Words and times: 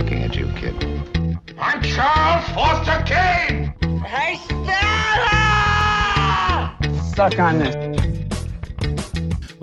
looking 0.00 0.22
at 0.22 0.34
you, 0.34 0.46
kid. 0.56 0.74
I'm 1.58 1.82
Charles 1.82 2.48
Foster 2.54 3.02
Kane! 3.04 3.74
Hey, 4.02 4.36
Stella! 4.46 4.74
Suck 7.14 7.38
on 7.38 7.58
this. 7.58 8.29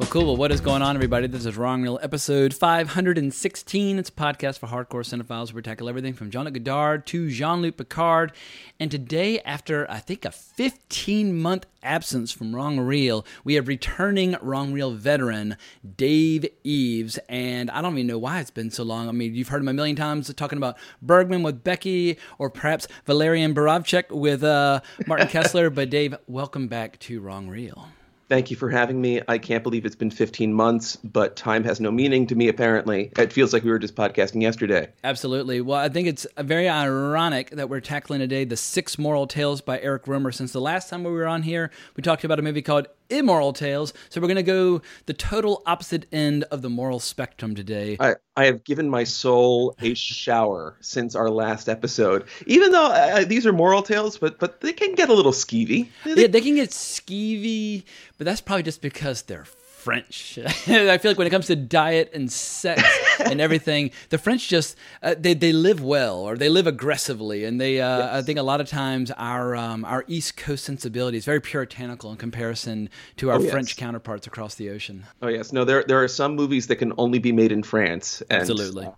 Well, 0.07 0.13
cool. 0.13 0.25
Well, 0.27 0.37
what 0.37 0.53
is 0.53 0.61
going 0.61 0.81
on, 0.81 0.95
everybody? 0.95 1.27
This 1.27 1.45
is 1.45 1.57
Wrong 1.57 1.81
Reel 1.81 1.99
episode 2.01 2.53
516. 2.53 3.99
It's 3.99 4.07
a 4.07 4.11
podcast 4.13 4.57
for 4.57 4.67
hardcore 4.67 5.03
cinephiles 5.03 5.47
where 5.47 5.57
we 5.57 5.61
tackle 5.63 5.89
everything 5.89 6.13
from 6.13 6.31
Jean-Luc 6.31 6.53
Godard 6.53 7.05
to 7.07 7.29
Jean-Luc 7.29 7.75
Picard. 7.75 8.31
And 8.79 8.89
today, 8.89 9.41
after 9.41 9.85
I 9.91 9.99
think 9.99 10.23
a 10.23 10.29
15-month 10.29 11.65
absence 11.83 12.31
from 12.31 12.55
Wrong 12.55 12.79
Reel, 12.79 13.25
we 13.43 13.55
have 13.55 13.67
returning 13.67 14.37
Wrong 14.41 14.71
Reel 14.71 14.91
veteran 14.91 15.57
Dave 15.97 16.45
Eves. 16.63 17.19
And 17.27 17.69
I 17.69 17.81
don't 17.81 17.91
even 17.95 18.07
know 18.07 18.17
why 18.17 18.39
it's 18.39 18.49
been 18.49 18.71
so 18.71 18.83
long. 18.83 19.09
I 19.09 19.11
mean, 19.11 19.35
you've 19.35 19.49
heard 19.49 19.61
him 19.61 19.67
a 19.67 19.73
million 19.73 19.97
times 19.97 20.33
talking 20.35 20.57
about 20.57 20.77
Bergman 21.01 21.43
with 21.43 21.65
Becky, 21.65 22.17
or 22.37 22.49
perhaps 22.49 22.87
Walerian 23.07 23.53
Borowczyk 23.53 24.09
with 24.11 24.41
uh, 24.41 24.79
Martin 25.05 25.27
Kessler. 25.27 25.69
but 25.69 25.89
Dave, 25.89 26.15
welcome 26.27 26.69
back 26.69 26.97
to 26.99 27.19
Wrong 27.19 27.49
Reel. 27.49 27.89
Thank 28.29 28.51
you 28.51 28.57
for 28.57 28.69
having 28.69 28.99
me. 28.99 29.21
I 29.27 29.37
can't 29.37 29.63
believe 29.63 29.85
it's 29.85 29.95
been 29.95 30.11
15 30.11 30.53
months, 30.53 30.97
but 30.97 31.37
time 31.37 31.63
has 31.63 31.79
no 31.79 31.91
meaning 31.91 32.27
to 32.27 32.35
me, 32.35 32.49
apparently. 32.49 33.11
It 33.17 33.31
feels 33.31 33.53
like 33.53 33.63
we 33.63 33.69
were 33.69 33.79
just 33.79 33.95
podcasting 33.95 34.41
yesterday. 34.41 34.89
Absolutely. 35.03 35.61
Well, 35.61 35.79
I 35.79 35.87
think 35.87 36.09
it's 36.09 36.27
very 36.37 36.67
ironic 36.67 37.51
that 37.51 37.69
we're 37.69 37.79
tackling 37.79 38.19
today 38.19 38.43
the 38.43 38.57
six 38.57 38.97
moral 38.97 39.27
tales 39.27 39.61
by 39.61 39.79
Eric 39.79 40.05
Rohmer. 40.05 40.33
Since 40.33 40.51
the 40.51 40.59
last 40.59 40.89
time 40.89 41.05
we 41.05 41.11
were 41.11 41.27
on 41.27 41.43
here, 41.43 41.71
we 41.95 42.03
talked 42.03 42.25
about 42.25 42.37
a 42.37 42.41
movie 42.41 42.61
called 42.61 42.87
immoral 43.09 43.53
tales. 43.53 43.93
So 44.09 44.21
we're 44.21 44.27
going 44.27 44.37
to 44.37 44.43
go 44.43 44.81
the 45.05 45.13
total 45.13 45.63
opposite 45.65 46.05
end 46.11 46.43
of 46.45 46.61
the 46.61 46.69
moral 46.69 46.99
spectrum 46.99 47.55
today. 47.55 47.97
I, 47.99 48.15
I 48.35 48.45
have 48.45 48.63
given 48.63 48.89
my 48.89 49.03
soul 49.03 49.75
a 49.81 49.93
shower 49.93 50.77
since 50.81 51.15
our 51.15 51.29
last 51.29 51.69
episode. 51.69 52.25
Even 52.45 52.71
though 52.71 52.87
uh, 52.87 53.25
these 53.25 53.45
are 53.45 53.53
moral 53.53 53.81
tales, 53.81 54.17
but 54.17 54.39
but 54.39 54.61
they 54.61 54.73
can 54.73 54.95
get 54.95 55.09
a 55.09 55.13
little 55.13 55.31
skeevy. 55.31 55.89
Yeah, 56.05 56.27
they 56.27 56.41
can 56.41 56.55
get 56.55 56.69
skeevy, 56.69 57.83
but 58.17 58.25
that's 58.25 58.41
probably 58.41 58.63
just 58.63 58.81
because 58.81 59.23
they're 59.23 59.45
French. 59.87 60.37
I 60.67 60.97
feel 60.97 61.11
like 61.11 61.17
when 61.17 61.27
it 61.27 61.29
comes 61.29 61.47
to 61.47 61.55
diet 61.55 62.11
and 62.13 62.29
sex 62.29 62.83
and 63.19 63.39
everything, 63.39 63.91
the 64.09 64.17
French 64.17 64.49
just 64.49 64.75
uh, 65.01 65.15
they 65.17 65.33
they 65.33 65.53
live 65.53 65.81
well 65.81 66.17
or 66.17 66.35
they 66.35 66.49
live 66.49 66.67
aggressively, 66.67 67.45
and 67.45 67.61
they 67.61 67.79
uh, 67.79 67.99
yes. 67.99 68.09
I 68.15 68.21
think 68.21 68.37
a 68.37 68.43
lot 68.43 68.59
of 68.59 68.67
times 68.67 69.11
our 69.11 69.55
um, 69.55 69.85
our 69.85 70.03
East 70.09 70.35
Coast 70.35 70.65
sensibility 70.65 71.17
is 71.17 71.23
very 71.23 71.39
puritanical 71.39 72.11
in 72.11 72.17
comparison 72.17 72.89
to 73.15 73.29
our 73.29 73.37
oh, 73.37 73.43
yes. 73.43 73.51
French 73.51 73.77
counterparts 73.77 74.27
across 74.27 74.55
the 74.55 74.69
ocean. 74.71 75.05
Oh 75.21 75.29
yes, 75.29 75.53
no, 75.53 75.63
there 75.63 75.85
there 75.87 76.03
are 76.03 76.09
some 76.09 76.35
movies 76.35 76.67
that 76.67 76.75
can 76.75 76.91
only 76.97 77.19
be 77.19 77.31
made 77.31 77.53
in 77.53 77.63
France. 77.63 78.21
And, 78.29 78.41
Absolutely. 78.41 78.87
Uh, 78.87 78.91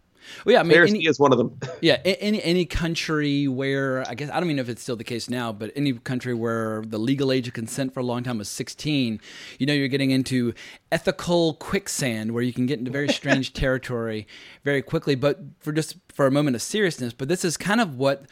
well, 0.46 0.54
yeah, 0.54 0.60
I 0.60 0.64
mean, 0.64 0.78
any, 0.78 1.06
is 1.06 1.20
one 1.20 1.32
of 1.32 1.38
them. 1.38 1.60
yeah, 1.82 1.98
any 2.06 2.42
any 2.44 2.66
country 2.66 3.48
where 3.48 4.08
I 4.08 4.16
guess 4.16 4.30
I 4.30 4.36
don't 4.36 4.46
even 4.46 4.58
know 4.58 4.62
if 4.62 4.70
it's 4.70 4.82
still 4.82 4.96
the 4.96 5.04
case 5.04 5.30
now, 5.30 5.52
but 5.52 5.72
any 5.76 5.94
country 5.94 6.34
where 6.34 6.84
the 6.86 6.98
legal 6.98 7.32
age 7.32 7.48
of 7.48 7.54
consent 7.54 7.94
for 7.94 8.00
a 8.00 8.04
long 8.04 8.24
time 8.24 8.38
was 8.38 8.50
16, 8.50 9.20
you 9.58 9.66
know, 9.66 9.74
you're 9.74 9.88
getting 9.88 10.12
into 10.12 10.54
ethical 10.92 11.56
quicksand 11.56 12.32
where 12.32 12.44
you 12.44 12.54
can 12.54 12.66
get 12.66 12.80
into 12.80 12.92
very 12.92 13.10
strange 13.10 13.54
territory 13.54 14.28
very 14.64 14.82
quickly. 14.82 15.16
But 15.16 15.40
for 15.60 15.72
just 15.72 15.98
for 16.14 16.28
a 16.28 16.32
moment 16.32 16.56
of 16.56 16.62
seriousness, 16.62 17.14
but 17.14 17.28
this 17.28 17.46
is 17.46 17.58
kind 17.58 17.82
of 17.82 17.98
what 17.98 18.26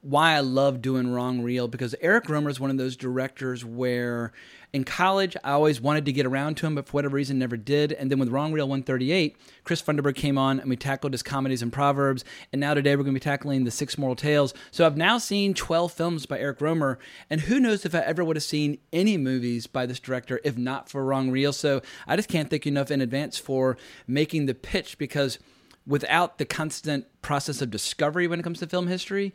why 0.00 0.34
I 0.34 0.40
love 0.40 0.80
doing 0.80 1.12
Wrong 1.12 1.42
Reel 1.42 1.68
because 1.68 1.94
Eric 2.00 2.24
Rohmer 2.24 2.50
is 2.50 2.60
one 2.60 2.70
of 2.70 2.76
those 2.76 2.96
directors 2.96 3.64
where 3.64 4.32
in 4.72 4.84
college, 4.84 5.36
I 5.42 5.52
always 5.52 5.80
wanted 5.80 6.04
to 6.04 6.12
get 6.12 6.26
around 6.26 6.56
to 6.58 6.66
him, 6.66 6.74
but 6.74 6.86
for 6.86 6.92
whatever 6.92 7.16
reason, 7.16 7.38
never 7.38 7.56
did. 7.56 7.92
And 7.92 8.10
then 8.10 8.18
with 8.18 8.28
Wrong 8.28 8.52
Reel 8.52 8.68
138, 8.68 9.36
Chris 9.64 9.80
Funderburg 9.80 10.14
came 10.14 10.36
on 10.36 10.60
and 10.60 10.68
we 10.68 10.76
tackled 10.76 11.12
his 11.12 11.22
comedies 11.22 11.62
and 11.62 11.72
proverbs. 11.72 12.24
And 12.52 12.60
now 12.60 12.74
today 12.74 12.94
we're 12.94 13.04
going 13.04 13.14
to 13.14 13.20
be 13.20 13.24
tackling 13.24 13.64
the 13.64 13.70
Six 13.70 13.96
Moral 13.96 14.14
Tales. 14.16 14.52
So 14.70 14.84
I've 14.84 14.96
now 14.96 15.16
seen 15.16 15.54
12 15.54 15.92
films 15.92 16.26
by 16.26 16.38
Eric 16.38 16.58
Rohmer, 16.58 16.98
and 17.30 17.42
who 17.42 17.58
knows 17.60 17.86
if 17.86 17.94
I 17.94 18.00
ever 18.00 18.22
would 18.22 18.36
have 18.36 18.42
seen 18.42 18.78
any 18.92 19.16
movies 19.16 19.66
by 19.66 19.86
this 19.86 20.00
director 20.00 20.40
if 20.44 20.58
not 20.58 20.88
for 20.88 21.04
Wrong 21.04 21.30
Reel. 21.30 21.52
So 21.52 21.80
I 22.06 22.16
just 22.16 22.28
can't 22.28 22.50
thank 22.50 22.66
you 22.66 22.72
enough 22.72 22.90
in 22.90 23.00
advance 23.00 23.38
for 23.38 23.78
making 24.06 24.46
the 24.46 24.54
pitch 24.54 24.98
because 24.98 25.38
without 25.88 26.36
the 26.36 26.44
constant 26.44 27.06
process 27.22 27.62
of 27.62 27.70
discovery 27.70 28.28
when 28.28 28.38
it 28.38 28.42
comes 28.42 28.60
to 28.60 28.66
film 28.66 28.86
history, 28.86 29.32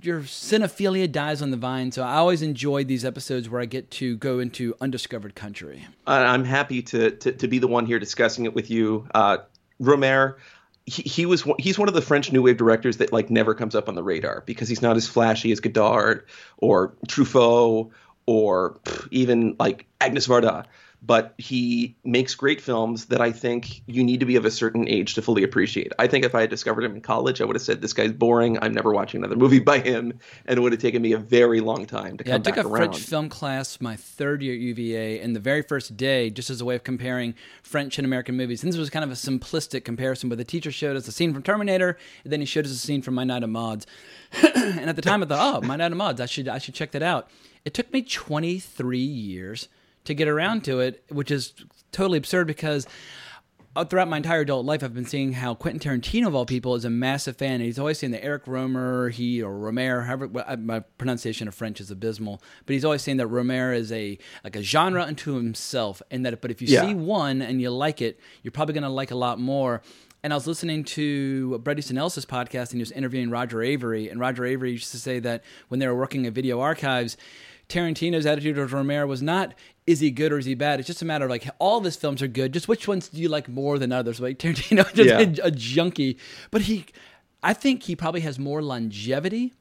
your 0.00 0.20
cinephilia 0.20 1.10
dies 1.10 1.42
on 1.42 1.50
the 1.50 1.56
vine. 1.56 1.90
So 1.90 2.04
I 2.04 2.14
always 2.14 2.40
enjoy 2.40 2.84
these 2.84 3.04
episodes 3.04 3.48
where 3.50 3.60
I 3.60 3.64
get 3.66 3.90
to 3.92 4.16
go 4.16 4.38
into 4.38 4.74
undiscovered 4.80 5.34
country. 5.34 5.84
I'm 6.06 6.44
happy 6.44 6.82
to, 6.82 7.10
to, 7.10 7.32
to 7.32 7.48
be 7.48 7.58
the 7.58 7.66
one 7.66 7.84
here 7.84 7.98
discussing 7.98 8.44
it 8.44 8.54
with 8.54 8.70
you. 8.70 9.06
Uh, 9.12 9.38
he, 10.86 11.02
he, 11.02 11.26
was 11.26 11.44
he's 11.58 11.78
one 11.78 11.88
of 11.88 11.94
the 11.94 12.00
French 12.00 12.32
New 12.32 12.42
Wave 12.42 12.56
directors 12.56 12.98
that 12.98 13.12
like 13.12 13.28
never 13.28 13.54
comes 13.54 13.74
up 13.74 13.88
on 13.88 13.96
the 13.96 14.02
radar 14.02 14.44
because 14.46 14.68
he's 14.68 14.80
not 14.80 14.96
as 14.96 15.06
flashy 15.08 15.52
as 15.52 15.60
Godard 15.60 16.24
or 16.58 16.94
Truffaut 17.08 17.90
or 18.26 18.78
even 19.10 19.56
like 19.58 19.86
Agnes 20.00 20.28
Varda 20.28 20.64
but 21.00 21.34
he 21.38 21.96
makes 22.04 22.34
great 22.34 22.60
films 22.60 23.06
that 23.06 23.20
I 23.20 23.30
think 23.30 23.82
you 23.86 24.02
need 24.02 24.20
to 24.20 24.26
be 24.26 24.36
of 24.36 24.44
a 24.44 24.50
certain 24.50 24.88
age 24.88 25.14
to 25.14 25.22
fully 25.22 25.44
appreciate. 25.44 25.92
I 25.98 26.08
think 26.08 26.24
if 26.24 26.34
I 26.34 26.40
had 26.40 26.50
discovered 26.50 26.84
him 26.84 26.96
in 26.96 27.00
college, 27.00 27.40
I 27.40 27.44
would 27.44 27.54
have 27.54 27.62
said, 27.62 27.80
"This 27.80 27.92
guy's 27.92 28.12
boring. 28.12 28.58
I'm 28.60 28.72
never 28.72 28.92
watching 28.92 29.20
another 29.20 29.36
movie 29.36 29.58
by 29.72 29.78
him," 29.78 30.18
and 30.46 30.58
it 30.58 30.60
would 30.60 30.72
have 30.72 30.80
taken 30.80 31.00
me 31.00 31.12
a 31.12 31.18
very 31.18 31.60
long 31.60 31.86
time 31.86 32.16
to 32.16 32.24
yeah, 32.26 32.34
come 32.34 32.42
back 32.42 32.56
around. 32.56 32.58
I 32.58 32.62
took 32.62 32.72
a 32.72 32.76
French 32.76 32.98
film 32.98 33.28
class 33.28 33.80
my 33.80 33.96
third 33.96 34.42
year 34.42 34.54
at 34.54 34.60
UVA, 34.60 35.20
and 35.20 35.36
the 35.36 35.40
very 35.40 35.62
first 35.62 35.96
day, 35.96 36.30
just 36.30 36.50
as 36.50 36.60
a 36.60 36.64
way 36.64 36.74
of 36.74 36.82
comparing 36.82 37.34
French 37.62 37.98
and 37.98 38.04
American 38.04 38.36
movies. 38.36 38.62
And 38.62 38.72
this 38.72 38.78
was 38.78 38.90
kind 38.90 39.04
of 39.04 39.10
a 39.10 39.14
simplistic 39.14 39.84
comparison, 39.84 40.28
but 40.28 40.38
the 40.38 40.44
teacher 40.44 40.72
showed 40.72 40.96
us 40.96 41.06
a 41.06 41.12
scene 41.12 41.32
from 41.32 41.42
Terminator, 41.42 41.96
and 42.24 42.32
then 42.32 42.40
he 42.40 42.46
showed 42.46 42.64
us 42.64 42.72
a 42.72 42.76
scene 42.76 43.02
from 43.02 43.14
My 43.14 43.24
Night 43.24 43.44
of 43.44 43.50
Maud's. 43.50 43.86
and 44.42 44.90
at 44.90 44.96
the 44.96 45.02
time, 45.02 45.22
I 45.22 45.26
thought, 45.26 45.62
"Oh, 45.62 45.66
My 45.66 45.76
Night 45.76 45.92
of 45.92 45.98
Maud's. 45.98 46.20
I 46.20 46.26
should 46.26 46.48
I 46.48 46.58
should 46.58 46.74
check 46.74 46.90
that 46.90 47.02
out." 47.02 47.30
It 47.64 47.74
took 47.74 47.92
me 47.92 48.02
23 48.02 48.98
years 48.98 49.68
to 50.08 50.14
get 50.14 50.26
around 50.26 50.64
to 50.64 50.80
it, 50.80 51.04
which 51.10 51.30
is 51.30 51.52
totally 51.92 52.18
absurd 52.18 52.46
because 52.46 52.86
uh, 53.76 53.84
throughout 53.84 54.08
my 54.08 54.16
entire 54.16 54.40
adult 54.40 54.64
life, 54.64 54.82
I've 54.82 54.94
been 54.94 55.04
seeing 55.04 55.34
how 55.34 55.54
Quentin 55.54 55.78
Tarantino, 55.78 56.26
of 56.26 56.34
all 56.34 56.46
people, 56.46 56.74
is 56.74 56.86
a 56.86 56.90
massive 56.90 57.36
fan. 57.36 57.56
And 57.56 57.64
he's 57.64 57.78
always 57.78 57.98
saying 57.98 58.12
that 58.12 58.24
Eric 58.24 58.46
Rohmer, 58.46 59.12
he 59.12 59.42
or 59.42 59.52
Rohmer, 59.52 60.06
however 60.06 60.56
my 60.56 60.80
pronunciation 60.80 61.46
of 61.46 61.54
French 61.54 61.78
is 61.78 61.90
abysmal, 61.90 62.42
but 62.64 62.72
he's 62.72 62.84
always 62.84 63.02
saying 63.02 63.18
that 63.18 63.28
Rohmer 63.28 63.76
is 63.76 63.92
a 63.92 64.18
like 64.42 64.56
a 64.56 64.62
genre 64.62 65.02
unto 65.02 65.34
himself, 65.34 66.00
and 66.10 66.24
that 66.24 66.40
but 66.40 66.50
if 66.50 66.62
you 66.62 66.68
yeah. 66.68 66.86
see 66.86 66.94
one 66.94 67.42
and 67.42 67.60
you 67.60 67.70
like 67.70 68.00
it, 68.00 68.18
you're 68.42 68.50
probably 68.50 68.72
going 68.72 68.82
to 68.82 68.88
like 68.88 69.10
a 69.10 69.16
lot 69.16 69.38
more. 69.38 69.82
And 70.24 70.32
I 70.32 70.36
was 70.36 70.48
listening 70.48 70.82
to 70.84 71.58
Bret 71.58 71.78
Easton 71.78 71.98
Ellis' 71.98 72.24
podcast, 72.24 72.70
and 72.70 72.78
he 72.78 72.80
was 72.80 72.90
interviewing 72.90 73.30
Roger 73.30 73.58
Avary. 73.58 74.10
and 74.10 74.18
Roger 74.18 74.42
Avary 74.42 74.72
used 74.72 74.90
to 74.90 74.98
say 74.98 75.20
that 75.20 75.44
when 75.68 75.78
they 75.78 75.86
were 75.86 75.94
working 75.94 76.26
at 76.26 76.32
Video 76.32 76.58
Archives 76.58 77.16
Tarantino's 77.68 78.26
attitude 78.26 78.56
towards 78.56 78.72
Romero 78.72 79.06
was 79.06 79.22
not 79.22 79.54
is 79.86 80.00
he 80.00 80.10
good 80.10 80.32
or 80.32 80.38
is 80.38 80.44
he 80.44 80.54
bad? 80.54 80.80
It's 80.80 80.86
just 80.86 81.00
a 81.00 81.06
matter 81.06 81.24
of 81.24 81.30
like 81.30 81.48
all 81.58 81.78
of 81.78 81.84
his 81.84 81.96
films 81.96 82.20
are 82.20 82.28
good. 82.28 82.52
Just 82.52 82.68
which 82.68 82.86
ones 82.86 83.08
do 83.08 83.20
you 83.20 83.28
like 83.28 83.48
more 83.48 83.78
than 83.78 83.90
others? 83.90 84.20
Like 84.20 84.38
Tarantino 84.38 84.92
just 84.94 85.08
yeah. 85.08 85.44
a, 85.44 85.48
a 85.48 85.50
junkie, 85.50 86.18
but 86.50 86.62
he, 86.62 86.86
I 87.42 87.54
think 87.54 87.84
he 87.84 87.96
probably 87.96 88.20
has 88.20 88.38
more 88.38 88.60
longevity 88.60 89.54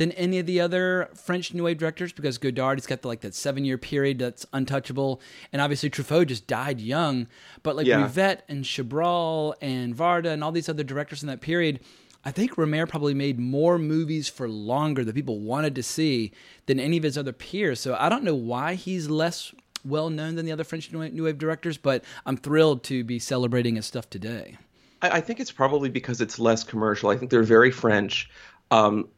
than 0.00 0.12
any 0.12 0.38
of 0.38 0.46
the 0.46 0.60
other 0.60 1.10
French 1.14 1.52
New 1.52 1.64
Wave 1.64 1.76
directors 1.76 2.12
because 2.12 2.38
Godard, 2.38 2.78
he's 2.78 2.86
got 2.86 3.02
the, 3.02 3.08
like 3.08 3.20
that 3.20 3.34
seven 3.34 3.66
year 3.66 3.76
period 3.76 4.18
that's 4.18 4.46
untouchable. 4.52 5.20
And 5.52 5.60
obviously 5.60 5.90
Truffaut 5.90 6.26
just 6.26 6.46
died 6.46 6.80
young. 6.80 7.26
But 7.62 7.76
like 7.76 7.86
yeah. 7.86 8.02
Rivette 8.02 8.40
and 8.48 8.64
Chabrol 8.64 9.54
and 9.60 9.94
Varda 9.94 10.32
and 10.32 10.42
all 10.42 10.52
these 10.52 10.70
other 10.70 10.84
directors 10.84 11.22
in 11.22 11.28
that 11.28 11.42
period, 11.42 11.80
I 12.24 12.30
think 12.30 12.56
Rohmer 12.56 12.88
probably 12.88 13.14
made 13.14 13.38
more 13.38 13.78
movies 13.78 14.28
for 14.28 14.48
longer 14.48 15.04
that 15.04 15.14
people 15.14 15.40
wanted 15.40 15.74
to 15.76 15.82
see 15.82 16.32
than 16.66 16.78
any 16.78 16.98
of 16.98 17.02
his 17.02 17.16
other 17.16 17.32
peers. 17.32 17.80
So 17.80 17.96
I 17.98 18.08
don't 18.08 18.24
know 18.24 18.34
why 18.34 18.74
he's 18.74 19.08
less 19.08 19.54
well 19.84 20.10
known 20.10 20.34
than 20.34 20.44
the 20.44 20.52
other 20.52 20.64
French 20.64 20.92
New 20.92 21.24
Wave 21.24 21.38
directors, 21.38 21.78
but 21.78 22.04
I'm 22.26 22.36
thrilled 22.36 22.82
to 22.84 23.04
be 23.04 23.18
celebrating 23.18 23.76
his 23.76 23.86
stuff 23.86 24.10
today. 24.10 24.58
I, 25.02 25.22
think 25.22 25.40
it's 25.40 25.50
probably 25.50 25.88
because 25.88 26.20
it's 26.20 26.38
less 26.38 26.62
commercial. 26.62 27.08
I 27.08 27.16
think 27.16 27.30
they're 27.30 27.42
very 27.42 27.70
French. 27.70 28.28
Um, 28.70 29.08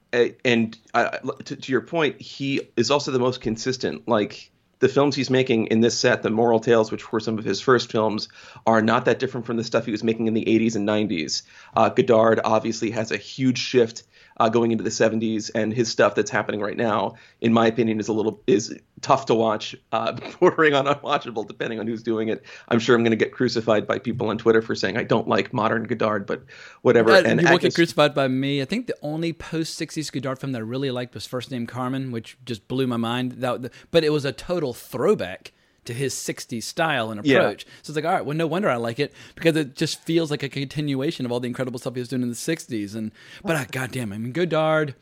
and 0.44 0.78
uh, 0.94 1.19
to, 1.44 1.56
to, 1.56 1.72
your 1.72 1.81
point, 1.81 2.20
he 2.20 2.69
is 2.76 2.93
also 2.93 3.10
the 3.10 3.19
most 3.19 3.40
consistent. 3.40 4.06
Like 4.06 4.51
the 4.82 4.88
films 4.88 5.14
he's 5.14 5.31
making 5.31 5.69
in 5.69 5.81
this 5.81 5.96
set, 5.96 6.23
the 6.23 6.29
Moral 6.29 6.58
Tales, 6.58 6.90
which 6.90 7.12
were 7.12 7.20
some 7.20 7.38
of 7.38 7.44
his 7.44 7.61
first 7.61 7.93
films, 7.93 8.29
are 8.67 8.82
not 8.82 9.05
that 9.05 9.20
different 9.20 9.46
from 9.46 9.56
the 9.56 9.62
stuff 9.62 9.84
he 9.84 9.93
was 9.93 10.02
making 10.02 10.26
in 10.26 10.34
the 10.34 10.44
80s 10.44 10.75
and 10.75 10.88
90s. 10.88 11.43
Uh, 11.76 11.88
Godard 11.88 12.40
obviously 12.44 12.90
has 12.90 13.12
a 13.12 13.17
huge 13.17 13.58
shift 13.58 14.02
uh, 14.38 14.49
going 14.49 14.73
into 14.73 14.84
the 14.84 14.90
70s, 14.90 15.50
and 15.55 15.73
his 15.73 15.88
stuff 15.88 16.14
that's 16.14 16.31
happening 16.31 16.61
right 16.61 16.76
now, 16.76 17.14
in 17.40 17.52
my 17.52 17.67
opinion, 17.67 18.00
is 18.00 18.08
a 18.08 18.12
little 18.12 18.43
is 18.46 18.75
tough 19.00 19.26
to 19.26 19.34
watch, 19.34 19.75
uh, 19.93 20.12
bordering 20.40 20.75
on 20.75 20.87
unwatchable, 20.87 21.46
depending 21.46 21.81
on 21.81 21.87
who's 21.87 22.02
doing 22.02 22.29
it. 22.29 22.44
I'm 22.69 22.79
sure 22.79 22.96
I'm 22.96 23.02
going 23.02 23.11
to 23.11 23.17
get 23.17 23.32
crucified 23.32 23.87
by 23.87 23.99
people 23.99 24.29
on 24.29 24.38
Twitter 24.38 24.62
for 24.62 24.75
saying 24.75 24.96
I 24.96 25.05
don't 25.05 25.29
like 25.29 25.52
modern 25.52 25.84
Godard, 25.84 26.26
but 26.26 26.43
whatever. 26.82 27.12
and 27.12 27.40
you 27.40 27.49
won't 27.49 27.62
get 27.62 27.75
crucified 27.75 28.14
by 28.14 28.29
me. 28.29 28.62
I 28.62 28.64
think 28.64 28.87
the 28.87 28.96
only 29.02 29.32
post 29.32 29.79
60s 29.79 30.11
Godard 30.12 30.38
film 30.38 30.52
that 30.52 30.58
I 30.58 30.62
really 30.62 30.90
liked 30.90 31.14
was 31.14 31.26
First 31.26 31.50
Name 31.50 31.67
Carmen, 31.67 32.12
which 32.12 32.38
just 32.44 32.69
blew 32.69 32.87
my 32.87 32.96
mind. 32.96 33.32
That, 33.32 33.73
but 33.90 34.05
it 34.05 34.11
was 34.11 34.25
a 34.25 34.32
total 34.32 34.73
throwback 34.73 35.52
to 35.84 35.93
his 35.94 36.14
60s 36.14 36.62
style 36.64 37.11
and 37.11 37.25
Yeah. 37.25 37.38
approach. 37.38 37.64
So 37.82 37.90
it's 37.90 37.96
like, 37.96 38.05
all 38.05 38.12
right, 38.12 38.25
well, 38.25 38.37
no 38.37 38.46
wonder 38.46 38.69
I 38.70 38.76
like 38.76 38.99
it 39.00 39.12
because 39.34 39.56
it 39.56 39.75
just 39.75 40.00
feels 40.02 40.31
like 40.31 40.43
a 40.43 40.49
continuation 40.49 41.26
of 41.26 41.32
all 41.32 41.40
the 41.40 41.49
incredible 41.49 41.79
stuff 41.79 41.94
he 41.94 42.00
was 42.00 42.08
doing 42.08 42.23
in 42.23 42.29
the 42.29 42.34
60s. 42.34 42.94
And 42.94 43.11
but 43.44 43.56
uh, 43.56 43.64
goddamn, 43.70 44.12
I 44.12 44.19
mean, 44.19 44.32
Godard, 44.32 44.94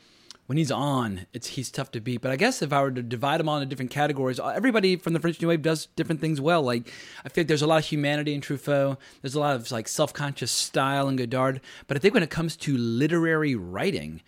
when 0.46 0.56
he's 0.58 0.70
on, 0.72 1.26
it's 1.32 1.48
he's 1.48 1.70
tough 1.70 1.90
to 1.92 2.00
beat. 2.00 2.22
But 2.22 2.32
I 2.32 2.36
guess 2.36 2.60
if 2.62 2.72
I 2.72 2.82
were 2.82 2.90
to 2.90 3.02
divide 3.02 3.38
them 3.40 3.48
all 3.48 3.56
into 3.58 3.66
different 3.68 3.90
categories, 3.92 4.40
everybody 4.40 4.96
from 4.96 5.12
the 5.12 5.20
French 5.20 5.40
New 5.40 5.48
Wave 5.48 5.62
does 5.62 5.86
different 5.96 6.20
things 6.20 6.40
well. 6.40 6.62
Like 6.62 6.90
I 7.24 7.28
feel 7.28 7.42
like 7.42 7.48
there's 7.48 7.62
a 7.62 7.66
lot 7.68 7.78
of 7.78 7.84
humanity 7.84 8.34
in 8.34 8.40
Truffaut. 8.40 8.96
There's 9.22 9.34
a 9.36 9.40
lot 9.40 9.54
of 9.56 9.70
like 9.70 9.86
self-conscious 9.86 10.50
style 10.50 11.08
in 11.08 11.16
Godard. 11.16 11.60
But 11.86 11.96
I 11.96 12.00
think 12.00 12.14
when 12.14 12.22
it 12.22 12.30
comes 12.30 12.56
to 12.56 12.76
literary 12.76 13.54
writing, 13.54 14.22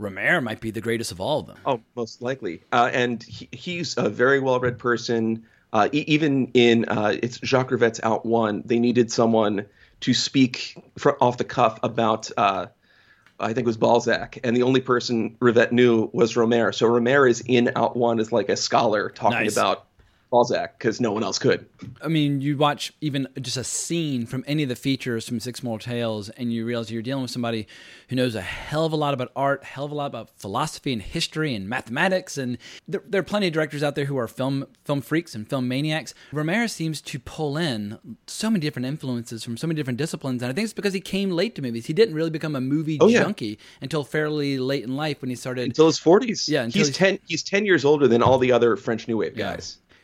Rohmer 0.00 0.42
might 0.42 0.60
be 0.60 0.70
the 0.70 0.80
greatest 0.80 1.12
of 1.12 1.20
all 1.20 1.40
of 1.40 1.46
them. 1.46 1.58
Oh, 1.66 1.80
most 1.94 2.22
likely. 2.22 2.62
Uh, 2.72 2.90
and 2.92 3.22
he, 3.22 3.48
he's 3.52 3.96
a 3.98 4.08
very 4.08 4.40
well-read 4.40 4.78
person. 4.78 5.44
Uh, 5.72 5.88
e- 5.92 6.04
even 6.06 6.50
in 6.54 6.84
uh, 6.86 7.16
it's 7.22 7.38
Jacques 7.44 7.70
Rivette's 7.70 8.00
Out 8.02 8.26
One, 8.26 8.62
they 8.64 8.78
needed 8.78 9.10
someone 9.12 9.66
to 10.00 10.14
speak 10.14 10.76
fr- 10.98 11.10
off 11.20 11.36
the 11.38 11.44
cuff 11.44 11.78
about. 11.82 12.30
Uh, 12.36 12.66
I 13.38 13.54
think 13.54 13.60
it 13.60 13.66
was 13.66 13.78
Balzac, 13.78 14.38
and 14.44 14.54
the 14.54 14.64
only 14.64 14.82
person 14.82 15.36
Rivette 15.40 15.72
knew 15.72 16.10
was 16.12 16.34
Rohmer. 16.34 16.74
So 16.74 16.86
Rohmer 16.86 17.28
is 17.28 17.40
in 17.46 17.70
Out 17.74 17.96
One 17.96 18.20
as 18.20 18.32
like 18.32 18.50
a 18.50 18.56
scholar 18.56 19.08
talking 19.08 19.38
Nice. 19.38 19.56
about 19.56 19.86
Balzac 20.30 20.78
because 20.78 21.00
no 21.00 21.12
one 21.12 21.22
else 21.22 21.38
could. 21.38 21.66
I 22.02 22.08
mean, 22.08 22.40
you 22.40 22.56
watch 22.56 22.92
even 23.00 23.26
just 23.40 23.56
a 23.56 23.64
scene 23.64 24.26
from 24.26 24.44
any 24.46 24.62
of 24.62 24.68
the 24.68 24.76
features 24.76 25.26
from 25.28 25.40
Six 25.40 25.62
More 25.62 25.78
Tales, 25.78 26.28
and 26.30 26.52
you 26.52 26.64
realize 26.64 26.90
you're 26.90 27.02
dealing 27.02 27.22
with 27.22 27.30
somebody 27.30 27.66
who 28.08 28.16
knows 28.16 28.34
a 28.34 28.40
hell 28.40 28.84
of 28.84 28.92
a 28.92 28.96
lot 28.96 29.12
about 29.14 29.32
art, 29.34 29.64
hell 29.64 29.84
of 29.86 29.90
a 29.90 29.94
lot 29.94 30.06
about 30.06 30.30
philosophy 30.36 30.92
and 30.92 31.02
history 31.02 31.54
and 31.54 31.68
mathematics. 31.68 32.38
And 32.38 32.58
there, 32.86 33.02
there 33.06 33.20
are 33.20 33.24
plenty 33.24 33.48
of 33.48 33.52
directors 33.52 33.82
out 33.82 33.94
there 33.96 34.04
who 34.04 34.16
are 34.18 34.28
film 34.28 34.66
film 34.84 35.00
freaks 35.00 35.34
and 35.34 35.48
film 35.48 35.66
maniacs. 35.68 36.14
Romero 36.32 36.66
seems 36.66 37.00
to 37.02 37.18
pull 37.18 37.56
in 37.56 37.98
so 38.26 38.50
many 38.50 38.60
different 38.60 38.86
influences 38.86 39.42
from 39.44 39.56
so 39.56 39.66
many 39.66 39.76
different 39.76 39.98
disciplines, 39.98 40.42
and 40.42 40.50
I 40.50 40.54
think 40.54 40.64
it's 40.64 40.72
because 40.74 40.92
he 40.94 41.00
came 41.00 41.30
late 41.30 41.54
to 41.56 41.62
movies. 41.62 41.86
He 41.86 41.92
didn't 41.92 42.14
really 42.14 42.30
become 42.30 42.54
a 42.54 42.60
movie 42.60 42.98
Oh, 43.00 43.08
yeah. 43.08 43.22
junkie 43.22 43.58
until 43.80 44.04
fairly 44.04 44.58
late 44.58 44.84
in 44.84 44.96
life 44.96 45.20
when 45.20 45.30
he 45.30 45.36
started. 45.36 45.66
until 45.66 45.86
his 45.86 45.98
forties. 45.98 46.48
Yeah, 46.48 46.62
until 46.62 46.78
he's 46.80 46.88
he's- 46.88 46.96
ten. 46.96 47.18
He's 47.26 47.42
ten 47.42 47.66
years 47.66 47.84
older 47.84 48.06
than 48.08 48.22
all 48.22 48.38
the 48.38 48.52
other 48.52 48.76
French 48.76 49.08
New 49.08 49.16
Wave 49.16 49.36
Yeah. 49.36 49.56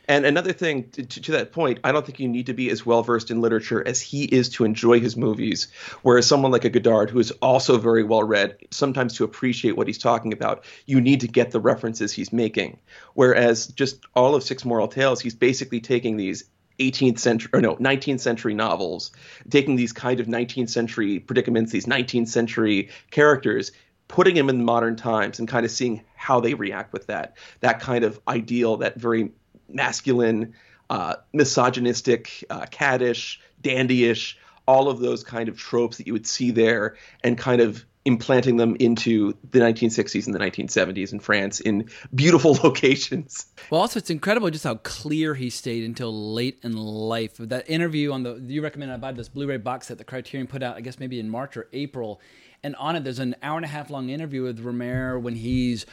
And 0.08 0.24
another 0.24 0.52
thing 0.52 0.88
to, 0.90 1.04
to, 1.04 1.20
to 1.22 1.32
that 1.32 1.52
point, 1.52 1.80
I 1.82 1.92
don't 1.92 2.06
think 2.06 2.20
you 2.20 2.28
need 2.28 2.46
to 2.46 2.54
be 2.54 2.70
as 2.70 2.86
well 2.86 3.02
versed 3.02 3.30
in 3.30 3.40
literature 3.40 3.86
as 3.86 4.00
he 4.00 4.24
is 4.24 4.48
to 4.50 4.64
enjoy 4.64 5.00
his 5.00 5.16
movies. 5.16 5.68
Whereas 6.02 6.26
someone 6.26 6.52
like 6.52 6.64
a 6.64 6.70
Godard, 6.70 7.10
who 7.10 7.18
is 7.18 7.32
also 7.42 7.78
very 7.78 8.04
well 8.04 8.22
read, 8.22 8.56
sometimes 8.70 9.14
to 9.16 9.24
appreciate 9.24 9.76
what 9.76 9.86
he's 9.86 9.98
talking 9.98 10.32
about, 10.32 10.64
you 10.86 11.00
need 11.00 11.20
to 11.20 11.28
get 11.28 11.50
the 11.50 11.60
references 11.60 12.12
he's 12.12 12.32
making. 12.32 12.78
Whereas 13.14 13.66
just 13.68 14.04
all 14.14 14.34
of 14.34 14.42
Six 14.42 14.64
Moral 14.64 14.88
Tales, 14.88 15.20
he's 15.20 15.34
basically 15.34 15.80
taking 15.80 16.16
these 16.16 16.44
18th 16.78 17.18
century 17.18 17.50
or 17.54 17.62
no 17.62 17.74
19th 17.76 18.20
century 18.20 18.52
novels 18.52 19.10
taking 19.48 19.76
these 19.76 19.94
kind 19.94 20.20
of 20.20 20.26
19th 20.26 20.68
century 20.68 21.18
predicaments 21.18 21.72
these 21.72 21.86
19th 21.86 22.28
century 22.28 22.90
characters 23.10 23.72
putting 24.08 24.34
them 24.34 24.50
in 24.50 24.62
modern 24.62 24.94
times 24.94 25.38
and 25.38 25.48
kind 25.48 25.64
of 25.64 25.72
seeing 25.72 26.02
how 26.14 26.38
they 26.38 26.52
react 26.52 26.92
with 26.92 27.06
that 27.06 27.36
that 27.60 27.80
kind 27.80 28.04
of 28.04 28.20
ideal 28.28 28.76
that 28.76 28.96
very 28.96 29.30
masculine 29.68 30.54
uh, 30.90 31.16
misogynistic 31.32 32.44
uh, 32.50 32.66
caddish 32.66 33.38
dandyish 33.62 34.34
all 34.66 34.88
of 34.88 35.00
those 35.00 35.24
kind 35.24 35.48
of 35.48 35.56
tropes 35.56 35.96
that 35.98 36.06
you 36.06 36.12
would 36.12 36.26
see 36.26 36.50
there 36.50 36.96
and 37.22 37.38
kind 37.38 37.60
of 37.60 37.84
implanting 38.06 38.56
them 38.56 38.76
into 38.78 39.36
the 39.50 39.58
1960s 39.58 40.26
and 40.26 40.34
the 40.34 40.38
1970s 40.38 41.12
in 41.12 41.18
France 41.18 41.58
in 41.58 41.88
beautiful 42.14 42.54
locations. 42.64 43.46
Well, 43.68 43.80
also 43.80 43.98
it's 43.98 44.10
incredible 44.10 44.48
just 44.50 44.62
how 44.62 44.76
clear 44.76 45.34
he 45.34 45.50
stayed 45.50 45.84
until 45.84 46.32
late 46.32 46.60
in 46.62 46.76
life. 46.76 47.36
That 47.38 47.68
interview 47.68 48.12
on 48.12 48.22
the 48.22 48.40
you 48.46 48.62
recommended 48.62 48.94
I 48.94 48.98
buy 48.98 49.12
this 49.12 49.28
Blu-ray 49.28 49.56
box 49.56 49.88
that 49.88 49.98
the 49.98 50.04
Criterion 50.04 50.46
put 50.46 50.62
out, 50.62 50.76
I 50.76 50.82
guess 50.82 51.00
maybe 51.00 51.18
in 51.18 51.28
March 51.28 51.56
or 51.56 51.68
April, 51.72 52.20
and 52.62 52.76
on 52.76 52.94
it 52.94 53.02
there's 53.02 53.18
an 53.18 53.34
hour 53.42 53.56
and 53.56 53.64
a 53.64 53.68
half 53.68 53.90
long 53.90 54.08
interview 54.08 54.44
with 54.44 54.60
Romero 54.60 55.18
when 55.18 55.34
he's 55.34 55.84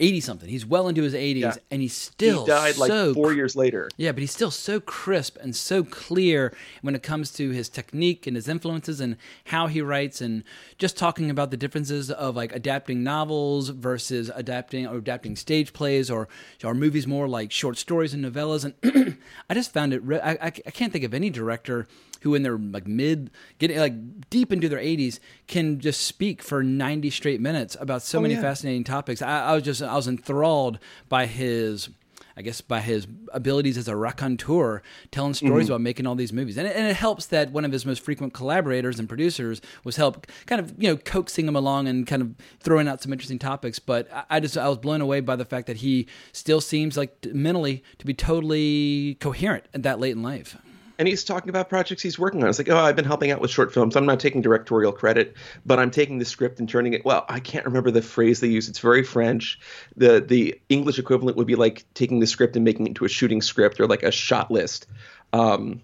eighty 0.00 0.20
something. 0.20 0.48
He's 0.48 0.66
well 0.66 0.88
into 0.88 1.02
his 1.02 1.14
eighties, 1.14 1.42
Yeah. 1.42 1.54
and 1.70 1.80
he's 1.80 1.94
still 1.94 2.40
he 2.44 2.46
died 2.50 2.76
like 2.78 2.88
so 2.90 3.14
four 3.14 3.32
years 3.32 3.54
later. 3.54 3.88
yeah, 3.96 4.12
but 4.12 4.20
he's 4.20 4.32
still 4.32 4.50
so 4.50 4.80
crisp 4.80 5.36
and 5.40 5.54
so 5.54 5.84
clear 5.84 6.52
when 6.82 6.94
it 6.94 7.02
comes 7.02 7.30
to 7.34 7.50
his 7.50 7.68
technique 7.68 8.26
and 8.26 8.34
his 8.36 8.48
influences 8.48 9.00
and 9.00 9.16
how 9.46 9.66
he 9.68 9.80
writes 9.80 10.20
and 10.20 10.42
just 10.78 10.96
talking 10.96 11.30
about 11.30 11.50
the 11.50 11.56
differences 11.56 12.10
of 12.10 12.34
like 12.34 12.54
adapting 12.54 13.02
novels 13.04 13.68
versus 13.68 14.30
adapting 14.34 14.86
or 14.86 14.96
adapting 14.96 15.36
stage 15.36 15.72
plays 15.72 16.10
or 16.10 16.28
or 16.64 16.74
movies 16.74 17.06
more 17.06 17.28
like 17.28 17.52
short 17.52 17.78
stories 17.78 18.12
and 18.14 18.24
novellas 18.24 18.64
and 18.82 19.18
I 19.50 19.54
just 19.54 19.72
found 19.72 19.92
it 19.94 20.02
re- 20.02 20.20
I, 20.20 20.32
I 20.32 20.46
I 20.46 20.70
can't 20.70 20.92
think 20.92 21.04
of 21.04 21.14
any 21.14 21.30
director 21.30 21.86
who 22.24 22.34
in 22.34 22.42
their 22.42 22.58
like 22.58 22.86
mid 22.86 23.30
getting 23.58 23.78
like 23.78 23.94
deep 24.30 24.52
into 24.52 24.68
their 24.68 24.80
80s 24.80 25.20
can 25.46 25.78
just 25.78 26.00
speak 26.00 26.42
for 26.42 26.62
90 26.62 27.10
straight 27.10 27.40
minutes 27.40 27.76
about 27.78 28.02
so 28.02 28.18
oh, 28.18 28.22
many 28.22 28.34
yeah. 28.34 28.40
fascinating 28.40 28.82
topics 28.82 29.22
I, 29.22 29.44
I 29.44 29.54
was 29.54 29.62
just 29.62 29.82
I 29.82 29.94
was 29.94 30.08
enthralled 30.08 30.78
by 31.08 31.26
his 31.26 31.90
I 32.36 32.42
guess 32.42 32.60
by 32.60 32.80
his 32.80 33.06
abilities 33.32 33.78
as 33.78 33.86
a 33.86 33.94
raconteur, 33.94 34.82
telling 35.12 35.34
stories 35.34 35.66
mm-hmm. 35.66 35.74
about 35.74 35.80
making 35.82 36.06
all 36.06 36.16
these 36.16 36.32
movies, 36.32 36.56
and 36.56 36.66
it, 36.66 36.74
and 36.74 36.86
it 36.86 36.96
helps 36.96 37.26
that 37.26 37.52
one 37.52 37.64
of 37.64 37.70
his 37.70 37.86
most 37.86 38.02
frequent 38.02 38.34
collaborators 38.34 38.98
and 38.98 39.08
producers 39.08 39.60
was 39.84 39.96
help 39.96 40.26
kind 40.46 40.60
of 40.60 40.74
you 40.76 40.88
know 40.88 40.96
coaxing 40.96 41.46
him 41.46 41.54
along 41.54 41.86
and 41.86 42.06
kind 42.06 42.22
of 42.22 42.34
throwing 42.58 42.88
out 42.88 43.00
some 43.00 43.12
interesting 43.12 43.38
topics. 43.38 43.78
But 43.78 44.12
I, 44.12 44.24
I 44.30 44.40
just 44.40 44.58
I 44.58 44.68
was 44.68 44.78
blown 44.78 45.00
away 45.00 45.20
by 45.20 45.36
the 45.36 45.44
fact 45.44 45.68
that 45.68 45.78
he 45.78 46.08
still 46.32 46.60
seems 46.60 46.96
like 46.96 47.24
mentally 47.26 47.84
to 47.98 48.06
be 48.06 48.14
totally 48.14 49.16
coherent 49.20 49.66
at 49.72 49.84
that 49.84 50.00
late 50.00 50.12
in 50.12 50.22
life. 50.22 50.56
And 50.98 51.08
he's 51.08 51.24
talking 51.24 51.48
about 51.48 51.68
projects 51.68 52.02
he's 52.02 52.18
working 52.18 52.42
on. 52.42 52.48
It's 52.48 52.58
like, 52.58 52.68
oh, 52.68 52.78
I've 52.78 52.96
been 52.96 53.04
helping 53.04 53.30
out 53.30 53.40
with 53.40 53.50
short 53.50 53.72
films. 53.72 53.96
I'm 53.96 54.06
not 54.06 54.20
taking 54.20 54.42
directorial 54.42 54.92
credit, 54.92 55.36
but 55.66 55.78
I'm 55.78 55.90
taking 55.90 56.18
the 56.18 56.24
script 56.24 56.60
and 56.60 56.68
turning 56.68 56.92
it. 56.92 57.04
Well, 57.04 57.24
I 57.28 57.40
can't 57.40 57.64
remember 57.64 57.90
the 57.90 58.02
phrase 58.02 58.40
they 58.40 58.48
use. 58.48 58.68
It's 58.68 58.78
very 58.78 59.02
French. 59.02 59.58
the 59.96 60.20
The 60.20 60.60
English 60.68 60.98
equivalent 60.98 61.36
would 61.36 61.46
be 61.46 61.56
like 61.56 61.84
taking 61.94 62.20
the 62.20 62.26
script 62.26 62.56
and 62.56 62.64
making 62.64 62.86
it 62.86 62.90
into 62.90 63.04
a 63.04 63.08
shooting 63.08 63.42
script 63.42 63.80
or 63.80 63.86
like 63.86 64.02
a 64.02 64.12
shot 64.12 64.50
list. 64.50 64.86
Um, 65.32 65.82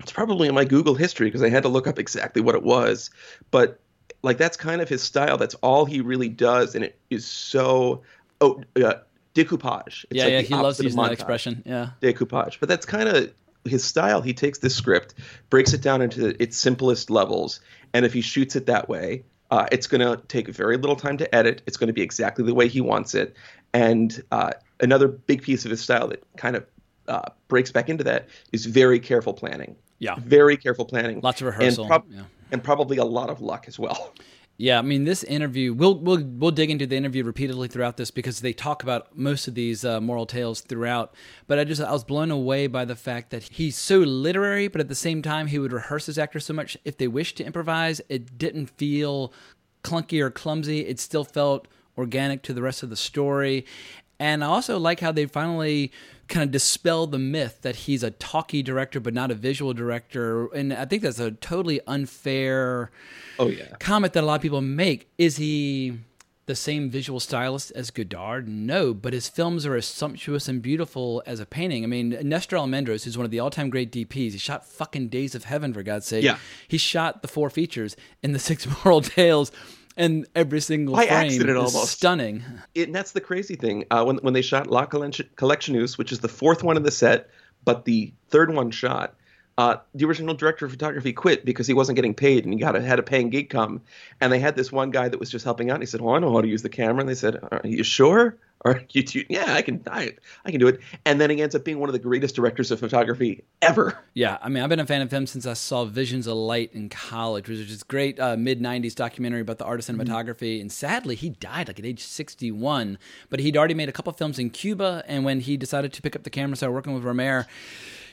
it's 0.00 0.12
probably 0.12 0.48
in 0.48 0.54
my 0.54 0.64
Google 0.64 0.94
history 0.94 1.28
because 1.28 1.42
I 1.42 1.48
had 1.48 1.62
to 1.62 1.68
look 1.68 1.86
up 1.86 1.98
exactly 1.98 2.42
what 2.42 2.54
it 2.54 2.62
was, 2.62 3.10
but 3.50 3.80
like 4.22 4.38
that's 4.38 4.56
kind 4.56 4.82
of 4.82 4.88
his 4.88 5.02
style. 5.02 5.38
That's 5.38 5.54
all 5.56 5.84
he 5.84 6.00
really 6.00 6.28
does, 6.28 6.74
and 6.74 6.84
it 6.84 6.98
is 7.10 7.26
so 7.26 8.02
oh 8.40 8.62
uh, 8.76 8.94
decoupage. 9.34 10.04
It's 10.04 10.06
yeah, 10.10 10.24
like 10.24 10.32
yeah, 10.32 10.40
he 10.40 10.54
loves 10.54 10.80
using 10.80 11.00
that 11.00 11.12
expression. 11.12 11.62
Yeah, 11.64 11.90
decoupage. 12.02 12.60
But 12.60 12.68
that's 12.68 12.86
kind 12.86 13.08
of 13.08 13.32
his 13.64 13.84
style. 13.84 14.20
He 14.22 14.34
takes 14.34 14.58
this 14.58 14.74
script, 14.74 15.14
breaks 15.50 15.72
it 15.72 15.80
down 15.80 16.02
into 16.02 16.40
its 16.42 16.56
simplest 16.56 17.10
levels, 17.10 17.60
and 17.92 18.04
if 18.04 18.12
he 18.12 18.20
shoots 18.20 18.56
it 18.56 18.66
that 18.66 18.88
way, 18.88 19.24
uh, 19.50 19.66
it's 19.72 19.86
going 19.86 20.00
to 20.00 20.22
take 20.26 20.48
very 20.48 20.76
little 20.76 20.96
time 20.96 21.18
to 21.18 21.34
edit. 21.34 21.62
It's 21.66 21.76
going 21.76 21.88
to 21.88 21.92
be 21.92 22.02
exactly 22.02 22.44
the 22.44 22.54
way 22.54 22.68
he 22.68 22.80
wants 22.80 23.14
it. 23.14 23.36
And 23.72 24.22
uh, 24.30 24.52
another 24.80 25.08
big 25.08 25.42
piece 25.42 25.64
of 25.64 25.70
his 25.70 25.80
style 25.80 26.08
that 26.08 26.22
kind 26.36 26.56
of 26.56 26.66
uh, 27.08 27.22
breaks 27.48 27.70
back 27.70 27.88
into 27.88 28.04
that 28.04 28.28
is 28.52 28.66
very 28.66 29.00
careful 29.00 29.32
planning. 29.34 29.76
Yeah. 30.00 30.16
very 30.18 30.56
careful 30.56 30.84
planning. 30.84 31.20
Lots 31.22 31.40
of 31.40 31.46
And 31.46 31.56
rehearsal, 31.58 31.86
prob- 31.86 32.04
yeah. 32.10 32.22
and 32.52 32.62
probably 32.62 32.96
a 32.98 33.04
lot 33.04 33.30
of 33.30 33.40
luck 33.40 33.66
as 33.68 33.78
well. 33.78 34.12
Yeah, 34.56 34.78
I 34.78 34.82
mean, 34.82 35.02
this 35.02 35.24
interview, 35.24 35.74
we'll 35.74 35.98
we'll 35.98 36.22
we'll 36.22 36.52
dig 36.52 36.70
into 36.70 36.86
the 36.86 36.96
interview 36.96 37.24
repeatedly 37.24 37.66
throughout 37.66 37.96
this 37.96 38.12
because 38.12 38.40
they 38.40 38.52
talk 38.52 38.84
about 38.84 39.16
most 39.18 39.48
of 39.48 39.54
these 39.54 39.84
uh, 39.84 40.00
moral 40.00 40.26
tales 40.26 40.60
throughout. 40.60 41.12
But 41.48 41.58
I 41.58 41.64
just 41.64 41.82
I 41.82 41.90
was 41.90 42.04
blown 42.04 42.30
away 42.30 42.68
by 42.68 42.84
the 42.84 42.94
fact 42.94 43.30
that 43.30 43.42
he's 43.42 43.76
so 43.76 43.98
literary, 43.98 44.68
but 44.68 44.80
at 44.80 44.88
the 44.88 44.94
same 44.94 45.22
time 45.22 45.48
he 45.48 45.58
would 45.58 45.72
rehearse 45.72 46.06
his 46.06 46.18
actors 46.18 46.46
so 46.46 46.54
much. 46.54 46.76
If 46.84 46.98
they 46.98 47.08
wished 47.08 47.36
to 47.38 47.44
improvise, 47.44 48.00
it 48.08 48.38
didn't 48.38 48.66
feel 48.66 49.32
clunky 49.82 50.20
or 50.20 50.30
clumsy. 50.30 50.86
It 50.86 51.00
still 51.00 51.24
felt 51.24 51.66
organic 51.98 52.42
to 52.42 52.52
the 52.52 52.62
rest 52.62 52.84
of 52.84 52.90
the 52.90 52.96
story. 52.96 53.66
And 54.20 54.44
I 54.44 54.46
also 54.46 54.78
like 54.78 55.00
how 55.00 55.10
they 55.10 55.26
finally 55.26 55.90
kind 56.28 56.42
of 56.44 56.50
dispel 56.50 57.06
the 57.06 57.18
myth 57.18 57.60
that 57.62 57.76
he's 57.76 58.02
a 58.02 58.10
talkie 58.10 58.62
director 58.62 59.00
but 59.00 59.12
not 59.14 59.30
a 59.30 59.34
visual 59.34 59.72
director. 59.74 60.46
And 60.54 60.72
I 60.72 60.84
think 60.84 61.02
that's 61.02 61.18
a 61.20 61.30
totally 61.32 61.80
unfair 61.86 62.90
Oh 63.38 63.48
yeah. 63.48 63.76
comment 63.78 64.12
that 64.14 64.22
a 64.24 64.26
lot 64.26 64.36
of 64.36 64.42
people 64.42 64.60
make. 64.60 65.08
Is 65.18 65.36
he 65.38 65.98
the 66.46 66.54
same 66.54 66.90
visual 66.90 67.18
stylist 67.20 67.72
as 67.72 67.90
Godard? 67.90 68.46
No, 68.48 68.92
but 68.94 69.12
his 69.12 69.28
films 69.28 69.64
are 69.66 69.74
as 69.76 69.86
sumptuous 69.86 70.46
and 70.46 70.60
beautiful 70.62 71.22
as 71.26 71.40
a 71.40 71.46
painting. 71.46 71.84
I 71.84 71.86
mean, 71.86 72.10
Nestor 72.22 72.56
Almendros, 72.56 73.04
who's 73.04 73.16
one 73.18 73.24
of 73.24 73.30
the 73.30 73.40
all-time 73.40 73.70
great 73.70 73.90
DPs, 73.90 74.32
he 74.32 74.38
shot 74.38 74.66
fucking 74.66 75.08
Days 75.08 75.34
of 75.34 75.44
Heaven 75.44 75.72
for 75.72 75.82
God's 75.82 76.06
sake. 76.06 76.22
Yeah. 76.24 76.38
he 76.68 76.76
shot 76.78 77.22
the 77.22 77.28
four 77.28 77.48
features 77.50 77.96
in 78.22 78.32
the 78.32 78.38
Six 78.38 78.66
Moral 78.84 79.00
Tales, 79.00 79.50
and 79.96 80.26
every 80.34 80.60
single 80.60 80.94
By 80.94 81.06
frame 81.06 81.26
accident, 81.26 81.50
is 81.58 81.74
almost. 81.74 81.92
stunning. 81.92 82.42
it, 82.74 82.88
and 82.88 82.94
that's 82.94 83.12
the 83.12 83.20
crazy 83.20 83.56
thing. 83.56 83.84
Uh, 83.90 84.04
when 84.04 84.16
when 84.18 84.34
they 84.34 84.42
shot 84.42 84.66
La 84.68 84.86
Collection- 84.86 85.28
Collectionneuse, 85.36 85.96
which 85.98 86.12
is 86.12 86.20
the 86.20 86.28
fourth 86.28 86.62
one 86.62 86.76
in 86.76 86.82
the 86.82 86.90
set, 86.90 87.30
but 87.64 87.84
the 87.84 88.12
third 88.28 88.52
one 88.54 88.70
shot, 88.70 89.14
uh, 89.56 89.76
the 89.94 90.04
original 90.04 90.34
director 90.34 90.64
of 90.64 90.72
photography 90.72 91.12
quit 91.12 91.44
because 91.44 91.66
he 91.66 91.74
wasn't 91.74 91.96
getting 91.96 92.14
paid 92.14 92.44
and 92.44 92.52
he 92.52 92.58
got 92.58 92.74
a, 92.74 92.82
had 92.82 92.98
a 92.98 93.02
paying 93.02 93.30
gig 93.30 93.50
come. 93.50 93.80
And 94.20 94.32
they 94.32 94.40
had 94.40 94.56
this 94.56 94.72
one 94.72 94.90
guy 94.90 95.08
that 95.08 95.20
was 95.20 95.30
just 95.30 95.44
helping 95.44 95.70
out. 95.70 95.74
And 95.74 95.82
he 95.82 95.86
said, 95.86 96.00
"Oh, 96.00 96.14
I 96.14 96.18
know 96.18 96.32
how 96.32 96.40
to 96.40 96.48
use 96.48 96.62
the 96.62 96.68
camera." 96.68 97.00
And 97.00 97.08
they 97.08 97.14
said, 97.14 97.38
"Are 97.50 97.60
you 97.64 97.82
sure?" 97.82 98.36
Are 98.64 98.80
you, 98.92 99.02
do, 99.02 99.22
yeah, 99.28 99.52
I 99.52 99.60
can, 99.60 99.82
I, 99.90 100.14
I 100.46 100.50
can 100.50 100.58
do 100.58 100.68
it. 100.68 100.80
And 101.04 101.20
then 101.20 101.28
he 101.28 101.42
ends 101.42 101.54
up 101.54 101.64
being 101.64 101.80
one 101.80 101.90
of 101.90 101.92
the 101.92 101.98
greatest 101.98 102.34
directors 102.34 102.70
of 102.70 102.80
photography 102.80 103.44
ever. 103.60 103.98
Yeah, 104.14 104.38
I 104.40 104.48
mean, 104.48 104.62
I've 104.62 104.70
been 104.70 104.80
a 104.80 104.86
fan 104.86 105.02
of 105.02 105.12
him 105.12 105.26
since 105.26 105.44
I 105.44 105.52
saw 105.52 105.84
Visions 105.84 106.26
of 106.26 106.36
Light 106.36 106.72
in 106.72 106.88
college, 106.88 107.46
which 107.46 107.58
is 107.58 107.68
this 107.68 107.82
great 107.82 108.18
uh, 108.18 108.38
mid 108.38 108.62
'90s 108.62 108.94
documentary 108.94 109.42
about 109.42 109.58
the 109.58 109.66
art 109.66 109.80
of 109.80 109.86
cinematography. 109.86 110.54
Mm-hmm. 110.54 110.62
And 110.62 110.72
sadly, 110.72 111.14
he 111.14 111.28
died 111.28 111.68
like 111.68 111.78
at 111.78 111.84
age 111.84 112.00
61. 112.00 112.96
But 113.28 113.40
he'd 113.40 113.56
already 113.56 113.74
made 113.74 113.90
a 113.90 113.92
couple 113.92 114.12
films 114.14 114.38
in 114.38 114.48
Cuba, 114.48 115.04
and 115.06 115.26
when 115.26 115.40
he 115.40 115.58
decided 115.58 115.92
to 115.92 116.00
pick 116.00 116.16
up 116.16 116.22
the 116.22 116.30
camera, 116.30 116.56
started 116.56 116.72
working 116.72 116.94
with 116.94 117.04
Rohmer 117.04 117.44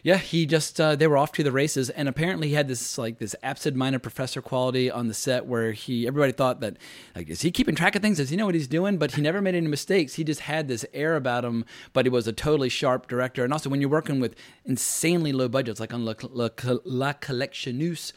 yeah, 0.04 0.18
he 0.18 0.46
just 0.46 0.80
uh, 0.82 0.96
they 0.96 1.08
were 1.08 1.18
off 1.18 1.32
to 1.34 1.44
the 1.44 1.52
races, 1.52 1.90
and 1.90 2.10
apparently 2.10 2.50
he 2.50 2.54
had 2.54 2.68
this 2.68 2.98
like 2.98 3.20
this 3.20 3.36
absent-minded 3.44 4.00
professor 4.00 4.42
quality 4.42 4.90
on 4.90 5.08
the 5.08 5.14
set 5.14 5.46
where 5.46 5.72
he 5.72 6.08
everybody 6.08 6.32
thought 6.32 6.60
that 6.62 6.78
like 7.16 7.30
is 7.30 7.42
he 7.42 7.52
keeping 7.52 7.76
track 7.76 7.96
of 7.96 8.02
things? 8.02 8.18
Does 8.18 8.30
he 8.30 8.36
know 8.36 8.46
what 8.46 8.56
he's 8.56 8.68
doing? 8.68 8.98
But 8.98 9.12
he 9.14 9.22
never 9.22 9.42
made 9.42 9.56
any 9.56 9.68
mistakes. 9.68 10.16
He 10.16 10.24
just 10.24 10.42
had 10.42 10.68
this 10.68 10.86
air 10.94 11.16
about 11.16 11.46
him, 11.46 11.66
but 11.94 12.06
he 12.06 12.10
was 12.10 12.28
a 12.28 12.34
totally 12.34 12.70
sharp 12.70 13.08
director. 13.08 13.44
And 13.44 13.54
also 13.54 13.70
when 13.70 13.82
you're 13.82 13.90
working 13.90 14.20
with 14.20 14.36
insanely 14.66 15.32
low 15.32 15.48
budgets, 15.48 15.80
like 15.80 15.94
on 15.94 16.06
La, 16.06 16.14
La, 16.32 16.50
La 16.84 17.14
Collectionneuse 17.14 18.14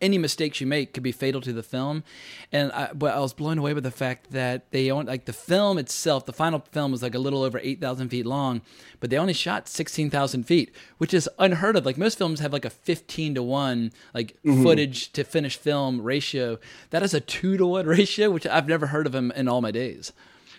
any 0.00 0.18
mistakes 0.18 0.60
you 0.60 0.66
make 0.66 0.92
could 0.92 1.02
be 1.02 1.12
fatal 1.12 1.40
to 1.40 1.52
the 1.52 1.62
film. 1.62 2.04
And 2.52 2.72
I, 2.72 2.92
but 2.92 3.14
I 3.14 3.20
was 3.20 3.32
blown 3.32 3.58
away 3.58 3.74
with 3.74 3.84
the 3.84 3.90
fact 3.90 4.30
that 4.30 4.70
they 4.70 4.90
own 4.90 5.06
like 5.06 5.24
the 5.24 5.32
film 5.32 5.78
itself. 5.78 6.26
The 6.26 6.32
final 6.32 6.60
film 6.70 6.92
was 6.92 7.02
like 7.02 7.14
a 7.14 7.18
little 7.18 7.42
over 7.42 7.58
eight 7.62 7.80
thousand 7.80 8.08
feet 8.08 8.26
long, 8.26 8.62
but 9.00 9.10
they 9.10 9.18
only 9.18 9.32
shot 9.32 9.68
sixteen 9.68 10.10
thousand 10.10 10.44
feet, 10.44 10.74
which 10.98 11.14
is 11.14 11.28
unheard 11.38 11.76
of. 11.76 11.86
Like 11.86 11.98
most 11.98 12.18
films 12.18 12.40
have 12.40 12.52
like 12.52 12.64
a 12.64 12.70
fifteen 12.70 13.34
to 13.34 13.42
one 13.42 13.92
like 14.14 14.36
mm-hmm. 14.44 14.62
footage 14.62 15.12
to 15.12 15.24
finish 15.24 15.56
film 15.56 16.00
ratio. 16.02 16.58
That 16.90 17.02
is 17.02 17.14
a 17.14 17.20
two 17.20 17.56
to 17.56 17.66
one 17.66 17.86
ratio, 17.86 18.30
which 18.30 18.46
I've 18.46 18.68
never 18.68 18.88
heard 18.88 19.06
of 19.06 19.14
him 19.14 19.30
in 19.32 19.48
all 19.48 19.60
my 19.60 19.70
days 19.70 20.12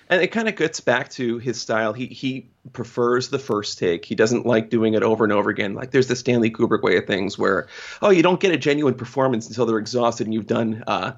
and 0.09 0.21
it 0.21 0.27
kind 0.27 0.47
of 0.47 0.55
gets 0.55 0.79
back 0.79 1.09
to 1.11 1.37
his 1.37 1.59
style. 1.59 1.93
He 1.93 2.07
he 2.07 2.47
prefers 2.73 3.29
the 3.29 3.39
first 3.39 3.77
take. 3.77 4.05
He 4.05 4.15
doesn't 4.15 4.45
like 4.45 4.69
doing 4.69 4.93
it 4.93 5.03
over 5.03 5.23
and 5.23 5.33
over 5.33 5.49
again. 5.49 5.73
Like 5.73 5.91
there's 5.91 6.07
the 6.07 6.15
Stanley 6.15 6.51
Kubrick 6.51 6.81
way 6.81 6.97
of 6.97 7.05
things 7.05 7.37
where 7.37 7.67
oh 8.01 8.09
you 8.09 8.23
don't 8.23 8.39
get 8.39 8.51
a 8.51 8.57
genuine 8.57 8.93
performance 8.93 9.47
until 9.47 9.65
they're 9.65 9.77
exhausted 9.77 10.27
and 10.27 10.33
you've 10.33 10.47
done 10.47 10.83
uh 10.87 11.13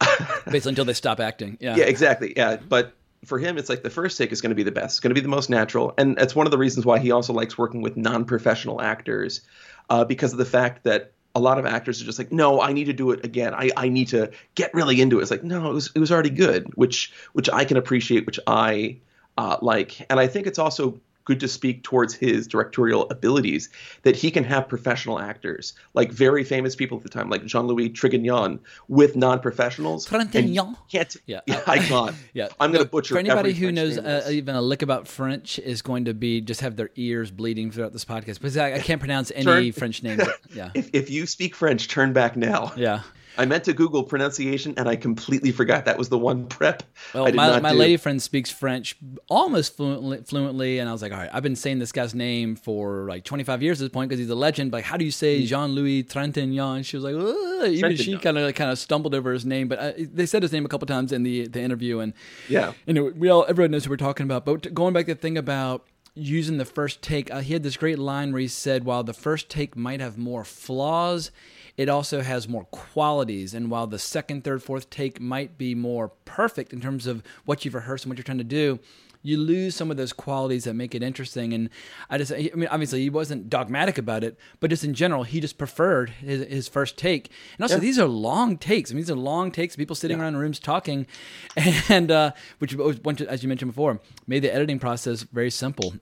basically 0.46 0.70
until 0.70 0.84
they 0.84 0.94
stop 0.94 1.20
acting. 1.20 1.58
Yeah. 1.60 1.76
Yeah, 1.76 1.84
exactly. 1.84 2.32
Yeah, 2.36 2.56
but 2.56 2.94
for 3.24 3.38
him 3.38 3.58
it's 3.58 3.68
like 3.68 3.82
the 3.82 3.90
first 3.90 4.18
take 4.18 4.32
is 4.32 4.40
going 4.40 4.50
to 4.50 4.56
be 4.56 4.62
the 4.62 4.72
best. 4.72 4.96
It's 4.96 5.00
going 5.00 5.10
to 5.10 5.14
be 5.14 5.20
the 5.20 5.28
most 5.28 5.50
natural 5.50 5.94
and 5.98 6.16
that's 6.16 6.34
one 6.34 6.46
of 6.46 6.50
the 6.50 6.58
reasons 6.58 6.86
why 6.86 6.98
he 6.98 7.10
also 7.10 7.32
likes 7.32 7.58
working 7.58 7.82
with 7.82 7.96
non-professional 7.96 8.80
actors 8.80 9.42
uh, 9.88 10.04
because 10.04 10.32
of 10.32 10.38
the 10.38 10.44
fact 10.44 10.84
that 10.84 11.12
a 11.36 11.38
lot 11.38 11.58
of 11.58 11.66
actors 11.66 12.00
are 12.00 12.06
just 12.06 12.18
like, 12.18 12.32
no, 12.32 12.62
I 12.62 12.72
need 12.72 12.84
to 12.84 12.94
do 12.94 13.10
it 13.10 13.22
again. 13.22 13.52
I, 13.54 13.68
I 13.76 13.90
need 13.90 14.08
to 14.08 14.30
get 14.54 14.72
really 14.72 15.02
into 15.02 15.18
it. 15.18 15.22
It's 15.22 15.30
like, 15.30 15.44
no, 15.44 15.70
it 15.70 15.74
was 15.74 15.90
it 15.94 15.98
was 15.98 16.10
already 16.10 16.30
good, 16.30 16.74
which 16.76 17.12
which 17.34 17.50
I 17.50 17.66
can 17.66 17.76
appreciate, 17.76 18.24
which 18.24 18.40
I 18.46 18.96
uh, 19.36 19.58
like, 19.60 20.06
and 20.08 20.18
I 20.18 20.28
think 20.28 20.46
it's 20.46 20.58
also 20.58 20.98
good 21.26 21.38
to 21.40 21.48
speak 21.48 21.82
towards 21.82 22.14
his 22.14 22.46
directorial 22.46 23.06
abilities 23.10 23.68
that 24.02 24.16
he 24.16 24.30
can 24.30 24.44
have 24.44 24.66
professional 24.66 25.20
actors, 25.20 25.74
like 25.92 26.10
very 26.10 26.42
famous 26.42 26.74
people 26.74 26.96
at 26.96 27.02
the 27.02 27.10
time, 27.10 27.28
like 27.28 27.44
Jean 27.44 27.66
Louis 27.66 27.90
Trintignant, 27.90 28.58
with 28.88 29.16
non 29.16 29.40
professionals. 29.40 30.06
Trintignant? 30.06 30.76
Can't, 30.90 31.16
yeah, 31.26 31.40
yeah, 31.46 31.62
I 31.66 31.78
can't. 31.78 32.16
yeah. 32.32 32.48
I'm 32.58 32.72
going 32.72 32.84
to 32.84 32.90
butcher 32.90 33.14
For 33.14 33.18
anybody 33.18 33.52
who 33.52 33.66
French 33.66 33.74
knows 33.74 33.98
uh, 33.98 34.28
even 34.30 34.54
a 34.54 34.62
lick 34.62 34.80
about 34.80 35.06
French, 35.06 35.58
is 35.58 35.82
going 35.82 36.06
to 36.06 36.14
be 36.14 36.40
just 36.40 36.62
have 36.62 36.76
their 36.76 36.90
ears 36.96 37.30
bleeding 37.30 37.70
throughout 37.70 37.92
this 37.92 38.04
podcast 38.04 38.34
because 38.34 38.56
I, 38.56 38.74
I 38.74 38.78
can't 38.78 39.00
pronounce 39.00 39.30
any 39.34 39.44
turn, 39.44 39.72
French 39.72 40.02
names. 40.02 40.22
Yeah. 40.54 40.70
If, 40.74 40.90
if 40.94 41.10
you 41.10 41.26
speak 41.26 41.54
French, 41.54 41.88
turn 41.88 42.12
back 42.12 42.36
now. 42.36 42.72
Yeah. 42.76 43.02
I 43.38 43.44
meant 43.44 43.64
to 43.64 43.72
Google 43.72 44.02
pronunciation 44.02 44.74
and 44.76 44.88
I 44.88 44.96
completely 44.96 45.52
forgot 45.52 45.84
that 45.84 45.98
was 45.98 46.08
the 46.08 46.18
one 46.18 46.46
prep. 46.46 46.82
Well, 47.14 47.30
my, 47.32 47.60
my 47.60 47.72
lady 47.72 47.96
friend 47.96 48.20
speaks 48.20 48.50
French 48.50 48.96
almost 49.28 49.76
fluently, 49.76 50.22
fluently, 50.22 50.78
and 50.78 50.88
I 50.88 50.92
was 50.92 51.02
like, 51.02 51.12
all 51.12 51.18
right, 51.18 51.30
I've 51.32 51.42
been 51.42 51.56
saying 51.56 51.78
this 51.78 51.92
guy's 51.92 52.14
name 52.14 52.56
for 52.56 53.08
like 53.08 53.24
25 53.24 53.62
years 53.62 53.80
at 53.80 53.84
this 53.84 53.92
point 53.92 54.08
because 54.08 54.18
he's 54.18 54.30
a 54.30 54.34
legend. 54.34 54.70
But 54.70 54.78
like, 54.78 54.84
how 54.84 54.96
do 54.96 55.04
you 55.04 55.10
say 55.10 55.40
hmm. 55.40 55.46
Jean 55.46 55.70
Louis 55.72 56.02
Trintignant? 56.04 56.84
She 56.84 56.96
was 56.96 57.04
like, 57.04 57.68
even 57.68 57.96
she 57.96 58.16
kind 58.18 58.38
of 58.38 58.54
kind 58.54 58.70
of 58.70 58.78
stumbled 58.78 59.14
over 59.14 59.32
his 59.32 59.44
name, 59.44 59.68
but 59.68 59.78
uh, 59.78 59.92
they 59.96 60.26
said 60.26 60.42
his 60.42 60.52
name 60.52 60.64
a 60.64 60.68
couple 60.68 60.86
times 60.86 61.12
in 61.12 61.22
the 61.22 61.48
the 61.48 61.60
interview, 61.60 62.00
and 62.00 62.12
yeah, 62.48 62.72
you 62.86 62.94
know, 62.94 63.12
we 63.16 63.28
all 63.28 63.44
everyone 63.48 63.70
knows 63.70 63.84
who 63.84 63.90
we're 63.90 63.96
talking 63.96 64.24
about. 64.24 64.44
But 64.44 64.74
going 64.74 64.94
back 64.94 65.06
to 65.06 65.14
the 65.14 65.20
thing 65.20 65.38
about 65.38 65.86
using 66.14 66.56
the 66.56 66.64
first 66.64 67.02
take, 67.02 67.32
uh, 67.32 67.40
he 67.40 67.52
had 67.52 67.62
this 67.62 67.76
great 67.76 67.98
line 67.98 68.32
where 68.32 68.40
he 68.40 68.48
said, 68.48 68.84
while 68.84 69.04
the 69.04 69.12
first 69.12 69.48
take 69.48 69.76
might 69.76 70.00
have 70.00 70.16
more 70.16 70.44
flaws 70.44 71.30
it 71.76 71.88
also 71.88 72.22
has 72.22 72.48
more 72.48 72.64
qualities. 72.66 73.54
And 73.54 73.70
while 73.70 73.86
the 73.86 73.98
second, 73.98 74.44
third, 74.44 74.62
fourth 74.62 74.90
take 74.90 75.20
might 75.20 75.58
be 75.58 75.74
more 75.74 76.08
perfect 76.24 76.72
in 76.72 76.80
terms 76.80 77.06
of 77.06 77.22
what 77.44 77.64
you've 77.64 77.74
rehearsed 77.74 78.04
and 78.04 78.10
what 78.10 78.18
you're 78.18 78.24
trying 78.24 78.38
to 78.38 78.44
do, 78.44 78.78
you 79.22 79.36
lose 79.36 79.74
some 79.74 79.90
of 79.90 79.96
those 79.96 80.12
qualities 80.12 80.64
that 80.64 80.74
make 80.74 80.94
it 80.94 81.02
interesting. 81.02 81.52
And 81.52 81.68
I 82.08 82.18
just, 82.18 82.32
I 82.32 82.50
mean, 82.54 82.68
obviously 82.68 83.00
he 83.00 83.10
wasn't 83.10 83.50
dogmatic 83.50 83.98
about 83.98 84.22
it, 84.22 84.38
but 84.60 84.70
just 84.70 84.84
in 84.84 84.94
general, 84.94 85.24
he 85.24 85.40
just 85.40 85.58
preferred 85.58 86.10
his, 86.10 86.46
his 86.46 86.68
first 86.68 86.96
take. 86.96 87.30
And 87.56 87.64
also, 87.64 87.74
yeah. 87.74 87.80
these 87.80 87.98
are 87.98 88.06
long 88.06 88.56
takes. 88.56 88.90
I 88.90 88.94
mean, 88.94 89.02
these 89.02 89.10
are 89.10 89.16
long 89.16 89.50
takes. 89.50 89.74
People 89.74 89.96
sitting 89.96 90.18
yeah. 90.18 90.22
around 90.22 90.34
in 90.34 90.40
rooms 90.40 90.60
talking, 90.60 91.06
and 91.88 92.10
uh, 92.10 92.32
which, 92.58 92.74
as 92.74 93.42
you 93.42 93.48
mentioned 93.48 93.72
before, 93.72 94.00
made 94.26 94.40
the 94.40 94.54
editing 94.54 94.78
process 94.78 95.22
very 95.22 95.50
simple. 95.50 95.94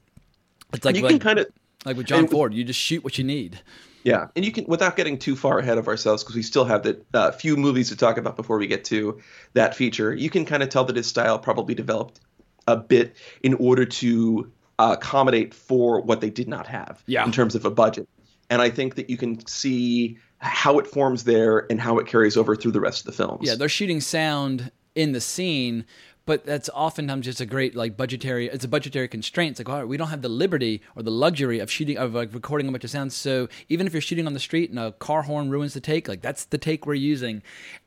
It's 0.74 0.84
like 0.84 0.96
you 0.96 1.02
like, 1.02 1.10
can 1.10 1.18
kind 1.18 1.38
of 1.38 1.46
like 1.84 1.96
with 1.96 2.06
John 2.06 2.28
Ford, 2.28 2.52
you 2.52 2.64
just 2.64 2.80
shoot 2.80 3.04
what 3.04 3.16
you 3.16 3.24
need. 3.24 3.60
Yeah, 4.04 4.28
and 4.36 4.44
you 4.44 4.52
can 4.52 4.66
without 4.66 4.96
getting 4.96 5.18
too 5.18 5.34
far 5.34 5.58
ahead 5.58 5.78
of 5.78 5.88
ourselves 5.88 6.22
because 6.22 6.36
we 6.36 6.42
still 6.42 6.66
have 6.66 6.82
the 6.82 7.00
uh, 7.14 7.32
few 7.32 7.56
movies 7.56 7.88
to 7.88 7.96
talk 7.96 8.18
about 8.18 8.36
before 8.36 8.58
we 8.58 8.66
get 8.66 8.84
to 8.84 9.20
that 9.54 9.74
feature. 9.74 10.14
You 10.14 10.28
can 10.28 10.44
kind 10.44 10.62
of 10.62 10.68
tell 10.68 10.84
that 10.84 10.96
his 10.96 11.06
style 11.06 11.38
probably 11.38 11.74
developed 11.74 12.20
a 12.68 12.76
bit 12.76 13.16
in 13.42 13.54
order 13.54 13.86
to 13.86 14.52
uh, 14.78 14.96
accommodate 14.98 15.54
for 15.54 16.02
what 16.02 16.20
they 16.20 16.30
did 16.30 16.48
not 16.48 16.66
have 16.66 17.02
yeah. 17.06 17.24
in 17.24 17.32
terms 17.32 17.54
of 17.54 17.64
a 17.64 17.70
budget. 17.70 18.08
And 18.50 18.60
I 18.60 18.70
think 18.70 18.96
that 18.96 19.08
you 19.08 19.16
can 19.16 19.44
see 19.46 20.18
how 20.38 20.78
it 20.78 20.86
forms 20.86 21.24
there 21.24 21.66
and 21.70 21.80
how 21.80 21.98
it 21.98 22.06
carries 22.06 22.36
over 22.36 22.54
through 22.54 22.72
the 22.72 22.80
rest 22.80 23.00
of 23.00 23.06
the 23.06 23.12
films. 23.12 23.48
Yeah, 23.48 23.54
they're 23.54 23.68
shooting 23.68 24.00
sound 24.00 24.70
in 24.94 25.12
the 25.12 25.20
scene, 25.20 25.86
but 26.26 26.44
that's 26.44 26.70
oftentimes 26.70 27.26
just 27.26 27.40
a 27.40 27.46
great 27.46 27.74
like 27.74 27.96
budgetary 27.96 28.48
it's 28.48 28.64
a 28.64 28.68
budgetary 28.68 29.08
constraint. 29.08 29.52
It's 29.52 29.60
like 29.60 29.68
all 29.68 29.80
right 29.80 29.88
we 29.88 29.96
don't 29.96 30.08
have 30.08 30.22
the 30.22 30.28
liberty 30.28 30.82
or 30.96 31.02
the 31.02 31.10
luxury 31.10 31.58
of 31.58 31.70
shooting 31.70 31.98
of 31.98 32.14
like 32.14 32.32
recording 32.32 32.68
a 32.68 32.72
bunch 32.72 32.84
of 32.84 32.90
sounds. 32.90 33.14
So 33.14 33.48
even 33.68 33.86
if 33.86 33.92
you're 33.92 34.02
shooting 34.02 34.26
on 34.26 34.32
the 34.32 34.40
street 34.40 34.70
and 34.70 34.78
a 34.78 34.92
car 34.92 35.22
horn 35.22 35.50
ruins 35.50 35.74
the 35.74 35.80
take 35.80 36.08
like 36.08 36.22
that's 36.22 36.46
the 36.46 36.58
take 36.58 36.86
we're 36.86 36.94
using. 36.94 37.42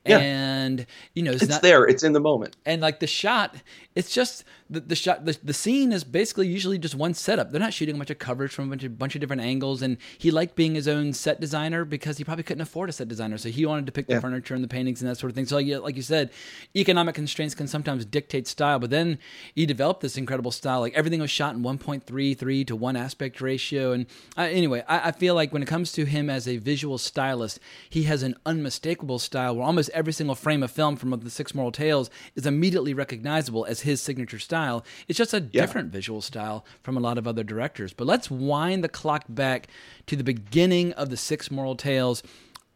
Yeah. 0.06 0.20
and 0.20 0.86
you 1.16 1.24
know 1.24 1.32
it's, 1.32 1.44
it's 1.44 1.50
not, 1.50 1.62
there. 1.62 1.86
It's 1.86 2.04
in 2.04 2.14
the 2.14 2.22
moment. 2.22 2.56
And 2.66 2.82
like 2.82 3.00
the 3.00 3.08
shot 3.08 3.56
it's 3.94 4.14
just 4.14 4.44
the, 4.70 4.80
the 4.80 4.96
shot 4.96 5.26
the, 5.26 5.38
the 5.44 5.54
scene 5.54 5.92
is 5.92 6.04
basically 6.04 6.48
usually 6.48 6.78
just 6.78 6.96
one 6.96 7.14
setup. 7.14 7.52
They're 7.52 7.60
not 7.60 7.74
shooting 7.74 7.96
a 7.96 7.98
bunch 7.98 8.12
of 8.12 8.20
coverage 8.20 8.54
from 8.54 8.68
a 8.68 8.70
bunch 8.70 8.84
of, 8.84 8.98
bunch 8.98 9.16
of 9.16 9.22
different 9.22 9.42
angles. 9.42 9.82
And 9.82 9.98
he 10.18 10.30
liked 10.30 10.56
being 10.56 10.76
his 10.76 10.88
own 10.88 11.14
set 11.14 11.42
designer 11.42 11.84
because 11.84 12.18
he 12.18 12.24
probably 12.24 12.44
couldn't 12.44 12.62
afford 12.62 12.90
a 12.90 12.94
set 12.94 13.08
designer. 13.08 13.38
So 13.38 13.50
he 13.50 13.66
wanted 13.66 13.88
to 13.88 13.92
pick 13.92 14.06
yeah. 14.08 14.16
the 14.16 14.22
furniture 14.22 14.54
and 14.54 14.64
the 14.64 14.68
paintings 14.68 15.02
and 15.02 15.10
that 15.10 15.16
sort 15.16 15.32
of 15.32 15.36
thing. 15.36 15.46
So 15.46 15.56
like, 15.56 15.68
like 15.82 15.96
you 15.96 16.02
said 16.04 16.30
economic 16.76 17.16
constraints 17.16 17.56
can 17.56 17.68
sometimes 17.68 18.06
dictate 18.06 18.27
style 18.48 18.80
but 18.80 18.90
then 18.90 19.18
he 19.54 19.66
developed 19.66 20.02
this 20.02 20.18
incredible 20.18 20.52
style 20.52 20.82
like 20.82 20.94
everything 20.94 21.20
was 21.20 21.32
shot 21.32 21.56
in 21.56 21.64
1.33 21.64 22.68
to 22.68 22.76
1 22.76 22.96
aspect 22.96 23.42
ratio 23.42 23.92
and 23.92 24.06
uh, 24.38 24.42
anyway 24.42 24.84
I, 24.88 25.10
I 25.10 25.12
feel 25.12 25.36
like 25.36 25.54
when 25.54 25.64
it 25.64 25.68
comes 25.68 25.92
to 25.94 26.06
him 26.06 26.30
as 26.30 26.48
a 26.48 26.58
visual 26.58 26.98
stylist 26.98 27.60
he 27.90 28.04
has 28.04 28.24
an 28.24 28.36
unmistakable 28.46 29.20
style 29.20 29.56
where 29.56 29.66
almost 29.66 29.90
every 29.94 30.14
single 30.14 30.36
frame 30.36 30.64
of 30.64 30.72
film 30.72 30.96
from 30.96 31.12
the 31.12 31.30
Six 31.30 31.54
Moral 31.56 31.72
Tales 31.72 32.10
is 32.36 32.46
immediately 32.46 32.94
recognizable 32.94 33.66
as 33.66 33.82
his 33.82 34.02
signature 34.02 34.40
style. 34.40 34.86
It's 35.08 35.18
just 35.18 35.34
a 35.34 35.40
yeah. 35.40 35.62
different 35.62 35.92
visual 35.92 36.22
style 36.22 36.66
from 36.82 36.98
a 36.98 37.00
lot 37.00 37.18
of 37.18 37.28
other 37.28 37.44
directors. 37.44 37.94
But 37.94 38.08
let's 38.08 38.30
wind 38.30 38.84
the 38.84 38.90
clock 38.90 39.26
back 39.30 39.68
to 40.08 40.16
the 40.16 40.24
beginning 40.24 40.94
of 40.94 41.10
the 41.10 41.18
Six 41.18 41.52
Moral 41.52 41.76
Tales 41.76 42.24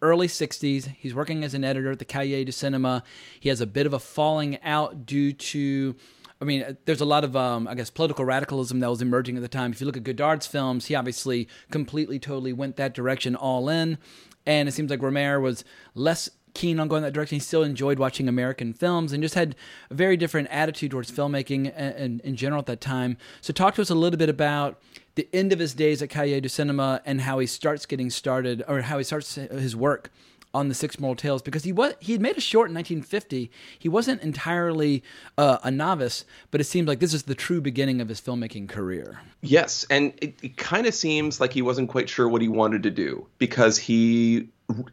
early 0.01 0.27
60s. 0.27 0.87
He's 0.97 1.13
working 1.13 1.43
as 1.43 1.53
an 1.53 1.63
editor 1.63 1.91
at 1.91 1.99
the 1.99 2.05
Cahiers 2.05 2.45
du 2.45 2.51
Cinema. 2.51 3.03
He 3.39 3.49
has 3.49 3.61
a 3.61 3.67
bit 3.67 3.85
of 3.85 3.93
a 3.93 3.99
falling 3.99 4.61
out 4.63 5.05
due 5.05 5.33
to. 5.33 5.95
I 6.39 6.43
mean, 6.43 6.75
there's 6.85 7.01
a 7.01 7.05
lot 7.05 7.23
of, 7.23 7.35
um, 7.35 7.67
I 7.67 7.75
guess, 7.75 7.91
political 7.91 8.25
radicalism 8.25 8.79
that 8.79 8.89
was 8.89 8.99
emerging 8.99 9.35
at 9.35 9.43
the 9.43 9.47
time. 9.47 9.71
If 9.73 9.79
you 9.79 9.85
look 9.85 9.95
at 9.95 10.03
Godard's 10.03 10.47
films, 10.47 10.87
he 10.87 10.95
obviously 10.95 11.47
completely, 11.69 12.17
totally 12.17 12.51
went 12.51 12.77
that 12.77 12.95
direction 12.95 13.35
all 13.35 13.69
in. 13.69 13.99
And 14.47 14.67
it 14.67 14.71
seems 14.71 14.89
like 14.89 15.01
Rohmer 15.01 15.39
was 15.39 15.63
less 15.93 16.31
keen 16.53 16.79
on 16.79 16.87
going 16.87 17.03
that 17.03 17.13
direction. 17.13 17.35
He 17.35 17.39
still 17.39 17.63
enjoyed 17.63 17.99
watching 17.99 18.27
American 18.27 18.73
films 18.73 19.13
and 19.13 19.21
just 19.21 19.35
had 19.35 19.55
a 19.89 19.93
very 19.93 20.17
different 20.17 20.47
attitude 20.49 20.91
towards 20.91 21.11
filmmaking 21.11 21.71
and 21.75 22.21
in 22.21 22.35
general 22.35 22.59
at 22.59 22.65
that 22.65 22.81
time. 22.81 23.17
So, 23.41 23.53
talk 23.53 23.75
to 23.75 23.81
us 23.81 23.89
a 23.89 23.95
little 23.95 24.17
bit 24.17 24.29
about 24.29 24.81
the 25.15 25.27
end 25.33 25.51
of 25.51 25.59
his 25.59 25.73
days 25.73 26.01
at 26.01 26.09
Cahiers 26.09 26.41
du 26.41 26.49
Cinema 26.49 27.01
and 27.05 27.21
how 27.21 27.39
he 27.39 27.47
starts 27.47 27.85
getting 27.85 28.09
started, 28.09 28.63
or 28.67 28.81
how 28.81 28.97
he 28.97 29.03
starts 29.03 29.35
his 29.35 29.75
work 29.75 30.11
on 30.53 30.67
the 30.67 30.73
Six 30.73 30.99
Moral 30.99 31.15
Tales 31.15 31.41
because 31.41 31.63
he 31.63 31.71
was 31.71 31.93
he 31.99 32.11
had 32.11 32.21
made 32.21 32.37
a 32.37 32.41
short 32.41 32.69
in 32.69 32.75
1950. 32.75 33.51
He 33.77 33.89
wasn't 33.89 34.21
entirely 34.21 35.03
uh, 35.37 35.59
a 35.63 35.71
novice, 35.71 36.25
but 36.49 36.61
it 36.61 36.65
seems 36.65 36.87
like 36.87 36.99
this 36.99 37.13
is 37.13 37.23
the 37.23 37.35
true 37.35 37.61
beginning 37.61 38.01
of 38.01 38.09
his 38.09 38.19
filmmaking 38.19 38.67
career. 38.67 39.21
Yes, 39.41 39.85
and 39.89 40.13
it, 40.21 40.35
it 40.41 40.57
kind 40.57 40.85
of 40.85 40.93
seems 40.93 41.39
like 41.39 41.53
he 41.53 41.61
wasn't 41.61 41.89
quite 41.89 42.09
sure 42.09 42.27
what 42.27 42.41
he 42.41 42.47
wanted 42.47 42.83
to 42.83 42.91
do 42.91 43.25
because 43.37 43.77
he 43.77 44.49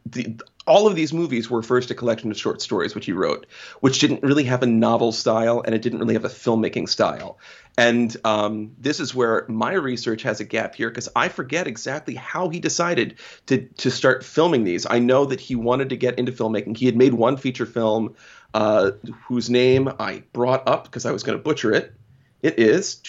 the, 0.06 0.40
all 0.66 0.87
of 0.87 0.94
these 0.94 1.12
movies 1.12 1.50
were 1.50 1.62
first 1.62 1.90
a 1.90 1.94
collection 1.94 2.30
of 2.30 2.38
short 2.38 2.61
stories 2.61 2.94
which 2.94 3.06
he 3.06 3.12
wrote, 3.12 3.47
which 3.80 3.99
didn't 3.99 4.23
really 4.23 4.44
have 4.44 4.62
a 4.62 4.66
novel 4.66 5.12
style 5.12 5.62
and 5.64 5.75
it 5.75 5.82
didn't 5.82 5.99
really 5.99 6.14
have 6.14 6.25
a 6.25 6.28
filmmaking 6.28 6.88
style. 6.88 7.38
And 7.78 8.14
um, 8.25 8.73
this 8.78 9.00
is 9.00 9.14
where 9.14 9.47
my 9.49 9.73
research 9.73 10.23
has 10.23 10.40
a 10.40 10.44
gap 10.44 10.75
here 10.75 10.90
because 10.90 11.08
I 11.14 11.28
forget 11.28 11.66
exactly 11.66 12.14
how 12.14 12.49
he 12.49 12.61
decided 12.61 13.18
to 13.47 13.66
to 13.78 13.90
start 13.90 14.25
filming 14.25 14.64
these. 14.64 14.85
I 14.85 14.99
know 14.99 15.25
that 15.26 15.40
he 15.40 15.54
wanted 15.54 15.90
to 15.90 15.97
get 15.97 16.18
into 16.18 16.32
filmmaking. 16.32 16.76
He 16.76 16.87
had 16.87 16.97
made 16.97 17.14
one 17.14 17.37
feature 17.37 17.66
film 17.66 18.16
uh, 18.52 18.92
whose 19.26 19.49
name 19.49 19.90
I 19.99 20.25
brought 20.32 20.66
up 20.68 20.85
because 20.85 21.06
I 21.06 21.12
was 21.12 21.23
going 21.23 21.38
to 21.38 21.42
butcher 21.42 21.73
it. 21.73 21.94
It 22.42 22.58
is 22.58 23.00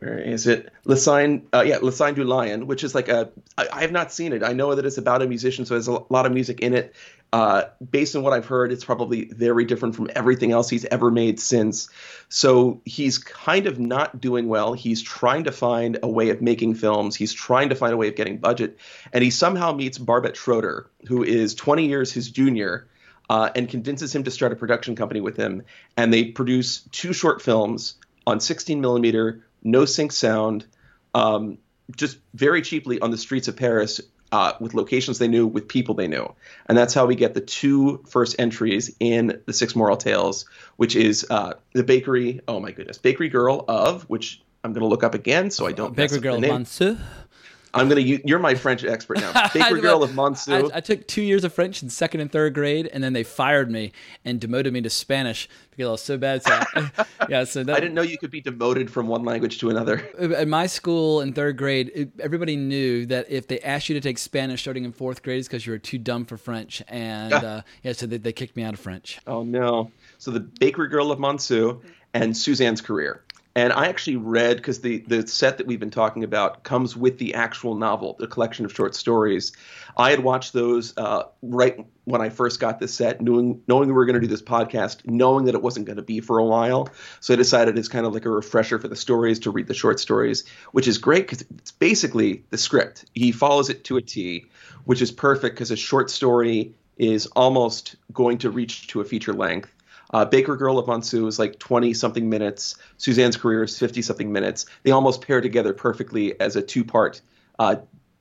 where 0.00 0.18
is 0.18 0.46
it? 0.46 0.72
Sign, 0.96 1.46
uh, 1.52 1.60
yeah, 1.60 1.78
Signe 1.90 2.14
du 2.14 2.24
Lion, 2.24 2.66
which 2.66 2.84
is 2.84 2.94
like 2.94 3.08
a. 3.08 3.30
I, 3.58 3.68
I 3.70 3.80
have 3.82 3.92
not 3.92 4.10
seen 4.10 4.32
it. 4.32 4.42
I 4.42 4.54
know 4.54 4.74
that 4.74 4.86
it's 4.86 4.96
about 4.96 5.20
a 5.20 5.26
musician, 5.26 5.66
so 5.66 5.74
there's 5.74 5.88
a 5.88 6.02
lot 6.08 6.24
of 6.24 6.32
music 6.32 6.60
in 6.60 6.72
it. 6.72 6.94
Uh, 7.34 7.64
based 7.90 8.16
on 8.16 8.22
what 8.22 8.32
I've 8.32 8.46
heard, 8.46 8.72
it's 8.72 8.84
probably 8.84 9.26
very 9.26 9.66
different 9.66 9.94
from 9.94 10.08
everything 10.16 10.52
else 10.52 10.70
he's 10.70 10.86
ever 10.86 11.10
made 11.10 11.38
since. 11.38 11.90
So 12.30 12.80
he's 12.86 13.18
kind 13.18 13.66
of 13.66 13.78
not 13.78 14.22
doing 14.22 14.48
well. 14.48 14.72
He's 14.72 15.02
trying 15.02 15.44
to 15.44 15.52
find 15.52 15.98
a 16.02 16.08
way 16.08 16.30
of 16.30 16.40
making 16.40 16.76
films. 16.76 17.14
He's 17.14 17.34
trying 17.34 17.68
to 17.68 17.74
find 17.74 17.92
a 17.92 17.96
way 17.98 18.08
of 18.08 18.16
getting 18.16 18.38
budget, 18.38 18.78
and 19.12 19.22
he 19.22 19.30
somehow 19.30 19.72
meets 19.72 19.98
Barbet 19.98 20.34
Schroeder, 20.34 20.88
who 21.08 21.22
is 21.24 21.54
20 21.54 21.86
years 21.86 22.10
his 22.10 22.30
junior. 22.30 22.86
Uh, 23.28 23.48
and 23.54 23.68
convinces 23.68 24.12
him 24.12 24.24
to 24.24 24.30
start 24.32 24.50
a 24.50 24.56
production 24.56 24.96
company 24.96 25.20
with 25.20 25.36
him, 25.36 25.62
and 25.96 26.12
they 26.12 26.24
produce 26.24 26.80
two 26.90 27.12
short 27.12 27.40
films 27.40 27.94
on 28.26 28.40
16 28.40 28.80
millimeter 28.80 29.44
no 29.62 29.84
sync 29.84 30.12
sound, 30.12 30.66
um, 31.14 31.58
just 31.96 32.18
very 32.34 32.62
cheaply 32.62 33.00
on 33.00 33.10
the 33.10 33.18
streets 33.18 33.48
of 33.48 33.56
Paris 33.56 34.00
uh, 34.32 34.52
with 34.60 34.74
locations 34.74 35.18
they 35.18 35.28
knew, 35.28 35.46
with 35.46 35.68
people 35.68 35.94
they 35.94 36.08
knew. 36.08 36.32
And 36.66 36.78
that's 36.78 36.94
how 36.94 37.06
we 37.06 37.14
get 37.16 37.34
the 37.34 37.40
two 37.40 38.02
first 38.08 38.36
entries 38.38 38.94
in 39.00 39.40
the 39.46 39.52
Six 39.52 39.74
Moral 39.74 39.96
Tales, 39.96 40.44
which 40.76 40.94
is 40.94 41.26
uh, 41.30 41.54
the 41.72 41.82
bakery, 41.82 42.40
oh 42.46 42.60
my 42.60 42.70
goodness, 42.70 42.98
Bakery 42.98 43.28
Girl 43.28 43.64
of, 43.66 44.04
which 44.04 44.40
I'm 44.62 44.72
going 44.72 44.82
to 44.82 44.88
look 44.88 45.02
up 45.02 45.14
again 45.14 45.50
so 45.50 45.66
I 45.66 45.72
don't. 45.72 45.96
Bakery 45.96 46.20
Girl 46.20 46.36
of 46.36 46.42
Monceau. 46.42 46.98
I'm 47.72 47.88
gonna. 47.88 48.00
You're 48.00 48.38
my 48.38 48.54
French 48.54 48.84
expert 48.84 49.18
now. 49.20 49.48
Baker 49.54 49.78
girl 49.78 50.02
of 50.02 50.10
Monceau. 50.14 50.70
I, 50.72 50.78
I, 50.78 50.80
took 50.80 51.06
two 51.06 51.22
years 51.22 51.44
of 51.44 51.52
French 51.52 51.82
in 51.82 51.90
second 51.90 52.20
and 52.20 52.30
third 52.30 52.54
grade, 52.54 52.88
and 52.92 53.02
then 53.02 53.12
they 53.12 53.22
fired 53.22 53.70
me 53.70 53.92
and 54.24 54.40
demoted 54.40 54.72
me 54.72 54.80
to 54.80 54.90
Spanish 54.90 55.48
because 55.70 55.86
I 55.86 55.90
was 55.92 56.02
so 56.02 56.18
bad. 56.18 56.42
So, 56.42 56.62
yeah, 57.28 57.44
so 57.44 57.62
that, 57.62 57.76
I 57.76 57.80
didn't 57.80 57.94
know 57.94 58.02
you 58.02 58.18
could 58.18 58.30
be 58.30 58.40
demoted 58.40 58.90
from 58.90 59.06
one 59.06 59.24
language 59.24 59.58
to 59.60 59.70
another. 59.70 60.08
At 60.18 60.48
my 60.48 60.66
school 60.66 61.20
in 61.20 61.32
third 61.32 61.56
grade, 61.56 61.92
it, 61.94 62.10
everybody 62.18 62.56
knew 62.56 63.06
that 63.06 63.30
if 63.30 63.46
they 63.46 63.60
asked 63.60 63.88
you 63.88 63.94
to 63.94 64.00
take 64.00 64.18
Spanish 64.18 64.62
starting 64.62 64.84
in 64.84 64.92
fourth 64.92 65.22
grade, 65.22 65.38
it's 65.38 65.48
because 65.48 65.64
you 65.64 65.72
were 65.72 65.78
too 65.78 65.98
dumb 65.98 66.24
for 66.24 66.36
French, 66.36 66.82
and 66.88 67.32
uh, 67.32 67.62
yeah, 67.82 67.92
so 67.92 68.06
they, 68.06 68.18
they 68.18 68.32
kicked 68.32 68.56
me 68.56 68.64
out 68.64 68.74
of 68.74 68.80
French. 68.80 69.20
Oh 69.26 69.44
no! 69.44 69.92
So 70.18 70.32
the 70.32 70.40
Bakery 70.40 70.88
Girl 70.88 71.12
of 71.12 71.20
Monceau 71.20 71.80
and 72.14 72.36
Suzanne's 72.36 72.80
career. 72.80 73.22
And 73.56 73.72
I 73.72 73.86
actually 73.86 74.16
read 74.16 74.58
because 74.58 74.80
the 74.80 74.98
the 74.98 75.26
set 75.26 75.58
that 75.58 75.66
we've 75.66 75.80
been 75.80 75.90
talking 75.90 76.22
about 76.22 76.62
comes 76.62 76.96
with 76.96 77.18
the 77.18 77.34
actual 77.34 77.74
novel, 77.74 78.14
the 78.18 78.28
collection 78.28 78.64
of 78.64 78.72
short 78.72 78.94
stories. 78.94 79.52
I 79.96 80.10
had 80.10 80.20
watched 80.20 80.52
those 80.52 80.96
uh, 80.96 81.24
right 81.42 81.84
when 82.04 82.20
I 82.20 82.28
first 82.28 82.60
got 82.60 82.78
this 82.78 82.94
set, 82.94 83.20
knowing 83.20 83.62
knowing 83.66 83.88
we 83.88 83.94
were 83.94 84.04
going 84.06 84.14
to 84.14 84.20
do 84.20 84.28
this 84.28 84.42
podcast, 84.42 85.04
knowing 85.04 85.46
that 85.46 85.56
it 85.56 85.62
wasn't 85.62 85.86
going 85.86 85.96
to 85.96 86.02
be 86.02 86.20
for 86.20 86.38
a 86.38 86.44
while. 86.44 86.90
So 87.18 87.34
I 87.34 87.36
decided 87.36 87.76
it's 87.76 87.88
kind 87.88 88.06
of 88.06 88.14
like 88.14 88.24
a 88.24 88.30
refresher 88.30 88.78
for 88.78 88.86
the 88.86 88.96
stories 88.96 89.40
to 89.40 89.50
read 89.50 89.66
the 89.66 89.74
short 89.74 89.98
stories, 89.98 90.44
which 90.70 90.86
is 90.86 90.98
great 90.98 91.26
because 91.26 91.44
it's 91.58 91.72
basically 91.72 92.44
the 92.50 92.58
script. 92.58 93.04
He 93.14 93.32
follows 93.32 93.68
it 93.68 93.82
to 93.84 93.96
a 93.96 94.02
T, 94.02 94.46
which 94.84 95.02
is 95.02 95.10
perfect 95.10 95.56
because 95.56 95.72
a 95.72 95.76
short 95.76 96.08
story 96.10 96.74
is 96.98 97.26
almost 97.26 97.96
going 98.12 98.38
to 98.38 98.50
reach 98.50 98.86
to 98.88 99.00
a 99.00 99.04
feature 99.04 99.32
length 99.32 99.74
uh, 100.12 100.24
Baker 100.24 100.56
Girl 100.56 100.78
of 100.78 100.86
Monceau 100.86 101.26
is 101.26 101.38
like 101.38 101.58
20 101.58 101.94
something 101.94 102.28
minutes. 102.28 102.76
Suzanne's 102.98 103.36
career 103.36 103.62
is 103.62 103.78
50 103.78 104.02
something 104.02 104.32
minutes. 104.32 104.66
They 104.82 104.90
almost 104.90 105.26
pair 105.26 105.40
together 105.40 105.72
perfectly 105.72 106.38
as 106.40 106.56
a 106.56 106.62
two 106.62 106.84
part 106.84 107.20
uh, 107.58 107.76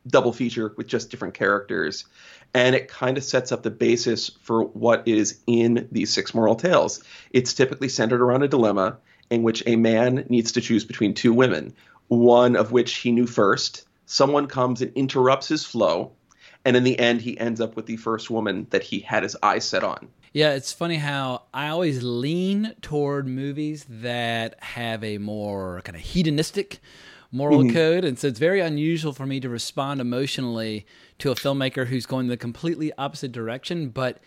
double 0.07 0.33
feature 0.33 0.73
with 0.77 0.87
just 0.87 1.09
different 1.09 1.33
characters. 1.33 2.05
And 2.53 2.75
it 2.75 2.87
kind 2.87 3.17
of 3.17 3.23
sets 3.23 3.51
up 3.51 3.63
the 3.63 3.71
basis 3.71 4.29
for 4.41 4.63
what 4.63 5.07
is 5.07 5.39
in 5.45 5.87
these 5.91 6.11
six 6.11 6.33
moral 6.33 6.55
tales. 6.55 7.03
It's 7.31 7.53
typically 7.53 7.89
centered 7.89 8.21
around 8.21 8.43
a 8.43 8.47
dilemma 8.47 8.97
in 9.29 9.43
which 9.43 9.63
a 9.67 9.75
man 9.75 10.25
needs 10.29 10.53
to 10.53 10.61
choose 10.61 10.85
between 10.85 11.13
two 11.13 11.33
women, 11.33 11.75
one 12.07 12.55
of 12.55 12.71
which 12.71 12.95
he 12.95 13.11
knew 13.11 13.27
first. 13.27 13.85
Someone 14.05 14.47
comes 14.47 14.81
and 14.81 14.91
interrupts 14.93 15.47
his 15.47 15.65
flow. 15.65 16.13
And 16.65 16.75
in 16.75 16.83
the 16.83 16.99
end, 16.99 17.21
he 17.21 17.39
ends 17.39 17.61
up 17.61 17.75
with 17.75 17.85
the 17.85 17.97
first 17.97 18.29
woman 18.29 18.67
that 18.71 18.83
he 18.83 18.99
had 18.99 19.23
his 19.23 19.37
eyes 19.41 19.63
set 19.63 19.83
on. 19.83 20.09
Yeah, 20.31 20.53
it's 20.53 20.71
funny 20.71 20.97
how 20.97 21.43
I 21.53 21.69
always 21.69 22.03
lean 22.03 22.75
toward 22.81 23.27
movies 23.27 23.85
that 23.89 24.61
have 24.63 25.03
a 25.03 25.17
more 25.17 25.81
kind 25.83 25.95
of 25.95 26.01
hedonistic 26.01 26.79
moral 27.31 27.63
mm-hmm. 27.63 27.75
code. 27.75 28.05
And 28.05 28.17
so 28.17 28.27
it's 28.27 28.39
very 28.39 28.59
unusual 28.59 29.13
for 29.13 29.25
me 29.25 29.39
to 29.39 29.49
respond 29.49 30.01
emotionally 30.01 30.85
to 31.19 31.31
a 31.31 31.35
filmmaker 31.35 31.87
who's 31.87 32.05
going 32.05 32.27
the 32.27 32.37
completely 32.37 32.91
opposite 32.97 33.31
direction, 33.31 33.89
but 33.89 34.19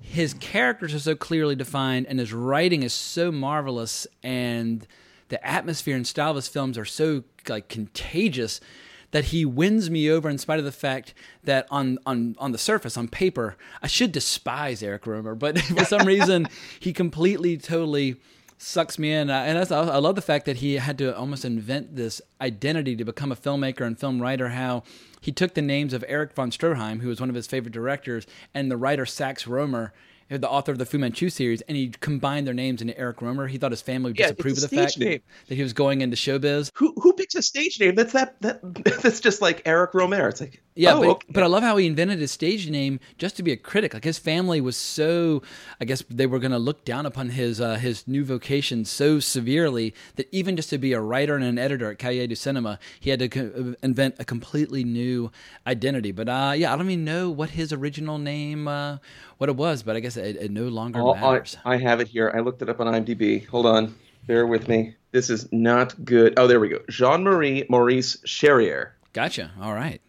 his 0.00 0.34
characters 0.34 0.94
are 0.94 0.98
so 0.98 1.14
clearly 1.14 1.54
defined 1.54 2.06
and 2.06 2.18
his 2.18 2.32
writing 2.32 2.82
is 2.82 2.92
so 2.92 3.30
marvelous 3.30 4.06
and 4.22 4.86
the 5.28 5.46
atmosphere 5.46 5.96
and 5.96 6.06
style 6.06 6.30
of 6.30 6.36
his 6.36 6.48
films 6.48 6.78
are 6.78 6.84
so 6.84 7.24
like 7.48 7.68
contagious 7.68 8.60
that 9.10 9.26
he 9.26 9.44
wins 9.44 9.90
me 9.90 10.10
over 10.10 10.28
in 10.28 10.38
spite 10.38 10.58
of 10.58 10.64
the 10.64 10.72
fact 10.72 11.14
that 11.44 11.66
on 11.70 11.98
on 12.06 12.36
on 12.38 12.52
the 12.52 12.58
surface 12.58 12.96
on 12.96 13.08
paper 13.08 13.56
I 13.82 13.86
should 13.86 14.12
despise 14.12 14.82
Eric 14.82 15.02
Rohmer, 15.02 15.38
but 15.38 15.58
for 15.60 15.84
some 15.84 16.06
reason 16.06 16.48
he 16.80 16.92
completely 16.92 17.56
totally 17.56 18.16
sucks 18.58 18.98
me 18.98 19.12
in. 19.12 19.28
And 19.30 19.58
I 19.58 19.98
love 19.98 20.14
the 20.14 20.22
fact 20.22 20.46
that 20.46 20.58
he 20.58 20.74
had 20.74 20.98
to 20.98 21.16
almost 21.16 21.44
invent 21.44 21.96
this 21.96 22.22
identity 22.40 22.96
to 22.96 23.04
become 23.04 23.30
a 23.30 23.36
filmmaker 23.36 23.82
and 23.82 23.98
film 23.98 24.20
writer. 24.20 24.50
How 24.50 24.82
he 25.20 25.32
took 25.32 25.54
the 25.54 25.62
names 25.62 25.92
of 25.92 26.04
Erich 26.08 26.34
von 26.34 26.50
Stroheim, 26.50 27.00
who 27.00 27.08
was 27.08 27.20
one 27.20 27.28
of 27.28 27.34
his 27.34 27.46
favorite 27.46 27.72
directors, 27.72 28.26
and 28.54 28.70
the 28.70 28.76
writer 28.76 29.06
Sax 29.06 29.44
Rohmer, 29.44 29.90
the 30.28 30.48
author 30.48 30.72
of 30.72 30.78
the 30.78 30.86
Fu 30.86 30.98
Manchu 30.98 31.30
series, 31.30 31.60
and 31.62 31.76
he 31.76 31.88
combined 32.00 32.46
their 32.46 32.54
names 32.54 32.82
into 32.82 32.98
Eric 32.98 33.18
Rohmer. 33.18 33.48
He 33.48 33.58
thought 33.58 33.70
his 33.70 33.82
family 33.82 34.10
would 34.10 34.18
yeah, 34.18 34.26
disapprove 34.26 34.56
of 34.56 34.70
the 34.70 34.76
fact 34.76 34.98
name. 34.98 35.20
that 35.48 35.54
he 35.54 35.62
was 35.62 35.72
going 35.72 36.00
into 36.00 36.16
showbiz. 36.16 36.70
Who 36.74 36.94
who 36.96 37.12
picks 37.12 37.34
a 37.34 37.42
stage 37.42 37.78
name? 37.78 37.94
That's 37.94 38.12
that 38.12 38.40
that 38.42 38.60
that's 39.02 39.20
just 39.20 39.40
like 39.40 39.62
Eric 39.64 39.92
Rohmer. 39.92 40.28
It's 40.28 40.40
like 40.40 40.62
yeah, 40.76 40.94
oh, 40.94 41.00
but, 41.00 41.08
okay. 41.08 41.26
but 41.30 41.42
I 41.42 41.46
love 41.46 41.62
how 41.62 41.76
he 41.78 41.86
invented 41.86 42.18
his 42.18 42.30
stage 42.30 42.68
name 42.68 43.00
just 43.18 43.36
to 43.36 43.42
be 43.42 43.50
a 43.50 43.56
critic. 43.56 43.94
Like 43.94 44.04
his 44.04 44.18
family 44.18 44.60
was 44.60 44.76
so, 44.76 45.42
I 45.80 45.84
guess 45.84 46.04
they 46.08 46.26
were 46.26 46.38
going 46.38 46.52
to 46.52 46.58
look 46.58 46.84
down 46.84 47.06
upon 47.06 47.30
his 47.30 47.60
uh, 47.60 47.76
his 47.76 48.06
new 48.06 48.24
vocation 48.24 48.84
so 48.84 49.18
severely 49.18 49.94
that 50.16 50.28
even 50.32 50.56
just 50.56 50.70
to 50.70 50.78
be 50.78 50.92
a 50.92 51.00
writer 51.00 51.34
and 51.34 51.44
an 51.44 51.58
editor 51.58 51.90
at 51.90 51.98
Cahiers 51.98 52.28
du 52.28 52.36
Cinema, 52.36 52.78
he 53.00 53.10
had 53.10 53.18
to 53.20 53.28
co- 53.28 53.74
invent 53.82 54.16
a 54.18 54.24
completely 54.24 54.84
new 54.84 55.32
identity. 55.66 56.12
But 56.12 56.28
uh, 56.28 56.52
yeah, 56.56 56.72
I 56.72 56.76
don't 56.76 56.90
even 56.90 57.04
know 57.04 57.30
what 57.30 57.50
his 57.50 57.72
original 57.72 58.18
name. 58.18 58.68
Uh, 58.68 58.98
what 59.38 59.50
it 59.50 59.56
was, 59.56 59.82
but 59.82 59.96
I 59.96 60.00
guess 60.00 60.16
it, 60.16 60.36
it 60.36 60.50
no 60.50 60.68
longer 60.68 61.00
oh, 61.00 61.14
matters. 61.14 61.56
I, 61.64 61.74
I 61.74 61.76
have 61.78 62.00
it 62.00 62.08
here. 62.08 62.32
I 62.34 62.40
looked 62.40 62.62
it 62.62 62.68
up 62.68 62.80
on 62.80 62.86
IMDb. 62.86 63.46
Hold 63.48 63.66
on. 63.66 63.94
Bear 64.26 64.46
with 64.46 64.66
me. 64.66 64.96
This 65.12 65.30
is 65.30 65.50
not 65.52 66.04
good. 66.04 66.34
Oh, 66.36 66.46
there 66.46 66.58
we 66.58 66.68
go. 66.68 66.80
Jean 66.88 67.22
Marie 67.22 67.64
Maurice 67.68 68.16
Charrier. 68.24 68.94
Gotcha. 69.12 69.52
All 69.60 69.72
right. 69.72 70.00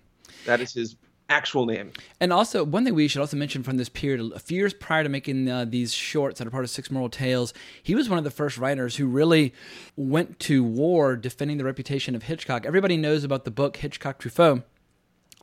That 0.47 0.59
is 0.61 0.73
his 0.73 0.95
actual 1.29 1.65
name. 1.65 1.91
And 2.19 2.31
also, 2.31 2.63
one 2.63 2.85
thing 2.85 2.95
we 2.95 3.07
should 3.07 3.19
also 3.19 3.37
mention 3.37 3.61
from 3.61 3.77
this 3.77 3.89
period, 3.89 4.31
a 4.33 4.39
few 4.39 4.57
years 4.57 4.73
prior 4.73 5.03
to 5.03 5.09
making 5.09 5.49
uh, 5.49 5.65
these 5.65 5.93
shorts 5.93 6.39
that 6.39 6.47
are 6.47 6.51
part 6.51 6.63
of 6.63 6.69
Six 6.69 6.89
Moral 6.89 7.09
Tales, 7.09 7.53
he 7.83 7.95
was 7.95 8.09
one 8.09 8.17
of 8.17 8.23
the 8.23 8.31
first 8.31 8.57
writers 8.57 8.95
who 8.95 9.07
really 9.07 9.53
went 9.95 10.39
to 10.39 10.63
war 10.63 11.15
defending 11.15 11.57
the 11.57 11.65
reputation 11.65 12.15
of 12.15 12.23
Hitchcock. 12.23 12.65
Everybody 12.65 12.97
knows 12.97 13.23
about 13.23 13.45
the 13.45 13.51
book 13.51 13.77
Hitchcock 13.77 14.19
Truffaut 14.19 14.63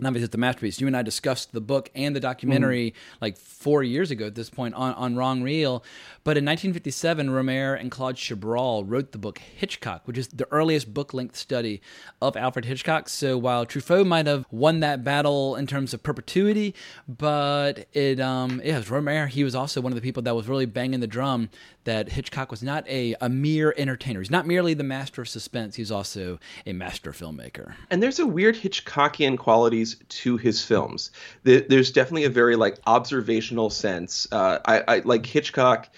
obviously 0.02 0.24
it's 0.24 0.34
a 0.34 0.38
masterpiece. 0.38 0.80
You 0.80 0.88
and 0.88 0.96
I 0.96 1.02
discussed 1.02 1.52
the 1.52 1.60
book 1.60 1.90
and 1.94 2.16
the 2.16 2.20
documentary 2.20 2.90
mm-hmm. 2.90 3.18
like 3.20 3.36
four 3.36 3.82
years 3.82 4.10
ago 4.10 4.26
at 4.26 4.34
this 4.34 4.50
point 4.50 4.74
on, 4.74 4.92
on 4.94 5.14
Wrong 5.14 5.42
Reel. 5.42 5.84
But 6.24 6.36
in 6.36 6.44
1957, 6.44 7.28
Rohmer 7.28 7.78
and 7.78 7.90
Claude 7.90 8.16
Chabrol 8.16 8.84
wrote 8.86 9.12
the 9.12 9.18
book 9.18 9.38
Hitchcock, 9.38 10.02
which 10.06 10.18
is 10.18 10.28
the 10.28 10.50
earliest 10.50 10.92
book 10.92 11.14
length 11.14 11.36
study 11.36 11.80
of 12.20 12.36
Alfred 12.36 12.64
Hitchcock. 12.64 13.08
So 13.08 13.38
while 13.38 13.64
Truffaut 13.66 14.06
might 14.06 14.26
have 14.26 14.46
won 14.50 14.80
that 14.80 15.04
battle 15.04 15.54
in 15.54 15.66
terms 15.66 15.94
of 15.94 16.02
perpetuity, 16.02 16.74
but 17.06 17.86
it, 17.92 18.18
um, 18.18 18.60
yeah, 18.64 18.78
it 18.78 18.86
Rohmer, 18.86 19.28
he 19.28 19.44
was 19.44 19.54
also 19.54 19.80
one 19.80 19.92
of 19.92 19.96
the 19.96 20.02
people 20.02 20.22
that 20.24 20.34
was 20.34 20.48
really 20.48 20.66
banging 20.66 21.00
the 21.00 21.06
drum 21.06 21.50
that 21.84 22.08
Hitchcock 22.08 22.50
was 22.50 22.62
not 22.62 22.88
a, 22.88 23.14
a 23.20 23.28
mere 23.28 23.74
entertainer. 23.76 24.20
He's 24.20 24.30
not 24.30 24.46
merely 24.46 24.74
the 24.74 24.82
master 24.82 25.22
of 25.22 25.28
suspense, 25.28 25.76
he's 25.76 25.90
also 25.90 26.38
a 26.66 26.72
master 26.72 27.12
filmmaker. 27.12 27.74
And 27.90 28.02
there's 28.02 28.18
a 28.18 28.26
weird 28.26 28.56
Hitchcockian 28.56 29.38
quality 29.38 29.83
stories 29.84 30.08
to 30.08 30.36
his 30.36 30.64
films. 30.64 31.10
There's 31.42 31.92
definitely 31.92 32.24
a 32.24 32.30
very 32.30 32.56
like 32.56 32.78
observational 32.86 33.70
sense. 33.70 34.26
Uh, 34.30 34.58
I, 34.64 34.82
I 34.86 34.98
like 35.04 35.26
Hitchcock. 35.26 35.88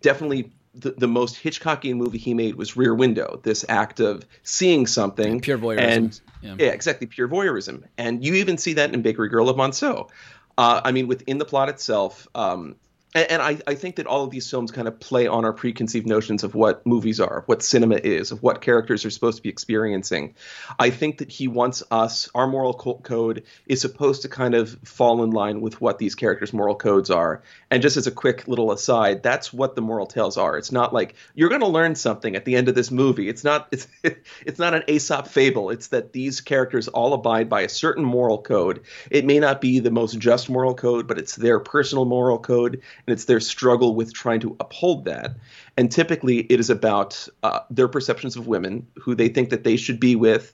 Definitely 0.00 0.52
the, 0.74 0.92
the 0.92 1.08
most 1.08 1.36
Hitchcockian 1.36 1.96
movie 1.96 2.18
he 2.18 2.34
made 2.34 2.54
was 2.56 2.76
Rear 2.76 2.94
Window. 2.94 3.40
This 3.42 3.64
act 3.68 4.00
of 4.00 4.24
seeing 4.42 4.86
something, 4.86 5.40
pure 5.40 5.58
voyeurism, 5.58 5.78
and 5.78 6.20
yeah. 6.42 6.54
yeah. 6.58 6.66
exactly 6.68 7.06
pure 7.06 7.28
voyeurism. 7.28 7.84
And 7.96 8.24
you 8.24 8.34
even 8.34 8.58
see 8.58 8.74
that 8.74 8.94
in 8.94 9.02
Bakery 9.02 9.28
Girl 9.28 9.48
of 9.48 9.56
Monceau. 9.56 10.08
Uh, 10.56 10.80
I 10.84 10.90
mean, 10.92 11.06
within 11.06 11.38
the 11.38 11.44
plot 11.44 11.68
itself, 11.68 12.26
um, 12.34 12.74
and, 13.14 13.40
I, 13.40 13.58
I, 13.66 13.74
think 13.74 13.96
that 13.96 14.06
all 14.06 14.24
of 14.24 14.30
these 14.30 14.50
films 14.50 14.70
kind 14.70 14.86
of 14.86 15.00
play 15.00 15.26
on 15.26 15.46
our 15.46 15.52
preconceived 15.54 16.06
notions 16.06 16.44
of 16.44 16.54
what 16.54 16.84
movies 16.86 17.20
are, 17.20 17.42
what 17.46 17.62
cinema 17.62 17.96
is, 17.96 18.32
of 18.32 18.42
what 18.42 18.60
characters 18.60 19.04
are 19.06 19.10
supposed 19.10 19.38
to 19.38 19.42
be 19.42 19.48
experiencing. 19.48 20.34
I 20.78 20.90
think 20.90 21.18
that 21.18 21.30
he 21.30 21.48
wants 21.48 21.82
us, 21.90 22.28
our 22.34 22.46
moral 22.46 22.74
code 22.74 23.44
is 23.66 23.80
supposed 23.80 24.22
to 24.22 24.28
kind 24.28 24.54
of 24.54 24.78
fall 24.84 25.22
in 25.24 25.30
line 25.30 25.62
with 25.62 25.80
what 25.80 25.98
these 25.98 26.14
characters' 26.14 26.52
moral 26.52 26.74
codes 26.74 27.10
are. 27.10 27.42
And 27.70 27.82
just 27.82 27.96
as 27.96 28.06
a 28.06 28.10
quick 28.10 28.46
little 28.46 28.72
aside, 28.72 29.22
that's 29.22 29.54
what 29.54 29.74
the 29.74 29.82
moral 29.82 30.06
tales 30.06 30.36
are. 30.36 30.58
It's 30.58 30.72
not 30.72 30.92
like 30.92 31.14
you're 31.34 31.48
going 31.48 31.62
to 31.62 31.66
learn 31.66 31.94
something 31.94 32.36
at 32.36 32.44
the 32.44 32.56
end 32.56 32.68
of 32.68 32.74
this 32.74 32.90
movie. 32.90 33.28
It's 33.28 33.44
not 33.44 33.68
it's 33.70 33.88
it's 34.44 34.58
not 34.58 34.74
an 34.74 34.84
Aesop 34.86 35.28
fable. 35.28 35.70
It's 35.70 35.88
that 35.88 36.12
these 36.12 36.42
characters 36.42 36.88
all 36.88 37.14
abide 37.14 37.48
by 37.48 37.62
a 37.62 37.68
certain 37.70 38.04
moral 38.04 38.42
code. 38.42 38.82
It 39.10 39.24
may 39.24 39.38
not 39.38 39.62
be 39.62 39.80
the 39.80 39.90
most 39.90 40.18
just 40.18 40.50
moral 40.50 40.74
code, 40.74 41.08
but 41.08 41.18
it's 41.18 41.36
their 41.36 41.58
personal 41.58 42.04
moral 42.04 42.38
code 42.38 42.82
and 43.08 43.14
it's 43.14 43.24
their 43.24 43.40
struggle 43.40 43.94
with 43.94 44.12
trying 44.12 44.38
to 44.38 44.54
uphold 44.60 45.06
that. 45.06 45.34
And 45.78 45.90
typically, 45.90 46.40
it 46.40 46.60
is 46.60 46.68
about 46.68 47.26
uh, 47.42 47.60
their 47.70 47.88
perceptions 47.88 48.36
of 48.36 48.46
women, 48.46 48.86
who 48.96 49.14
they 49.14 49.28
think 49.28 49.48
that 49.48 49.64
they 49.64 49.78
should 49.78 49.98
be 49.98 50.14
with. 50.14 50.52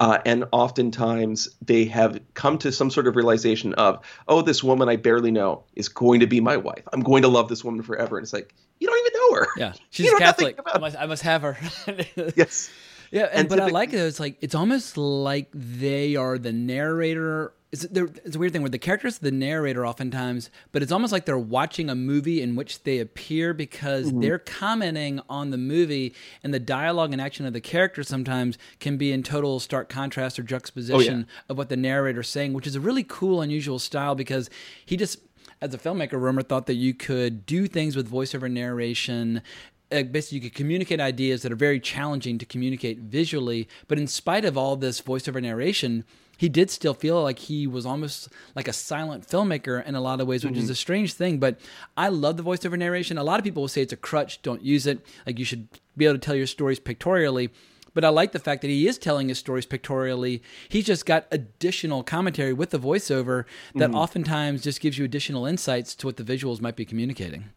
Uh, 0.00 0.18
and 0.26 0.44
oftentimes 0.50 1.48
they 1.64 1.84
have 1.84 2.18
come 2.34 2.58
to 2.58 2.72
some 2.72 2.90
sort 2.90 3.06
of 3.06 3.14
realization 3.14 3.72
of, 3.74 4.04
oh, 4.26 4.42
this 4.42 4.64
woman 4.64 4.88
I 4.88 4.96
barely 4.96 5.30
know 5.30 5.62
is 5.76 5.88
going 5.88 6.18
to 6.18 6.26
be 6.26 6.40
my 6.40 6.56
wife. 6.56 6.82
I'm 6.92 7.02
going 7.02 7.22
to 7.22 7.28
love 7.28 7.48
this 7.48 7.62
woman 7.62 7.82
forever. 7.84 8.18
And 8.18 8.24
it's 8.24 8.32
like, 8.32 8.52
you 8.80 8.88
don't 8.88 8.98
even 8.98 9.12
know 9.20 9.34
her. 9.36 9.46
Yeah, 9.56 9.72
she's 9.90 10.12
Catholic. 10.14 10.58
I 10.66 10.78
must, 10.78 10.96
I 10.96 11.06
must 11.06 11.22
have 11.22 11.42
her. 11.42 11.56
yes. 12.34 12.68
Yeah, 13.12 13.28
and, 13.30 13.40
and 13.40 13.48
but 13.48 13.60
I 13.60 13.68
like 13.68 13.92
it. 13.92 13.98
It's 13.98 14.18
like 14.18 14.38
it's 14.40 14.56
almost 14.56 14.96
like 14.96 15.50
they 15.52 16.16
are 16.16 16.36
the 16.36 16.52
narrator 16.52 17.52
it's, 17.72 17.84
it's 17.84 18.36
a 18.36 18.38
weird 18.38 18.52
thing 18.52 18.60
where 18.60 18.68
the 18.68 18.78
characters 18.78 19.18
the 19.18 19.30
narrator 19.30 19.86
oftentimes, 19.86 20.50
but 20.72 20.82
it's 20.82 20.92
almost 20.92 21.10
like 21.10 21.24
they're 21.24 21.38
watching 21.38 21.88
a 21.88 21.94
movie 21.94 22.42
in 22.42 22.54
which 22.54 22.82
they 22.82 22.98
appear 22.98 23.54
because 23.54 24.08
mm-hmm. 24.08 24.20
they're 24.20 24.38
commenting 24.38 25.20
on 25.28 25.50
the 25.50 25.56
movie, 25.56 26.14
and 26.42 26.52
the 26.52 26.60
dialogue 26.60 27.12
and 27.12 27.20
action 27.20 27.46
of 27.46 27.54
the 27.54 27.62
characters 27.62 28.08
sometimes 28.08 28.58
can 28.78 28.98
be 28.98 29.10
in 29.10 29.22
total 29.22 29.58
stark 29.58 29.88
contrast 29.88 30.38
or 30.38 30.42
juxtaposition 30.42 31.26
oh, 31.26 31.32
yeah. 31.32 31.42
of 31.48 31.56
what 31.56 31.70
the 31.70 31.76
narrator's 31.76 32.28
saying, 32.28 32.52
which 32.52 32.66
is 32.66 32.76
a 32.76 32.80
really 32.80 33.04
cool, 33.04 33.40
unusual 33.40 33.78
style 33.78 34.14
because 34.14 34.50
he 34.84 34.96
just 34.96 35.18
as 35.62 35.72
a 35.72 35.78
filmmaker, 35.78 36.14
Rohmer 36.14 36.46
thought 36.46 36.66
that 36.66 36.74
you 36.74 36.92
could 36.92 37.46
do 37.46 37.68
things 37.68 37.94
with 37.96 38.10
voiceover 38.10 38.50
narration 38.50 39.42
uh, 39.92 40.02
basically 40.02 40.38
you 40.38 40.42
could 40.42 40.54
communicate 40.54 41.00
ideas 41.00 41.42
that 41.42 41.52
are 41.52 41.56
very 41.56 41.78
challenging 41.78 42.38
to 42.38 42.46
communicate 42.46 42.98
visually 42.98 43.68
but 43.88 43.98
in 43.98 44.06
spite 44.06 44.44
of 44.44 44.56
all 44.56 44.74
this 44.74 45.00
voiceover 45.00 45.40
narration 45.40 46.04
he 46.36 46.48
did 46.48 46.70
still 46.70 46.94
feel 46.94 47.22
like 47.22 47.38
he 47.38 47.66
was 47.66 47.86
almost 47.86 48.28
like 48.54 48.68
a 48.68 48.72
silent 48.72 49.26
filmmaker 49.26 49.84
in 49.86 49.94
a 49.94 50.00
lot 50.00 50.20
of 50.20 50.26
ways, 50.26 50.44
which 50.44 50.54
mm-hmm. 50.54 50.62
is 50.62 50.70
a 50.70 50.74
strange 50.74 51.14
thing. 51.14 51.38
But 51.38 51.60
I 51.96 52.08
love 52.08 52.36
the 52.36 52.42
voiceover 52.42 52.78
narration. 52.78 53.18
A 53.18 53.24
lot 53.24 53.38
of 53.38 53.44
people 53.44 53.62
will 53.62 53.68
say 53.68 53.82
it's 53.82 53.92
a 53.92 53.96
crutch, 53.96 54.42
don't 54.42 54.62
use 54.62 54.86
it. 54.86 55.04
Like 55.26 55.38
you 55.38 55.44
should 55.44 55.68
be 55.96 56.06
able 56.06 56.14
to 56.14 56.20
tell 56.20 56.34
your 56.34 56.46
stories 56.46 56.80
pictorially. 56.80 57.50
But 57.94 58.04
I 58.04 58.08
like 58.08 58.32
the 58.32 58.38
fact 58.38 58.62
that 58.62 58.68
he 58.68 58.88
is 58.88 58.96
telling 58.96 59.28
his 59.28 59.38
stories 59.38 59.66
pictorially. 59.66 60.42
He's 60.68 60.86
just 60.86 61.04
got 61.04 61.26
additional 61.30 62.02
commentary 62.02 62.52
with 62.52 62.70
the 62.70 62.78
voiceover 62.78 63.44
that 63.74 63.90
mm-hmm. 63.90 63.98
oftentimes 63.98 64.62
just 64.62 64.80
gives 64.80 64.98
you 64.98 65.04
additional 65.04 65.44
insights 65.44 65.94
to 65.96 66.06
what 66.06 66.16
the 66.16 66.24
visuals 66.24 66.60
might 66.60 66.76
be 66.76 66.86
communicating. 66.86 67.50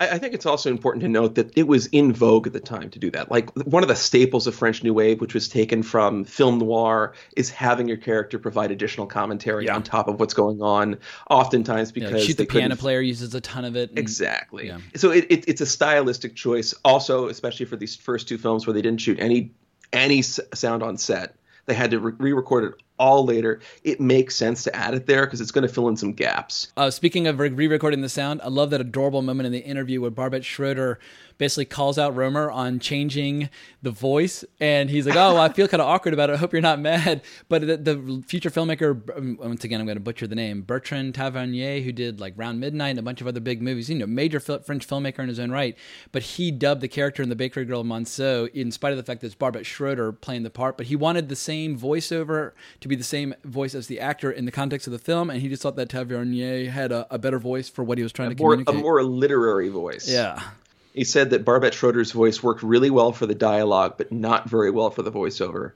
I 0.00 0.18
think 0.18 0.34
it's 0.34 0.46
also 0.46 0.70
important 0.70 1.02
to 1.02 1.08
note 1.08 1.36
that 1.36 1.56
it 1.56 1.68
was 1.68 1.86
in 1.86 2.12
vogue 2.12 2.46
at 2.46 2.52
the 2.52 2.60
time 2.60 2.90
to 2.90 2.98
do 2.98 3.10
that. 3.12 3.30
Like 3.30 3.54
one 3.54 3.82
of 3.82 3.88
the 3.88 3.96
staples 3.96 4.46
of 4.46 4.54
French 4.54 4.82
New 4.82 4.92
Wave, 4.92 5.20
which 5.20 5.34
was 5.34 5.48
taken 5.48 5.82
from 5.82 6.24
film 6.24 6.58
noir, 6.58 7.14
is 7.36 7.48
having 7.50 7.86
your 7.86 7.96
character 7.96 8.38
provide 8.38 8.70
additional 8.70 9.06
commentary 9.06 9.66
yeah. 9.66 9.76
on 9.76 9.82
top 9.82 10.08
of 10.08 10.18
what's 10.18 10.34
going 10.34 10.60
on. 10.62 10.98
Oftentimes, 11.30 11.92
because 11.92 12.10
yeah, 12.12 12.26
shoot 12.26 12.36
the 12.36 12.46
piano 12.46 12.76
player 12.76 13.00
uses 13.00 13.34
a 13.34 13.40
ton 13.40 13.64
of 13.64 13.76
it. 13.76 13.90
And, 13.90 13.98
exactly. 13.98 14.66
Yeah. 14.66 14.78
So 14.96 15.10
it, 15.12 15.26
it, 15.30 15.48
it's 15.48 15.60
a 15.60 15.66
stylistic 15.66 16.34
choice. 16.34 16.74
Also, 16.84 17.28
especially 17.28 17.66
for 17.66 17.76
these 17.76 17.94
first 17.94 18.26
two 18.26 18.38
films 18.38 18.66
where 18.66 18.74
they 18.74 18.82
didn't 18.82 19.00
shoot 19.00 19.20
any 19.20 19.52
any 19.92 20.22
sound 20.22 20.82
on 20.82 20.96
set 20.96 21.36
they 21.66 21.74
had 21.74 21.90
to 21.90 21.98
re-record 21.98 22.64
it 22.64 22.74
all 22.98 23.24
later. 23.24 23.60
It 23.82 24.00
makes 24.00 24.36
sense 24.36 24.62
to 24.64 24.76
add 24.76 24.94
it 24.94 25.06
there 25.06 25.26
because 25.26 25.40
it's 25.40 25.50
going 25.50 25.66
to 25.66 25.72
fill 25.72 25.88
in 25.88 25.96
some 25.96 26.12
gaps. 26.12 26.72
Uh, 26.76 26.90
speaking 26.90 27.26
of 27.26 27.38
re-recording 27.38 28.02
the 28.02 28.08
sound, 28.08 28.40
I 28.42 28.48
love 28.48 28.70
that 28.70 28.80
adorable 28.80 29.22
moment 29.22 29.46
in 29.46 29.52
the 29.52 29.60
interview 29.60 30.00
where 30.00 30.10
Barbet 30.10 30.44
Schroeder 30.44 30.98
basically 31.38 31.64
calls 31.64 31.98
out 31.98 32.14
Rohmer 32.14 32.52
on 32.52 32.78
changing 32.78 33.48
the 33.82 33.90
voice, 33.90 34.44
and 34.60 34.90
he's 34.90 35.06
like, 35.06 35.16
"Oh, 35.16 35.34
well, 35.34 35.42
I 35.42 35.52
feel 35.52 35.68
kind 35.68 35.80
of 35.80 35.88
awkward 35.88 36.14
about 36.14 36.30
it. 36.30 36.34
I 36.34 36.36
hope 36.36 36.52
you're 36.52 36.62
not 36.62 36.80
mad." 36.80 37.22
But 37.48 37.66
the, 37.66 37.76
the 37.76 38.24
future 38.26 38.50
filmmaker, 38.50 39.16
um, 39.16 39.38
once 39.40 39.64
again, 39.64 39.80
I'm 39.80 39.86
going 39.86 39.96
to 39.96 40.02
butcher 40.02 40.26
the 40.26 40.34
name, 40.34 40.62
Bertrand 40.62 41.14
Tavernier, 41.14 41.80
who 41.80 41.92
did 41.92 42.20
like 42.20 42.34
Round 42.36 42.60
Midnight 42.60 42.90
and 42.90 42.98
a 42.98 43.02
bunch 43.02 43.20
of 43.20 43.26
other 43.26 43.40
big 43.40 43.62
movies, 43.62 43.88
you 43.88 43.96
know, 43.96 44.06
major 44.06 44.40
French 44.40 44.86
filmmaker 44.86 45.20
in 45.20 45.28
his 45.28 45.38
own 45.38 45.50
right, 45.50 45.76
but 46.12 46.22
he 46.22 46.50
dubbed 46.50 46.80
the 46.80 46.88
character 46.88 47.22
in 47.22 47.28
the 47.28 47.36
Bakery 47.36 47.64
Girl 47.64 47.84
Monceau, 47.84 48.48
in 48.54 48.70
spite 48.70 48.92
of 48.92 48.96
the 48.96 49.02
fact 49.02 49.20
that 49.20 49.26
it's 49.26 49.34
Barbet 49.34 49.66
Schroeder 49.66 50.12
playing 50.12 50.42
the 50.42 50.50
part, 50.50 50.76
but 50.76 50.86
he 50.86 50.96
wanted 50.96 51.28
the 51.28 51.36
same 51.36 51.78
voiceover 51.78 52.52
to 52.80 52.88
be 52.88 52.96
the 52.96 53.04
same 53.04 53.34
voice 53.44 53.74
as 53.74 53.86
the 53.86 54.00
actor 54.00 54.30
in 54.30 54.44
the 54.44 54.52
context 54.52 54.86
of 54.86 54.92
the 54.92 54.98
film, 54.98 55.30
and 55.30 55.40
he 55.40 55.48
just 55.48 55.62
thought 55.62 55.76
that 55.76 55.88
Tavernier 55.88 56.70
had 56.70 56.92
a, 56.92 57.06
a 57.10 57.18
better 57.18 57.38
voice 57.38 57.68
for 57.68 57.84
what 57.84 57.98
he 57.98 58.02
was 58.02 58.12
trying 58.12 58.32
a 58.32 58.34
to 58.34 58.42
more, 58.42 58.52
communicate. 58.52 58.74
A 58.74 58.78
more 58.78 59.02
literary 59.02 59.68
voice. 59.68 60.08
Yeah. 60.08 60.42
He 60.94 61.04
said 61.04 61.30
that 61.30 61.44
Barbet 61.44 61.74
Schroeder's 61.74 62.12
voice 62.12 62.42
worked 62.42 62.62
really 62.62 62.90
well 62.90 63.12
for 63.12 63.26
the 63.26 63.34
dialogue, 63.34 63.94
but 63.98 64.12
not 64.12 64.48
very 64.48 64.70
well 64.70 64.90
for 64.90 65.02
the 65.02 65.12
voiceover. 65.12 65.72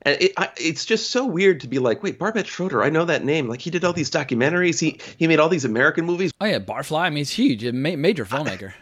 And 0.00 0.20
it, 0.20 0.32
I, 0.36 0.48
it's 0.56 0.84
just 0.84 1.10
so 1.10 1.26
weird 1.26 1.60
to 1.60 1.68
be 1.68 1.78
like, 1.78 2.02
wait, 2.02 2.18
Barbet 2.18 2.46
Schroeder, 2.46 2.82
I 2.82 2.90
know 2.90 3.04
that 3.04 3.24
name. 3.24 3.48
Like 3.48 3.60
he 3.60 3.70
did 3.70 3.84
all 3.84 3.92
these 3.92 4.10
documentaries. 4.10 4.80
He 4.80 4.98
he 5.16 5.28
made 5.28 5.38
all 5.38 5.48
these 5.48 5.64
American 5.64 6.06
movies. 6.06 6.32
Oh 6.40 6.46
yeah, 6.46 6.58
Barfly. 6.58 7.00
I 7.00 7.10
mean, 7.10 7.18
he's 7.18 7.30
huge, 7.30 7.64
a 7.64 7.72
ma- 7.72 7.96
major 7.96 8.24
filmmaker 8.24 8.72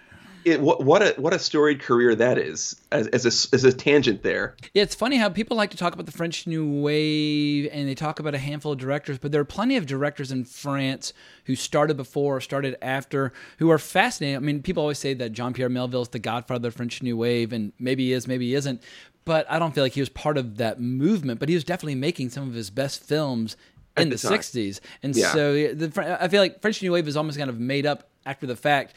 it, 0.45 0.61
what, 0.61 0.85
what 0.85 1.03
a 1.03 1.21
what 1.21 1.33
a 1.33 1.39
storied 1.39 1.81
career 1.81 2.15
that 2.15 2.39
is 2.39 2.81
as, 2.93 3.07
as 3.09 3.25
a, 3.25 3.55
as 3.55 3.65
a 3.65 3.73
tangent 3.73 4.23
there. 4.23 4.57
Yeah, 4.73 4.83
it's 4.83 4.95
funny 4.95 5.17
how 5.17 5.29
people 5.29 5.57
like 5.57 5.71
to 5.71 5.77
talk 5.77 5.93
about 5.93 6.07
the 6.07 6.13
French 6.13 6.47
New 6.47 6.83
Wave 6.83 7.69
and 7.73 7.89
they 7.89 7.95
talk 7.95 8.19
about 8.21 8.35
a 8.35 8.39
handful 8.39 8.73
of 8.73 8.79
directors, 8.79 9.19
but 9.19 9.33
there 9.33 9.41
are 9.41 9.47
plenty 9.47 9.77
of 9.77 9.87
directors 9.87 10.33
in 10.33 10.45
France 10.45 11.13
who 11.45 11.57
started 11.57 11.97
before 11.97 12.37
or 12.37 12.41
started 12.41 12.77
after 12.83 13.33
who 13.59 13.71
are 13.71 13.79
fascinating. 13.79 14.37
I 14.37 14.41
mean, 14.41 14.63
people 14.63 14.83
always 14.83 14.99
say 14.99 15.15
that 15.15 15.33
Jean 15.33 15.53
Pierre 15.53 15.69
Melville 15.69 16.03
is 16.03 16.09
the 16.09 16.19
godfather 16.19 16.69
of 16.69 16.73
the 16.73 16.77
French 16.77 17.03
New 17.03 17.17
Wave, 17.17 17.53
and 17.53 17.73
maybe 17.79 18.07
he 18.07 18.13
is, 18.13 18.27
maybe 18.27 18.49
he 18.49 18.55
isn't. 18.55 18.83
But 19.25 19.51
I 19.51 19.59
don't 19.59 19.75
feel 19.75 19.85
like 19.85 19.93
he 19.93 20.01
was 20.01 20.09
part 20.09 20.39
of 20.39 20.57
that 20.57 20.81
movement. 20.81 21.41
But 21.41 21.49
he 21.49 21.55
was 21.55 21.65
definitely 21.65 21.95
making 21.95 22.31
some 22.31 22.49
of 22.49 22.55
his 22.55 22.71
best 22.71 23.03
films 23.05 23.57
in 23.97 24.09
the, 24.09 24.17
the 24.17 24.29
60s. 24.29 24.81
And 25.03 25.15
yeah. 25.15 25.33
so 25.33 25.53
the, 25.75 26.19
I 26.21 26.29
feel 26.29 26.41
like 26.41 26.61
French 26.63 26.83
New 26.83 26.93
Wave 26.93 27.07
is 27.07 27.17
almost 27.17 27.39
kind 27.39 27.51
of 27.51 27.61
made 27.61 27.87
up 27.87 28.09
after 28.25 28.47
the 28.47 28.57
fact. 28.57 28.97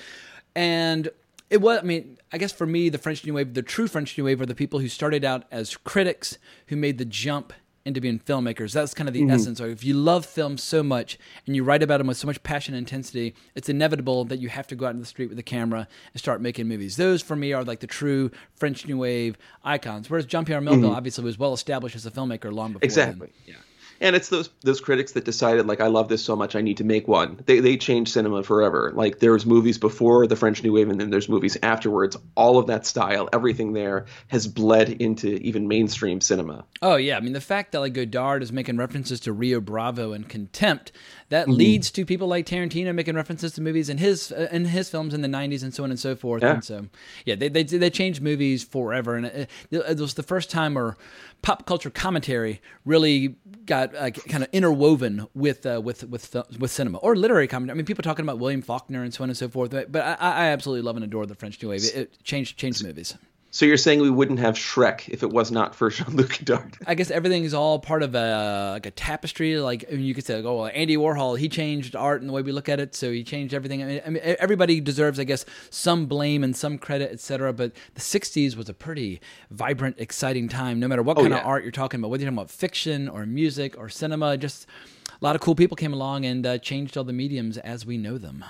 And 0.55 1.09
it 1.49 1.61
was 1.61 1.79
i 1.79 1.81
mean 1.81 2.17
i 2.31 2.37
guess 2.37 2.51
for 2.51 2.65
me 2.65 2.89
the 2.89 2.97
french 2.97 3.25
new 3.25 3.33
wave 3.33 3.53
the 3.53 3.61
true 3.61 3.87
french 3.87 4.17
new 4.17 4.23
wave 4.23 4.41
are 4.41 4.45
the 4.45 4.55
people 4.55 4.79
who 4.79 4.87
started 4.87 5.23
out 5.23 5.43
as 5.51 5.75
critics 5.77 6.37
who 6.67 6.75
made 6.75 6.97
the 6.97 7.05
jump 7.05 7.53
into 7.85 7.99
being 7.99 8.17
filmmakers 8.17 8.71
that's 8.71 8.93
kind 8.93 9.09
of 9.09 9.13
the 9.13 9.21
mm-hmm. 9.21 9.31
essence 9.31 9.59
or 9.59 9.67
if 9.67 9.83
you 9.83 9.93
love 9.93 10.25
film 10.25 10.57
so 10.57 10.81
much 10.81 11.19
and 11.45 11.55
you 11.55 11.63
write 11.63 11.83
about 11.83 11.97
them 11.97 12.07
with 12.07 12.15
so 12.15 12.25
much 12.25 12.41
passion 12.43 12.73
and 12.73 12.79
intensity 12.79 13.35
it's 13.55 13.67
inevitable 13.67 14.23
that 14.23 14.39
you 14.39 14.47
have 14.47 14.65
to 14.65 14.75
go 14.75 14.85
out 14.85 14.93
in 14.93 14.99
the 14.99 15.05
street 15.05 15.27
with 15.27 15.37
a 15.37 15.43
camera 15.43 15.85
and 16.13 16.19
start 16.19 16.41
making 16.41 16.67
movies 16.67 16.95
those 16.95 17.21
for 17.21 17.35
me 17.35 17.51
are 17.51 17.63
like 17.63 17.81
the 17.81 17.87
true 17.87 18.31
french 18.55 18.87
new 18.87 18.97
wave 18.97 19.37
icons 19.65 20.09
whereas 20.09 20.25
jean-pierre 20.25 20.61
melville 20.61 20.89
mm-hmm. 20.89 20.95
obviously 20.95 21.23
was 21.23 21.37
well 21.37 21.53
established 21.53 21.95
as 21.95 22.05
a 22.05 22.11
filmmaker 22.11 22.53
long 22.53 22.71
before 22.71 22.85
exactly 22.85 23.27
then. 23.45 23.55
yeah 23.55 23.61
and 24.01 24.15
it's 24.15 24.29
those 24.29 24.49
those 24.61 24.81
critics 24.81 25.13
that 25.13 25.25
decided 25.25 25.67
like 25.67 25.81
I 25.81 25.87
love 25.87 26.09
this 26.09 26.23
so 26.23 26.35
much 26.35 26.55
I 26.55 26.61
need 26.61 26.77
to 26.77 26.83
make 26.83 27.07
one. 27.07 27.41
They 27.45 27.59
they 27.59 27.77
changed 27.77 28.11
cinema 28.11 28.43
forever. 28.43 28.91
Like 28.93 29.19
there's 29.19 29.45
movies 29.45 29.77
before 29.77 30.27
the 30.27 30.35
French 30.35 30.63
New 30.63 30.73
Wave 30.73 30.89
and 30.89 30.99
then 30.99 31.09
there's 31.09 31.29
movies 31.29 31.57
afterwards. 31.63 32.17
All 32.35 32.57
of 32.57 32.67
that 32.67 32.85
style, 32.85 33.29
everything 33.33 33.73
there 33.73 34.05
has 34.27 34.47
bled 34.47 34.89
into 34.89 35.35
even 35.35 35.67
mainstream 35.67 36.21
cinema. 36.21 36.65
Oh 36.81 36.95
yeah, 36.95 37.17
I 37.17 37.19
mean 37.19 37.33
the 37.33 37.41
fact 37.41 37.71
that 37.71 37.79
like 37.79 37.93
Godard 37.93 38.43
is 38.43 38.51
making 38.51 38.77
references 38.77 39.19
to 39.21 39.33
Rio 39.33 39.59
Bravo 39.59 40.13
and 40.13 40.27
Contempt 40.27 40.91
that 41.33 41.47
mm-hmm. 41.47 41.57
leads 41.57 41.89
to 41.89 42.05
people 42.05 42.27
like 42.27 42.45
Tarantino 42.45 42.93
making 42.93 43.15
references 43.15 43.53
to 43.53 43.61
movies 43.61 43.89
in 43.89 43.97
his 43.97 44.31
uh, 44.31 44.47
in 44.51 44.65
his 44.65 44.87
films 44.87 45.15
in 45.15 45.21
the 45.21 45.27
90s 45.27 45.63
and 45.63 45.73
so 45.73 45.83
on 45.83 45.89
and 45.89 45.99
so 45.99 46.15
forth. 46.15 46.43
Yeah. 46.43 46.53
And 46.53 46.63
so 46.63 46.85
yeah, 47.25 47.33
they 47.33 47.49
they 47.49 47.63
they 47.63 47.89
changed 47.89 48.21
movies 48.21 48.63
forever 48.63 49.15
and 49.15 49.25
it, 49.25 49.49
it 49.71 49.99
was 49.99 50.13
the 50.13 50.21
first 50.21 50.51
time 50.51 50.75
where 50.75 50.95
pop 51.41 51.65
culture 51.65 51.89
commentary 51.89 52.61
really 52.85 53.35
got 53.65 53.95
uh, 53.95 54.11
kind 54.11 54.43
of 54.43 54.49
interwoven 54.51 55.27
with 55.33 55.65
uh, 55.65 55.81
with 55.83 56.03
with 56.03 56.35
with 56.59 56.69
cinema 56.69 56.99
or 56.99 57.15
literary 57.15 57.47
commentary. 57.47 57.75
I 57.75 57.77
mean, 57.77 57.87
people 57.87 58.03
talking 58.03 58.23
about 58.23 58.37
William 58.37 58.61
Faulkner 58.61 59.01
and 59.01 59.11
so 59.11 59.23
on 59.23 59.31
and 59.31 59.37
so 59.37 59.49
forth. 59.49 59.71
But 59.71 59.97
I, 59.97 60.15
I 60.19 60.45
absolutely 60.49 60.83
love 60.83 60.97
and 60.97 61.03
adore 61.03 61.25
the 61.25 61.33
French 61.33 61.59
New 61.63 61.69
Wave. 61.69 61.83
It, 61.83 61.95
it 61.95 62.23
changed 62.23 62.57
changed 62.57 62.83
movies. 62.83 63.15
So 63.55 63.67
you're 63.67 63.77
saying 63.77 64.01
we 64.01 64.09
wouldn't 64.09 64.39
have 64.39 64.55
Shrek 64.55 65.07
if 65.09 65.21
it 65.21 65.29
was 65.29 65.51
not 65.51 65.75
for 65.75 65.87
Jean-Luc 65.91 66.39
Godard? 66.43 66.75
I 66.87 66.95
guess 66.95 67.11
everything 67.11 67.43
is 67.43 67.53
all 67.53 67.77
part 67.77 68.01
of 68.01 68.15
a 68.15 68.71
like 68.73 68.87
a 68.87 68.91
tapestry. 68.91 69.57
Like 69.59 69.85
I 69.87 69.91
mean, 69.93 70.05
you 70.05 70.15
could 70.15 70.25
say, 70.25 70.41
oh, 70.43 70.55
well, 70.55 70.71
Andy 70.73 70.97
Warhol, 70.97 71.37
he 71.37 71.47
changed 71.47 71.95
art 71.95 72.21
and 72.21 72.29
the 72.29 72.33
way 72.33 72.41
we 72.41 72.51
look 72.51 72.67
at 72.67 72.79
it, 72.79 72.95
so 72.95 73.11
he 73.11 73.23
changed 73.23 73.53
everything. 73.53 73.83
I 73.83 73.85
mean, 73.85 74.01
I 74.07 74.09
mean 74.09 74.23
everybody 74.39 74.79
deserves, 74.81 75.19
I 75.19 75.23
guess, 75.23 75.45
some 75.69 76.07
blame 76.07 76.43
and 76.43 76.55
some 76.55 76.79
credit, 76.79 77.11
etc. 77.11 77.53
But 77.53 77.73
the 77.93 78.01
'60s 78.01 78.55
was 78.55 78.69
a 78.69 78.73
pretty 78.73 79.21
vibrant, 79.51 79.97
exciting 79.99 80.49
time. 80.49 80.79
No 80.79 80.87
matter 80.87 81.03
what 81.03 81.19
Oh, 81.19 81.21
kind 81.21 81.33
yeah. 81.35 81.41
of 81.41 81.45
art 81.45 81.61
you're 81.61 81.71
talking 81.71 81.99
about, 81.99 82.09
whether 82.09 82.23
you're 82.23 82.31
talking 82.31 82.39
about 82.39 82.49
fiction 82.49 83.07
or 83.07 83.23
music 83.27 83.77
or 83.77 83.87
cinema, 83.87 84.35
just 84.35 84.65
a 85.11 85.23
lot 85.23 85.35
of 85.35 85.41
cool 85.41 85.53
people 85.53 85.77
came 85.77 85.93
along 85.93 86.25
and 86.25 86.43
uh, 86.47 86.57
changed 86.57 86.97
all 86.97 87.03
the 87.03 87.13
mediums 87.13 87.59
as 87.59 87.85
we 87.85 87.99
know 87.99 88.17
them. 88.17 88.43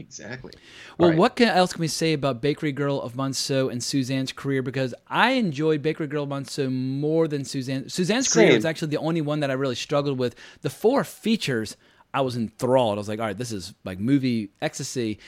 Exactly. 0.00 0.52
Well, 0.98 1.10
right. 1.10 1.18
what 1.18 1.36
can, 1.36 1.48
else 1.48 1.74
can 1.74 1.80
we 1.82 1.88
say 1.88 2.14
about 2.14 2.40
Bakery 2.40 2.72
Girl 2.72 3.00
of 3.00 3.16
Monceau 3.16 3.68
and 3.68 3.82
Suzanne's 3.82 4.32
career? 4.32 4.62
Because 4.62 4.94
I 5.08 5.32
enjoyed 5.32 5.82
Bakery 5.82 6.06
Girl 6.06 6.22
of 6.22 6.30
Monceau 6.30 6.70
more 6.70 7.28
than 7.28 7.44
Suzanne. 7.44 7.88
Suzanne's 7.88 8.32
career 8.32 8.48
Same. 8.48 8.56
was 8.56 8.64
actually 8.64 8.88
the 8.88 8.96
only 8.96 9.20
one 9.20 9.40
that 9.40 9.50
I 9.50 9.54
really 9.54 9.74
struggled 9.74 10.18
with. 10.18 10.34
The 10.62 10.70
four 10.70 11.04
features, 11.04 11.76
I 12.12 12.22
was 12.22 12.36
enthralled. 12.36 12.98
I 12.98 13.00
was 13.00 13.08
like, 13.08 13.20
all 13.20 13.26
right, 13.26 13.36
this 13.38 13.52
is 13.52 13.72
like 13.84 13.98
movie 14.00 14.50
ecstasy. 14.60 15.18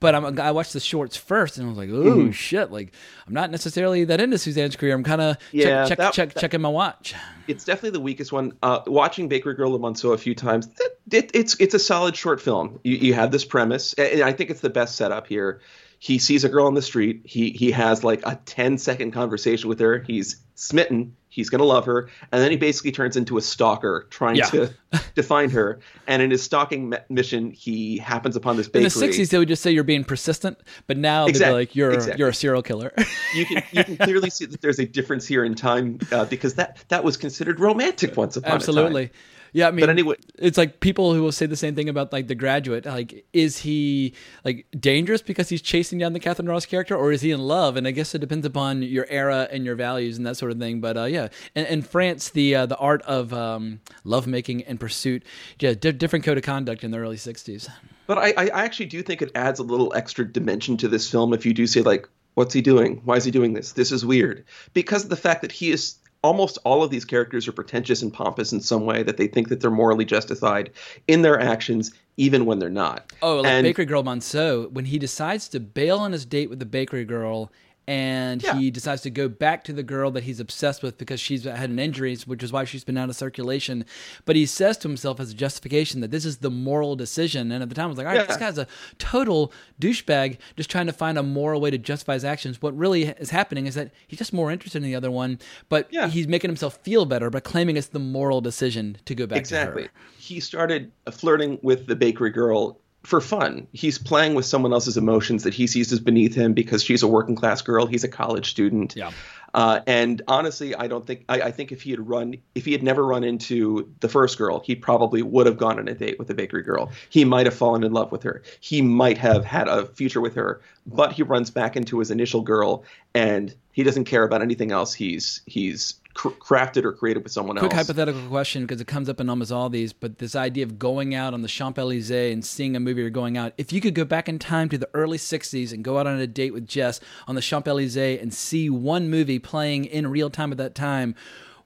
But 0.00 0.14
I'm, 0.14 0.38
I 0.40 0.50
watched 0.50 0.72
the 0.72 0.80
shorts 0.80 1.16
first, 1.16 1.56
and 1.58 1.66
I 1.66 1.68
was 1.68 1.78
like, 1.78 1.90
oh 1.90 1.92
Mm-hmm. 2.16 2.30
shit! 2.32 2.72
Like, 2.72 2.92
I'm 3.26 3.32
not 3.34 3.50
necessarily 3.50 4.04
that 4.04 4.20
into 4.20 4.38
Suzanne's 4.38 4.74
career. 4.76 4.94
I'm 4.94 5.04
kind 5.04 5.20
of 5.20 5.36
Yeah, 5.52 5.84
check, 5.86 5.88
check, 5.88 5.98
that- 5.98 6.12
check, 6.14 6.34
that- 6.34 6.40
checking 6.40 6.60
my 6.60 6.68
watch. 6.68 7.14
it's 7.46 7.64
definitely 7.64 7.90
the 7.90 8.00
weakest 8.00 8.32
one. 8.32 8.52
Uh, 8.62 8.80
watching 8.86 9.28
Bakery 9.28 9.54
Girl 9.54 9.74
of 9.74 9.80
Monceau 9.80 10.12
a 10.12 10.18
few 10.18 10.34
times, 10.34 10.66
that, 10.66 10.90
it, 11.12 11.30
it's 11.34 11.54
it's 11.60 11.74
a 11.74 11.78
solid 11.78 12.16
short 12.16 12.40
film. 12.40 12.80
You, 12.82 12.96
you 12.96 13.14
have 13.14 13.30
this 13.30 13.44
premise, 13.44 13.92
and 13.94 14.22
I 14.22 14.32
think 14.32 14.50
it's 14.50 14.60
the 14.60 14.70
best 14.70 14.96
setup 14.96 15.26
here. 15.28 15.60
He 16.00 16.18
sees 16.18 16.44
a 16.44 16.48
girl 16.48 16.66
on 16.66 16.74
the 16.74 16.82
street. 16.82 17.22
He 17.24 17.50
he 17.50 17.70
has 17.70 18.02
like 18.02 18.20
a 18.26 18.36
10 18.44 18.78
second 18.78 19.12
conversation 19.12 19.68
with 19.68 19.78
her. 19.80 20.00
He's 20.00 20.36
smitten. 20.56 21.16
He's 21.34 21.50
gonna 21.50 21.64
love 21.64 21.84
her, 21.86 22.08
and 22.30 22.40
then 22.40 22.52
he 22.52 22.56
basically 22.56 22.92
turns 22.92 23.16
into 23.16 23.36
a 23.36 23.40
stalker 23.40 24.06
trying 24.10 24.36
Yeah. 24.36 24.44
to 24.46 24.70
to 25.16 25.22
find 25.24 25.50
her. 25.50 25.80
And 26.06 26.22
in 26.22 26.30
his 26.30 26.44
stalking 26.44 26.90
me- 26.90 26.98
mission, 27.08 27.50
he 27.50 27.98
happens 27.98 28.36
upon 28.36 28.56
this 28.56 28.68
bakery 28.68 28.84
In 28.84 28.84
the 28.84 29.06
'60s, 29.24 29.30
they 29.30 29.38
would 29.38 29.48
just 29.48 29.60
say 29.62 29.72
you're 29.72 29.82
being 29.82 30.04
persistent, 30.04 30.58
but 30.86 30.96
now 30.96 31.26
they'd 31.26 31.32
be 31.38 31.50
like, 31.50 31.74
you're 31.74 31.90
exactly. 31.92 32.20
you're 32.20 32.28
a 32.28 32.34
serial 32.34 32.62
killer. 32.62 32.92
you 33.34 33.46
can 33.46 33.62
you 33.72 33.82
can 33.82 33.96
clearly 33.96 34.30
see 34.30 34.46
that 34.46 34.60
there's 34.60 34.78
a 34.78 34.86
difference 34.86 35.26
here 35.26 35.44
in 35.44 35.56
time 35.56 35.98
uh, 36.12 36.24
because 36.26 36.54
that 36.54 36.78
that 36.88 37.02
was 37.02 37.16
considered 37.16 37.58
romantic 37.58 38.16
once 38.16 38.36
upon 38.36 38.58
a 38.58 38.60
time. 38.60 39.10
Yeah, 39.54 39.68
I 39.68 39.70
mean, 39.70 39.80
But 39.80 39.90
anyway- 39.90 40.16
it's 40.36 40.58
like 40.58 40.80
people 40.80 41.14
who 41.14 41.22
will 41.22 41.30
say 41.32 41.46
the 41.46 41.56
same 41.56 41.76
thing 41.76 41.88
about 41.88 42.12
like 42.12 42.26
the 42.26 42.34
graduate. 42.34 42.84
Like, 42.84 43.24
is 43.32 43.58
he 43.58 44.12
like 44.44 44.66
dangerous 44.78 45.22
because 45.22 45.48
he's 45.48 45.62
chasing 45.62 45.96
down 46.00 46.12
the 46.12 46.18
Katharine 46.18 46.48
Ross 46.48 46.66
character, 46.66 46.96
or 46.96 47.12
is 47.12 47.20
he 47.20 47.30
in 47.30 47.40
love? 47.40 47.76
And 47.76 47.86
I 47.86 47.92
guess 47.92 48.16
it 48.16 48.18
depends 48.18 48.44
upon 48.44 48.82
your 48.82 49.06
era 49.08 49.48
and 49.52 49.64
your 49.64 49.76
values 49.76 50.16
and 50.18 50.26
that 50.26 50.36
sort 50.36 50.50
of 50.50 50.58
thing. 50.58 50.80
But 50.80 50.96
uh, 50.96 51.04
yeah, 51.04 51.28
in, 51.54 51.66
in 51.66 51.82
France, 51.82 52.30
the 52.30 52.54
uh, 52.56 52.66
the 52.66 52.76
art 52.78 53.02
of 53.02 53.32
um, 53.32 53.78
lovemaking 54.02 54.64
and 54.64 54.80
pursuit, 54.80 55.22
yeah, 55.60 55.74
di- 55.74 55.92
different 55.92 56.24
code 56.24 56.36
of 56.36 56.42
conduct 56.42 56.82
in 56.82 56.90
the 56.90 56.98
early 56.98 57.16
'60s. 57.16 57.68
But 58.08 58.18
I, 58.18 58.32
I 58.36 58.64
actually 58.64 58.86
do 58.86 59.02
think 59.02 59.22
it 59.22 59.30
adds 59.36 59.60
a 59.60 59.62
little 59.62 59.94
extra 59.94 60.30
dimension 60.30 60.76
to 60.78 60.88
this 60.88 61.08
film 61.08 61.32
if 61.32 61.46
you 61.46 61.54
do 61.54 61.66
say 61.68 61.80
like, 61.80 62.08
what's 62.34 62.52
he 62.52 62.60
doing? 62.60 63.00
Why 63.04 63.16
is 63.16 63.24
he 63.24 63.30
doing 63.30 63.54
this? 63.54 63.72
This 63.72 63.92
is 63.92 64.04
weird 64.04 64.44
because 64.74 65.04
of 65.04 65.10
the 65.10 65.16
fact 65.16 65.42
that 65.42 65.52
he 65.52 65.70
is 65.70 65.94
almost 66.24 66.56
all 66.64 66.82
of 66.82 66.90
these 66.90 67.04
characters 67.04 67.46
are 67.46 67.52
pretentious 67.52 68.00
and 68.00 68.10
pompous 68.10 68.50
in 68.50 68.60
some 68.60 68.86
way 68.86 69.02
that 69.02 69.18
they 69.18 69.26
think 69.26 69.50
that 69.50 69.60
they're 69.60 69.70
morally 69.70 70.06
justified 70.06 70.70
in 71.06 71.20
their 71.20 71.38
actions 71.38 71.92
even 72.16 72.46
when 72.46 72.58
they're 72.58 72.70
not. 72.70 73.12
Oh, 73.20 73.36
like 73.36 73.52
and, 73.52 73.64
Bakery 73.64 73.84
Girl 73.84 74.02
Monceau, 74.02 74.70
when 74.70 74.86
he 74.86 74.98
decides 74.98 75.48
to 75.48 75.60
bail 75.60 75.98
on 75.98 76.12
his 76.12 76.24
date 76.24 76.48
with 76.48 76.60
the 76.60 76.66
bakery 76.66 77.04
girl 77.04 77.52
and 77.86 78.42
Yeah. 78.42 78.56
he 78.58 78.70
decides 78.70 79.02
to 79.02 79.10
go 79.10 79.28
back 79.28 79.64
to 79.64 79.72
the 79.72 79.82
girl 79.82 80.10
that 80.12 80.24
he's 80.24 80.40
obsessed 80.40 80.82
with 80.82 80.96
because 80.98 81.20
she's 81.20 81.44
had 81.44 81.68
an 81.70 81.78
injury, 81.78 82.16
which 82.26 82.42
is 82.42 82.52
why 82.52 82.64
she's 82.64 82.84
been 82.84 82.96
out 82.96 83.08
of 83.10 83.16
circulation. 83.16 83.84
But 84.24 84.36
he 84.36 84.46
says 84.46 84.78
to 84.78 84.88
himself 84.88 85.20
as 85.20 85.30
a 85.30 85.34
justification 85.34 86.00
that 86.00 86.10
this 86.10 86.24
is 86.24 86.38
the 86.38 86.50
moral 86.50 86.96
decision. 86.96 87.52
And 87.52 87.62
at 87.62 87.68
the 87.68 87.74
time, 87.74 87.86
I 87.86 87.88
was 87.88 87.98
like, 87.98 88.06
all 88.06 88.12
right, 88.12 88.20
Yeah. 88.22 88.26
this 88.26 88.36
guy's 88.36 88.58
a 88.58 88.66
total 88.98 89.52
douchebag 89.80 90.38
just 90.56 90.70
trying 90.70 90.86
to 90.86 90.92
find 90.92 91.18
a 91.18 91.22
moral 91.22 91.60
way 91.60 91.70
to 91.70 91.78
justify 91.78 92.14
his 92.14 92.24
actions. 92.24 92.62
What 92.62 92.76
really 92.76 93.02
is 93.04 93.30
happening 93.30 93.66
is 93.66 93.74
that 93.74 93.90
he's 94.06 94.18
just 94.18 94.32
more 94.32 94.50
interested 94.50 94.78
in 94.78 94.84
the 94.84 94.94
other 94.94 95.10
one, 95.10 95.38
but 95.68 95.88
Yeah. 95.90 96.08
he's 96.08 96.26
making 96.28 96.48
himself 96.50 96.78
feel 96.82 97.04
better 97.04 97.28
by 97.30 97.40
claiming 97.40 97.76
it's 97.76 97.88
the 97.88 97.98
moral 97.98 98.40
decision 98.40 98.96
to 99.04 99.14
go 99.14 99.26
back 99.26 99.38
exactly. 99.38 99.82
to 99.84 99.88
her. 99.88 99.94
He 100.18 100.40
started 100.40 100.90
flirting 101.10 101.58
with 101.62 101.86
the 101.86 101.96
bakery 101.96 102.30
girl 102.30 102.78
for 103.04 103.20
fun. 103.20 103.68
He's 103.72 103.98
playing 103.98 104.34
with 104.34 104.46
someone 104.46 104.72
else's 104.72 104.96
emotions 104.96 105.44
that 105.44 105.54
he 105.54 105.66
sees 105.66 105.92
as 105.92 106.00
beneath 106.00 106.34
him 106.34 106.54
because 106.54 106.82
she's 106.82 107.02
a 107.02 107.08
working 107.08 107.36
class 107.36 107.62
girl. 107.62 107.86
He's 107.86 108.04
a 108.04 108.08
college 108.08 108.50
student. 108.50 108.96
Yeah. 108.96 109.12
Uh, 109.54 109.80
and 109.86 110.20
honestly, 110.26 110.74
I 110.74 110.88
don't 110.88 111.06
think 111.06 111.24
I, 111.28 111.42
I 111.42 111.50
think 111.52 111.70
if 111.70 111.82
he 111.82 111.92
had 111.92 112.06
run, 112.06 112.34
if 112.56 112.64
he 112.64 112.72
had 112.72 112.82
never 112.82 113.06
run 113.06 113.22
into 113.22 113.88
the 114.00 114.08
first 114.08 114.36
girl, 114.36 114.60
he 114.60 114.74
probably 114.74 115.22
would 115.22 115.46
have 115.46 115.56
gone 115.56 115.78
on 115.78 115.86
a 115.86 115.94
date 115.94 116.18
with 116.18 116.26
the 116.26 116.34
bakery 116.34 116.62
girl. 116.62 116.90
He 117.08 117.24
might 117.24 117.46
have 117.46 117.54
fallen 117.54 117.84
in 117.84 117.92
love 117.92 118.10
with 118.10 118.24
her. 118.24 118.42
He 118.58 118.82
might 118.82 119.16
have 119.18 119.44
had 119.44 119.68
a 119.68 119.86
future 119.86 120.20
with 120.20 120.34
her. 120.34 120.60
But 120.86 121.12
he 121.12 121.22
runs 121.22 121.50
back 121.50 121.76
into 121.76 122.00
his 122.00 122.10
initial 122.10 122.42
girl, 122.42 122.84
and 123.14 123.54
he 123.72 123.84
doesn't 123.84 124.04
care 124.04 124.24
about 124.24 124.42
anything 124.42 124.72
else. 124.72 124.92
He's 124.92 125.40
he's 125.46 125.94
cr- 126.14 126.28
crafted 126.28 126.84
or 126.84 126.92
created 126.92 127.22
with 127.22 127.32
someone 127.32 127.58
else. 127.58 127.62
Quick 127.62 127.74
else. 127.74 127.86
hypothetical 127.86 128.26
question 128.28 128.62
because 128.62 128.80
it 128.80 128.86
comes 128.86 129.08
up 129.08 129.20
in 129.20 129.28
almost 129.28 129.52
all 129.52 129.68
these, 129.68 129.92
but 129.92 130.18
this 130.18 130.34
idea 130.34 130.64
of 130.64 130.78
going 130.78 131.14
out 131.14 131.34
on 131.34 131.42
the 131.42 131.48
Champs 131.48 131.78
Elysees 131.78 132.32
and 132.32 132.44
seeing 132.44 132.76
a 132.76 132.80
movie 132.80 133.02
or 133.02 133.10
going 133.10 133.36
out. 133.36 133.52
If 133.58 133.72
you 133.72 133.80
could 133.80 133.94
go 133.94 134.04
back 134.04 134.28
in 134.28 134.38
time 134.38 134.68
to 134.70 134.78
the 134.78 134.88
early 134.94 135.18
'60s 135.18 135.72
and 135.72 135.84
go 135.84 135.98
out 135.98 136.06
on 136.06 136.18
a 136.18 136.26
date 136.26 136.54
with 136.54 136.66
Jess 136.66 137.00
on 137.26 137.34
the 137.34 137.42
Champs 137.42 137.68
Elysees 137.68 138.20
and 138.20 138.32
see 138.32 138.70
one 138.70 139.10
movie 139.10 139.38
playing 139.44 139.84
in 139.84 140.08
real 140.08 140.30
time 140.30 140.50
at 140.50 140.58
that 140.58 140.74
time, 140.74 141.14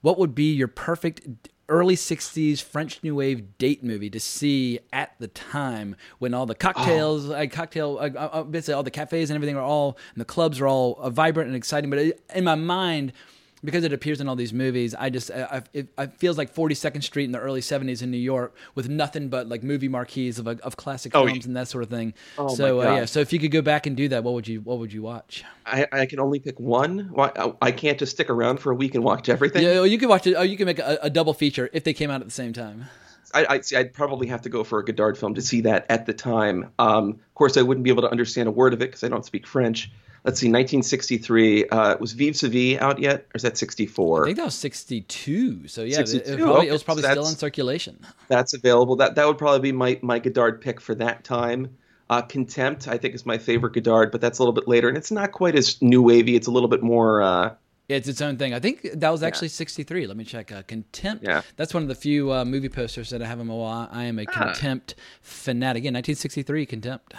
what 0.01 0.19
would 0.19 0.35
be 0.35 0.53
your 0.53 0.67
perfect 0.67 1.27
early 1.67 1.95
'60s 1.95 2.61
French 2.61 3.01
New 3.03 3.15
Wave 3.15 3.57
date 3.57 3.83
movie 3.83 4.09
to 4.09 4.19
see 4.19 4.79
at 4.93 5.13
the 5.19 5.27
time 5.27 5.95
when 6.19 6.33
all 6.33 6.45
the 6.45 6.55
cocktails, 6.55 7.29
uh, 7.29 7.45
cocktail, 7.51 7.97
uh, 7.99 8.09
uh, 8.17 8.43
basically 8.43 8.75
all 8.75 8.83
the 8.83 8.91
cafes 8.91 9.29
and 9.29 9.35
everything 9.35 9.55
are 9.55 9.63
all, 9.63 9.97
and 10.13 10.21
the 10.21 10.25
clubs 10.25 10.59
are 10.61 10.67
all 10.67 10.97
uh, 10.99 11.09
vibrant 11.09 11.47
and 11.47 11.55
exciting. 11.55 11.89
But 11.89 12.19
in 12.35 12.43
my 12.43 12.55
mind 12.55 13.13
because 13.63 13.83
it 13.83 13.93
appears 13.93 14.21
in 14.21 14.27
all 14.27 14.35
these 14.35 14.53
movies, 14.53 14.95
I 14.95 15.09
just 15.09 15.31
I, 15.31 15.63
it, 15.73 15.87
it 15.97 16.13
feels 16.17 16.37
like 16.37 16.53
42nd 16.53 17.03
Street 17.03 17.25
in 17.25 17.31
the 17.31 17.39
early 17.39 17.61
70s 17.61 18.01
in 18.01 18.11
New 18.11 18.17
York 18.17 18.55
with 18.75 18.89
nothing 18.89 19.29
but 19.29 19.47
like 19.47 19.63
movie 19.63 19.87
marquees 19.87 20.39
of 20.39 20.47
of 20.47 20.77
classic 20.77 21.15
Oh, 21.15 21.25
films 21.25 21.45
and 21.45 21.55
that 21.55 21.67
sort 21.67 21.83
of 21.83 21.89
thing. 21.89 22.13
Oh, 22.37 22.53
so 22.53 22.77
my 22.77 22.85
uh, 22.85 22.95
yeah, 22.95 23.05
so 23.05 23.19
if 23.19 23.33
you 23.33 23.39
could 23.39 23.51
go 23.51 23.61
back 23.61 23.85
and 23.85 23.95
do 23.95 24.07
that, 24.09 24.23
what 24.23 24.33
would 24.33 24.47
you 24.47 24.61
what 24.61 24.79
would 24.79 24.93
you 24.93 25.01
watch? 25.01 25.43
I, 25.65 25.87
I 25.91 26.05
can 26.05 26.19
only 26.19 26.39
pick 26.39 26.59
one. 26.59 27.09
Why 27.11 27.31
I, 27.35 27.53
I 27.61 27.71
can't 27.71 27.99
just 27.99 28.13
stick 28.13 28.29
around 28.29 28.59
for 28.59 28.71
a 28.71 28.75
week 28.75 28.95
and 28.95 29.03
watch 29.03 29.29
everything. 29.29 29.63
Yeah, 29.63 29.83
you 29.83 29.97
could 29.97 30.09
watch 30.09 30.25
it. 30.27 30.35
Or 30.35 30.45
you 30.45 30.57
could 30.57 30.67
make 30.67 30.79
a, 30.79 30.99
a 31.03 31.09
double 31.09 31.33
feature 31.33 31.69
if 31.73 31.83
they 31.83 31.93
came 31.93 32.09
out 32.09 32.21
at 32.21 32.27
the 32.27 32.33
same 32.33 32.53
time. 32.53 32.85
I, 33.33 33.45
I'd, 33.47 33.65
see, 33.65 33.75
I'd 33.75 33.93
probably 33.93 34.27
have 34.27 34.41
to 34.43 34.49
go 34.49 34.63
for 34.63 34.79
a 34.79 34.85
Godard 34.85 35.17
film 35.17 35.35
to 35.35 35.41
see 35.41 35.61
that 35.61 35.85
at 35.89 36.05
the 36.05 36.13
time. 36.13 36.71
Um, 36.79 37.09
of 37.09 37.35
course, 37.35 37.57
I 37.57 37.61
wouldn't 37.61 37.83
be 37.83 37.91
able 37.91 38.01
to 38.01 38.09
understand 38.09 38.47
a 38.47 38.51
word 38.51 38.73
of 38.73 38.81
it 38.81 38.85
because 38.85 39.03
I 39.03 39.07
don't 39.07 39.25
speak 39.25 39.45
French. 39.45 39.91
Let's 40.25 40.39
see, 40.39 40.47
1963. 40.47 41.69
Uh, 41.69 41.97
was 41.99 42.13
Vivre 42.13 42.33
sa 42.35 42.47
vie 42.47 42.77
out 42.79 42.99
yet, 42.99 43.21
or 43.33 43.35
is 43.35 43.41
that 43.43 43.57
64? 43.57 44.23
I 44.23 44.25
think 44.27 44.37
that 44.37 44.45
was 44.45 44.55
62. 44.55 45.67
So 45.67 45.83
yeah, 45.83 46.01
it, 46.01 46.07
62, 46.09 46.33
it 46.33 46.39
probably, 46.45 46.67
it 46.67 46.71
was 46.71 46.83
probably 46.83 47.03
so 47.03 47.11
still 47.11 47.27
in 47.27 47.35
circulation. 47.35 47.99
That's 48.27 48.53
available. 48.53 48.95
That 48.97 49.15
that 49.15 49.25
would 49.27 49.37
probably 49.37 49.59
be 49.59 49.71
my 49.71 49.99
my 50.01 50.19
Godard 50.19 50.61
pick 50.61 50.81
for 50.81 50.95
that 50.95 51.23
time. 51.23 51.69
Uh, 52.09 52.21
Contempt, 52.23 52.87
I 52.87 52.97
think, 52.97 53.13
is 53.13 53.25
my 53.25 53.37
favorite 53.37 53.73
Godard, 53.73 54.11
but 54.11 54.19
that's 54.19 54.39
a 54.39 54.41
little 54.41 54.53
bit 54.53 54.67
later, 54.67 54.87
and 54.89 54.97
it's 54.97 55.11
not 55.11 55.31
quite 55.31 55.55
as 55.55 55.79
new 55.81 56.01
wavy. 56.01 56.35
It's 56.35 56.47
a 56.47 56.51
little 56.51 56.69
bit 56.69 56.81
more. 56.81 57.21
Uh, 57.21 57.53
it's 57.87 58.07
its 58.07 58.21
own 58.21 58.37
thing. 58.37 58.53
I 58.53 58.59
think 58.59 58.87
that 58.95 59.09
was 59.09 59.23
actually 59.23 59.47
63. 59.47 60.05
Let 60.05 60.15
me 60.17 60.23
check. 60.23 60.51
Uh, 60.51 60.61
Contempt. 60.63 61.23
Yeah. 61.23 61.41
That's 61.55 61.73
one 61.73 61.81
of 61.81 61.89
the 61.89 61.95
few 61.95 62.31
uh, 62.31 62.45
movie 62.45 62.69
posters 62.69 63.09
that 63.09 63.21
I 63.21 63.25
have 63.25 63.39
in 63.39 63.47
my 63.47 63.53
wall. 63.53 63.87
I 63.91 64.03
am 64.03 64.19
a 64.19 64.25
Ah. 64.27 64.31
Contempt 64.31 64.93
fanatic. 65.23 65.81
Again, 65.81 65.93
1963 65.95 66.65
Contempt. 66.67 67.13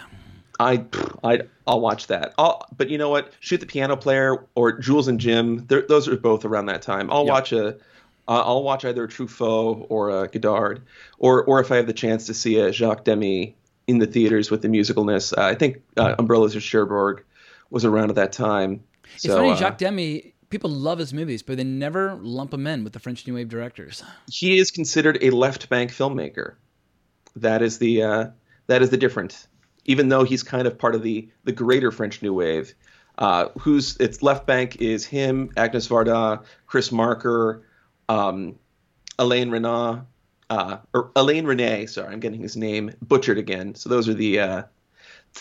I 0.59 0.85
I 1.23 1.41
I'll 1.65 1.79
watch 1.81 2.07
that. 2.07 2.33
I'll, 2.37 2.65
but 2.77 2.89
you 2.89 2.97
know 2.97 3.09
what? 3.09 3.31
Shoot 3.39 3.59
the 3.61 3.65
Piano 3.65 3.95
Player 3.97 4.45
or 4.55 4.73
Jules 4.79 5.07
and 5.07 5.19
Jim. 5.19 5.65
Those 5.67 6.07
are 6.07 6.17
both 6.17 6.45
around 6.45 6.67
that 6.67 6.81
time. 6.81 7.11
I'll 7.11 7.25
Yeah. 7.25 7.31
watch 7.31 7.51
a. 7.53 7.77
Uh, 8.27 8.43
I'll 8.45 8.63
watch 8.63 8.85
either 8.85 9.03
a 9.03 9.07
Truffaut 9.07 9.87
or 9.89 10.23
a 10.23 10.27
Godard, 10.27 10.83
or 11.17 11.43
or 11.43 11.59
if 11.59 11.71
I 11.71 11.77
have 11.77 11.87
the 11.87 11.93
chance 11.93 12.27
to 12.27 12.33
see 12.33 12.59
a 12.59 12.71
Jacques 12.71 13.03
Demy 13.03 13.55
in 13.87 13.97
the 13.97 14.05
theaters 14.07 14.51
with 14.51 14.61
the 14.61 14.67
musicalness. 14.67 15.35
Uh, 15.37 15.41
I 15.41 15.55
think 15.55 15.81
uh, 15.97 16.15
Umbrellas 16.19 16.55
of 16.55 16.61
Cherbourg 16.63 17.23
was 17.71 17.83
around 17.83 18.09
at 18.09 18.15
that 18.17 18.31
time. 18.31 18.83
It's 19.15 19.23
So, 19.23 19.37
funny, 19.37 19.51
uh, 19.51 19.55
Jacques 19.55 19.77
Demy. 19.79 20.33
People 20.49 20.69
love 20.69 20.99
his 20.99 21.13
movies, 21.13 21.41
but 21.41 21.55
they 21.57 21.63
never 21.63 22.15
lump 22.21 22.53
him 22.53 22.67
in 22.67 22.83
with 22.83 22.91
the 22.91 22.99
French 22.99 23.25
New 23.25 23.35
Wave 23.35 23.47
directors. 23.47 24.03
he 24.29 24.59
is 24.59 24.69
considered 24.69 25.17
a 25.21 25.29
left 25.31 25.69
bank 25.69 25.91
filmmaker. 25.91 26.55
That 27.37 27.61
is 27.61 27.79
the 27.79 28.03
uh, 28.03 28.27
that 28.67 28.81
is 28.81 28.89
the 28.91 28.97
difference. 28.97 29.47
Even 29.85 30.09
though 30.09 30.23
he's 30.23 30.43
kind 30.43 30.67
of 30.67 30.77
part 30.77 30.95
of 30.95 31.03
the 31.03 31.29
the 31.43 31.51
greater 31.51 31.91
French 31.91 32.21
New 32.21 32.33
Wave, 32.33 32.73
uh, 33.17 33.49
who's 33.59 33.97
its 33.97 34.21
left 34.21 34.45
bank 34.45 34.77
is 34.81 35.05
him, 35.05 35.51
Agnes 35.57 35.87
Varda, 35.87 36.43
Chris 36.67 36.91
Marker, 36.91 37.63
um, 38.09 38.55
Alain 39.19 39.49
Renat, 39.49 40.05
uh, 40.49 40.77
or 40.93 41.11
Alain 41.15 41.45
Rene. 41.45 41.85
Sorry, 41.85 42.13
I'm 42.13 42.19
getting 42.19 42.41
his 42.41 42.57
name 42.57 42.91
butchered 43.01 43.37
again. 43.37 43.73
So 43.75 43.89
those 43.89 44.09
are 44.09 44.13
the 44.13 44.39
uh, 44.39 44.63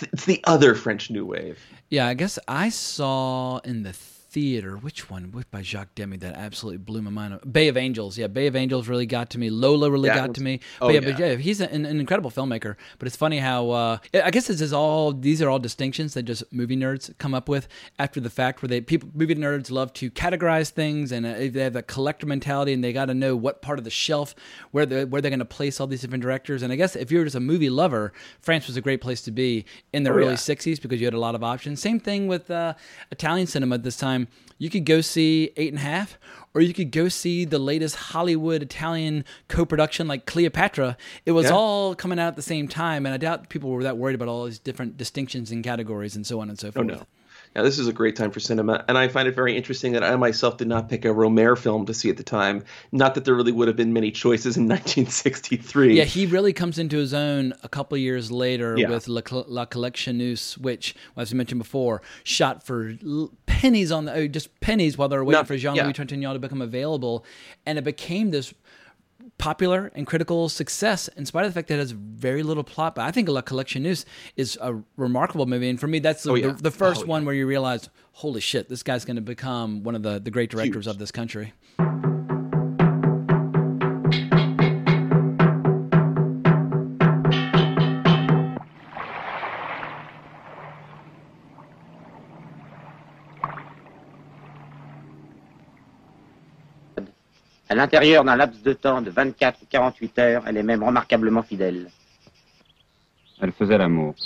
it's 0.00 0.24
the 0.24 0.40
other 0.44 0.74
French 0.74 1.10
New 1.10 1.26
Wave. 1.26 1.58
Yeah, 1.88 2.06
I 2.06 2.14
guess 2.14 2.38
I 2.46 2.68
saw 2.68 3.58
in 3.58 3.82
the 3.82 3.92
theater. 4.30 4.76
Which 4.76 5.10
one? 5.10 5.32
Which 5.32 5.50
by 5.50 5.62
Jacques 5.62 5.94
Demy 5.94 6.18
that 6.18 6.34
absolutely 6.36 6.78
blew 6.78 7.02
my 7.02 7.10
mind. 7.10 7.40
Bay 7.52 7.68
of 7.68 7.76
Angels. 7.76 8.16
Yeah, 8.16 8.28
Bay 8.28 8.46
of 8.46 8.54
Angels 8.56 8.88
really 8.88 9.06
got 9.06 9.30
to 9.30 9.38
me. 9.38 9.50
Lola 9.50 9.90
really 9.90 10.08
Yeah, 10.08 10.16
got 10.16 10.30
it 10.30 10.34
to 10.34 10.42
me. 10.42 10.60
oh, 10.80 10.86
but 10.86 10.94
yeah, 10.94 11.00
yeah. 11.00 11.10
but 11.10 11.18
yeah, 11.18 11.34
he's 11.34 11.60
an, 11.60 11.84
an 11.86 11.98
incredible 12.00 12.30
filmmaker. 12.30 12.76
But 12.98 13.06
it's 13.06 13.16
funny 13.16 13.38
how 13.38 13.70
uh, 13.70 13.98
I 14.14 14.30
guess 14.30 14.46
this 14.46 14.60
is 14.60 14.72
all. 14.72 15.12
These 15.12 15.42
are 15.42 15.48
all 15.50 15.58
distinctions 15.58 16.14
that 16.14 16.22
just 16.24 16.44
movie 16.52 16.76
nerds 16.76 17.16
come 17.18 17.34
up 17.34 17.48
with 17.48 17.66
after 17.98 18.20
the 18.20 18.30
fact, 18.30 18.62
where 18.62 18.68
they 18.68 18.80
people 18.80 19.08
movie 19.14 19.34
nerds 19.34 19.70
love 19.70 19.92
to 19.94 20.10
categorize 20.10 20.70
things 20.70 21.12
and 21.12 21.26
uh, 21.26 21.34
they 21.34 21.62
have 21.62 21.76
a 21.76 21.82
collector 21.82 22.26
mentality, 22.26 22.72
and 22.72 22.84
they 22.84 22.92
got 22.92 23.06
to 23.06 23.14
know 23.14 23.34
what 23.36 23.62
part 23.62 23.78
of 23.78 23.84
the 23.84 23.90
shelf 23.90 24.34
where 24.70 24.86
they 24.86 25.04
where 25.04 25.20
they're 25.20 25.30
going 25.30 25.38
to 25.40 25.44
place 25.44 25.80
all 25.80 25.86
these 25.86 26.00
different 26.02 26.22
directors. 26.22 26.62
And 26.62 26.72
I 26.72 26.76
guess 26.76 26.94
if 26.96 27.10
you're 27.10 27.24
just 27.24 27.36
a 27.36 27.40
movie 27.40 27.70
lover, 27.70 28.12
France 28.40 28.66
was 28.68 28.76
a 28.76 28.80
great 28.80 29.00
place 29.00 29.22
to 29.22 29.30
be 29.30 29.64
in 29.92 30.04
the 30.04 30.10
Oh, 30.10 30.14
early 30.14 30.26
yeah. 30.30 30.34
60s 30.34 30.80
because 30.82 31.00
you 31.00 31.06
had 31.06 31.14
a 31.14 31.18
lot 31.18 31.34
of 31.34 31.42
options. 31.44 31.80
Same 31.80 32.00
thing 32.00 32.26
with 32.26 32.50
uh, 32.50 32.74
Italian 33.10 33.46
cinema 33.46 33.76
at 33.76 33.82
this 33.84 33.96
time. 34.26 34.32
You 34.58 34.68
could 34.70 34.84
go 34.84 35.00
see 35.00 35.50
Eight 35.56 35.70
and 35.72 35.78
a 35.78 35.82
Half, 35.82 36.18
or 36.54 36.60
you 36.60 36.74
could 36.74 36.90
go 36.90 37.08
see 37.08 37.44
the 37.44 37.58
latest 37.58 37.96
Hollywood 37.96 38.62
Italian 38.62 39.24
co 39.48 39.64
production 39.64 40.06
like 40.06 40.26
Cleopatra. 40.26 40.96
It 41.24 41.32
was 41.32 41.46
Yeah. 41.46 41.52
all 41.52 41.94
coming 41.94 42.18
out 42.18 42.28
at 42.28 42.36
the 42.36 42.42
same 42.42 42.68
time, 42.68 43.06
and 43.06 43.14
I 43.14 43.16
doubt 43.16 43.48
people 43.48 43.70
were 43.70 43.82
that 43.84 43.96
worried 43.96 44.14
about 44.16 44.28
all 44.28 44.44
these 44.44 44.58
different 44.58 44.96
distinctions 44.98 45.50
and 45.50 45.64
categories 45.64 46.14
and 46.16 46.26
so 46.26 46.40
on 46.40 46.48
and 46.50 46.58
so 46.58 46.68
Oh 46.68 46.72
forth. 46.72 46.86
no. 46.86 47.02
Yeah, 47.56 47.62
this 47.62 47.80
is 47.80 47.88
a 47.88 47.92
great 47.92 48.14
time 48.14 48.30
for 48.30 48.38
cinema, 48.38 48.84
and 48.86 48.96
I 48.96 49.08
find 49.08 49.26
it 49.26 49.34
very 49.34 49.56
interesting 49.56 49.92
that 49.94 50.04
I 50.04 50.14
myself 50.14 50.56
did 50.56 50.68
not 50.68 50.88
pick 50.88 51.04
a 51.04 51.08
Rohmer 51.08 51.58
film 51.58 51.84
to 51.86 51.92
see 51.94 52.08
at 52.08 52.16
the 52.16 52.22
time. 52.22 52.62
Not 52.92 53.16
that 53.16 53.24
there 53.24 53.34
really 53.34 53.50
would 53.50 53.66
have 53.66 53.76
been 53.76 53.92
many 53.92 54.12
choices 54.12 54.56
in 54.56 54.68
1963. 54.68 55.96
Yeah, 55.96 56.04
he 56.04 56.26
really 56.26 56.52
comes 56.52 56.78
into 56.78 56.96
his 56.98 57.12
own 57.12 57.52
a 57.64 57.68
couple 57.68 57.98
years 57.98 58.30
later 58.30 58.76
Yeah. 58.78 58.90
with 58.90 59.08
La, 59.08 59.22
La 59.48 59.66
Collectionneuse, 59.66 60.58
which, 60.58 60.94
as 61.16 61.32
we 61.32 61.38
mentioned 61.38 61.58
before, 61.58 62.02
shot 62.22 62.64
for 62.64 62.94
pennies 63.46 63.90
on 63.90 64.04
the 64.04 64.12
oh, 64.14 64.26
just 64.28 64.60
pennies 64.60 64.96
while 64.96 65.08
they 65.08 65.16
were 65.16 65.24
waiting 65.24 65.38
Not- 65.40 65.48
for 65.48 65.56
Jean 65.56 65.74
Louis 65.74 65.86
yeah. 65.86 65.92
Trintignant 65.92 66.34
to 66.34 66.38
become 66.38 66.62
available, 66.62 67.24
and 67.66 67.78
it 67.78 67.84
became 67.84 68.30
this 68.30 68.54
popular 69.40 69.90
and 69.94 70.06
critical 70.06 70.48
success 70.48 71.08
in 71.08 71.26
spite 71.26 71.44
of 71.46 71.52
the 71.52 71.58
fact 71.58 71.68
that 71.68 71.74
it 71.74 71.78
has 71.78 71.90
very 71.92 72.42
little 72.42 72.62
plot. 72.62 72.94
But 72.94 73.06
I 73.06 73.10
think 73.10 73.28
La 73.28 73.40
Collectionneuse 73.42 74.04
is 74.36 74.56
a 74.60 74.78
remarkable 74.96 75.46
movie, 75.46 75.68
and 75.68 75.80
for 75.80 75.86
me, 75.88 75.98
that's 75.98 76.22
the, 76.22 76.30
Oh, 76.30 76.34
yeah. 76.34 76.48
the, 76.48 76.64
the 76.64 76.70
first 76.70 77.02
Oh, 77.02 77.06
one 77.06 77.24
where 77.24 77.34
you 77.34 77.46
realize, 77.46 77.88
holy 78.12 78.40
shit, 78.40 78.68
this 78.68 78.82
guy's 78.82 79.04
going 79.04 79.16
to 79.16 79.22
become 79.22 79.82
one 79.82 79.94
of 79.94 80.02
the, 80.02 80.20
the 80.20 80.30
great 80.30 80.50
directors 80.50 80.84
Huge. 80.84 80.94
of 80.94 80.98
this 80.98 81.10
country. 81.10 81.52
À 97.70 97.74
l'intérieur 97.76 98.24
d'un 98.24 98.34
laps 98.34 98.64
de 98.64 98.72
temps 98.72 99.00
de 99.00 99.10
24 99.10 99.62
ou 99.62 99.66
48 99.70 100.18
heures, 100.18 100.42
elle 100.44 100.56
est 100.56 100.62
même 100.64 100.82
remarquablement 100.82 101.44
fidèle. 101.44 101.88
Elle 103.40 103.52
faisait 103.52 103.78
l'amour. 103.78 104.16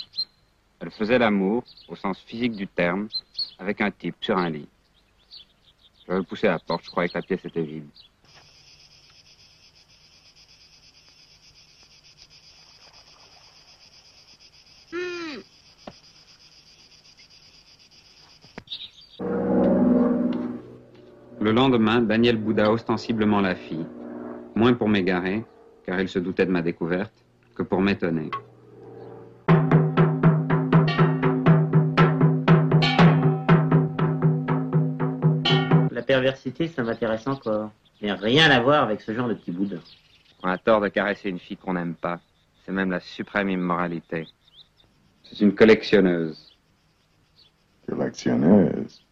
Elle 0.79 0.89
faisait 0.89 1.19
l'amour, 1.19 1.63
au 1.87 1.95
sens 1.95 2.19
physique 2.25 2.53
du 2.53 2.67
terme, 2.67 3.07
avec 3.59 3.81
un 3.81 3.91
type 3.91 4.15
sur 4.19 4.35
un 4.35 4.49
lit. 4.49 4.67
J'avais 6.07 6.23
poussé 6.23 6.47
la 6.47 6.57
porte, 6.57 6.85
je 6.85 6.89
croyais 6.89 7.07
que 7.07 7.19
la 7.19 7.21
pièce 7.21 7.45
était 7.45 7.61
vide. 7.61 7.85
Le 21.45 21.53
lendemain, 21.75 22.01
Daniel 22.01 22.37
bouda 22.37 22.71
ostensiblement 22.71 23.41
la 23.41 23.53
fille, 23.53 23.85
moins 24.55 24.73
pour 24.73 24.87
m'égarer, 24.87 25.43
car 25.85 25.99
il 25.99 26.07
se 26.07 26.19
doutait 26.19 26.45
de 26.45 26.51
ma 26.51 26.61
découverte, 26.61 27.13
que 27.53 27.63
pour 27.63 27.81
m'étonner. 27.81 28.31
La 35.91 36.01
perversité, 36.01 36.67
ça 36.67 36.83
m'intéresse 36.83 37.27
encore. 37.27 37.71
Mais 38.01 38.13
rien 38.13 38.49
à 38.51 38.61
voir 38.61 38.83
avec 38.83 39.01
ce 39.01 39.13
genre 39.13 39.27
de 39.27 39.33
petit 39.33 39.51
boudin. 39.51 39.79
On 40.43 40.47
a 40.47 40.57
tort 40.57 40.79
de 40.79 40.87
caresser 40.89 41.29
une 41.29 41.39
fille 41.39 41.57
qu'on 41.57 41.73
n'aime 41.73 41.95
pas. 41.95 42.19
C'est 42.65 42.71
même 42.71 42.91
la 42.91 42.99
suprême 42.99 43.49
immoralité. 43.49 44.27
C'est 45.23 45.41
une 45.41 45.55
collectionneuse. 45.55 46.53
Collectionneuse? 47.87 49.04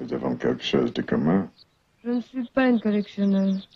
Nous 0.00 0.14
avons 0.14 0.34
quelque 0.34 0.64
chose 0.64 0.92
de 0.94 1.02
commun. 1.02 1.50
Je 2.02 2.08
ne 2.10 2.20
suis 2.22 2.48
pas 2.54 2.68
une 2.68 2.80
collectionneuse. 2.80 3.68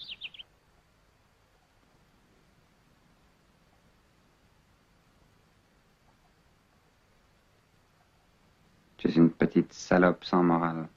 Tu 8.96 9.08
es 9.08 9.12
une 9.12 9.30
petite 9.30 9.74
salope 9.74 10.24
sans 10.24 10.42
morale. 10.42 10.88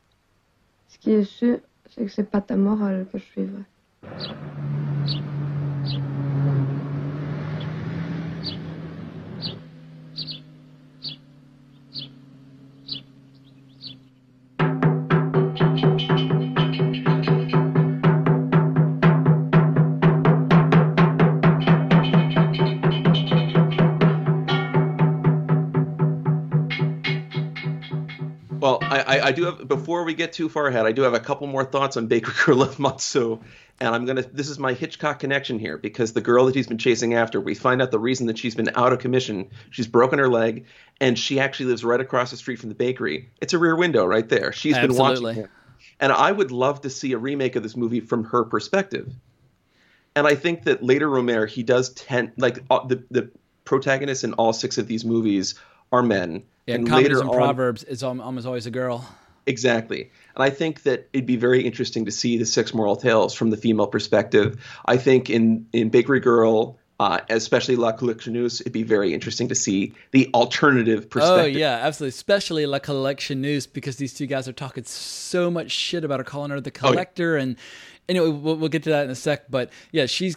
Ce 0.87 0.97
qui 0.97 1.11
est 1.11 1.25
sûr, 1.25 1.59
c'est 1.89 2.05
que 2.05 2.11
c'est 2.11 2.29
pas 2.31 2.39
ta 2.39 2.55
morale 2.55 3.05
que 3.11 3.17
je 3.17 3.23
suivrai. 3.25 3.63
I, 29.27 29.31
do 29.31 29.43
have 29.45 29.67
before 29.67 30.03
we 30.03 30.13
get 30.13 30.33
too 30.33 30.49
far 30.49 30.67
ahead, 30.67 30.85
I 30.85 30.91
do 30.91 31.01
have 31.03 31.13
a 31.13 31.19
couple 31.19 31.47
more 31.47 31.65
thoughts 31.65 31.97
on 31.97 32.07
Baker 32.07 32.31
Girl 32.45 32.61
of 32.61 32.79
Monceau, 32.79 33.41
and 33.79 33.93
I'm 33.93 34.05
gonna. 34.05 34.21
This 34.21 34.49
is 34.49 34.57
my 34.57 34.73
Hitchcock 34.73 35.19
connection 35.19 35.59
here 35.59 35.77
because 35.77 36.13
the 36.13 36.21
girl 36.21 36.45
that 36.45 36.55
he's 36.55 36.67
been 36.67 36.77
chasing 36.77 37.13
after, 37.13 37.39
we 37.39 37.53
find 37.53 37.81
out 37.81 37.91
the 37.91 37.99
reason 37.99 38.27
that 38.27 38.37
she's 38.37 38.55
been 38.55 38.69
out 38.75 38.93
of 38.93 38.99
commission. 38.99 39.49
She's 39.69 39.87
broken 39.87 40.19
her 40.19 40.29
leg, 40.29 40.65
and 40.99 41.17
she 41.17 41.39
actually 41.39 41.67
lives 41.67 41.83
right 41.83 41.99
across 41.99 42.31
the 42.31 42.37
street 42.37 42.59
from 42.59 42.69
the 42.69 42.75
bakery. 42.75 43.29
It's 43.41 43.53
a 43.53 43.59
rear 43.59 43.75
window 43.75 44.05
right 44.05 44.27
there. 44.27 44.51
She's 44.51 44.75
been 44.75 44.91
Absolutely. 44.91 45.23
watching 45.23 45.43
him, 45.43 45.49
and 45.99 46.11
I 46.11 46.31
would 46.31 46.51
love 46.51 46.81
to 46.81 46.89
see 46.89 47.11
a 47.11 47.17
remake 47.17 47.55
of 47.55 47.63
this 47.63 47.75
movie 47.75 47.99
from 47.99 48.23
her 48.25 48.45
perspective. 48.45 49.13
And 50.15 50.25
I 50.25 50.35
think 50.35 50.63
that 50.63 50.81
later 50.81 51.07
Rohmer, 51.07 51.47
he 51.47 51.63
does 51.63 51.89
tend 51.89 52.31
like 52.37 52.67
the 52.67 53.03
the 53.11 53.29
protagonists 53.65 54.23
in 54.23 54.33
all 54.33 54.53
six 54.53 54.77
of 54.77 54.87
these 54.87 55.05
movies 55.05 55.55
are 55.91 56.01
men. 56.01 56.43
Yeah, 56.67 56.75
and 56.75 56.89
later 56.89 57.19
and 57.21 57.29
on- 57.29 57.35
proverbs 57.35 57.83
is 57.83 58.03
almost 58.03 58.45
always 58.45 58.65
a 58.65 58.71
girl. 58.71 59.07
Exactly. 59.45 60.11
And 60.35 60.43
I 60.43 60.49
think 60.49 60.83
that 60.83 61.07
it'd 61.13 61.25
be 61.25 61.37
very 61.37 61.65
interesting 61.65 62.03
to 62.05 62.11
see 62.11 62.37
the 62.37 62.45
six 62.45 62.73
moral 62.73 62.97
tales 62.97 63.33
from 63.33 63.49
the 63.49 63.55
female 63.57 63.87
perspective. 63.87 64.61
I 64.85 64.97
think 64.97 65.29
in, 65.29 65.65
in 65.71 65.87
Bakery 65.89 66.19
Girl, 66.19 66.77
uh, 66.99 67.19
especially 67.29 67.77
La 67.77 67.93
Collectionneuse, 67.93 68.59
it'd 68.59 68.73
be 68.73 68.83
very 68.83 69.13
interesting 69.13 69.47
to 69.47 69.55
see 69.55 69.93
the 70.11 70.29
alternative 70.33 71.09
perspective. 71.09 71.45
Oh 71.45 71.45
yeah, 71.45 71.79
absolutely. 71.81 72.09
Especially 72.09 72.65
La 72.65 72.79
Collectionneuse 72.79 73.71
because 73.71 73.95
these 73.95 74.13
two 74.13 74.25
guys 74.25 74.49
are 74.49 74.53
talking 74.53 74.83
so 74.83 75.49
much 75.49 75.71
shit 75.71 76.03
about 76.03 76.19
her, 76.19 76.25
calling 76.25 76.51
her 76.51 76.59
the 76.59 76.69
Oh, 76.71 76.87
yeah. 76.87 76.91
collector, 76.91 77.37
and 77.37 77.55
anyway, 78.09 78.27
we'll, 78.29 78.57
we'll 78.57 78.67
get 78.69 78.83
to 78.83 78.89
that 78.89 79.05
in 79.05 79.11
a 79.11 79.15
sec. 79.15 79.49
But 79.49 79.69
yeah, 79.93 80.07
she's 80.07 80.35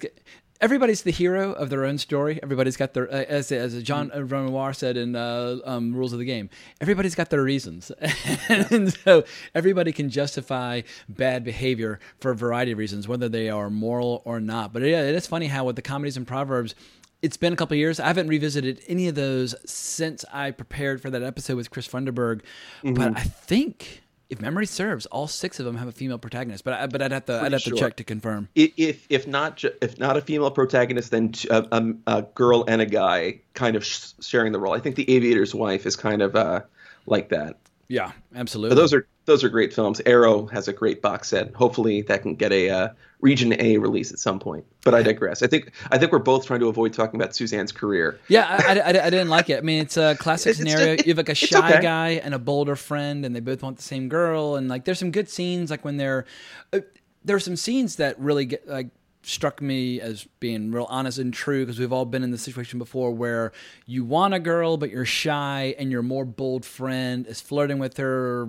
everybody's 0.61 1.03
the 1.03 1.11
hero 1.11 1.53
of 1.53 1.71
their 1.71 1.85
own 1.85 1.99
story. 1.99 2.39
Everybody's 2.43 2.77
got 2.77 2.95
their 2.95 3.11
uh, 3.11 3.25
as 3.29 3.51
as 3.53 3.81
Jean 3.83 4.11
Mm-hmm. 4.11 4.27
Renoir 4.27 4.73
said 4.73 4.97
in 4.97 5.17
uh, 5.17 5.59
um, 5.65 5.95
Rules 5.95 6.13
of 6.13 6.19
the 6.19 6.25
Game. 6.25 6.51
Everybody's 6.81 7.15
got 7.15 7.31
their 7.31 7.43
reasons, 7.43 7.91
and 8.49 8.93
so 8.93 9.25
everybody 9.55 9.93
can 9.93 10.11
justify 10.11 10.83
bad 11.09 11.45
behavior 11.45 12.01
for 12.21 12.31
a 12.31 12.37
variety 12.37 12.73
of 12.73 12.79
reasons, 12.79 13.07
whether 13.07 13.29
they 13.29 13.49
are 13.49 13.71
moral 13.71 14.23
or 14.25 14.41
not. 14.41 14.73
But 14.73 14.83
yeah, 14.83 15.03
it 15.03 15.15
is 15.15 15.27
funny 15.27 15.47
how 15.47 15.65
with 15.65 15.77
the 15.77 15.83
comedies 15.83 16.17
and 16.17 16.27
proverbs. 16.27 16.75
It's 17.23 17.37
been 17.37 17.53
a 17.53 17.57
couple 17.57 17.75
of 17.75 17.79
years. 17.79 18.01
I 18.01 18.07
haven't 18.07 18.29
revisited 18.29 18.81
any 18.89 19.07
of 19.07 19.15
those 19.15 19.55
since 19.71 20.25
I 20.33 20.53
prepared 20.53 21.03
for 21.03 21.11
that 21.11 21.23
episode 21.23 21.57
with 21.57 21.69
Chris 21.71 21.87
Funderburg. 21.87 22.41
Mm-hmm. 22.83 22.95
But 22.95 23.15
I 23.19 23.21
think, 23.21 24.03
if 24.31 24.41
memory 24.41 24.65
serves, 24.65 25.07
all 25.07 25.27
six 25.27 25.59
of 25.59 25.67
them 25.67 25.77
have 25.77 25.89
a 25.89 25.93
female 25.93 26.19
protagonist. 26.19 26.65
But 26.65 26.75
I, 26.75 26.87
but 26.87 27.03
I'd 27.03 27.13
have 27.13 27.27
to 27.27 27.35
I'd 27.35 27.41
Pretty 27.41 27.55
have 27.55 27.63
to 27.65 27.75
check 27.75 27.97
to 27.97 28.05
confirm. 28.05 28.49
If 28.55 29.07
if 29.11 29.27
not 29.27 29.57
ju- 29.57 29.75
if 29.83 29.99
not 29.99 30.17
a 30.17 30.21
female 30.21 30.51
protagonist, 30.53 31.11
then 31.11 31.33
a 31.51 32.23
girl 32.35 32.65
and 32.67 32.81
a 32.81 32.87
guy 32.87 33.41
kind 33.55 33.77
of 33.77 33.85
sh- 33.85 34.13
sharing 34.21 34.53
the 34.53 34.61
role. 34.61 34.73
I 34.73 34.79
think 34.79 34.97
the 34.97 35.05
Aviator's 35.11 35.55
Wife 35.55 35.85
is 35.85 35.97
kind 35.97 36.23
of 36.23 36.37
uh, 36.37 36.61
like 37.07 37.29
that. 37.31 37.59
Yeah, 37.89 38.13
absolutely. 38.37 38.77
But 38.77 38.81
those 38.81 38.95
are 38.95 39.07
those 39.25 39.43
are 39.43 39.49
great 39.49 39.75
films. 39.75 40.01
Arrow 40.07 40.47
has 40.47 40.69
a 40.69 40.73
great 40.73 41.03
box 41.03 41.29
set. 41.29 41.53
Hopefully, 41.55 42.03
that 42.03 42.23
can 42.23 42.37
get 42.37 42.53
a 42.53 42.71
uh, 42.71 42.89
Region 43.21 43.55
A 43.61 43.77
release 43.79 44.13
at 44.13 44.19
some 44.19 44.39
point. 44.39 44.65
But 44.85 44.95
I 44.95 45.03
digress. 45.03 45.43
I 45.43 45.47
think 45.47 45.73
I 45.91 45.99
think 45.99 46.11
we're 46.13 46.19
both 46.21 46.47
trying 46.47 46.61
to 46.61 46.69
avoid 46.69 46.93
talking 46.95 47.21
about 47.21 47.35
Suzanne's 47.35 47.73
career. 47.73 48.19
Yeah, 48.29 48.47
I, 48.49 48.79
I, 48.79 48.81
I- 48.81 49.07
I 49.07 49.11
didn't 49.11 49.29
like 49.29 49.51
it. 49.51 49.59
I 49.59 49.61
mean, 49.61 49.81
it's 49.83 49.97
a 49.97 50.15
classic 50.19 50.51
It's- 50.53 50.61
it's 50.63 50.71
scenario. 50.73 51.03
you 51.03 51.09
have 51.11 51.17
like 51.19 51.29
a 51.29 51.35
shy 51.35 51.73
okay. 51.75 51.83
guy 51.83 52.09
and 52.23 52.35
a 52.35 52.39
bolder 52.39 52.77
friend, 52.77 53.25
and 53.27 53.37
they 53.37 53.41
both 53.41 53.63
want 53.63 53.77
the 53.77 53.83
same 53.83 54.09
girl. 54.09 54.57
And 54.57 54.69
like, 54.69 54.85
there's 54.85 54.99
some 54.99 55.11
good 55.11 55.29
scenes, 55.29 55.71
like 55.71 55.85
when 55.85 55.97
they're 55.99 56.25
uh, 56.73 56.81
there 57.25 57.37
are 57.37 57.41
some 57.41 57.57
scenes 57.57 57.97
that 57.97 58.19
really 58.19 58.47
get 58.47 58.67
like 58.67 58.89
struck 59.23 59.61
me 59.61 60.01
as 60.01 60.27
being 60.41 60.73
real 60.73 60.87
honest 60.89 61.19
and 61.19 61.35
true 61.35 61.67
because 61.67 61.79
we've 61.79 61.93
all 61.93 62.07
been 62.07 62.23
in 62.23 62.31
this 62.31 62.41
situation 62.41 62.79
before 62.79 63.11
where 63.13 63.53
you 63.85 64.03
want 64.03 64.33
a 64.33 64.41
girl 64.41 64.79
but 64.79 64.89
you're 64.89 65.05
shy 65.05 65.75
and 65.79 65.93
your 65.93 66.01
more 66.03 66.25
bold 66.25 66.65
friend 66.65 67.27
is 67.27 67.39
flirting 67.39 67.79
with 67.79 67.99
her 67.99 68.49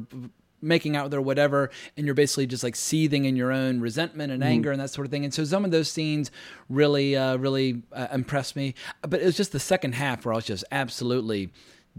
making 0.62 0.96
out 0.96 1.06
with 1.06 1.14
her 1.14 1.22
whatever 1.22 1.70
and 1.98 2.06
you're 2.06 2.16
basically 2.16 2.46
just 2.46 2.64
like 2.64 2.76
seething 2.76 3.26
in 3.26 3.36
your 3.36 3.52
own 3.52 3.80
resentment 3.80 4.32
and 4.32 4.44
anger 4.44 4.72
and 4.72 4.80
that 4.80 4.90
sort 4.90 5.06
of 5.06 5.12
thing. 5.12 5.24
And 5.24 5.34
so 5.34 5.44
some 5.44 5.66
of 5.66 5.72
those 5.72 5.92
scenes 5.92 6.32
really 6.70 7.16
uh, 7.16 7.38
really 7.38 7.84
uh, 7.94 8.08
impressed 8.14 8.56
me. 8.56 8.76
But 9.02 9.22
it 9.22 9.26
was 9.26 9.38
just 9.38 9.52
the 9.52 9.60
second 9.60 9.96
half 9.96 10.26
where 10.26 10.34
i 10.34 10.36
was 10.36 10.46
just 10.46 10.64
absolutely 10.72 11.52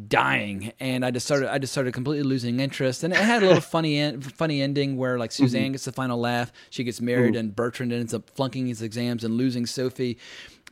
dying. 0.08 0.72
And 0.80 1.04
i 1.04 1.10
just 1.10 1.26
started 1.26 1.52
i 1.52 1.58
just 1.58 1.72
started 1.72 1.92
completely 1.92 2.22
losing 2.24 2.60
interest. 2.60 3.02
And 3.02 3.12
it 3.12 3.18
had 3.18 3.42
a 3.42 3.46
little 3.46 3.60
funny 3.76 3.98
en- 3.98 4.20
funny 4.20 4.62
ending 4.62 4.96
where 4.96 5.18
like 5.18 5.32
suzanne 5.32 5.72
gets 5.72 5.84
the 5.84 5.92
final 5.92 6.18
laugh. 6.18 6.52
She 6.70 6.84
gets 6.84 7.00
married 7.00 7.36
and 7.36 7.54
bertrand 7.54 7.92
ends 7.92 8.14
up 8.14 8.30
flunking 8.30 8.66
his 8.66 8.80
exams 8.82 9.24
and 9.24 9.36
losing 9.36 9.66
sophie 9.66 10.18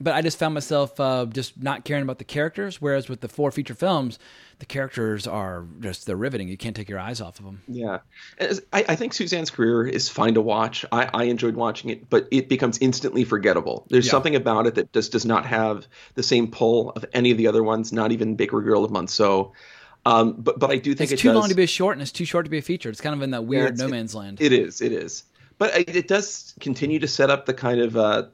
but 0.00 0.14
i 0.14 0.22
just 0.22 0.38
found 0.38 0.54
myself 0.54 0.98
uh, 0.98 1.26
just 1.26 1.60
not 1.62 1.84
caring 1.84 2.02
about 2.02 2.18
the 2.18 2.24
characters 2.24 2.80
whereas 2.80 3.08
with 3.08 3.20
the 3.20 3.28
four 3.28 3.50
feature 3.50 3.74
films 3.74 4.18
the 4.58 4.66
characters 4.66 5.26
are 5.26 5.64
just 5.80 6.06
they're 6.06 6.16
riveting 6.16 6.48
you 6.48 6.56
can't 6.56 6.76
take 6.76 6.88
your 6.88 6.98
eyes 6.98 7.20
off 7.20 7.38
of 7.38 7.44
them 7.44 7.62
Yeah, 7.68 7.98
As- 8.38 8.60
I, 8.72 8.84
I 8.88 8.96
think 8.96 9.12
Suzanne's 9.14 9.50
career 9.50 9.86
is 9.86 10.08
fine 10.10 10.34
to 10.34 10.42
watch. 10.42 10.84
I, 10.92 11.08
I 11.14 11.24
enjoyed 11.24 11.54
watching 11.56 11.88
it, 11.90 12.10
but 12.10 12.28
it 12.30 12.48
becomes 12.50 12.76
instantly 12.78 13.24
forgettable. 13.24 13.86
There's 13.88 14.04
Yeah. 14.04 14.10
something 14.10 14.36
about 14.36 14.66
it 14.66 14.74
that 14.74 14.92
just 14.92 15.12
does 15.12 15.24
not 15.24 15.46
have 15.46 15.86
the 16.14 16.22
same 16.22 16.50
pull 16.50 16.90
of 16.90 17.06
any 17.14 17.30
of 17.30 17.38
the 17.38 17.46
other 17.46 17.62
ones. 17.62 17.90
Not 17.90 18.12
even 18.12 18.36
Baker 18.36 18.60
Girl 18.60 18.84
of 18.84 18.90
Monceau. 18.90 19.52
Um, 20.04 20.34
but 20.38 20.58
but 20.58 20.70
I 20.70 20.76
do 20.76 20.94
think 20.94 21.10
it's 21.10 21.20
it 21.20 21.22
too 21.22 21.28
does, 21.28 21.36
long 21.40 21.48
to 21.48 21.54
be 21.54 21.62
a 21.62 21.66
short 21.66 21.94
and 21.94 22.02
it's 22.02 22.12
too 22.12 22.26
short 22.26 22.44
to 22.44 22.50
be 22.50 22.58
a 22.58 22.62
feature 22.62 22.88
it's 22.90 23.00
kind 23.00 23.14
of 23.14 23.22
in 23.22 23.30
that 23.30 23.44
weird 23.46 23.72
it's- 23.74 23.78
no 23.78 23.88
man's 23.88 24.14
land 24.14 24.40
It 24.42 24.52
is. 24.52 24.82
It 24.82 24.92
is. 24.92 25.24
But 25.56 25.74
it 25.76 25.96
it 25.96 26.08
does 26.08 26.54
continue 26.60 26.98
to 27.00 27.08
set 27.08 27.30
up 27.30 27.46
the 27.46 27.54
kind 27.54 27.80
of 27.80 27.96
uh, 27.96 28.24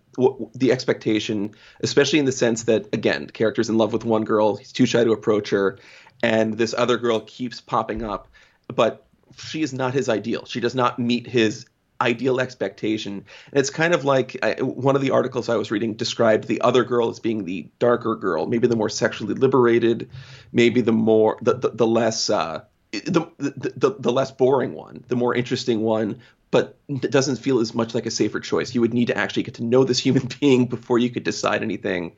the 0.55 0.73
expectation, 0.73 1.55
especially 1.81 2.19
in 2.19 2.25
the 2.25 2.33
sense 2.33 2.64
that 2.64 2.93
again, 2.95 3.27
the 3.27 3.33
character's 3.33 3.69
in 3.69 3.79
love 3.79 3.93
with 3.93 4.05
one 4.05 4.25
girl, 4.25 4.57
he's 4.57 4.73
too 4.73 4.87
shy 4.87 5.05
to 5.05 5.12
approach 5.12 5.51
her, 5.51 5.79
and 6.23 6.55
this 6.55 6.75
other 6.77 6.97
girl 6.97 7.21
keeps 7.21 7.61
popping 7.61 8.03
up, 8.03 8.29
but 8.75 9.07
she 9.37 9.62
is 9.62 9.73
not 9.73 9.95
his 9.95 10.09
ideal. 10.09 10.45
She 10.47 10.61
does 10.61 10.75
not 10.75 10.99
meet 10.99 11.27
his 11.27 11.67
ideal 12.01 12.41
expectation. 12.41 13.25
And 13.53 13.61
it's 13.61 13.71
kind 13.71 13.95
of 13.95 14.05
like 14.05 14.37
I, 14.43 14.62
one 14.62 14.97
of 14.97 15.03
the 15.03 15.11
articles 15.11 15.49
I 15.49 15.57
was 15.57 15.71
reading 15.71 15.95
described 15.95 16.47
the 16.47 16.61
other 16.61 16.85
girl 16.85 17.09
as 17.09 17.21
being 17.21 17.45
the 17.45 17.69
darker 17.79 18.14
girl, 18.17 18.47
maybe 18.47 18.67
the 18.67 18.77
more 18.77 18.89
sexually 18.89 19.35
liberated, 19.35 20.11
maybe 20.53 20.81
the 20.81 20.93
more 20.93 21.39
the 21.43 21.55
the, 21.55 21.71
the 21.71 21.87
less 21.87 22.31
uh, 22.31 22.62
the 22.93 23.27
the 23.39 23.97
the 23.99 24.12
less 24.12 24.31
boring 24.31 24.75
one, 24.75 25.05
the 25.09 25.17
more 25.17 25.35
interesting 25.35 25.81
one, 25.81 26.21
but 26.57 26.78
it 26.88 27.11
doesn't 27.11 27.36
feel 27.36 27.59
as 27.61 27.74
much 27.74 27.94
like 27.94 28.07
a 28.07 28.11
safer 28.11 28.40
choice. 28.40 28.74
You 28.74 28.80
would 28.80 28.94
need 28.94 29.09
to 29.09 29.18
actually 29.18 29.42
get 29.42 29.57
to 29.57 29.62
know 29.62 29.84
this 29.84 29.98
human 29.98 30.26
being 30.40 30.64
before 30.64 30.98
you 30.98 31.11
could 31.11 31.22
decide 31.22 31.62
anything. 31.62 32.16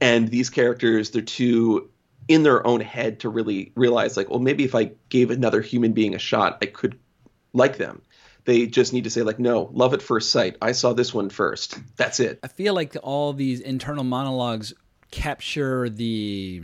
And 0.00 0.26
these 0.28 0.48
characters, 0.48 1.10
they're 1.10 1.20
too 1.20 1.90
in 2.26 2.44
their 2.44 2.66
own 2.66 2.80
head 2.80 3.20
to 3.20 3.28
really 3.28 3.72
realize, 3.74 4.16
like, 4.16 4.30
well, 4.30 4.38
maybe 4.38 4.64
if 4.64 4.74
I 4.74 4.92
gave 5.10 5.30
another 5.30 5.60
human 5.60 5.92
being 5.92 6.14
a 6.14 6.18
shot, 6.18 6.56
I 6.62 6.66
could 6.66 6.98
like 7.52 7.76
them. 7.76 8.00
They 8.46 8.68
just 8.68 8.94
need 8.94 9.04
to 9.04 9.10
say, 9.10 9.20
like, 9.20 9.38
no, 9.38 9.68
love 9.74 9.92
at 9.92 10.00
first 10.00 10.30
sight. 10.30 10.56
I 10.62 10.72
saw 10.72 10.94
this 10.94 11.12
one 11.12 11.28
first. 11.28 11.78
That's 11.98 12.20
it. 12.20 12.40
I 12.42 12.48
feel 12.48 12.72
like 12.72 12.96
all 13.02 13.34
these 13.34 13.60
internal 13.60 14.04
monologues 14.04 14.72
capture 15.10 15.90
the 15.90 16.62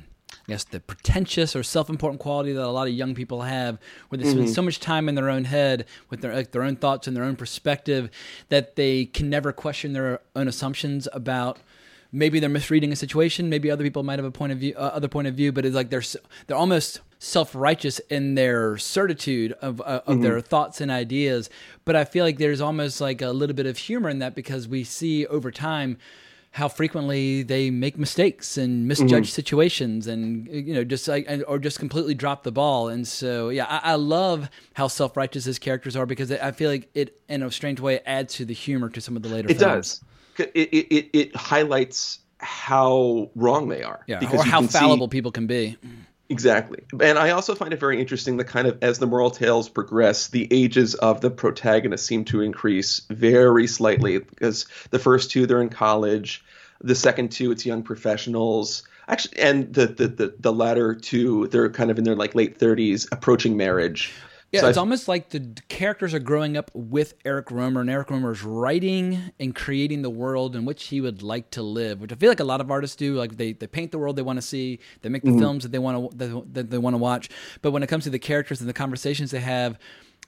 guess 0.51 0.65
the 0.65 0.81
pretentious 0.81 1.57
or 1.57 1.63
self-important 1.63 2.21
quality 2.21 2.53
that 2.53 2.63
a 2.63 2.69
lot 2.69 2.87
of 2.87 2.93
young 2.93 3.15
people 3.15 3.43
have, 3.43 3.79
where 4.09 4.19
they 4.19 4.29
spend 4.29 4.51
so 4.51 4.61
much 4.63 4.81
time 4.81 5.09
in 5.09 5.15
their 5.15 5.31
own 5.31 5.45
head 5.45 5.87
with 6.11 6.21
their 6.21 6.35
like, 6.35 6.51
their 6.51 6.63
own 6.63 6.77
thoughts 6.77 7.07
and 7.07 7.17
their 7.17 7.25
own 7.25 7.37
perspective 7.37 8.11
that 8.51 8.77
they 8.77 9.07
can 9.07 9.31
never 9.31 9.53
question 9.53 9.93
their 9.95 10.21
own 10.37 10.49
assumptions 10.49 11.09
about. 11.13 11.59
Maybe 12.13 12.41
they're 12.41 12.49
misreading 12.49 12.93
a 12.93 12.97
situation. 12.97 13.49
Maybe 13.49 13.71
other 13.71 13.85
people 13.85 14.03
might 14.03 14.19
have 14.19 14.27
a 14.27 14.33
point 14.33 14.53
of 14.53 14.59
view, 14.59 14.75
uh, 14.77 14.91
other 14.93 15.09
point 15.09 15.29
of 15.29 15.35
view. 15.35 15.53
But 15.53 15.65
it's 15.65 15.77
like 15.77 15.91
they're 15.91 16.03
they're 16.47 16.57
almost 16.57 17.01
self-righteous 17.21 18.01
in 18.11 18.35
their 18.35 18.77
certitude 18.79 19.53
of 19.63 19.81
uh, 19.81 20.01
of 20.07 20.21
their 20.23 20.41
thoughts 20.41 20.81
and 20.81 20.91
ideas. 20.91 21.49
But 21.85 21.95
I 21.95 22.05
feel 22.05 22.25
like 22.25 22.39
there's 22.39 22.61
almost 22.61 23.01
like 23.01 23.23
a 23.23 23.31
little 23.31 23.55
bit 23.55 23.67
of 23.67 23.79
humor 23.79 24.09
in 24.09 24.19
that 24.19 24.35
because 24.35 24.67
we 24.67 24.83
see 24.83 25.25
over 25.27 25.53
time 25.53 25.99
how 26.53 26.69
frequently 26.69 27.43
they 27.43 27.71
make 27.71 27.97
mistakes 27.97 28.59
and 28.59 28.89
misjudge 28.89 29.11
mm-hmm. 29.11 29.25
situations 29.25 30.07
and 30.07 30.49
you 30.49 30.75
know 30.75 30.83
just 30.83 31.07
like 31.07 31.29
or 31.47 31.59
just 31.59 31.79
completely 31.79 32.15
drop 32.15 32.43
the 32.43 32.51
ball 32.51 32.89
and 32.89 33.07
so 33.07 33.51
yeah 33.51 33.67
I, 33.67 33.93
I 33.93 33.95
love 33.95 34.51
how 34.75 34.89
self-righteous 34.89 35.45
his 35.45 35.59
characters 35.59 35.95
are 35.95 36.07
because 36.07 36.33
I 36.33 36.51
feel 36.51 36.71
like 36.71 36.91
it 36.95 37.21
in 37.29 37.43
a 37.43 37.51
strange 37.51 37.81
way 37.81 38.01
adds 38.05 38.35
to 38.35 38.45
the 38.45 38.55
humor 38.55 38.89
to 38.91 39.01
some 39.01 39.17
of 39.17 39.23
the 39.23 39.29
later 39.29 39.49
It 39.49 39.59
films. 39.59 40.01
does. 40.37 40.49
It, 40.55 40.69
it, 40.73 41.11
it, 41.13 41.37
highlights 41.37 42.21
how 42.39 43.31
wrong 43.35 43.69
they 43.69 43.83
are. 43.83 44.03
yeah 44.07 44.19
because 44.19 44.41
or 44.41 44.45
how 44.45 44.61
can 44.61 44.69
see- 44.71 44.79
fallible 44.79 45.09
people 45.09 45.31
can 45.31 45.47
be 45.47 45.77
Exactly. 46.31 46.85
And 47.01 47.19
I 47.19 47.31
also 47.31 47.57
find 47.57 47.73
it 47.73 47.81
very 47.81 48.01
interesting 48.01 48.37
that 48.37 48.45
kind 48.45 48.69
of 48.69 48.79
as 48.83 49.01
the 49.01 49.07
moral 49.07 49.33
tales 49.33 49.69
progress, 49.69 50.29
the 50.29 50.47
ages 50.53 50.95
of 50.95 51.21
the 51.21 51.29
protagonists 51.29 52.07
seem 52.07 52.25
to 52.27 52.41
increase 52.41 53.03
very 53.11 53.67
slightly 53.67 54.19
because 54.19 54.67
the 54.91 55.01
first 55.01 55.33
two 55.33 55.47
they're 55.47 55.61
in 55.61 55.71
college, 55.71 56.45
the 56.81 56.95
second 56.95 57.33
two 57.33 57.51
it's 57.51 57.67
young 57.67 57.83
professionals. 57.83 58.85
Actually 59.09 59.41
and 59.41 59.75
the 59.75 59.89
the 59.89 60.07
the, 60.07 60.35
the 60.39 60.53
latter 60.53 60.95
two 60.95 61.49
they're 61.49 61.69
kind 61.69 61.91
of 61.91 61.99
in 61.99 62.05
their 62.05 62.15
like 62.15 62.37
late 62.37 62.61
30s 62.61 63.09
approaching 63.11 63.57
marriage. 63.57 64.13
Yeah, 64.53 64.63
So 64.63 64.69
it's 64.69 64.79
I- 64.79 64.81
almost 64.81 65.07
like 65.07 65.29
the 65.31 65.55
characters 65.69 66.13
are 66.13 66.19
growing 66.19 66.57
up 66.57 66.71
with 66.75 67.15
Eric 67.25 67.47
Rohmer, 67.47 67.81
and 67.81 67.91
Eric 67.91 68.09
Rohmer 68.09 68.33
is 68.33 68.43
writing 68.43 69.31
and 69.39 69.55
creating 69.55 70.03
the 70.03 70.11
world 70.11 70.57
in 70.57 70.65
which 70.65 70.89
he 70.89 71.01
would 71.01 71.23
like 71.23 71.51
to 71.53 71.63
live, 71.63 72.01
which 72.01 72.13
I 72.13 72.17
feel 72.17 72.31
like 72.31 72.41
a 72.41 72.45
lot 72.45 72.61
of 72.61 72.71
artists 72.71 72.97
do. 72.97 73.15
Like 73.15 73.37
they, 73.37 73.53
they 73.53 73.69
paint 73.69 73.93
the 73.93 73.99
world 73.99 74.17
they 74.17 74.23
want 74.23 74.39
to 74.39 74.43
see, 74.43 74.81
they 75.03 75.09
make 75.09 75.23
the 75.23 75.31
mm-hmm. 75.31 75.39
films 75.39 75.63
that 75.63 75.73
they 75.73 75.79
want 75.79 76.11
to 76.11 76.17
that, 76.17 76.55
that 76.55 76.71
they 76.71 76.79
want 76.79 76.95
to 76.95 76.99
watch. 76.99 77.29
But 77.63 77.71
when 77.71 77.83
it 77.83 77.87
comes 77.87 78.05
to 78.05 78.11
the 78.11 78.19
characters 78.19 78.61
and 78.61 78.69
the 78.69 78.75
conversations 78.75 79.31
they 79.31 79.41
have, 79.41 79.79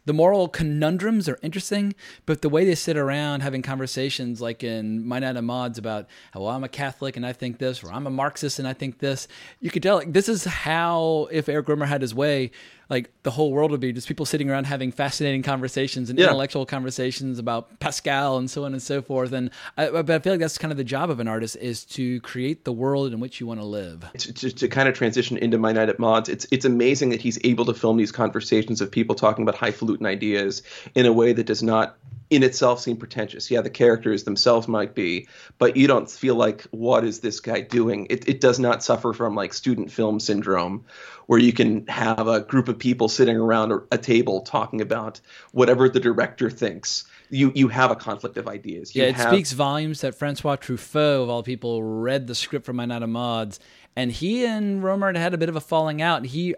the 0.04 0.12
moral 0.12 0.48
conundrums 0.48 1.28
are 1.28 1.38
interesting, 1.42 1.94
but 2.26 2.42
the 2.42 2.48
way 2.48 2.64
they 2.64 2.74
sit 2.74 2.96
around 2.96 3.40
having 3.40 3.62
conversations, 3.62 4.40
like 4.40 4.64
in 4.64 5.06
My 5.06 5.20
Night 5.20 5.36
of 5.36 5.44
Maud's, 5.44 5.78
about, 5.78 6.08
well, 6.34 6.48
I'm 6.48 6.64
a 6.64 6.68
Catholic 6.68 7.16
and 7.16 7.24
I 7.24 7.32
think 7.32 7.58
this, 7.58 7.84
or 7.84 7.92
I'm 7.92 8.06
a 8.06 8.10
Marxist 8.10 8.58
and 8.58 8.66
I 8.66 8.72
think 8.72 8.98
this, 8.98 9.28
you 9.60 9.70
could 9.70 9.82
tell 9.82 9.96
like, 9.96 10.12
this 10.12 10.28
is 10.28 10.44
how, 10.44 11.28
if 11.30 11.48
Eric 11.48 11.66
Rohmer 11.66 11.86
had 11.86 12.02
his 12.02 12.14
way, 12.14 12.50
like 12.92 13.10
the 13.24 13.30
whole 13.30 13.50
world 13.50 13.70
would 13.70 13.80
be 13.80 13.92
just 13.92 14.06
people 14.06 14.26
sitting 14.26 14.48
around 14.50 14.64
having 14.66 14.92
fascinating 14.92 15.42
conversations 15.42 16.10
and 16.10 16.18
Yeah. 16.18 16.26
intellectual 16.26 16.66
conversations 16.66 17.38
about 17.40 17.80
Pascal 17.80 18.36
and 18.36 18.48
so 18.50 18.64
on 18.64 18.72
and 18.74 18.82
so 18.82 19.00
forth. 19.02 19.32
And 19.32 19.50
I, 19.76 19.88
but 19.88 20.10
I 20.10 20.18
feel 20.20 20.34
like 20.34 20.40
that's 20.40 20.58
kind 20.58 20.70
of 20.70 20.76
the 20.76 20.84
job 20.84 21.08
of 21.10 21.18
an 21.18 21.26
artist 21.26 21.56
is 21.56 21.84
to 21.86 22.20
create 22.20 22.64
the 22.64 22.72
world 22.72 23.12
in 23.12 23.18
which 23.18 23.40
you 23.40 23.46
want 23.46 23.60
to 23.60 23.66
live. 23.66 24.04
to, 24.18 24.68
kind 24.68 24.88
of 24.88 24.94
transition 24.94 25.38
into 25.38 25.58
my 25.58 25.72
night 25.72 25.88
at 25.88 25.98
Maud's 25.98 26.28
it's 26.28 26.46
it's 26.52 26.64
amazing 26.66 27.08
that 27.10 27.20
he's 27.22 27.38
able 27.42 27.64
to 27.64 27.74
film 27.74 27.96
these 27.96 28.12
conversations 28.12 28.80
of 28.82 28.90
people 28.90 29.14
talking 29.16 29.42
about 29.42 29.54
highfalutin 29.56 30.06
ideas 30.06 30.62
in 30.94 31.06
a 31.06 31.12
way 31.12 31.32
that 31.32 31.46
does 31.46 31.62
not 31.62 31.96
in 32.32 32.42
itself 32.42 32.80
seem 32.80 32.96
pretentious. 32.96 33.50
Yeah 33.50 33.60
the 33.60 33.70
characters 33.70 34.24
themselves 34.24 34.66
might 34.66 34.94
be 34.94 35.28
but 35.58 35.76
you 35.76 35.86
don't 35.86 36.10
feel 36.10 36.34
like 36.34 36.62
what 36.70 37.04
is 37.04 37.20
this 37.20 37.40
guy 37.40 37.60
doing? 37.60 38.06
It, 38.10 38.28
it 38.28 38.40
does 38.40 38.58
not 38.58 38.82
suffer 38.82 39.12
from 39.12 39.34
like 39.34 39.52
student 39.52 39.92
film 39.92 40.18
syndrome 40.18 40.84
where 41.26 41.38
you 41.38 41.52
can 41.52 41.86
have 41.86 42.26
a 42.26 42.40
group 42.40 42.68
of 42.68 42.78
people 42.78 43.08
sitting 43.08 43.36
around 43.36 43.70
a- 43.72 43.82
a 43.92 43.98
table 43.98 44.40
talking 44.40 44.80
about 44.80 45.20
whatever 45.52 45.88
the 45.88 46.00
director 46.00 46.50
thinks. 46.50 47.04
You 47.30 47.52
you 47.54 47.68
have 47.68 47.90
a 47.90 47.96
conflict 47.96 48.36
of 48.36 48.48
ideas. 48.48 48.94
You 48.94 49.02
Yeah, 49.02 49.08
it 49.10 49.14
have- 49.16 49.32
speaks 49.32 49.52
volumes 49.52 50.00
that 50.02 50.14
Francois 50.14 50.56
Truffaut, 50.56 51.22
of 51.22 51.28
all 51.30 51.42
people, 51.42 51.82
read 51.82 52.26
the 52.26 52.34
script 52.34 52.66
for 52.66 52.72
My 52.74 52.84
Night 52.86 53.02
of 53.02 53.08
Maud's, 53.08 53.58
and 53.94 54.10
he 54.12 54.46
and 54.46 54.82
Rohmer 54.82 55.16
had 55.16 55.34
a 55.34 55.38
bit 55.38 55.48
of 55.48 55.56
a 55.56 55.60
falling 55.60 56.00
out. 56.00 56.26
He 56.26 56.54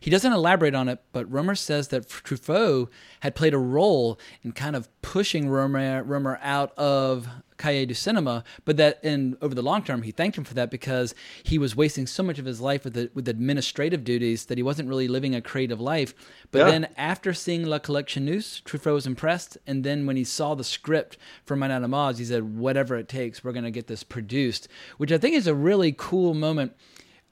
he 0.00 0.10
doesn't 0.10 0.32
elaborate 0.32 0.74
on 0.74 0.88
it, 0.88 1.00
but 1.12 1.30
Rohmer 1.30 1.56
says 1.56 1.88
that 1.88 2.08
Truffaut 2.08 2.88
had 3.20 3.34
played 3.34 3.54
a 3.54 3.58
role 3.58 4.18
in 4.42 4.52
kind 4.52 4.74
of 4.74 4.88
pushing 5.02 5.46
Rohmer 5.46 6.38
out 6.42 6.76
of 6.78 7.28
Cahiers 7.62 7.86
du 7.88 7.94
Cinema, 7.94 8.44
but 8.64 8.76
that 8.76 8.98
in 9.02 9.36
over 9.40 9.54
the 9.54 9.62
long 9.62 9.82
term, 9.82 10.02
he 10.02 10.10
thanked 10.10 10.36
him 10.38 10.44
for 10.44 10.54
that 10.54 10.70
because 10.70 11.14
he 11.42 11.58
was 11.58 11.76
wasting 11.76 12.06
so 12.06 12.22
much 12.22 12.38
of 12.38 12.44
his 12.44 12.60
life 12.60 12.84
with 12.84 12.94
the, 12.94 13.10
with 13.14 13.28
administrative 13.28 14.04
duties 14.04 14.46
that 14.46 14.58
he 14.58 14.62
wasn't 14.62 14.88
really 14.88 15.08
living 15.08 15.34
a 15.34 15.40
creative 15.40 15.80
life. 15.80 16.14
But 16.50 16.58
Yeah. 16.60 16.70
then 16.72 16.88
after 16.96 17.32
seeing 17.32 17.64
La 17.66 17.78
Collection 17.78 18.02
Collectionneuse, 18.02 18.62
Truffaut 18.62 18.94
was 18.94 19.06
impressed, 19.06 19.58
and 19.66 19.84
then 19.84 20.06
when 20.06 20.16
he 20.16 20.24
saw 20.24 20.54
the 20.54 20.64
script 20.64 21.16
for 21.44 21.56
My 21.56 21.68
Night 21.68 21.82
of 21.82 22.18
he 22.18 22.24
said, 22.24 22.56
"Whatever 22.56 22.96
it 22.96 23.08
takes, 23.08 23.42
we're 23.44 23.52
going 23.52 23.64
to 23.64 23.70
get 23.70 23.86
this 23.86 24.02
produced," 24.02 24.68
which 24.98 25.12
I 25.12 25.18
think 25.18 25.34
is 25.34 25.46
a 25.46 25.54
really 25.54 25.94
cool 25.96 26.34
moment. 26.34 26.72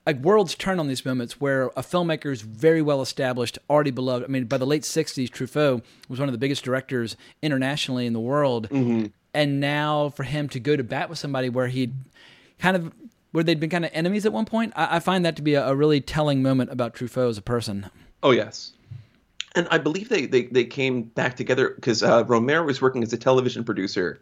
like 0.07 0.17
worlds 0.23 0.55
turn 0.55 0.81
on 0.81 0.89
these 0.89 1.05
moments 1.05 1.41
where 1.43 1.67
a 1.77 1.83
filmmaker 1.83 2.33
is 2.33 2.41
very 2.41 2.81
well 2.81 3.03
established, 3.03 3.59
already 3.69 3.91
beloved. 3.91 4.25
I 4.25 4.29
mean, 4.29 4.47
by 4.47 4.57
the 4.57 4.67
late 4.67 4.83
'60s, 4.83 5.29
Truffaut 5.31 5.83
was 6.09 6.19
one 6.19 6.29
of 6.29 6.33
the 6.33 6.39
biggest 6.39 6.65
directors 6.65 7.17
internationally 7.43 8.07
in 8.07 8.15
the 8.15 8.19
world, 8.21 8.69
mm-hmm. 8.71 9.07
And 9.35 9.61
now 9.61 10.09
for 10.11 10.23
him 10.25 10.49
to 10.51 10.61
go 10.61 10.77
to 10.77 10.83
bat 10.85 11.09
with 11.09 11.19
somebody 11.19 11.49
where 11.49 11.69
he'd 11.69 11.95
kind 12.59 12.77
of 12.77 12.93
where 13.33 13.45
they'd 13.45 13.61
been 13.61 13.71
kind 13.71 13.85
of 13.85 13.91
enemies 13.95 14.27
at 14.27 14.33
one 14.33 14.45
point, 14.45 14.73
I, 14.75 14.97
I 14.97 15.01
find 15.01 15.25
that 15.25 15.37
to 15.37 15.43
be 15.43 15.55
a, 15.55 15.69
a 15.69 15.75
really 15.75 16.01
telling 16.01 16.43
moment 16.43 16.73
about 16.73 16.95
Truffaut 16.95 17.29
as 17.31 17.39
a 17.39 17.43
person. 17.43 17.89
Oh 18.23 18.33
yes, 18.33 18.73
and 19.55 19.67
I 19.71 19.79
believe 19.79 20.09
they 20.09 20.27
they, 20.27 20.45
they 20.45 20.65
came 20.65 21.03
back 21.03 21.37
together 21.37 21.71
because 21.75 22.03
uh, 22.03 22.25
Romero 22.27 22.65
was 22.65 22.83
working 22.83 23.03
as 23.03 23.13
a 23.13 23.17
television 23.17 23.65
producer, 23.65 24.21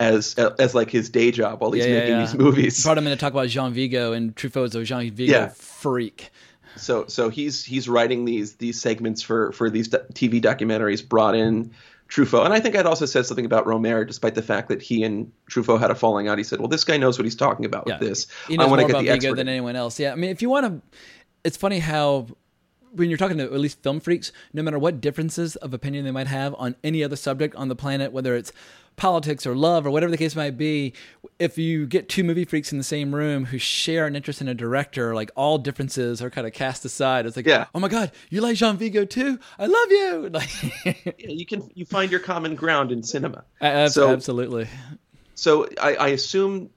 as 0.00 0.36
uh, 0.38 0.54
as 0.58 0.74
like 0.74 0.90
his 0.90 1.08
day 1.08 1.30
job 1.30 1.60
while 1.60 1.70
he's 1.70 1.86
Yeah, 1.86 1.92
yeah, 1.92 1.98
making 2.00 2.14
yeah. 2.16 2.20
these 2.26 2.34
movies. 2.34 2.82
Brought 2.82 2.98
him 2.98 3.06
in 3.06 3.10
to 3.12 3.16
talk 3.16 3.32
about 3.32 3.48
Jean 3.48 3.72
Vigo, 3.72 4.12
and 4.12 4.34
Truffaut 4.34 4.66
is 4.66 4.74
a 4.74 4.84
Jean 4.84 5.10
Vigo 5.12 5.32
Yeah. 5.32 5.48
freak. 5.48 6.30
So 6.76 7.06
so 7.06 7.28
he's 7.28 7.64
he's 7.64 7.88
writing 7.88 8.24
these 8.24 8.54
these 8.56 8.80
segments 8.80 9.22
for 9.22 9.52
for 9.52 9.70
these 9.70 9.88
TV 9.88 10.40
documentaries. 10.42 11.06
Brought 11.08 11.34
in 11.34 11.72
Truffaut, 12.08 12.44
and 12.44 12.54
I 12.54 12.60
think 12.60 12.74
I'd 12.74 12.86
also 12.86 13.04
said 13.04 13.26
something 13.26 13.44
about 13.44 13.66
Romero, 13.66 14.04
despite 14.04 14.34
the 14.34 14.42
fact 14.42 14.68
that 14.68 14.80
he 14.80 15.02
and 15.04 15.30
Truffaut 15.50 15.78
had 15.78 15.90
a 15.90 15.94
falling 15.94 16.26
out. 16.26 16.38
He 16.38 16.44
said, 16.44 16.58
"Well, 16.58 16.68
this 16.68 16.82
guy 16.84 16.96
knows 16.96 17.18
what 17.18 17.24
he's 17.26 17.36
talking 17.36 17.66
about 17.66 17.84
Yeah, 17.86 17.98
with 17.98 18.08
this. 18.08 18.26
he 18.48 18.54
I 18.54 18.56
knows 18.56 18.70
want 18.70 18.80
more 18.80 18.88
to 18.88 18.94
get 18.94 19.02
the 19.02 19.10
expert." 19.10 19.36
than 19.36 19.48
anyone 19.48 19.76
else. 19.76 20.00
Yeah, 20.00 20.12
I 20.12 20.14
mean, 20.14 20.30
if 20.30 20.40
you 20.40 20.48
want 20.48 20.66
to, 20.66 20.98
it's 21.44 21.56
funny 21.58 21.80
how 21.80 22.26
when 22.92 23.10
you're 23.10 23.18
talking 23.18 23.36
to 23.36 23.44
at 23.44 23.52
least 23.60 23.82
film 23.82 24.00
freaks, 24.00 24.32
no 24.54 24.62
matter 24.62 24.78
what 24.78 25.02
differences 25.02 25.56
of 25.56 25.74
opinion 25.74 26.06
they 26.06 26.10
might 26.10 26.26
have 26.28 26.54
on 26.58 26.74
any 26.82 27.04
other 27.04 27.16
subject 27.16 27.54
on 27.56 27.68
the 27.68 27.76
planet, 27.76 28.10
whether 28.12 28.34
it's 28.34 28.52
politics 28.98 29.46
or 29.46 29.56
love 29.56 29.86
or 29.86 29.90
whatever 29.90 30.10
the 30.10 30.18
case 30.18 30.36
might 30.36 30.58
be, 30.58 30.92
if 31.38 31.56
you 31.56 31.86
get 31.86 32.08
two 32.10 32.22
movie 32.24 32.44
freaks 32.44 32.70
in 32.72 32.76
the 32.78 32.84
same 32.84 33.14
room 33.14 33.46
who 33.46 33.56
share 33.56 34.06
an 34.06 34.14
interest 34.14 34.42
in 34.42 34.48
a 34.48 34.54
director, 34.54 35.14
like 35.14 35.30
all 35.36 35.56
differences 35.56 36.20
are 36.20 36.28
kind 36.28 36.46
of 36.46 36.52
cast 36.52 36.84
aside. 36.84 37.24
It's 37.24 37.36
like, 37.36 37.46
Yeah. 37.46 37.66
oh 37.74 37.80
my 37.80 37.88
god, 37.88 38.12
you 38.28 38.40
like 38.42 38.56
Jean 38.56 38.76
Vigo 38.76 39.04
too? 39.06 39.38
I 39.58 39.64
love 39.66 39.90
you. 39.90 40.30
Like, 40.38 41.16
you 41.18 41.46
can 41.46 41.70
you 41.74 41.86
find 41.86 42.10
your 42.10 42.20
common 42.20 42.54
ground 42.54 42.92
in 42.92 43.02
cinema. 43.02 43.44
Ab- 43.60 43.90
So- 43.90 44.10
absolutely. 44.10 44.68
So 45.34 45.68
I, 45.80 45.94
I 45.94 46.08
assume 46.08 46.70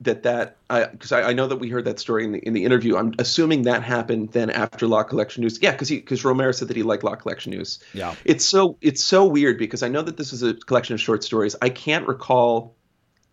that 0.00 0.22
that 0.22 0.56
I 0.70 0.84
because 0.84 1.12
I, 1.12 1.22
I, 1.22 1.32
know 1.32 1.46
that 1.46 1.56
we 1.56 1.68
heard 1.68 1.84
that 1.86 1.98
story 1.98 2.24
in 2.24 2.32
the 2.32 2.38
in 2.38 2.52
the 2.52 2.64
interview. 2.64 2.96
I'm 2.96 3.14
assuming 3.18 3.62
that 3.62 3.82
happened 3.82 4.30
then 4.30 4.50
after 4.50 4.86
La 4.86 5.02
Collectionneuse. 5.04 5.58
Yeah, 5.60 5.72
because 5.72 5.88
he 5.88 5.96
because 5.96 6.24
Romero 6.24 6.52
said 6.52 6.68
that 6.68 6.76
he 6.76 6.82
liked 6.82 7.02
La 7.02 7.16
Collectionneuse. 7.16 7.80
Yeah. 7.92 8.14
It's 8.24 8.44
so 8.44 8.78
it's 8.80 9.02
so 9.02 9.24
weird 9.24 9.58
because 9.58 9.82
I 9.82 9.88
know 9.88 10.02
that 10.02 10.16
this 10.16 10.32
is 10.32 10.42
a 10.42 10.54
collection 10.54 10.94
of 10.94 11.00
short 11.00 11.24
stories. 11.24 11.56
I 11.60 11.70
can't 11.70 12.06
recall 12.06 12.76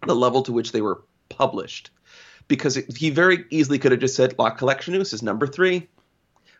the 0.08 0.16
level 0.16 0.42
to 0.44 0.52
which 0.52 0.72
they 0.72 0.82
were 0.82 1.04
published 1.30 1.92
because 2.48 2.78
it, 2.78 2.98
he 2.98 3.12
very 3.12 3.46
easily 3.50 3.78
could 3.78 3.92
have 3.92 4.02
just 4.02 4.16
said 4.16 4.36
La 4.40 4.56
Collectionneuse 4.56 5.14
is 5.14 5.22
number 5.22 5.46
three, 5.46 5.88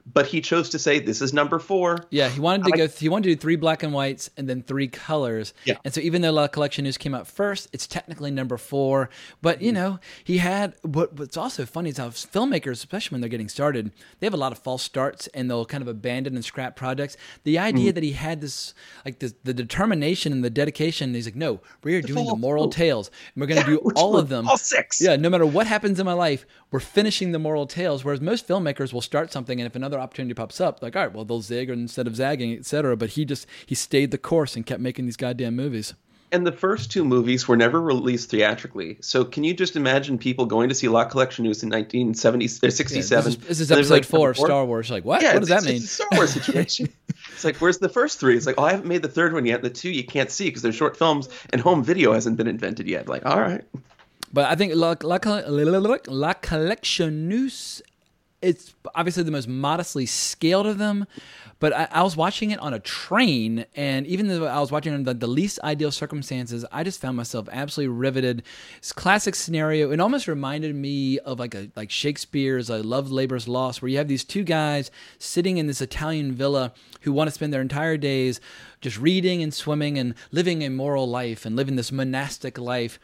but 0.06 0.26
he 0.26 0.42
chose 0.42 0.70
to 0.70 0.80
say 0.80 1.00
this 1.00 1.22
is 1.22 1.34
number 1.34 1.60
four. 1.60 2.06
Yeah, 2.10 2.30
he 2.30 2.40
wanted 2.40 2.66
to 2.66 2.74
I- 2.74 2.78
go. 2.78 2.88
He 2.88 3.10
wanted 3.10 3.30
to 3.30 3.36
do 3.36 3.40
three 3.40 3.56
black 3.56 3.84
and 3.84 3.94
whites 3.94 4.30
and 4.38 4.48
then 4.48 4.64
three 4.64 4.88
colors. 4.88 5.54
Yeah. 5.66 5.76
And 5.84 5.94
so 5.94 6.02
even 6.02 6.22
though 6.22 6.32
La 6.32 6.48
Collectionneuse 6.48 6.98
came 6.98 7.14
out 7.14 7.28
first, 7.28 7.70
it's 7.74 7.88
technically 7.88 8.32
number 8.32 8.58
four. 8.58 9.10
But 9.42 9.62
you 9.62 9.72
mm-hmm. 9.72 9.82
know, 9.82 10.00
he 10.24 10.38
had. 10.38 10.76
What, 10.84 11.14
what's 11.14 11.38
also 11.38 11.66
funny 11.66 11.90
is 11.90 11.98
how 11.98 12.10
filmmakers, 12.10 12.74
especially 12.74 13.16
when 13.16 13.22
they're 13.22 13.30
getting 13.30 13.50
started, 13.50 13.92
they 14.20 14.26
have 14.26 14.34
a 14.34 14.38
lot 14.38 14.52
of 14.52 14.58
false 14.58 14.84
starts 14.84 15.28
and 15.28 15.50
they'll 15.50 15.66
kind 15.66 15.82
of 15.82 15.88
abandon 15.88 16.36
and 16.36 16.44
scrap 16.44 16.76
projects. 16.76 17.18
The 17.44 17.60
idea 17.60 17.90
mm-hmm. 17.90 17.96
that 17.96 18.04
he 18.04 18.12
had 18.14 18.42
this, 18.42 18.74
like 19.06 19.20
this, 19.20 19.34
the 19.44 19.54
determination 19.54 20.34
and 20.34 20.44
the 20.44 20.50
dedication. 20.50 21.14
He's 21.14 21.26
like, 21.26 21.36
no, 21.36 21.60
we're 21.84 22.02
doing 22.02 22.26
the 22.26 22.36
moral 22.36 22.70
tales, 22.70 23.10
and 23.34 23.42
we're 23.42 23.48
going 23.48 23.62
to 23.62 23.68
do 23.68 23.92
all 23.96 24.18
of 24.18 24.30
them. 24.30 24.48
all 24.48 24.58
six. 24.58 25.02
Yeah, 25.02 25.16
no 25.16 25.30
matter 25.30 25.46
what 25.46 25.68
happens 25.68 26.00
in 26.00 26.06
my 26.06 26.14
life, 26.14 26.46
we're 26.72 26.80
finishing 26.80 27.32
the 27.32 27.40
moral 27.40 27.68
tales. 27.68 28.04
Whereas 28.04 28.22
most 28.22 28.48
filmmakers 28.48 28.94
will 28.94 29.02
start 29.02 29.32
something, 29.32 29.60
and 29.60 29.68
if 29.68 29.76
another 29.76 29.91
opportunity 30.00 30.34
pops 30.34 30.62
up, 30.62 30.82
like, 30.82 30.96
all 30.96 31.04
right, 31.04 31.14
well, 31.14 31.26
they'll 31.26 31.42
zig 31.42 31.70
instead 31.70 32.08
of 32.08 32.16
zagging, 32.16 32.54
etc. 32.54 32.96
But 32.98 33.12
he 33.12 33.26
just 33.26 33.48
he 33.66 33.76
stayed 33.76 34.12
the 34.12 34.18
course 34.18 34.56
and 34.56 34.66
kept 34.66 34.82
making 34.82 35.06
these 35.06 35.18
goddamn 35.18 35.56
movies. 35.56 35.94
And 36.34 36.48
the 36.48 36.52
first 36.54 36.90
two 36.90 37.04
movies 37.04 37.46
were 37.46 37.58
never 37.58 37.82
released 37.82 38.30
theatrically. 38.30 38.98
So 39.02 39.26
can 39.26 39.44
you 39.44 39.54
just 39.54 39.76
imagine 39.76 40.18
people 40.18 40.46
going 40.46 40.70
to 40.70 40.76
see 40.76 40.88
La 40.88 41.04
Collectionneuse 41.04 41.62
in 41.62 41.70
1970 41.70 42.46
or 42.46 42.48
uh, 42.48 42.50
Yeah, 43.10 43.22
this 43.22 43.36
is, 43.36 43.38
this 43.38 43.60
is 43.60 43.72
episode 43.72 43.94
like, 43.94 44.06
four 44.06 44.30
of 44.30 44.38
"Number 44.38 44.48
Star 44.48 44.66
Wars. 44.66 44.90
Like, 44.90 45.04
what? 45.04 45.22
Yeah, 45.22 45.34
what 45.34 45.40
does 45.40 45.50
that 45.50 45.66
mean? 45.66 45.82
Star 45.82 46.08
Wars 46.14 46.32
situation. 46.42 46.88
it's 47.34 47.44
like, 47.44 47.58
where's 47.58 47.80
the 47.80 47.90
first 47.90 48.18
three? 48.18 48.38
It's 48.38 48.46
like, 48.46 48.56
oh, 48.58 48.64
I 48.64 48.72
haven't 48.72 48.88
made 48.88 49.02
the 49.02 49.10
third 49.10 49.34
one 49.34 49.46
yet. 49.46 49.62
The 49.62 49.70
two 49.70 49.90
you 49.90 50.06
can't 50.06 50.32
see 50.32 50.46
because 50.46 50.62
they're 50.62 50.72
short 50.72 50.96
films, 50.96 51.28
and 51.52 51.60
home 51.60 51.84
video 51.84 52.14
hasn't 52.14 52.38
been 52.38 52.48
invented 52.48 52.88
yet. 52.88 53.10
Like, 53.10 53.26
all 53.26 53.42
right. 53.42 53.66
But 54.32 54.46
I 54.46 54.56
think 54.56 54.74
La, 54.74 54.96
La, 55.04 55.20
La, 55.26 55.98
La 56.08 56.34
Collectionneuse, 56.34 57.82
it's 58.42 58.74
obviously 58.96 59.24
the 59.24 59.32
most 59.32 59.48
modestly 59.48 60.06
scaled 60.06 60.66
of 60.66 60.78
them. 60.78 61.06
But 61.60 61.74
I, 61.74 61.88
I 61.92 62.04
was 62.04 62.18
watching 62.18 62.50
it 62.50 62.60
on 62.60 62.74
a 62.74 62.80
train, 62.80 63.68
and 63.76 64.08
even 64.08 64.28
though 64.28 64.48
I 64.48 64.60
was 64.60 64.72
watching 64.72 64.94
it 64.94 64.96
under 64.96 65.14
the 65.14 65.28
least 65.28 65.60
ideal 65.64 65.92
circumstances, 65.92 66.66
I 66.72 66.84
just 66.84 67.00
found 67.00 67.16
myself 67.16 67.48
absolutely 67.52 67.96
riveted. 67.96 68.42
It's 68.78 68.92
classic 68.92 69.36
scenario. 69.36 69.92
It 69.92 70.00
almost 70.00 70.28
reminded 70.28 70.76
me 70.76 71.20
of 71.20 71.38
like 71.38 71.54
a 71.54 71.70
like 71.76 71.92
Shakespeare's 71.92 72.72
"I 72.72 72.78
Love 72.78 73.12
Labor's 73.12 73.48
Lost," 73.48 73.82
where 73.82 73.90
you 73.90 74.00
have 74.00 74.08
these 74.08 74.24
two 74.24 74.44
guys 74.44 74.90
sitting 75.20 75.58
in 75.58 75.68
this 75.68 75.82
Italian 75.82 76.32
villa 76.32 76.74
who 77.02 77.14
want 77.14 77.28
to 77.28 77.32
spend 77.32 77.54
their 77.54 77.62
entire 77.62 77.98
days 77.98 78.42
just 78.82 78.98
reading 78.98 79.44
and 79.44 79.54
swimming 79.54 80.00
and 80.00 80.16
living 80.32 80.64
a 80.64 80.70
moral 80.70 81.08
life 81.08 81.46
and 81.46 81.56
living 81.56 81.76
this 81.76 81.92
monastic 81.92 82.58
life. 82.58 83.00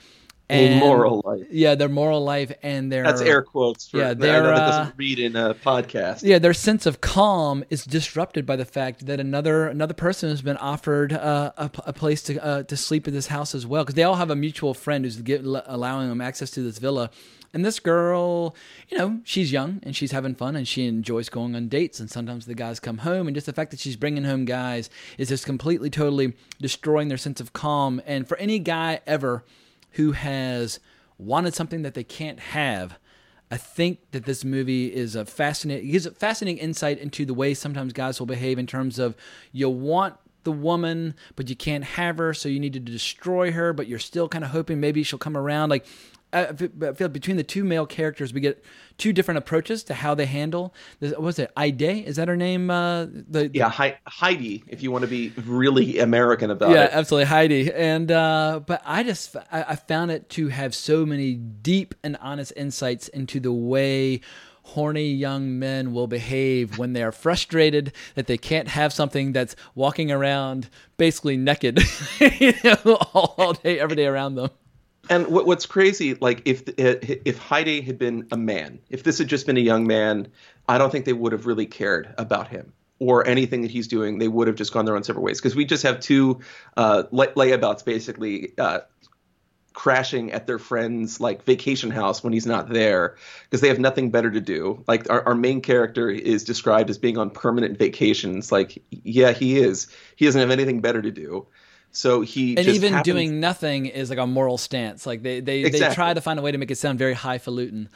A 0.50 0.80
moral 0.80 1.22
life. 1.26 1.46
Yeah, 1.52 1.76
their 1.76 1.90
moral 1.90 2.24
life 2.24 2.54
and 2.64 2.90
their 2.90 3.04
That's 3.04 3.20
air 3.20 3.42
quotes. 3.42 3.90
For, 3.90 3.98
Yeah, 3.98 4.12
I 4.12 4.14
know 4.14 4.26
that 4.44 4.46
uh, 4.46 4.68
doesn't 4.78 4.98
read 4.98 5.20
in 5.20 5.36
a 5.36 5.54
podcast. 5.54 6.24
yeah, 6.24 6.40
their 6.40 6.54
sense 6.54 6.86
of 6.86 7.02
calm 7.02 7.66
is 7.70 7.84
disrupted 7.84 8.46
by 8.46 8.56
the 8.56 8.64
fact 8.64 9.06
that 9.08 9.20
another 9.20 9.68
another 9.68 9.94
person 9.94 10.30
has 10.30 10.42
been 10.42 10.56
offered 10.58 11.12
uh, 11.12 11.52
a, 11.58 11.70
a 11.88 11.94
place 11.94 12.22
to 12.24 12.42
uh, 12.44 12.64
to 12.64 12.78
sleep 12.78 13.08
at 13.08 13.14
this 13.14 13.28
house 13.28 13.54
as 13.54 13.68
well 13.68 13.84
because 13.84 13.96
they 13.96 14.04
all 14.04 14.16
have 14.16 14.30
a 14.32 14.36
mutual 14.38 14.74
friend 14.74 15.04
who's 15.04 15.18
get, 15.22 15.44
allowing 15.44 16.08
them 16.08 16.22
access 16.22 16.50
to 16.52 16.62
this 16.62 16.78
villa. 16.78 17.10
And 17.54 17.66
this 17.66 17.80
girl, 17.80 18.56
you 18.90 18.98
know, 18.98 19.20
she's 19.24 19.52
young 19.52 19.80
and 19.84 19.96
she's 19.96 20.12
having 20.12 20.36
fun 20.36 20.56
and 20.56 20.68
she 20.68 20.86
enjoys 20.86 21.28
going 21.30 21.56
on 21.56 21.70
dates. 21.70 22.00
And 22.00 22.10
sometimes 22.12 22.46
the 22.46 22.54
guys 22.54 22.80
come 22.80 23.00
home, 23.00 23.28
and 23.28 23.36
just 23.36 23.48
the 23.48 23.54
fact 23.54 23.72
that 23.72 23.80
she's 23.80 23.96
bringing 23.96 24.26
home 24.26 24.46
guys 24.46 24.90
is 25.18 25.30
just 25.30 25.46
completely, 25.46 25.90
totally 25.90 26.34
destroying 26.62 27.08
their 27.08 27.18
sense 27.18 27.42
of 27.42 27.54
calm. 27.54 28.02
And 28.06 28.28
for 28.28 28.38
any 28.38 28.60
guy 28.60 29.00
ever 29.08 29.44
who 29.92 30.12
has 30.12 30.80
wanted 31.18 31.54
something 31.54 31.82
that 31.82 31.94
they 31.94 32.04
can't 32.04 32.40
have, 32.40 32.98
I 33.50 33.58
think 33.58 34.12
that 34.12 34.26
this 34.26 34.44
movie 34.44 34.94
is 34.94 35.16
a 35.16 35.26
fascinating 35.26 35.90
gives 35.90 36.06
a 36.06 36.12
fascinating 36.12 36.62
insight 36.62 37.00
into 37.00 37.26
the 37.26 37.34
way 37.34 37.54
sometimes 37.54 37.94
guys 37.94 38.20
will 38.20 38.28
behave 38.28 38.60
in 38.60 38.68
terms 38.68 39.00
of 39.00 39.16
you 39.54 39.70
want 39.70 40.16
the 40.44 40.52
woman 40.52 41.16
but 41.36 41.50
you 41.50 41.56
can't 41.56 41.84
have 41.84 42.18
her 42.18 42.34
so 42.34 42.50
you 42.50 42.60
need 42.60 42.74
to 42.74 42.80
destroy 42.80 43.52
her 43.52 43.74
but 43.74 43.88
you're 43.88 44.00
still 44.00 44.28
kind 44.28 44.44
of 44.44 44.52
hoping 44.52 44.80
maybe 44.80 45.02
she'll 45.02 45.20
come 45.20 45.38
around. 45.38 45.70
Like 45.70 45.86
I 46.34 46.54
feel 46.54 47.08
between 47.10 47.38
the 47.38 47.44
two 47.44 47.64
male 47.64 47.86
characters 47.86 48.34
we 48.34 48.42
get 48.42 48.64
two 48.98 49.14
different 49.14 49.38
approaches 49.38 49.84
to 49.86 49.94
how 49.94 50.14
they 50.14 50.26
handle 50.26 50.74
this, 51.00 51.12
what 51.12 51.22
was 51.22 51.40
it 51.40 51.52
Ide 51.56 51.82
is 51.82 52.18
that 52.18 52.28
her 52.28 52.36
name 52.36 52.70
uh 52.70 53.06
the, 53.06 53.50
Yeah, 53.54 53.70
Hei- 53.70 53.98
Heidi, 54.06 54.64
if 54.68 54.84
you 54.84 54.92
want 54.92 55.04
to 55.04 55.08
be 55.08 55.32
really 55.46 56.00
American 56.00 56.52
about 56.52 56.72
yeah, 56.72 56.86
it. 56.86 56.92
Yeah, 56.92 56.98
absolutely, 57.00 57.26
Heidi. 57.26 57.72
And 57.74 58.12
uh, 58.12 58.60
but 58.66 58.82
I 58.86 59.04
just 59.04 59.36
I, 59.52 59.64
I 59.70 59.76
found 59.76 60.12
it 60.12 60.30
to 60.32 60.50
have 60.50 60.76
so 60.76 61.06
many 61.06 61.36
deep 61.36 61.96
and 62.04 62.18
honest 62.22 62.52
insights 62.56 63.08
into 63.08 63.40
the 63.40 63.54
way 63.54 64.22
horny 64.64 65.08
young 65.14 65.58
men 65.58 65.94
will 65.94 66.08
behave 66.08 66.78
when 66.78 66.92
they 66.92 67.02
are 67.02 67.12
frustrated 67.14 67.94
that 68.16 68.28
they 68.28 68.38
can't 68.38 68.68
have 68.68 68.92
something 68.92 69.32
that's 69.32 69.56
walking 69.76 70.12
around 70.12 70.70
basically 70.98 71.38
naked 71.38 71.80
you 72.20 72.54
know, 72.66 72.98
all, 73.14 73.34
all 73.38 73.54
day 73.54 73.80
every 73.80 73.96
day 73.96 74.06
around 74.06 74.36
them. 74.36 74.50
And 75.10 75.28
what, 75.28 75.46
what's 75.46 75.66
crazy, 75.66 76.16
like 76.16 76.42
if 76.46 76.64
if 76.78 77.38
Heidi 77.38 77.82
had 77.82 77.98
been 77.98 78.28
a 78.32 78.38
man, 78.38 78.80
if 78.90 79.04
this 79.04 79.18
had 79.18 79.28
just 79.28 79.46
been 79.46 79.58
a 79.58 79.62
young 79.62 79.88
man, 79.88 80.28
I 80.68 80.78
don't 80.78 80.92
think 80.92 81.06
they 81.06 81.14
would 81.14 81.32
have 81.32 81.46
really 81.46 81.66
cared 81.66 82.14
about 82.18 82.48
him 82.48 82.74
or 83.00 83.28
anything 83.28 83.62
that 83.62 83.72
he's 83.72 83.88
doing. 83.88 84.18
They 84.18 84.28
would 84.28 84.48
have 84.48 84.56
just 84.56 84.74
gone 84.74 84.86
their 84.86 84.96
own 84.96 85.04
separate 85.04 85.22
ways 85.22 85.40
because 85.40 85.56
we 85.56 85.66
just 85.66 85.84
have 85.84 86.00
two 86.00 86.40
uh, 86.76 87.04
lay- 87.12 87.28
layabouts 87.28 87.86
basically 87.86 88.54
uh, 88.58 88.80
crashing 89.74 90.32
at 90.32 90.48
their 90.48 90.58
friend's 90.58 91.22
like 91.22 91.44
vacation 91.44 91.92
house 91.92 92.24
when 92.24 92.34
he's 92.34 92.48
not 92.48 92.68
there 92.70 93.16
because 93.44 93.62
they 93.62 93.68
have 93.68 93.80
nothing 93.80 94.10
better 94.10 94.32
to 94.32 94.42
do. 94.42 94.84
Like 94.88 95.10
our, 95.10 95.24
our 95.28 95.36
main 95.36 95.62
character 95.62 96.10
is 96.10 96.44
described 96.44 96.90
as 96.90 96.98
being 96.98 97.18
on 97.18 97.30
permanent 97.30 97.78
vacations. 97.78 98.52
Like 98.52 98.82
yeah, 98.90 99.34
he 99.34 99.60
is. 99.60 99.88
He 100.16 100.26
doesn't 100.26 100.42
have 100.42 100.50
anything 100.50 100.82
better 100.82 101.02
to 101.02 101.12
do. 101.12 101.48
So 101.92 102.22
he 102.22 102.56
And 102.56 102.64
just 102.66 102.76
even 102.76 102.94
happens- 102.94 103.06
doing 103.06 103.40
nothing 103.40 103.88
is 103.88 104.10
like 104.10 104.20
a 104.20 104.28
moral 104.28 104.58
stance. 104.58 105.06
Like 105.06 105.24
they 105.24 105.40
they, 105.40 105.70
they 105.70 105.80
try 105.94 106.14
to 106.14 106.22
find 106.22 106.38
a 106.38 106.42
way 106.42 106.52
to 106.52 106.58
make 106.58 106.70
it 106.72 106.78
sound 106.78 107.00
very 107.00 107.14
highfalutin. 107.14 107.90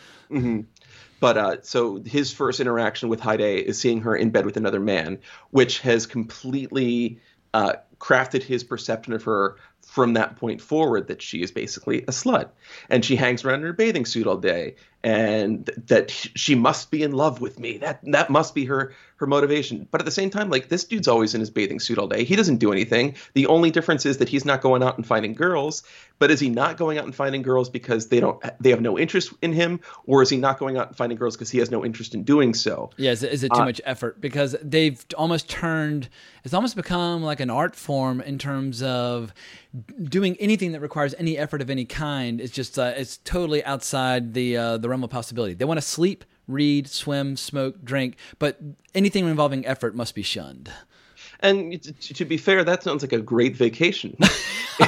But 1.19 1.37
uh, 1.37 1.57
so 1.61 2.01
his 2.03 2.33
first 2.33 2.59
interaction 2.59 3.07
with 3.07 3.19
Heide 3.19 3.41
is 3.41 3.79
seeing 3.79 4.01
her 4.01 4.15
in 4.15 4.31
bed 4.31 4.43
with 4.45 4.57
another 4.57 4.79
man, 4.79 5.19
which 5.51 5.79
has 5.81 6.07
completely 6.07 7.19
uh, 7.53 7.73
crafted 7.99 8.41
his 8.41 8.63
perception 8.63 9.13
of 9.13 9.21
her 9.23 9.55
from 9.85 10.13
that 10.13 10.37
point 10.37 10.61
forward 10.61 11.07
that 11.09 11.21
she 11.21 11.43
is 11.43 11.51
basically 11.51 11.99
a 12.03 12.11
slut. 12.11 12.49
And 12.89 13.05
she 13.05 13.15
hangs 13.15 13.45
around 13.45 13.59
in 13.59 13.65
her 13.67 13.73
bathing 13.73 14.05
suit 14.05 14.25
all 14.25 14.37
day. 14.37 14.75
And 15.03 15.65
th- 15.65 15.77
that 15.87 16.11
she 16.11 16.55
must 16.55 16.91
be 16.91 17.03
in 17.03 17.11
love 17.11 17.41
with 17.41 17.59
me. 17.59 17.77
That 17.77 17.99
that 18.03 18.29
must 18.29 18.53
be 18.55 18.65
her 18.65 18.93
her 19.17 19.27
motivation. 19.27 19.87
But 19.91 20.01
at 20.01 20.05
the 20.05 20.11
same 20.11 20.29
time, 20.31 20.49
like 20.49 20.69
this 20.69 20.83
dude's 20.83 21.07
always 21.07 21.33
in 21.35 21.39
his 21.39 21.51
bathing 21.51 21.79
suit 21.79 21.99
all 21.99 22.07
day. 22.07 22.23
He 22.23 22.35
doesn't 22.35 22.57
do 22.57 22.71
anything. 22.71 23.15
The 23.33 23.45
only 23.47 23.69
difference 23.69 24.05
is 24.05 24.17
that 24.17 24.29
he's 24.29 24.45
not 24.45 24.61
going 24.61 24.81
out 24.81 24.97
and 24.97 25.05
finding 25.05 25.33
girls. 25.33 25.83
But 26.17 26.29
is 26.29 26.39
he 26.39 26.49
not 26.49 26.77
going 26.77 26.99
out 26.99 27.05
and 27.05 27.15
finding 27.15 27.41
girls 27.41 27.67
because 27.67 28.09
they 28.09 28.19
don't 28.19 28.39
they 28.59 28.69
have 28.69 28.81
no 28.81 28.97
interest 28.97 29.33
in 29.41 29.53
him, 29.53 29.79
or 30.05 30.21
is 30.21 30.29
he 30.29 30.37
not 30.37 30.59
going 30.59 30.77
out 30.77 30.89
and 30.89 30.95
finding 30.95 31.17
girls 31.17 31.35
because 31.35 31.49
he 31.49 31.57
has 31.57 31.71
no 31.71 31.83
interest 31.83 32.13
in 32.13 32.23
doing 32.23 32.53
so? 32.53 32.91
Yeah, 32.97 33.11
is 33.11 33.23
it, 33.23 33.31
is 33.33 33.43
it 33.43 33.49
too 33.51 33.61
Uh, 33.61 33.65
much 33.65 33.81
effort? 33.85 34.21
Because 34.21 34.55
they've 34.61 35.03
almost 35.17 35.49
turned, 35.49 36.09
it's 36.43 36.53
almost 36.53 36.75
become 36.75 37.23
like 37.23 37.39
an 37.39 37.49
art 37.49 37.75
form 37.75 38.21
in 38.21 38.37
terms 38.37 38.83
of 38.83 39.33
doing 40.03 40.35
anything 40.39 40.73
that 40.73 40.81
requires 40.81 41.15
any 41.17 41.39
effort 41.39 41.61
of 41.61 41.69
any 41.71 41.85
kind. 41.85 42.39
It's 42.39 42.51
just, 42.53 42.77
uh, 42.77 42.93
it's 42.95 43.17
totally 43.17 43.63
outside 43.63 44.33
the 44.35 44.57
uh, 44.57 44.77
the 44.77 44.89
realm 44.91 45.03
of 45.03 45.09
possibility. 45.09 45.53
They 45.53 45.65
want 45.65 45.79
to 45.79 45.85
sleep, 45.85 46.23
read, 46.47 46.87
swim, 46.87 47.35
smoke, 47.37 47.83
drink, 47.83 48.17
but 48.39 48.59
anything 48.93 49.25
involving 49.25 49.65
effort 49.65 49.95
must 49.95 50.13
be 50.13 50.21
shunned. 50.21 50.71
And 51.39 51.81
t- 51.81 52.13
to 52.13 52.25
be 52.25 52.37
fair, 52.37 52.63
that 52.63 52.83
sounds 52.83 53.01
like 53.01 53.13
a 53.13 53.21
great 53.21 53.55
vacation. 53.55 54.15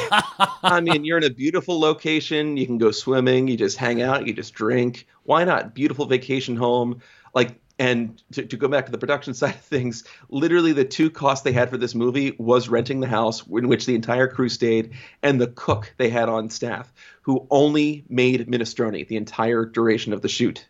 I 0.64 0.82
mean, 0.82 1.04
you're 1.04 1.18
in 1.18 1.24
a 1.24 1.30
beautiful 1.30 1.80
location. 1.80 2.58
You 2.58 2.68
can 2.68 2.78
go 2.78 2.92
swimming. 2.92 3.48
You 3.48 3.58
just 3.58 3.78
hang 3.78 4.02
out. 4.02 4.28
You 4.28 4.34
just 4.34 4.54
drink. 4.54 5.08
Why 5.24 5.44
not? 5.44 5.74
Beautiful 5.74 6.06
vacation 6.06 6.56
home. 6.56 7.02
Like, 7.34 7.60
and 7.84 8.24
to, 8.32 8.46
to 8.46 8.56
go 8.56 8.70
back 8.70 8.86
to 8.86 8.94
the 8.94 8.98
production 8.98 9.34
side 9.42 9.56
of 9.56 9.62
things, 9.62 10.06
literally 10.30 10.72
the 10.72 10.86
two 10.86 11.10
costs 11.10 11.44
they 11.44 11.52
had 11.52 11.70
for 11.70 11.78
this 11.78 11.94
movie 11.94 12.34
was 12.38 12.70
renting 12.70 13.02
the 13.02 13.08
house 13.08 13.46
in 13.46 13.68
which 13.68 13.86
the 13.86 13.94
entire 13.94 14.28
crew 14.28 14.48
stayed 14.48 14.94
and 15.22 15.40
the 15.40 15.48
cook 15.48 15.94
they 15.98 16.10
had 16.10 16.30
on 16.30 16.50
staff, 16.50 16.94
who 17.24 17.46
only 17.52 18.06
made 18.08 18.48
minestrone 18.48 19.06
the 19.08 19.18
entire 19.18 19.66
duration 19.66 20.14
of 20.14 20.22
the 20.22 20.30
shoot. 20.30 20.66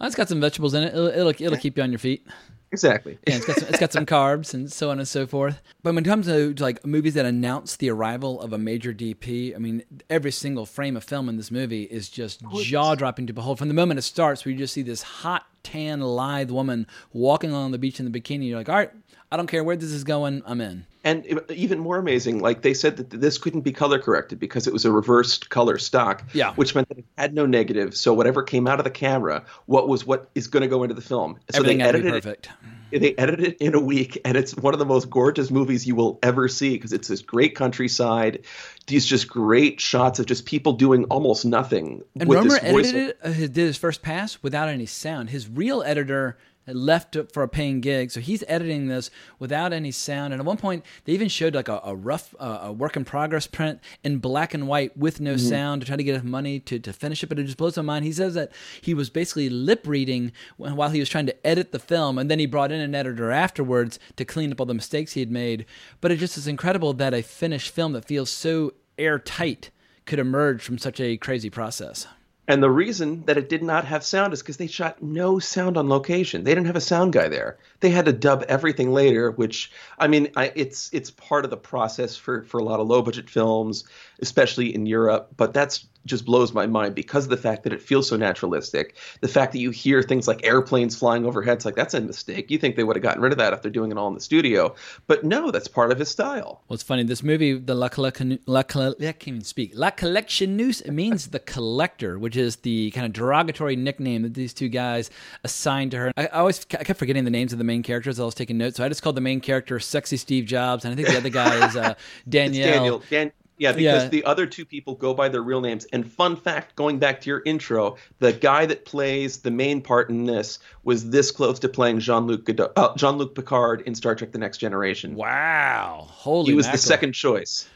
Oh, 0.00 0.06
it's 0.06 0.14
got 0.14 0.28
some 0.28 0.40
vegetables 0.40 0.74
in 0.74 0.84
it. 0.84 0.94
It'll, 0.94 1.06
it'll, 1.08 1.28
it'll 1.30 1.56
keep 1.56 1.76
you 1.76 1.82
on 1.82 1.90
your 1.90 1.98
feet. 1.98 2.26
Exactly. 2.72 3.18
Yeah, 3.28 3.36
it's 3.36 3.46
got 3.46 3.56
some, 3.58 3.68
it's 3.68 3.78
got 3.78 3.92
some 3.92 4.06
carbs 4.06 4.54
and 4.54 4.72
so 4.72 4.90
on 4.90 4.98
and 4.98 5.06
so 5.06 5.26
forth. 5.26 5.60
But 5.82 5.94
when 5.94 6.04
it 6.04 6.08
comes 6.08 6.26
to, 6.26 6.54
to 6.54 6.62
like 6.62 6.84
movies 6.86 7.14
that 7.14 7.26
announce 7.26 7.76
the 7.76 7.90
arrival 7.90 8.40
of 8.40 8.54
a 8.54 8.58
major 8.58 8.94
DP, 8.94 9.54
I 9.54 9.58
mean, 9.58 9.82
every 10.08 10.32
single 10.32 10.64
frame 10.64 10.96
of 10.96 11.04
film 11.04 11.28
in 11.28 11.36
this 11.36 11.50
movie 11.50 11.82
is 11.82 12.08
just 12.08 12.42
jaw 12.62 12.94
dropping 12.94 13.26
to 13.26 13.34
behold. 13.34 13.58
From 13.58 13.68
the 13.68 13.74
moment 13.74 13.98
it 13.98 14.02
starts, 14.02 14.44
where 14.44 14.52
you 14.52 14.58
just 14.58 14.72
see 14.72 14.82
this 14.82 15.02
hot, 15.02 15.44
tan, 15.62 16.00
lithe 16.00 16.50
woman 16.50 16.86
walking 17.12 17.50
along 17.50 17.72
the 17.72 17.78
beach 17.78 18.00
in 18.00 18.10
the 18.10 18.20
bikini, 18.20 18.48
you're 18.48 18.58
like, 18.58 18.70
all 18.70 18.76
right, 18.76 18.90
I 19.30 19.36
don't 19.36 19.46
care 19.48 19.62
where 19.62 19.76
this 19.76 19.92
is 19.92 20.02
going, 20.02 20.42
I'm 20.46 20.62
in. 20.62 20.86
And 21.04 21.40
even 21.50 21.80
more 21.80 21.98
amazing, 21.98 22.40
like 22.40 22.62
they 22.62 22.74
said 22.74 22.96
that 22.96 23.10
this 23.10 23.36
couldn't 23.36 23.62
be 23.62 23.72
color 23.72 23.98
corrected 23.98 24.38
because 24.38 24.68
it 24.68 24.72
was 24.72 24.84
a 24.84 24.92
reversed 24.92 25.50
color 25.50 25.76
stock. 25.76 26.22
Yeah. 26.32 26.54
Which 26.54 26.74
meant 26.74 26.88
that 26.90 26.98
it 26.98 27.04
had 27.18 27.34
no 27.34 27.44
negative. 27.44 27.96
So 27.96 28.14
whatever 28.14 28.42
came 28.42 28.68
out 28.68 28.78
of 28.78 28.84
the 28.84 28.90
camera, 28.90 29.44
what 29.66 29.88
was 29.88 30.06
what 30.06 30.30
is 30.34 30.46
going 30.46 30.60
to 30.60 30.68
go 30.68 30.84
into 30.84 30.94
the 30.94 31.02
film. 31.02 31.38
So 31.50 31.58
Everything 31.58 31.78
they 31.78 31.84
had 31.84 31.92
to 31.92 31.98
be 31.98 32.08
edited 32.08 32.22
perfect. 32.22 32.46
it. 32.92 33.00
They 33.00 33.14
edited 33.16 33.46
it 33.46 33.56
in 33.56 33.74
a 33.74 33.80
week, 33.80 34.20
and 34.22 34.36
it's 34.36 34.54
one 34.54 34.74
of 34.74 34.78
the 34.78 34.84
most 34.84 35.08
gorgeous 35.08 35.50
movies 35.50 35.86
you 35.86 35.94
will 35.94 36.18
ever 36.22 36.46
see 36.46 36.74
because 36.74 36.92
it's 36.92 37.08
this 37.08 37.22
great 37.22 37.54
countryside, 37.54 38.44
these 38.86 39.06
just 39.06 39.28
great 39.28 39.80
shots 39.80 40.18
of 40.18 40.26
just 40.26 40.44
people 40.44 40.74
doing 40.74 41.04
almost 41.04 41.46
nothing. 41.46 42.02
And 42.20 42.28
Rohmer 42.28 42.58
edited 42.62 42.94
it, 42.94 43.18
uh, 43.24 43.30
did 43.30 43.56
his 43.56 43.78
first 43.78 44.02
pass 44.02 44.42
without 44.42 44.68
any 44.68 44.84
sound. 44.84 45.30
His 45.30 45.48
real 45.48 45.82
editor 45.82 46.36
left 46.66 47.16
for 47.32 47.42
a 47.42 47.48
paying 47.48 47.80
gig, 47.80 48.10
so 48.10 48.20
he's 48.20 48.44
editing 48.46 48.86
this 48.88 49.10
without 49.38 49.72
any 49.72 49.90
sound. 49.90 50.32
And 50.32 50.40
at 50.40 50.46
one 50.46 50.56
point, 50.56 50.84
they 51.04 51.12
even 51.12 51.28
showed 51.28 51.54
like 51.54 51.68
a, 51.68 51.80
a 51.84 51.94
rough, 51.94 52.34
uh, 52.38 52.60
a 52.62 52.72
work 52.72 52.96
in 52.96 53.04
progress 53.04 53.46
print 53.46 53.80
in 54.04 54.18
black 54.18 54.54
and 54.54 54.68
white 54.68 54.96
with 54.96 55.20
no 55.20 55.32
Mm-hmm. 55.32 55.48
sound 55.48 55.80
to 55.80 55.86
try 55.86 55.96
to 55.96 56.04
get 56.04 56.14
enough 56.14 56.24
money 56.24 56.60
to, 56.60 56.78
to 56.78 56.92
finish 56.92 57.22
it. 57.22 57.28
But 57.28 57.38
it 57.38 57.44
just 57.44 57.56
blows 57.56 57.76
my 57.76 57.82
mind. 57.82 58.04
He 58.04 58.12
says 58.12 58.34
that 58.34 58.52
he 58.80 58.94
was 58.94 59.10
basically 59.10 59.48
lip 59.48 59.86
reading 59.86 60.30
while 60.56 60.90
he 60.90 61.00
was 61.00 61.08
trying 61.08 61.26
to 61.26 61.46
edit 61.46 61.72
the 61.72 61.78
film, 61.78 62.18
and 62.18 62.30
then 62.30 62.38
he 62.38 62.46
brought 62.46 62.70
in 62.70 62.80
an 62.80 62.94
editor 62.94 63.30
afterwards 63.30 63.98
to 64.16 64.24
clean 64.24 64.52
up 64.52 64.60
all 64.60 64.66
the 64.66 64.74
mistakes 64.74 65.12
he 65.12 65.20
had 65.20 65.30
made. 65.30 65.64
But 66.00 66.12
it 66.12 66.18
just 66.18 66.36
is 66.36 66.46
incredible 66.46 66.92
that 66.94 67.14
a 67.14 67.22
finished 67.22 67.70
film 67.74 67.92
that 67.92 68.04
feels 68.04 68.30
so 68.30 68.74
airtight 68.98 69.70
could 70.04 70.18
emerge 70.18 70.62
from 70.62 70.78
such 70.78 71.00
a 71.00 71.16
crazy 71.16 71.48
process. 71.50 72.06
And 72.48 72.60
the 72.60 72.70
reason 72.70 73.24
that 73.26 73.38
it 73.38 73.48
did 73.48 73.62
not 73.62 73.84
have 73.84 74.02
sound 74.02 74.32
is 74.32 74.42
because 74.42 74.56
they 74.56 74.66
shot 74.66 75.00
no 75.00 75.38
sound 75.38 75.76
on 75.76 75.88
location. 75.88 76.42
They 76.42 76.50
didn't 76.50 76.66
have 76.66 76.76
a 76.76 76.80
sound 76.80 77.12
guy 77.12 77.28
there. 77.28 77.58
They 77.78 77.90
had 77.90 78.06
to 78.06 78.12
dub 78.12 78.44
everything 78.48 78.92
later, 78.92 79.30
which 79.30 79.70
I 79.96 80.08
mean, 80.08 80.32
I, 80.34 80.52
it's 80.56 80.90
it's 80.92 81.10
part 81.10 81.44
of 81.44 81.50
the 81.50 81.56
process 81.56 82.16
for 82.16 82.42
for 82.42 82.58
a 82.58 82.64
lot 82.64 82.80
of 82.80 82.88
low 82.88 83.00
budget 83.00 83.30
films, 83.30 83.84
especially 84.20 84.74
in 84.74 84.86
Europe. 84.86 85.28
But 85.36 85.54
that's 85.54 85.86
just 86.06 86.24
blows 86.24 86.52
my 86.52 86.66
mind 86.66 86.94
because 86.94 87.24
of 87.24 87.30
the 87.30 87.36
fact 87.36 87.62
that 87.64 87.72
it 87.72 87.80
feels 87.80 88.08
so 88.08 88.16
naturalistic. 88.16 88.96
The 89.20 89.28
fact 89.28 89.52
that 89.52 89.58
you 89.58 89.70
hear 89.70 90.02
things 90.02 90.26
like 90.26 90.44
airplanes 90.44 90.96
flying 90.96 91.24
overhead, 91.24 91.58
it's 91.58 91.64
like 91.64 91.76
that's 91.76 91.94
a 91.94 92.00
mistake. 92.00 92.50
You 92.50 92.58
think 92.58 92.76
they 92.76 92.84
would 92.84 92.96
have 92.96 93.02
gotten 93.02 93.22
rid 93.22 93.32
of 93.32 93.38
that 93.38 93.52
if 93.52 93.62
they're 93.62 93.70
doing 93.70 93.90
it 93.90 93.98
all 93.98 94.08
in 94.08 94.14
the 94.14 94.20
studio, 94.20 94.74
but 95.06 95.24
no, 95.24 95.50
that's 95.50 95.68
part 95.68 95.92
of 95.92 95.98
his 95.98 96.08
style. 96.08 96.62
Well, 96.68 96.74
it's 96.74 96.82
funny. 96.82 97.04
This 97.04 97.22
movie, 97.22 97.54
the 97.54 97.74
La 97.74 97.88
Collection, 97.88 98.38
La 98.46 98.62
Colle- 98.62 98.96
I 99.00 99.12
can't 99.12 99.28
even 99.28 99.40
speak. 99.42 99.72
La 99.74 99.90
Collectionneuse 99.90 100.82
it 100.82 100.92
means 100.92 101.28
the 101.28 101.38
collector, 101.38 102.18
which 102.18 102.36
is 102.36 102.56
the 102.56 102.90
kind 102.92 103.06
of 103.06 103.12
derogatory 103.12 103.76
nickname 103.76 104.22
that 104.22 104.34
these 104.34 104.52
two 104.54 104.68
guys 104.68 105.10
assigned 105.44 105.92
to 105.92 105.98
her. 105.98 106.12
I, 106.16 106.26
I 106.26 106.38
always 106.38 106.66
I 106.72 106.84
kept 106.84 106.98
forgetting 106.98 107.24
the 107.24 107.30
names 107.30 107.52
of 107.52 107.58
the 107.58 107.64
main 107.64 107.82
characters. 107.82 108.18
I 108.18 108.24
was 108.24 108.34
taking 108.34 108.58
notes, 108.58 108.76
so 108.76 108.84
I 108.84 108.88
just 108.88 109.02
called 109.02 109.16
the 109.16 109.20
main 109.20 109.40
character 109.40 109.78
"Sexy 109.78 110.16
Steve 110.16 110.46
Jobs," 110.46 110.84
and 110.84 110.92
I 110.92 110.96
think 110.96 111.08
the 111.08 111.16
other 111.16 111.30
guy 111.30 111.66
is 111.66 111.76
uh, 111.76 111.94
Danielle. 112.28 112.72
Daniel. 112.72 113.02
Dan, 113.10 113.32
yeah, 113.62 113.72
because 113.72 114.02
Yeah. 114.02 114.08
the 114.08 114.24
other 114.24 114.46
two 114.46 114.64
people 114.64 114.96
go 114.96 115.14
by 115.14 115.28
their 115.28 115.40
real 115.42 115.60
names. 115.60 115.86
And 115.92 116.10
fun 116.10 116.34
fact, 116.36 116.74
going 116.74 116.98
back 116.98 117.20
to 117.22 117.30
your 117.30 117.42
intro, 117.46 117.96
the 118.18 118.32
guy 118.32 118.66
that 118.66 118.84
plays 118.84 119.38
the 119.38 119.50
main 119.52 119.80
part 119.80 120.10
in 120.10 120.26
this 120.26 120.58
was 120.82 121.10
this 121.10 121.30
close 121.30 121.60
to 121.60 121.68
playing 121.68 122.00
Jean-Luc 122.00 122.48
uh, 122.76 122.94
Jean-Luc 122.96 123.34
Picard 123.34 123.82
in 123.82 123.94
Star 123.94 124.14
Trek: 124.16 124.32
The 124.32 124.38
Next 124.38 124.58
Generation. 124.58 125.14
Wow, 125.14 126.06
holy! 126.08 126.50
he 126.50 126.54
was 126.54 126.66
mackerel. 126.66 126.76
the 126.76 126.82
second 126.86 127.12
choice 127.12 127.68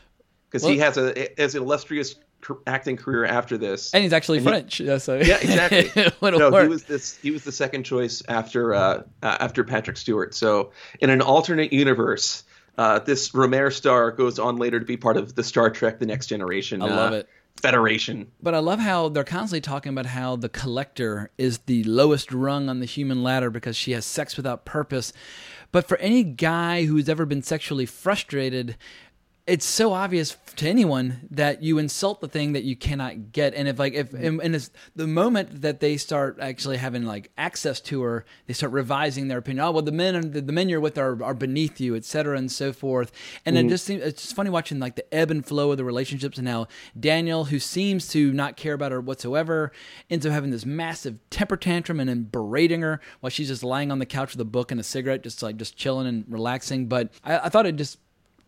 because 0.50 0.66
he 0.66 0.78
has 0.78 0.96
a 0.98 1.28
has 1.38 1.54
an 1.54 1.62
illustrious 1.62 2.16
acting 2.66 2.96
career 2.96 3.24
after 3.24 3.58
this. 3.58 3.92
and 3.94 4.02
he's 4.04 4.12
actually 4.12 4.38
and 4.38 4.46
he- 4.46 4.52
French. 4.52 4.80
yeah, 4.80 4.98
so 4.98 5.16
yeah, 5.16 5.38
exactly. 5.40 5.90
no, 6.22 6.50
he 6.62 6.68
was 6.68 6.84
this. 6.84 7.16
He 7.18 7.30
was 7.30 7.44
the 7.44 7.52
second 7.52 7.84
choice 7.84 8.22
after 8.28 8.74
uh, 8.74 9.02
uh, 9.22 9.36
after 9.40 9.64
Patrick 9.64 9.96
Stewart. 9.96 10.34
So 10.34 10.72
in 11.00 11.10
an 11.10 11.22
alternate 11.22 11.72
universe, 11.72 12.44
uh, 12.78 12.98
this 13.00 13.30
Rohmer 13.30 13.72
star 13.72 14.10
goes 14.10 14.38
on 14.38 14.56
later 14.56 14.78
to 14.78 14.86
be 14.86 14.96
part 14.96 15.16
of 15.16 15.34
the 15.34 15.42
Star 15.42 15.70
Trek: 15.70 15.98
The 15.98 16.06
Next 16.06 16.26
Generation. 16.26 16.82
I 16.82 16.86
love 16.86 17.12
uh, 17.12 17.16
it. 17.16 17.28
Federation. 17.62 18.30
But 18.42 18.54
I 18.54 18.58
love 18.58 18.80
how 18.80 19.08
they're 19.08 19.24
constantly 19.24 19.62
talking 19.62 19.90
about 19.90 20.04
how 20.04 20.36
the 20.36 20.50
collector 20.50 21.30
is 21.38 21.58
the 21.60 21.84
lowest 21.84 22.30
rung 22.30 22.68
on 22.68 22.80
the 22.80 22.86
human 22.86 23.22
ladder 23.22 23.48
because 23.48 23.76
she 23.76 23.92
has 23.92 24.04
sex 24.04 24.36
without 24.36 24.66
purpose. 24.66 25.14
But 25.72 25.88
for 25.88 25.96
any 25.96 26.22
guy 26.22 26.84
who's 26.84 27.08
ever 27.08 27.24
been 27.24 27.42
sexually 27.42 27.86
frustrated, 27.86 28.76
it's 29.46 29.64
so 29.64 29.92
obvious 29.92 30.36
to 30.56 30.68
anyone 30.68 31.28
that 31.30 31.62
you 31.62 31.78
insult 31.78 32.20
the 32.20 32.26
thing 32.28 32.54
that 32.54 32.64
you 32.64 32.74
cannot 32.74 33.30
get. 33.30 33.54
And 33.54 33.68
if 33.68 33.78
like 33.78 33.94
if 33.94 34.10
mm-hmm. 34.10 34.24
and, 34.24 34.42
and 34.42 34.54
it's 34.56 34.70
the 34.96 35.06
moment 35.06 35.62
that 35.62 35.78
they 35.78 35.96
start 35.96 36.38
actually 36.40 36.78
having 36.78 37.04
like 37.04 37.30
access 37.38 37.80
to 37.82 38.02
her, 38.02 38.24
they 38.46 38.54
start 38.54 38.72
revising 38.72 39.28
their 39.28 39.38
opinion. 39.38 39.64
Oh 39.64 39.70
well, 39.70 39.82
the 39.82 39.92
men 39.92 40.32
the, 40.32 40.40
the 40.40 40.52
men 40.52 40.68
you're 40.68 40.80
with 40.80 40.98
are, 40.98 41.22
are 41.22 41.34
beneath 41.34 41.80
you, 41.80 41.94
et 41.94 42.04
cetera, 42.04 42.36
and 42.36 42.50
so 42.50 42.72
forth. 42.72 43.12
And 43.44 43.56
it 43.56 43.60
mm-hmm. 43.60 43.68
just 43.68 43.84
seems 43.84 44.02
it's 44.02 44.22
just 44.22 44.34
funny 44.34 44.50
watching 44.50 44.80
like 44.80 44.96
the 44.96 45.14
ebb 45.14 45.30
and 45.30 45.46
flow 45.46 45.70
of 45.70 45.76
the 45.76 45.84
relationships 45.84 46.38
and 46.38 46.48
how 46.48 46.66
Daniel, 46.98 47.44
who 47.44 47.60
seems 47.60 48.08
to 48.08 48.32
not 48.32 48.56
care 48.56 48.74
about 48.74 48.90
her 48.90 49.00
whatsoever, 49.00 49.70
ends 50.10 50.26
up 50.26 50.32
having 50.32 50.50
this 50.50 50.66
massive 50.66 51.18
temper 51.30 51.56
tantrum 51.56 52.00
and 52.00 52.08
then 52.08 52.24
berating 52.24 52.80
her 52.80 53.00
while 53.20 53.30
she's 53.30 53.48
just 53.48 53.62
lying 53.62 53.92
on 53.92 54.00
the 54.00 54.06
couch 54.06 54.32
with 54.32 54.40
a 54.40 54.44
book 54.44 54.72
and 54.72 54.80
a 54.80 54.84
cigarette, 54.84 55.22
just 55.22 55.40
like 55.40 55.56
just 55.56 55.76
chilling 55.76 56.08
and 56.08 56.24
relaxing. 56.26 56.86
But 56.86 57.10
I, 57.22 57.38
I 57.38 57.48
thought 57.48 57.66
it 57.66 57.76
just 57.76 57.98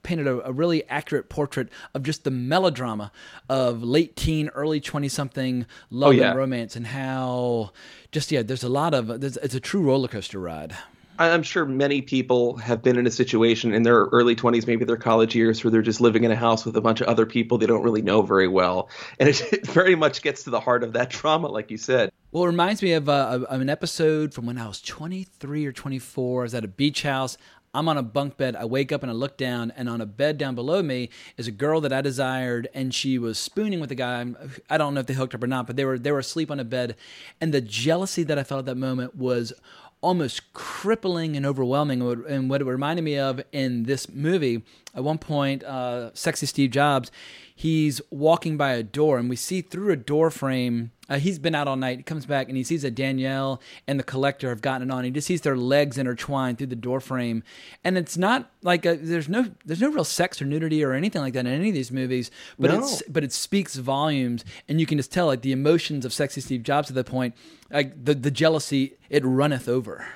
painted 0.03 0.27
a, 0.27 0.47
a 0.49 0.53
really 0.53 0.87
accurate 0.89 1.29
portrait 1.29 1.69
of 1.95 2.03
just 2.03 2.25
the 2.25 2.31
melodrama 2.31 3.11
of 3.49 3.83
late 3.83 4.17
teen, 4.17 4.49
early 4.51 4.81
twenty 4.81 5.09
something 5.09 5.67
love 5.91 6.09
Oh, 6.09 6.13
yeah. 6.13 6.31
and 6.31 6.39
romance, 6.39 6.77
and 6.77 6.87
how 6.87 7.73
just 8.13 8.31
yeah, 8.33 8.43
there's 8.43 8.65
a 8.65 8.69
lot 8.69 8.95
of 8.95 9.21
there's, 9.21 9.37
it's 9.39 9.55
a 9.55 9.61
true 9.61 9.83
roller 9.83 10.09
coaster 10.09 10.41
ride. 10.41 10.77
I'm 11.21 11.43
sure 11.43 11.65
many 11.67 12.01
people 12.01 12.59
have 12.59 12.81
been 12.81 12.97
in 12.97 13.05
a 13.05 13.11
situation 13.11 13.75
in 13.75 13.83
their 13.83 14.05
early 14.13 14.37
20s, 14.37 14.69
maybe 14.69 14.85
their 14.85 14.97
college 14.97 15.35
years, 15.35 15.65
where 15.65 15.71
they're 15.73 15.83
just 15.83 16.01
living 16.01 16.23
in 16.23 16.31
a 16.31 16.37
house 16.37 16.65
with 16.65 16.77
a 16.77 16.81
bunch 16.81 17.01
of 17.01 17.09
other 17.09 17.27
people 17.27 17.59
they 17.59 17.67
don't 17.67 17.83
really 17.83 18.03
know 18.03 18.23
very 18.23 18.47
well. 18.47 18.89
And 19.19 19.29
it, 19.29 19.53
it 19.53 19.67
very 19.67 19.97
much 19.97 20.23
gets 20.23 20.45
to 20.45 20.51
the 20.51 20.61
heart 20.61 20.85
of 20.85 20.93
that 20.93 21.11
trauma, 21.11 21.49
like 21.49 21.73
you 21.73 21.77
said. 21.77 22.13
Well, 22.31 22.45
it 22.45 22.47
reminds 22.47 22.83
me 22.83 22.93
of, 22.93 23.09
uh, 23.09 23.41
of 23.49 23.61
an 23.61 23.69
episode 23.69 24.33
from 24.33 24.47
when 24.47 24.59
I 24.59 24.69
was 24.69 24.81
23 24.81 25.67
or 25.67 25.73
24. 25.73 26.41
I 26.41 26.45
was 26.45 26.55
at 26.55 26.65
a 26.65 26.69
beach 26.69 27.03
house. 27.03 27.37
I'm 27.75 27.89
on 27.89 27.99
a 27.99 28.03
bunk 28.03 28.37
bed. 28.37 28.57
I 28.57 28.65
wake 28.65 28.93
up 28.93 29.03
and 29.03 29.11
I 29.11 29.15
look 29.15 29.37
down, 29.37 29.73
and 29.77 29.89
on 29.89 30.01
a 30.01 30.07
bed 30.07 30.39
down 30.39 30.55
below 30.55 30.83
me 30.83 31.11
is 31.37 31.47
a 31.47 31.53
girl 31.53 31.81
that 31.83 31.93
I 31.93 32.01
desired, 32.01 32.69
and 32.75 32.95
she 32.95 33.19
was 33.19 33.39
spooning 33.39 33.81
with 33.81 33.91
a 33.91 33.95
guy. 33.95 34.25
I 34.71 34.79
don't 34.79 34.95
know 34.95 35.01
if 35.01 35.07
they 35.07 35.15
hooked 35.15 35.35
up 35.35 35.43
or 35.43 35.47
not, 35.47 35.67
but 35.67 35.77
they 35.77 35.85
were 35.85 35.99
they 35.99 36.13
were 36.13 36.19
asleep 36.19 36.51
on 36.51 36.61
a 36.61 36.65
bed, 36.65 36.97
and 37.41 37.53
the 37.53 37.61
jealousy 37.61 38.23
that 38.25 38.39
I 38.39 38.43
felt 38.43 38.61
at 38.61 38.67
that 38.67 38.77
moment 38.77 39.17
was 39.17 39.53
almost 40.01 40.53
crippling 40.53 41.37
and 41.37 41.45
overwhelming. 41.45 42.03
And 42.29 42.49
what 42.49 42.61
it 42.61 42.65
reminded 42.65 43.03
me 43.03 43.19
of 43.19 43.43
in 43.53 43.85
this 43.85 44.09
movie, 44.09 44.63
at 44.95 45.03
one 45.03 45.19
point, 45.19 45.65
uh, 45.65 46.15
sexy 46.15 46.47
Steve 46.47 46.71
Jobs, 46.71 47.11
he's 47.59 48.01
walking 48.09 48.57
by 48.57 48.71
a 48.75 48.85
door, 48.85 49.19
and 49.19 49.29
we 49.29 49.35
see 49.35 49.63
through 49.63 49.91
a 49.93 49.97
door 49.97 50.31
frame 50.31 50.93
uh, 51.09 51.19
he's 51.19 51.39
been 51.39 51.55
out 51.55 51.67
all 51.67 51.75
night. 51.77 51.97
He 51.99 52.03
comes 52.05 52.25
back 52.27 52.49
and 52.49 52.57
he 52.57 52.63
sees 52.63 52.83
that 52.83 52.95
Daniel 52.95 53.61
and 53.87 53.99
the 53.99 54.05
collector 54.05 54.51
have 54.51 54.61
gotten 54.61 54.91
it 54.91 54.93
on. 54.93 55.05
He 55.05 55.11
just 55.11 55.27
sees 55.27 55.41
their 55.41 55.57
legs 55.57 55.97
intertwined 55.97 56.59
through 56.59 56.67
the 56.69 56.77
door 56.77 57.01
frame, 57.01 57.43
and 57.83 57.99
it's 57.99 58.17
not 58.17 58.51
like 58.63 58.87
a, 58.87 58.95
there's 58.95 59.29
no 59.29 59.47
there's 59.65 59.81
no 59.81 59.91
real 59.91 60.05
sex 60.05 60.41
or 60.41 60.45
nudity 60.45 60.85
or 60.85 60.93
anything 60.93 61.21
like 61.21 61.33
that 61.33 61.47
in 61.47 61.53
any 61.53 61.71
of 61.71 61.75
these 61.75 61.91
movies. 61.91 62.31
But 62.59 62.71
No. 62.71 62.79
it's 62.79 63.03
but 63.09 63.25
it 63.25 63.33
speaks 63.33 63.75
volumes, 63.75 64.45
and 64.69 64.79
you 64.79 64.87
can 64.87 64.99
just 64.99 65.11
tell 65.11 65.27
like 65.27 65.43
the 65.43 65.53
emotions 65.53 66.05
of 66.05 66.13
sexy 66.13 66.41
Steve 66.41 66.63
Jobs 66.63 66.91
at 66.91 66.95
that 66.95 67.07
point, 67.07 67.35
like 67.73 68.05
the 68.05 68.15
the 68.15 68.31
jealousy 68.31 68.99
it 69.11 69.25
runneth 69.25 69.69
over. 69.69 70.07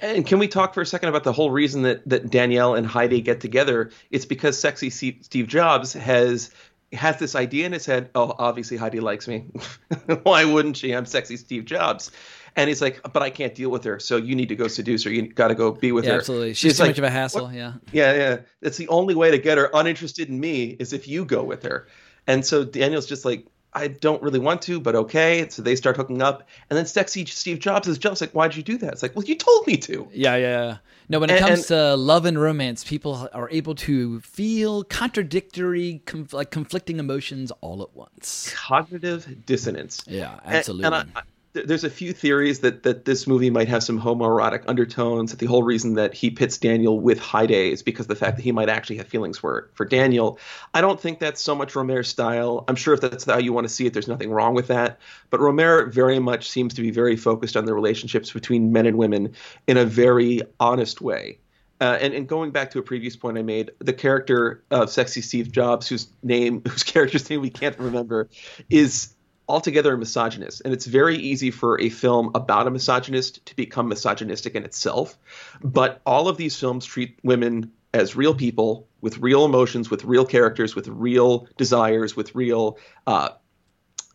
And 0.00 0.26
can 0.26 0.38
we 0.38 0.48
talk 0.48 0.74
for 0.74 0.80
a 0.80 0.86
second 0.86 1.08
about 1.08 1.24
the 1.24 1.32
whole 1.32 1.50
reason 1.50 1.82
that, 1.82 2.08
that 2.08 2.30
Daniel 2.30 2.74
and 2.74 2.86
Heidi 2.86 3.20
get 3.20 3.40
together? 3.40 3.90
It's 4.10 4.24
because 4.24 4.58
sexy 4.58 4.90
Steve 4.90 5.18
Steve 5.22 5.46
Jobs 5.46 5.92
has 5.92 6.50
has 6.92 7.18
this 7.18 7.34
idea 7.34 7.66
in 7.66 7.72
his 7.72 7.84
head. 7.86 8.10
Oh, 8.14 8.34
obviously 8.38 8.76
Heidi 8.76 9.00
likes 9.00 9.26
me. 9.28 9.46
Why 10.22 10.44
wouldn't 10.44 10.76
she? 10.76 10.92
I'm 10.92 11.06
sexy 11.06 11.36
Steve 11.36 11.64
Jobs. 11.64 12.10
And 12.54 12.68
he's 12.68 12.80
like, 12.80 13.00
but 13.12 13.22
I 13.22 13.28
can't 13.28 13.54
deal 13.54 13.70
with 13.70 13.84
her. 13.84 13.98
So 13.98 14.16
you 14.16 14.34
need 14.34 14.48
to 14.48 14.56
go 14.56 14.66
seduce 14.66 15.04
her. 15.04 15.10
You 15.10 15.28
got 15.28 15.48
to 15.48 15.54
go 15.54 15.72
be 15.72 15.92
with 15.92 16.04
Yeah, 16.06 16.12
her. 16.12 16.18
absolutely. 16.18 16.54
She's 16.54 16.70
It's 16.70 16.78
too 16.78 16.84
like, 16.84 16.90
much 16.90 16.98
of 16.98 17.04
a 17.04 17.10
hassle. 17.10 17.44
what- 17.46 17.54
Yeah. 17.54 17.74
Yeah, 17.92 18.14
yeah. 18.14 18.36
That's 18.62 18.78
the 18.78 18.88
only 18.88 19.14
way 19.14 19.30
to 19.30 19.38
get 19.38 19.58
her 19.58 19.68
uninterested 19.74 20.28
in 20.30 20.40
me 20.40 20.76
is 20.78 20.92
if 20.94 21.06
you 21.06 21.24
go 21.26 21.42
with 21.42 21.64
her. 21.64 21.86
And 22.26 22.46
so 22.46 22.64
Daniel's 22.64 23.06
just 23.06 23.24
like, 23.26 23.46
I 23.76 23.88
don't 23.88 24.22
really 24.22 24.38
want 24.38 24.62
to, 24.62 24.80
but 24.80 24.96
okay. 24.96 25.48
So 25.50 25.60
they 25.62 25.76
start 25.76 25.96
hooking 25.96 26.22
up, 26.22 26.48
and 26.70 26.76
then 26.78 26.86
sexy 26.86 27.26
Steve 27.26 27.58
Jobs 27.58 27.86
is 27.86 27.98
jealous. 27.98 28.20
Like, 28.22 28.32
why'd 28.32 28.56
you 28.56 28.62
do 28.62 28.78
that? 28.78 28.94
It's 28.94 29.02
like, 29.02 29.14
well, 29.14 29.24
you 29.24 29.34
told 29.36 29.66
me 29.66 29.76
to. 29.76 30.08
Yeah, 30.12 30.36
yeah. 30.36 30.66
yeah. 30.66 30.76
No, 31.08 31.20
when 31.20 31.30
it 31.30 31.34
And- 31.38 31.46
comes 31.46 31.66
to 31.66 31.94
love 31.94 32.24
and 32.24 32.40
romance, 32.40 32.82
people 32.82 33.28
are 33.32 33.48
able 33.50 33.74
to 33.76 34.18
feel 34.20 34.82
contradictory, 34.84 36.02
conf- 36.06 36.32
like 36.32 36.50
conflicting 36.50 36.98
emotions 36.98 37.52
all 37.60 37.82
at 37.82 37.94
once. 37.94 38.52
Cognitive 38.56 39.44
dissonance. 39.46 40.02
Yeah, 40.06 40.40
absolutely. 40.44 40.86
And, 40.86 40.94
I, 40.94 41.04
I, 41.14 41.22
there's 41.64 41.84
a 41.84 41.90
few 41.90 42.12
theories 42.12 42.60
that 42.60 42.82
that 42.82 43.04
this 43.04 43.26
movie 43.26 43.50
might 43.50 43.68
have 43.68 43.82
some 43.82 44.00
homoerotic 44.00 44.64
undertones. 44.66 45.30
That 45.30 45.38
the 45.38 45.46
whole 45.46 45.62
reason 45.62 45.94
that 45.94 46.14
he 46.14 46.30
pits 46.30 46.58
Daniel 46.58 47.00
with 47.00 47.18
Heide 47.18 47.50
is 47.50 47.82
because 47.82 48.04
of 48.04 48.08
the 48.08 48.16
fact 48.16 48.36
that 48.36 48.42
he 48.42 48.52
might 48.52 48.68
actually 48.68 48.96
have 48.96 49.08
feelings 49.08 49.38
for 49.38 49.70
for 49.74 49.84
Daniel. 49.84 50.38
I 50.74 50.80
don't 50.80 51.00
think 51.00 51.18
that's 51.18 51.40
so 51.40 51.54
much 51.54 51.74
Romero's 51.74 52.08
style. 52.08 52.64
I'm 52.68 52.76
sure 52.76 52.94
if 52.94 53.00
that's 53.00 53.24
how 53.24 53.38
you 53.38 53.52
want 53.52 53.66
to 53.66 53.72
see 53.72 53.86
it, 53.86 53.92
there's 53.92 54.08
nothing 54.08 54.30
wrong 54.30 54.54
with 54.54 54.68
that. 54.68 54.98
But 55.30 55.40
Romero 55.40 55.90
very 55.90 56.18
much 56.18 56.48
seems 56.50 56.74
to 56.74 56.82
be 56.82 56.90
very 56.90 57.16
focused 57.16 57.56
on 57.56 57.64
the 57.64 57.74
relationships 57.74 58.32
between 58.32 58.72
men 58.72 58.86
and 58.86 58.98
women 58.98 59.34
in 59.66 59.76
a 59.76 59.84
very 59.84 60.42
honest 60.60 61.00
way. 61.00 61.38
Uh, 61.78 61.98
and, 62.00 62.14
and 62.14 62.26
going 62.26 62.50
back 62.52 62.70
to 62.70 62.78
a 62.78 62.82
previous 62.82 63.16
point 63.16 63.36
I 63.36 63.42
made, 63.42 63.70
the 63.80 63.92
character 63.92 64.62
of 64.70 64.88
Sexy 64.88 65.20
Steve 65.20 65.52
Jobs, 65.52 65.86
whose 65.86 66.08
name, 66.22 66.62
whose 66.68 66.82
character's 66.82 67.28
name 67.28 67.42
we 67.42 67.50
can't 67.50 67.78
remember, 67.78 68.28
is 68.70 69.14
altogether 69.48 69.94
a 69.94 69.98
misogynist. 69.98 70.62
And 70.64 70.74
it's 70.74 70.86
very 70.86 71.16
easy 71.16 71.50
for 71.50 71.80
a 71.80 71.88
film 71.88 72.30
about 72.34 72.66
a 72.66 72.70
misogynist 72.70 73.44
to 73.46 73.56
become 73.56 73.88
misogynistic 73.88 74.54
in 74.54 74.64
itself. 74.64 75.16
But 75.62 76.00
all 76.04 76.28
of 76.28 76.36
these 76.36 76.58
films 76.58 76.84
treat 76.84 77.18
women 77.22 77.72
as 77.94 78.16
real 78.16 78.34
people 78.34 78.88
with 79.00 79.18
real 79.18 79.44
emotions, 79.44 79.90
with 79.90 80.04
real 80.04 80.26
characters, 80.26 80.74
with 80.74 80.88
real 80.88 81.48
desires, 81.56 82.16
with 82.16 82.34
real 82.34 82.78
uh, 83.06 83.30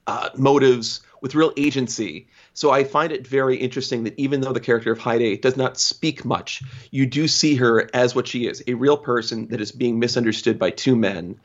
uh, 0.06 0.30
motives, 0.36 1.02
with 1.22 1.36
real 1.36 1.54
agency. 1.56 2.28
So 2.54 2.72
I 2.72 2.84
find 2.84 3.14
it 3.14 3.26
very 3.26 3.56
interesting 3.56 4.04
that 4.04 4.20
even 4.20 4.42
though 4.42 4.52
the 4.52 4.60
character 4.60 4.92
of 4.92 5.00
Heide 5.00 5.40
does 5.42 5.56
not 5.56 5.80
speak 5.80 6.26
much, 6.26 6.62
you 6.92 7.06
do 7.06 7.28
see 7.28 7.56
her 7.56 7.90
as 7.94 8.14
what 8.14 8.28
she 8.28 8.48
is 8.48 8.64
a 8.68 8.74
real 8.74 8.98
person 8.98 9.48
that 9.48 9.62
is 9.62 9.72
being 9.72 10.00
misunderstood 10.00 10.60
by 10.60 10.72
two 10.72 10.96
men 10.96 11.40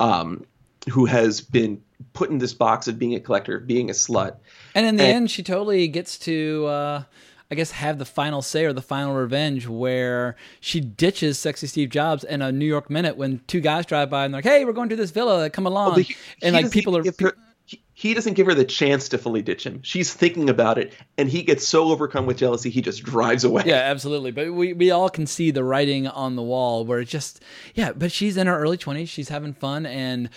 um, 0.00 0.44
who 0.90 1.04
has 1.04 1.40
been 1.40 1.82
put 2.12 2.30
in 2.30 2.38
this 2.38 2.54
box 2.54 2.88
of 2.88 2.98
being 2.98 3.14
a 3.14 3.20
collector, 3.20 3.58
being 3.60 3.90
a 3.90 3.92
slut. 3.92 4.36
And 4.74 4.86
in 4.86 4.96
the 4.96 5.04
And- 5.04 5.12
end, 5.16 5.30
she 5.30 5.42
totally 5.42 5.88
gets 5.88 6.18
to, 6.20 6.66
uh, 6.66 7.02
I 7.50 7.54
guess, 7.54 7.72
have 7.72 7.98
the 7.98 8.04
final 8.04 8.42
say 8.42 8.64
or 8.64 8.72
the 8.72 8.82
final 8.82 9.14
revenge 9.14 9.66
where 9.66 10.36
she 10.60 10.80
ditches 10.80 11.38
sexy 11.38 11.66
Steve 11.66 11.90
Jobs 11.90 12.22
in 12.24 12.42
a 12.42 12.52
New 12.52 12.66
York 12.66 12.88
minute 12.90 13.16
when 13.16 13.40
two 13.46 13.60
guys 13.60 13.86
drive 13.86 14.08
by 14.10 14.24
and 14.24 14.32
they're 14.32 14.38
like, 14.38 14.44
"Hey, 14.44 14.64
we're 14.64 14.72
going 14.72 14.88
to 14.90 14.96
this 14.96 15.10
villa. 15.10 15.50
Come 15.50 15.66
along." 15.66 15.94
But 15.94 16.02
he- 16.04 16.16
and 16.42 16.54
he 16.56 16.62
like 16.62 16.72
people 16.72 16.96
are. 16.96 17.02
Her, 17.20 17.34
he, 17.64 17.82
he 17.92 18.14
doesn't 18.14 18.34
give 18.34 18.46
her 18.46 18.54
the 18.54 18.64
chance 18.64 19.08
to 19.10 19.18
fully 19.18 19.42
ditch 19.42 19.64
him. 19.66 19.80
She's 19.82 20.12
thinking 20.14 20.48
about 20.48 20.78
it, 20.78 20.92
and 21.18 21.28
he 21.28 21.42
gets 21.42 21.66
so 21.68 21.90
overcome 21.90 22.24
with 22.26 22.36
jealousy, 22.38 22.70
he 22.70 22.80
just 22.82 23.02
drives 23.04 23.44
away. 23.44 23.62
Yeah, 23.66 23.74
absolutely. 23.74 24.30
But 24.32 24.52
we, 24.54 24.72
we 24.72 24.90
all 24.90 25.08
can 25.10 25.26
see 25.26 25.50
the 25.50 25.62
writing 25.62 26.06
on 26.08 26.34
the 26.36 26.42
wall 26.42 26.84
where 26.84 26.98
it's 27.00 27.10
just, 27.10 27.42
yeah, 27.74 27.92
but 27.92 28.10
she's 28.10 28.36
in 28.36 28.46
her 28.46 28.58
early 28.58 28.76
20s. 28.78 29.08
She's 29.08 29.28
having 29.28 29.52
fun 29.54 29.86
and 29.86 30.30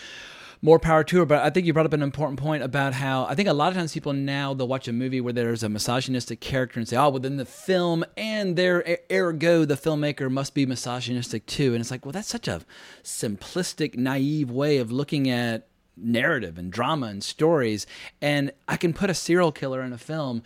more 0.64 0.80
power 0.80 1.04
to 1.04 1.18
her. 1.20 1.26
But 1.26 1.44
I 1.44 1.50
think 1.52 1.68
you 1.68 1.74
brought 1.74 1.86
up 1.86 1.94
an 1.94 2.02
important 2.02 2.40
point 2.40 2.64
about 2.64 2.94
how 2.94 3.26
I 3.26 3.36
think 3.36 3.50
a 3.50 3.54
lot 3.54 3.68
of 3.68 3.76
times 3.76 3.94
people 3.94 4.14
now, 4.14 4.54
they'll 4.54 4.68
watch 4.68 4.88
a 4.88 4.94
movie 4.94 5.20
where 5.22 5.34
there's 5.34 5.62
a 5.62 5.70
misogynistic 5.70 6.40
character 6.40 6.80
and 6.80 6.88
say, 6.88 6.96
oh, 6.96 7.10
well, 7.10 7.20
then 7.20 7.36
the 7.36 7.46
film 7.46 8.06
and 8.16 8.56
their 8.56 8.98
ergo, 9.12 9.66
the 9.66 9.76
filmmaker 9.76 10.32
must 10.32 10.54
be 10.56 10.66
misogynistic 10.66 11.46
too. 11.46 11.74
And 11.74 11.82
it's 11.82 11.92
like, 11.92 12.06
well, 12.06 12.14
that's 12.14 12.30
such 12.30 12.48
a 12.48 12.62
simplistic, 13.04 13.96
naive 13.98 14.50
way 14.50 14.78
of 14.78 14.92
looking 14.92 15.30
at 15.30 15.68
narrative 15.98 16.58
and 16.58 16.72
drama 16.72 17.08
and 17.08 17.24
stories. 17.24 17.86
And 18.22 18.52
I 18.68 18.78
can 18.78 18.94
put 18.94 19.10
a 19.10 19.14
serial 19.14 19.52
killer 19.52 19.82
in 19.82 19.94
a 19.94 19.98
film 19.98 20.44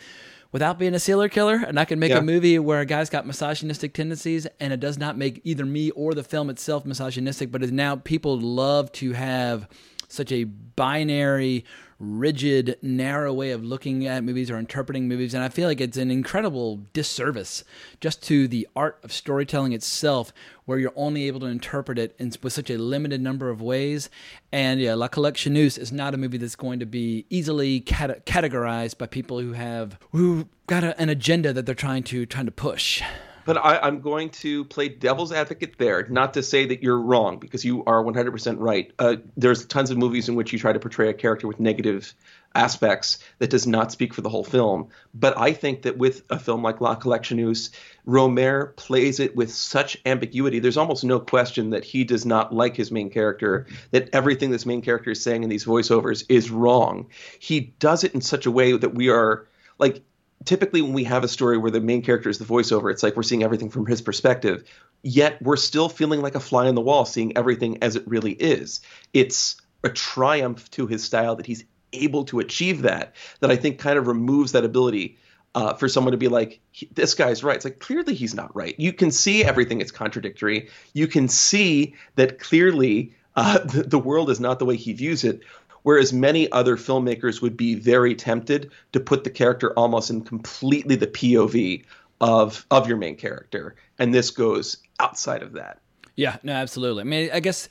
without 0.51 0.79
being 0.79 0.95
a 0.95 0.99
serial 0.99 1.29
killer, 1.29 1.63
and 1.67 1.79
I 1.79 1.85
can 1.85 1.99
make 1.99 2.09
Yeah. 2.09 2.19
a 2.19 2.21
movie 2.23 2.57
where 2.57 2.79
a 2.79 2.85
guy's 2.85 3.09
got 3.09 3.27
misogynistic 3.27 3.93
tendencies, 3.93 4.47
and 4.59 4.73
it 4.73 4.79
does 4.79 4.97
not 4.97 5.17
make 5.17 5.41
either 5.43 5.65
me 5.65 5.91
or 5.91 6.13
the 6.13 6.23
film 6.23 6.49
itself 6.49 6.85
misogynistic, 6.85 7.51
but 7.51 7.61
is 7.61 7.71
now 7.71 7.97
people 7.97 8.39
love 8.39 8.91
to 8.93 9.11
have 9.11 9.67
such 10.07 10.31
a 10.31 10.45
binary, 10.45 11.65
rigid, 11.99 12.77
narrow 12.81 13.33
way 13.33 13.51
of 13.51 13.63
looking 13.63 14.05
at 14.05 14.23
movies 14.23 14.51
or 14.51 14.57
interpreting 14.57 15.07
movies, 15.07 15.33
and 15.33 15.43
I 15.43 15.49
feel 15.49 15.67
like 15.67 15.81
it's 15.81 15.97
an 15.97 16.11
incredible 16.11 16.85
disservice 16.93 17.63
just 17.99 18.21
to 18.23 18.47
the 18.47 18.67
art 18.75 18.99
of 19.03 19.11
storytelling 19.11 19.73
itself, 19.73 20.31
where 20.65 20.77
you're 20.77 20.93
only 20.95 21.27
able 21.27 21.39
to 21.41 21.47
interpret 21.47 21.97
it 21.97 22.15
in, 22.19 22.31
with 22.43 22.53
such 22.53 22.69
a 22.69 22.77
limited 22.77 23.21
number 23.21 23.49
of 23.49 23.61
ways. 23.61 24.09
And 24.51 24.79
yeah, 24.79 24.93
La 24.93 25.07
Collectionneuse 25.07 25.77
is 25.77 25.91
not 25.91 26.13
a 26.13 26.17
movie 26.17 26.37
that's 26.37 26.55
going 26.55 26.79
to 26.79 26.85
be 26.85 27.25
easily 27.29 27.79
cate- 27.79 28.25
categorized 28.25 28.97
by 28.97 29.07
people 29.07 29.39
who 29.39 29.53
have 29.53 29.97
who 30.11 30.47
got 30.67 30.83
a, 30.83 30.99
an 31.01 31.09
agenda 31.09 31.53
that 31.53 31.65
they're 31.65 31.75
trying 31.75 32.03
to 32.03 32.25
trying 32.25 32.45
to 32.45 32.51
push. 32.51 33.01
But 33.47 33.55
I, 33.55 33.79
I'm 33.79 34.01
going 34.01 34.31
to 34.41 34.65
play 34.65 34.89
devil's 34.89 35.31
advocate 35.31 35.77
there, 35.77 36.05
not 36.09 36.33
to 36.33 36.43
say 36.43 36.65
that 36.65 36.83
you're 36.83 36.99
wrong, 36.99 37.39
because 37.39 37.63
you 37.63 37.81
are 37.85 38.03
100% 38.03 38.57
right. 38.59 38.91
Uh, 38.99 39.15
there's 39.37 39.65
tons 39.65 39.89
of 39.89 39.97
movies 39.97 40.27
in 40.27 40.35
which 40.35 40.51
you 40.51 40.59
try 40.59 40.73
to 40.73 40.79
portray 40.79 41.07
a 41.07 41.13
character 41.13 41.47
with 41.47 41.57
negative 41.57 42.13
aspects 42.53 43.19
that 43.39 43.49
does 43.49 43.65
not 43.65 43.93
speak 43.93 44.13
for 44.13 44.19
the 44.19 44.27
whole 44.27 44.43
film. 44.43 44.89
But 45.13 45.37
I 45.37 45.53
think 45.53 45.83
that 45.83 45.97
with 45.97 46.23
a 46.29 46.37
film 46.37 46.61
like 46.61 46.81
La 46.81 46.97
Collectionneuse, 46.97 47.69
Rohmer 48.05 48.75
plays 48.75 49.21
it 49.21 49.33
with 49.33 49.53
such 49.53 49.95
ambiguity. 50.05 50.59
There's 50.59 50.75
almost 50.75 51.05
no 51.05 51.21
question 51.21 51.69
that 51.69 51.85
he 51.85 52.03
does 52.03 52.25
not 52.25 52.53
like 52.53 52.75
his 52.75 52.91
main 52.91 53.09
character, 53.09 53.65
that 53.91 54.09
everything 54.11 54.51
this 54.51 54.65
main 54.65 54.81
character 54.81 55.11
is 55.11 55.23
saying 55.23 55.43
in 55.43 55.49
these 55.49 55.63
voiceovers 55.63 56.25
is 56.27 56.51
wrong. 56.51 57.07
He 57.39 57.61
does 57.79 58.03
it 58.03 58.13
in 58.13 58.19
such 58.19 58.45
a 58.45 58.51
way 58.51 58.75
that 58.75 58.93
we 58.93 59.07
are 59.07 59.47
like 59.79 60.03
typically 60.45 60.81
when 60.81 60.93
we 60.93 61.03
have 61.05 61.23
a 61.23 61.27
story 61.27 61.57
where 61.57 61.71
the 61.71 61.81
main 61.81 62.01
character 62.01 62.29
is 62.29 62.37
the 62.37 62.45
voiceover, 62.45 62.91
it's 62.91 63.03
like 63.03 63.15
we're 63.15 63.23
seeing 63.23 63.43
everything 63.43 63.69
from 63.69 63.85
his 63.85 64.01
perspective. 64.01 64.63
Yet 65.03 65.41
we're 65.41 65.57
still 65.57 65.89
feeling 65.89 66.21
like 66.21 66.35
a 66.35 66.39
fly 66.39 66.67
on 66.67 66.75
the 66.75 66.81
wall, 66.81 67.05
seeing 67.05 67.35
everything 67.37 67.83
as 67.83 67.95
it 67.95 68.07
really 68.07 68.33
is. 68.33 68.81
It's 69.13 69.57
a 69.83 69.89
triumph 69.89 70.69
to 70.71 70.87
his 70.87 71.03
style 71.03 71.35
that 71.35 71.45
he's 71.45 71.63
able 71.93 72.25
to 72.25 72.39
achieve 72.39 72.81
that. 72.83 73.15
That 73.39 73.51
I 73.51 73.55
think 73.55 73.79
kind 73.79 73.97
of 73.97 74.07
removes 74.07 74.51
that 74.51 74.65
ability 74.65 75.17
uh, 75.55 75.73
for 75.73 75.87
someone 75.87 76.11
to 76.11 76.17
be 76.17 76.27
like, 76.27 76.59
this 76.93 77.13
guy's 77.13 77.43
right. 77.43 77.55
It's 77.55 77.65
like 77.65 77.79
clearly 77.79 78.13
he's 78.13 78.35
not 78.35 78.55
right. 78.55 78.75
You 78.77 78.93
can 78.93 79.11
see 79.11 79.43
everything 79.43 79.81
it's 79.81 79.91
contradictory. 79.91 80.69
You 80.93 81.07
can 81.07 81.27
see 81.27 81.95
that 82.15 82.39
clearly 82.39 83.13
uh, 83.35 83.59
the, 83.65 83.83
the 83.83 83.99
world 83.99 84.29
is 84.29 84.39
not 84.39 84.59
the 84.59 84.65
way 84.65 84.75
he 84.75 84.93
views 84.93 85.23
it. 85.23 85.41
Whereas 85.83 86.13
many 86.13 86.51
other 86.51 86.77
filmmakers 86.77 87.41
would 87.41 87.55
be 87.55 87.75
very 87.75 88.15
tempted 88.15 88.71
to 88.93 88.99
put 88.99 89.23
the 89.23 89.29
character 89.29 89.73
almost 89.73 90.09
in 90.09 90.21
completely 90.21 90.95
the 90.95 91.07
POV 91.07 91.85
of 92.19 92.65
of 92.71 92.87
your 92.87 92.97
main 92.97 93.15
character, 93.15 93.75
and 93.99 94.13
this 94.13 94.31
goes 94.31 94.77
outside 94.99 95.43
of 95.43 95.53
that. 95.53 95.79
Yeah, 96.15 96.37
no, 96.43 96.53
absolutely. 96.53 97.01
I 97.01 97.03
mean, 97.03 97.29
I 97.31 97.39
guess 97.39 97.69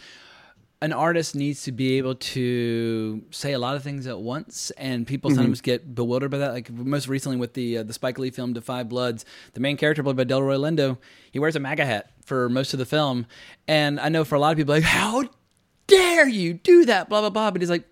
an 0.83 0.93
artist 0.93 1.35
needs 1.35 1.63
to 1.65 1.73
be 1.73 1.97
able 1.97 2.15
to 2.15 3.23
say 3.31 3.53
a 3.53 3.59
lot 3.59 3.77
of 3.77 3.83
things 3.83 4.07
at 4.07 4.21
once, 4.21 4.71
and 4.77 5.07
people 5.07 5.31
sometimes 5.31 5.61
get 5.61 5.95
bewildered 5.95 6.31
by 6.31 6.39
that. 6.39 6.53
Like 6.53 6.71
most 6.71 7.09
recently 7.09 7.39
with 7.39 7.55
the 7.55 7.79
uh, 7.79 7.83
the 7.83 7.93
Spike 7.93 8.19
Lee 8.19 8.31
film 8.31 8.53
*Da 8.53 8.61
5 8.61 8.89
Bloods*, 8.89 9.25
the 9.55 9.61
main 9.61 9.77
character 9.77 10.03
played 10.03 10.17
by 10.17 10.25
Delroy 10.25 10.59
Lindo, 10.59 10.99
he 11.33 11.39
wears 11.39 11.57
a 11.57 11.61
MAGA 11.61 11.87
hat 11.87 12.11
for 12.25 12.49
most 12.49 12.73
of 12.73 12.79
the 12.79 12.87
film, 12.87 13.27
and 13.67 13.99
I 13.99 14.11
know 14.11 14.25
for 14.25 14.35
a 14.35 14.39
lot 14.39 14.53
of 14.53 14.59
people, 14.59 14.75
like, 14.75 14.85
how 14.85 15.29
dare 15.87 16.28
you 16.28 16.55
do 16.55 16.84
that? 16.87 17.09
Blah 17.09 17.20
blah 17.20 17.30
blah. 17.30 17.51
But 17.51 17.62
he's 17.62 17.70
like, 17.70 17.84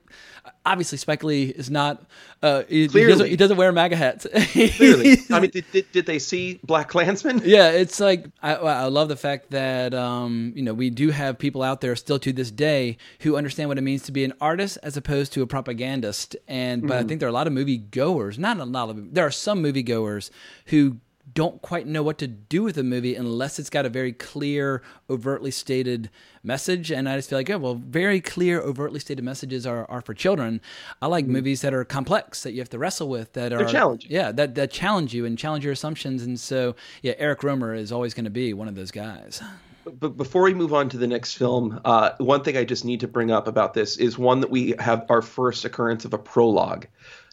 obviously 0.66 0.98
Spike 0.98 1.22
Lee 1.24 1.44
is 1.44 1.70
not. 1.70 2.04
Uh, 2.42 2.64
he, 2.68 2.86
he 2.86 3.06
doesn't, 3.06 3.26
he 3.26 3.36
doesn't 3.36 3.56
wear 3.56 3.72
MAGA 3.72 3.96
hats. 3.96 4.26
Clearly, 4.52 5.18
I 5.30 5.40
mean, 5.40 5.50
did, 5.50 5.64
did, 5.72 5.92
did 5.92 6.06
they 6.06 6.18
see 6.18 6.60
Black 6.62 6.88
Klansman? 6.88 7.42
yeah, 7.44 7.70
it's 7.70 8.00
like 8.00 8.26
I, 8.42 8.54
I 8.54 8.84
love 8.84 9.08
the 9.08 9.16
fact 9.16 9.50
that 9.50 9.94
um, 9.94 10.52
you 10.54 10.62
know 10.62 10.74
we 10.74 10.90
do 10.90 11.10
have 11.10 11.38
people 11.38 11.62
out 11.62 11.80
there 11.80 11.96
still 11.96 12.18
to 12.20 12.32
this 12.32 12.50
day 12.50 12.96
who 13.20 13.36
understand 13.36 13.68
what 13.68 13.78
it 13.78 13.82
means 13.82 14.02
to 14.02 14.12
be 14.12 14.24
an 14.24 14.34
artist 14.40 14.78
as 14.82 14.96
opposed 14.96 15.32
to 15.34 15.42
a 15.42 15.46
propagandist. 15.46 16.36
And 16.48 16.86
but 16.86 16.98
I 16.98 17.04
think 17.04 17.20
there 17.20 17.28
are 17.28 17.30
a 17.30 17.34
lot 17.34 17.46
of 17.46 17.52
movie 17.52 17.78
goers, 17.78 18.38
not 18.38 18.58
a 18.58 18.64
lot 18.64 18.90
of 18.90 19.14
there 19.14 19.26
are 19.26 19.30
some 19.30 19.62
movie 19.62 19.82
goers 19.82 20.30
who 20.66 20.98
don't 21.32 21.62
quite 21.62 21.86
know 21.86 22.02
what 22.02 22.18
to 22.18 22.26
do 22.26 22.62
with 22.62 22.76
a 22.76 22.82
movie 22.82 23.14
unless 23.14 23.58
it's 23.58 23.70
got 23.70 23.86
a 23.86 23.88
very 23.88 24.12
clear, 24.12 24.82
overtly 25.08 25.50
stated 25.50 26.10
message. 26.42 26.90
And 26.90 27.08
I 27.08 27.16
just 27.16 27.30
feel 27.30 27.38
like, 27.38 27.48
yeah, 27.48 27.56
well, 27.56 27.74
very 27.74 28.20
clear, 28.20 28.60
overtly 28.60 29.00
stated 29.00 29.24
messages 29.24 29.66
are, 29.66 29.90
are 29.90 30.02
for 30.02 30.12
children. 30.12 30.60
I 31.00 31.06
like 31.06 31.26
movies 31.26 31.62
that 31.62 31.72
are 31.72 31.84
complex 31.84 32.42
that 32.42 32.52
you 32.52 32.60
have 32.60 32.68
to 32.70 32.78
wrestle 32.78 33.08
with, 33.08 33.32
that 33.32 33.52
are 33.52 33.64
challenging. 33.64 34.10
yeah, 34.10 34.32
that 34.32 34.54
that 34.54 34.70
challenge 34.70 35.14
you 35.14 35.24
and 35.24 35.38
challenge 35.38 35.64
your 35.64 35.72
assumptions. 35.72 36.22
And 36.22 36.38
so, 36.38 36.76
yeah, 37.02 37.14
Eric 37.18 37.40
Rohmer 37.40 37.76
is 37.76 37.90
always 37.90 38.12
going 38.12 38.24
to 38.24 38.30
be 38.30 38.52
one 38.52 38.68
of 38.68 38.74
those 38.74 38.90
guys. 38.90 39.42
But 39.84 40.16
before 40.16 40.42
we 40.42 40.54
move 40.54 40.72
on 40.72 40.88
to 40.90 40.96
the 40.96 41.06
next 41.06 41.34
film, 41.34 41.80
uh, 41.84 42.12
one 42.18 42.42
thing 42.42 42.56
I 42.56 42.64
just 42.64 42.84
need 42.84 43.00
to 43.00 43.08
bring 43.08 43.30
up 43.30 43.46
about 43.46 43.74
this 43.74 43.96
is 43.98 44.18
one 44.18 44.40
that 44.40 44.50
we 44.50 44.74
have 44.78 45.04
our 45.10 45.20
first 45.20 45.64
occurrence 45.64 46.04
of 46.04 46.14
a 46.14 46.18
prologue 46.18 46.86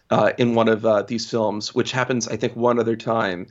uh, 0.09 0.33
in 0.37 0.53
one 0.55 0.67
of 0.67 0.85
uh, 0.85 1.03
these 1.03 1.29
films, 1.29 1.73
which 1.73 1.91
happens, 1.91 2.27
I 2.27 2.35
think, 2.35 2.55
one 2.55 2.77
other 2.77 2.97
time, 2.97 3.47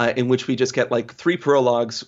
uh, 0.00 0.12
in 0.16 0.28
which 0.28 0.46
we 0.46 0.56
just 0.56 0.74
get 0.74 0.90
like 0.90 1.14
three 1.14 1.36
prologues, 1.36 2.04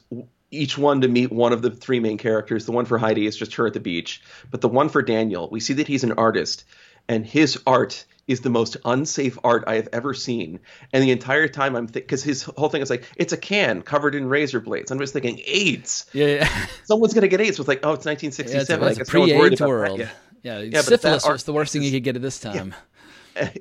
each 0.50 0.78
one 0.78 1.02
to 1.02 1.08
meet 1.08 1.30
one 1.30 1.52
of 1.52 1.60
the 1.62 1.70
three 1.70 2.00
main 2.00 2.16
characters. 2.16 2.64
The 2.64 2.72
one 2.72 2.86
for 2.86 2.96
Heidi 2.98 3.26
is 3.26 3.36
just 3.36 3.54
her 3.56 3.66
at 3.66 3.74
the 3.74 3.80
beach, 3.80 4.22
but 4.50 4.62
the 4.62 4.68
one 4.68 4.88
for 4.88 5.02
Daniel, 5.02 5.48
we 5.50 5.60
see 5.60 5.74
that 5.74 5.86
he's 5.86 6.02
an 6.02 6.12
artist, 6.12 6.64
and 7.06 7.26
his 7.26 7.60
art 7.66 8.04
is 8.28 8.40
the 8.40 8.50
most 8.50 8.76
unsafe 8.84 9.36
art 9.44 9.64
I 9.66 9.74
have 9.74 9.88
ever 9.92 10.14
seen. 10.14 10.60
And 10.92 11.02
the 11.02 11.10
entire 11.10 11.48
time 11.48 11.76
I'm 11.76 11.86
thinking, 11.86 12.06
because 12.06 12.22
his 12.22 12.44
whole 12.44 12.68
thing 12.70 12.80
is 12.80 12.88
like, 12.88 13.04
it's 13.16 13.32
a 13.32 13.36
can 13.36 13.82
covered 13.82 14.14
in 14.14 14.26
razor 14.26 14.60
blades. 14.60 14.90
I'm 14.90 14.98
just 14.98 15.12
thinking, 15.12 15.40
AIDS. 15.44 16.06
Yeah, 16.14 16.26
yeah. 16.26 16.66
Someone's 16.84 17.12
gonna 17.12 17.28
get 17.28 17.40
AIDS. 17.40 17.58
It's 17.58 17.68
like, 17.68 17.80
oh, 17.82 17.92
it's 17.92 18.06
1967. 18.06 18.82
a- 18.82 18.86
I 18.86 18.90
it's 18.90 19.10
a 19.10 19.12
no 19.12 19.20
one's 19.20 19.30
pre-AIDS 19.36 19.60
world. 19.60 19.98
Yeah, 20.00 20.10
Yeah, 20.42 20.70
that 20.70 20.84
syphilis 20.84 21.26
was 21.26 21.44
the 21.44 21.52
worst 21.52 21.72
thing 21.74 21.82
you 21.82 21.90
could 21.90 22.04
get 22.04 22.16
at 22.16 22.22
this 22.22 22.40
time. 22.40 22.74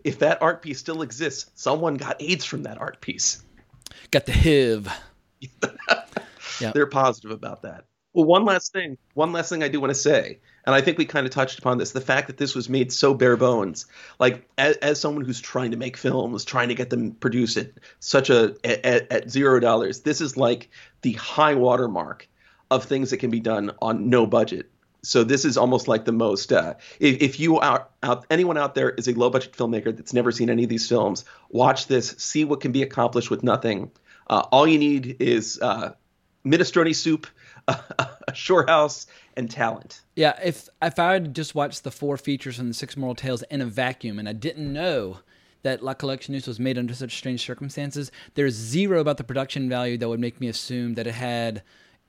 If 0.04 0.20
that 0.20 0.42
art 0.42 0.62
piece 0.62 0.80
still 0.80 1.02
exists, 1.02 1.50
someone 1.56 1.96
got 1.96 2.22
AIDS 2.22 2.44
from 2.44 2.64
that 2.64 2.78
art 2.78 3.00
piece. 3.00 3.42
Got 4.12 4.26
the 4.26 4.34
HIV. 4.34 4.88
Yeah. 6.62 6.72
They're 6.74 6.86
positive 6.88 7.32
about 7.32 7.64
that. 7.64 7.86
Well, 8.14 8.26
one 8.26 8.46
last 8.46 8.74
thing. 8.74 8.98
One 9.14 9.32
last 9.32 9.50
thing 9.50 9.64
I 9.64 9.68
do 9.68 9.80
want 9.80 9.92
to 9.92 10.00
say, 10.00 10.40
and 10.66 10.76
I 10.76 10.82
think 10.82 10.98
we 10.98 11.06
kind 11.06 11.26
of 11.26 11.32
touched 11.32 11.60
upon 11.60 11.78
this: 11.78 11.92
the 11.92 12.02
fact 12.02 12.28
that 12.28 12.38
this 12.38 12.54
was 12.54 12.68
made 12.70 12.92
so 12.92 13.14
bare 13.14 13.38
bones. 13.38 13.86
Like, 14.20 14.48
as, 14.58 14.76
as 14.78 15.00
someone 15.00 15.24
who's 15.24 15.40
trying 15.40 15.72
to 15.72 15.78
make 15.78 15.96
films, 15.96 16.44
trying 16.44 16.68
to 16.68 16.76
get 16.76 16.90
them 16.90 17.14
produced 17.14 17.58
at 17.58 17.72
such 18.00 18.30
a 18.30 18.56
at, 18.64 18.86
at, 18.86 19.12
at 19.12 19.30
zero 19.32 19.60
dollars, 19.60 20.02
this 20.02 20.20
is 20.20 20.36
like 20.36 20.70
the 21.04 21.14
high 21.14 21.56
watermark 21.56 22.28
of 22.70 22.84
things 22.84 23.12
that 23.12 23.18
can 23.18 23.32
be 23.32 23.40
done 23.40 23.72
on 23.82 24.10
no 24.10 24.26
budget. 24.28 24.70
So 25.04 25.24
this 25.24 25.46
is 25.46 25.58
almost 25.58 25.88
like 25.88 26.06
the 26.06 26.12
most. 26.12 26.54
Uh, 26.54 26.76
if, 27.00 27.22
if 27.22 27.40
you 27.40 27.58
are 27.60 27.88
out, 28.04 28.26
anyone 28.30 28.58
out 28.58 28.76
there 28.76 28.92
is 28.92 29.08
a 29.08 29.14
low 29.14 29.30
budget 29.30 29.54
filmmaker 29.54 29.96
that's 29.96 30.14
never 30.14 30.32
seen 30.32 30.50
any 30.50 30.64
of 30.64 30.70
these 30.70 30.88
films, 30.88 31.26
watch 31.50 31.88
this, 31.88 32.10
see 32.18 32.46
what 32.46 32.62
can 32.62 32.72
be 32.72 32.84
accomplished 32.84 33.32
with 33.32 33.44
nothing. 33.44 33.92
Uh, 34.28 34.44
all 34.52 34.68
you 34.68 34.78
need 34.78 35.18
is 35.20 35.60
uh, 35.62 35.94
minestrone 36.46 36.96
soup, 36.96 37.28
a 37.68 38.08
shore 38.34 38.66
house, 38.68 39.08
and 39.36 39.50
talent. 39.50 40.02
Yeah, 40.16 40.38
if 40.44 40.70
if 40.82 41.00
I 41.00 41.14
had 41.14 41.34
just 41.34 41.56
watched 41.56 41.84
the 41.84 41.92
four 41.92 42.18
features 42.18 42.58
from 42.58 42.68
the 42.68 42.74
Six 42.74 42.96
Moral 42.96 43.16
Tales 43.16 43.44
in 43.44 43.62
a 43.62 43.66
vacuum, 43.66 44.20
and 44.20 44.30
I 44.30 44.34
didn't 44.34 44.72
know 44.72 45.20
that 45.64 45.84
La 45.84 45.94
Collectioniste 45.94 46.48
was 46.48 46.60
made 46.60 46.78
under 46.78 46.94
such 46.94 47.16
strange 47.18 47.42
circumstances, 47.42 48.12
there's 48.34 48.56
zero 48.56 49.00
about 49.00 49.18
the 49.18 49.24
production 49.24 49.70
value 49.70 49.98
that 49.98 50.10
would 50.10 50.20
make 50.20 50.40
me 50.40 50.48
assume 50.48 50.96
that 50.96 51.08
it 51.08 51.14
had 51.14 51.62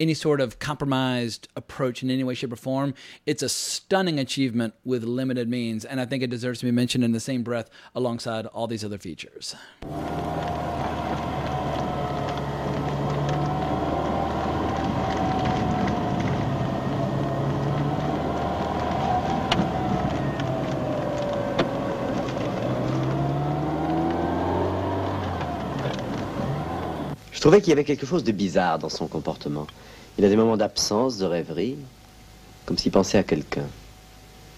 any 0.02 0.14
sort 0.14 0.40
of 0.40 0.58
compromised 0.58 1.46
approach 1.54 2.02
in 2.02 2.10
any 2.10 2.24
way, 2.24 2.34
shape, 2.34 2.52
or 2.52 2.56
form. 2.56 2.92
It's 3.24 3.42
a 3.42 3.48
stunning 3.48 4.18
achievement 4.18 4.74
with 4.84 5.04
limited 5.04 5.48
means, 5.48 5.84
and 5.84 6.00
I 6.00 6.06
think 6.06 6.24
it 6.24 6.30
deserves 6.30 6.58
to 6.58 6.66
be 6.66 6.72
mentioned 6.72 7.04
in 7.04 7.12
the 7.12 7.20
same 7.20 7.44
breath 7.44 7.70
alongside 7.94 8.46
all 8.46 8.66
these 8.66 8.84
other 8.84 8.98
features. 8.98 9.54
Je 27.30 27.40
trouvais 27.44 27.60
qu'il 27.60 27.70
y 27.70 27.72
avait 27.72 27.82
quelque 27.82 28.06
chose 28.06 28.22
de 28.22 28.30
bizarre 28.30 28.78
dans 28.78 28.88
son 28.88 29.08
comportement. 29.08 29.66
Il 30.18 30.24
a 30.24 30.28
des 30.28 30.36
moments 30.36 30.56
d'absence, 30.56 31.18
de 31.18 31.24
rêverie, 31.24 31.76
comme 32.66 32.78
s'il 32.78 32.92
pensait 32.92 33.18
à 33.18 33.22
quelqu'un. 33.22 33.66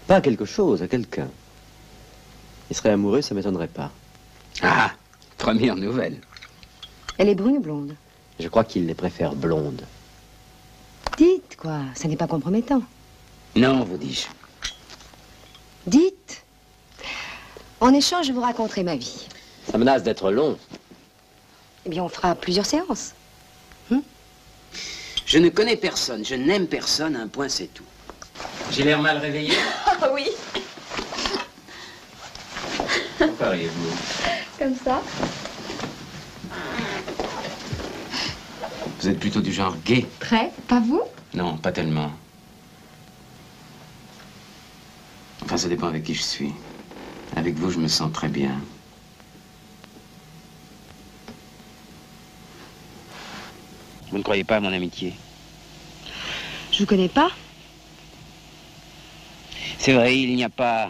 Pas 0.07 0.17
à 0.17 0.21
quelque 0.21 0.45
chose, 0.45 0.83
à 0.83 0.87
quelqu'un. 0.87 1.29
Il 2.69 2.75
serait 2.75 2.89
amoureux, 2.91 3.21
ça 3.21 3.33
m'étonnerait 3.33 3.67
pas. 3.67 3.91
Ah, 4.61 4.91
première 5.37 5.75
nouvelle. 5.75 6.19
Elle 7.17 7.29
est 7.29 7.35
brune 7.35 7.57
ou 7.57 7.61
blonde 7.61 7.95
Je 8.39 8.47
crois 8.47 8.63
qu'il 8.63 8.85
les 8.85 8.93
préfère 8.93 9.35
blondes. 9.35 9.83
Dites, 11.17 11.55
quoi, 11.57 11.79
ça 11.93 12.07
n'est 12.07 12.17
pas 12.17 12.27
compromettant. 12.27 12.81
Non, 13.55 13.83
vous 13.83 13.97
dis-je. 13.97 14.27
Dites. 15.87 16.43
En 17.79 17.93
échange, 17.93 18.27
je 18.27 18.33
vous 18.33 18.41
raconterai 18.41 18.83
ma 18.83 18.95
vie. 18.95 19.27
Ça 19.69 19.77
menace 19.77 20.03
d'être 20.03 20.31
long. 20.31 20.57
Eh 21.85 21.89
bien, 21.89 22.03
on 22.03 22.09
fera 22.09 22.35
plusieurs 22.35 22.65
séances. 22.65 23.13
Je 25.25 25.39
ne 25.39 25.49
connais 25.49 25.75
personne, 25.75 26.23
je 26.23 26.35
n'aime 26.35 26.67
personne, 26.67 27.15
un 27.15 27.27
point 27.27 27.49
c'est 27.49 27.73
tout. 27.73 27.83
J'ai 28.71 28.83
l'air 28.83 29.01
mal 29.01 29.17
réveillé 29.17 29.53
Ah 29.85 30.11
oui, 30.13 30.29
comme 34.59 34.75
ça. 34.75 35.01
Vous 38.99 39.09
êtes 39.09 39.19
plutôt 39.19 39.41
du 39.41 39.51
genre 39.51 39.75
gay 39.85 40.05
Très, 40.19 40.51
pas 40.67 40.79
vous? 40.79 41.01
Non, 41.33 41.57
pas 41.57 41.71
tellement. 41.71 42.11
Enfin, 45.43 45.57
ça 45.57 45.67
dépend 45.67 45.87
avec 45.87 46.03
qui 46.03 46.15
je 46.15 46.23
suis. 46.23 46.53
Avec 47.35 47.55
vous, 47.55 47.69
je 47.69 47.77
me 47.79 47.87
sens 47.87 48.11
très 48.11 48.29
bien. 48.29 48.59
Vous 54.15 54.19
ne 54.19 54.23
croyez 54.23 54.45
pas 54.45 54.55
à 54.55 54.59
mon 54.61 54.71
amitié 54.71 55.11
Je 56.71 56.79
vous 56.79 56.85
connais 56.85 57.09
pas 57.09 57.31
C'est 59.77 59.91
vrai, 59.91 60.17
il 60.17 60.33
n'y 60.37 60.45
a 60.45 60.49
pas 60.49 60.89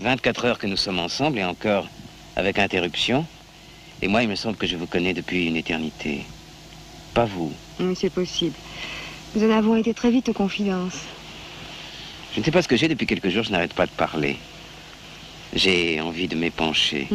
24 0.00 0.44
heures 0.44 0.58
que 0.58 0.66
nous 0.66 0.76
sommes 0.76 0.98
ensemble, 0.98 1.38
et 1.38 1.44
encore 1.44 1.88
avec 2.36 2.58
interruption. 2.58 3.24
Et 4.02 4.08
moi, 4.08 4.22
il 4.22 4.28
me 4.28 4.34
semble 4.34 4.58
que 4.58 4.66
je 4.66 4.76
vous 4.76 4.86
connais 4.86 5.14
depuis 5.14 5.46
une 5.46 5.56
éternité. 5.56 6.26
Pas 7.14 7.24
vous. 7.24 7.50
Oui, 7.80 7.96
c'est 7.96 8.10
possible. 8.10 8.56
Nous 9.34 9.50
en 9.50 9.56
avons 9.56 9.76
été 9.76 9.94
très 9.94 10.10
vite 10.10 10.28
aux 10.28 10.34
confidences. 10.34 11.00
Je 12.34 12.40
ne 12.40 12.44
sais 12.44 12.50
pas 12.50 12.60
ce 12.60 12.68
que 12.68 12.76
j'ai 12.76 12.88
depuis 12.88 13.06
quelques 13.06 13.30
jours, 13.30 13.44
je 13.44 13.52
n'arrête 13.52 13.72
pas 13.72 13.86
de 13.86 13.92
parler. 13.92 14.36
J'ai 15.54 15.98
envie 16.02 16.28
de 16.28 16.36
m'épancher. 16.36 17.08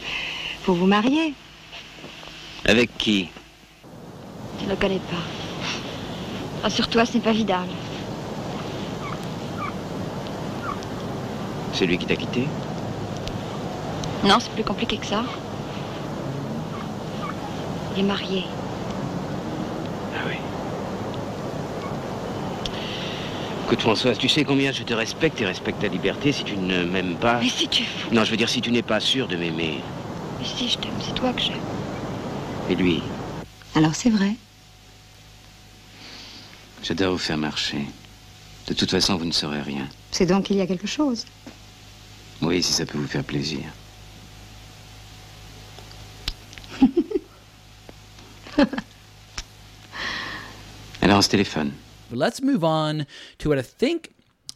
Faut 0.64 0.74
vous 0.74 0.86
marier 0.86 1.32
Avec 2.66 2.90
qui? 2.98 3.30
Je 4.62 4.66
ne 4.66 4.70
le 4.70 4.76
connais 4.76 5.00
pas. 5.00 5.16
Rassure-toi, 6.62 7.04
ce 7.04 7.14
n'est 7.14 7.20
pas 7.20 7.32
Vidal. 7.32 7.66
Celui 11.72 11.98
qui 11.98 12.06
t'a 12.06 12.14
quitté 12.14 12.46
Non, 14.24 14.38
c'est 14.38 14.52
plus 14.52 14.62
compliqué 14.62 14.98
que 14.98 15.06
ça. 15.06 15.24
Il 17.96 18.00
est 18.00 18.06
marié. 18.06 18.44
Ah 20.14 20.20
oui. 20.28 20.36
Écoute, 23.66 23.80
Françoise, 23.80 24.16
tu 24.18 24.28
sais 24.28 24.44
combien 24.44 24.70
je 24.70 24.84
te 24.84 24.94
respecte 24.94 25.40
et 25.40 25.46
respecte 25.46 25.80
ta 25.80 25.88
liberté 25.88 26.30
si 26.30 26.44
tu 26.44 26.56
ne 26.56 26.84
m'aimes 26.84 27.16
pas. 27.16 27.40
Mais 27.40 27.48
si 27.48 27.66
tu 27.66 27.82
fous. 27.84 28.14
Non, 28.14 28.22
je 28.24 28.30
veux 28.30 28.36
dire 28.36 28.48
si 28.48 28.60
tu 28.60 28.70
n'es 28.70 28.82
pas 28.82 29.00
sûr 29.00 29.26
de 29.26 29.36
m'aimer. 29.36 29.80
Mais 30.38 30.46
si, 30.46 30.68
je 30.68 30.78
t'aime, 30.78 30.92
c'est 31.00 31.14
toi 31.14 31.32
que 31.32 31.40
j'aime. 31.42 31.56
Et 32.70 32.76
lui, 32.76 33.02
Alors 33.74 33.94
c'est 33.94 34.10
vrai. 34.10 34.36
J'adore 36.82 37.12
vous 37.12 37.18
faire 37.18 37.38
marcher. 37.38 37.86
De 38.66 38.74
toute 38.74 38.90
façon, 38.90 39.16
vous 39.16 39.24
ne 39.24 39.32
saurez 39.32 39.62
rien. 39.62 39.88
C'est 40.10 40.26
donc 40.26 40.44
qu'il 40.44 40.56
y 40.56 40.60
a 40.60 40.66
quelque 40.66 40.86
chose. 40.86 41.24
Oui, 42.40 42.62
si 42.62 42.72
ça 42.72 42.86
peut 42.86 42.98
vous 42.98 43.06
faire 43.06 43.24
plaisir. 43.24 43.60
Alors, 51.00 51.18
on 51.18 51.22
se 51.22 51.28
téléphone. 51.28 51.72
But 52.10 52.18
let's 52.18 52.42
move 52.42 52.64
on 52.64 53.06
to 53.38 53.48
what 53.48 53.58
I 53.58 53.62
think 53.62 54.10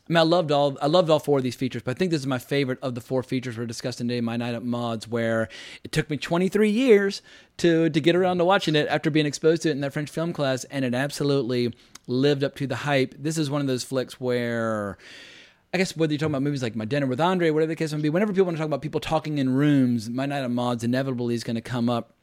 I 0.09 0.13
mean, 0.13 0.19
I 0.19 0.23
loved 0.23 0.53
all 0.53 0.79
I 0.81 0.87
loved 0.87 1.11
all 1.11 1.19
four 1.19 1.39
of 1.39 1.45
these 1.45 1.57
features, 1.57 1.83
but 1.83 1.91
I 1.91 1.95
think 1.95 2.13
this 2.13 2.21
is 2.21 2.27
my 2.29 2.39
favorite 2.39 2.79
of 2.81 2.95
the 2.95 3.01
four 3.01 3.25
features 3.25 3.59
we're 3.59 3.67
discussing 3.67 4.07
today. 4.07 4.21
My 4.21 4.37
Night 4.37 4.55
at 4.55 4.65
Maud's, 4.65 5.09
where 5.09 5.49
it 5.83 5.91
took 5.91 6.09
me 6.09 6.17
23 6.17 6.71
years 6.71 7.23
to 7.57 7.91
to 7.91 8.01
get 8.01 8.15
around 8.15 8.39
to 8.39 8.45
watching 8.45 8.77
it 8.77 8.87
after 8.89 9.11
being 9.11 9.27
exposed 9.27 9.63
to 9.63 9.69
it 9.69 9.73
in 9.73 9.81
that 9.81 9.93
French 9.93 10.09
film 10.09 10.33
class, 10.33 10.63
and 10.65 10.85
it 10.85 10.95
absolutely 10.95 11.75
lived 12.07 12.45
up 12.45 12.55
to 12.57 12.69
the 12.69 12.77
hype. 12.77 13.17
This 13.19 13.37
is 13.37 13.51
one 13.51 13.61
of 13.61 13.67
those 13.67 13.85
flicks 13.85 14.21
where. 14.21 14.97
I 15.75 15.79
guess 15.79 15.95
whether 15.95 16.13
you're 16.13 16.19
talking 16.19 16.33
about 16.33 16.43
movies 16.43 16.63
like 16.63 16.77
My 16.77 16.87
Dinner 16.87 17.07
with 17.07 17.21
Andre, 17.21 17.51
whatever 17.51 17.69
the 17.69 17.77
case 17.77 17.93
may 17.93 18.01
be, 18.01 18.09
whenever 18.09 18.33
people 18.33 18.47
want 18.47 18.57
to 18.57 18.61
talk 18.61 18.69
about 18.69 18.81
people 18.81 19.01
talking 19.01 19.37
in 19.37 19.51
rooms, 19.51 20.09
My 20.09 20.25
Night 20.25 20.43
at 20.43 20.51
Maud's 20.51 20.85
inevitably 20.85 21.35
is 21.35 21.45
going 21.45 21.57
to 21.57 21.61
come 21.61 21.91
up. 21.91 22.16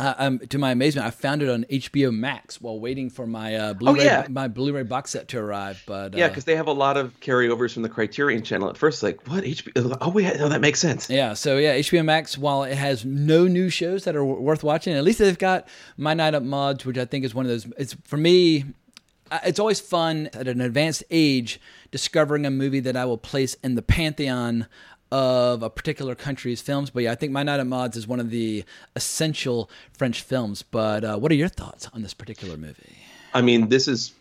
Uh, 0.00 0.14
um, 0.18 0.38
to 0.38 0.58
my 0.58 0.70
amazement, 0.70 1.06
I 1.06 1.10
found 1.10 1.42
it 1.42 1.48
on 1.48 1.64
HBO 1.64 2.14
Max 2.14 2.60
while 2.60 2.78
waiting 2.78 3.10
for 3.10 3.26
my 3.26 3.56
uh, 3.56 3.74
Blu-ray 3.74 4.04
yeah. 4.04 4.26
my 4.30 4.46
Blu-ray 4.46 4.84
box 4.84 5.10
set 5.10 5.26
to 5.28 5.38
arrive. 5.38 5.82
But 5.86 6.14
Yeah, 6.14 6.26
uh, 6.26 6.28
because 6.28 6.44
they 6.44 6.54
have 6.54 6.68
a 6.68 6.72
lot 6.72 6.96
of 6.96 7.18
carryovers 7.18 7.74
from 7.74 7.82
the 7.82 7.88
Criterion 7.88 8.42
Channel. 8.44 8.70
At 8.70 8.76
first, 8.76 9.02
like 9.02 9.26
what 9.26 9.42
HBO? 9.42 9.98
Oh, 10.00 10.10
wait, 10.10 10.38
no, 10.38 10.48
that 10.48 10.60
makes 10.60 10.78
sense. 10.78 11.10
Yeah, 11.10 11.34
so 11.34 11.56
yeah, 11.58 11.76
HBO 11.78 12.04
Max, 12.04 12.38
while 12.38 12.62
it 12.62 12.76
has 12.76 13.04
no 13.04 13.48
new 13.48 13.68
shows 13.70 14.04
that 14.04 14.14
are 14.14 14.20
w- 14.20 14.40
worth 14.40 14.62
watching, 14.62 14.94
at 14.94 15.02
least 15.02 15.18
they've 15.18 15.36
got 15.36 15.66
My 15.96 16.14
Night 16.14 16.34
Up 16.34 16.44
Maud's, 16.44 16.86
which 16.86 16.96
I 16.96 17.04
think 17.04 17.24
is 17.24 17.34
one 17.34 17.44
of 17.44 17.50
those. 17.50 17.66
It's 17.76 17.94
for 18.04 18.16
me, 18.16 18.66
it's 19.44 19.58
always 19.58 19.80
fun 19.80 20.30
at 20.32 20.46
an 20.46 20.60
advanced 20.60 21.02
age 21.10 21.60
discovering 21.90 22.46
a 22.46 22.50
movie 22.50 22.80
that 22.80 22.96
I 22.96 23.04
will 23.04 23.18
place 23.18 23.54
in 23.64 23.74
the 23.74 23.82
pantheon 23.82 24.66
of 25.10 25.62
a 25.62 25.70
particular 25.70 26.14
country's 26.14 26.60
films. 26.60 26.90
But 26.90 27.04
yeah, 27.04 27.12
I 27.12 27.14
think 27.14 27.32
My 27.32 27.42
Night 27.42 27.60
at 27.60 27.66
Maud's 27.66 27.96
is 27.96 28.06
one 28.06 28.20
of 28.20 28.30
the 28.30 28.64
essential 28.96 29.70
French 29.92 30.22
films. 30.22 30.62
But 30.62 31.04
uh, 31.04 31.16
what 31.16 31.32
are 31.32 31.36
your 31.36 31.48
thoughts 31.48 31.88
on 31.92 32.02
this 32.02 32.14
particular 32.14 32.56
movie? 32.56 32.96
I 33.34 33.42
mean, 33.42 33.68
this 33.68 33.88
is 33.88 34.12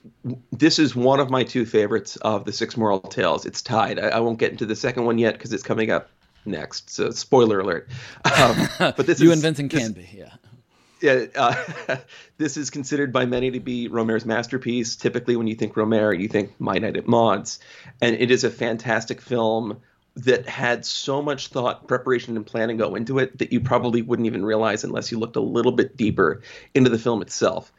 this 0.52 0.80
is 0.80 0.96
one 0.96 1.20
of 1.20 1.30
my 1.30 1.44
two 1.44 1.66
favorites 1.66 2.18
of 2.18 2.46
the 2.46 2.52
Six 2.52 2.76
Moral 2.76 3.00
Tales. 3.00 3.46
It's 3.46 3.62
tied. 3.62 4.00
I, 4.00 4.10
I 4.10 4.20
won't 4.20 4.40
get 4.40 4.52
into 4.52 4.66
the 4.66 4.76
second 4.76 5.06
one 5.06 5.18
yet 5.18 5.34
because 5.34 5.54
it's 5.54 5.64
coming 5.64 5.92
up 5.92 6.10
next. 6.46 6.90
So 6.90 7.12
spoiler 7.12 7.60
alert. 7.60 7.88
Um, 8.38 8.68
but 8.78 9.06
this 9.06 9.20
you 9.22 9.32
is, 9.32 9.34
and 9.34 9.42
Vincent 9.42 9.72
this- 9.72 9.82
Canby, 9.82 10.10
yeah. 10.14 10.34
yeah, 11.02 11.26
uh, 11.36 11.98
this 12.38 12.58
is 12.58 12.70
considered 12.70 13.14
by 13.14 13.26
many 13.26 13.52
to 13.52 13.60
be 13.60 13.88
Rohmer's 13.90 14.26
masterpiece. 14.26 14.96
Typically, 14.96 15.36
when 15.36 15.48
you 15.48 15.56
think 15.56 15.76
Rohmer, 15.76 16.18
you 16.20 16.28
think 16.28 16.60
My 16.60 16.78
Night 16.78 16.98
at 16.98 17.08
Maud's, 17.08 17.60
and 18.02 18.16
it 18.16 18.30
is 18.30 18.44
a 18.44 18.50
fantastic 18.50 19.22
film 19.22 19.80
that 20.18 20.48
had 20.48 20.86
so 20.86 21.22
much 21.22 21.48
thought, 21.50 21.88
preparation, 21.88 22.36
and 22.36 22.46
planning 22.46 22.78
go 22.78 22.96
into 22.96 23.20
it 23.20 23.38
that 23.38 23.52
you 23.52 23.60
probably 23.62 24.02
wouldn't 24.02 24.26
even 24.26 24.44
realize 24.44 24.84
unless 24.84 25.12
you 25.12 25.20
looked 25.20 25.36
a 25.36 25.42
little 25.42 25.72
bit 25.72 25.96
deeper 25.96 26.42
into 26.74 26.90
the 26.90 26.98
film 26.98 27.22
itself. 27.22 27.72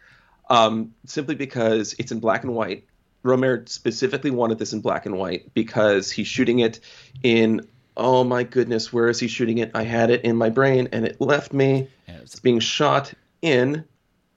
Um, 0.49 0.95
simply 1.05 1.35
because 1.35 1.95
it's 1.99 2.13
in 2.13 2.21
black 2.21 2.45
and 2.45 2.55
white. 2.55 2.85
Rohmer 3.25 3.69
specifically 3.69 4.31
wanted 4.31 4.59
this 4.59 4.73
in 4.73 4.81
black 4.81 5.05
and 5.05 5.19
white 5.19 5.53
because 5.53 6.11
he's 6.11 6.29
shooting 6.29 6.61
it 6.61 6.81
in. 7.23 7.67
Oh 7.97 8.23
my 8.23 8.45
goodness, 8.45 8.93
where 8.93 9.09
is 9.09 9.19
he 9.19 9.27
shooting 9.27 9.59
it? 9.59 9.73
I 9.75 9.83
had 9.83 10.11
it 10.11 10.23
in 10.25 10.37
my 10.37 10.49
brain 10.51 10.89
and 10.93 11.05
it 11.05 11.21
left 11.21 11.53
me. 11.53 11.89
it's 12.07 12.39
being 12.39 12.61
shot 12.61 13.13
in 13.43 13.85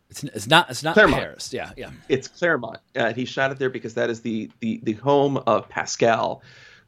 It's, 0.10 0.24
it's 0.24 0.47
not 0.47 0.70
it's 0.72 0.82
not 0.84 0.95
Clermont. 0.95 1.22
Paris. 1.22 1.54
Yeah, 1.54 1.72
yeah. 1.78 1.91
it's 2.10 2.28
Clermont. 2.28 2.80
Uh, 2.95 3.14
he 3.14 3.26
shot 3.26 3.52
it 3.52 3.60
there 3.60 3.70
because 3.70 3.93
that 3.93 4.10
is 4.10 4.22
the 4.22 4.49
the, 4.60 4.80
the 4.84 4.93
home 4.93 5.38
of 5.45 5.70
Pascal, 5.70 6.41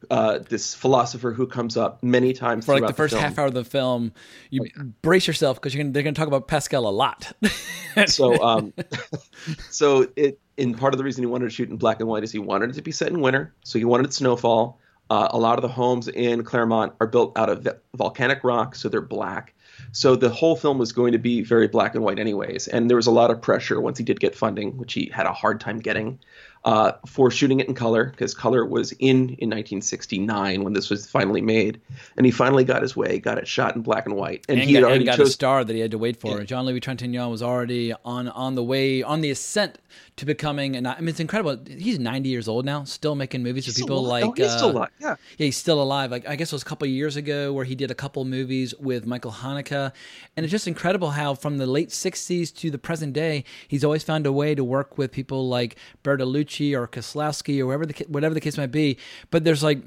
uh, 0.10 0.40
this 0.40 0.74
philosopher 0.74 1.32
who 1.32 1.48
comes 1.48 1.78
up 1.78 2.02
many 2.04 2.34
times 2.34 2.66
for 2.66 2.80
like 2.80 2.88
the 2.88 2.94
first 2.94 3.14
film. 3.14 3.24
half 3.24 3.38
hour 3.38 3.48
of 3.48 3.54
the 3.54 3.64
film, 3.64 4.12
you 4.50 4.66
brace 5.02 5.28
yourself 5.28 5.58
because 5.58 5.74
you're 5.74 5.84
gonna, 5.84 5.94
they're 5.94 6.04
going 6.04 6.16
to 6.16 6.20
talk 6.20 6.28
about 6.28 6.48
Pascal 6.48 6.88
a 6.88 6.92
lot. 6.92 7.32
so 8.08 8.42
um, 8.44 8.74
so 9.70 10.08
it 10.16 10.40
in 10.58 10.74
part 10.74 10.94
of 10.94 10.98
the 10.98 11.04
reason 11.04 11.24
he 11.24 11.28
wanted 11.28 11.46
to 11.46 11.52
shoot 11.52 11.70
in 11.70 11.78
black 11.78 12.00
and 12.00 12.08
white 12.08 12.24
is 12.24 12.32
he 12.32 12.40
wanted 12.40 12.70
it 12.70 12.74
to 12.74 12.82
be 12.82 12.92
set 12.92 13.10
in 13.10 13.22
winter, 13.22 13.54
so 13.64 13.80
he 13.80 13.86
wanted 13.86 14.14
snowfall. 14.14 14.80
Uh, 15.10 15.28
a 15.32 15.38
lot 15.38 15.58
of 15.58 15.62
the 15.62 15.68
homes 15.68 16.08
in 16.08 16.44
Clermont 16.44 16.94
are 17.00 17.08
built 17.08 17.38
out 17.38 17.50
of 17.50 17.68
volcanic 17.96 18.44
rock, 18.44 18.76
so 18.76 18.90
they're 18.90 19.02
black. 19.02 19.54
So 19.92 20.16
the 20.16 20.30
whole 20.30 20.56
film 20.56 20.78
was 20.80 20.92
going 20.92 21.12
to 21.12 21.20
be 21.20 21.44
very 21.44 21.68
black 21.68 21.94
and 21.94 22.04
white, 22.04 22.18
anyways. 22.18 22.68
And 22.68 22.90
there 22.90 22.98
was 22.98 23.06
a 23.06 23.12
lot 23.12 23.30
of 23.30 23.42
pressure 23.42 23.80
once 23.80 23.98
he 23.98 24.04
did 24.04 24.20
get 24.20 24.36
funding, 24.36 24.76
which 24.78 24.94
he 24.94 25.12
had 25.14 25.28
a 25.28 25.34
hard 25.34 25.60
time 25.60 25.80
getting, 25.80 26.20
uh, 26.66 26.94
for 27.06 27.30
shooting 27.30 27.60
it 27.60 27.68
in 27.68 27.74
color 27.74 28.06
because 28.06 28.34
color 28.34 28.66
was 28.66 28.94
in 28.94 29.30
in 29.40 29.50
1969 29.50 30.64
when 30.64 30.74
this 30.74 30.90
was 30.90 31.10
finally 31.10 31.42
made. 31.42 31.82
And 32.16 32.26
he 32.26 32.32
finally 32.32 32.64
got 32.64 32.82
his 32.82 32.96
way, 32.96 33.20
got 33.20 33.38
it 33.38 33.48
shot 33.48 33.76
in 33.76 33.82
black 33.82 34.06
and 34.06 34.16
white. 34.16 34.46
and, 34.48 34.60
And, 34.60 34.70
he 34.70 34.76
had 34.76 34.82
got, 34.82 34.90
already 34.90 35.06
got 35.06 35.20
a 35.20 35.28
star 35.28 35.64
that 35.64 35.74
he 35.74 35.82
had 35.82 35.92
to 35.92 35.98
wait 35.98 36.18
for. 36.18 36.44
Jean 36.44 36.66
Louis 36.66 36.80
Trintignant 36.80 37.30
was 37.30 37.44
already 37.44 37.94
on 38.06 38.30
on 38.30 38.56
the 38.56 38.64
way 38.64 39.04
on 39.04 39.22
the 39.22 39.30
ascent 39.30 39.78
to 40.16 40.26
becoming. 40.26 40.76
And 40.76 40.88
I 40.88 41.00
mean, 41.00 41.10
it's 41.10 41.20
incredible. 41.20 41.60
He's 41.68 42.00
90 42.00 42.30
years 42.30 42.48
old 42.48 42.66
now, 42.66 42.86
still 42.86 43.16
making 43.16 43.44
movies 43.44 43.68
with 43.68 43.76
people 43.76 44.00
alive. 44.00 44.24
like. 44.24 44.38
No, 44.38 44.44
he's 44.46 44.54
still 44.54 44.70
uh, 44.70 44.74
alive, 44.74 44.90
yeah. 45.00 45.16
yeah, 45.38 45.46
he's 45.46 45.58
still 45.58 45.82
alive. 45.82 46.12
Like 46.12 46.28
I 46.28 46.38
guess 46.38 46.52
it 46.52 46.56
was 46.56 46.62
a 46.62 46.66
couple 46.66 46.86
of 46.86 46.92
years 46.92 47.18
ago 47.18 47.52
where 47.52 47.66
he 47.66 47.76
did 47.76 47.92
a 47.92 47.96
couple 47.96 48.24
movies 48.24 48.74
with 48.80 49.06
Michael 49.06 49.32
Haneke, 49.32 49.92
and 50.38 50.44
it's 50.46 50.52
just 50.52 50.68
incredible 50.68 51.12
how 51.12 51.36
from 51.36 51.58
the 51.58 51.68
late 51.68 51.90
60s 51.90 52.56
to 52.56 52.72
the 52.72 52.78
present 52.78 53.14
day, 53.14 53.44
he's 53.68 53.84
always 53.84 54.04
found 54.04 54.26
a 54.26 54.32
way 54.32 54.56
to 54.56 54.64
work 54.64 54.98
with 54.98 55.12
people 55.12 55.50
like 55.50 55.76
Bertolucci 56.04 56.53
or 56.76 56.88
Kieślowski 56.88 57.60
or 57.60 57.68
whatever 57.68 57.86
the 57.86 58.06
whatever 58.08 58.34
the 58.34 58.42
case 58.42 58.58
might 58.58 58.72
be. 58.72 58.98
But 59.32 59.44
there's 59.44 59.64
like 59.64 59.80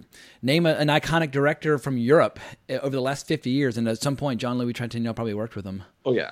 name 0.43 0.67
a, 0.67 0.75
an 0.75 0.89
iconic 0.89 1.31
director 1.31 1.79
from 1.79 1.97
Europe 1.97 2.39
uh, 2.69 2.75
over 2.75 2.95
the 2.95 3.03
last 3.03 3.27
50 3.27 3.51
years, 3.51 3.77
and 3.77 3.89
at 3.89 4.01
some 4.03 4.17
point, 4.17 4.41
Jean 4.41 4.59
Louis 4.59 4.73
Trintignant 4.73 5.15
probably 5.15 5.35
worked 5.35 5.57
with 5.57 5.65
him. 5.65 5.83
Oh 6.05 6.13
yeah, 6.13 6.31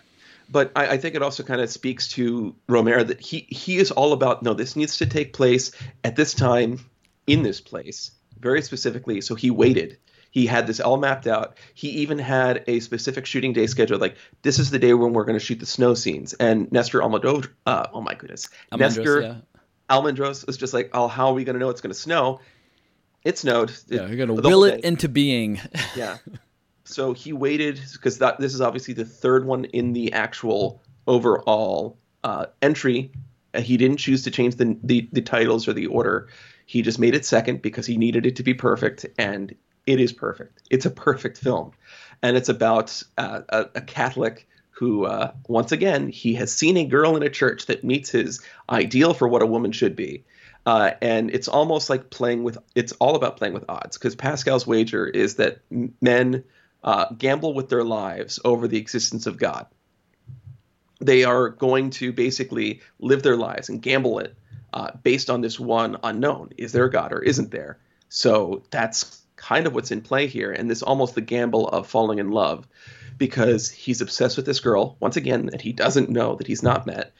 but 0.49 0.72
I, 0.76 0.89
I 0.89 0.99
think 0.99 1.14
it 1.14 1.22
also 1.22 1.43
kind 1.43 1.61
of 1.61 1.70
speaks 1.70 2.09
to 2.09 2.55
Rohmer 2.68 3.07
that 3.07 3.20
he 3.20 3.47
he 3.49 3.76
is 3.76 3.91
all 3.91 4.12
about 4.12 4.43
no, 4.43 4.55
this 4.55 4.76
needs 4.76 4.99
to 4.99 5.07
take 5.07 5.32
place 5.32 5.72
at 6.03 6.16
this 6.16 6.35
time 6.35 6.78
in 7.26 7.43
this 7.43 7.61
place 7.61 8.11
very 8.39 8.62
specifically. 8.62 9.20
So 9.20 9.35
he 9.35 9.51
waited. 9.51 9.99
He 10.30 10.47
had 10.47 10.66
this 10.66 10.80
all 10.80 10.97
mapped 10.97 11.28
out. 11.28 11.57
He 11.74 11.89
even 11.91 12.18
had 12.18 12.64
a 12.66 12.80
specific 12.80 13.24
shooting 13.24 13.53
day 13.53 13.68
scheduled. 13.68 14.01
Like 14.01 14.16
this 14.43 14.59
is 14.59 14.70
the 14.70 14.80
day 14.80 14.93
when 14.93 15.12
we're 15.12 15.24
going 15.24 15.39
to 15.39 15.45
shoot 15.45 15.61
the 15.61 15.66
snow 15.66 15.95
scenes. 15.95 16.35
And 16.35 16.70
Nestor 16.72 17.01
Almodóvar, 17.01 17.51
uh, 17.66 17.87
oh 17.93 18.01
my 18.01 18.14
goodness, 18.14 18.49
Almendros, 18.72 18.97
Nestor 18.97 19.20
yeah. 19.20 19.35
Almendros 19.91 20.47
was 20.47 20.57
just 20.57 20.74
like, 20.74 20.91
oh, 20.93 21.09
how 21.09 21.28
are 21.28 21.35
we 21.35 21.45
going 21.45 21.55
to 21.55 21.61
know 21.61 21.68
it's 21.68 21.80
going 21.80 21.93
to 21.93 21.99
snow? 21.99 22.41
It 23.24 23.39
snowed. 23.39 23.72
Yeah, 23.89 24.07
you're 24.07 24.16
gonna 24.18 24.35
will 24.35 24.64
it 24.64 24.85
into 24.85 25.09
being. 25.09 25.61
Yeah. 25.97 26.18
So 26.85 27.14
he 27.14 27.32
waited 27.32 27.80
because 27.95 28.18
that 28.18 28.39
this 28.39 28.53
is 28.53 28.61
obviously 28.61 28.93
the 28.93 29.07
third 29.07 29.47
one 29.47 29.64
in 29.64 29.95
the 29.95 30.12
actual 30.12 30.82
overall 31.07 31.97
uh, 32.22 32.47
entry. 32.61 33.11
Uh, 33.55 33.62
He 33.62 33.78
didn't 33.78 33.97
choose 33.97 34.22
to 34.24 34.30
change 34.30 34.57
the, 34.57 34.76
the 34.82 35.09
the 35.12 35.22
titles 35.22 35.66
or 35.66 35.72
the 35.72 35.87
order. 35.87 36.28
He 36.66 36.82
just 36.82 36.99
made 36.99 37.14
it 37.14 37.24
second 37.24 37.62
because 37.62 37.87
he 37.87 37.97
needed 37.97 38.26
it 38.26 38.37
to 38.37 38.43
be 38.43 38.53
perfect, 38.53 39.07
and 39.18 39.55
it 39.87 40.01
is 40.01 40.12
perfect. 40.12 40.61
It's 40.70 40.85
a 40.85 40.91
perfect 40.91 41.39
film, 41.39 41.72
and 42.22 42.37
it's 42.37 42.51
about 42.51 43.03
uh, 43.16 43.41
a, 43.49 43.66
a 43.76 43.80
Catholic 43.80 44.47
who, 44.75 45.07
uh, 45.07 45.33
once 45.47 45.70
again, 45.70 46.09
he 46.09 46.35
has 46.35 46.53
seen 46.53 46.77
a 46.77 46.85
girl 46.85 47.16
in 47.16 47.22
a 47.22 47.31
church 47.31 47.66
that 47.66 47.85
meets 47.85 48.11
his 48.11 48.41
ideal 48.68 49.14
for 49.14 49.29
what 49.29 49.43
a 49.43 49.47
woman 49.47 49.70
should 49.70 49.95
be. 49.95 50.25
Uh, 50.66 50.93
and 51.01 51.31
it's 51.31 51.47
almost 51.47 51.89
like 51.89 52.11
playing 52.11 52.43
with 52.43 52.59
it's 52.75 52.93
all 52.93 53.14
about 53.16 53.37
playing 53.37 53.55
with 53.55 53.64
odds 53.68 53.99
because 53.99 54.16
pascal's 54.16 54.66
wager 54.66 55.07
is 55.07 55.37
that 55.37 55.59
men 56.01 56.43
uh, 56.83 57.07
gamble 57.16 57.55
with 57.55 57.68
their 57.68 57.85
lives 57.85 58.41
over 58.45 58.66
the 58.66 58.79
existence 58.79 59.27
of 59.27 59.39
god. 59.39 59.66
They 61.01 61.25
are 61.25 61.51
going 61.51 61.91
to 61.91 62.12
basically 62.12 62.81
live 62.99 63.22
their 63.22 63.37
lives 63.37 63.68
and 63.68 63.83
gamble 63.83 64.18
it 64.20 64.37
uh, 64.72 64.93
based 65.03 65.29
on 65.29 65.43
this 65.43 65.61
one 65.61 65.99
unknown. 66.03 66.51
Is 66.57 66.72
there 66.72 66.87
a 66.87 66.91
god 66.91 67.12
or 67.12 67.20
isn't 67.20 67.51
there? 67.51 67.79
So 68.09 68.62
that's 68.70 69.20
kind 69.37 69.66
of 69.66 69.75
what's 69.75 69.91
in 69.91 70.01
play 70.01 70.27
here 70.27 70.51
and 70.51 70.70
this 70.70 70.83
almost 70.83 71.14
the 71.14 71.20
gamble 71.20 71.68
of 71.68 71.87
falling 71.87 72.18
in 72.18 72.31
love 72.31 72.66
because 73.16 73.70
he's 73.70 74.00
obsessed 74.00 74.36
with 74.36 74.46
this 74.46 74.60
girl 74.60 74.96
once 75.00 75.16
again 75.16 75.46
that 75.46 75.60
he 75.60 75.72
doesn't 75.72 76.10
know 76.10 76.36
that 76.36 76.46
he's 76.46 76.62
not 76.62 76.86
met 76.86 77.12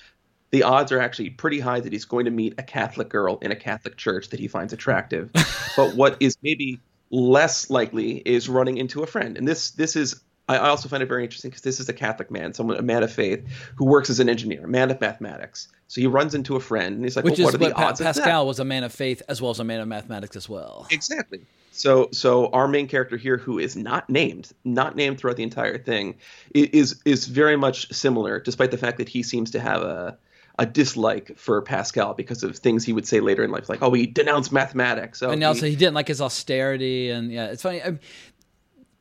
the 0.55 0.62
odds 0.62 0.92
are 0.92 1.01
actually 1.01 1.30
pretty 1.30 1.59
high 1.59 1.80
that 1.80 1.92
he's 1.92 2.05
going 2.05 2.26
to 2.26 2.30
meet 2.30 2.55
a 2.59 2.62
Catholic 2.62 3.09
girl 3.09 3.38
in 3.42 3.51
a 3.51 3.57
Catholic 3.57 3.97
church 3.97 4.28
that 4.28 4.38
he 4.38 4.47
finds 4.47 4.72
attractive. 4.72 5.32
but 5.76 5.97
what 5.97 6.16
is 6.20 6.36
maybe 6.45 6.78
less 7.11 7.70
likely 7.70 8.18
is 8.18 8.49
running 8.49 8.76
into 8.76 9.03
a 9.03 9.07
friend. 9.07 9.36
And 9.36 9.49
this 9.49 9.72
this 9.72 9.97
is 9.97 10.22
I 10.49 10.59
also 10.59 10.88
find 10.88 11.03
it 11.03 11.07
very 11.07 11.24
interesting 11.24 11.51
because 11.51 11.62
this 11.62 11.80
is 11.80 11.88
a 11.88 11.92
Catholic 11.92 12.30
man, 12.30 12.53
someone 12.55 12.76
a 12.76 12.82
man 12.82 13.03
of 13.03 13.12
faith 13.12 13.45
who 13.74 13.86
works 13.86 14.11
as 14.11 14.20
an 14.20 14.28
engineer, 14.28 14.64
a 14.64 14.68
man 14.68 14.92
of 14.92 15.01
mathematics. 15.01 15.68
So 15.95 16.01
he 16.01 16.09
runs 16.09 16.34
into 16.34 16.57
a 16.57 16.61
friend 16.61 16.97
and 16.97 17.05
he's 17.05 17.14
like, 17.14 17.24
Which 17.24 17.38
well, 17.38 17.51
is 17.51 17.53
what 17.53 17.55
are 17.55 17.68
the 17.68 17.72
Pa- 17.72 17.84
odds 17.84 18.01
of 18.01 18.05
that? 18.07 18.16
Pascal 18.16 18.49
was 18.49 18.59
a 18.59 18.64
man 18.64 18.82
of 18.82 18.92
faith 18.92 19.22
as 19.28 19.40
well 19.40 19.53
as 19.53 19.61
a 19.61 19.64
man 19.64 19.78
of 19.78 19.86
mathematics 19.86 20.34
as 20.34 20.49
well. 20.49 20.88
Exactly. 20.90 21.42
So 21.70 22.09
so 22.11 22.49
our 22.49 22.66
main 22.66 22.88
character 22.88 23.16
here, 23.16 23.36
who 23.36 23.61
is 23.61 23.76
not 23.76 24.11
named, 24.11 24.51
not 24.64 24.97
named 24.97 25.18
throughout 25.18 25.36
the 25.36 25.45
entire 25.45 25.78
thing, 25.78 26.16
is 26.53 27.01
is 27.05 27.28
very 27.28 27.55
much 27.55 27.92
similar, 27.92 28.40
despite 28.40 28.72
the 28.72 28.76
fact 28.76 28.99
that 28.99 29.09
he 29.09 29.22
seems 29.22 29.53
to 29.53 29.61
have 29.61 29.82
a 29.82 30.18
a 30.59 30.66
dislike 30.66 31.36
for 31.36 31.62
Pascal 31.62 32.12
because 32.14 32.42
of 32.42 32.57
things 32.57 32.84
he 32.84 32.92
would 32.92 33.07
say 33.07 33.20
later 33.20 33.45
in 33.45 33.53
life, 33.53 33.68
like, 33.68 33.80
"Oh, 33.80 33.92
he 33.92 34.05
denounced 34.07 34.51
mathematics." 34.51 35.20
So 35.20 35.30
and 35.30 35.42
he- 35.42 35.45
also 35.45 35.66
he 35.66 35.76
didn't 35.76 35.95
like 35.95 36.09
his 36.09 36.20
austerity 36.20 37.11
and 37.11 37.30
yeah 37.30 37.47
it's 37.47 37.62
funny 37.62 37.80
I, 37.80 37.99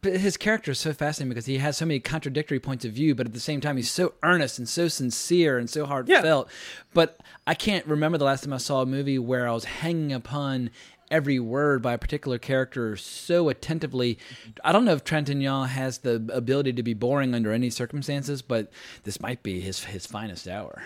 his 0.04 0.38
character 0.38 0.72
is 0.72 0.80
so 0.80 0.94
fascinating 0.94 1.30
because 1.30 1.46
he 1.46 1.58
has 1.58 1.78
so 1.78 1.86
many 1.86 2.00
contradictory 2.00 2.60
points 2.60 2.86
of 2.86 2.92
view 2.92 3.16
but 3.16 3.28
at 3.28 3.34
the 3.34 3.40
same 3.40 3.62
time 3.62 3.78
he's 3.78 3.92
so 3.92 4.14
earnest 4.24 4.58
and 4.58 4.68
so 4.68 4.88
sincere 4.88 5.58
and 5.58 5.70
so 5.70 5.86
heartfelt 5.86 6.50
but 6.94 7.20
i 7.48 7.54
can't 7.54 7.86
remember 7.86 8.18
the 8.18 8.26
last 8.26 8.44
time 8.44 8.54
i 8.54 8.58
saw 8.58 8.82
a 8.82 8.86
movie 8.86 9.20
where 9.20 9.48
i 9.48 9.52
was 9.52 9.66
hanging 9.66 10.14
upon 10.14 10.70
every 11.14 11.40
word 11.40 11.82
by 11.82 11.94
a 11.94 11.98
particular 11.98 12.40
character 12.40 12.96
so 12.98 13.48
attentively. 13.48 14.18
I 14.64 14.72
don't 14.72 14.84
know 14.84 14.94
if 14.94 15.04
Trintignant 15.04 15.68
has 15.68 16.00
the 16.00 16.28
ability 16.34 16.74
to 16.74 16.82
be 16.82 16.96
boring 16.96 17.36
under 17.36 17.52
any 17.52 17.70
circumstances, 17.70 18.42
but 18.42 18.72
this 19.04 19.22
might 19.22 19.44
be 19.44 19.62
his 19.62 19.84
his 19.84 20.08
finest 20.08 20.48
hour. 20.48 20.82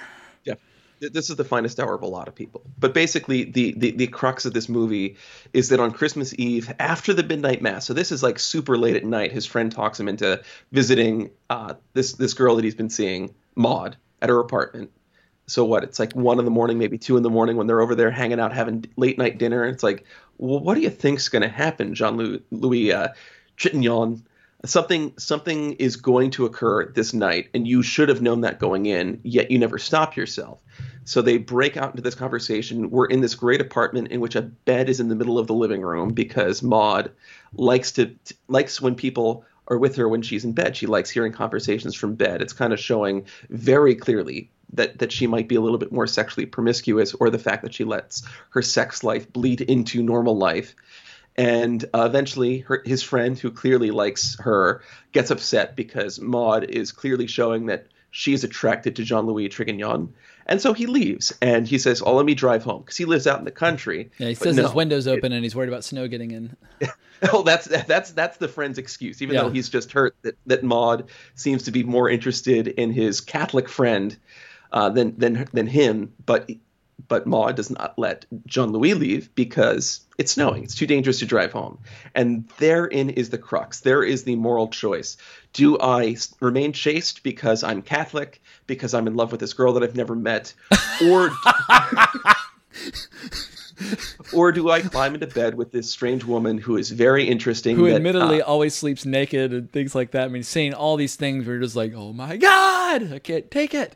This 0.99 1.29
is 1.29 1.35
the 1.35 1.43
finest 1.43 1.79
hour 1.79 1.93
of 1.93 2.01
a 2.01 2.07
lot 2.07 2.27
of 2.27 2.35
people. 2.35 2.63
But 2.79 2.93
basically, 2.93 3.43
the, 3.43 3.73
the, 3.77 3.91
the 3.91 4.07
crux 4.07 4.45
of 4.45 4.53
this 4.53 4.67
movie 4.67 5.17
is 5.53 5.69
that 5.69 5.79
on 5.79 5.91
Christmas 5.91 6.33
Eve, 6.37 6.73
after 6.79 7.13
the 7.13 7.23
midnight 7.23 7.61
mass, 7.61 7.85
so 7.85 7.93
this 7.93 8.11
is 8.11 8.23
like 8.23 8.39
super 8.39 8.77
late 8.77 8.95
at 8.95 9.05
night, 9.05 9.31
his 9.31 9.45
friend 9.45 9.71
talks 9.71 9.99
him 9.99 10.07
into 10.07 10.41
visiting 10.71 11.29
uh, 11.49 11.75
this, 11.93 12.13
this 12.13 12.33
girl 12.33 12.55
that 12.55 12.65
he's 12.65 12.75
been 12.75 12.89
seeing, 12.89 13.33
Maud, 13.55 13.97
at 14.21 14.29
her 14.29 14.39
apartment. 14.39 14.91
So 15.45 15.63
what? 15.65 15.83
It's 15.83 15.99
like 15.99 16.13
one 16.13 16.39
in 16.39 16.45
the 16.45 16.51
morning, 16.51 16.77
maybe 16.77 16.97
two 16.97 17.15
in 17.15 17.23
the 17.23 17.29
morning 17.29 17.55
when 17.55 17.67
they're 17.67 17.81
over 17.81 17.95
there 17.95 18.11
hanging 18.11 18.39
out, 18.39 18.51
having 18.51 18.85
late 18.97 19.17
night 19.17 19.37
dinner. 19.37 19.63
And 19.63 19.73
it's 19.73 19.83
like, 19.83 20.05
well, 20.37 20.59
what 20.59 20.75
do 20.75 20.81
you 20.81 20.89
think's 20.89 21.29
going 21.29 21.43
to 21.43 21.47
happen, 21.47 21.93
Jean 21.95 22.41
Louis 22.51 22.91
uh? 22.91 23.09
Something 24.65 25.13
something 25.17 25.73
is 25.73 25.97
going 25.97 26.31
to 26.31 26.45
occur 26.45 26.91
this 26.91 27.13
night, 27.13 27.49
and 27.53 27.67
you 27.67 27.83
should 27.83 28.09
have 28.09 28.21
known 28.21 28.41
that 28.41 28.59
going 28.59 28.87
in. 28.87 29.21
Yet 29.23 29.51
you 29.51 29.59
never 29.59 29.77
stop 29.77 30.15
yourself. 30.15 30.59
So 31.05 31.21
they 31.21 31.37
break 31.37 31.77
out 31.77 31.91
into 31.91 32.01
this 32.01 32.15
conversation. 32.15 32.89
We're 32.89 33.05
in 33.05 33.21
this 33.21 33.35
great 33.35 33.61
apartment 33.61 34.09
in 34.09 34.19
which 34.19 34.35
a 34.35 34.41
bed 34.41 34.89
is 34.89 34.99
in 34.99 35.09
the 35.09 35.15
middle 35.15 35.39
of 35.39 35.47
the 35.47 35.53
living 35.53 35.81
room 35.81 36.09
because 36.09 36.63
Maud 36.63 37.11
likes 37.53 37.93
to 37.93 38.15
likes 38.47 38.81
when 38.81 38.95
people 38.95 39.45
are 39.67 39.77
with 39.77 39.95
her 39.97 40.09
when 40.09 40.21
she's 40.21 40.43
in 40.43 40.53
bed. 40.53 40.75
She 40.75 40.87
likes 40.87 41.09
hearing 41.09 41.31
conversations 41.33 41.95
from 41.95 42.15
bed. 42.15 42.41
It's 42.41 42.53
kind 42.53 42.73
of 42.73 42.79
showing 42.79 43.25
very 43.49 43.95
clearly 43.95 44.51
that 44.73 44.99
that 44.99 45.11
she 45.11 45.27
might 45.27 45.47
be 45.47 45.55
a 45.55 45.61
little 45.61 45.77
bit 45.77 45.91
more 45.91 46.07
sexually 46.07 46.45
promiscuous, 46.45 47.13
or 47.13 47.29
the 47.29 47.39
fact 47.39 47.63
that 47.63 47.73
she 47.73 47.83
lets 47.83 48.23
her 48.49 48.61
sex 48.61 49.03
life 49.03 49.31
bleed 49.31 49.61
into 49.61 50.03
normal 50.03 50.37
life. 50.37 50.75
And 51.38 51.85
uh, 51.93 52.05
eventually, 52.05 52.59
her, 52.59 52.81
his 52.85 53.03
friend, 53.03 53.38
who 53.38 53.51
clearly 53.51 53.91
likes 53.91 54.38
her, 54.39 54.81
gets 55.11 55.29
upset 55.29 55.75
because 55.75 56.19
Maud 56.19 56.63
is 56.63 56.91
clearly 56.91 57.27
showing 57.27 57.67
that 57.67 57.88
she 58.09 58.33
is 58.33 58.43
attracted 58.43 58.95
to 58.95 59.03
Jean 59.03 59.25
Louis 59.27 59.47
Trintignant. 59.49 60.09
And 60.47 60.61
so 60.61 60.73
he 60.73 60.88
leaves 60.88 61.33
and 61.41 61.67
he 61.67 61.77
says, 61.77 62.01
Oh, 62.03 62.15
let 62.15 62.25
me 62.25 62.33
drive 62.33 62.63
home 62.63 62.81
because 62.81 62.97
he 62.97 63.05
lives 63.05 63.27
out 63.27 63.38
in 63.38 63.45
the 63.45 63.51
country. 63.51 64.09
Yeah, 64.17 64.29
he 64.29 64.35
says 64.35 64.55
no, 64.55 64.63
his 64.63 64.73
window's 64.73 65.07
open 65.07 65.33
and 65.33 65.43
he's 65.43 65.55
worried 65.55 65.67
about 65.69 65.83
snow 65.83 66.07
getting 66.07 66.31
in. 66.31 66.55
Oh, 67.33 67.41
that's 67.41 67.65
that's 67.65 68.11
that's 68.11 68.38
the 68.38 68.47
friend's 68.47 68.77
excuse, 68.77 69.23
even 69.23 69.33
Yeah. 69.33 69.41
though 69.43 69.49
he's 69.49 69.69
just 69.69 69.91
hurt 69.91 70.15
that, 70.21 70.38
that 70.45 70.63
Maud 70.63 71.09
seems 71.33 71.63
to 71.63 71.71
be 71.71 71.83
more 71.83 72.07
interested 72.07 72.67
in 72.67 72.91
his 72.91 73.21
Catholic 73.21 73.67
friend 73.67 74.15
uh, 74.71 74.89
than 74.89 75.17
than 75.17 75.47
than 75.51 75.65
him. 75.65 76.13
But 76.23 76.47
but 77.07 77.27
Maud 77.27 77.55
does 77.55 77.69
not 77.69 77.97
let 77.97 78.25
Jean 78.45 78.71
Louis 78.71 78.93
leave 78.93 79.33
because 79.35 80.01
it's 80.17 80.31
snowing. 80.31 80.63
It's 80.63 80.75
too 80.75 80.87
dangerous 80.87 81.19
to 81.19 81.25
drive 81.25 81.51
home. 81.51 81.79
And 82.15 82.47
therein 82.57 83.11
is 83.11 83.29
the 83.29 83.37
crux. 83.37 83.81
There 83.81 84.03
is 84.03 84.23
the 84.23 84.35
moral 84.35 84.67
choice. 84.67 85.17
Do 85.53 85.77
I 85.79 86.17
remain 86.39 86.73
chaste 86.73 87.23
because 87.23 87.63
I'm 87.63 87.81
Catholic, 87.81 88.41
because 88.65 88.93
I'm 88.93 89.07
in 89.07 89.15
love 89.15 89.31
with 89.31 89.39
this 89.39 89.53
girl 89.53 89.73
that 89.73 89.83
I've 89.83 89.95
never 89.95 90.15
met, 90.15 90.53
or 91.05 91.29
or 94.33 94.51
do 94.51 94.71
I 94.71 94.81
climb 94.81 95.13
into 95.13 95.27
bed 95.27 95.55
with 95.55 95.71
this 95.71 95.89
strange 95.89 96.23
woman 96.23 96.57
who 96.57 96.77
is 96.77 96.89
very 96.89 97.27
interesting? 97.27 97.75
Who 97.75 97.89
that, 97.89 97.97
admittedly 97.97 98.41
uh, 98.41 98.45
always 98.45 98.73
sleeps 98.73 99.05
naked 99.05 99.53
and 99.53 99.71
things 99.71 99.93
like 99.93 100.11
that. 100.11 100.25
I 100.25 100.27
mean, 100.29 100.43
saying 100.43 100.73
all 100.73 100.97
these 100.97 101.15
things, 101.15 101.45
we're 101.45 101.59
just 101.59 101.75
like, 101.75 101.93
oh 101.95 102.13
my 102.13 102.37
God, 102.37 103.13
I 103.13 103.19
can't 103.19 103.49
take 103.51 103.73
it. 103.73 103.95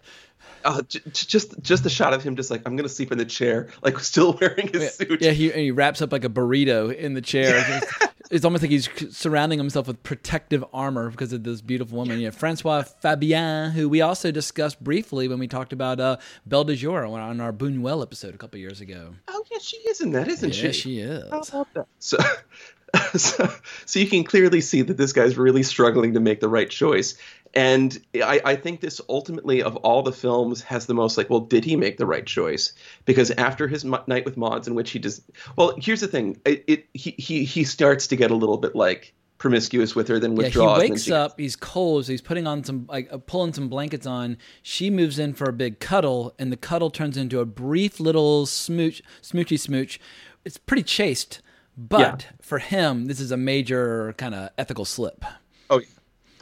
Uh, 0.63 0.81
j- 0.83 0.99
j- 0.99 1.25
just 1.27 1.61
just 1.61 1.83
the 1.83 1.89
shot 1.89 2.13
of 2.13 2.23
him 2.23 2.35
just 2.35 2.51
like 2.51 2.61
I'm 2.65 2.75
gonna 2.75 2.89
sleep 2.89 3.11
in 3.11 3.17
the 3.17 3.25
chair, 3.25 3.69
like 3.81 3.99
still 3.99 4.37
wearing 4.41 4.69
his 4.69 4.95
suit. 4.95 5.21
Yeah, 5.21 5.31
he, 5.31 5.51
he 5.51 5.71
wraps 5.71 6.01
up 6.01 6.11
like 6.11 6.23
a 6.23 6.29
burrito 6.29 6.93
in 6.93 7.13
the 7.13 7.21
chair. 7.21 7.63
It's, 7.67 8.11
it's 8.31 8.45
almost 8.45 8.63
like 8.63 8.71
he's 8.71 8.89
surrounding 9.15 9.59
himself 9.59 9.87
with 9.87 10.01
protective 10.03 10.63
armor 10.73 11.09
because 11.09 11.33
of 11.33 11.43
this 11.43 11.61
beautiful 11.61 11.97
woman. 11.97 12.19
Yeah, 12.19 12.29
Françoise 12.29 12.93
Fabian, 13.01 13.71
who 13.71 13.89
we 13.89 14.01
also 14.01 14.31
discussed 14.31 14.81
briefly 14.81 15.27
when 15.27 15.37
we 15.37 15.47
talked 15.47 15.73
about 15.73 15.99
uh, 15.99 16.17
Belle 16.45 16.63
de 16.63 16.75
Jour 16.75 17.05
on 17.05 17.19
on 17.19 17.41
our 17.41 17.51
Buñuel 17.51 18.01
episode 18.01 18.33
a 18.33 18.37
couple 18.37 18.59
years 18.59 18.81
ago. 18.81 19.13
Oh 19.27 19.43
yeah, 19.51 19.59
she 19.59 19.77
is 19.77 20.01
in 20.01 20.11
that, 20.11 20.27
isn't 20.27 20.49
yeah, 20.49 20.55
she? 20.55 20.65
Yeah, 20.65 20.71
she 20.71 20.99
is. 20.99 21.29
How 21.29 21.39
about 21.39 21.73
that? 21.73 21.87
So, 21.99 22.17
so, 23.15 23.49
so 23.85 23.99
you 23.99 24.07
can 24.07 24.23
clearly 24.23 24.61
see 24.61 24.81
that 24.81 24.97
this 24.97 25.13
guy's 25.13 25.37
really 25.37 25.63
struggling 25.63 26.13
to 26.13 26.19
make 26.19 26.39
the 26.39 26.49
right 26.49 26.69
choice. 26.69 27.15
And 27.53 28.01
I, 28.15 28.41
I 28.45 28.55
think 28.55 28.79
this 28.79 29.01
ultimately, 29.09 29.61
of 29.61 29.75
all 29.77 30.03
the 30.03 30.13
films, 30.13 30.61
has 30.63 30.85
the 30.85 30.93
most 30.93 31.17
like, 31.17 31.29
well, 31.29 31.41
did 31.41 31.65
he 31.65 31.75
make 31.75 31.97
the 31.97 32.05
right 32.05 32.25
choice? 32.25 32.73
Because 33.05 33.31
after 33.31 33.67
his 33.67 33.83
mo- 33.83 34.03
night 34.07 34.23
with 34.23 34.37
Maud's, 34.37 34.67
in 34.67 34.75
which 34.75 34.91
he 34.91 34.99
does, 34.99 35.21
well, 35.57 35.75
here's 35.77 35.99
the 35.99 36.07
thing, 36.07 36.39
it, 36.45 36.63
it 36.67 36.87
he, 36.93 37.11
he 37.17 37.43
he 37.43 37.63
starts 37.65 38.07
to 38.07 38.15
get 38.15 38.31
a 38.31 38.35
little 38.35 38.57
bit 38.57 38.73
like 38.75 39.13
promiscuous 39.37 39.95
with 39.95 40.07
her, 40.07 40.19
then 40.19 40.31
Yeah, 40.31 40.43
withdraws. 40.43 40.83
he 40.83 40.91
wakes 40.91 41.09
up. 41.11 41.39
He's 41.39 41.55
cold. 41.55 42.05
So 42.05 42.11
he's 42.13 42.21
putting 42.21 42.45
on 42.45 42.63
some, 42.63 42.85
like, 42.87 43.11
uh, 43.11 43.17
pulling 43.17 43.53
some 43.53 43.69
blankets 43.69 44.05
on. 44.05 44.37
She 44.61 44.89
moves 44.91 45.17
in 45.17 45.33
for 45.33 45.49
a 45.49 45.53
big 45.53 45.79
cuddle, 45.79 46.33
and 46.37 46.51
the 46.51 46.57
cuddle 46.57 46.91
turns 46.91 47.17
into 47.17 47.39
a 47.39 47.45
brief 47.45 47.99
little 47.99 48.45
smooch, 48.45 49.01
smoochy 49.21 49.59
smooch. 49.59 49.99
It's 50.45 50.57
pretty 50.57 50.83
chaste, 50.83 51.41
but 51.77 51.99
Yeah. 51.99 52.17
for 52.41 52.59
him, 52.59 53.05
this 53.05 53.19
is 53.19 53.31
a 53.31 53.37
major 53.37 54.13
kind 54.17 54.35
of 54.35 54.49
ethical 54.57 54.85
slip. 54.85 55.23
Oh, 55.69 55.79
yeah. 55.79 55.85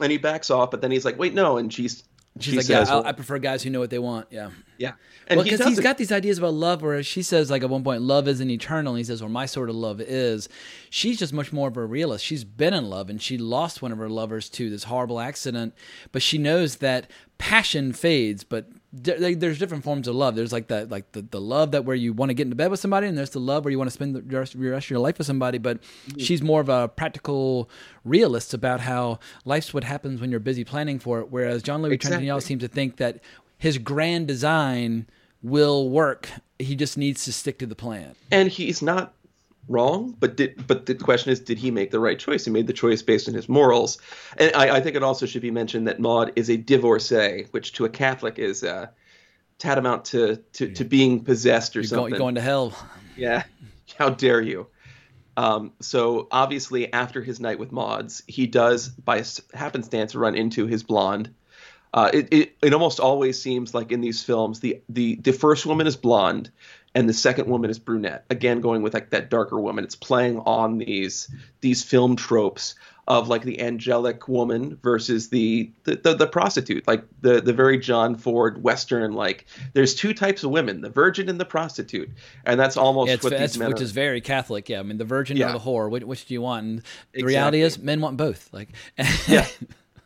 and 0.00 0.10
he 0.10 0.18
backs 0.18 0.50
off, 0.50 0.70
but 0.70 0.80
then 0.80 0.90
he's 0.90 1.04
like, 1.04 1.18
wait, 1.18 1.34
no, 1.34 1.56
and 1.58 1.72
she's 1.72 2.04
She's 2.38 2.52
she 2.52 2.56
like, 2.58 2.66
says, 2.66 2.88
yeah, 2.88 2.94
I, 2.94 2.96
well, 2.98 3.06
I 3.08 3.12
prefer 3.12 3.38
guys 3.38 3.64
who 3.64 3.70
know 3.70 3.80
what 3.80 3.90
they 3.90 3.98
want. 3.98 4.28
Yeah. 4.30 4.50
yeah, 4.78 4.92
and 5.26 5.36
well, 5.38 5.44
he 5.44 5.50
because 5.50 5.66
he's 5.66 5.76
doesn't- 5.76 5.82
got 5.82 5.98
these 5.98 6.12
ideas 6.12 6.38
about 6.38 6.54
love, 6.54 6.80
where 6.80 7.02
she 7.02 7.22
says, 7.22 7.50
like 7.50 7.64
at 7.64 7.68
one 7.68 7.82
point, 7.82 8.02
love 8.02 8.28
isn't 8.28 8.48
eternal. 8.48 8.92
And 8.92 8.98
he 8.98 9.04
says, 9.04 9.20
well, 9.20 9.28
my 9.28 9.46
sort 9.46 9.68
of 9.68 9.74
love 9.74 10.00
is. 10.00 10.48
She's 10.90 11.18
just 11.18 11.32
much 11.32 11.52
more 11.52 11.66
of 11.68 11.76
a 11.76 11.84
realist. 11.84 12.24
She's 12.24 12.44
been 12.44 12.72
in 12.72 12.88
love, 12.88 13.10
and 13.10 13.20
she 13.20 13.36
lost 13.36 13.82
one 13.82 13.90
of 13.90 13.98
her 13.98 14.08
lovers 14.08 14.48
to 14.50 14.70
this 14.70 14.84
horrible 14.84 15.18
accident. 15.18 15.74
But 16.12 16.22
she 16.22 16.38
knows 16.38 16.76
that 16.76 17.10
passion 17.38 17.92
fades, 17.92 18.44
but 18.44 18.68
like, 18.92 19.38
there's 19.38 19.58
different 19.58 19.84
forms 19.84 20.08
of 20.08 20.16
love. 20.16 20.34
There's 20.34 20.52
like 20.52 20.68
that, 20.68 20.90
like 20.90 21.12
the, 21.12 21.22
the 21.22 21.40
love 21.40 21.70
that 21.72 21.84
where 21.84 21.94
you 21.96 22.12
want 22.12 22.30
to 22.30 22.34
get 22.34 22.44
into 22.44 22.56
bed 22.56 22.70
with 22.70 22.80
somebody, 22.80 23.06
and 23.06 23.16
there's 23.16 23.30
the 23.30 23.38
love 23.40 23.64
where 23.64 23.70
you 23.70 23.78
want 23.78 23.88
to 23.88 23.94
spend 23.94 24.16
the 24.16 24.22
rest, 24.22 24.58
the 24.58 24.68
rest 24.68 24.86
of 24.86 24.90
your 24.90 24.98
life 24.98 25.18
with 25.18 25.26
somebody. 25.26 25.58
But 25.58 25.78
she's 26.18 26.42
more 26.42 26.60
of 26.60 26.68
a 26.68 26.88
practical 26.88 27.70
realist 28.04 28.52
about 28.52 28.80
how 28.80 29.20
life's 29.44 29.72
what 29.72 29.84
happens 29.84 30.20
when 30.20 30.30
you're 30.30 30.40
busy 30.40 30.64
planning 30.64 30.98
for 30.98 31.20
it. 31.20 31.30
Whereas 31.30 31.62
Jean 31.62 31.82
Louis 31.82 31.94
Exactly. 31.94 32.26
Trintignant 32.26 32.42
seems 32.42 32.62
to 32.62 32.68
think 32.68 32.96
that 32.96 33.20
his 33.58 33.78
grand 33.78 34.26
design 34.26 35.06
will 35.42 35.88
work. 35.88 36.28
He 36.58 36.74
just 36.74 36.98
needs 36.98 37.24
to 37.24 37.32
stick 37.32 37.58
to 37.60 37.66
the 37.66 37.74
plan. 37.76 38.14
and 38.30 38.48
he's 38.48 38.82
not 38.82 39.14
wrong 39.70 40.14
but 40.18 40.36
did 40.36 40.66
but 40.66 40.84
the 40.86 40.94
question 40.94 41.30
is 41.32 41.40
did 41.40 41.56
he 41.58 41.70
make 41.70 41.90
the 41.90 42.00
right 42.00 42.18
choice? 42.18 42.44
He 42.44 42.50
made 42.50 42.66
the 42.66 42.72
choice 42.72 43.02
based 43.02 43.28
on 43.28 43.34
his 43.34 43.48
morals. 43.48 43.98
And 44.36 44.52
i, 44.54 44.76
I 44.76 44.80
think 44.80 44.96
it 44.96 45.02
also 45.02 45.26
should 45.26 45.42
be 45.42 45.50
mentioned 45.50 45.86
that 45.88 46.00
maud 46.00 46.32
is 46.36 46.50
a 46.50 46.56
divorcee 46.56 47.46
which 47.52 47.72
to 47.74 47.84
a 47.84 47.88
catholic 47.88 48.38
is 48.38 48.64
uh 48.64 48.88
tantamount 49.58 50.06
to 50.06 50.36
to, 50.54 50.72
to 50.72 50.84
being 50.84 51.22
possessed 51.24 51.76
or 51.76 51.80
You're 51.80 51.88
something. 51.88 52.10
going, 52.10 52.18
going 52.18 52.34
to 52.34 52.40
hell. 52.40 52.74
yeah. 53.16 53.44
How 53.98 54.10
dare 54.10 54.40
you? 54.40 54.66
Um, 55.36 55.72
so 55.80 56.28
obviously 56.30 56.92
after 56.92 57.22
his 57.22 57.40
night 57.40 57.58
with 57.58 57.70
Maud's 57.72 58.22
he 58.26 58.46
does 58.46 58.88
by 58.88 59.22
happenstance 59.54 60.14
run 60.14 60.34
into 60.34 60.66
his 60.66 60.82
blonde. 60.82 61.34
Uh, 61.92 62.10
it, 62.12 62.28
it 62.32 62.56
it 62.62 62.72
almost 62.72 63.00
always 63.00 63.40
seems 63.40 63.74
like 63.74 63.90
in 63.90 64.00
these 64.00 64.22
films 64.22 64.60
the 64.60 64.80
the 64.88 65.16
the 65.16 65.32
first 65.32 65.66
woman 65.66 65.86
is 65.86 65.96
blonde 65.96 66.50
and 66.94 67.08
the 67.08 67.12
second 67.14 67.46
woman 67.48 67.70
is 67.70 67.78
brunette 67.78 68.24
again 68.30 68.60
going 68.60 68.82
with 68.82 68.94
like 68.94 69.10
that 69.10 69.30
darker 69.30 69.60
woman 69.60 69.84
it's 69.84 69.96
playing 69.96 70.38
on 70.40 70.78
these 70.78 71.28
these 71.60 71.82
film 71.84 72.16
tropes 72.16 72.74
of 73.08 73.28
like 73.28 73.42
the 73.42 73.60
angelic 73.60 74.28
woman 74.28 74.78
versus 74.82 75.30
the 75.30 75.70
the, 75.84 75.96
the, 75.96 76.14
the 76.14 76.26
prostitute 76.26 76.86
like 76.86 77.02
the 77.22 77.40
the 77.40 77.52
very 77.52 77.78
john 77.78 78.14
ford 78.14 78.62
western 78.62 79.12
like 79.14 79.46
there's 79.72 79.94
two 79.94 80.12
types 80.14 80.44
of 80.44 80.50
women 80.50 80.80
the 80.80 80.90
virgin 80.90 81.28
and 81.28 81.40
the 81.40 81.44
prostitute 81.44 82.08
and 82.44 82.58
that's 82.60 82.76
almost 82.76 83.08
Yeah, 83.08 83.16
what 83.20 83.36
these 83.38 83.58
men 83.58 83.68
which 83.68 83.80
are. 83.80 83.84
is 83.84 83.90
very 83.92 84.20
Catholic. 84.20 84.68
Yeah, 84.68 84.80
I 84.80 84.82
mean 84.84 84.98
the 84.98 85.04
virgin 85.04 85.36
Yeah. 85.36 85.50
or 85.50 85.52
the 85.54 85.58
whore. 85.58 85.90
Which, 85.90 86.04
which 86.04 86.26
do 86.26 86.34
you 86.34 86.42
want? 86.42 86.64
And 86.66 86.82
the 87.12 87.24
reality 87.24 87.62
is, 87.62 87.78
men 87.78 88.00
want 88.00 88.16
both. 88.16 88.48
Like, 88.52 88.68
yeah 89.28 89.46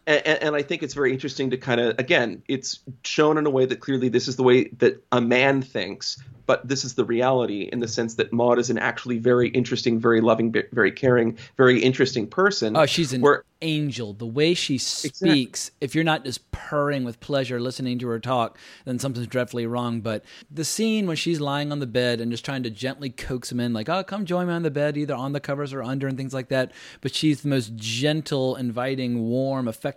and, 0.07 0.27
and 0.27 0.57
I 0.57 0.63
think 0.63 0.83
it's 0.83 0.95
very 0.95 1.13
interesting 1.13 1.51
to 1.51 1.57
kind 1.57 1.81
of 1.81 1.99
again, 1.99 2.43
it's 2.49 2.81
shown 3.05 3.39
in 3.39 3.47
a 3.47 3.51
way 3.51 3.67
that 3.67 3.81
clearly 3.81 4.09
this 4.09 4.29
is 4.29 4.37
the 4.37 4.43
way 4.43 4.65
that 4.79 5.03
a 5.13 5.21
man 5.21 5.63
thinks, 5.63 6.23
but 6.47 6.67
this 6.67 6.85
is 6.85 6.95
the 6.95 7.05
reality 7.05 7.69
in 7.73 7.81
the 7.81 7.89
sense 7.89 8.15
that 8.15 8.33
Maud 8.33 8.59
is 8.59 8.71
an 8.71 8.79
actually 8.79 9.19
very 9.19 9.49
interesting, 9.49 9.99
very 9.99 10.21
loving, 10.21 10.55
very 10.73 10.93
caring, 10.93 11.39
very 11.57 11.83
interesting 11.83 12.27
person. 12.27 12.77
Oh, 12.77 12.87
she's 12.87 13.13
an 13.13 13.23
where- 13.23 13.45
angel. 13.63 14.13
The 14.13 14.27
way 14.27 14.53
she 14.53 14.77
speaks, 14.77 15.71
if 15.81 15.95
you're 15.95 16.05
not 16.05 16.23
just 16.25 16.51
purring 16.51 17.03
with 17.03 17.19
pleasure 17.21 17.59
listening 17.59 17.99
to 18.01 18.09
her 18.09 18.21
talk, 18.21 18.59
then 18.85 18.99
something's 18.99 19.27
dreadfully 19.27 19.67
wrong. 19.67 20.03
But 20.03 20.23
the 20.51 20.67
scene 20.67 21.07
when 21.07 21.17
she's 21.17 21.41
lying 21.41 21.73
on 21.73 21.79
the 21.79 21.87
bed 21.87 22.21
and 22.21 22.31
just 22.31 22.45
trying 22.45 22.63
to 22.65 22.71
gently 22.71 23.09
coax 23.09 23.51
him 23.51 23.61
in, 23.61 23.73
like, 23.73 23.89
oh, 23.89 24.05
come 24.05 24.27
join 24.27 24.49
me 24.49 24.53
on 24.53 24.65
the 24.65 24.71
bed, 24.71 24.99
either 24.99 25.15
on 25.15 25.33
the 25.33 25.41
covers 25.41 25.73
or 25.73 25.83
under, 25.83 26.07
and 26.07 26.19
things 26.19 26.35
like 26.35 26.49
that. 26.49 26.73
But 27.01 27.15
she's 27.15 27.41
the 27.41 27.49
most 27.49 27.75
gentle, 27.75 28.55
inviting, 28.55 29.23
warm, 29.23 29.67
affectionate 29.67 29.94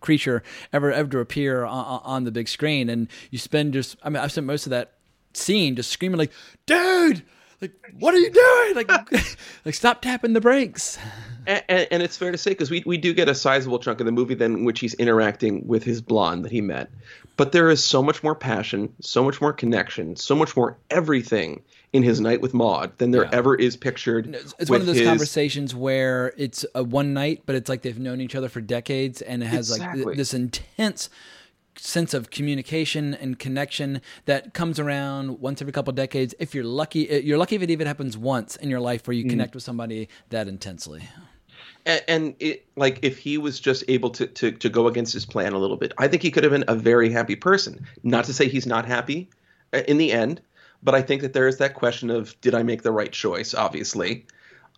creature 0.00 0.42
ever 0.72 0.92
ever 0.92 1.08
to 1.10 1.18
appear 1.18 1.64
on, 1.64 2.00
on 2.04 2.24
the 2.24 2.30
big 2.30 2.48
screen. 2.48 2.88
And 2.88 3.08
you 3.30 3.38
spend 3.38 3.72
just, 3.72 3.96
I 4.02 4.10
mean, 4.10 4.22
I've 4.22 4.32
spent 4.32 4.46
most 4.46 4.66
of 4.66 4.70
that 4.70 4.92
scene 5.32 5.76
just 5.76 5.90
screaming 5.90 6.18
like, 6.18 6.32
dude, 6.66 7.22
like, 7.60 7.72
what 7.98 8.14
are 8.14 8.18
you 8.18 8.30
doing? 8.30 8.74
Like, 8.74 9.12
like 9.64 9.74
stop 9.74 10.02
tapping 10.02 10.32
the 10.32 10.40
brakes. 10.40 10.98
And, 11.46 11.62
and, 11.68 11.88
and 11.90 12.02
it's 12.02 12.16
fair 12.16 12.32
to 12.32 12.38
say 12.38 12.50
because 12.50 12.70
we 12.70 12.82
we 12.86 12.96
do 12.96 13.12
get 13.14 13.28
a 13.28 13.34
sizable 13.34 13.78
chunk 13.78 14.00
of 14.00 14.06
the 14.06 14.12
movie 14.12 14.34
then 14.34 14.52
in 14.52 14.64
which 14.64 14.80
he's 14.80 14.94
interacting 14.94 15.66
with 15.66 15.82
his 15.82 16.00
blonde 16.00 16.44
that 16.44 16.52
he 16.52 16.60
met, 16.60 16.90
but 17.36 17.52
there 17.52 17.70
is 17.70 17.84
so 17.84 18.02
much 18.02 18.22
more 18.22 18.34
passion, 18.34 18.92
so 19.00 19.24
much 19.24 19.40
more 19.40 19.52
connection, 19.52 20.16
so 20.16 20.34
much 20.34 20.56
more 20.56 20.76
everything 20.90 21.62
in 21.94 22.02
his 22.02 22.20
night 22.20 22.40
with 22.42 22.52
Maud 22.52 22.98
than 22.98 23.12
there 23.12 23.22
Yeah. 23.24 23.30
ever 23.32 23.54
is 23.54 23.76
pictured. 23.76 24.34
It's 24.58 24.68
one 24.68 24.80
of 24.80 24.86
those 24.86 24.98
his- 24.98 25.06
conversations 25.08 25.74
where 25.74 26.34
it's 26.36 26.66
a 26.74 26.82
one 26.84 27.14
night, 27.14 27.42
but 27.46 27.54
it's 27.54 27.68
like 27.68 27.82
they've 27.82 27.98
known 27.98 28.20
each 28.20 28.34
other 28.34 28.48
for 28.48 28.60
decades, 28.60 29.22
and 29.22 29.42
it 29.42 29.46
has 29.46 29.70
like 29.70 29.94
th- 29.94 30.16
this 30.16 30.34
intense 30.34 31.08
sense 31.76 32.12
of 32.14 32.30
communication 32.30 33.14
and 33.14 33.38
connection 33.38 34.00
that 34.26 34.54
comes 34.54 34.78
around 34.78 35.40
once 35.40 35.60
every 35.60 35.72
couple 35.72 35.90
of 35.90 35.96
decades. 35.96 36.34
If 36.38 36.54
you're 36.54 36.62
lucky, 36.64 37.10
uh, 37.10 37.16
you're 37.18 37.38
lucky 37.38 37.56
if 37.56 37.62
it 37.62 37.70
even 37.70 37.86
happens 37.86 38.16
once 38.18 38.56
in 38.56 38.70
your 38.70 38.80
life 38.80 39.06
where 39.06 39.14
you 39.14 39.24
Mm. 39.24 39.30
connect 39.30 39.54
with 39.54 39.62
somebody 39.64 40.08
that 40.30 40.46
intensely. 40.48 41.02
and, 41.86 42.02
and 42.08 42.34
it 42.40 42.64
like 42.76 42.98
if 43.02 43.18
he 43.18 43.38
was 43.38 43.60
just 43.60 43.84
able 43.88 44.10
to, 44.10 44.26
to 44.26 44.50
to 44.52 44.68
go 44.68 44.88
against 44.88 45.12
his 45.12 45.26
plan 45.26 45.52
a 45.52 45.58
little 45.58 45.76
bit 45.76 45.92
i 45.98 46.08
think 46.08 46.22
he 46.22 46.30
could 46.30 46.42
have 46.42 46.50
been 46.52 46.64
a 46.66 46.74
very 46.74 47.10
happy 47.10 47.36
person 47.36 47.86
not 48.02 48.24
to 48.24 48.32
say 48.32 48.48
he's 48.48 48.66
not 48.66 48.86
happy 48.86 49.28
uh, 49.74 49.82
in 49.86 49.98
the 49.98 50.10
end 50.10 50.40
but 50.84 50.94
i 50.94 51.02
think 51.02 51.22
that 51.22 51.32
there 51.32 51.48
is 51.48 51.56
that 51.58 51.74
question 51.74 52.10
of 52.10 52.38
did 52.40 52.54
i 52.54 52.62
make 52.62 52.82
the 52.82 52.92
right 52.92 53.12
choice? 53.12 53.54
Obviously. 53.54 54.26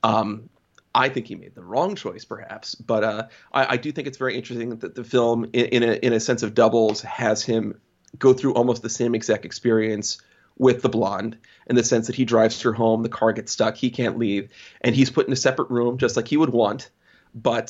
Um 0.03 0.49
I 0.95 1.11
think 1.11 1.27
he 1.27 1.35
made 1.35 1.55
the 1.55 1.63
wrong 1.63 1.95
choice, 1.95 2.25
perhaps, 2.25 2.75
but 2.75 3.05
uh, 3.05 3.27
I, 3.53 3.75
I 3.75 3.77
do 3.77 3.93
think 3.93 4.09
it's 4.09 4.17
very 4.17 4.35
interesting 4.35 4.79
that 4.79 4.95
the 4.95 5.05
film, 5.05 5.45
in, 5.53 5.67
in 5.67 5.83
a 5.83 5.93
in 5.97 6.13
a 6.15 6.21
sense 6.21 6.43
of 6.43 6.55
doubles, 6.55 7.03
has 7.03 7.43
him 7.43 7.79
go 8.19 8.33
through 8.33 8.55
almost 8.55 8.81
the 8.81 8.89
same 8.89 9.15
exact 9.15 9.45
experience 9.45 10.17
with 10.57 10.81
the 10.81 10.89
blonde 10.89 11.37
in 11.67 11.77
the 11.77 11.85
sense 11.85 12.07
that 12.07 12.17
he 12.17 12.25
drives 12.25 12.63
her 12.63 12.73
home, 12.73 13.03
the 13.03 13.11
car 13.11 13.35
gets 13.35 13.53
stuck, 13.53 13.77
he 13.77 13.91
can't 13.91 14.17
leave, 14.19 14.49
and 14.81 14.97
he's 14.97 15.11
put 15.11 15.27
in 15.27 15.33
a 15.35 15.37
separate 15.37 15.69
room 15.69 15.99
just 15.99 16.17
like 16.17 16.29
he 16.29 16.39
would 16.39 16.49
want, 16.49 16.89
but 17.35 17.69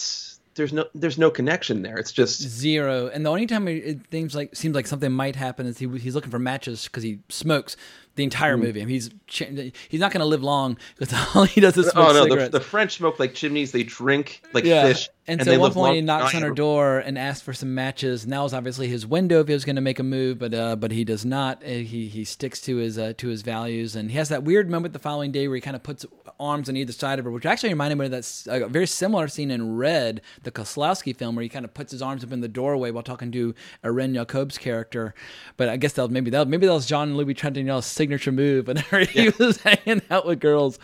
there's 0.55 0.73
no 0.73 0.85
there's 0.95 1.19
no 1.19 1.29
connection 1.31 1.83
there. 1.83 1.97
It's 1.99 2.13
just 2.13 2.41
Zero. 2.41 3.09
And 3.09 3.27
the 3.27 3.31
only 3.31 3.47
time 3.47 3.67
it- 3.67 4.01
seems 4.13 4.37
like 4.37 4.55
seems 4.55 4.77
like 4.77 4.87
something 4.87 5.11
might 5.11 5.35
happen 5.35 5.67
is 5.67 5.79
he 5.79 5.89
he's 5.99 6.15
looking 6.15 6.31
for 6.31 6.39
matches 6.39 6.85
because 6.85 7.03
he 7.03 7.19
smokes 7.29 7.77
the 8.17 8.25
entire 8.25 8.57
Mm. 8.57 8.61
movie. 8.63 8.83
I 8.83 8.85
mean, 8.85 8.95
he's 8.95 9.11
cha- 9.27 9.47
he's 9.89 10.01
not 10.01 10.11
going 10.13 10.21
to 10.21 10.27
live 10.27 10.43
long 10.43 10.77
because 10.99 11.15
all 11.37 11.45
he 11.45 11.61
does 11.61 11.77
is 11.77 11.87
smoke 11.89 12.09
oh 12.09 12.13
no, 12.13 12.25
the, 12.25 12.31
cigarettes. 12.31 12.53
the 12.53 12.61
French 12.61 12.97
smoke 12.97 13.19
like 13.21 13.35
chimneys, 13.35 13.73
they 13.73 13.83
drink 13.85 14.43
like 14.53 14.65
yeah. 14.65 14.87
fish, 14.87 15.09
And, 15.29 15.41
and, 15.41 15.47
so 15.47 15.51
they 15.51 15.57
at 15.57 15.61
one 15.61 15.73
point 15.73 15.85
long- 15.87 15.95
he 15.97 16.01
knocks 16.01 16.35
on 16.35 16.43
her 16.43 16.51
door 16.51 16.99
and 16.99 17.19
asks 17.19 17.43
for 17.43 17.53
some 17.53 17.75
matches. 17.75 18.25
And 18.25 18.33
that 18.33 18.41
was 18.41 18.53
obviously 18.55 18.89
his 18.89 19.07
window 19.07 19.41
if 19.41 19.49
he 19.49 19.55
was 19.55 19.65
going 19.65 19.77
to 19.77 19.83
make 19.83 19.99
a 19.99 20.03
move, 20.03 20.39
but 20.39 20.53
uh, 20.55 20.77
but 20.77 20.91
he 20.93 21.05
does 21.05 21.25
not. 21.25 21.63
Uh, 21.63 21.69
He 21.69 22.09
he 22.09 22.25
sticks 22.25 22.61
to 22.63 22.77
his 22.77 22.99
uh, 22.99 23.13
to 23.19 23.29
his 23.29 23.43
values, 23.43 23.95
and 23.97 24.11
he 24.11 24.17
has 24.19 24.29
that 24.31 24.43
weird 24.45 24.69
moment 24.71 24.93
the 24.93 24.99
following 24.99 25.31
day 25.33 25.47
where 25.49 25.55
he 25.57 25.61
kind 25.61 25.77
of 25.77 25.83
puts 25.83 26.05
arms 26.39 26.69
on 26.69 26.77
either 26.77 26.93
side 26.93 27.19
of 27.19 27.25
her, 27.25 27.31
which 27.31 27.47
actually 27.47 27.71
reminded 27.71 27.97
me 27.97 28.05
of 28.07 28.11
that 28.11 28.19
s- 28.19 28.47
a 28.51 28.67
very 28.69 28.87
similar 28.87 29.27
scene 29.29 29.51
in 29.51 29.77
Red, 29.77 30.21
the 30.43 30.51
Kieślowski 30.51 31.17
film, 31.17 31.35
where 31.35 31.43
he 31.43 31.49
kind 31.49 31.65
of 31.65 31.73
puts 31.75 31.93
his 31.93 32.03
arms 32.03 32.23
up 32.25 32.31
in 32.33 32.41
the 32.41 32.49
doorway 32.49 32.91
while 32.91 33.03
talking 33.03 33.33
to 33.33 33.55
Ren 33.83 34.15
Jacob's 34.15 34.59
character. 34.59 35.15
But 35.57 35.69
I 35.69 35.77
guess 35.77 35.93
that 35.95 36.03
was 36.03 36.11
maybe 36.11 36.31
that 36.31 36.49
maybe 36.49 36.67
that 36.67 36.73
was 36.73 36.87
Jean 36.87 37.17
Louis 37.17 37.35
Trintignant's 37.35 37.87
signature 38.07 38.33
move, 38.33 38.69
whenever 38.69 39.01
he 39.05 39.31
was 39.31 39.59
hanging 39.59 40.03
out 40.11 40.27
with 40.27 40.41
girls. 40.41 40.79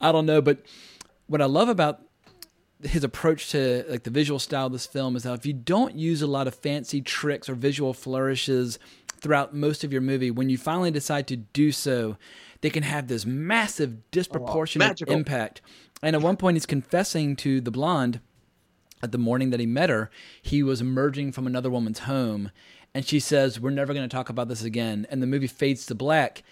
I 0.00 0.12
don't 0.12 0.26
know, 0.26 0.40
but 0.40 0.64
what 1.26 1.42
I 1.42 1.46
love 1.46 1.68
about 1.68 2.02
his 2.82 3.04
approach 3.04 3.50
to 3.50 3.84
like 3.88 4.02
the 4.04 4.10
visual 4.10 4.38
style 4.38 4.66
of 4.66 4.72
this 4.72 4.86
film 4.86 5.14
is 5.16 5.22
that 5.22 5.34
if 5.34 5.46
you 5.46 5.52
don't 5.52 5.94
use 5.94 6.22
a 6.22 6.26
lot 6.26 6.46
of 6.46 6.54
fancy 6.54 7.00
tricks 7.00 7.48
or 7.48 7.54
visual 7.54 7.94
flourishes 7.94 8.78
throughout 9.20 9.54
most 9.54 9.84
of 9.84 9.92
your 9.92 10.02
movie, 10.02 10.30
when 10.30 10.48
you 10.48 10.58
finally 10.58 10.90
decide 10.90 11.26
to 11.28 11.36
do 11.36 11.72
so, 11.72 12.16
they 12.60 12.70
can 12.70 12.82
have 12.82 13.08
this 13.08 13.24
massive 13.26 14.10
disproportionate 14.10 14.88
magical. 14.88 15.14
impact. 15.14 15.60
And 16.02 16.16
at 16.16 16.22
one 16.22 16.36
point, 16.36 16.56
he's 16.56 16.66
confessing 16.66 17.36
to 17.36 17.60
the 17.60 17.70
blonde 17.70 18.20
at 19.02 19.10
the 19.10 19.18
morning 19.18 19.50
that 19.50 19.58
he 19.58 19.66
met 19.66 19.90
her, 19.90 20.10
he 20.40 20.62
was 20.62 20.80
emerging 20.80 21.32
from 21.32 21.46
another 21.46 21.70
woman's 21.70 22.00
home. 22.00 22.52
And 22.94 23.06
she 23.06 23.20
says, 23.20 23.58
We're 23.58 23.70
never 23.70 23.94
going 23.94 24.08
to 24.08 24.14
talk 24.14 24.28
about 24.28 24.48
this 24.48 24.62
again. 24.62 25.06
And 25.10 25.22
the 25.22 25.26
movie 25.26 25.46
fades 25.46 25.86
to 25.86 25.94
black. 25.94 26.42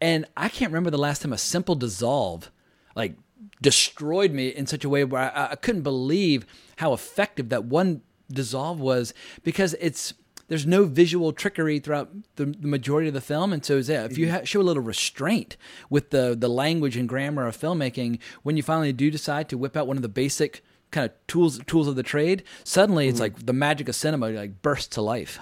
And 0.00 0.26
I 0.36 0.48
can't 0.48 0.70
remember 0.70 0.90
the 0.90 0.98
last 0.98 1.22
time 1.22 1.32
a 1.32 1.38
simple 1.38 1.74
dissolve, 1.74 2.50
like, 2.94 3.14
destroyed 3.60 4.32
me 4.32 4.48
in 4.48 4.66
such 4.66 4.84
a 4.84 4.88
way 4.88 5.04
where 5.04 5.32
I, 5.34 5.52
I 5.52 5.56
couldn't 5.56 5.82
believe 5.82 6.46
how 6.76 6.92
effective 6.92 7.48
that 7.48 7.64
one 7.64 8.02
dissolve 8.30 8.80
was 8.80 9.14
because 9.42 9.74
it's. 9.80 10.14
There's 10.48 10.66
no 10.66 10.86
visual 10.86 11.34
trickery 11.34 11.78
throughout 11.78 12.08
the, 12.36 12.46
the 12.46 12.68
majority 12.68 13.06
of 13.08 13.12
the 13.12 13.20
film, 13.20 13.52
and 13.52 13.62
so 13.62 13.76
yeah, 13.76 14.06
if 14.06 14.16
you 14.16 14.28
mm-hmm. 14.28 14.36
ha- 14.36 14.44
show 14.44 14.62
a 14.62 14.62
little 14.62 14.82
restraint 14.82 15.58
with 15.90 16.08
the 16.08 16.34
the 16.34 16.48
language 16.48 16.96
and 16.96 17.06
grammar 17.06 17.46
of 17.46 17.54
filmmaking, 17.54 18.18
when 18.44 18.56
you 18.56 18.62
finally 18.62 18.94
do 18.94 19.10
decide 19.10 19.50
to 19.50 19.58
whip 19.58 19.76
out 19.76 19.86
one 19.86 19.98
of 19.98 20.02
the 20.02 20.08
basic 20.08 20.64
kind 20.90 21.04
of 21.04 21.12
tools 21.26 21.60
tools 21.66 21.86
of 21.86 21.96
the 21.96 22.02
trade, 22.02 22.44
suddenly 22.64 23.08
it's 23.08 23.20
mm-hmm. 23.20 23.34
like 23.34 23.44
the 23.44 23.52
magic 23.52 23.90
of 23.90 23.94
cinema 23.94 24.30
like 24.30 24.62
bursts 24.62 24.88
to 24.94 25.02
life. 25.02 25.38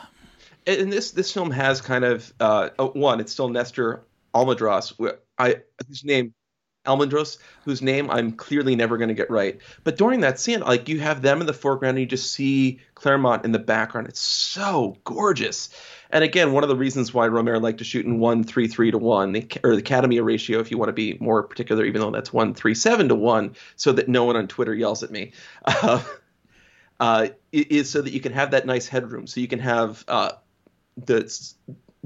And 0.66 0.92
this 0.92 1.12
this 1.12 1.32
film 1.32 1.50
has 1.50 1.80
kind 1.80 2.04
of 2.04 2.32
uh, 2.40 2.70
oh, 2.78 2.88
one. 2.88 3.20
It's 3.20 3.32
still 3.32 3.48
Nestor 3.48 4.02
Almendros, 4.34 5.16
I 5.38 5.62
whose 5.86 6.04
name 6.04 6.34
Almendros, 6.86 7.38
whose 7.64 7.82
name 7.82 8.10
I'm 8.10 8.32
clearly 8.32 8.74
never 8.76 8.96
going 8.96 9.08
to 9.08 9.14
get 9.14 9.30
right. 9.30 9.60
But 9.84 9.96
during 9.96 10.20
that 10.20 10.38
scene, 10.38 10.60
like 10.60 10.88
you 10.88 11.00
have 11.00 11.22
them 11.22 11.40
in 11.40 11.46
the 11.46 11.52
foreground, 11.52 11.98
and 11.98 12.00
you 12.00 12.06
just 12.06 12.32
see 12.32 12.80
Clermont 12.94 13.44
in 13.44 13.52
the 13.52 13.58
background. 13.58 14.08
It's 14.08 14.20
so 14.20 14.96
gorgeous. 15.04 15.68
And 16.10 16.22
again, 16.22 16.52
one 16.52 16.62
of 16.62 16.68
the 16.68 16.76
reasons 16.76 17.12
why 17.12 17.28
Rohmer 17.28 17.60
liked 17.60 17.78
to 17.78 17.84
shoot 17.84 18.06
in 18.06 18.18
one 18.18 18.44
three 18.44 18.68
three 18.68 18.90
to 18.90 18.98
one, 18.98 19.32
the, 19.32 19.48
or 19.64 19.72
the 19.72 19.78
Academy 19.80 20.20
ratio, 20.20 20.60
if 20.60 20.70
you 20.70 20.78
want 20.78 20.88
to 20.88 20.94
be 20.94 21.18
more 21.20 21.42
particular, 21.42 21.84
even 21.84 22.00
though 22.00 22.10
that's 22.10 22.32
one 22.32 22.54
three 22.54 22.74
seven 22.74 23.08
to 23.08 23.14
one, 23.14 23.56
so 23.74 23.92
that 23.92 24.08
no 24.08 24.24
one 24.24 24.36
on 24.36 24.46
Twitter 24.46 24.74
yells 24.74 25.02
at 25.02 25.10
me. 25.10 25.32
Uh, 25.66 26.02
uh, 26.98 27.28
is 27.52 27.90
so 27.90 28.00
that 28.00 28.14
you 28.14 28.20
can 28.20 28.32
have 28.32 28.52
that 28.52 28.64
nice 28.64 28.88
headroom, 28.88 29.26
so 29.26 29.38
you 29.38 29.48
can 29.48 29.58
have 29.58 30.02
uh, 30.08 30.30
the 30.96 31.52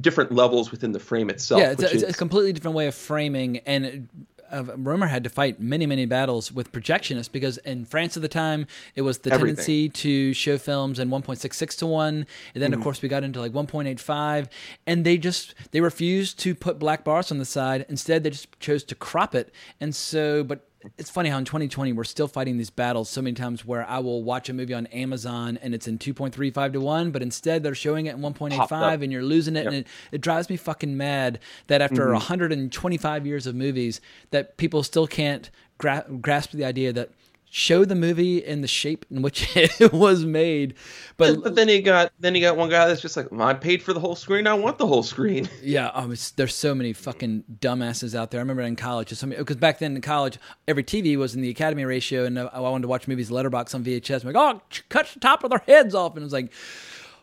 different 0.01 0.33
levels 0.33 0.71
within 0.71 0.93
the 0.93 1.01
frame 1.01 1.31
itself. 1.31 1.61
yeah, 1.61 1.71
it's 1.73 1.83
which 1.83 1.93
a, 1.93 2.07
it's 2.09 2.15
a 2.17 2.19
completely 2.19 2.53
different 2.53 2.77
way 2.77 2.87
of 2.87 2.95
framing. 2.95 3.59
And 3.59 4.09
uh, 4.51 4.63
Rohmer 4.65 5.09
had 5.09 5.23
to 5.25 5.31
fight 5.31 5.61
many, 5.61 5.87
many 5.87 6.07
battles 6.07 6.51
with 6.51 6.73
projectionists 6.73 7.31
because 7.31 7.59
in 7.59 7.85
France 7.85 8.17
at 8.17 8.23
the 8.23 8.29
time, 8.29 8.67
it 8.97 9.03
was 9.03 9.19
the 9.19 9.33
Everything. 9.33 9.57
tendency 9.57 9.89
to 9.91 10.33
show 10.35 10.59
films 10.59 10.99
in 10.99 11.09
1.66 11.11 11.79
to 11.79 11.87
1. 11.87 12.27
And 12.55 12.63
then, 12.63 12.73
of 12.73 12.81
Mhm. 12.81 12.83
course, 12.83 13.03
we 13.03 13.09
got 13.09 13.23
into 13.23 13.41
like 13.41 13.53
1.85. 13.53 14.49
And 14.87 15.05
they 15.05 15.19
just, 15.19 15.55
they 15.71 15.81
refused 15.81 16.39
to 16.41 16.55
put 16.55 16.79
black 16.79 17.05
bars 17.05 17.31
on 17.31 17.39
the 17.39 17.45
side. 17.45 17.85
Instead, 17.89 18.25
they 18.25 18.31
just 18.31 18.59
chose 18.59 18.83
to 18.85 18.95
crop 18.95 19.35
it. 19.35 19.53
And 19.81 19.95
so, 19.95 20.43
but 20.43 20.67
it's 20.97 21.11
funny 21.11 21.29
how 21.29 21.37
in 21.39 21.45
2020 21.45 21.93
we're 21.93 22.05
still 22.05 22.29
fighting 22.29 22.57
these 22.57 22.71
battles 22.71 23.11
so 23.11 23.21
many 23.21 23.35
times 23.35 23.65
where 23.67 23.87
I 23.89 23.99
will 23.99 24.23
watch 24.23 24.49
a 24.49 24.55
movie 24.55 24.73
on 24.75 24.87
Amazon 24.87 25.59
and 25.61 25.75
it's 25.75 25.87
in 25.87 25.99
2.35 25.99 26.73
to 26.73 26.81
1 26.81 27.11
but 27.11 27.21
instead 27.23 27.63
they're 27.63 27.75
showing 27.75 28.07
it 28.07 28.15
in 28.17 28.23
1.85 28.23 29.03
and 29.03 29.13
you're 29.13 29.23
losing 29.23 29.57
it 29.57 29.65
Yep. 29.65 29.67
and 29.67 29.77
it, 29.77 29.87
it 30.13 30.21
drives 30.23 30.49
me 30.49 30.57
fucking 30.57 30.97
mad 30.97 31.39
that 31.67 31.83
after 31.83 32.07
Mhm. 32.07 32.15
125 32.15 33.27
years 33.27 33.47
of 33.47 33.55
movies 33.55 34.01
that 34.31 34.57
people 34.57 34.83
still 34.83 35.07
can't 35.07 35.51
gra- 35.79 36.07
grasp 36.21 36.53
the 36.53 36.65
idea 36.65 36.93
that 36.93 37.11
show 37.51 37.85
the 37.85 37.95
movie 37.95 38.39
in 38.39 38.61
the 38.61 38.69
shape 38.69 39.05
in 39.11 39.23
which 39.23 39.57
it 39.57 39.93
was 39.93 40.25
made 40.25 40.75
but 41.17 41.43
but 41.43 41.55
then 41.55 41.69
he 41.69 41.83
got 41.83 42.13
then 42.19 42.35
you 42.35 42.41
got 42.41 42.57
one 42.57 42.71
guy 42.71 42.87
that's 42.87 43.03
just 43.03 43.17
like, 43.17 43.31
I 43.33 43.53
paid 43.53 43.83
for 43.83 43.93
the 43.93 44.01
whole 44.01 44.17
screen. 44.17 44.47
I 44.47 44.55
want 44.55 44.79
the 44.79 44.87
whole 44.87 45.03
screen. 45.03 45.49
Yeah, 45.63 45.91
oh, 45.95 46.11
it's, 46.11 46.31
there's 46.31 46.55
so 46.55 46.75
many 46.75 46.93
fucking 46.95 47.45
dumbasses 47.61 48.15
out 48.15 48.31
there. 48.31 48.41
I 48.41 48.43
remember 48.43 48.63
in 48.63 48.77
college, 48.77 49.11
because 49.21 49.57
back 49.57 49.79
then 49.79 49.95
in 49.95 50.01
college, 50.01 50.39
every 50.67 50.83
TV 50.83 51.17
was 51.17 51.35
in 51.35 51.43
the 51.43 51.51
Academy 51.51 51.85
ratio, 51.85 52.25
and 52.25 52.39
I 52.39 52.61
wanted 52.61 52.83
to 52.83 52.89
watch 52.89 53.07
movies 53.07 53.31
letterbox 53.31 53.75
on 53.75 53.85
VHS. 53.85 54.23
I'm 54.25 54.33
like, 54.33 54.37
oh, 54.37 54.61
cut 54.89 55.07
the 55.13 55.21
top 55.21 55.45
of 55.45 55.51
their 55.51 55.63
heads 55.67 55.95
off, 55.95 56.13
and 56.15 56.23
it 56.23 56.25
was 56.25 56.33
like, 56.33 56.53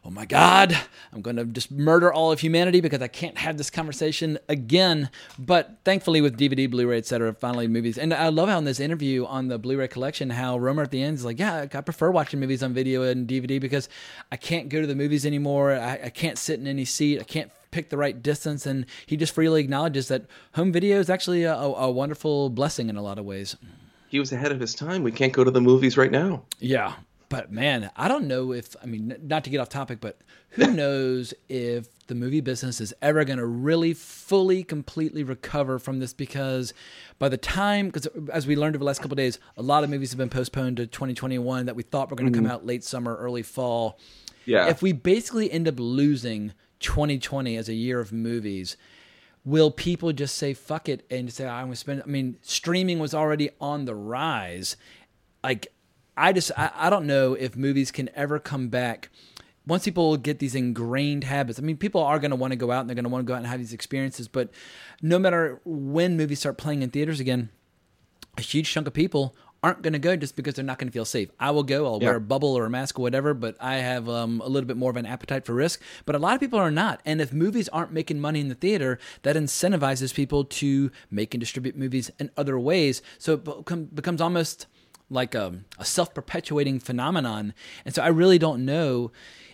oh 0.08 0.10
my 0.10 0.26
god, 0.26 0.78
I'm 1.12 1.22
going 1.22 1.36
to 1.36 1.44
just 1.44 1.70
murder 1.70 2.14
all 2.14 2.32
of 2.32 2.40
humanity 2.40 2.80
because 2.80 3.02
I 3.02 3.10
can't 3.10 3.38
have 3.38 3.58
this 3.58 3.70
conversation 3.70 4.40
again. 4.48 5.10
But 5.38 5.80
thankfully, 5.84 6.22
with 6.22 6.40
DVD, 6.40 6.72
Blu-ray, 6.72 7.00
etc., 7.00 7.34
finally 7.34 7.68
movies, 7.68 7.98
and 7.98 8.14
I 8.14 8.30
love 8.30 8.48
how 8.48 8.58
in 8.58 8.64
this 8.64 8.80
interview 8.80 9.26
on 9.26 9.50
the 9.50 9.60
Blu-ray 9.60 9.90
collection, 9.90 10.30
how 10.30 10.58
Rohmer 10.58 10.84
at 10.84 10.92
the 10.92 11.04
end 11.04 11.18
is 11.18 11.26
like, 11.26 11.40
yeah, 11.40 11.68
I 11.74 11.82
prefer 11.82 12.10
watching 12.10 12.40
movies 12.40 12.64
on 12.64 12.74
video 12.74 13.04
and 13.04 13.28
DVD 13.28 13.60
because 13.60 13.90
I 14.32 14.38
can't 14.38 14.70
go 14.70 14.80
to 14.80 14.88
the 14.88 14.96
movies 14.96 15.26
anymore. 15.26 15.74
I, 15.74 16.00
I 16.06 16.10
can't 16.10 16.38
sit 16.38 16.58
in 16.58 16.68
any 16.68 16.86
seat. 16.86 17.20
I 17.20 17.24
can't 17.24 17.52
pick 17.72 17.90
the 17.90 17.98
right 17.98 18.24
distance 18.24 18.66
and 18.66 18.86
he 19.06 19.18
just 19.18 19.36
freely 19.36 19.60
acknowledges 19.60 20.08
that 20.08 20.26
home 20.56 20.72
video 20.72 21.00
is 21.00 21.10
actually 21.10 21.44
a, 21.44 21.54
a 21.54 21.92
wonderful 21.92 22.50
blessing 22.50 22.90
in 22.90 22.96
a 22.96 23.02
lot 23.02 23.20
of 23.20 23.26
ways 23.26 23.58
He 24.08 24.20
was 24.20 24.32
ahead 24.32 24.54
of 24.54 24.60
his 24.62 24.74
time. 24.74 25.04
We 25.04 25.12
can't 25.12 25.34
go 25.34 25.44
to 25.44 25.52
the 25.52 25.60
movies 25.60 25.98
right 25.98 26.10
now. 26.10 26.44
yeah 26.60 26.94
but 27.30 27.52
man 27.52 27.90
i 27.96 28.08
don't 28.08 28.26
know 28.28 28.52
if 28.54 28.76
i 28.82 28.86
mean 28.86 29.16
not 29.24 29.44
to 29.44 29.50
get 29.50 29.60
off 29.60 29.70
topic 29.70 30.00
but 30.00 30.18
who 30.52 30.68
knows 30.74 31.34
if 31.50 31.88
the 32.08 32.16
movie 32.16 32.40
business 32.42 32.80
is 32.80 32.94
ever 33.02 33.26
going 33.26 33.38
to 33.40 33.46
really 33.46 33.94
fully 33.94 34.64
completely 34.64 35.24
recover 35.24 35.78
from 35.80 36.00
this 36.00 36.14
because 36.14 36.74
by 37.20 37.28
the 37.30 37.38
time 37.38 37.88
because 37.88 38.08
as 38.32 38.48
we 38.48 38.56
learned 38.56 38.76
over 38.76 38.80
the 38.84 38.86
last 38.86 39.00
couple 39.02 39.14
of 39.14 39.18
days 39.18 39.40
a 39.58 39.62
lot 39.62 39.84
of 39.84 39.90
movies 39.90 40.12
have 40.12 40.18
been 40.18 40.30
postponed 40.30 40.78
to 40.78 40.88
2021 40.88 41.66
that 41.66 41.76
we 41.76 41.84
thought 41.84 42.10
were 42.10 42.16
going 42.16 42.32
to 42.32 42.38
Mhm. 42.40 42.44
come 42.44 42.52
out 42.52 42.66
late 42.66 42.84
summer 42.84 43.16
early 43.18 43.44
fall 43.44 44.00
Yeah. 44.46 44.68
if 44.68 44.82
we 44.82 44.92
basically 44.94 45.52
end 45.52 45.68
up 45.68 45.76
losing 45.80 46.54
2020 46.80 47.58
as 47.58 47.68
a 47.68 47.74
year 47.74 48.00
of 48.00 48.12
movies 48.14 48.78
will 49.44 49.72
people 49.72 50.12
just 50.12 50.36
say 50.36 50.54
fuck 50.54 50.90
it 50.90 51.06
and 51.10 51.32
say 51.32 51.48
I'm 51.48 51.68
going 51.68 51.72
to 51.72 51.78
spend? 51.78 52.02
I 52.04 52.06
mean, 52.06 52.36
streaming 52.42 53.00
was 53.00 53.14
already 53.14 53.50
on 53.62 53.86
the 53.86 53.96
rise. 53.96 54.76
Like, 55.42 55.68
I 56.18 56.34
just 56.34 56.52
I, 56.58 56.72
I 56.76 56.90
don't 56.90 57.06
know 57.06 57.34
if 57.34 57.56
movies 57.56 57.92
can 57.92 58.10
ever 58.16 58.40
come 58.40 58.68
back 58.70 59.10
once 59.68 59.84
people 59.84 60.16
get 60.16 60.40
these 60.40 60.56
ingrained 60.56 61.26
habits, 61.26 61.60
I 61.60 61.62
mean, 61.62 61.76
people 61.76 62.02
are 62.02 62.20
going 62.20 62.32
to 62.32 62.38
want 62.38 62.52
to 62.52 62.56
go 62.58 62.72
out 62.72 62.80
and 62.82 62.90
they're 62.90 62.96
going 62.96 63.04
to 63.04 63.10
want 63.10 63.26
to 63.26 63.30
go 63.30 63.34
out 63.34 63.40
and 63.40 63.48
have 63.48 63.60
these 63.60 63.74
experiences. 63.74 64.30
But 64.30 64.50
no 65.02 65.20
matter 65.20 65.60
when 65.66 66.16
movies 66.16 66.40
start 66.40 66.58
playing 66.58 66.84
in 66.84 66.90
theaters 66.90 67.20
again, 67.20 67.50
a 68.38 68.42
huge 68.42 68.72
chunk 68.72 68.88
of 68.88 68.94
people 68.94 69.36
aren't 69.62 69.82
going 69.82 69.92
to 69.94 70.00
go 70.00 70.16
just 70.16 70.36
because 70.38 70.54
they're 70.54 70.64
not 70.64 70.78
going 70.80 70.88
to 70.88 70.94
feel 70.94 71.04
safe. 71.04 71.30
I 71.40 71.52
will 71.52 71.64
go. 71.64 71.86
I'll 71.86 72.00
Yeah. 72.02 72.10
wear 72.10 72.16
a 72.18 72.22
bubble 72.22 72.58
or 72.58 72.66
a 72.66 72.70
mask 72.70 72.98
or 72.98 73.02
whatever, 73.02 73.34
but 73.34 73.58
I 73.60 73.78
have 73.78 74.08
um, 74.08 74.40
a 74.40 74.48
little 74.48 74.68
bit 74.68 74.78
more 74.78 74.92
of 74.92 74.96
an 74.96 75.06
appetite 75.06 75.46
for 75.46 75.54
risk. 75.54 75.82
But 76.06 76.16
a 76.16 76.20
lot 76.20 76.36
of 76.36 76.40
people 76.40 76.60
are 76.60 76.72
not. 76.72 77.02
And 77.04 77.20
if 77.20 77.34
movies 77.34 77.68
aren't 77.70 77.92
making 77.92 78.22
money 78.22 78.40
in 78.40 78.48
the 78.48 78.56
theater, 78.56 79.00
that 79.24 79.36
incentivizes 79.36 80.14
people 80.14 80.46
to 80.46 80.92
make 81.12 81.34
and 81.34 81.42
distribute 81.42 81.76
movies 81.76 82.10
in 82.20 82.32
other 82.38 82.58
ways. 82.58 83.02
So 83.18 83.34
it 83.34 83.96
becomes 83.96 84.22
almost 84.22 84.68
like 85.10 85.36
a, 85.36 85.60
a 85.78 85.86
self-perpetuating 85.86 86.80
phenomenon. 86.80 87.54
And 87.86 87.96
so 87.96 88.02
I 88.02 88.08
really 88.08 88.38
don't 88.38 88.66
know 88.66 89.12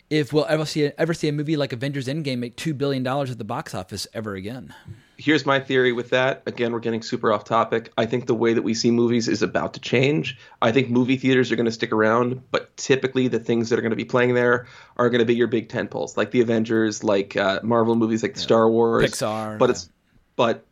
if 0.10 0.34
we'll 0.34 0.46
ever 0.48 0.66
see 0.66 0.86
a, 0.86 0.94
ever 0.98 1.14
see 1.14 1.28
a 1.28 1.32
movie 1.32 1.56
like 1.56 1.74
Avengers 1.74 2.08
Endgame 2.08 2.40
make 2.40 2.56
two 2.56 2.74
billion 2.74 3.04
dollars 3.04 3.32
at 3.32 3.38
the 3.38 3.44
box 3.44 3.74
office 3.74 4.08
ever 4.14 4.36
again. 4.36 4.74
Here's 5.18 5.46
my 5.46 5.60
theory 5.60 5.92
with 5.94 6.10
that. 6.10 6.44
Again, 6.48 6.74
we're 6.74 6.80
getting 6.80 7.02
super 7.02 7.32
off 7.32 7.46
topic. 7.46 7.92
I 7.98 8.06
think 8.06 8.26
the 8.26 8.36
way 8.36 8.54
that 8.54 8.64
we 8.64 8.74
see 8.74 8.92
movies 8.92 9.28
is 9.28 9.42
about 9.42 9.74
to 9.76 9.80
change. 9.80 10.38
I 10.62 10.72
think 10.72 10.90
movie 10.90 11.18
theaters 11.18 11.52
are 11.52 11.56
going 11.56 11.68
to 11.68 11.72
stick 11.72 11.92
around, 11.92 12.42
but 12.52 12.76
typically 12.78 13.28
the 13.28 13.40
things 13.40 13.70
that 13.70 13.80
are 13.80 13.82
going 13.82 13.92
to 13.92 13.96
be 13.96 14.06
playing 14.06 14.34
there 14.34 14.68
are 14.98 15.10
going 15.10 15.20
to 15.20 15.26
be 15.26 15.36
your 15.36 15.48
big 15.48 15.70
tentpoles, 15.70 16.18
like 16.18 16.32
the 16.32 16.42
Avengers, 16.42 17.04
like 17.04 17.38
uh, 17.38 17.60
Marvel 17.64 17.96
movies, 17.96 18.24
like 18.24 18.34
the 18.34 18.40
Star 18.40 18.70
Wars, 18.70 19.12
Pixar, 19.12 19.58
But 19.60 19.70
yeah. 19.70 19.72
it's 19.72 19.90
but 20.36 20.66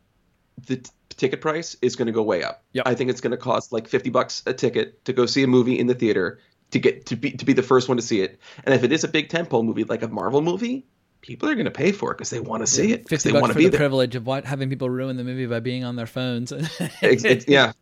the 0.66 0.90
ticket 1.14 1.42
price 1.42 1.76
is 1.82 1.96
going 1.96 2.08
to 2.08 2.12
go 2.12 2.22
way 2.24 2.44
up. 2.44 2.64
Yep. 2.74 2.88
I 2.88 2.96
think 2.96 3.10
it's 3.10 3.22
going 3.22 3.32
to 3.32 3.38
cost 3.38 3.72
like 3.72 3.88
50 3.88 4.10
bucks 4.10 4.44
a 4.46 4.54
ticket 4.54 5.04
to 5.06 5.14
go 5.14 5.26
see 5.26 5.44
a 5.44 5.48
movie 5.48 5.78
in 5.80 5.88
the 5.88 5.96
theater 5.96 6.40
to 6.72 6.80
get 6.80 7.06
to 7.08 7.16
be 7.16 7.32
to 7.32 7.46
be 7.46 7.54
the 7.54 7.64
first 7.64 7.88
one 7.88 7.98
to 7.98 8.04
see 8.04 8.22
it. 8.22 8.40
And 8.64 8.74
if 8.74 8.84
it 8.84 8.92
is 8.92 9.04
a 9.04 9.08
big 9.08 9.30
tentpole 9.30 9.66
movie 9.66 9.84
like 9.84 10.04
a 10.04 10.08
Marvel 10.08 10.42
movie, 10.42 10.86
people 11.22 11.50
are 11.50 11.54
going 11.56 11.66
to 11.66 11.72
pay 11.72 11.92
for 11.92 12.12
it 12.12 12.18
because 12.18 12.30
they 12.30 12.40
want 12.40 12.62
to 12.62 12.68
see 12.68 12.94
it. 12.94 13.10
Fifty 13.10 13.30
they 13.30 13.34
bucks 13.34 13.42
want 13.42 13.54
for 13.54 13.60
be 13.60 13.66
the 13.66 13.72
there. 13.72 13.80
privilege 13.80 14.16
of 14.16 14.26
what 14.26 14.46
having 14.46 14.70
people 14.70 14.90
ruin 14.90 15.18
the 15.18 15.24
movie 15.24 15.46
by 15.46 15.60
being 15.60 15.84
on 15.84 15.96
their 15.96 16.08
phones. 16.08 16.54
Ex- 17.02 17.26
ex- 17.26 17.46
yeah. 17.48 17.74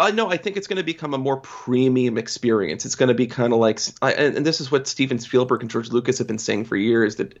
Uh, 0.00 0.10
no, 0.10 0.30
I 0.30 0.38
think 0.38 0.56
it's 0.56 0.66
going 0.66 0.78
to 0.78 0.82
become 0.82 1.12
a 1.12 1.18
more 1.18 1.36
premium 1.40 2.16
experience. 2.16 2.86
It's 2.86 2.94
going 2.94 3.08
to 3.08 3.14
be 3.14 3.26
kind 3.26 3.52
of 3.52 3.58
like, 3.58 3.80
I, 4.00 4.12
and, 4.14 4.38
and 4.38 4.46
this 4.46 4.58
is 4.58 4.72
what 4.72 4.88
Steven 4.88 5.18
Spielberg 5.18 5.60
and 5.60 5.70
George 5.70 5.90
Lucas 5.90 6.16
have 6.16 6.26
been 6.26 6.38
saying 6.38 6.64
for 6.64 6.76
years 6.76 7.16
that 7.16 7.38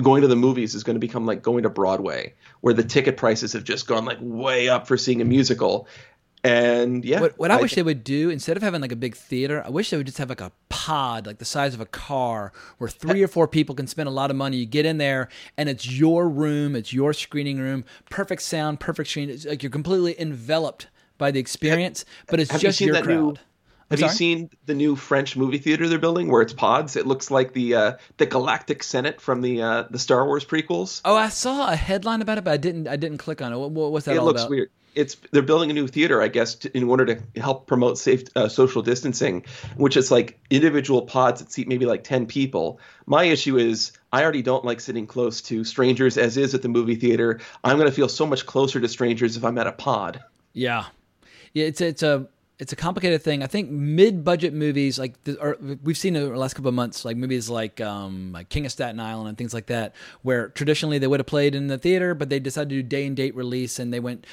going 0.00 0.22
to 0.22 0.28
the 0.28 0.36
movies 0.36 0.76
is 0.76 0.84
going 0.84 0.94
to 0.94 1.00
become 1.00 1.26
like 1.26 1.42
going 1.42 1.64
to 1.64 1.68
Broadway, 1.68 2.32
where 2.60 2.72
the 2.72 2.84
ticket 2.84 3.16
prices 3.16 3.52
have 3.54 3.64
just 3.64 3.88
gone 3.88 4.04
like 4.04 4.18
way 4.20 4.68
up 4.68 4.86
for 4.86 4.96
seeing 4.96 5.20
a 5.20 5.24
musical. 5.24 5.88
And 6.44 7.04
yeah, 7.04 7.20
What, 7.20 7.36
what 7.40 7.50
I, 7.50 7.60
wish 7.60 7.74
they 7.74 7.82
would 7.82 8.04
do 8.04 8.30
instead 8.30 8.56
of 8.56 8.62
having 8.62 8.80
like 8.80 8.92
a 8.92 8.96
big 8.96 9.16
theater, 9.16 9.64
I 9.66 9.70
wish 9.70 9.90
they 9.90 9.96
would 9.96 10.06
just 10.06 10.18
have 10.18 10.28
like 10.28 10.40
a 10.40 10.52
pod, 10.68 11.26
like 11.26 11.38
the 11.38 11.44
size 11.44 11.74
of 11.74 11.80
a 11.80 11.86
car, 11.86 12.52
where 12.78 12.88
three 12.88 13.20
or 13.20 13.26
four 13.26 13.48
people 13.48 13.74
can 13.74 13.88
spend 13.88 14.08
a 14.08 14.12
lot 14.12 14.30
of 14.30 14.36
money. 14.36 14.58
You 14.58 14.66
get 14.66 14.86
in 14.86 14.98
there, 14.98 15.28
and 15.56 15.68
it's 15.68 15.90
your 15.90 16.28
room, 16.28 16.76
it's 16.76 16.92
your 16.92 17.12
screening 17.14 17.58
room, 17.58 17.84
perfect 18.10 18.42
sound, 18.42 18.78
perfect 18.78 19.10
screen. 19.10 19.28
It's 19.28 19.44
like 19.44 19.64
you're 19.64 19.70
completely 19.70 20.14
enveloped 20.20 20.86
by 21.18 21.30
the 21.30 21.40
experience, 21.40 22.04
but 22.28 22.40
it's 22.40 22.50
have 22.50 22.62
you 22.62 22.68
just 22.68 22.78
seen 22.78 22.88
your 22.88 22.94
that 22.96 23.04
crowd. 23.04 23.16
new? 23.16 23.36
Have 23.90 24.00
you 24.00 24.08
seen 24.08 24.50
the 24.66 24.74
new 24.74 24.96
French 24.96 25.36
movie 25.36 25.58
theater 25.58 25.88
they're 25.88 26.00
building 26.00 26.28
where 26.28 26.42
it's 26.42 26.52
pods? 26.52 26.96
It 26.96 27.06
looks 27.06 27.30
like 27.30 27.52
the 27.52 27.74
uh, 27.74 27.92
the 28.16 28.26
Galactic 28.26 28.82
Senate 28.82 29.20
from 29.20 29.42
the 29.42 29.62
uh, 29.62 29.84
the 29.90 29.98
Star 30.00 30.26
Wars 30.26 30.44
prequels. 30.44 31.00
Oh, 31.04 31.14
I 31.14 31.28
saw 31.28 31.70
a 31.70 31.76
headline 31.76 32.20
about 32.20 32.36
it, 32.38 32.42
but 32.44 32.50
I 32.52 32.56
didn't. 32.56 32.88
I 32.88 32.96
didn't 32.96 33.18
click 33.18 33.40
on 33.40 33.52
it. 33.52 33.56
What, 33.58 33.70
what- 33.70 33.92
what's 33.92 34.06
that 34.06 34.16
it 34.16 34.22
looks 34.22 34.40
about? 34.42 34.50
weird. 34.50 34.70
It's 34.96 35.14
they're 35.30 35.42
building 35.42 35.70
a 35.70 35.74
new 35.74 35.86
theater, 35.86 36.20
I 36.22 36.26
guess, 36.28 36.54
to, 36.56 36.76
in 36.76 36.88
order 36.88 37.04
to 37.14 37.40
help 37.40 37.66
promote 37.68 37.96
safe 37.98 38.24
uh, 38.34 38.48
social 38.48 38.80
distancing, 38.82 39.44
which 39.76 39.96
is 39.96 40.10
like 40.10 40.36
individual 40.50 41.02
pods 41.02 41.40
that 41.40 41.52
seat 41.52 41.68
maybe 41.68 41.84
like 41.86 42.02
ten 42.02 42.26
people. 42.26 42.80
My 43.04 43.22
issue 43.24 43.56
is 43.56 43.92
I 44.12 44.22
already 44.24 44.42
don't 44.42 44.64
like 44.64 44.80
sitting 44.80 45.06
close 45.06 45.42
to 45.42 45.62
strangers 45.64 46.16
as 46.18 46.36
is 46.38 46.54
at 46.54 46.62
the 46.62 46.68
movie 46.68 46.96
theater. 46.96 47.40
I'm 47.62 47.76
going 47.76 47.88
to 47.88 47.94
feel 47.94 48.08
so 48.08 48.26
much 48.26 48.46
closer 48.46 48.80
to 48.80 48.88
strangers 48.88 49.36
if 49.36 49.44
I'm 49.44 49.58
at 49.58 49.66
a 49.68 49.72
pod. 49.72 50.24
Yeah, 50.54 50.86
yeah. 51.56 51.64
It's 51.64 51.80
it's 51.80 52.02
a 52.02 52.28
it's 52.58 52.72
a 52.72 52.76
complicated 52.76 53.22
thing. 53.22 53.42
I 53.42 53.46
think 53.46 53.70
mid-budget 53.70 54.52
movies 54.52 54.98
like 54.98 55.22
the, 55.24 55.38
or 55.40 55.56
we've 55.82 55.96
seen 55.96 56.14
in 56.14 56.28
the 56.28 56.36
last 56.36 56.54
couple 56.54 56.68
of 56.68 56.74
months, 56.74 57.04
like 57.04 57.16
movies 57.16 57.48
like 57.48 57.80
um, 57.80 58.32
like 58.32 58.50
King 58.50 58.66
of 58.66 58.72
Staten 58.72 59.00
Island 59.00 59.28
and 59.30 59.38
things 59.38 59.54
like 59.54 59.66
that, 59.66 59.94
where 60.20 60.48
traditionally 60.50 60.98
they 60.98 61.06
would 61.06 61.20
have 61.20 61.26
played 61.26 61.54
in 61.54 61.68
the 61.68 61.78
theater, 61.78 62.14
but 62.14 62.28
they 62.28 62.38
decided 62.38 62.68
to 62.68 62.74
do 62.76 62.82
day 62.82 63.06
and 63.06 63.16
date 63.16 63.34
release, 63.34 63.78
and 63.78 63.92
they 63.92 64.00
went. 64.00 64.26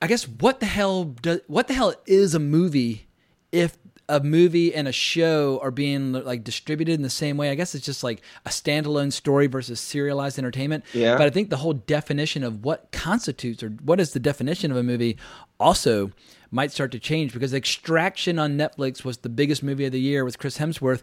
I 0.00 0.06
guess 0.08 0.28
what 0.28 0.58
the 0.58 0.66
hell 0.66 1.04
does 1.04 1.40
what 1.46 1.68
the 1.68 1.74
hell 1.74 1.94
is 2.06 2.34
a 2.34 2.38
movie 2.40 3.08
if 3.52 3.78
a 4.08 4.20
movie 4.20 4.74
and 4.74 4.88
a 4.88 4.92
show 4.92 5.60
are 5.62 5.70
being 5.70 6.12
like 6.12 6.44
distributed 6.44 6.94
in 6.94 7.02
the 7.02 7.10
same 7.10 7.36
way? 7.36 7.50
I 7.50 7.54
guess 7.54 7.74
it's 7.74 7.84
just 7.84 8.02
like 8.02 8.22
a 8.46 8.50
standalone 8.50 9.12
story 9.12 9.46
versus 9.46 9.80
serialized 9.80 10.38
entertainment. 10.38 10.84
Yeah. 10.92 11.16
But 11.16 11.26
I 11.26 11.30
think 11.30 11.50
the 11.50 11.58
whole 11.58 11.74
definition 11.74 12.42
of 12.42 12.64
what 12.64 12.90
constitutes 12.92 13.62
or 13.62 13.70
what 13.70 14.00
is 14.00 14.12
the 14.12 14.20
definition 14.20 14.70
of 14.70 14.76
a 14.76 14.82
movie 14.82 15.16
also 15.60 16.12
might 16.50 16.72
start 16.72 16.92
to 16.92 16.98
change 16.98 17.32
because 17.32 17.52
Extraction 17.52 18.38
on 18.38 18.56
Netflix 18.56 19.04
was 19.04 19.18
the 19.18 19.28
biggest 19.28 19.62
movie 19.62 19.84
of 19.84 19.92
the 19.92 20.00
year 20.00 20.24
with 20.24 20.38
Chris 20.38 20.58
Hemsworth, 20.58 21.02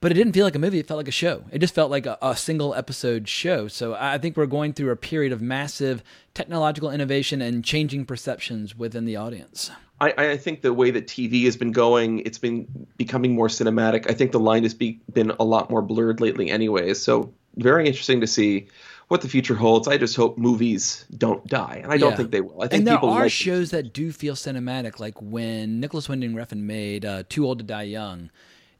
but 0.00 0.12
it 0.12 0.14
didn't 0.14 0.32
feel 0.32 0.44
like 0.44 0.54
a 0.54 0.58
movie. 0.60 0.78
It 0.78 0.86
felt 0.86 0.98
like 0.98 1.08
a 1.08 1.12
show. 1.12 1.44
It 1.50 1.58
just 1.58 1.74
felt 1.74 1.90
like 1.90 2.06
a, 2.06 2.16
a 2.22 2.36
single 2.36 2.74
episode 2.74 3.28
show. 3.28 3.68
So 3.68 3.94
I 3.98 4.18
think 4.18 4.36
we're 4.36 4.46
going 4.46 4.72
through 4.72 4.90
a 4.90 4.96
period 4.96 5.32
of 5.32 5.42
massive 5.42 6.02
technological 6.32 6.90
innovation 6.90 7.42
and 7.42 7.64
changing 7.64 8.04
perceptions 8.06 8.76
within 8.76 9.04
the 9.04 9.16
audience. 9.16 9.70
I, 10.00 10.12
I 10.32 10.36
think 10.36 10.62
the 10.62 10.74
way 10.74 10.90
that 10.90 11.06
TV 11.06 11.44
has 11.44 11.56
been 11.56 11.72
going, 11.72 12.20
it's 12.20 12.38
been 12.38 12.66
becoming 12.96 13.34
more 13.34 13.48
cinematic. 13.48 14.10
I 14.10 14.14
think 14.14 14.32
the 14.32 14.40
line 14.40 14.62
has 14.64 14.74
be, 14.74 15.00
been 15.12 15.30
a 15.38 15.44
lot 15.44 15.70
more 15.70 15.82
blurred 15.82 16.20
lately, 16.20 16.50
anyways. 16.50 17.00
So 17.00 17.32
very 17.56 17.86
interesting 17.86 18.20
to 18.20 18.26
see 18.26 18.66
what 19.08 19.20
the 19.20 19.28
future 19.28 19.54
holds. 19.54 19.86
I 19.86 19.96
just 19.96 20.16
hope 20.16 20.36
movies 20.36 21.04
don't 21.16 21.46
die, 21.46 21.80
and 21.82 21.92
I 21.92 21.96
don't 21.98 22.10
Yeah. 22.10 22.16
think 22.16 22.30
they 22.32 22.40
will. 22.40 22.60
I 22.62 22.68
think 22.68 22.80
and 22.80 22.86
there 22.86 22.94
people 22.96 23.10
are 23.10 23.22
like 23.22 23.30
shows 23.32 23.70
that 23.70 23.92
do 23.92 24.10
feel 24.12 24.34
cinematic, 24.34 24.98
like 24.98 25.20
when 25.22 25.78
Nicolas 25.80 26.08
Winding 26.08 26.34
Refn 26.34 26.58
made 26.62 27.04
uh, 27.04 27.22
"Too 27.28 27.46
Old 27.46 27.58
to 27.58 27.64
Die 27.64 27.82
Young." 27.82 28.30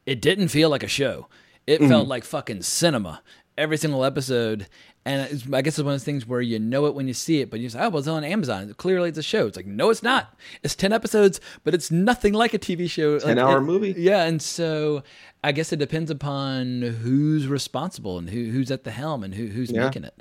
It 0.07 0.21
didn't 0.21 0.49
feel 0.49 0.69
like 0.71 0.83
a 0.83 0.89
show; 0.89 1.29
it 1.67 1.81
Mhm. 1.81 1.89
felt 1.89 2.09
like 2.09 2.25
fucking 2.25 2.63
cinema. 2.63 3.23
Every 3.57 3.77
single 3.77 4.05
episode, 4.05 4.67
and 5.07 5.31
it's, 5.31 5.45
I 5.53 5.61
guess 5.63 5.79
it's 5.79 5.85
one 5.85 5.93
of 5.93 6.01
those 6.01 6.05
things 6.05 6.27
where 6.27 6.41
you 6.41 6.59
know 6.59 6.87
it 6.87 6.95
when 6.95 7.07
you 7.09 7.15
see 7.15 7.41
it, 7.41 7.51
but 7.51 7.61
you 7.61 7.69
say, 7.69 7.79
"Oh, 7.81 7.89
well, 7.91 7.99
it's 7.99 8.09
on 8.09 8.25
Amazon. 8.25 8.73
Clearly, 8.75 9.09
it's 9.11 9.19
a 9.19 9.23
show." 9.23 9.47
It's 9.47 9.57
like, 9.57 9.67
no, 9.67 9.91
it's 9.91 10.03
not. 10.03 10.35
It's 10.63 10.75
ten 10.75 10.93
episodes, 10.93 11.41
but 11.63 11.75
it's 11.75 11.91
nothing 11.91 12.33
like 12.33 12.55
a 12.55 12.59
TV 12.59 12.89
show. 12.89 13.13
Like, 13.25 13.37
10-hour 13.37 13.59
it- 13.59 13.63
movie. 13.63 13.95
Yeah, 13.97 14.25
and 14.25 14.41
so 14.41 15.03
I 15.43 15.53
guess 15.53 15.73
it 15.73 15.79
depends 15.79 16.11
upon 16.11 16.83
who's 16.83 17.47
responsible 17.47 18.19
and 18.19 18.31
who 18.31 18.51
who's 18.51 18.71
at 18.71 18.85
the 18.85 18.91
helm 18.91 19.23
and 19.25 19.35
who 19.35 19.47
who's 19.47 19.71
Yeah. 19.71 19.85
making 19.85 20.05
it. 20.05 20.15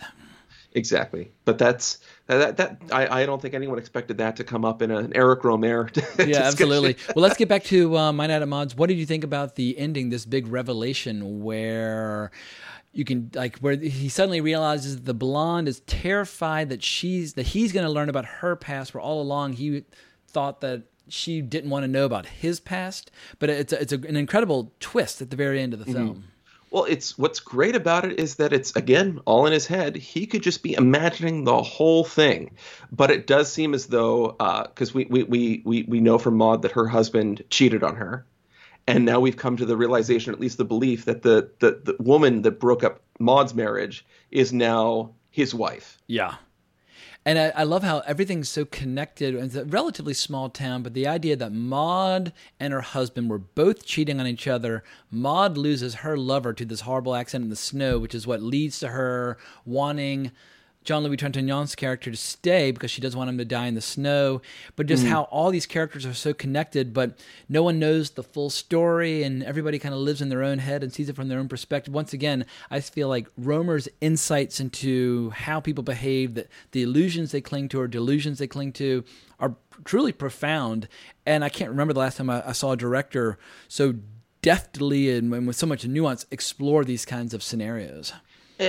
Exactly, 0.76 1.32
but 1.46 1.60
that's 1.60 2.00
that. 2.26 2.58
That 2.58 2.82
I, 2.92 3.22
I 3.22 3.26
don't 3.28 3.40
think 3.40 3.54
anyone 3.54 3.78
expected 3.78 4.18
that 4.18 4.36
to 4.38 4.44
come 4.44 4.66
up 4.66 4.82
in 4.82 4.90
an 4.90 5.12
Eric 5.16 5.42
Rohmer. 5.44 5.96
yeah, 6.28 6.40
absolutely. 6.40 6.98
well, 7.16 7.22
let's 7.22 7.38
get 7.38 7.48
back 7.48 7.64
to 7.66 7.96
uh, 7.96 8.12
Night 8.12 8.32
at 8.32 8.48
Maud's. 8.48 8.76
What 8.76 8.90
did 8.90 8.98
you 8.98 9.06
think 9.06 9.24
about 9.24 9.56
the 9.56 9.78
ending? 9.78 10.10
This 10.10 10.26
big 10.26 10.48
revelation 10.48 11.44
where 11.44 12.32
you 12.94 13.04
can 13.04 13.32
like 13.34 13.58
where 13.60 13.76
he 13.76 14.08
suddenly 14.08 14.40
realizes 14.40 15.02
the 15.02 15.14
blonde 15.14 15.68
is 15.68 15.82
terrified 15.82 16.70
that 16.70 16.84
she's 16.84 17.34
that 17.34 17.48
he's 17.48 17.72
going 17.72 17.86
to 17.86 17.92
learn 17.92 18.10
about 18.10 18.26
her 18.26 18.56
past. 18.56 18.94
Where 18.94 19.02
all 19.02 19.22
along 19.22 19.54
he 19.54 19.84
thought 20.28 20.62
that 20.62 20.84
she 21.10 21.42
didn't 21.42 21.70
want 21.70 21.84
to 21.84 21.88
know 21.88 22.06
about 22.06 22.26
his 22.26 22.60
past. 22.60 23.12
But 23.40 23.50
it's 23.50 23.74
a, 23.74 23.82
it's 23.82 23.94
a, 23.94 23.98
an 23.98 24.16
incredible 24.16 24.72
twist 24.80 25.22
at 25.22 25.30
the 25.30 25.36
very 25.36 25.60
end 25.60 25.74
of 25.74 25.80
the 25.80 25.86
mm-hmm. 25.86 25.94
film. 25.94 26.24
Well, 26.70 26.86
it's 26.86 27.20
what's 27.20 27.40
great 27.40 27.76
about 27.76 28.04
it 28.04 28.20
is 28.20 28.36
that 28.36 28.52
it's 28.52 28.76
again 28.76 29.20
all 29.26 29.46
in 29.46 29.54
his 29.54 29.68
head. 29.68 29.96
He 29.96 30.26
could 30.26 30.42
just 30.42 30.64
be 30.64 30.74
imagining 30.74 31.44
the 31.44 31.62
whole 31.62 32.04
thing, 32.04 32.50
but 32.92 33.12
it 33.12 33.28
does 33.28 33.52
seem 33.52 33.76
as 33.76 33.88
though 33.88 34.36
uh, 34.40 34.64
because 34.64 34.92
we, 34.92 35.06
we 35.06 35.22
we 35.24 35.62
we 35.66 35.84
we 35.84 36.00
know 36.00 36.18
from 36.18 36.36
Maud 36.36 36.64
that 36.64 36.72
her 36.72 36.88
husband 36.88 37.44
cheated 37.52 37.84
on 37.84 37.96
her, 37.96 38.26
and 38.88 39.06
now 39.06 39.20
we've 39.20 39.38
come 39.38 39.58
to 39.58 39.66
the 39.66 39.78
realization, 39.78 40.34
at 40.34 40.40
least 40.40 40.58
the 40.58 40.66
belief, 40.66 41.06
that 41.06 41.22
the 41.22 41.50
the, 41.60 41.82
the 41.84 41.96
woman 42.04 42.42
that 42.44 42.60
broke 42.60 42.84
up 42.84 43.02
Maud's 43.20 43.54
marriage 43.54 44.06
is 44.32 44.52
now 44.52 45.14
his 45.30 45.54
wife. 45.54 46.00
Yeah. 46.08 46.36
And 47.26 47.40
I, 47.40 47.54
I 47.56 47.64
love 47.64 47.84
how 47.84 48.00
everything's 48.00 48.50
so 48.50 48.66
connected. 48.66 49.34
It's 49.34 49.56
a 49.56 49.64
relatively 49.64 50.14
small 50.14 50.50
town, 50.50 50.84
but 50.84 50.94
the 50.94 51.08
idea 51.08 51.38
that 51.38 51.54
Maud 51.54 52.34
and 52.60 52.74
her 52.74 52.82
husband 52.82 53.30
were 53.30 53.38
both 53.38 53.86
cheating 53.86 54.20
on 54.20 54.28
each 54.28 54.46
other. 54.46 54.84
Maud 55.10 55.58
loses 55.58 55.96
her 55.96 56.18
lover 56.18 56.52
to 56.52 56.66
this 56.66 56.82
horrible 56.82 57.16
accident 57.16 57.46
in 57.46 57.50
the 57.50 57.56
snow, 57.56 57.98
which 57.98 58.14
is 58.14 58.28
what 58.28 58.42
leads 58.42 58.80
to 58.80 58.90
her 58.90 59.38
wanting 59.66 60.32
Jean 60.84 61.04
Louis 61.04 61.18
Trintignant's 61.18 61.76
character 61.76 62.12
to 62.12 62.18
stay 62.18 62.72
because 62.72 62.92
she 62.92 63.02
doesn't 63.02 63.18
want 63.18 63.30
him 63.30 63.38
to 63.38 63.46
die 63.46 63.68
in 63.68 63.76
the 63.76 63.82
snow, 63.82 64.42
but 64.76 64.86
just 64.86 65.04
Mhm. 65.04 65.10
how 65.10 65.22
all 65.24 65.50
these 65.50 65.66
characters 65.66 66.06
are 66.06 66.14
so 66.14 66.34
connected, 66.34 66.94
but 66.94 67.18
no 67.48 67.64
one 67.64 67.80
knows 67.80 68.12
the 68.12 68.24
full 68.24 68.50
story, 68.50 69.24
and 69.24 69.44
everybody 69.44 69.80
kind 69.80 69.94
of 69.96 70.02
lives 70.02 70.22
in 70.22 70.30
their 70.30 70.44
own 70.44 70.60
head 70.60 70.84
and 70.84 70.92
sees 70.94 71.08
it 71.10 71.16
from 71.16 71.30
their 71.30 71.40
own 71.40 71.48
perspective. 71.48 71.94
Once 71.94 72.12
again, 72.14 72.46
I 72.70 72.80
feel 72.82 73.08
like 73.08 73.28
Rohmer's 73.40 73.88
insights 74.02 74.60
into 74.60 75.30
how 75.32 75.60
people 75.60 75.84
behave, 75.84 76.34
that 76.36 76.48
the 76.72 76.82
illusions 76.84 77.32
they 77.32 77.42
cling 77.42 77.70
to 77.70 77.80
or 77.80 77.88
delusions 77.88 78.40
they 78.40 78.48
cling 78.48 78.74
to, 78.74 79.04
are 79.40 79.56
truly 79.86 80.12
profound. 80.12 80.88
And 81.26 81.44
I 81.44 81.50
can't 81.50 81.70
remember 81.70 81.94
the 81.94 82.00
last 82.02 82.18
time 82.18 82.30
I, 82.30 82.48
I 82.50 82.52
saw 82.52 82.72
a 82.74 82.78
director 82.78 83.38
so 83.68 83.96
deftly 84.42 85.10
and, 85.16 85.34
and 85.34 85.48
with 85.48 85.56
so 85.56 85.66
much 85.66 85.86
nuance 85.86 86.26
explore 86.30 86.84
these 86.84 87.06
kinds 87.06 87.34
of 87.34 87.42
scenarios. 87.42 88.12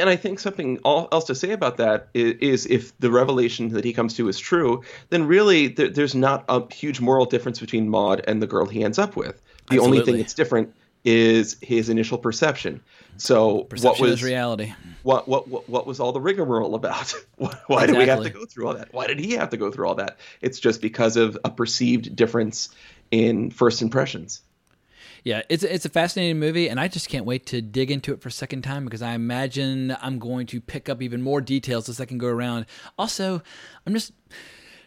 And 0.01 0.11
I 0.11 0.17
think 0.17 0.41
something 0.41 0.79
else 0.85 1.25
to 1.25 1.35
say 1.35 1.53
about 1.53 1.79
that 1.79 2.09
is, 2.15 2.67
if 2.67 2.97
the 2.99 3.11
revelation 3.11 3.71
that 3.71 3.85
he 3.85 3.93
comes 3.93 4.15
to 4.15 4.29
is 4.29 4.39
true, 4.39 4.83
then 5.11 5.27
really 5.27 5.69
there's 5.69 6.15
not 6.15 6.45
a 6.49 6.73
huge 6.73 7.01
moral 7.01 7.27
difference 7.27 7.61
between 7.61 7.89
Maud 7.89 8.23
and 8.27 8.43
the 8.43 8.47
girl 8.47 8.67
he 8.67 8.85
ends 8.85 8.99
up 8.99 9.17
with. 9.17 9.41
The 9.71 9.79
only 9.79 10.03
thing 10.03 10.19
that's 10.19 10.35
different 10.35 10.75
is 11.05 11.57
his 11.61 11.91
initial 11.91 12.17
perception. 12.17 12.81
So 13.17 13.55
what 13.55 13.69
Perception 13.69 14.05
was 14.05 14.13
is 14.15 14.23
reality. 14.23 14.73
What, 15.03 15.29
what 15.29 15.47
what 15.47 15.69
what 15.69 15.87
was 15.87 16.01
all 16.01 16.13
the 16.13 16.21
rigmarole 16.21 16.75
about? 16.75 17.15
Why 17.67 17.87
did 17.87 17.97
we 17.97 18.07
have 18.07 18.23
to 18.23 18.31
go 18.31 18.45
through 18.47 18.69
all 18.69 18.75
that? 18.75 18.93
Why 18.93 19.07
did 19.07 19.19
he 19.21 19.33
have 19.33 19.51
to 19.51 19.57
go 19.57 19.71
through 19.71 19.87
all 19.87 19.97
that? 19.97 20.19
It's 20.41 20.59
just 20.59 20.81
because 20.81 21.17
of 21.17 21.39
a 21.45 21.51
perceived 21.51 22.17
difference 22.17 22.71
in 23.11 23.51
first 23.51 23.83
impressions. 23.83 24.41
Yeah, 25.25 25.41
it's 25.49 25.65
it's 25.65 25.87
a 25.87 25.89
fascinating 25.89 26.39
movie, 26.39 26.69
and 26.69 26.79
I 26.79 26.87
just 26.87 27.09
can't 27.09 27.25
wait 27.25 27.47
to 27.47 27.63
dig 27.63 27.91
into 27.91 28.13
it 28.13 28.21
for 28.21 28.29
a 28.29 28.33
second 28.33 28.61
time 28.61 28.85
because 28.85 29.01
I 29.01 29.15
imagine 29.15 29.97
I'm 30.03 30.19
going 30.19 30.47
to 30.49 30.61
pick 30.61 30.91
up 30.91 31.01
even 31.01 31.23
more 31.23 31.41
details 31.41 31.87
the 31.87 31.95
second 31.95 32.19
go 32.19 32.27
around. 32.29 32.67
Also, 32.99 33.43
I'm 33.87 33.95
just 33.95 34.13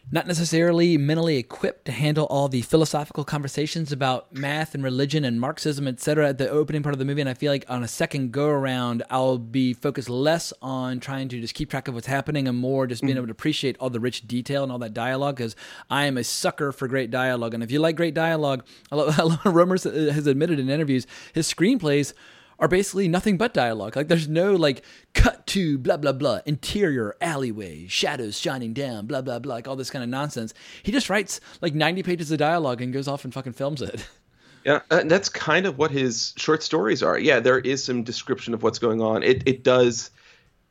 not 0.09 0.25
necessarily 0.25 0.97
mentally 0.97 1.37
equipped 1.37 1.85
to 1.85 1.91
handle 1.91 2.25
all 2.27 2.47
the 2.47 2.61
philosophical 2.61 3.25
conversations 3.25 3.91
about 3.91 4.33
math 4.33 4.73
and 4.73 4.83
religion 4.83 5.25
and 5.25 5.39
Marxism, 5.41 5.87
etc. 5.87 6.29
at 6.29 6.37
the 6.37 6.49
opening 6.49 6.81
part 6.81 6.93
of 6.93 6.99
the 6.99 7.05
movie, 7.05 7.19
and 7.19 7.29
I 7.29 7.33
feel 7.33 7.51
like 7.51 7.65
on 7.67 7.83
a 7.83 7.87
second 7.87 8.31
go 8.31 8.47
around, 8.47 9.03
I'll 9.09 9.37
be 9.37 9.73
focused 9.73 10.09
less 10.09 10.53
on 10.61 11.01
trying 11.01 11.27
to 11.29 11.41
just 11.41 11.53
keep 11.53 11.69
track 11.69 11.89
of 11.89 11.93
what's 11.93 12.07
happening 12.07 12.47
and 12.47 12.57
more 12.57 12.87
just 12.87 13.01
being 13.01 13.11
mm-hmm. 13.11 13.17
able 13.17 13.27
to 13.27 13.31
appreciate 13.31 13.75
all 13.79 13.89
the 13.89 13.99
rich 13.99 14.27
detail 14.27 14.63
and 14.63 14.71
all 14.71 14.79
that 14.79 14.93
dialogue 14.93 15.37
because 15.37 15.55
I 15.89 16.05
am 16.05 16.17
a 16.17 16.23
sucker 16.23 16.71
for 16.71 16.87
great 16.87 17.11
dialogue. 17.11 17.53
And 17.53 17.61
if 17.61 17.71
you 17.71 17.79
like 17.79 17.97
great 17.97 18.13
dialogue, 18.13 18.65
I 18.91 18.95
love, 18.95 19.19
I 19.19 19.23
love 19.23 19.39
Rohmer 19.43 20.11
has 20.13 20.27
admitted 20.27 20.59
in 20.59 20.69
interviews 20.69 21.05
his 21.33 21.51
screenplays 21.51 22.13
are 22.59 22.67
basically 22.67 23.07
nothing 23.07 23.37
but 23.37 23.53
dialogue. 23.53 23.95
Like 23.95 24.07
there's 24.07 24.27
no 24.27 24.55
like 24.55 24.83
cut 25.13 25.45
to 25.47 25.77
blah 25.77 25.97
blah 25.97 26.11
blah 26.11 26.39
interior 26.45 27.15
alleyway 27.21 27.87
shadows 27.87 28.39
shining 28.39 28.73
down 28.73 29.05
blah 29.05 29.21
blah 29.21 29.39
blah 29.39 29.55
like 29.55 29.67
all 29.67 29.75
this 29.75 29.89
kind 29.89 30.03
of 30.03 30.09
nonsense. 30.09 30.53
He 30.83 30.91
just 30.91 31.09
writes 31.09 31.39
like 31.61 31.73
90 31.73 32.03
pages 32.03 32.31
of 32.31 32.39
dialogue 32.39 32.81
and 32.81 32.93
goes 32.93 33.07
off 33.07 33.23
and 33.23 33.33
fucking 33.33 33.53
films 33.53 33.81
it. 33.81 34.07
Yeah, 34.65 34.81
uh, 34.91 34.97
and 34.99 35.09
that's 35.09 35.29
kind 35.29 35.65
of 35.65 35.77
what 35.77 35.91
his 35.91 36.33
short 36.35 36.61
stories 36.61 37.01
are. 37.01 37.17
Yeah, 37.17 37.39
there 37.39 37.57
is 37.57 37.85
some 37.85 38.03
description 38.03 38.53
of 38.53 38.63
what's 38.63 38.79
going 38.79 38.99
on. 38.99 39.23
It 39.23 39.43
it 39.45 39.63
does. 39.63 40.11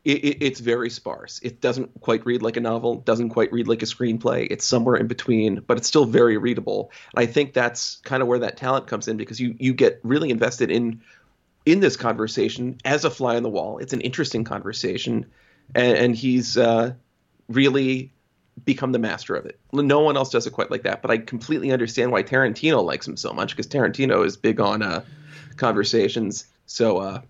It, 0.04 0.22
it, 0.22 0.42
it's 0.42 0.60
very 0.60 0.90
sparse. 0.90 1.40
It 1.42 1.62
doesn't 1.62 2.02
quite 2.02 2.26
read 2.26 2.42
like 2.42 2.58
a 2.58 2.60
novel. 2.60 2.96
Doesn't 2.96 3.30
quite 3.30 3.50
read 3.52 3.68
like 3.68 3.80
a 3.80 3.86
screenplay. 3.86 4.48
It's 4.50 4.66
somewhere 4.66 4.96
in 4.96 5.06
between, 5.06 5.60
but 5.66 5.78
it's 5.78 5.88
still 5.88 6.04
very 6.04 6.36
readable. 6.36 6.92
And 7.14 7.26
I 7.26 7.26
think 7.26 7.54
that's 7.54 7.96
kind 8.04 8.22
of 8.22 8.28
where 8.28 8.38
that 8.40 8.58
talent 8.58 8.86
comes 8.86 9.08
in 9.08 9.16
because 9.16 9.40
you 9.40 9.56
you 9.58 9.72
get 9.72 9.98
really 10.02 10.28
invested 10.28 10.70
in 10.70 11.00
in 11.66 11.80
this 11.80 11.96
conversation 11.96 12.78
as 12.84 13.04
a 13.04 13.10
fly 13.10 13.36
on 13.36 13.42
the 13.42 13.50
wall. 13.50 13.78
It's 13.78 13.92
an 13.92 14.00
interesting 14.00 14.44
conversation, 14.44 15.26
and, 15.74 15.98
and 15.98 16.16
he's 16.16 16.56
uh, 16.56 16.94
really 17.48 18.12
become 18.64 18.92
the 18.92 18.98
master 18.98 19.34
of 19.34 19.44
it. 19.44 19.58
No 19.72 20.00
one 20.00 20.16
else 20.16 20.30
does 20.30 20.46
it 20.46 20.52
quite 20.52 20.70
like 20.70 20.84
that. 20.84 21.02
But 21.02 21.10
I 21.10 21.18
completely 21.18 21.72
understand 21.72 22.12
why 22.12 22.22
Tarantino 22.22 22.82
likes 22.82 23.06
him 23.06 23.16
so 23.16 23.32
much 23.32 23.54
because 23.54 23.66
Tarantino 23.66 24.24
is 24.24 24.36
big 24.36 24.60
on 24.60 24.82
uh, 24.82 25.04
conversations. 25.56 26.46
So 26.66 26.98
uh, 26.98 27.20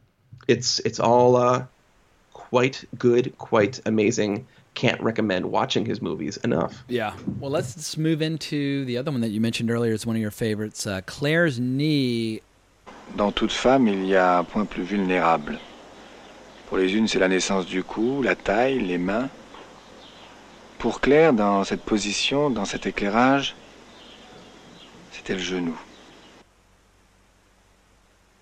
it's 0.47 0.79
it's 0.81 1.01
all 1.01 1.37
uh, 1.37 1.67
quite 2.33 2.85
good, 2.99 3.37
quite 3.39 3.81
amazing. 3.87 4.47
Can't 4.75 5.01
recommend 5.01 5.47
watching 5.47 5.87
his 5.87 6.03
movies 6.03 6.37
enough. 6.39 6.85
Yeah. 6.87 7.15
Well, 7.41 7.51
let's 7.51 7.97
move 7.97 8.21
into 8.21 8.85
the 8.85 8.99
other 8.99 9.11
one 9.11 9.23
that 9.23 9.31
you 9.31 9.41
mentioned 9.41 9.71
earlier. 9.71 9.95
It's 9.95 10.05
one 10.05 10.17
of 10.17 10.23
your 10.23 10.31
favorites, 10.31 10.87
uh, 10.87 11.01
Claire's 11.07 11.59
Knee. 11.59 12.43
Dans 13.15 13.33
toute 13.33 13.53
femme, 13.53 13.89
il 13.89 14.05
y 14.07 14.17
a 14.17 14.39
un 14.39 14.45
point 14.45 14.65
plus 14.65 14.83
vulnérable. 14.83 15.59
Pour 16.69 16.79
les 16.79 16.95
unes, 16.95 17.09
c'est 17.09 17.19
la 17.19 17.29
naissance 17.29 17.65
du 17.65 17.83
cou, 17.83 18.23
la 18.23 18.35
taille, 18.35 18.81
les 18.81 18.99
mains. 18.99 19.29
Pour 20.79 21.01
Claire, 21.01 21.33
dans 21.33 21.65
cette 21.65 21.83
position, 21.83 22.51
dans 22.51 22.65
cet 22.65 22.87
éclairage, 22.87 23.55
c'était 25.13 25.35
le 25.35 25.41
genou. 25.41 25.79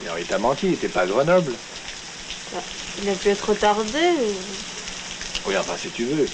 Alors, 0.03 0.19
il 0.19 0.27
t'a 0.27 0.39
menti, 0.39 0.67
il 0.69 0.73
était 0.75 0.89
pas 0.89 1.03
à 1.03 1.07
Grenoble. 1.07 1.53
Il 3.03 3.09
a 3.09 3.15
pu 3.15 3.29
être 3.29 3.49
retardé. 3.51 4.13
Oui, 5.47 5.57
enfin, 5.57 5.77
si 5.77 5.91
tu 5.91 6.05
veux. 6.05 6.27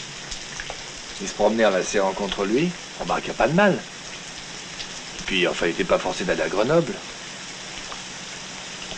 Il 1.20 1.28
se 1.28 1.34
promenait 1.34 1.66
en 1.66 1.70
la 1.70 1.82
serrant 1.82 2.12
contre 2.12 2.44
lui, 2.44 2.70
remarque, 3.00 3.26
y 3.26 3.30
a 3.30 3.34
pas 3.34 3.48
de 3.48 3.52
mal. 3.52 3.72
Et 3.72 5.22
puis, 5.26 5.46
enfin, 5.46 5.66
il 5.66 5.70
était 5.70 5.84
pas 5.84 5.98
forcé 5.98 6.24
d'aller 6.24 6.42
à 6.42 6.48
Grenoble. 6.48 6.94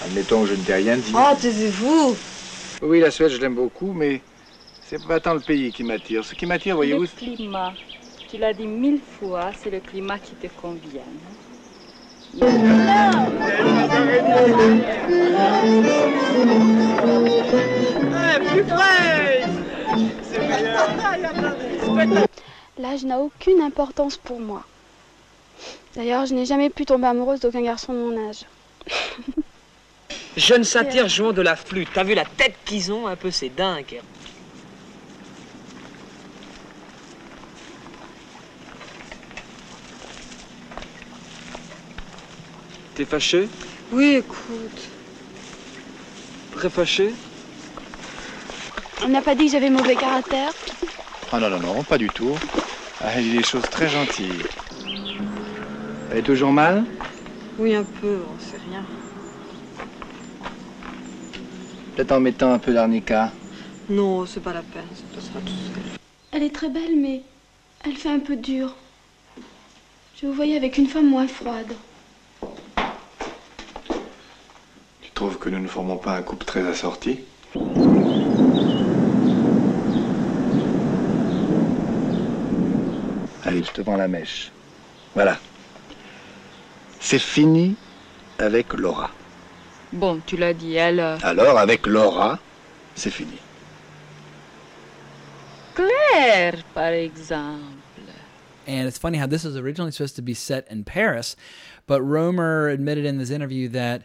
Admettons 0.05 0.43
que 0.43 0.49
je 0.49 0.55
ne 0.55 0.65
t'ai 0.65 0.75
rien 0.75 0.97
dit. 0.97 1.13
Oh, 1.15 1.35
taisez-vous 1.39 2.17
Oui, 2.83 2.99
la 2.99 3.13
Suède, 3.13 3.31
je 3.31 3.41
l'aime 3.41 3.55
beaucoup, 3.55 3.93
mais 3.93 4.21
c'est 4.83 5.01
pas 5.01 5.21
tant 5.21 5.35
le 5.35 5.41
pays 5.41 5.71
qui 5.71 5.85
m'attire. 5.85 6.25
Ce 6.25 6.35
qui 6.35 6.45
m'attire, 6.45 6.75
voyez-vous, 6.75 7.03
Le 7.03 7.09
climat. 7.09 7.75
Tu 8.29 8.37
l'as 8.39 8.53
dit 8.53 8.67
mille 8.67 9.01
fois, 9.01 9.53
c'est 9.55 9.71
le 9.71 9.79
climat 9.79 10.19
qui 10.19 10.35
te 10.35 10.49
convient. 10.61 11.03
plus 12.33 12.43
L'âge 22.79 23.05
n'a 23.05 23.21
aucune 23.21 23.61
importance 23.61 24.17
pour 24.17 24.41
moi. 24.41 24.65
D'ailleurs, 25.95 26.27
je 26.27 26.35
n'ai 26.35 26.47
jamais 26.47 26.71
pu 26.71 26.87
tomber 26.87 27.07
amoureuse 27.07 27.39
d'aucun 27.39 27.63
garçon 27.63 27.93
de 27.93 27.99
mon 27.99 28.29
âge. 28.29 28.47
Jeune 30.37 30.65
satyre 30.65 31.09
jouant 31.09 31.33
de 31.33 31.43
la 31.43 31.57
flûte. 31.57 31.91
T'as 31.93 32.05
vu 32.05 32.15
la 32.15 32.25
tête 32.25 32.57
qu'ils 32.65 32.91
ont? 32.91 33.07
Un 33.07 33.17
peu, 33.17 33.31
c'est 33.31 33.51
dingue. 33.51 34.01
T'es 42.95 43.05
fâché? 43.05 43.49
Oui, 43.91 44.17
écoute. 44.17 44.89
Très 46.53 46.71
fâché? 46.71 47.15
On 49.05 49.09
n'a 49.09 49.21
pas 49.21 49.35
dit 49.35 49.47
que 49.47 49.53
j'avais 49.53 49.71
mauvais 49.71 49.97
caractère? 49.97 50.53
Ah 51.31 51.41
non, 51.41 51.51
non, 51.51 51.59
non, 51.59 51.83
pas 51.83 51.99
du 51.99 52.09
tout. 52.09 52.37
Ah, 53.01 53.19
il 53.19 53.31
dit 53.31 53.37
des 53.39 53.43
choses 53.43 53.69
très 53.71 53.89
gentilles. 53.89 54.45
Elle 56.11 56.19
est 56.19 56.23
toujours 56.23 56.53
mal? 56.53 56.85
Oui, 57.59 57.75
un 57.75 57.85
peu, 57.85 58.21
on 58.35 58.39
sait 58.39 58.61
rien. 58.71 58.85
Peut-être 61.95 62.13
en 62.13 62.21
mettant 62.21 62.53
un 62.53 62.59
peu 62.59 62.73
d'arnica. 62.73 63.33
Non, 63.89 64.25
c'est 64.25 64.41
pas 64.41 64.55
la 64.55 64.63
peine, 64.63 64.89
ça 64.95 65.05
passera 65.15 65.41
tout 65.41 65.49
seul. 65.49 65.83
Elle 66.33 66.43
est 66.43 66.55
très 66.55 66.71
belle, 66.71 66.97
mais 66.97 67.21
elle 67.85 67.97
fait 67.97 68.09
un 68.09 68.21
peu 68.21 68.37
dure. 68.37 68.75
Je 70.21 70.27
vous 70.27 70.33
voyais 70.33 70.57
avec 70.57 70.79
une 70.79 70.87
femme 70.87 71.09
moins 71.09 71.29
froide. 71.29 71.75
Tu 75.03 75.11
trouves 75.13 75.39
que 75.39 75.51
nous 75.51 75.59
ne 75.59 75.69
formons 75.69 75.99
pas 75.99 76.17
un 76.17 76.23
couple 76.23 76.47
très 76.47 76.67
assorti? 76.67 77.21
Allez, 83.45 83.63
je 83.65 83.73
te 83.73 83.83
vends 83.83 83.97
la 83.97 84.09
mèche. 84.09 84.51
Voilà. 85.15 85.39
C'est 87.01 87.19
fini 87.19 87.77
avec 88.39 88.73
Laura. 88.73 89.11
Bon, 89.93 90.21
tu 90.27 90.37
l'as 90.37 90.55
dit, 90.55 90.75
elle. 90.75 91.01
euh, 91.01 91.19
Alors, 91.23 91.59
avec 91.59 91.87
Laura, 91.87 92.39
c'est 92.95 93.11
fini. 93.11 93.39
Claire, 95.75 96.63
par 96.75 96.93
exemple. 96.93 97.61
And 98.67 98.87
it's 98.87 98.99
funny 98.99 99.19
how 99.19 99.27
this 99.27 99.45
was 99.45 99.57
originally 99.57 99.91
supposed 99.91 100.15
to 100.17 100.23
be 100.23 100.35
set 100.35 100.67
in 100.71 100.85
Paris, 100.85 101.35
but 101.87 102.01
Rohmer 102.01 102.73
admitted 102.73 103.05
in 103.05 103.19
this 103.19 103.31
interview 103.31 103.69
that 103.71 104.03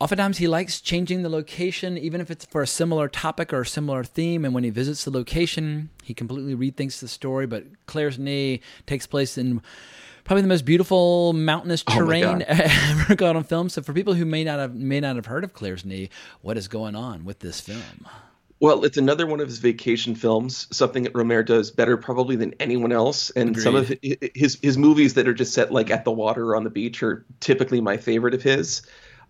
oftentimes 0.00 0.38
he 0.38 0.48
likes 0.48 0.80
changing 0.80 1.22
the 1.22 1.28
location, 1.28 1.98
even 1.98 2.20
if 2.22 2.30
it's 2.30 2.46
for 2.46 2.62
a 2.62 2.66
similar 2.66 3.08
topic 3.08 3.52
or 3.52 3.60
a 3.60 3.66
similar 3.66 4.02
theme. 4.02 4.44
And 4.44 4.54
when 4.54 4.64
he 4.64 4.70
visits 4.70 5.04
the 5.04 5.10
location, 5.10 5.90
he 6.02 6.14
completely 6.14 6.54
rethinks 6.56 6.98
the 7.00 7.08
story. 7.08 7.46
But 7.46 7.64
Claire's 7.86 8.18
Knee 8.18 8.60
takes 8.86 9.06
place 9.06 9.36
in 9.36 9.60
probably 10.24 10.42
the 10.42 10.48
most 10.48 10.64
beautiful 10.64 11.32
mountainous 11.32 11.84
Oh 11.86 11.96
terrain 11.98 12.22
God. 12.22 12.42
ever 12.48 13.14
got 13.14 13.36
on 13.36 13.44
film. 13.44 13.68
So 13.68 13.82
for 13.82 13.92
people 13.92 14.14
who 14.14 14.24
may 14.24 14.44
not 14.44 14.58
have 14.58 14.74
may 14.74 15.00
not 15.00 15.16
have 15.16 15.26
heard 15.26 15.44
of 15.44 15.52
Claire's 15.52 15.84
Knee, 15.84 16.10
what 16.42 16.56
is 16.56 16.68
going 16.68 16.94
on 16.96 17.24
with 17.24 17.40
this 17.40 17.60
film? 17.60 18.06
Well, 18.60 18.84
it's 18.84 18.96
another 18.96 19.26
one 19.26 19.40
of 19.40 19.48
his 19.48 19.58
vacation 19.58 20.14
films, 20.14 20.68
something 20.70 21.02
that 21.02 21.12
Rohmer 21.12 21.44
does 21.44 21.70
better 21.70 21.96
probably 21.96 22.36
than 22.36 22.54
anyone 22.60 22.92
else. 22.92 23.30
And 23.30 23.60
some 23.60 23.74
of 23.74 23.92
his 24.34 24.58
his 24.62 24.78
movies 24.78 25.14
that 25.14 25.28
are 25.28 25.34
just 25.34 25.52
set 25.52 25.70
like 25.72 25.90
at 25.90 26.04
the 26.04 26.12
water 26.12 26.50
or 26.50 26.56
on 26.56 26.64
the 26.64 26.70
beach 26.70 27.02
are 27.02 27.26
typically 27.40 27.80
my 27.80 27.96
favorite 27.96 28.32
of 28.32 28.42
his. 28.42 28.82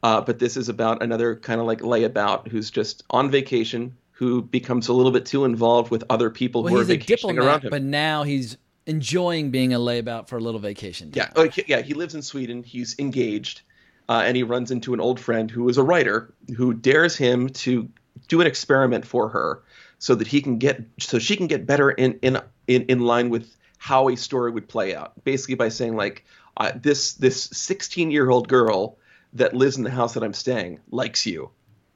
Uh, 0.03 0.21
but 0.21 0.39
this 0.39 0.57
is 0.57 0.69
about 0.69 1.03
another 1.03 1.35
kind 1.37 1.61
of 1.61 1.67
like 1.67 1.81
layabout 1.81 2.47
who's 2.49 2.71
just 2.71 3.03
on 3.11 3.31
vacation, 3.31 3.97
who 4.13 4.43
becomes 4.43 4.87
a 4.89 4.93
little 4.93 5.11
bit 5.11 5.25
too 5.25 5.47
involved 5.47 5.91
with 5.91 6.05
other 6.11 6.29
people 6.31 6.63
Well, 6.63 6.75
who 6.75 6.79
are 6.81 6.83
he's 6.85 6.91
a 6.91 6.99
vacationing 6.99 7.39
around 7.39 7.63
diplomat, 7.63 7.65
him. 7.65 7.71
but 7.71 7.83
now 7.83 8.23
he's 8.23 8.57
enjoying 8.87 9.51
being 9.51 9.73
a 9.73 9.79
layabout 9.79 10.29
for 10.29 10.37
a 10.37 10.41
little 10.41 10.61
vacation. 10.61 11.11
Yeah, 11.15 11.31
okay, 11.37 11.65
yeah. 11.67 11.81
He 11.81 11.95
lives 11.95 12.15
in 12.15 12.23
Sweden. 12.23 12.63
He's 12.63 12.99
engaged, 12.99 13.63
uh, 14.09 14.23
and 14.25 14.37
he 14.37 14.43
runs 14.43 14.71
into 14.71 14.95
an 14.95 15.01
old 15.01 15.19
friend 15.21 15.51
who 15.51 15.69
is 15.69 15.79
a 15.79 15.83
writer 15.83 16.33
who 16.57 16.75
dares 16.75 17.17
him 17.17 17.49
to 17.51 17.89
do 18.29 18.41
an 18.41 18.47
experiment 18.47 19.07
for 19.07 19.29
her, 19.29 19.63
so 19.99 20.15
that 20.15 20.27
he 20.27 20.41
can 20.41 20.59
get 20.59 20.83
so 20.99 21.19
she 21.19 21.37
can 21.37 21.47
get 21.47 21.67
better 21.67 21.91
in 21.91 22.19
in 22.23 22.39
in, 22.67 22.83
in 22.83 23.01
line 23.01 23.31
with 23.31 23.55
how 23.79 24.09
a 24.09 24.17
story 24.17 24.51
would 24.51 24.69
play 24.69 24.95
out. 24.95 25.13
Basically, 25.25 25.55
by 25.55 25.69
saying 25.69 25.97
like 25.97 26.25
uh, 26.57 26.73
this 26.75 27.15
this 27.15 27.45
16 27.45 28.11
year 28.11 28.31
old 28.31 28.49
girl 28.49 28.99
that 29.35 29.55
lives 29.55 29.77
in 29.77 29.83
the 29.83 29.91
house 29.91 30.15
that 30.15 30.23
I'm 30.23 30.33
staying 30.33 30.81
likes 30.91 31.27
you. 31.27 31.51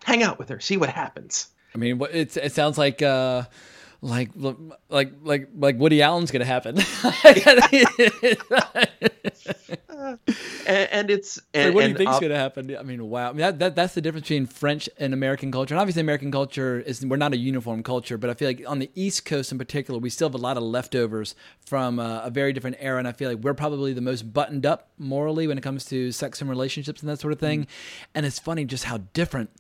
Hang 0.05 0.23
out 0.23 0.39
with 0.39 0.48
her. 0.48 0.60
See 0.60 0.77
what 0.77 0.90
happens. 0.90 1.48
I 1.74 1.78
mean, 1.78 2.01
it's, 2.12 2.36
it 2.36 2.52
sounds 2.52 2.78
like 2.78 3.02
uh, 3.02 3.44
like 4.00 4.30
like 4.88 5.12
like 5.24 5.48
like 5.56 5.78
Woody 5.78 6.02
Allen's 6.02 6.30
gonna 6.30 6.44
happen. 6.44 6.78
and, 10.66 10.88
and 10.90 11.10
it's 11.10 11.38
Like, 11.54 11.64
and, 11.64 11.74
what 11.74 11.82
do 11.82 11.88
you 11.88 11.94
think's 11.96 12.20
going 12.20 12.30
to 12.30 12.36
happen? 12.36 12.76
I 12.76 12.82
mean, 12.82 13.08
wow. 13.08 13.30
I 13.30 13.32
mean, 13.32 13.38
that, 13.38 13.58
that 13.58 13.74
that's 13.74 13.94
the 13.94 14.00
difference 14.00 14.24
between 14.24 14.46
French 14.46 14.88
and 14.98 15.12
American 15.12 15.50
culture. 15.50 15.74
And 15.74 15.80
obviously, 15.80 16.00
American 16.00 16.30
culture 16.30 16.80
is 16.80 17.04
we're 17.04 17.16
not 17.16 17.32
a 17.32 17.36
uniform 17.36 17.82
culture, 17.82 18.16
but 18.16 18.30
I 18.30 18.34
feel 18.34 18.48
like 18.48 18.62
on 18.66 18.78
the 18.78 18.90
East 18.94 19.24
Coast 19.24 19.50
in 19.50 19.58
particular, 19.58 19.98
we 19.98 20.10
still 20.10 20.28
have 20.28 20.34
a 20.34 20.38
lot 20.38 20.56
of 20.56 20.62
leftovers 20.62 21.34
from 21.66 21.98
uh, 21.98 22.20
a 22.22 22.30
very 22.30 22.52
different 22.52 22.76
era. 22.80 22.98
And 22.98 23.08
I 23.08 23.12
feel 23.12 23.30
like 23.30 23.38
we're 23.38 23.54
probably 23.54 23.92
the 23.92 24.00
most 24.00 24.32
buttoned 24.32 24.66
up 24.66 24.90
morally 24.98 25.46
when 25.46 25.58
it 25.58 25.62
comes 25.62 25.84
to 25.86 26.12
sex 26.12 26.40
and 26.40 26.48
relationships 26.48 27.00
and 27.00 27.10
that 27.10 27.18
sort 27.18 27.32
of 27.32 27.40
thing. 27.40 27.66
And 28.14 28.24
it's 28.24 28.38
funny 28.38 28.64
just 28.64 28.84
how 28.84 28.98
different. 29.14 29.50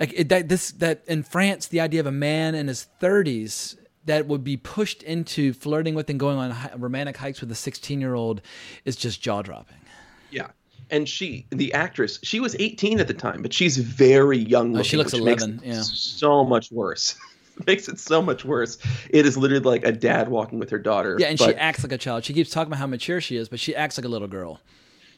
Like 0.00 0.12
it, 0.14 0.28
that 0.28 0.48
this 0.48 0.72
that 0.72 1.04
in 1.06 1.22
France, 1.22 1.68
the 1.68 1.80
idea 1.80 2.00
of 2.00 2.06
a 2.06 2.12
man 2.12 2.54
in 2.54 2.68
his 2.68 2.84
thirties 3.00 3.76
that 4.06 4.26
would 4.26 4.44
be 4.44 4.56
pushed 4.56 5.02
into 5.02 5.52
flirting 5.52 5.94
with 5.94 6.10
and 6.10 6.20
going 6.20 6.38
on 6.38 6.80
romantic 6.80 7.16
hikes 7.16 7.40
with 7.40 7.50
a 7.50 7.54
16 7.54 8.00
year 8.00 8.14
old 8.14 8.42
is 8.84 8.96
just 8.96 9.20
jaw 9.20 9.42
dropping. 9.42 9.78
Yeah. 10.30 10.48
And 10.90 11.08
she, 11.08 11.46
the 11.50 11.72
actress, 11.72 12.18
she 12.22 12.40
was 12.40 12.54
18 12.58 13.00
at 13.00 13.08
the 13.08 13.14
time, 13.14 13.40
but 13.40 13.52
she's 13.52 13.78
very 13.78 14.36
young. 14.36 14.76
Oh, 14.76 14.82
she 14.82 14.98
looks 14.98 15.14
which 15.14 15.22
makes 15.22 15.42
11, 15.42 15.64
it 15.64 15.74
yeah. 15.74 15.80
So 15.82 16.44
much 16.44 16.70
worse. 16.70 17.16
makes 17.66 17.88
it 17.88 17.98
so 17.98 18.20
much 18.20 18.44
worse. 18.44 18.78
It 19.10 19.26
is 19.26 19.36
literally 19.36 19.64
like 19.64 19.84
a 19.84 19.92
dad 19.92 20.28
walking 20.28 20.58
with 20.58 20.70
her 20.70 20.78
daughter. 20.78 21.16
Yeah, 21.18 21.28
and 21.28 21.38
she 21.38 21.54
acts 21.54 21.82
like 21.82 21.92
a 21.92 21.98
child. 21.98 22.24
She 22.24 22.34
keeps 22.34 22.50
talking 22.50 22.68
about 22.68 22.80
how 22.80 22.86
mature 22.86 23.20
she 23.20 23.36
is, 23.36 23.48
but 23.48 23.60
she 23.60 23.74
acts 23.74 23.96
like 23.96 24.04
a 24.04 24.08
little 24.08 24.28
girl. 24.28 24.60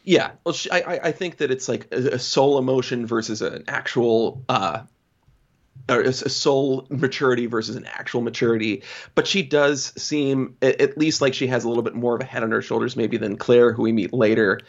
Yeah, 0.07 0.31
well, 0.45 0.53
she, 0.55 0.71
I, 0.71 1.01
I- 1.09 1.13
think 1.13 1.39
that 1.39 1.51
it's 1.51 1.69
like 1.69 1.89
a, 1.93 2.15
a 2.15 2.19
soul 2.19 2.59
emotion 2.59 3.07
versus 3.07 3.43
an 3.43 3.65
actual, 3.67 4.45
uh, 4.49 4.83
or 5.89 6.01
a, 6.01 6.13
soul 6.13 6.87
maturity 6.91 7.47
versus 7.47 7.75
an 7.75 7.87
actual 7.87 8.21
maturity. 8.21 8.85
But 9.17 9.27
she 9.27 9.43
does 9.43 9.93
seem, 10.01 10.57
at, 10.63 10.97
least, 10.97 11.21
like 11.21 11.35
she 11.35 11.49
has 11.49 11.65
a 11.65 11.69
little 11.69 11.83
bit 11.83 11.95
more 11.97 12.15
of 12.15 12.21
a 12.21 12.25
head 12.25 12.45
on 12.45 12.53
her 12.53 12.63
shoulders, 12.63 12.97
maybe 12.97 13.17
than 13.17 13.37
Claire, 13.37 13.73
who 13.73 13.83
we 13.83 13.93
meet 13.93 14.13
later. 14.13 14.61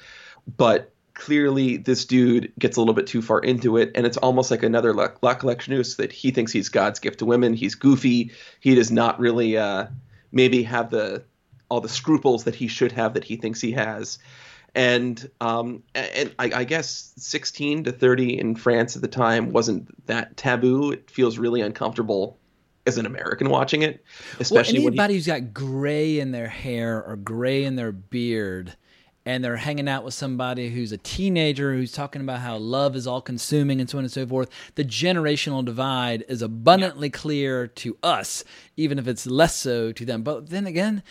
But 0.57 0.91
clearly, 1.14 1.77
this 1.77 2.05
dude 2.05 2.51
gets 2.57 2.77
a 2.77 2.81
little 2.81 2.95
bit 2.95 3.05
too 3.05 3.22
far 3.22 3.39
into 3.39 3.77
it, 3.77 3.91
and 3.93 4.07
it's 4.07 4.18
almost 4.18 4.49
like 4.49 4.64
another 4.64 4.91
La, 4.91 5.09
La 5.22 5.35
that 5.35 6.09
he 6.11 6.31
thinks 6.31 6.51
he's 6.51 6.69
God's 6.69 6.99
gift 6.99 7.19
to 7.19 7.26
women. 7.27 7.53
He's 7.53 7.76
goofy. 7.76 8.31
He 8.59 8.73
does 8.73 8.89
not 8.89 9.19
really, 9.19 9.55
uh, 9.55 9.85
maybe 10.31 10.64
have 10.64 10.89
the 10.89 11.23
all 11.69 11.81
the 11.81 11.89
scruples 11.89 12.45
that 12.45 12.55
he 12.55 12.68
should 12.68 12.93
have 12.93 13.14
that 13.15 13.23
he 13.26 13.35
thinks 13.35 13.59
he 13.61 13.73
has 13.73 14.19
and 14.78 15.30
um, 15.41 15.82
and 15.95 16.34
I, 16.38 16.52
I 16.54 16.64
guess 16.64 17.12
16 17.18 17.86
to 17.86 17.91
30 17.91 18.40
in 18.40 18.56
France 18.56 18.95
at 18.95 19.02
the 19.02 19.08
time 19.08 19.52
wasn't 19.52 20.06
that 20.06 20.38
taboo. 20.38 20.91
It 20.91 21.10
feels 21.10 21.40
really 21.40 21.62
uncomfortable 21.62 22.38
as 22.86 22.99
an 22.99 23.08
American 23.08 23.49
watching 23.49 23.82
it, 23.82 24.06
especially 24.40 24.80
well, 24.80 24.86
when 24.86 24.94
anybody 24.94 25.16
who's 25.16 25.26
got 25.26 25.52
gray 25.52 26.20
in 26.20 26.32
their 26.32 26.48
hair 26.48 27.04
or 27.04 27.16
gray 27.16 27.64
in 27.64 27.76
their 27.76 27.91
beard, 27.91 28.78
and 29.26 29.44
they're 29.44 29.58
hanging 29.58 29.90
out 29.90 30.04
with 30.04 30.14
somebody 30.14 30.70
who's 30.70 30.91
a 30.91 30.98
teenager 30.98 31.74
who's 31.74 31.91
talking 31.91 32.22
about 32.22 32.41
how 32.41 32.56
love 32.56 32.95
is 32.95 33.08
all 33.08 33.20
consuming 33.20 33.82
and 33.82 33.90
so 33.90 33.98
on 33.98 34.04
and 34.04 34.14
so 34.14 34.28
forth. 34.28 34.48
The 34.76 34.86
generational 34.86 35.66
divide 35.66 36.24
is 36.30 36.44
abundantly 36.44 37.10
clear 37.10 37.66
to 37.66 37.98
us, 38.04 38.44
even 38.78 38.99
if 38.99 39.08
it's 39.08 39.26
less 39.26 39.56
so 39.56 39.91
to 39.91 40.06
them. 40.06 40.22
But 40.22 40.52
then 40.52 40.68
again, 40.68 41.02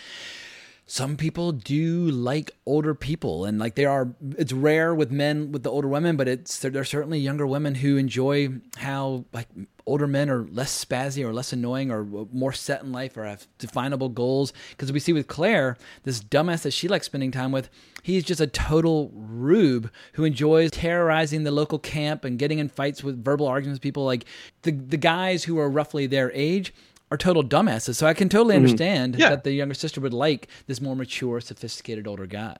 some 0.86 1.16
people 1.16 1.50
do 1.52 2.08
like 2.08 2.52
older 2.64 2.94
people 2.94 3.44
and 3.44 3.58
like 3.58 3.74
there 3.74 3.90
are 3.90 4.14
it's 4.38 4.52
rare 4.52 4.94
with 4.94 5.10
men 5.10 5.50
with 5.50 5.64
the 5.64 5.70
older 5.70 5.88
women 5.88 6.16
but 6.16 6.28
it's 6.28 6.60
there, 6.60 6.70
there 6.70 6.82
are 6.82 6.84
certainly 6.84 7.18
younger 7.18 7.46
women 7.46 7.74
who 7.74 7.96
enjoy 7.96 8.48
how 8.76 9.24
like 9.32 9.48
older 9.86 10.06
men 10.06 10.28
are 10.28 10.46
less 10.48 10.84
spazzy 10.84 11.24
or 11.24 11.32
less 11.32 11.52
annoying 11.52 11.90
or 11.90 12.04
more 12.32 12.52
set 12.52 12.82
in 12.82 12.90
life 12.92 13.16
or 13.16 13.24
have 13.24 13.46
definable 13.58 14.08
goals. 14.08 14.52
Because 14.70 14.90
we 14.92 14.98
see 14.98 15.12
with 15.12 15.28
claire 15.28 15.76
this 16.02 16.20
dumbass 16.20 16.62
that 16.62 16.72
she 16.72 16.88
likes 16.88 17.06
spending 17.06 17.30
time 17.30 17.52
with 17.52 17.70
he's 18.02 18.24
just 18.24 18.40
a 18.40 18.46
total 18.46 19.10
rube 19.14 19.90
who 20.14 20.24
enjoys 20.24 20.72
terrorizing 20.72 21.44
the 21.44 21.50
local 21.50 21.78
camp 21.78 22.24
and 22.24 22.38
getting 22.38 22.58
in 22.58 22.68
fights 22.68 23.04
with 23.04 23.24
verbal 23.24 23.46
arguments 23.46 23.76
with 23.76 23.82
people. 23.82 24.04
Like 24.04 24.24
the 24.62 24.72
the 24.72 24.96
guys 24.96 25.44
who 25.44 25.58
are 25.58 25.70
roughly 25.70 26.06
their 26.06 26.32
age 26.32 26.74
are 27.10 27.16
total 27.16 27.44
dumbasses. 27.44 27.94
So 27.96 28.06
I 28.06 28.14
can 28.14 28.28
totally 28.28 28.54
Mhm. 28.54 28.58
understand 28.64 29.16
Yeah. 29.18 29.30
that 29.30 29.44
the 29.44 29.52
younger 29.52 29.74
sister 29.74 30.00
would 30.00 30.12
like 30.14 30.48
this 30.66 30.80
more 30.80 30.96
mature, 30.96 31.40
sophisticated 31.40 32.06
older 32.06 32.26
guy. 32.26 32.56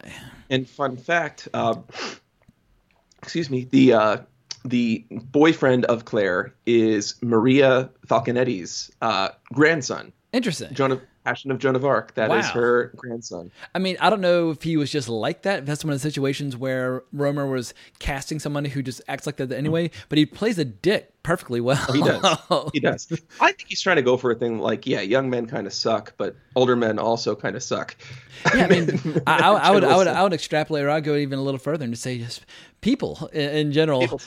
And 0.51 0.69
fun 0.69 0.97
fact, 0.97 1.49
uh, 1.53 1.77
excuse 3.23 3.51
me, 3.51 3.67
the 3.71 3.93
uh, 3.93 4.17
the 4.65 5.05
boyfriend 5.11 5.85
of 5.87 6.05
Claire 6.05 6.53
is 6.67 7.15
Maria 7.23 7.89
Falconetti's 8.07 8.91
uh, 9.01 9.29
grandson. 9.53 10.13
Interesting. 10.33 10.75
Joan 10.75 10.93
of 10.93 11.01
Passion 11.27 11.51
of 11.51 11.59
Joan 11.59 11.75
of 11.75 11.85
Arc. 11.85 12.15
That 12.15 12.31
is 12.31 12.47
Wow. 12.47 12.53
her 12.53 12.93
grandson. 12.95 13.51
I 13.75 13.81
mean, 13.81 13.97
I 14.01 14.11
don't 14.11 14.21
know 14.21 14.51
if 14.51 14.63
he 14.63 14.77
was 14.77 14.93
just 14.93 15.09
like 15.09 15.43
that. 15.43 15.59
If 15.59 15.65
that's 15.67 15.85
one 15.85 15.93
of 15.93 16.01
the 16.01 16.09
situations 16.09 16.57
where 16.57 17.03
Rohmer 17.13 17.51
was 17.51 17.75
casting 17.99 18.39
somebody 18.39 18.69
who 18.69 18.81
just 18.81 19.01
acts 19.09 19.27
like 19.27 19.37
that 19.39 19.51
anyway, 19.51 19.91
but 20.09 20.19
he 20.19 20.25
plays 20.25 20.57
a 20.57 20.65
dick 20.65 21.11
perfectly 21.25 21.61
well. 21.61 21.85
He 21.93 22.01
does. 22.01 22.71
he 22.73 22.79
does. 22.79 23.13
I 23.41 23.47
think 23.51 23.65
he's 23.69 23.81
trying 23.81 23.97
to 23.97 24.03
go 24.03 24.17
for 24.17 24.31
a 24.31 24.37
thing 24.37 24.61
like, 24.61 24.87
yeah, 24.87 25.01
young 25.01 25.29
men 25.29 25.47
kind 25.49 25.67
of 25.67 25.73
suck, 25.73 26.15
but 26.17 26.37
older 26.55 26.77
men 26.77 27.01
also 27.01 27.35
kind 27.35 27.57
of 27.57 27.63
suck. 27.65 27.97
Yeah, 28.55 28.65
I 28.65 28.69
mean, 28.69 29.23
I, 29.27 29.41
I, 29.41 29.53
I 29.55 29.71
would, 29.73 29.83
I 29.83 29.97
would, 29.97 30.07
I 30.07 30.23
would 30.23 30.33
extrapolate, 30.33 30.85
or 30.85 30.91
I'd 30.91 31.03
go 31.03 31.17
even 31.17 31.41
a 31.41 31.43
little 31.43 31.59
further 31.59 31.83
and 31.83 31.93
just 31.93 32.05
say, 32.05 32.19
just 32.19 32.47
people 32.87 33.29
in, 33.33 33.73
general 33.73 34.01
People 34.01 34.21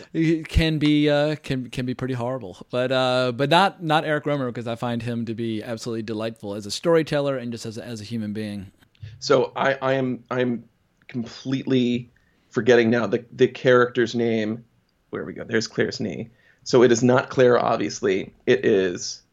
can 0.44 0.80
be 0.80 1.10
uh, 1.10 1.38
can 1.38 1.70
can 1.70 1.86
be 1.86 1.94
pretty 1.94 2.14
horrible, 2.14 2.58
but 2.70 2.92
uh, 2.92 3.32
but 3.32 3.50
not 3.50 3.82
not 3.82 4.04
Eric 4.04 4.26
Rohmer 4.26 4.48
because 4.48 4.68
I 4.68 4.76
find 4.76 5.02
him 5.02 5.26
to 5.26 5.34
be 5.34 5.64
absolutely 5.64 6.04
delightful 6.04 6.54
as 6.54 6.66
a 6.66 6.72
storyteller 6.72 7.38
and 7.38 7.52
just 7.54 7.66
as 7.66 7.78
a, 7.78 7.86
as 7.86 8.02
a 8.02 8.04
human 8.04 8.34
being. 8.34 8.72
So 9.20 9.54
I, 9.56 9.76
I 9.76 9.94
am 9.94 10.26
I'm 10.30 10.66
completely 11.08 12.12
forgetting 12.50 12.90
now 12.90 13.08
the 13.08 13.24
the 13.32 13.48
character's 13.48 14.14
name. 14.14 14.66
Where 15.10 15.24
we 15.24 15.34
go? 15.34 15.46
There's 15.46 15.68
Claire's 15.68 16.00
knee. 16.00 16.30
So 16.64 16.84
it 16.84 16.92
is 16.92 17.02
not 17.02 17.30
Claire, 17.30 17.58
obviously. 17.58 18.34
It 18.46 18.66
is 18.66 19.24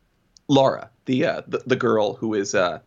Laura, 0.49 0.89
the 1.07 1.27
uh, 1.27 1.43
the, 1.49 1.63
the 1.67 1.77
girl 1.77 2.15
who 2.15 2.35
is 2.35 2.55
uh, 2.55 2.79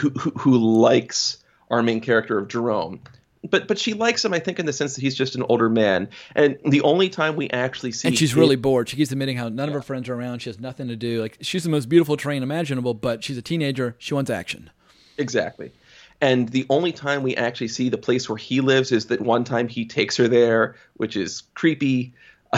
who, 0.00 0.10
who 0.10 0.30
who 0.30 0.58
likes 0.58 1.44
our 1.70 1.82
main 1.82 2.00
character 2.00 2.38
of 2.38 2.48
Jerome. 2.48 3.02
But 3.48 3.68
but 3.68 3.78
she 3.78 3.94
likes 3.94 4.24
him, 4.24 4.32
I 4.34 4.38
think, 4.38 4.58
in 4.58 4.66
the 4.66 4.72
sense 4.72 4.94
that 4.94 5.00
he's 5.00 5.14
just 5.14 5.34
an 5.34 5.42
older 5.48 5.68
man. 5.68 6.08
And 6.34 6.58
the 6.64 6.80
only 6.82 7.08
time 7.08 7.36
we 7.36 7.48
actually 7.50 7.92
see 7.92 8.08
And 8.08 8.18
she's 8.18 8.34
really 8.34 8.56
bored. 8.56 8.88
She 8.88 8.96
keeps 8.96 9.12
admitting 9.12 9.36
how 9.36 9.48
none 9.48 9.68
of 9.68 9.74
her 9.74 9.82
friends 9.82 10.08
are 10.08 10.14
around. 10.14 10.40
She 10.40 10.50
has 10.50 10.58
nothing 10.58 10.88
to 10.88 10.96
do. 10.96 11.20
Like 11.20 11.38
she's 11.40 11.62
the 11.62 11.70
most 11.70 11.88
beautiful 11.88 12.16
train 12.16 12.42
imaginable, 12.42 12.94
but 12.94 13.22
she's 13.22 13.38
a 13.38 13.42
teenager. 13.42 13.94
She 13.98 14.14
wants 14.14 14.30
action. 14.30 14.70
Exactly. 15.18 15.72
And 16.20 16.48
the 16.48 16.66
only 16.68 16.92
time 16.92 17.22
we 17.22 17.36
actually 17.36 17.68
see 17.68 17.88
the 17.88 17.98
place 17.98 18.28
where 18.28 18.36
he 18.36 18.60
lives 18.60 18.90
is 18.90 19.06
that 19.06 19.20
one 19.20 19.44
time 19.44 19.68
he 19.68 19.84
takes 19.84 20.16
her 20.16 20.26
there, 20.26 20.74
which 20.96 21.16
is 21.16 21.42
creepy. 21.54 22.14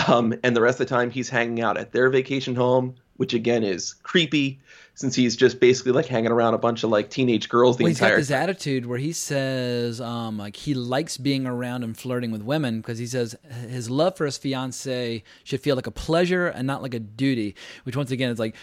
Um, 0.07 0.35
and 0.45 0.55
the 0.57 0.61
rest 0.61 0.81
of 0.81 0.87
the 0.87 0.95
time 0.95 1.11
he's 1.11 1.29
hanging 1.29 1.61
out 1.61 1.77
at 1.77 1.93
their 1.93 2.09
vacation 2.11 2.55
home, 2.55 2.95
which 3.21 3.35
again 3.35 3.63
is 3.63 3.93
creepy, 4.03 4.59
since 4.95 5.15
he's 5.15 5.37
just 5.37 5.61
basically 5.61 5.93
like 5.93 6.07
hanging 6.07 6.31
around 6.31 6.55
a 6.55 6.59
bunch 6.59 6.85
of 6.85 6.89
like 6.89 7.11
teenage 7.11 7.51
girls 7.51 7.77
the 7.77 7.85
well, 7.85 7.89
he's 7.89 8.01
got 8.01 8.17
this 8.17 8.31
attitude 8.31 8.87
where 8.87 8.97
he 8.97 9.13
says, 9.13 10.01
um, 10.01 10.39
like 10.39 10.57
he 10.57 10.73
likes 10.73 11.19
being 11.19 11.47
around 11.47 11.85
and 11.85 11.99
flirting 11.99 12.31
with 12.31 12.41
women 12.41 12.81
because 12.81 12.99
he 12.99 13.07
says 13.07 13.37
his 13.69 13.91
love 13.91 14.17
for 14.17 14.25
his 14.25 14.39
fiance 14.39 15.23
should 15.45 15.61
feel 15.61 15.77
like 15.77 15.87
a 15.87 15.91
pleasure 15.91 16.47
and 16.47 16.67
not 16.67 16.81
like 16.81 16.95
a 16.95 16.99
duty. 16.99 17.55
Which 17.85 17.95
once 17.95 18.11
again 18.11 18.31
is 18.31 18.39
like 18.39 18.57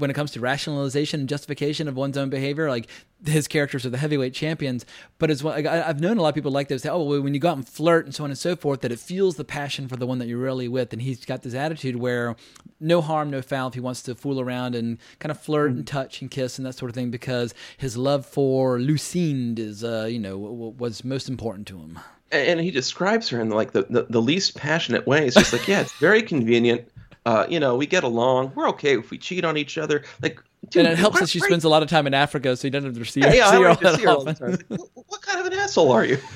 when 0.00 0.10
it 0.10 0.14
comes 0.14 0.32
to 0.32 0.40
rationalization 0.40 1.20
and 1.20 1.28
justification 1.28 1.86
of 1.86 1.94
one's 1.96 2.16
own 2.16 2.30
behavior, 2.30 2.68
like 2.68 2.88
his 3.24 3.46
characters 3.46 3.84
are 3.84 3.90
the 3.90 3.98
heavyweight 3.98 4.32
champions. 4.34 4.86
But 5.18 5.30
as 5.30 5.44
well, 5.44 5.54
like, 5.54 5.66
I, 5.66 5.86
I've 5.86 6.00
known 6.00 6.16
a 6.16 6.22
lot 6.22 6.30
of 6.30 6.34
people 6.34 6.50
like 6.50 6.68
this. 6.68 6.82
Say, 6.82 6.88
oh, 6.88 7.02
well, 7.02 7.20
when 7.20 7.34
you 7.34 7.40
go 7.40 7.50
out 7.50 7.56
and 7.56 7.68
flirt 7.68 8.06
and 8.06 8.14
so 8.14 8.24
on 8.24 8.30
and 8.30 8.38
so 8.38 8.56
forth, 8.56 8.80
that 8.80 8.90
it 8.90 8.98
fuels 8.98 9.36
the 9.36 9.44
passion 9.44 9.86
for 9.88 9.96
the 9.96 10.06
one 10.06 10.18
that 10.18 10.26
you're 10.26 10.38
really 10.38 10.68
with. 10.68 10.92
And 10.92 11.02
he's 11.02 11.24
got 11.24 11.42
this 11.42 11.54
attitude 11.54 11.96
where 11.96 12.34
no 12.80 13.00
harm, 13.02 13.30
no 13.30 13.42
foul 13.42 13.68
if 13.68 13.74
he 13.74 13.80
wants 13.80 14.02
to 14.02 14.14
fool 14.14 14.40
around 14.40 14.74
and 14.74 14.98
kind 15.18 15.30
of 15.30 15.38
flirt 15.38 15.70
and 15.70 15.86
touch 15.86 16.22
and 16.22 16.30
kiss 16.30 16.58
and 16.58 16.66
that 16.66 16.74
sort 16.74 16.88
of 16.90 16.94
thing 16.94 17.10
because 17.10 17.54
his 17.76 17.96
love 17.96 18.24
for 18.24 18.78
Lucinde 18.80 19.58
is, 19.58 19.84
uh, 19.84 20.08
you 20.10 20.18
know, 20.18 20.32
w- 20.32 20.52
w- 20.52 20.74
was 20.78 21.04
most 21.04 21.28
important 21.28 21.68
to 21.68 21.78
him. 21.78 21.98
and 22.32 22.60
he 22.60 22.70
describes 22.70 23.28
her 23.28 23.40
in 23.40 23.50
like 23.50 23.72
the, 23.72 23.82
the, 23.90 24.06
the 24.08 24.22
least 24.22 24.56
passionate 24.56 25.06
way. 25.06 25.26
It's 25.26 25.36
just 25.36 25.52
like, 25.52 25.68
yeah, 25.68 25.80
it's 25.80 25.92
very 25.98 26.22
convenient. 26.22 26.88
Uh, 27.26 27.46
you 27.48 27.60
know, 27.60 27.76
we 27.76 27.86
get 27.86 28.04
along. 28.04 28.52
We're 28.54 28.68
okay 28.70 28.98
if 28.98 29.10
we 29.10 29.18
cheat 29.18 29.44
on 29.44 29.56
each 29.56 29.76
other. 29.76 30.04
Like, 30.22 30.40
dude, 30.68 30.86
and 30.86 30.92
it 30.92 30.98
helps 30.98 31.20
that 31.20 31.28
she 31.28 31.38
spends 31.40 31.64
a 31.64 31.68
lot 31.68 31.82
of 31.82 31.88
time 31.88 32.06
in 32.06 32.14
Africa, 32.14 32.56
so 32.56 32.66
he 32.66 32.70
doesn't 32.70 32.94
have 32.94 33.04
to 33.04 33.10
see, 33.10 33.20
Yeah, 33.20 33.32
yeah, 33.32 33.50
see 33.50 33.56
her 33.62 33.68
all 33.68 33.96
see 33.96 34.02
her 34.02 34.08
all 34.08 34.24
the 34.24 34.34
time. 34.34 34.50
Like, 34.52 34.64
what, 34.68 34.88
what 34.94 35.22
kind 35.22 35.40
of 35.40 35.46
an 35.46 35.58
asshole 35.58 35.92
are 35.92 36.04
you? 36.04 36.18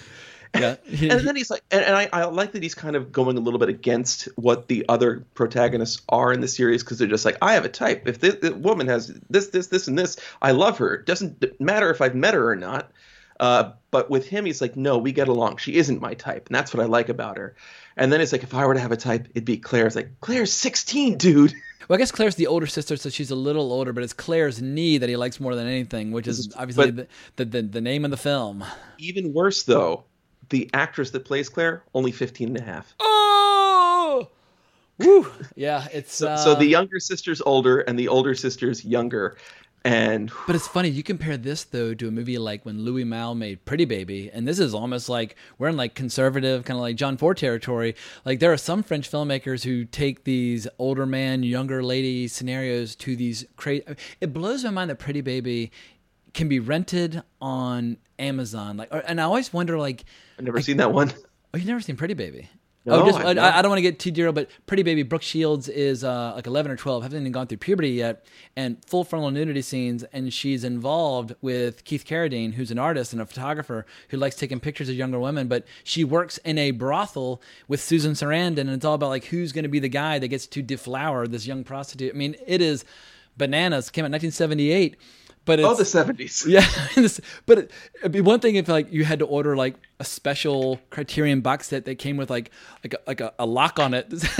Yeah. 0.55 0.77
and 0.86 1.27
then 1.27 1.36
he's 1.36 1.51
like, 1.51 1.62
and, 1.70 1.85
and 1.85 1.97
I, 1.97 2.09
I 2.12 2.24
like 2.27 2.52
that 2.52 2.62
he's 2.62 2.74
kind 2.74 2.97
of 2.97 3.12
going 3.12 3.36
a 3.36 3.40
little 3.40 3.59
bit 3.59 3.69
against 3.69 4.28
what 4.36 4.69
the 4.69 4.85
other 4.89 5.24
protagonists 5.35 6.02
are 6.09 6.32
in 6.32 6.40
the 6.40 6.48
series 6.48 6.82
because 6.82 6.98
they're 6.98 7.09
just 7.09 7.24
like, 7.24 7.36
I 7.43 7.55
have 7.55 7.65
a 7.65 7.69
type. 7.69 8.06
If 8.06 8.20
this, 8.20 8.36
this 8.36 8.52
woman 8.52 8.86
has 8.89 9.09
this, 9.31 9.48
this, 9.48 9.69
this, 9.69 9.89
and 9.89 9.98
this, 9.98 10.16
I 10.43 10.52
love 10.52 10.78
her. 10.78 10.94
It 10.94 11.06
doesn't 11.06 11.61
matter 11.61 11.90
if 11.90 12.01
I've 12.01 12.15
met 12.15 12.35
her 12.35 12.48
or 12.48 12.56
not. 12.56 12.90
Uh, 13.40 13.73
but 13.90 14.11
with 14.11 14.28
him, 14.28 14.44
he's 14.44 14.61
like, 14.61 14.77
no, 14.77 14.98
we 14.98 15.12
get 15.12 15.28
along. 15.28 15.56
She 15.56 15.74
isn't 15.74 16.01
my 16.01 16.15
type, 16.15 16.47
and 16.47 16.55
that's 16.55 16.73
what 16.73 16.82
I 16.82 16.86
like 16.86 17.09
about 17.09 17.36
her. 17.36 17.55
And 17.97 18.12
then 18.12 18.20
it's 18.20 18.32
like, 18.32 18.43
if 18.43 18.55
I 18.55 18.66
were 18.66 18.74
to 18.74 18.81
have 18.81 18.93
a 18.93 18.97
type, 18.97 19.28
it'd 19.31 19.44
be 19.44 19.56
Claire. 19.56 19.86
It's 19.86 19.97
like, 19.97 20.20
Claire's 20.20 20.52
16, 20.52 21.19
dude. 21.19 21.55
Well, 21.86 21.97
I 21.97 21.98
guess 21.98 22.12
Claire's 22.12 22.36
the 22.36 22.47
older 22.47 22.66
sister, 22.66 22.97
so 22.97 23.11
she's 23.11 23.31
a 23.31 23.35
little 23.35 23.70
older, 23.70 23.93
but 23.93 24.02
it's 24.02 24.15
Claire's 24.15 24.62
knee 24.62 24.97
that 24.97 25.06
he 25.11 25.19
likes 25.19 25.39
more 25.39 25.55
than 25.55 25.66
anything, 25.66 26.12
which 26.12 26.27
is 26.27 26.51
obviously 26.56 26.90
the, 26.90 27.06
the, 27.36 27.44
the, 27.44 27.61
the 27.61 27.81
name 27.82 28.06
of 28.06 28.11
the 28.11 28.16
film. 28.16 28.65
Even 28.97 29.35
worse, 29.35 29.65
though, 29.65 30.05
the 30.48 30.70
actress 30.73 31.11
that 31.11 31.27
plays 31.27 31.51
Claire, 31.51 31.85
only 31.93 32.11
15 32.11 32.48
and 32.48 32.56
a 32.56 32.62
half. 32.62 32.94
Oh! 33.01 34.31
Woo! 34.98 35.31
Yeah, 35.56 35.86
it's. 35.93 36.15
So, 36.15 36.28
uh, 36.28 36.36
so 36.36 36.55
the 36.55 36.66
younger 36.66 37.01
sister's 37.01 37.43
older, 37.43 37.81
and 37.81 37.98
the 37.98 38.09
older 38.09 38.35
sister's 38.35 38.85
younger. 38.85 39.36
And 39.85 40.32
But 40.47 40.56
it's 40.56 40.66
funny, 40.66 40.89
you 40.89 41.02
compare 41.02 41.36
this 41.36 41.65
though 41.65 41.94
to 41.94 42.09
a 42.09 42.11
movie 42.11 42.39
like 42.39 42.65
when 42.65 42.85
Louis 42.85 43.05
Malle 43.05 43.35
made 43.35 43.65
Pretty 43.65 43.85
Baby, 43.85 44.31
and 44.32 44.48
this 44.48 44.59
is 44.59 44.74
almost 44.74 45.09
like 45.09 45.36
we're 45.59 45.69
in 45.69 45.77
like 45.77 45.94
conservative, 45.94 46.65
kind 46.65 46.77
of 46.77 46.82
like 46.82 46.97
John 46.97 47.16
Ford 47.16 47.36
territory. 47.36 47.94
Like 48.24 48.40
there 48.40 48.52
are 48.52 48.56
some 48.56 48.82
French 48.82 49.11
filmmakers 49.11 49.62
who 49.65 49.85
take 49.85 50.24
these 50.24 50.66
older 50.78 51.06
man, 51.06 51.43
younger 51.43 51.82
lady 51.82 52.28
scenarios 52.28 52.97
to 52.97 53.15
these 53.15 53.44
crazy. 53.56 53.85
It 54.20 54.32
blows 54.32 54.65
my 54.65 54.70
mind 54.70 54.90
that 54.90 54.98
Pretty 54.98 55.20
Baby 55.20 55.70
can 56.32 56.48
be 56.48 56.59
rented 56.59 57.23
on 57.40 57.97
Amazon. 58.19 58.77
Like, 58.77 58.89
and 59.06 59.20
I 59.20 59.24
always 59.24 59.52
wonder, 59.52 59.78
like, 59.78 60.05
I've 60.39 60.44
never 60.44 60.61
seen 60.61 60.77
that 60.78 60.93
one. 60.93 61.12
Oh, 61.52 61.56
you've 61.56 61.66
never 61.66 61.81
seen 61.81 61.97
Pretty 61.97 62.15
Baby? 62.15 62.48
No, 62.86 63.02
oh, 63.02 63.06
just, 63.06 63.19
I've 63.19 63.39
I. 63.39 63.59
I 63.59 63.62
don't 63.62 63.70
want 63.70 63.78
to 63.78 63.82
get 63.82 63.98
too 63.98 64.11
dear, 64.11 64.31
but 64.31 64.48
Pretty 64.66 64.82
Baby 64.82 65.05
Brooke 65.05 65.23
Shields 65.23 65.69
is 65.70 66.05
uh, 66.05 66.32
like 66.35 66.47
11 66.47 66.70
or 66.70 66.77
12, 66.77 67.02
hasn't 67.02 67.20
even 67.20 67.32
gone 67.32 67.47
through 67.47 67.59
puberty 67.59 67.90
yet, 67.90 68.27
and 68.56 68.77
full 68.85 69.05
frontal 69.05 69.31
nudity 69.31 69.62
scenes, 69.62 70.05
and 70.12 70.32
she's 70.32 70.65
involved 70.65 71.35
with 71.40 71.85
Keith 71.85 72.05
Carradine, 72.05 72.52
who's 72.52 72.70
an 72.70 72.78
artist 72.78 73.15
and 73.15 73.23
a 73.23 73.27
photographer 73.27 73.86
who 74.11 74.19
likes 74.19 74.36
taking 74.36 74.61
pictures 74.61 74.90
of 74.90 74.97
younger 74.97 75.19
women, 75.19 75.48
but 75.48 75.65
she 75.82 76.05
works 76.05 76.36
in 76.39 76.59
a 76.59 76.73
brothel 76.73 77.40
with 77.69 77.81
Susan 77.81 78.12
Sarandon, 78.12 78.59
and 78.59 78.70
it's 78.70 78.85
all 78.85 78.94
about 78.94 79.09
like 79.09 79.27
who's 79.27 79.52
going 79.52 79.62
to 79.62 79.69
be 79.69 79.81
the 79.81 79.89
guy 79.89 80.19
that 80.19 80.28
gets 80.28 80.47
to 80.48 80.61
deflower 80.61 81.27
this 81.27 81.47
young 81.47 81.65
prostitute. 81.65 82.15
I 82.15 82.19
mean, 82.19 82.36
it 82.47 82.61
is 82.61 82.85
bananas. 83.36 83.89
Came 83.89 84.05
out 84.05 84.09
in 84.09 84.12
1978. 84.12 84.97
But 85.44 85.60
it's, 85.60 85.68
oh, 85.68 85.74
the 85.74 85.82
70s. 85.84 86.46
yeah, 86.46 86.66
but 87.44 87.58
it, 87.58 87.70
it'd 88.00 88.12
be 88.12 88.20
one 88.22 88.40
thing 88.40 88.56
if 88.56 88.68
like 88.68 88.90
you 88.92 89.04
had 89.04 89.18
to 89.18 89.26
order 89.26 89.56
like 89.56 89.76
a 90.00 90.04
special 90.04 90.80
Criterion 90.90 91.42
box 91.42 91.68
set 91.68 91.84
that 91.84 91.96
came 91.96 92.16
with 92.16 92.30
like 92.30 92.50
like 92.82 92.94
a, 92.94 92.98
like 93.06 93.20
a, 93.20 93.32
a 93.38 93.46
lock 93.46 93.78
on 93.78 93.92
it. 93.92 94.08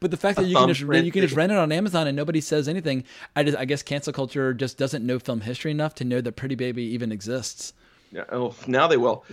but 0.00 0.10
the 0.10 0.16
fact 0.16 0.36
that 0.36 0.44
A 0.44 0.48
you 0.48 0.56
can 0.56 0.68
just 0.68 0.80
you 0.80 1.12
can 1.12 1.22
just 1.22 1.34
rent 1.34 1.52
it 1.52 1.58
on 1.58 1.72
Amazon 1.72 2.06
and 2.06 2.16
nobody 2.16 2.40
says 2.40 2.68
anything, 2.68 3.04
I 3.34 3.44
just 3.44 3.56
I 3.56 3.64
guess 3.64 3.82
cancel 3.82 4.12
culture 4.12 4.52
just 4.52 4.76
doesn't 4.76 5.06
know 5.06 5.18
film 5.18 5.40
history 5.40 5.70
enough 5.70 5.94
to 5.96 6.04
know 6.04 6.20
that 6.20 6.32
Pretty 6.32 6.54
Baby 6.54 6.82
even 6.84 7.12
exists. 7.12 7.72
Yeah, 8.14 8.24
oh, 8.30 8.54
now 8.66 8.88
they 8.88 8.98
will. 8.98 9.24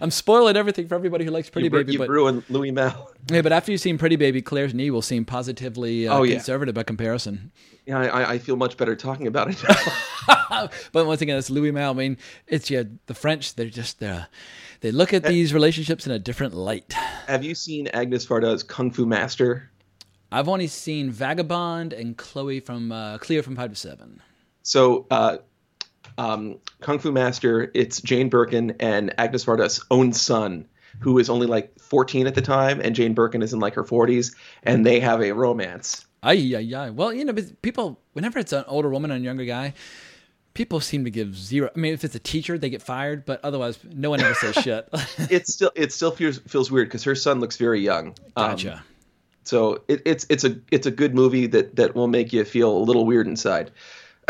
I'm 0.00 0.12
spoiling 0.12 0.56
everything 0.56 0.86
for 0.86 0.94
everybody 0.94 1.24
who 1.24 1.32
likes 1.32 1.50
Pretty 1.50 1.66
you, 1.66 1.70
Baby. 1.70 1.92
you 1.94 1.98
but 1.98 2.08
ruined 2.08 2.44
Louis 2.48 2.70
Malle. 2.70 3.12
yeah, 3.30 3.42
but 3.42 3.50
after 3.50 3.72
you've 3.72 3.80
seen 3.80 3.98
Pretty 3.98 4.14
Baby, 4.14 4.40
Claire's 4.42 4.72
knee 4.72 4.90
will 4.92 5.02
seem 5.02 5.24
positively 5.24 6.06
uh, 6.06 6.14
Oh, 6.18 6.22
yeah. 6.22 6.36
conservative 6.36 6.74
by 6.76 6.84
comparison. 6.84 7.50
Yeah, 7.86 7.98
I, 7.98 8.34
I 8.34 8.38
feel 8.38 8.54
much 8.54 8.76
better 8.76 8.94
talking 8.94 9.26
about 9.26 9.50
it 9.50 9.60
now. 10.48 10.68
but 10.92 11.04
once 11.06 11.20
again, 11.20 11.36
it's 11.36 11.50
Louis 11.50 11.72
Malle. 11.72 11.90
I 11.90 11.94
mean, 11.94 12.16
it's 12.46 12.70
yeah, 12.70 12.84
the 13.06 13.14
French. 13.14 13.54
They're 13.56 13.66
just 13.66 14.00
uh, 14.04 14.26
they 14.80 14.92
look 14.92 15.12
at 15.12 15.24
these 15.24 15.52
relationships 15.52 16.06
in 16.06 16.12
a 16.12 16.18
different 16.20 16.54
light. 16.54 16.92
Have 17.26 17.42
you 17.42 17.56
seen 17.56 17.88
Agnes 17.88 18.24
Varda's 18.24 18.62
Kung 18.62 18.92
Fu 18.92 19.04
Master? 19.06 19.68
I've 20.30 20.48
only 20.48 20.68
seen 20.68 21.10
Vagabond 21.10 21.92
and 21.92 22.16
Chloe 22.16 22.60
from 22.60 22.92
uh, 22.92 23.18
Cleo 23.18 23.42
from 23.42 23.56
Five 23.56 23.70
to 23.70 23.76
Seven. 23.76 24.22
So, 24.62 25.06
uh, 25.10 25.38
um, 26.20 26.58
Kung 26.80 26.98
Fu 26.98 27.12
Master, 27.12 27.70
it's 27.72 28.00
Jane 28.02 28.28
Birkin 28.28 28.76
and 28.78 29.14
Agnes 29.18 29.44
Varda's 29.46 29.82
own 29.90 30.12
son, 30.12 30.66
who 30.98 31.18
is 31.18 31.30
only 31.30 31.46
like 31.46 31.78
14 31.80 32.26
at 32.26 32.34
the 32.34 32.42
time, 32.42 32.78
and 32.78 32.94
Jane 32.94 33.14
Birkin 33.14 33.40
is 33.42 33.54
in 33.54 33.58
like 33.58 33.74
her 33.74 33.84
40s, 33.84 34.34
and 34.62 34.84
they 34.84 35.00
have 35.00 35.22
a 35.22 35.32
romance. 35.32 36.04
Ay, 36.22 36.54
ay, 36.54 36.74
ay. 36.76 36.90
Well, 36.90 37.14
you 37.14 37.24
know, 37.24 37.32
but 37.32 37.62
people, 37.62 37.98
whenever 38.12 38.38
it's 38.38 38.52
an 38.52 38.64
older 38.66 38.90
woman 38.90 39.10
and 39.10 39.22
a 39.22 39.24
younger 39.24 39.46
guy, 39.46 39.72
people 40.52 40.78
seem 40.80 41.04
to 41.04 41.10
give 41.10 41.34
zero. 41.34 41.70
I 41.74 41.78
mean, 41.78 41.94
if 41.94 42.04
it's 42.04 42.14
a 42.14 42.20
teacher, 42.20 42.58
they 42.58 42.68
get 42.68 42.82
fired, 42.82 43.24
but 43.24 43.42
otherwise, 43.42 43.78
no 43.90 44.10
one 44.10 44.20
ever 44.20 44.34
says 44.34 44.56
shit. 44.56 44.88
it 45.30 45.48
still 45.48 45.72
it 45.74 45.90
still 45.90 46.10
feels 46.10 46.36
feels 46.40 46.70
weird 46.70 46.88
because 46.88 47.04
her 47.04 47.14
son 47.14 47.40
looks 47.40 47.56
very 47.56 47.80
young. 47.80 48.08
Um, 48.36 48.50
Gotcha. 48.50 48.84
so 49.44 49.84
it, 49.88 50.02
it's 50.04 50.26
it's 50.28 50.44
a 50.44 50.60
it's 50.70 50.86
a 50.86 50.90
good 50.90 51.14
movie 51.14 51.46
that 51.46 51.76
that 51.76 51.94
will 51.94 52.08
make 52.08 52.34
you 52.34 52.44
feel 52.44 52.76
a 52.76 52.84
little 52.84 53.06
weird 53.06 53.26
inside. 53.26 53.70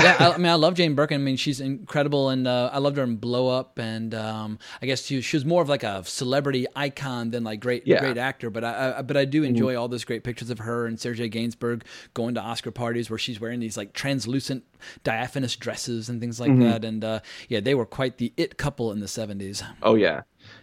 Yeah, 0.02 0.16
I, 0.18 0.32
I 0.32 0.36
mean, 0.39 0.47
I 0.47 0.55
love 0.55 0.74
Jane 0.74 0.94
Birkin. 0.94 1.20
I 1.20 1.24
mean, 1.24 1.36
she's 1.36 1.60
incredible, 1.60 2.28
and 2.31 2.47
uh, 2.47 2.70
I 2.72 2.78
loved 2.78 2.97
her 2.97 3.02
in 3.05 3.16
Blow 3.16 3.48
Up. 3.48 3.78
And 3.78 4.14
um, 4.14 4.59
I 4.82 4.86
guess 4.86 5.05
she, 5.05 5.20
she 5.20 5.36
was 5.36 5.44
more 5.44 5.62
of 5.62 5.68
like 5.68 5.82
a 5.82 6.05
celebrity 6.05 6.66
icon 6.77 7.31
than 7.31 7.44
like 7.44 7.60
great 7.60 7.86
Yeah. 7.86 8.01
great 8.01 8.18
actor. 8.18 8.51
But 8.51 8.64
I, 8.64 8.94
I 8.98 9.02
but 9.02 9.16
I 9.16 9.24
do 9.24 9.43
enjoy 9.43 9.77
all 9.77 9.89
those 9.89 10.05
great 10.05 10.24
pictures 10.24 10.51
of 10.51 10.59
her 10.60 10.86
and 10.86 10.98
Serge 10.98 11.18
Gainsbourg 11.20 11.82
going 12.14 12.35
to 12.35 12.40
Oscar 12.40 12.70
parties 12.70 13.10
where 13.10 13.18
she's 13.18 13.40
wearing 13.40 13.60
these 13.60 13.77
like 13.77 13.93
translucent 13.93 14.64
diaphanous 15.05 15.56
dresses 15.56 16.09
and 16.09 16.20
things 16.20 16.40
like 16.40 16.51
Mhm. 16.51 16.60
that. 16.62 16.85
And 16.85 17.05
uh, 17.05 17.20
yeah, 17.48 17.60
they 17.60 17.74
were 17.74 17.86
quite 17.86 18.18
the 18.18 18.32
it 18.36 18.56
couple 18.56 18.93
in 18.93 19.01
the 19.01 19.09
seventies. 19.09 19.62
Oh 19.82 19.94
yeah. 19.94 20.22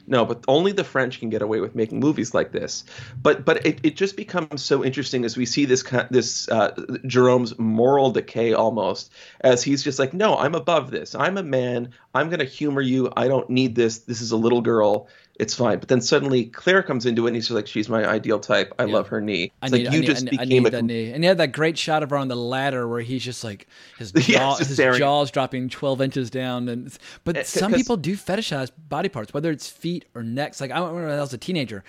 No, 0.10 0.26
but 0.26 0.44
only 0.48 0.72
the 0.72 0.86
French 0.86 1.20
can 1.20 1.30
get 1.30 1.42
away 1.42 1.60
with 1.60 1.76
making 1.76 2.00
movies 2.00 2.34
like 2.34 2.54
this. 2.54 2.86
But 3.22 3.44
but 3.44 3.66
it, 3.66 3.80
it 3.84 3.98
just 3.98 4.16
becomes 4.16 4.64
so 4.64 4.84
interesting 4.84 5.26
as 5.26 5.36
we 5.36 5.46
see 5.46 5.66
this 5.66 5.84
this 6.10 6.48
uh, 6.48 6.72
Jerome's 7.06 7.58
moral 7.60 8.12
decay 8.12 8.54
almost 8.54 9.12
as 9.42 9.64
he's 9.64 9.84
just 9.84 10.00
like, 10.00 10.14
no, 10.14 10.38
I'm 10.38 10.56
above 10.56 10.92
this. 10.92 11.14
I'm 11.14 11.38
a 11.38 11.44
man. 11.44 11.90
I'm 12.16 12.30
gonna 12.30 12.46
humor 12.46 12.82
you. 12.82 13.12
I 13.18 13.28
don't 13.28 13.50
need 13.50 13.76
this. 13.76 14.00
This 14.00 14.22
is 14.22 14.32
a 14.32 14.38
little 14.38 14.62
girl. 14.62 15.10
It's 15.39 15.53
fine. 15.53 15.77
But 15.77 15.88
then 15.88 16.01
suddenly 16.01 16.45
Claire 16.45 16.81
comes 16.81 17.05
into 17.05 17.26
it 17.26 17.30
and 17.30 17.35
he's 17.35 17.45
just 17.45 17.55
like, 17.55 17.68
she's 17.68 17.88
my 17.89 18.03
ideal 18.05 18.39
type. 18.39 18.73
I 18.80 18.85
love 18.85 19.07
her 19.09 19.22
knee. 19.22 19.51
I 19.61 19.68
It's 19.68 19.73
need, 19.73 19.84
like 19.85 19.93
I 19.93 19.95
you 19.95 20.01
need, 20.01 20.07
just 20.07 20.22
I 20.27 20.31
need, 20.31 20.39
I 20.39 20.43
became 20.45 20.64
need 20.64 20.68
a 20.68 20.72
that 20.72 20.84
knee. 20.84 21.11
And 21.11 21.23
he 21.23 21.27
had 21.27 21.38
that 21.38 21.51
great 21.51 21.77
shot 21.77 22.01
of 22.01 22.09
her 22.09 22.18
on 22.18 22.27
the 22.27 22.35
ladder 22.35 22.88
where 22.88 23.01
he's 23.01 23.23
just 23.23 23.43
like 23.43 23.68
his, 23.99 24.11
Yeah, 24.27 24.39
jaw, 24.39 24.57
just 24.57 24.69
his 24.69 24.77
staring. 24.77 24.97
jaws 24.97 25.30
dropping 25.30 25.69
twelve 25.69 26.01
inches 26.01 26.30
down. 26.31 26.68
And 26.69 26.97
but 27.23 27.38
eh, 27.38 27.43
some 27.43 27.72
people 27.72 27.97
do 27.97 28.15
fetishize 28.18 28.72
body 28.89 29.09
parts, 29.09 29.34
whether 29.34 29.51
it's 29.51 29.69
feet 29.69 30.05
or 30.15 30.23
necks. 30.23 30.59
Like 30.59 30.72
I 30.72 30.80
remember 30.80 31.05
when 31.07 31.18
I 31.18 31.22
was 31.22 31.34
a 31.34 31.38
teenager. 31.38 31.84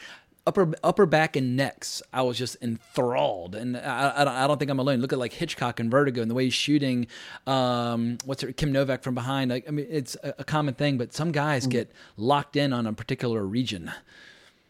Upper 0.49 0.73
upper 0.83 1.05
back 1.05 1.37
and 1.37 1.57
necks, 1.57 2.01
I 2.11 2.23
was 2.23 2.39
just 2.39 2.57
enthralled, 2.63 3.55
and 3.55 3.77
I, 3.77 4.15
I, 4.17 4.25
don't, 4.25 4.35
I 4.35 4.47
don't 4.47 4.59
think 4.59 4.71
I'm 4.71 4.79
alone. 4.79 5.01
Look 5.01 5.13
at 5.13 5.19
like 5.19 5.35
Hitchcock 5.35 5.79
and 5.79 5.91
Vertigo, 5.91 6.23
and 6.23 6.31
the 6.31 6.35
way 6.35 6.45
he's 6.45 6.55
shooting, 6.55 7.07
um, 7.47 8.17
what's 8.25 8.41
her, 8.43 8.51
Kim 8.53 8.73
Novak 8.73 9.03
from 9.03 9.15
behind. 9.15 9.51
Like, 9.51 9.69
I 9.69 9.71
mean, 9.73 9.87
it's 9.91 10.17
a, 10.23 10.37
a 10.39 10.45
common 10.45 10.73
thing, 10.75 10.97
but 10.97 11.13
some 11.13 11.33
guys 11.33 11.65
Mm-hmm. 11.65 11.71
get 11.71 11.93
locked 12.17 12.57
in 12.57 12.73
on 12.73 12.87
a 12.87 12.93
particular 12.95 13.45
region. 13.45 13.91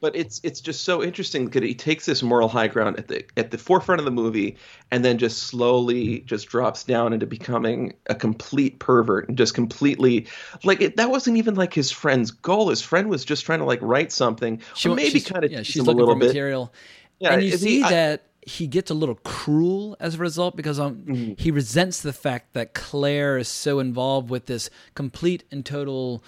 But 0.00 0.14
it's 0.14 0.40
it's 0.44 0.60
just 0.60 0.84
so 0.84 1.02
interesting 1.02 1.46
because 1.46 1.62
he 1.62 1.74
takes 1.74 2.06
this 2.06 2.22
moral 2.22 2.48
high 2.48 2.68
ground 2.68 2.98
at 2.98 3.08
the 3.08 3.24
at 3.36 3.50
the 3.50 3.58
forefront 3.58 3.98
of 4.00 4.04
the 4.04 4.10
movie 4.10 4.56
and 4.90 5.04
then 5.04 5.18
just 5.18 5.42
slowly 5.44 6.20
just 6.20 6.48
drops 6.48 6.84
down 6.84 7.12
into 7.12 7.26
becoming 7.26 7.94
a 8.06 8.14
complete 8.14 8.78
pervert 8.78 9.28
and 9.28 9.36
just 9.36 9.54
completely 9.54 10.26
like 10.64 10.80
it, 10.80 10.96
that 10.96 11.10
wasn't 11.10 11.36
even 11.36 11.54
like 11.54 11.74
his 11.74 11.90
friend's 11.90 12.30
goal 12.30 12.68
his 12.70 12.80
friend 12.82 13.08
was 13.08 13.24
just 13.24 13.44
trying 13.44 13.58
to 13.58 13.64
like 13.64 13.80
write 13.82 14.12
something 14.12 14.60
She, 14.74 14.88
maybe 14.88 15.10
she's- 15.18 15.26
kind 15.30 15.44
of 15.44 15.50
yeah, 15.52 15.62
she's 15.62 15.82
looking 15.82 15.98
little 15.98 16.14
for 16.14 16.20
bit 16.20 16.26
material. 16.28 16.72
Yeah, 17.18 17.32
and 17.34 17.42
you 17.42 17.56
see 17.56 17.78
he- 17.78 17.82
I- 17.84 17.90
that 17.90 18.22
he 18.42 18.66
gets 18.66 18.90
a 18.90 18.94
little 18.94 19.16
cruel 19.16 19.94
as 20.00 20.14
a 20.14 20.18
result 20.18 20.56
because 20.56 20.78
um, 20.80 21.02
Mm-hmm. 21.06 21.32
he 21.36 21.50
resents 21.50 22.00
the 22.00 22.14
fact 22.14 22.54
that 22.54 22.72
Claire 22.72 23.36
is 23.36 23.46
so 23.48 23.78
involved 23.78 24.30
with 24.30 24.46
this 24.46 24.70
complete 24.94 25.44
and 25.50 25.66
total. 25.66 26.22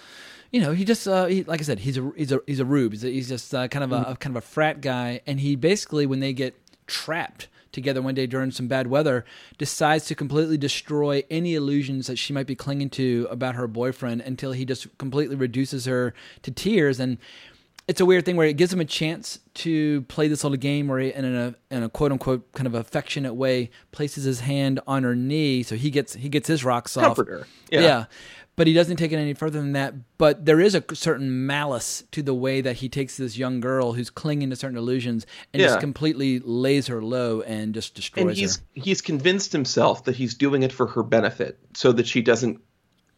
You 0.51 0.59
know, 0.61 0.73
he 0.73 0.83
just 0.83 1.07
uh, 1.07 1.25
he, 1.27 1.43
like 1.43 1.61
I 1.61 1.63
said, 1.63 1.79
he's 1.79 1.97
a 1.97 2.11
he's 2.15 2.31
a 2.31 2.39
he's 2.45 2.59
a 2.59 2.65
rube. 2.65 2.91
He's, 2.91 3.03
a, 3.05 3.09
he's 3.09 3.29
just 3.29 3.53
uh, 3.55 3.67
kind 3.69 3.83
of 3.83 3.91
a, 3.91 3.99
Mm-hmm. 4.01 4.11
a 4.11 4.15
kind 4.17 4.35
of 4.35 4.43
a 4.43 4.45
frat 4.45 4.81
guy, 4.81 5.21
and 5.25 5.39
he 5.39 5.55
basically 5.55 6.05
when 6.05 6.19
they 6.19 6.33
get 6.33 6.55
trapped 6.87 7.47
together 7.71 8.01
one 8.01 8.13
day 8.13 8.27
during 8.27 8.51
some 8.51 8.67
bad 8.67 8.87
weather, 8.87 9.23
decides 9.57 10.05
to 10.05 10.13
completely 10.13 10.57
destroy 10.57 11.23
any 11.29 11.55
illusions 11.55 12.07
that 12.07 12.17
she 12.17 12.33
might 12.33 12.45
be 12.45 12.53
clinging 12.53 12.89
to 12.89 13.25
about 13.31 13.55
her 13.55 13.65
boyfriend 13.65 14.19
until 14.19 14.51
he 14.51 14.65
just 14.65 14.85
completely 14.97 15.37
reduces 15.37 15.85
her 15.85 16.13
to 16.41 16.51
tears. 16.51 16.99
And 16.99 17.17
it's 17.87 18.01
a 18.01 18.05
weird 18.05 18.25
thing 18.25 18.35
where 18.35 18.45
it 18.47 18.57
gives 18.57 18.73
him 18.73 18.81
a 18.81 18.85
chance 18.85 19.39
to 19.53 20.01
play 20.03 20.27
this 20.27 20.43
little 20.43 20.57
game 20.57 20.89
where 20.89 20.99
he, 20.99 21.13
in 21.13 21.23
a 21.23 21.55
in 21.69 21.83
a 21.83 21.87
quote 21.87 22.11
unquote 22.11 22.51
kind 22.51 22.67
of 22.67 22.75
affectionate 22.75 23.35
way, 23.35 23.69
places 23.93 24.25
his 24.25 24.41
hand 24.41 24.81
on 24.85 25.03
her 25.03 25.15
knee, 25.15 25.63
so 25.63 25.77
he 25.77 25.89
gets 25.89 26.15
he 26.15 26.27
gets 26.27 26.49
his 26.49 26.65
rocks 26.65 26.97
off. 26.97 27.15
Comfort 27.15 27.29
her. 27.29 27.47
Yeah. 27.71 27.79
yeah. 27.81 28.05
But 28.57 28.67
he 28.67 28.73
doesn't 28.73 28.97
take 28.97 29.11
it 29.11 29.15
any 29.17 29.33
further 29.33 29.59
than 29.59 29.71
that. 29.73 29.93
But 30.17 30.45
there 30.45 30.59
is 30.59 30.75
a 30.75 30.83
certain 30.93 31.45
malice 31.47 32.03
to 32.11 32.21
the 32.21 32.33
way 32.33 32.61
that 32.61 32.77
he 32.77 32.89
takes 32.89 33.17
this 33.17 33.37
young 33.37 33.59
girl 33.59 33.93
who's 33.93 34.09
clinging 34.09 34.49
to 34.49 34.55
certain 34.55 34.77
illusions 34.77 35.25
and 35.53 35.61
Yeah. 35.61 35.67
just 35.67 35.79
completely 35.79 36.39
lays 36.39 36.87
her 36.87 37.01
low 37.01 37.41
and 37.41 37.73
just 37.73 37.95
destroys 37.95 38.23
her. 38.23 38.29
and 38.29 38.37
he's 38.37 38.57
her. 38.57 38.63
he's 38.73 39.01
convinced 39.01 39.51
himself 39.51 40.03
that 40.03 40.15
he's 40.15 40.35
doing 40.35 40.63
it 40.63 40.71
for 40.73 40.87
her 40.87 41.01
benefit 41.01 41.59
so 41.73 41.91
that 41.93 42.05
she 42.07 42.21
doesn't 42.21 42.59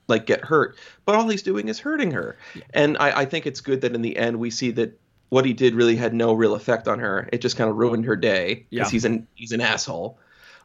like 0.08 0.26
get 0.26 0.42
hurt 0.42 0.78
but 1.06 1.16
all 1.16 1.28
he's 1.30 1.42
doing 1.44 1.70
is 1.70 1.80
hurting 1.80 2.12
her 2.12 2.38
and 2.74 2.98
I, 3.00 3.22
I 3.22 3.26
think 3.26 3.48
it's 3.48 3.62
good 3.62 3.80
that 3.82 3.96
in 3.96 4.02
the 4.02 4.18
end 4.18 4.38
we 4.38 4.50
see 4.50 4.70
that 4.72 5.00
what 5.30 5.46
he 5.46 5.54
did 5.54 5.76
really 5.76 5.96
had 5.96 6.14
no 6.14 6.34
real 6.34 6.56
effect 6.56 6.90
on 6.90 7.00
her 7.00 7.30
it 7.32 7.40
just 7.40 7.56
kind 7.56 7.70
of 7.70 7.78
ruined 7.78 8.04
her 8.06 8.18
day 8.18 8.66
because 8.70 8.88
Yeah. 8.88 8.92
he's 8.92 9.06
an 9.06 9.28
he's 9.36 9.54
an 9.54 9.62
asshole 9.62 10.20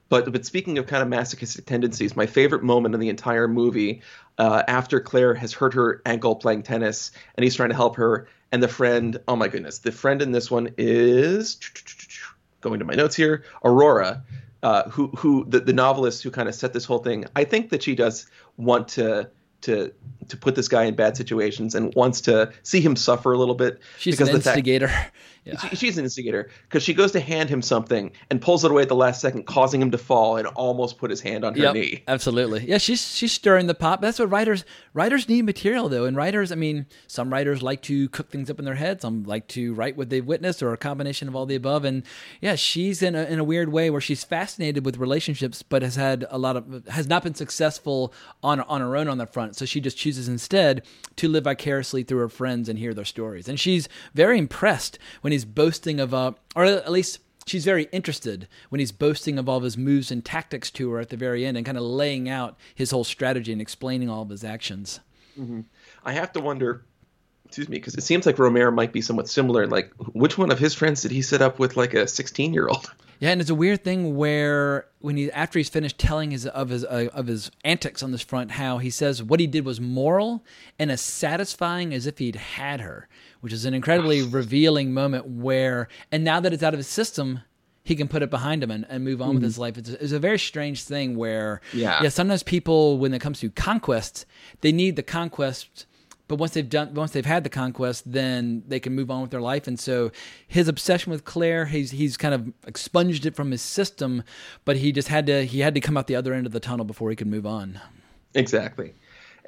but 0.08 0.30
but 0.32 0.44
speaking 0.44 0.78
of 0.78 0.86
kind 0.86 1.02
of 1.02 1.08
masochistic 1.08 1.66
tendencies 1.66 2.16
my 2.16 2.26
favorite 2.26 2.62
moment 2.62 2.94
in 2.94 3.00
the 3.00 3.08
entire 3.08 3.48
movie 3.48 4.02
uh, 4.38 4.62
after 4.68 5.00
claire 5.00 5.34
has 5.34 5.52
hurt 5.52 5.74
her 5.74 6.02
ankle 6.06 6.36
playing 6.36 6.62
tennis 6.62 7.10
and 7.36 7.44
he's 7.44 7.54
trying 7.54 7.70
to 7.70 7.74
help 7.74 7.96
her 7.96 8.28
and 8.52 8.62
the 8.62 8.68
friend 8.68 9.20
oh 9.28 9.36
my 9.36 9.48
goodness 9.48 9.78
the 9.78 9.92
friend 9.92 10.22
in 10.22 10.32
this 10.32 10.50
one 10.50 10.72
is 10.78 11.56
going 12.60 12.78
to 12.78 12.84
my 12.84 12.94
notes 12.94 13.16
here, 13.16 13.44
Aurora, 13.64 14.22
uh, 14.62 14.88
who 14.90 15.08
who 15.08 15.44
the, 15.48 15.60
the 15.60 15.72
novelist 15.72 16.22
who 16.22 16.30
kind 16.30 16.48
of 16.48 16.54
set 16.54 16.72
this 16.72 16.84
whole 16.84 16.98
thing. 16.98 17.24
I 17.36 17.44
think 17.44 17.70
that 17.70 17.82
she 17.82 17.94
does 17.94 18.26
want 18.56 18.88
to 18.88 19.30
to 19.62 19.92
to 20.28 20.36
put 20.36 20.54
this 20.54 20.68
guy 20.68 20.84
in 20.84 20.94
bad 20.94 21.16
situations 21.16 21.74
and 21.74 21.94
wants 21.94 22.20
to 22.22 22.52
see 22.62 22.80
him 22.80 22.96
suffer 22.96 23.32
a 23.32 23.38
little 23.38 23.54
bit. 23.54 23.80
She's 23.98 24.14
because 24.14 24.28
an 24.28 24.34
the 24.34 24.40
fact- 24.42 24.56
instigator. 25.48 25.76
she- 25.76 25.86
she's 25.86 25.98
an 25.98 26.04
instigator 26.04 26.50
because 26.68 26.82
she 26.82 26.94
goes 26.94 27.12
to 27.12 27.20
hand 27.20 27.48
him 27.50 27.62
something 27.62 28.10
and 28.30 28.40
pulls 28.40 28.64
it 28.64 28.70
away 28.70 28.82
at 28.82 28.88
the 28.88 28.94
last 28.96 29.20
second, 29.20 29.44
causing 29.46 29.80
him 29.82 29.90
to 29.90 29.98
fall 29.98 30.36
and 30.36 30.46
almost 30.48 30.98
put 30.98 31.10
his 31.10 31.20
hand 31.20 31.44
on 31.44 31.54
her 31.54 31.60
Yep, 31.62 31.74
knee. 31.74 32.02
absolutely. 32.08 32.66
Yeah, 32.68 32.78
she's 32.78 33.14
she's 33.14 33.32
stirring 33.32 33.66
the 33.66 33.74
pot. 33.74 34.00
That's 34.00 34.18
what 34.18 34.30
writers 34.30 34.64
writers 34.94 35.28
need 35.28 35.42
material 35.46 35.88
though, 35.88 36.04
and 36.04 36.16
writers. 36.16 36.52
I 36.52 36.54
mean, 36.54 36.86
some 37.06 37.32
writers 37.32 37.62
like 37.62 37.82
to 37.82 38.08
cook 38.10 38.30
things 38.30 38.50
up 38.50 38.58
in 38.58 38.64
their 38.64 38.74
head. 38.74 39.00
Some 39.02 39.24
like 39.24 39.46
to 39.48 39.74
write 39.74 39.96
what 39.96 40.10
they've 40.10 40.24
witnessed, 40.26 40.62
or 40.62 40.72
a 40.72 40.76
combination 40.76 41.28
of 41.28 41.36
all 41.36 41.46
the 41.46 41.54
above. 41.54 41.84
And 41.84 42.02
yeah, 42.40 42.54
she's 42.54 43.02
in 43.02 43.14
a 43.14 43.24
in 43.24 43.38
a 43.38 43.44
weird 43.44 43.70
way 43.70 43.90
where 43.90 44.00
she's 44.00 44.24
fascinated 44.24 44.84
with 44.84 44.96
relationships, 44.98 45.62
but 45.62 45.82
has 45.82 45.96
had 45.96 46.26
a 46.30 46.38
lot 46.38 46.56
of 46.56 46.86
has 46.88 47.06
not 47.06 47.22
been 47.22 47.34
successful 47.34 48.12
on 48.42 48.60
on 48.62 48.80
her 48.80 48.96
own 48.96 49.08
on 49.08 49.18
the 49.18 49.26
front. 49.26 49.56
So 49.56 49.64
she 49.64 49.80
just 49.80 49.96
chooses 49.96 50.28
instead 50.28 50.82
to 51.16 51.28
live 51.28 51.44
vicariously 51.44 52.02
through 52.02 52.18
her 52.18 52.28
friends 52.28 52.68
and 52.68 52.78
hear 52.78 52.94
their 52.94 53.04
stories. 53.04 53.48
And 53.48 53.58
she's 53.58 53.88
very 54.14 54.38
impressed 54.38 54.98
when 55.22 55.32
he's 55.32 55.37
boasting 55.44 56.00
of 56.00 56.12
uh, 56.14 56.32
or 56.56 56.64
at 56.64 56.90
least 56.90 57.20
she's 57.46 57.64
very 57.64 57.88
interested 57.92 58.46
when 58.68 58.78
he's 58.78 58.92
boasting 58.92 59.38
of 59.38 59.48
all 59.48 59.56
of 59.56 59.62
his 59.64 59.76
moves 59.76 60.10
and 60.10 60.24
tactics 60.24 60.70
to 60.72 60.90
her 60.90 61.00
at 61.00 61.08
the 61.08 61.16
very 61.16 61.44
end 61.46 61.56
and 61.56 61.66
kind 61.66 61.78
of 61.78 61.84
laying 61.84 62.28
out 62.28 62.56
his 62.74 62.90
whole 62.90 63.04
strategy 63.04 63.52
and 63.52 63.60
explaining 63.60 64.08
all 64.08 64.22
of 64.22 64.28
his 64.28 64.44
actions. 64.44 65.00
hmm 65.34 65.60
I 66.04 66.12
have 66.12 66.32
to 66.32 66.40
wonder, 66.40 66.84
excuse 67.46 67.68
me, 67.68 67.76
because 67.78 67.94
it 67.94 68.02
seems 68.02 68.24
like 68.26 68.36
Rohmer 68.36 68.72
might 68.72 68.92
be 68.92 69.00
somewhat 69.00 69.28
similar. 69.28 69.66
Like, 69.66 69.92
which 70.12 70.38
one 70.38 70.50
of 70.50 70.58
his 70.58 70.74
friends 70.74 71.02
did 71.02 71.10
he 71.10 71.22
set 71.22 71.42
up 71.42 71.58
with 71.58 71.76
like 71.76 71.94
a 71.94 72.06
16 72.06 72.54
year 72.54 72.68
old? 72.68 72.92
Yeah, 73.20 73.30
and 73.30 73.40
it's 73.40 73.50
a 73.50 73.54
weird 73.56 73.82
thing 73.82 74.16
where 74.16 74.86
when 75.00 75.16
he 75.16 75.28
after 75.32 75.58
he's 75.58 75.68
finished 75.68 75.98
telling 75.98 76.30
his 76.30 76.46
of 76.46 76.68
his 76.68 76.84
uh, 76.84 77.08
of 77.12 77.26
his 77.26 77.50
antics 77.64 78.00
on 78.00 78.12
this 78.12 78.22
front, 78.22 78.52
how 78.52 78.78
he 78.78 78.90
says 78.90 79.24
what 79.24 79.40
he 79.40 79.48
did 79.48 79.64
was 79.64 79.80
moral 79.80 80.44
and 80.78 80.88
as 80.92 81.00
satisfying 81.00 81.92
as 81.92 82.06
if 82.06 82.18
he'd 82.18 82.36
had 82.36 82.80
her, 82.80 83.08
which 83.40 83.52
is 83.52 83.64
an 83.64 83.74
incredibly 83.74 84.22
revealing 84.22 84.92
moment. 84.92 85.26
Where 85.26 85.88
and 86.12 86.24
now 86.24 86.40
that 86.40 86.52
it's 86.52 86.62
out 86.62 86.74
of 86.74 86.78
his 86.78 86.86
system, 86.88 87.40
he 87.84 87.96
can 87.96 88.08
put 88.08 88.22
it 88.22 88.30
behind 88.30 88.62
him 88.62 88.70
and, 88.70 88.84
and 88.88 89.02
move 89.04 89.22
on 89.22 89.30
with 89.34 89.42
Mhm. 89.42 89.46
his 89.46 89.58
life. 89.58 89.78
It's, 89.78 89.88
it's 89.88 90.12
a 90.12 90.18
very 90.18 90.38
strange 90.38 90.82
thing 90.82 91.16
where 91.16 91.60
Yeah. 91.72 92.02
yeah, 92.02 92.08
sometimes 92.10 92.42
people 92.42 92.98
when 92.98 93.14
it 93.14 93.20
comes 93.20 93.40
to 93.40 93.50
conquest, 93.50 94.26
they 94.60 94.72
need 94.72 94.96
the 94.96 95.02
conquest 95.02 95.86
but 96.26 96.36
once 96.36 96.52
they've 96.52 96.68
done 96.68 96.92
once 96.92 97.12
they've 97.12 97.24
had 97.24 97.42
the 97.42 97.48
conquest 97.48 98.02
then 98.12 98.62
they 98.68 98.78
can 98.78 98.94
move 98.94 99.10
on 99.10 99.22
with 99.22 99.30
their 99.30 99.40
life 99.40 99.66
and 99.66 99.80
so 99.80 100.12
his 100.46 100.68
obsession 100.68 101.10
with 101.10 101.24
claire 101.24 101.64
he's 101.64 101.90
he's 101.92 102.18
kind 102.18 102.34
of 102.34 102.52
expunged 102.66 103.24
it 103.24 103.34
from 103.34 103.50
his 103.50 103.62
system 103.62 104.22
but 104.66 104.76
he 104.76 104.92
just 104.92 105.08
had 105.08 105.24
to 105.24 105.46
he 105.46 105.60
had 105.60 105.74
to 105.74 105.80
come 105.80 105.96
out 105.96 106.06
the 106.06 106.14
other 106.14 106.34
end 106.34 106.44
of 106.44 106.52
the 106.52 106.60
tunnel 106.60 106.84
before 106.84 107.08
he 107.08 107.16
could 107.16 107.26
move 107.26 107.46
on 107.46 107.80
Exactly. 108.34 108.92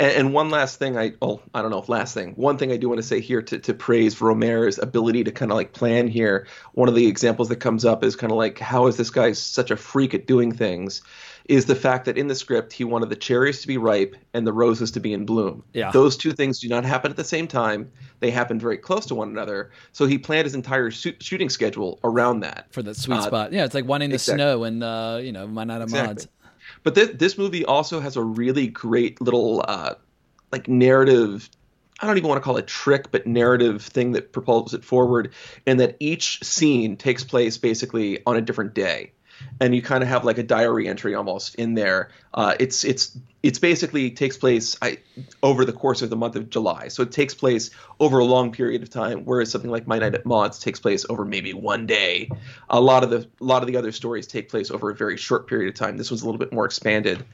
And, 0.00 0.12
and 0.16 0.34
one 0.34 0.50
last 0.50 0.78
thing, 0.78 0.98
I 0.98 1.12
oh 1.22 1.40
I 1.54 1.62
don't 1.62 1.70
know 1.70 1.78
if 1.78 1.88
last 1.88 2.14
thing. 2.14 2.32
One 2.34 2.58
thing 2.58 2.72
I 2.72 2.76
do 2.76 2.88
want 2.88 2.98
to 2.98 3.06
say 3.06 3.20
here 3.20 3.42
to 3.42 3.58
to 3.58 3.74
praise 3.74 4.16
Rohmer's 4.16 4.78
ability 4.78 5.22
to 5.24 5.30
kind 5.32 5.52
of 5.52 5.56
like 5.56 5.72
plan 5.72 6.08
here. 6.08 6.46
One 6.72 6.88
of 6.88 6.94
the 6.94 7.06
examples 7.06 7.48
that 7.50 7.56
comes 7.56 7.84
up 7.84 8.02
is 8.02 8.16
kind 8.16 8.32
of 8.32 8.38
like 8.38 8.58
how 8.58 8.86
is 8.88 8.96
this 8.96 9.10
guy 9.10 9.32
such 9.32 9.70
a 9.70 9.76
freak 9.76 10.14
at 10.14 10.26
doing 10.26 10.50
things? 10.52 11.02
Is 11.46 11.66
the 11.66 11.74
fact 11.74 12.04
that 12.04 12.16
in 12.16 12.28
the 12.28 12.34
script 12.36 12.72
he 12.72 12.84
wanted 12.84 13.08
the 13.08 13.16
cherries 13.16 13.60
to 13.62 13.66
be 13.66 13.76
ripe 13.76 14.14
and 14.34 14.46
the 14.46 14.52
roses 14.52 14.92
to 14.92 15.00
be 15.00 15.12
in 15.12 15.26
bloom. 15.26 15.64
Yeah. 15.72 15.90
Those 15.90 16.16
two 16.16 16.32
things 16.32 16.60
do 16.60 16.68
not 16.68 16.84
happen 16.84 17.10
at 17.10 17.16
the 17.16 17.24
same 17.24 17.48
time. 17.48 17.90
They 18.20 18.30
happen 18.30 18.60
very 18.60 18.78
close 18.78 19.04
to 19.06 19.16
one 19.16 19.30
another. 19.30 19.72
So 19.90 20.06
he 20.06 20.16
planned 20.16 20.44
his 20.44 20.54
entire 20.54 20.92
shoot, 20.92 21.20
shooting 21.20 21.48
schedule 21.50 21.98
around 22.04 22.40
that 22.40 22.66
for 22.70 22.82
that 22.82 22.94
sweet 22.96 23.16
Uh, 23.16 23.22
spot 23.22 23.52
yeah 23.52 23.64
it's 23.64 23.74
like 23.74 23.84
wanting 23.86 24.10
the 24.10 24.14
exactly. 24.14 24.38
snow 24.38 24.64
and 24.64 24.84
uh 24.84 25.18
you 25.20 25.32
know 25.32 25.44
of 25.44 25.50
Exactly. 25.82 26.06
mods 26.06 26.28
But 26.82 26.94
this 26.94 27.10
this 27.14 27.38
movie 27.38 27.64
also 27.64 28.00
has 28.00 28.16
a 28.16 28.22
really 28.22 28.66
great 28.66 29.20
little 29.20 29.64
uh, 29.66 29.94
like 30.52 30.68
narrative. 30.68 31.48
I 32.00 32.06
don't 32.06 32.16
even 32.16 32.28
want 32.28 32.40
to 32.40 32.44
call 32.44 32.56
it 32.56 32.66
trick, 32.66 33.10
but 33.10 33.26
narrative 33.26 33.82
thing 33.82 34.12
that 34.12 34.32
propels 34.32 34.72
it 34.72 34.84
forward, 34.84 35.34
and 35.66 35.80
that 35.80 35.96
each 36.00 36.42
scene 36.42 36.96
takes 36.96 37.24
place 37.24 37.58
basically 37.58 38.22
on 38.26 38.36
a 38.36 38.40
different 38.40 38.74
day, 38.74 39.12
and 39.60 39.74
you 39.74 39.82
kind 39.82 40.02
of 40.02 40.08
have 40.08 40.24
like 40.24 40.38
a 40.38 40.42
diary 40.42 40.88
entry 40.88 41.14
almost 41.14 41.56
in 41.56 41.74
there. 41.74 42.10
Uh, 42.32 42.54
it's 42.60 42.84
it's 42.84 43.18
it's 43.42 43.58
basically 43.58 44.08
takes 44.10 44.36
place 44.36 44.76
I, 44.82 44.98
over 45.42 45.64
the 45.64 45.72
course 45.72 46.00
of 46.02 46.10
the 46.10 46.16
month 46.16 46.36
of 46.36 46.48
July, 46.48 46.86
so 46.88 47.02
it 47.02 47.10
takes 47.10 47.34
place 47.34 47.70
over 47.98 48.20
a 48.20 48.24
long 48.24 48.52
period 48.52 48.82
of 48.82 48.90
time. 48.90 49.24
Whereas 49.24 49.50
something 49.50 49.70
like 49.70 49.88
My 49.88 49.98
Night 49.98 50.14
at 50.14 50.24
Maud's 50.24 50.60
takes 50.60 50.78
place 50.78 51.04
over 51.08 51.24
maybe 51.24 51.52
one 51.52 51.86
day. 51.86 52.30
A 52.68 52.80
lot 52.80 53.02
of 53.02 53.10
the 53.10 53.26
a 53.40 53.44
lot 53.44 53.62
of 53.62 53.66
the 53.66 53.76
other 53.76 53.90
stories 53.90 54.28
take 54.28 54.48
place 54.48 54.70
over 54.70 54.90
a 54.90 54.94
very 54.94 55.16
short 55.16 55.48
period 55.48 55.68
of 55.70 55.74
time. 55.74 55.96
This 55.96 56.08
was 56.10 56.22
a 56.22 56.24
little 56.24 56.38
bit 56.38 56.52
more 56.52 56.64
expanded. 56.66 57.24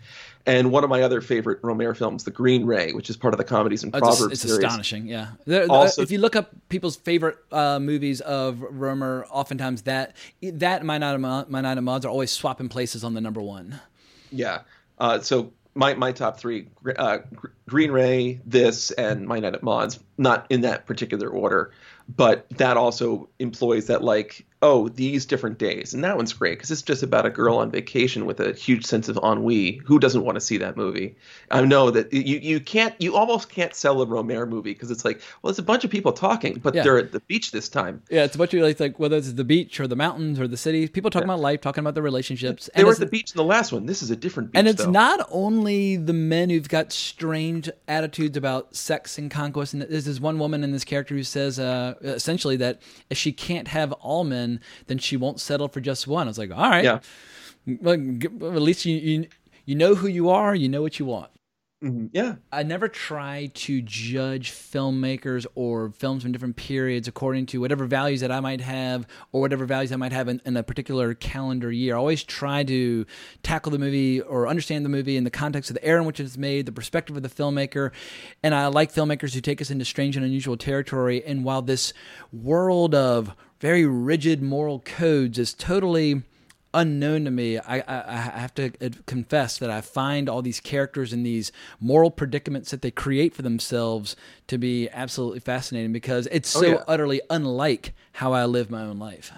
And 0.46 0.70
one 0.70 0.84
of 0.84 0.88
my 0.90 1.02
other 1.02 1.20
favorite 1.20 1.60
Rohmer 1.60 1.94
films, 1.96 2.22
The 2.22 2.30
Green 2.30 2.64
Ray, 2.64 2.92
which 2.92 3.10
is 3.10 3.16
part 3.16 3.34
of 3.34 3.38
the 3.38 3.44
comedies 3.44 3.82
and 3.82 3.92
Oh, 3.92 3.98
it's, 3.98 4.06
Proverbs 4.06 4.32
it's 4.34 4.42
series. 4.42 4.64
astonishing 4.64 5.08
yeah 5.08 5.32
There- 5.44 5.66
Also- 5.68 6.00
if 6.02 6.10
you 6.12 6.18
look 6.18 6.36
up 6.36 6.52
people's 6.70 6.96
favorite 6.96 7.36
uh, 7.52 7.80
movies 7.80 8.20
of 8.22 8.58
Rohmer 8.58 9.24
oftentimes 9.30 9.82
that 9.82 10.14
that 10.40 10.78
and 10.78 10.86
my 10.86 10.96
night 10.98 11.14
of 11.16 11.20
Mo- 11.20 11.44
my 11.48 11.60
night 11.60 11.76
of 11.76 11.84
Maud's 11.84 12.06
are 12.06 12.10
always 12.10 12.30
swapping 12.30 12.68
places 12.70 13.02
on 13.04 13.12
the 13.14 13.20
number 13.20 13.42
one 13.42 13.80
Yeah. 14.30 14.60
Uh, 14.98 15.20
so 15.20 15.52
my 15.74 15.94
my 15.94 16.12
top 16.12 16.38
three: 16.38 16.68
uh, 16.96 17.18
Green 17.68 17.90
Ray, 17.90 18.40
this, 18.44 18.90
and 18.92 19.26
My 19.26 19.38
Night 19.38 19.54
at. 19.54 19.98
Not 20.18 20.46
in 20.50 20.62
that 20.62 20.86
particular 20.86 21.28
order, 21.28 21.72
but 22.08 22.48
that 22.50 22.76
also 22.76 23.28
employs 23.38 23.86
that 23.88 24.02
like, 24.02 24.46
oh, 24.62 24.88
these 24.88 25.26
different 25.26 25.58
days, 25.58 25.92
and 25.94 26.02
that 26.02 26.16
one's 26.16 26.32
great 26.32 26.58
because 26.58 26.70
it's 26.70 26.82
just 26.82 27.02
about 27.02 27.26
a 27.26 27.30
girl 27.30 27.58
on 27.58 27.70
vacation 27.70 28.24
with 28.26 28.40
a 28.40 28.52
huge 28.54 28.84
sense 28.86 29.08
of 29.08 29.18
ennui. 29.22 29.82
Who 29.84 29.98
doesn't 29.98 30.24
want 30.24 30.36
to 30.36 30.40
see 30.40 30.56
that 30.58 30.76
movie? 30.76 31.14
I 31.50 31.62
know 31.64 31.90
that 31.90 32.12
you 32.12 32.38
you 32.38 32.60
can't 32.60 32.94
you 32.98 33.14
almost 33.16 33.48
can't 33.50 33.74
sell 33.74 34.00
a 34.02 34.06
Rohmer 34.06 34.48
movie 34.48 34.72
because 34.72 34.90
it's 34.90 35.04
like, 35.04 35.20
well, 35.42 35.50
it's 35.50 35.58
a 35.58 35.62
bunch 35.62 35.84
of 35.84 35.90
people 35.90 36.12
talking, 36.12 36.58
but 36.62 36.74
Yeah. 36.74 36.82
they're 36.84 36.98
at 36.98 37.12
the 37.12 37.20
beach 37.20 37.50
this 37.52 37.68
time. 37.68 38.02
Yeah, 38.10 38.24
it's 38.24 38.34
a 38.34 38.38
bunch 38.38 38.54
of 38.54 38.62
like, 38.62 38.80
like 38.80 38.98
whether 38.98 39.16
it's 39.16 39.32
the 39.32 39.44
beach 39.44 39.78
or 39.80 39.86
the 39.86 39.96
mountains 39.96 40.40
or 40.40 40.48
the 40.48 40.56
city, 40.56 40.88
people 40.88 41.10
talking 41.10 41.28
about 41.28 41.40
life, 41.40 41.60
talking 41.60 41.82
about 41.82 41.94
their 41.94 42.02
relationships. 42.02 42.70
They 42.74 42.84
were 42.84 42.92
at 42.92 42.98
the 42.98 43.06
beach 43.06 43.32
in 43.32 43.36
the 43.36 43.44
last 43.44 43.72
one. 43.72 43.86
This 43.86 44.02
is 44.02 44.10
a 44.10 44.16
different 44.16 44.52
beach. 44.52 44.58
and 44.58 44.68
it's 44.68 44.84
though. 44.84 44.90
not 44.90 45.26
only 45.30 45.96
the 45.96 46.12
men 46.12 46.50
who've 46.50 46.68
got 46.68 46.92
strange 46.92 47.68
attitudes 47.88 48.36
about 48.36 48.74
sex 48.74 49.18
and 49.18 49.30
conquest. 49.30 49.74
And 49.74 49.82
there's 49.82 50.04
this 50.06 50.20
one 50.20 50.38
woman 50.38 50.64
in 50.64 50.72
this 50.72 50.84
character 50.84 51.14
who 51.14 51.22
says 51.22 51.58
uh, 51.58 51.94
essentially 52.02 52.56
that 52.56 52.80
if 53.10 53.18
she 53.18 53.32
can't 53.32 53.68
have 53.68 53.92
all 53.94 54.24
men, 54.24 54.45
then 54.86 54.98
she 54.98 55.16
won't 55.16 55.40
settle 55.40 55.68
for 55.68 55.80
just 55.80 56.06
one. 56.06 56.26
I 56.26 56.30
was 56.30 56.38
like, 56.38 56.50
all 56.50 56.70
right, 56.70 56.84
Yeah. 56.84 57.00
well, 57.66 57.94
at 58.54 58.62
least 58.62 58.84
you, 58.84 58.96
you 58.96 59.28
you 59.64 59.74
know 59.74 59.94
who 59.96 60.06
you 60.06 60.30
are, 60.30 60.54
you 60.54 60.68
know 60.68 60.82
what 60.82 60.98
you 60.98 61.04
want. 61.06 61.30
Mhm. 61.84 62.08
Yeah. 62.12 62.36
I 62.50 62.62
never 62.62 62.88
try 62.88 63.50
to 63.52 63.82
judge 63.82 64.50
filmmakers 64.50 65.44
or 65.54 65.90
films 65.90 66.22
from 66.22 66.32
different 66.32 66.56
periods 66.56 67.06
according 67.06 67.46
to 67.46 67.60
whatever 67.60 67.84
values 67.84 68.20
that 68.20 68.32
I 68.32 68.40
might 68.40 68.62
have 68.62 69.06
or 69.30 69.42
whatever 69.42 69.66
values 69.66 69.92
I 69.92 69.96
might 69.96 70.12
have 70.12 70.26
in, 70.28 70.40
in 70.46 70.56
a 70.56 70.62
particular 70.62 71.12
calendar 71.14 71.70
year. 71.70 71.94
I 71.94 71.98
always 71.98 72.22
try 72.24 72.64
to 72.64 73.04
tackle 73.42 73.72
the 73.72 73.78
movie 73.78 74.22
or 74.22 74.48
understand 74.48 74.86
the 74.86 74.88
movie 74.88 75.18
in 75.18 75.24
the 75.24 75.30
context 75.30 75.68
of 75.68 75.74
the 75.74 75.84
era 75.84 76.00
in 76.00 76.06
which 76.06 76.18
it's 76.18 76.38
made, 76.38 76.64
the 76.64 76.72
perspective 76.72 77.14
of 77.14 77.22
the 77.22 77.28
filmmaker. 77.28 77.90
And 78.42 78.54
I 78.54 78.68
like 78.68 78.90
filmmakers 78.90 79.34
who 79.34 79.42
take 79.42 79.60
us 79.60 79.70
into 79.70 79.84
strange 79.84 80.16
and 80.16 80.24
unusual 80.24 80.56
territory. 80.56 81.22
And 81.26 81.44
while 81.44 81.60
this 81.60 81.92
world 82.32 82.94
of 82.94 83.34
very 83.60 83.86
rigid 83.86 84.42
moral 84.42 84.80
codes 84.80 85.38
is 85.38 85.54
totally 85.54 86.22
unknown 86.74 87.24
to 87.24 87.30
me. 87.30 87.58
I, 87.58 87.78
I, 87.78 87.84
I 87.88 88.16
have 88.16 88.54
to 88.56 88.70
confess 89.06 89.56
that 89.58 89.70
I 89.70 89.80
find 89.80 90.28
all 90.28 90.42
these 90.42 90.60
characters 90.60 91.12
and 91.12 91.24
these 91.24 91.50
moral 91.80 92.10
predicaments 92.10 92.70
that 92.70 92.82
they 92.82 92.90
create 92.90 93.34
for 93.34 93.42
themselves 93.42 94.14
to 94.48 94.58
be 94.58 94.88
absolutely 94.90 95.40
fascinating 95.40 95.92
because 95.92 96.28
it's 96.30 96.54
Oh, 96.54 96.60
so 96.60 96.66
yeah. 96.66 96.84
utterly 96.86 97.22
unlike 97.30 97.94
how 98.12 98.32
I 98.32 98.44
live 98.44 98.70
my 98.70 98.82
own 98.82 98.98
life. 98.98 99.32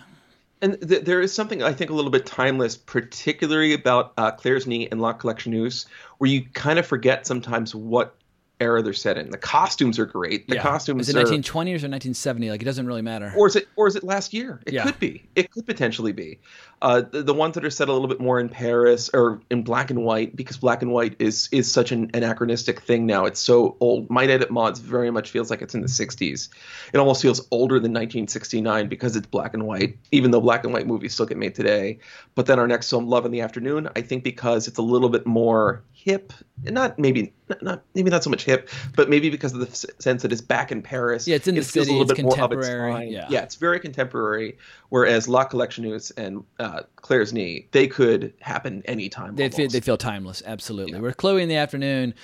And 0.61 0.77
th- 0.89 1.05
there 1.05 1.20
is 1.20 1.32
something 1.32 1.62
I 1.62 1.73
think 1.73 1.90
a 1.90 1.95
little 1.95 2.11
bit 2.11 2.27
timeless, 2.27 2.77
particularly 2.77 3.73
about 3.74 4.12
uh, 4.16 4.32
Claire's 4.32 4.66
Knee 4.66 4.89
and 4.90 5.01
La 5.01 5.12
Collectionneuse, 5.12 5.86
where 6.19 6.28
you 6.28 6.45
kind 6.55 6.81
of 6.81 6.86
forget 6.86 7.24
sometimes 7.28 7.73
what 7.77 8.16
era 8.60 8.82
they're 8.82 8.93
set 8.93 9.16
in. 9.16 9.30
The 9.30 9.39
costumes 9.39 9.98
are 9.98 10.06
great. 10.06 10.48
The 10.48 10.56
Yeah. 10.56 10.62
costumes 10.62 11.02
Is 11.02 11.10
it 11.10 11.16
are 11.16 11.20
1920 11.20 11.72
or 11.72 11.76
is 11.76 11.82
1970? 11.82 12.51
Like 12.51 12.62
it 12.62 12.64
doesn't 12.64 12.86
really 12.86 13.02
matter. 13.02 13.32
or 13.36 13.47
is 13.47 13.56
it 13.56 13.68
or 13.76 13.86
is 13.86 13.94
it 13.97 14.02
last 14.05 14.35
year? 14.35 14.60
It 14.66 14.72
Yeah. 14.74 14.85
could 14.85 14.98
be. 14.98 15.22
It 15.36 15.51
could 15.51 15.66
potentially 15.66 16.12
be. 16.12 16.39
Uh, 16.80 17.02
the, 17.10 17.22
the 17.22 17.35
ones 17.35 17.55
that 17.55 17.64
are 17.64 17.70
set 17.70 17.89
a 17.89 17.93
little 17.93 18.06
bit 18.09 18.20
more 18.20 18.39
in 18.39 18.48
Paris 18.48 19.10
or 19.12 19.40
in 19.51 19.62
black 19.62 19.90
and 19.90 20.05
white, 20.05 20.36
because 20.36 20.56
black 20.56 20.80
and 20.82 20.93
white 20.93 21.14
is 21.18 21.48
is 21.52 21.70
such 21.70 21.90
an 21.93 22.10
anachronistic 22.14 22.80
thing 22.80 23.05
now. 23.06 23.24
It's 23.26 23.40
so 23.40 23.76
old. 23.80 24.09
My 24.10 24.26
Night 24.26 24.43
at 24.43 24.51
Maud's 24.51 24.78
very 24.80 25.10
much 25.10 25.30
feels 25.30 25.51
like 25.51 25.60
it's 25.62 25.74
in 25.74 25.80
the 25.80 25.89
60s. 25.89 26.48
It 26.93 26.98
almost 26.98 27.20
feels 27.22 27.40
older 27.51 27.80
than 27.80 27.93
1969 27.93 28.89
because 28.89 29.16
it's 29.16 29.26
black 29.26 29.55
and 29.55 29.64
white, 29.66 29.97
even 30.12 30.30
though 30.30 30.40
black 30.40 30.64
and 30.64 30.72
white 30.72 30.86
movies 30.86 31.14
still 31.14 31.26
get 31.26 31.36
made 31.39 31.55
today. 31.55 31.98
But 32.35 32.47
then 32.47 32.59
our 32.59 32.66
next 32.68 32.90
film, 32.90 33.09
Love 33.09 33.24
in 33.26 33.32
the 33.32 33.40
Afternoon, 33.40 33.89
I 33.97 34.01
think 34.02 34.22
because 34.22 34.68
it's 34.68 34.78
a 34.78 34.82
little 34.82 35.09
bit 35.09 35.26
more 35.26 35.82
hip, 36.09 36.32
not 36.64 36.98
maybe 36.98 37.32
not, 37.51 37.62
not 37.62 37.82
maybe 37.94 38.09
not 38.10 38.24
so 38.24 38.30
much 38.30 38.44
hip, 38.44 38.68
but 38.97 39.09
maybe 39.10 39.28
because 39.30 39.52
of 39.52 39.60
the 39.60 39.66
s- 39.68 39.85
sense 39.98 40.22
that 40.22 40.32
it's 40.32 40.40
back 40.40 40.72
in 40.72 40.80
Paris. 40.82 41.26
Yeah, 41.28 41.36
it's 41.36 41.47
in 41.48 41.55
the 41.55 41.60
it 41.60 41.66
feels 41.66 41.86
city, 41.86 41.97
a 41.97 41.98
little 42.01 42.10
it's 42.10 42.16
bit 42.18 42.22
more 42.24 42.32
of 42.32 42.52
its 42.52 42.66
contemporary, 42.66 42.93
time. 42.93 43.09
yeah. 43.12 43.26
yeah, 43.30 43.43
it's 43.43 43.56
very 43.56 43.78
contemporary. 43.78 44.56
Whereas 44.89 45.28
La 45.28 45.44
Collectionneuse 45.44 46.10
and 46.16 46.43
uh, 46.59 46.80
Claire's 46.97 47.32
Knee, 47.32 47.68
they 47.72 47.86
could 47.86 48.32
happen 48.40 48.82
anytime. 48.86 49.36
They 49.36 49.51
feel, 49.51 49.68
they 49.68 49.80
feel 49.80 49.98
timeless, 49.98 50.43
absolutely. 50.47 50.98
Where 51.01 51.12
Chloe 51.12 51.43
in 51.43 51.48
the 51.51 51.56
afternoon 51.56 52.14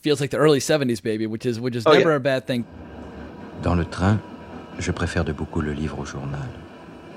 feels 0.00 0.20
like 0.20 0.30
the 0.30 0.38
early 0.38 0.58
70s, 0.60 1.00
baby, 1.02 1.26
which 1.28 1.46
is 1.46 1.60
which 1.60 1.76
is 1.76 1.84
Oh, 1.86 1.92
never 1.92 2.10
yeah. 2.10 2.16
a 2.16 2.20
bad 2.20 2.46
thing. 2.46 2.64
Dans 3.62 3.76
le 3.76 3.84
train, 3.84 4.20
je 4.78 4.90
préfère 4.92 5.24
de 5.24 5.32
beaucoup 5.32 5.60
le 5.60 5.72
livre 5.72 5.98
au 6.00 6.04
journal, 6.04 6.48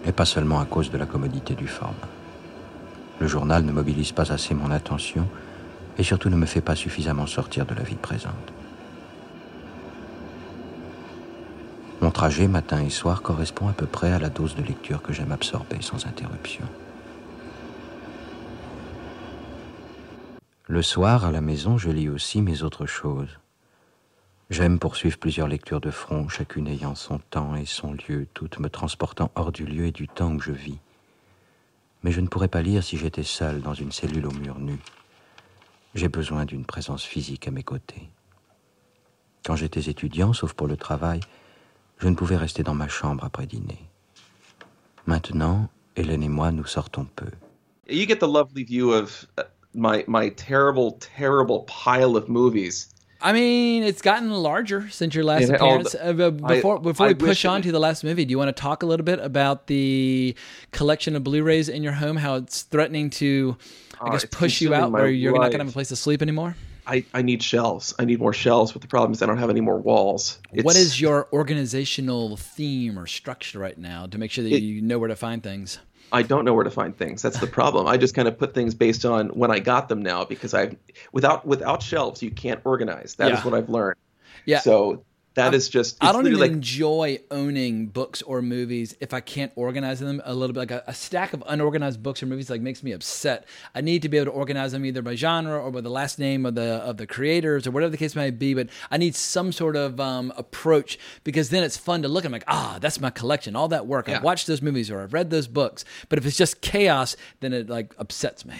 et 0.05 0.11
pas 0.11 0.25
seulement 0.25 0.59
à 0.59 0.65
cause 0.65 0.89
de 0.91 0.97
la 0.97 1.05
commodité 1.05 1.53
du 1.55 1.67
format. 1.67 2.09
Le 3.19 3.27
journal 3.27 3.63
ne 3.63 3.71
mobilise 3.71 4.11
pas 4.11 4.31
assez 4.31 4.55
mon 4.55 4.71
attention 4.71 5.27
et 5.97 6.03
surtout 6.03 6.29
ne 6.29 6.35
me 6.35 6.45
fait 6.45 6.61
pas 6.61 6.75
suffisamment 6.75 7.27
sortir 7.27 7.65
de 7.65 7.73
la 7.73 7.83
vie 7.83 7.95
présente. 7.95 8.53
Mon 12.01 12.09
trajet 12.09 12.47
matin 12.47 12.81
et 12.81 12.89
soir 12.89 13.21
correspond 13.21 13.67
à 13.67 13.73
peu 13.73 13.85
près 13.85 14.11
à 14.11 14.17
la 14.17 14.29
dose 14.29 14.55
de 14.55 14.63
lecture 14.63 15.03
que 15.03 15.13
j'aime 15.13 15.31
absorber 15.31 15.81
sans 15.81 16.07
interruption. 16.07 16.65
Le 20.67 20.81
soir, 20.81 21.25
à 21.25 21.31
la 21.31 21.41
maison, 21.41 21.77
je 21.77 21.89
lis 21.89 22.09
aussi 22.09 22.41
mes 22.41 22.63
autres 22.63 22.85
choses. 22.85 23.39
J'aime 24.49 24.79
poursuivre 24.79 25.17
plusieurs 25.17 25.47
lectures 25.47 25.79
de 25.79 25.91
front, 25.91 26.27
chacune 26.27 26.67
ayant 26.67 26.95
son 26.95 27.19
temps 27.19 27.55
et 27.55 27.65
son 27.65 27.93
lieu, 27.93 28.27
toutes 28.33 28.59
me 28.59 28.69
transportant 28.69 29.31
hors 29.35 29.51
du 29.51 29.65
lieu 29.65 29.85
et 29.85 29.91
du 29.91 30.07
temps 30.07 30.31
où 30.33 30.39
je 30.39 30.51
vis. 30.51 30.79
Mais 32.03 32.11
je 32.11 32.19
ne 32.19 32.27
pourrais 32.27 32.47
pas 32.47 32.61
lire 32.61 32.83
si 32.83 32.97
j'étais 32.97 33.23
seul 33.23 33.61
dans 33.61 33.73
une 33.73 33.91
cellule 33.91 34.25
au 34.25 34.31
mur 34.31 34.59
nu. 34.59 34.79
J'ai 35.93 36.07
besoin 36.07 36.45
d'une 36.45 36.65
présence 36.65 37.03
physique 37.03 37.47
à 37.47 37.51
mes 37.51 37.63
côtés. 37.63 38.09
Quand 39.45 39.55
j'étais 39.55 39.89
étudiant, 39.89 40.33
sauf 40.33 40.53
pour 40.53 40.67
le 40.67 40.77
travail, 40.77 41.19
je 41.97 42.07
ne 42.07 42.15
pouvais 42.15 42.37
rester 42.37 42.63
dans 42.63 42.75
ma 42.75 42.87
chambre 42.87 43.23
après 43.25 43.45
dîner. 43.45 43.79
Maintenant, 45.05 45.69
Hélène 45.95 46.23
et 46.23 46.29
moi, 46.29 46.51
nous 46.51 46.65
sortons 46.65 47.05
peu. 47.15 47.29
You 47.89 48.07
get 48.07 48.19
the 48.19 48.27
lovely 48.27 48.63
view 48.63 48.91
of 48.93 49.25
uh, 49.37 49.43
my 49.73 50.05
my 50.07 50.29
terrible, 50.29 50.97
terrible 50.99 51.65
pile 51.65 52.15
of 52.15 52.29
movies. 52.29 52.89
I 53.23 53.33
mean, 53.33 53.83
it's 53.83 54.01
gotten 54.01 54.31
larger 54.31 54.89
since 54.89 55.13
your 55.13 55.23
last 55.23 55.43
It- 55.43 55.51
appearance. 55.55 55.91
the- 55.91 56.09
Uh, 56.09 56.13
but 56.13 56.39
I- 56.43 56.55
before 56.55 56.79
before 56.79 57.05
I 57.05 57.09
we 57.09 57.13
push 57.15 57.45
on 57.45 57.61
to 57.61 57.71
the 57.71 57.79
last 57.79 58.03
movie, 58.03 58.25
do 58.25 58.31
you 58.31 58.37
want 58.37 58.55
to 58.55 58.59
talk 58.59 58.81
a 58.83 58.85
little 58.85 59.05
bit 59.05 59.19
about 59.19 59.67
the 59.67 60.35
collection 60.71 61.15
of 61.15 61.23
Blu-rays 61.23 61.69
in 61.69 61.83
your 61.83 61.93
home? 61.93 62.17
How 62.17 62.35
it's 62.35 62.63
threatening 62.63 63.09
to, 63.11 63.57
I 64.01 64.07
Oh, 64.07 64.11
guess, 64.11 64.25
push 64.25 64.59
you 64.61 64.73
out 64.73 64.91
where 64.91 65.07
you're 65.09 65.33
not 65.33 65.39
going 65.41 65.51
to 65.53 65.57
have 65.59 65.69
a 65.69 65.71
place 65.71 65.89
to 65.89 65.95
sleep 65.95 66.21
anymore? 66.21 66.55
I, 66.87 67.05
I 67.13 67.21
need 67.21 67.43
shelves. 67.43 67.93
I 67.99 68.05
need 68.05 68.19
more 68.19 68.33
shelves, 68.33 68.71
but 68.71 68.81
the 68.81 68.87
problem 68.87 69.11
is 69.13 69.21
I 69.21 69.25
don't 69.25 69.37
have 69.37 69.49
any 69.49 69.61
more 69.61 69.77
walls. 69.77 70.39
what 70.51 70.59
It's- 70.75 70.77
is 70.77 71.01
your 71.01 71.27
organizational 71.31 72.37
theme 72.37 72.97
or 72.97 73.05
structure 73.07 73.59
right 73.59 73.77
now 73.77 74.07
to 74.07 74.17
make 74.17 74.31
sure 74.31 74.43
that 74.43 74.51
It- 74.51 74.61
you 74.63 74.81
know 74.81 74.97
where 74.99 75.07
to 75.09 75.15
find 75.15 75.43
things? 75.43 75.79
I 76.13 76.23
don't 76.23 76.43
know 76.43 76.53
where 76.53 76.65
to 76.65 76.71
find 76.71 76.97
things. 76.97 77.21
That's 77.21 77.39
the 77.39 77.47
problem. 77.47 77.87
I 77.87 77.95
just 77.97 78.13
kind 78.13 78.27
of 78.27 78.37
put 78.37 78.53
things 78.53 78.73
based 78.75 79.05
on 79.05 79.29
when 79.29 79.49
I 79.49 79.59
got 79.59 79.87
them 79.87 80.01
now 80.01 80.25
because 80.25 80.53
I've 80.53 80.75
without 81.13 81.45
without 81.45 81.81
shelves 81.81 82.21
you 82.21 82.31
can't 82.31 82.59
organize. 82.65 83.15
That 83.15 83.31
is 83.31 83.39
Yeah. 83.39 83.45
what 83.45 83.53
I've 83.53 83.69
learned. 83.69 83.95
Yeah. 84.45 84.59
So 84.59 85.03
that 85.35 85.53
is 85.53 85.69
just. 85.69 85.97
I 86.01 86.11
don't 86.11 86.27
even 86.27 86.39
like 86.39 86.51
enjoy 86.51 87.19
owning 87.31 87.87
books 87.87 88.21
or 88.21 88.41
movies 88.41 88.95
if 88.99 89.13
I 89.13 89.21
can't 89.21 89.51
organize 89.55 89.99
them 89.99 90.21
a 90.25 90.33
little 90.33 90.53
bit. 90.53 90.59
Like 90.59 90.71
a, 90.71 90.83
a 90.87 90.93
stack 90.93 91.33
of 91.33 91.41
unorganized 91.47 92.03
books 92.03 92.21
or 92.21 92.25
movies 92.25 92.49
like 92.49 92.61
makes 92.61 92.83
me 92.83 92.91
upset. 92.91 93.45
I 93.73 93.79
need 93.79 94.01
to 94.01 94.09
be 94.09 94.17
able 94.17 94.31
to 94.31 94.37
organize 94.37 94.73
them 94.73 94.85
either 94.85 95.01
by 95.01 95.15
genre 95.15 95.57
or 95.57 95.71
by 95.71 95.81
the 95.81 95.89
last 95.89 96.19
name 96.19 96.45
of 96.45 96.55
the 96.55 96.75
of 96.83 96.97
the 96.97 97.07
creators 97.07 97.65
or 97.65 97.71
whatever 97.71 97.91
the 97.91 97.97
case 97.97 98.15
may 98.15 98.29
be. 98.29 98.53
But 98.53 98.69
I 98.89 98.97
need 98.97 99.15
some 99.15 99.53
sort 99.53 99.77
of 99.77 100.01
um, 100.01 100.33
approach 100.35 100.99
because 101.23 101.49
then 101.49 101.63
it's 101.63 101.77
fun 101.77 102.01
to 102.01 102.09
look. 102.09 102.25
I'm 102.25 102.31
like, 102.33 102.43
ah, 102.47 102.77
that's 102.81 102.99
my 102.99 103.09
collection. 103.09 103.55
All 103.55 103.69
that 103.69 103.87
work. 103.87 104.09
Yeah. 104.09 104.17
I've 104.17 104.23
watched 104.23 104.47
those 104.47 104.61
movies 104.61 104.91
or 104.91 105.01
I've 105.01 105.13
read 105.13 105.29
those 105.29 105.47
books. 105.47 105.85
But 106.09 106.19
if 106.19 106.25
it's 106.25 106.37
just 106.37 106.59
chaos, 106.61 107.15
then 107.39 107.53
it 107.53 107.69
like 107.69 107.93
upsets 107.97 108.45
me. 108.45 108.59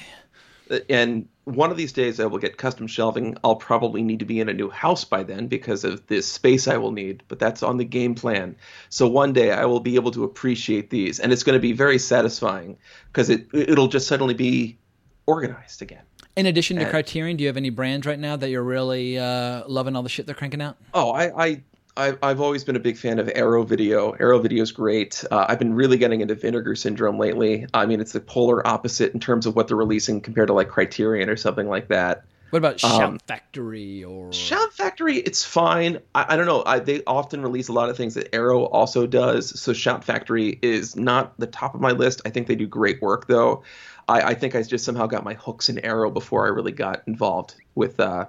and 0.89 1.27
one 1.45 1.72
of 1.72 1.77
these 1.77 1.91
days 1.91 2.19
I 2.19 2.26
will 2.26 2.38
get 2.38 2.57
custom 2.57 2.88
shelving. 2.88 3.35
I'll 3.43 3.55
probably 3.55 4.03
need 4.03 4.19
to 4.19 4.26
be 4.26 4.39
in 4.39 4.49
a 4.49 4.53
new 4.53 4.69
house 4.69 5.03
by 5.03 5.23
then 5.23 5.47
because 5.47 5.84
of 5.84 6.05
this 6.07 6.27
space 6.27 6.68
I 6.68 6.77
will 6.77 6.91
need, 6.91 7.23
but 7.27 7.39
that's 7.39 7.63
on 7.63 7.77
the 7.77 7.85
game 7.85 8.13
plan. 8.15 8.55
So 8.89 9.07
one 9.07 9.34
day 9.34 9.51
I 9.51 9.65
will 9.65 9.80
be 9.80 9.95
able 9.95 10.11
to 10.11 10.23
appreciate 10.23 10.89
these, 10.89 11.19
and 11.19 11.31
it's 11.34 11.43
going 11.43 11.55
to 11.55 11.61
be 11.61 11.73
very 11.73 11.97
satisfying 11.97 12.77
because 13.07 13.30
it 13.30 13.47
it'll 13.53 13.88
just 13.88 14.07
suddenly 14.07 14.34
be 14.35 14.77
organized 15.26 15.81
again. 15.81 16.03
In 16.35 16.45
addition 16.45 16.77
to 16.77 16.84
And- 16.84 16.91
Criterion, 16.91 17.38
do 17.38 17.43
you 17.43 17.47
have 17.47 17.57
any 17.57 17.69
brands 17.72 18.05
right 18.07 18.19
now 18.19 18.35
that 18.38 18.49
you're 18.49 18.63
really 18.63 19.18
uh, 19.18 19.63
loving 19.68 19.95
all 19.95 20.03
the 20.03 20.09
shit 20.09 20.26
they're 20.26 20.35
cranking 20.35 20.61
out? 20.61 20.77
Oh, 20.93 21.11
I, 21.11 21.45
I, 21.45 21.63
I 21.97 22.18
I've 22.23 22.41
always 22.41 22.63
been 22.63 22.76
a 22.76 22.80
big 22.80 22.97
fan 22.97 23.19
of 23.19 23.30
Arrow 23.34 23.63
Video. 23.63 24.11
Arrow 24.11 24.39
Video 24.39 24.63
is 24.63 24.72
great. 24.72 25.23
Uh, 25.31 25.45
I've 25.47 25.59
been 25.59 25.73
really 25.73 25.97
getting 25.97 26.22
into 26.22 26.35
Vinegar 26.35 26.76
Syndrome 26.76 27.18
lately. 27.19 27.68
I 27.73 27.85
mean, 27.85 27.99
it's 27.99 28.13
the 28.13 28.22
polar 28.22 28.65
opposite 28.68 29.13
in 29.13 29.19
terms 29.19 29.45
of 29.45 29.55
what 29.55 29.68
they're 29.68 29.77
releasing 29.77 30.22
compared 30.22 30.47
to 30.47 30.53
like 30.53 30.69
Criterion 30.69 31.30
or 31.30 31.35
something 31.35 31.68
like 31.68 31.88
that. 31.89 32.23
What 32.51 32.57
about 32.57 32.81
Shout 32.81 33.01
Um, 33.01 33.19
Factory 33.27 34.03
or 34.03 34.31
Shout 34.34 34.73
Factory, 34.73 35.18
it's 35.18 35.45
fine. 35.45 35.99
I, 36.13 36.34
I 36.34 36.35
don't 36.35 36.45
know. 36.45 36.63
I, 36.65 36.80
they 36.80 37.01
often 37.07 37.41
release 37.41 37.69
a 37.69 37.73
lot 37.73 37.89
of 37.89 37.95
things 37.95 38.13
that 38.15 38.35
Arrow 38.35 38.65
also 38.65 39.07
does. 39.07 39.57
So 39.57 39.72
Shout 39.72 40.03
Factory 40.03 40.59
is 40.61 40.97
not 40.97 41.39
the 41.39 41.47
top 41.47 41.76
of 41.76 41.80
my 41.81 41.91
list. 41.91 42.22
I 42.26 42.30
think 42.30 42.47
they 42.47 42.55
do 42.55 42.68
great 42.68 43.01
work, 43.01 43.27
though. 43.27 43.63
I, 44.09 44.22
I 44.22 44.34
think 44.34 44.53
I 44.53 44.63
just 44.63 44.84
somehow 44.84 45.07
got 45.07 45.23
my 45.23 45.35
hooks 45.35 45.69
in 45.69 45.80
Arrow 45.80 46.11
before 46.11 46.45
I 46.45 46.49
really 46.49 46.73
got 46.73 47.03
involved 47.07 47.55
with 47.73 48.01
uh, 48.01 48.26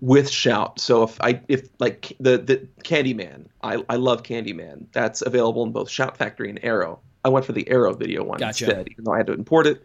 with 0.00 0.30
Shout. 0.30 0.80
So 0.80 1.02
if 1.02 1.20
I 1.20 1.40
if 1.48 1.68
like 1.78 2.16
the 2.20 2.38
the 2.38 2.68
Candyman, 2.84 3.46
I 3.62 3.82
I 3.88 3.96
love 3.96 4.22
Candyman. 4.22 4.86
That's 4.92 5.22
available 5.22 5.62
in 5.64 5.72
both 5.72 5.90
Shout 5.90 6.16
Factory 6.16 6.50
and 6.50 6.60
Arrow. 6.62 7.00
I 7.24 7.30
went 7.30 7.44
for 7.44 7.52
the 7.52 7.68
Arrow 7.68 7.94
video 7.94 8.24
one 8.24 8.38
Gotcha. 8.38 8.64
instead, 8.64 8.88
even 8.90 9.04
though 9.04 9.12
I 9.12 9.18
had 9.18 9.26
to 9.26 9.32
import 9.32 9.66
it. 9.66 9.84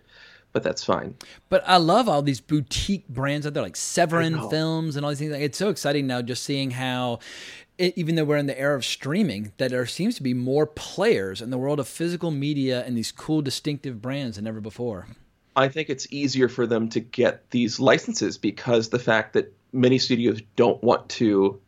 But 0.51 0.61
that's 0.61 0.83
fine. 0.83 1.15
But 1.49 1.63
I 1.65 1.77
love 1.77 2.07
all 2.07 2.21
these 2.21 2.39
boutique 2.39 3.07
brands 3.09 3.47
out 3.47 3.55
there, 3.55 3.63
like 3.63 3.75
Severin. 3.75 4.49
Films 4.51 4.95
and 4.95 5.03
all 5.03 5.09
these 5.09 5.17
things. 5.17 5.33
It's 5.33 5.57
so 5.57 5.69
exciting 5.69 6.05
now 6.05 6.21
just 6.21 6.43
seeing 6.43 6.69
how, 6.69 7.19
it, 7.79 7.97
even 7.97 8.13
though 8.13 8.23
we're 8.23 8.37
in 8.37 8.45
the 8.45 8.59
era 8.59 8.75
of 8.75 8.85
streaming, 8.85 9.51
that 9.57 9.71
there 9.71 9.83
seems 9.87 10.13
to 10.17 10.21
be 10.21 10.35
more 10.35 10.67
players 10.67 11.41
in 11.41 11.49
the 11.49 11.57
world 11.57 11.79
of 11.79 11.87
physical 11.87 12.29
media 12.29 12.85
and 12.85 12.95
these 12.95 13.11
cool, 13.11 13.41
distinctive 13.41 13.99
brands 13.99 14.35
than 14.35 14.45
ever 14.45 14.61
before. 14.61 15.07
I 15.55 15.69
think 15.69 15.89
it's 15.89 16.05
easier 16.11 16.49
for 16.49 16.67
them 16.67 16.87
to 16.89 16.99
get 16.99 17.49
these 17.49 17.79
licenses 17.79 18.37
because 18.37 18.89
the 18.89 18.99
fact 18.99 19.33
that 19.33 19.51
many 19.73 19.97
studios 19.99 20.41
don't 20.55 20.81
want 20.83 21.09
to 21.09 21.59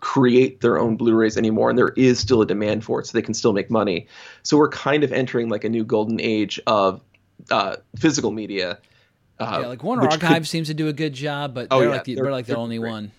create 0.00 0.60
their 0.60 0.78
own 0.78 0.96
Blu-rays 0.96 1.36
anymore, 1.36 1.68
and 1.70 1.78
there 1.78 1.92
is 1.96 2.18
still 2.18 2.40
a 2.40 2.46
demand 2.46 2.84
for 2.84 3.00
it, 3.00 3.06
so 3.06 3.12
they 3.16 3.22
can 3.22 3.34
still 3.34 3.52
make 3.52 3.70
money. 3.70 4.06
So 4.42 4.56
we're 4.56 4.68
kind 4.68 5.04
of 5.04 5.12
entering 5.12 5.48
like 5.48 5.64
a 5.64 5.68
new 5.68 5.84
golden 5.84 6.20
age 6.20 6.60
of 6.66 7.00
uh, 7.50 7.76
physical 7.96 8.30
media. 8.30 8.78
Uh, 9.38 9.58
yeah, 9.62 9.66
like 9.66 9.82
Warner 9.82 10.02
which 10.02 10.12
could- 10.12 10.24
Archive 10.24 10.46
seems 10.48 10.68
to 10.68 10.74
do 10.74 10.88
a 10.88 10.92
good 10.92 11.12
job, 11.12 11.54
but 11.54 11.66
Oh, 11.70 11.80
they're 11.80 11.88
yeah, 11.88 11.94
like 11.96 12.04
the, 12.04 12.14
they're- 12.14 12.24
they're, 12.24 12.32
like 12.32 12.46
the 12.46 12.52
they're 12.52 12.60
only 12.60 12.78
great. 12.78 12.90
one. 12.90 13.10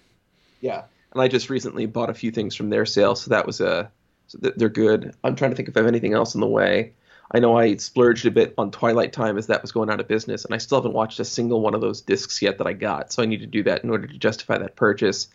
Yeah, 0.62 0.84
and 1.14 1.22
I 1.22 1.28
just 1.28 1.50
recently 1.50 1.86
bought 1.86 2.10
a 2.10 2.14
few 2.14 2.32
things 2.32 2.56
from 2.56 2.70
their 2.70 2.86
sale, 2.86 3.16
so 3.16 3.30
that 3.32 3.46
was 3.46 3.60
a 3.62 3.92
so 4.28 4.40
they're 4.42 4.70
good. 4.70 5.14
I'm 5.24 5.36
trying 5.36 5.52
to 5.52 5.56
think 5.58 5.70
if 5.70 5.78
I 5.78 5.82
have 5.82 5.88
anything 5.88 6.14
else 6.14 6.34
in 6.34 6.42
the 6.42 6.48
way. 6.48 6.94
I 7.32 7.40
know 7.40 7.58
I 7.58 7.76
splurged 7.78 8.26
a 8.26 8.32
bit 8.32 8.54
on 8.58 8.72
Twilight 8.72 9.12
Time 9.12 9.38
as 9.38 9.48
that 9.48 9.62
was 9.62 9.72
going 9.72 9.90
out 9.90 10.00
of 10.00 10.08
business, 10.08 10.46
and 10.46 10.54
I 10.54 10.58
still 10.58 10.78
haven't 10.78 10.94
watched 10.94 11.20
a 11.20 11.26
single 11.26 11.62
one 11.62 11.74
of 11.74 11.82
those 11.82 12.02
discs 12.02 12.42
yet 12.42 12.60
that 12.60 12.68
I 12.68 12.74
got. 12.74 13.12
So 13.12 13.24
I 13.24 13.26
need 13.26 13.40
to 13.40 13.48
do 13.48 13.64
that 13.64 13.84
in 13.84 13.90
order 13.90 14.08
to 14.08 14.18
justify 14.18 14.58
that 14.60 14.76
purchase. 14.76 15.28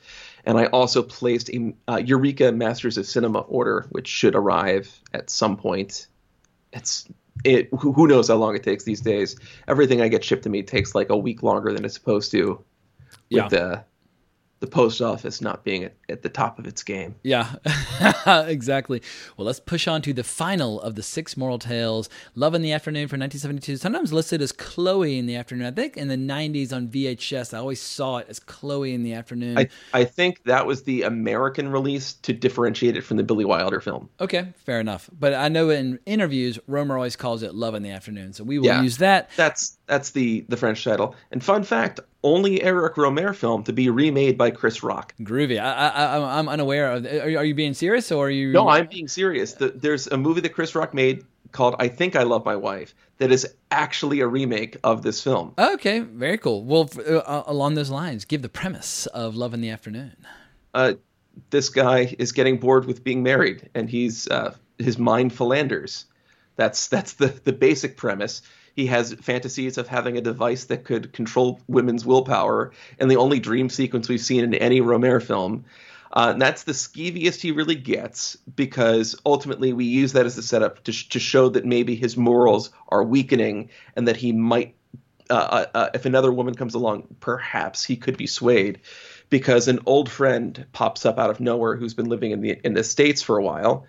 And 0.44 0.56
I 0.58 0.66
also 0.66 1.02
placed 1.02 1.50
a 1.50 1.74
uh, 1.88 1.96
Eureka 1.96 2.52
Masters 2.52 2.96
of 2.96 3.06
Cinema 3.06 3.40
order, 3.40 3.86
which 3.90 4.08
should 4.08 4.34
arrive 4.34 5.00
at 5.12 5.30
some 5.30 5.56
point. 5.56 6.06
It's 6.72 7.08
it 7.44 7.68
who, 7.72 8.06
knows 8.06 8.28
how 8.28 8.36
long 8.36 8.54
it 8.54 8.62
takes 8.62 8.84
these 8.84 9.00
days. 9.00 9.36
Everything 9.66 10.00
I 10.00 10.08
get 10.08 10.24
shipped 10.24 10.44
to 10.44 10.48
me 10.50 10.62
takes 10.62 10.94
like 10.94 11.10
a 11.10 11.16
week 11.16 11.42
longer 11.42 11.72
than 11.72 11.84
it's 11.84 11.94
supposed 11.94 12.30
to. 12.32 12.46
With 12.48 12.64
Yeah. 13.30 13.48
the 13.48 13.84
the 14.60 14.66
post 14.66 15.00
office 15.00 15.40
not 15.40 15.64
being 15.64 15.84
at, 15.84 15.94
at 16.08 16.22
the 16.22 16.28
top 16.28 16.58
of 16.58 16.66
its 16.66 16.82
game. 16.82 17.14
Yeah, 17.22 17.54
exactly. 18.26 19.02
Well, 19.36 19.46
let's 19.46 19.60
push 19.60 19.88
on 19.88 20.02
to 20.02 20.12
the 20.12 20.22
final 20.24 20.80
of 20.82 20.94
the 20.94 21.02
six 21.02 21.36
moral 21.36 21.58
tales. 21.58 22.08
Love 22.34 22.54
in 22.54 22.62
the 22.62 22.72
Afternoon 22.72 23.08
from 23.08 23.20
1972. 23.20 23.78
Sometimes 23.78 24.12
listed 24.12 24.42
as 24.42 24.52
Chloe 24.52 25.18
in 25.18 25.26
the 25.26 25.36
Afternoon. 25.36 25.66
I 25.66 25.70
think 25.70 25.96
in 25.96 26.08
the 26.08 26.16
90s 26.16 26.72
on 26.74 26.88
VHS, 26.88 27.54
I 27.54 27.58
always 27.58 27.80
saw 27.80 28.18
it 28.18 28.26
as 28.28 28.38
Chloe 28.38 28.92
in 28.94 29.02
the 29.02 29.14
Afternoon. 29.14 29.58
I, 29.58 29.68
I 29.94 30.04
think 30.04 30.42
that 30.44 30.66
was 30.66 30.82
the 30.82 31.02
American 31.02 31.70
release 31.70 32.12
to 32.14 32.32
differentiate 32.32 32.96
it 32.96 33.02
from 33.02 33.16
the 33.16 33.22
Billy 33.24 33.44
Wilder 33.44 33.80
film. 33.80 34.08
okay, 34.20 34.52
fair 34.64 34.80
enough. 34.80 35.08
But 35.18 35.34
I 35.34 35.48
know 35.48 35.70
in 35.70 35.98
interviews, 36.06 36.58
Rohmer 36.68 36.94
always 36.96 37.16
calls 37.16 37.42
it 37.42 37.54
Love 37.54 37.74
in 37.74 37.82
the 37.82 37.90
Afternoon. 37.90 38.32
So 38.34 38.44
we 38.44 38.58
will 38.58 38.66
Yeah. 38.66 38.82
use 38.82 38.98
that. 38.98 39.30
That's 39.36 39.78
that's 39.86 40.10
the 40.10 40.44
the 40.48 40.56
French 40.56 40.84
title. 40.84 41.14
And 41.32 41.42
fun 41.42 41.64
fact, 41.64 42.00
only 42.22 42.62
Eric 42.62 42.94
Rohmer 42.96 43.34
film 43.34 43.64
to 43.64 43.72
be 43.72 43.88
remade 43.88 44.36
by 44.36 44.50
Chris 44.50 44.82
Rock. 44.82 45.14
Groovy. 45.20 45.58
I, 45.60 45.88
I, 45.88 46.38
I'm 46.38 46.48
unaware 46.48 46.92
of. 46.92 47.06
Are, 47.06 47.28
you- 47.30 47.38
are 47.38 47.44
you 47.44 47.54
being 47.54 47.74
serious 47.74 48.10
or 48.12 48.26
are 48.26 48.30
you? 48.30 48.52
No, 48.52 48.68
I'm 48.68 48.86
being 48.86 49.08
serious. 49.08 49.54
The, 49.54 49.68
there's 49.70 50.06
a 50.06 50.16
movie 50.16 50.40
that 50.42 50.50
Chris 50.54 50.74
Rock 50.74 50.92
made 50.94 51.24
called 51.52 51.74
I 51.78 51.88
Think 51.88 52.14
I 52.16 52.22
Love 52.22 52.44
My 52.44 52.56
Wife 52.56 52.94
that 53.18 53.32
is 53.32 53.46
actually 53.70 54.20
a 54.20 54.26
remake 54.26 54.76
of 54.84 55.02
this 55.02 55.22
film. 55.22 55.52
Okay, 55.58 56.00
very 56.00 56.38
cool. 56.38 56.62
Well, 56.64 56.88
f- 56.92 56.98
uh, 57.06 57.42
along 57.46 57.74
those 57.74 57.90
lines, 57.90 58.24
give 58.24 58.42
the 58.42 58.48
premise 58.48 59.06
of 59.06 59.34
Love 59.34 59.52
in 59.54 59.60
the 59.60 59.70
Afternoon. 59.70 60.16
Uh, 60.74 60.94
this 61.50 61.68
guy 61.70 62.14
is 62.18 62.32
getting 62.32 62.58
bored 62.58 62.84
with 62.84 63.02
being 63.02 63.22
married, 63.22 63.68
and 63.74 63.88
he's 63.90 64.28
uh, 64.28 64.54
his 64.78 64.98
mind 64.98 65.32
philanders. 65.32 66.04
That's 66.56 66.88
that's 66.88 67.14
the 67.14 67.28
the 67.44 67.52
basic 67.52 67.96
premise. 67.96 68.42
He 68.80 68.86
has 68.86 69.12
fantasies 69.12 69.76
of 69.76 69.88
having 69.88 70.16
a 70.16 70.22
device 70.22 70.64
that 70.64 70.84
could 70.84 71.12
control 71.12 71.60
women's 71.68 72.06
willpower, 72.06 72.72
and 72.98 73.10
the 73.10 73.18
only 73.18 73.38
dream 73.38 73.68
sequence 73.68 74.08
we've 74.08 74.22
seen 74.22 74.42
in 74.42 74.54
any 74.54 74.80
Rohmer 74.80 75.22
film. 75.22 75.66
Uh, 76.10 76.30
and 76.32 76.40
that's 76.40 76.62
the 76.62 76.72
skeeviest 76.72 77.42
he 77.42 77.52
really 77.52 77.74
gets 77.74 78.36
because 78.56 79.16
ultimately 79.26 79.74
we 79.74 79.84
use 79.84 80.14
that 80.14 80.24
as 80.24 80.38
a 80.38 80.42
setup 80.42 80.82
to, 80.84 80.92
sh- 80.92 81.10
to 81.10 81.20
show 81.20 81.50
that 81.50 81.66
maybe 81.66 81.94
his 81.94 82.16
morals 82.16 82.70
are 82.88 83.04
weakening 83.04 83.68
and 83.96 84.08
that 84.08 84.16
he 84.16 84.32
might, 84.32 84.74
uh, 85.28 85.34
uh, 85.34 85.66
uh, 85.74 85.90
if 85.92 86.06
another 86.06 86.32
woman 86.32 86.54
comes 86.54 86.74
along, 86.74 87.06
perhaps 87.20 87.84
he 87.84 87.96
could 87.96 88.16
be 88.16 88.26
swayed 88.26 88.80
because 89.28 89.68
an 89.68 89.78
old 89.84 90.08
friend 90.10 90.64
pops 90.72 91.04
up 91.04 91.18
out 91.18 91.28
of 91.28 91.38
nowhere 91.38 91.76
who's 91.76 91.92
been 91.92 92.08
living 92.08 92.30
in 92.30 92.40
the 92.40 92.58
in 92.64 92.72
the 92.72 92.82
states 92.82 93.20
for 93.20 93.36
a 93.36 93.42
while 93.42 93.84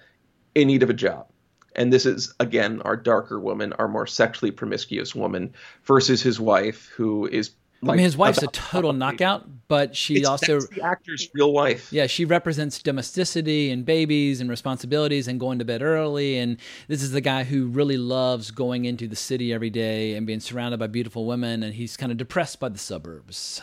in 0.53 0.67
need 0.67 0.83
of 0.83 0.89
a 0.89 0.93
job. 0.93 1.30
And 1.75 1.91
this 1.91 2.05
is 2.05 2.33
again 2.39 2.81
our 2.83 2.95
darker 2.97 3.39
woman, 3.39 3.73
our 3.73 3.87
more 3.87 4.07
sexually 4.07 4.51
promiscuous 4.51 5.15
woman 5.15 5.53
versus 5.83 6.21
his 6.21 6.39
wife 6.39 6.87
who 6.95 7.27
is 7.27 7.51
I 7.83 7.87
mean, 7.87 7.99
his 7.99 8.15
wife's 8.15 8.43
a 8.43 8.47
total 8.47 8.93
knockout, 8.93 9.47
but 9.67 9.95
she 9.95 10.17
It's- 10.17 10.29
also 10.29 10.59
the 10.59 10.83
actor's 10.83 11.27
real 11.33 11.51
wife. 11.51 11.91
Yeah, 11.91 12.05
she 12.05 12.25
represents 12.25 12.77
domesticity 12.79 13.71
and 13.71 13.83
babies 13.83 14.39
and 14.39 14.51
responsibilities 14.51 15.27
and 15.27 15.39
going 15.39 15.57
to 15.57 15.65
bed 15.65 15.81
early. 15.81 16.37
And 16.37 16.57
this 16.87 17.01
is 17.01 17.11
the 17.11 17.21
guy 17.21 17.43
who 17.43 17.65
really 17.65 17.97
loves 17.97 18.51
going 18.51 18.85
into 18.85 19.07
the 19.07 19.15
city 19.15 19.51
every 19.51 19.71
day 19.71 20.13
and 20.13 20.27
being 20.27 20.39
surrounded 20.41 20.79
by 20.79 20.87
beautiful 20.87 21.25
women. 21.25 21.63
And 21.63 21.73
he's 21.73 21.97
kind 21.97 22.11
of 22.11 22.19
depressed 22.19 22.59
by 22.59 22.69
the 22.69 22.77
suburbs. 22.77 23.61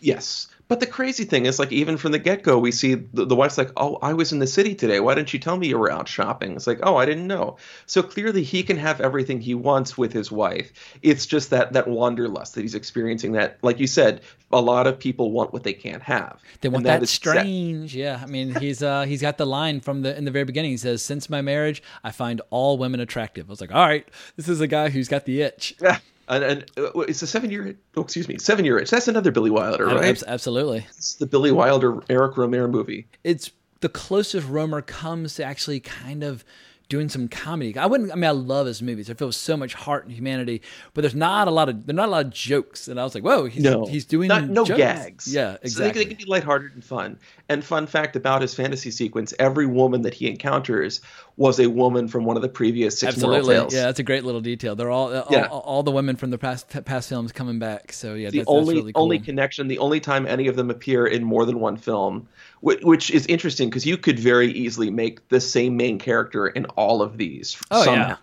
Yes. 0.00 0.46
But 0.68 0.80
the 0.80 0.86
crazy 0.86 1.24
thing 1.24 1.46
is, 1.46 1.58
like, 1.58 1.72
even 1.72 1.96
from 1.96 2.12
the 2.12 2.18
get 2.18 2.42
go, 2.42 2.58
we 2.58 2.72
see 2.72 2.94
the, 2.94 3.24
the 3.24 3.34
wife's 3.34 3.56
like, 3.56 3.70
Oh, 3.76 3.96
I 4.02 4.12
was 4.12 4.32
in 4.32 4.38
the 4.38 4.46
city 4.46 4.74
today. 4.74 5.00
Why 5.00 5.14
didn't 5.14 5.32
you 5.32 5.38
tell 5.38 5.56
me 5.56 5.68
you 5.68 5.78
were 5.78 5.90
out 5.90 6.08
shopping? 6.08 6.52
It's 6.52 6.66
like, 6.66 6.80
Oh, 6.82 6.96
I 6.96 7.06
didn't 7.06 7.26
know. 7.26 7.56
So 7.86 8.02
clearly, 8.02 8.42
he 8.42 8.62
can 8.62 8.76
have 8.76 9.00
everything 9.00 9.40
he 9.40 9.54
wants 9.54 9.96
with 9.96 10.12
his 10.12 10.30
wife. 10.30 10.72
It's 11.02 11.24
just 11.24 11.48
that, 11.50 11.72
that 11.72 11.88
wanderlust 11.88 12.54
that 12.54 12.60
he's 12.60 12.74
experiencing, 12.74 13.32
that, 13.32 13.58
like 13.62 13.80
you 13.80 13.86
said, 13.86 14.20
a 14.52 14.60
lot 14.60 14.86
of 14.86 14.98
people 14.98 15.32
want 15.32 15.52
what 15.54 15.62
they 15.62 15.72
can't 15.72 16.02
have. 16.02 16.38
They 16.60 16.68
want 16.68 16.86
And 16.86 16.86
that, 16.86 17.02
exact- 17.02 17.40
strange. 17.40 17.96
Yeah, 17.96 18.20
I 18.22 18.26
mean, 18.26 18.54
he's 18.54 18.82
uh, 18.82 19.02
he's 19.02 19.22
got 19.22 19.38
the 19.38 19.46
line 19.46 19.80
from 19.80 20.02
the 20.02 20.16
in 20.16 20.24
the 20.26 20.30
very 20.30 20.44
beginning. 20.44 20.70
He 20.70 20.76
says, 20.76 21.02
"Since 21.02 21.28
my 21.30 21.40
marriage, 21.42 21.82
I 22.04 22.10
find 22.10 22.40
all 22.50 22.78
women 22.78 23.00
attractive." 23.00 23.48
I 23.48 23.50
was 23.50 23.60
like, 23.60 23.74
"All 23.74 23.86
right, 23.86 24.06
this 24.36 24.48
is 24.48 24.60
a 24.60 24.66
guy 24.66 24.90
who's 24.90 25.08
got 25.08 25.24
the 25.24 25.42
itch." 25.42 25.74
And, 26.28 26.44
and 26.44 26.70
uh, 26.76 27.00
it's 27.00 27.22
a 27.22 27.26
seven 27.26 27.50
year, 27.50 27.74
oh, 27.96 28.02
excuse 28.02 28.28
me, 28.28 28.38
seven 28.38 28.64
year 28.64 28.78
itch. 28.78 28.90
That's 28.90 29.08
another 29.08 29.30
Billy 29.32 29.50
Wilder, 29.50 29.86
right? 29.86 30.04
Abs- 30.04 30.24
Absolutely. 30.26 30.86
It's 30.96 31.14
the 31.14 31.26
Billy 31.26 31.52
Wilder, 31.52 32.00
Eric 32.10 32.34
Rohmer 32.34 32.70
movie. 32.70 33.06
it's 33.24 33.50
the 33.80 33.88
closest 33.88 34.46
Rohmer 34.48 34.84
comes 34.84 35.36
to 35.36 35.44
actually 35.44 35.78
kind 35.80 36.24
of 36.24 36.44
doing 36.88 37.08
some 37.08 37.28
comedy. 37.28 37.76
I 37.76 37.86
wouldn't. 37.86 38.10
I 38.10 38.14
mean, 38.14 38.24
I 38.24 38.30
love 38.30 38.66
his 38.66 38.80
movies. 38.80 39.10
I 39.10 39.14
feel 39.14 39.30
so 39.32 39.56
much 39.56 39.74
heart 39.74 40.04
and 40.06 40.12
humanity, 40.14 40.62
but 40.94 41.02
there's 41.02 41.14
not 41.14 41.46
a 41.48 41.50
lot 41.50 41.68
of 41.68 41.86
there's 41.86 41.96
not 41.96 42.08
a 42.08 42.10
lot 42.10 42.24
of 42.26 42.32
jokes. 42.32 42.88
And 42.88 42.98
I 42.98 43.04
was 43.04 43.14
like, 43.14 43.24
whoa, 43.24 43.44
he's 43.44 43.62
no, 43.62 43.86
he's 43.86 44.04
doing 44.06 44.28
not, 44.28 44.48
no 44.48 44.64
jokes. 44.64 44.78
gags. 44.78 45.34
Yeah, 45.34 45.52
So 45.52 45.58
they, 45.58 45.66
exactly. 45.66 46.04
they 46.04 46.08
can 46.10 46.16
be 46.18 46.24
lighthearted 46.24 46.72
and 46.74 46.84
fun. 46.84 47.18
And 47.50 47.64
fun 47.64 47.86
fact 47.86 48.16
about 48.16 48.42
his 48.42 48.54
fantasy 48.54 48.90
sequence: 48.90 49.34
every 49.38 49.66
woman 49.66 50.02
that 50.02 50.14
he 50.14 50.28
encounters 50.28 51.00
was 51.36 51.60
a 51.60 51.68
woman 51.68 52.08
from 52.08 52.24
one 52.24 52.36
of 52.36 52.42
the 52.42 52.48
previous 52.48 52.98
six 52.98 53.14
Absolutely, 53.14 53.40
moral 53.54 53.60
tales. 53.62 53.74
yeah, 53.74 53.82
that's 53.82 54.00
a 54.00 54.02
great 54.02 54.24
little 54.24 54.40
detail. 54.40 54.74
They're 54.74 54.90
all 54.90 55.14
all, 55.14 55.26
Yeah. 55.30 55.46
all, 55.46 55.60
all 55.60 55.82
the 55.82 55.90
women 55.90 56.16
from 56.16 56.30
the 56.30 56.38
past 56.38 56.68
past 56.84 57.08
films 57.08 57.32
coming 57.32 57.58
back. 57.58 57.92
So 57.92 58.14
yeah, 58.14 58.30
the 58.30 58.38
that's, 58.38 58.48
only 58.50 58.74
that's 58.74 58.76
really 58.80 58.92
cool. 58.92 59.02
only 59.04 59.18
connection, 59.18 59.68
the 59.68 59.78
only 59.78 60.00
time 60.00 60.26
any 60.26 60.46
of 60.48 60.56
them 60.56 60.70
appear 60.70 61.06
in 61.06 61.22
more 61.24 61.44
than 61.46 61.60
one 61.60 61.76
film, 61.76 62.28
which, 62.60 63.10
is 63.10 63.26
interesting 63.26 63.68
because 63.68 63.86
you 63.86 63.96
could 63.96 64.18
very 64.18 64.50
easily 64.52 64.90
make 64.90 65.28
the 65.28 65.40
same 65.40 65.76
main 65.76 65.98
character 65.98 66.46
in 66.46 66.64
all 66.66 67.02
of 67.02 67.16
these. 67.16 67.56
Oh, 67.70 67.84
somehow. 67.84 68.08
yeah. 68.08 68.16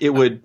it 0.00 0.10
would. 0.10 0.42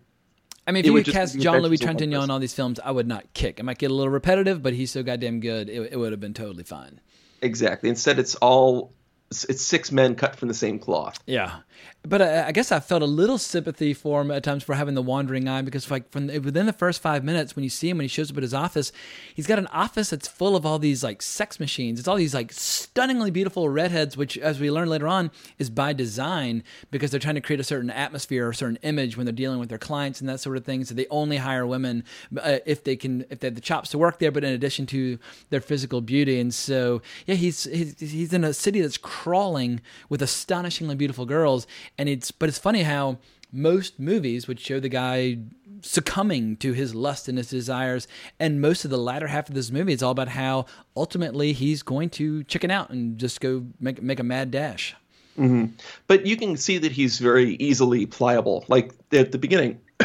I 0.68 0.72
mean, 0.72 0.86
if 0.86 1.08
you 1.08 1.14
cast 1.14 1.40
Jean 1.40 1.62
Louis 1.62 1.76
adventures 1.76 1.82
of 1.82 1.88
one 1.88 1.96
Trintignant 1.96 2.12
person. 2.12 2.24
on 2.24 2.30
all 2.32 2.40
these 2.40 2.54
films, 2.54 2.80
I 2.80 2.92
would 2.92 3.08
not 3.08 3.34
kick. 3.34 3.60
It 3.60 3.64
might 3.64 3.80
get 3.80 3.92
a 3.92 3.94
little 3.94 4.12
repetitive, 4.12 4.62
but 4.62 4.74
he's 4.74 4.92
so 4.92 5.02
goddamn 5.02 5.40
good. 5.40 5.70
It, 5.70 5.94
it 5.94 5.98
would 5.98 6.12
have 6.12 6.22
been 6.22 6.34
totally 6.34 6.64
fine. 6.64 7.02
Exactly. 7.42 7.90
Instead, 7.90 8.20
it's 8.20 8.36
all 8.36 8.94
it's 9.32 9.62
six 9.62 9.92
men 9.92 10.16
cut 10.16 10.36
from 10.36 10.48
the 10.48 10.54
same 10.54 10.78
cloth. 10.78 11.20
Yeah, 11.26 11.60
but 12.04 12.22
I, 12.22 12.48
I 12.48 12.52
guess 12.52 12.72
I 12.72 12.80
felt 12.80 13.02
a 13.02 13.06
little 13.06 13.38
sympathy 13.38 13.94
for 13.94 14.22
him 14.22 14.32
at 14.32 14.44
times 14.44 14.64
for 14.64 14.76
having 14.76 14.96
the 14.96 15.02
wandering 15.02 15.48
eye 15.48 15.62
because, 15.62 15.90
like, 15.92 16.10
from 16.12 16.28
within 16.28 16.66
the 16.66 16.74
first 16.74 17.02
five 17.02 17.24
minutes, 17.24 17.56
when 17.56 17.64
you 17.64 17.70
see 17.70 17.90
him 17.90 17.98
when 17.98 18.06
he 18.06 18.08
shows 18.08 18.32
up 18.32 18.38
at 18.38 18.44
his 18.44 18.54
office, 18.54 18.92
he's 19.36 19.48
got 19.48 19.60
an 19.60 19.68
office 19.68 20.10
that's 20.10 20.28
full 20.28 20.56
of 20.56 20.66
all 20.66 20.80
these 20.80 21.04
like 21.04 21.22
sex 21.22 21.60
machines. 21.60 22.00
It's 22.00 22.08
all 22.08 22.16
these 22.16 22.34
like 22.34 22.52
stunningly 22.52 23.32
beautiful 23.32 23.70
redheads, 23.70 24.18
which, 24.18 24.38
as 24.38 24.60
we 24.60 24.72
learn 24.72 24.90
later 24.90 25.08
on, 25.08 25.32
is 25.60 25.70
by 25.70 25.94
design 25.94 26.64
because 26.90 27.12
they're 27.12 27.20
trying 27.20 27.36
to 27.36 27.42
create 27.42 27.60
a 27.60 27.64
certain 27.64 27.90
atmosphere 27.90 28.48
or 28.48 28.50
a 28.50 28.56
certain 28.56 28.80
image 28.82 29.16
when 29.16 29.26
they're 29.26 29.34
dealing 29.34 29.60
with 29.60 29.70
their 29.70 29.78
clients 29.78 30.20
and 30.22 30.30
that 30.30 30.40
sort 30.40 30.58
of 30.58 30.66
thing. 30.66 30.84
So 30.86 30.96
they 30.96 31.08
only 31.10 31.38
hire 31.38 31.68
women 31.68 32.04
uh, 32.42 32.60
if 32.66 32.84
they 32.84 32.96
can, 32.96 33.26
if 33.30 33.40
they 33.40 33.48
have 33.48 33.56
the 33.56 33.62
chops 33.62 33.90
to 33.92 33.98
work 33.98 34.20
there, 34.20 34.32
but 34.32 34.44
in 34.44 34.54
addition 34.54 34.86
to 34.88 35.20
their 35.50 35.62
physical 35.62 36.02
beauty. 36.02 36.40
And 36.40 36.54
so, 36.54 37.02
yeah, 37.26 37.36
he's 37.36 37.66
he's, 37.66 38.00
he's 38.00 38.34
in 38.34 38.44
a 38.44 38.54
city 38.54 38.82
that's 38.82 38.98
crawling 38.98 39.82
with 40.10 40.22
astonishingly 40.22 40.96
beautiful 40.96 41.26
girls, 41.26 41.68
and 41.98 42.10
it's 42.10 42.32
but 42.32 42.50
it's 42.50 42.58
funny 42.58 42.84
how 42.84 43.18
most 43.52 44.00
movies 44.00 44.48
would 44.48 44.60
show 44.60 44.80
the 44.80 44.90
guy 44.90 45.38
succumbing 45.82 46.56
to 46.58 46.74
his 46.74 46.94
lust 46.94 47.28
and 47.28 47.38
his 47.38 47.50
desires 47.50 48.08
and 48.40 48.62
most 48.62 48.86
of 48.86 48.92
the 48.92 48.98
latter 48.98 49.28
half 49.28 49.50
of 49.50 49.56
this 49.56 49.72
movie 49.72 49.94
is 49.94 50.04
all 50.04 50.12
about 50.12 50.28
how 50.30 50.66
ultimately 50.96 51.54
he's 51.54 51.82
going 51.82 52.10
to 52.10 52.44
chicken 52.44 52.70
out 52.70 52.90
and 52.92 53.18
just 53.18 53.42
go 53.42 53.66
make 53.80 54.02
make 54.02 54.20
a 54.20 54.24
mad 54.24 54.52
dash 54.52 54.96
hmm 55.36 55.66
But 56.08 56.26
you 56.26 56.38
can 56.38 56.58
see 56.58 56.78
that 56.78 56.92
he's 56.92 57.18
very 57.20 57.56
easily 57.56 58.06
pliable. 58.06 58.66
Like 58.68 58.92
at 59.12 59.32
the 59.32 59.38
beginning, 59.38 59.80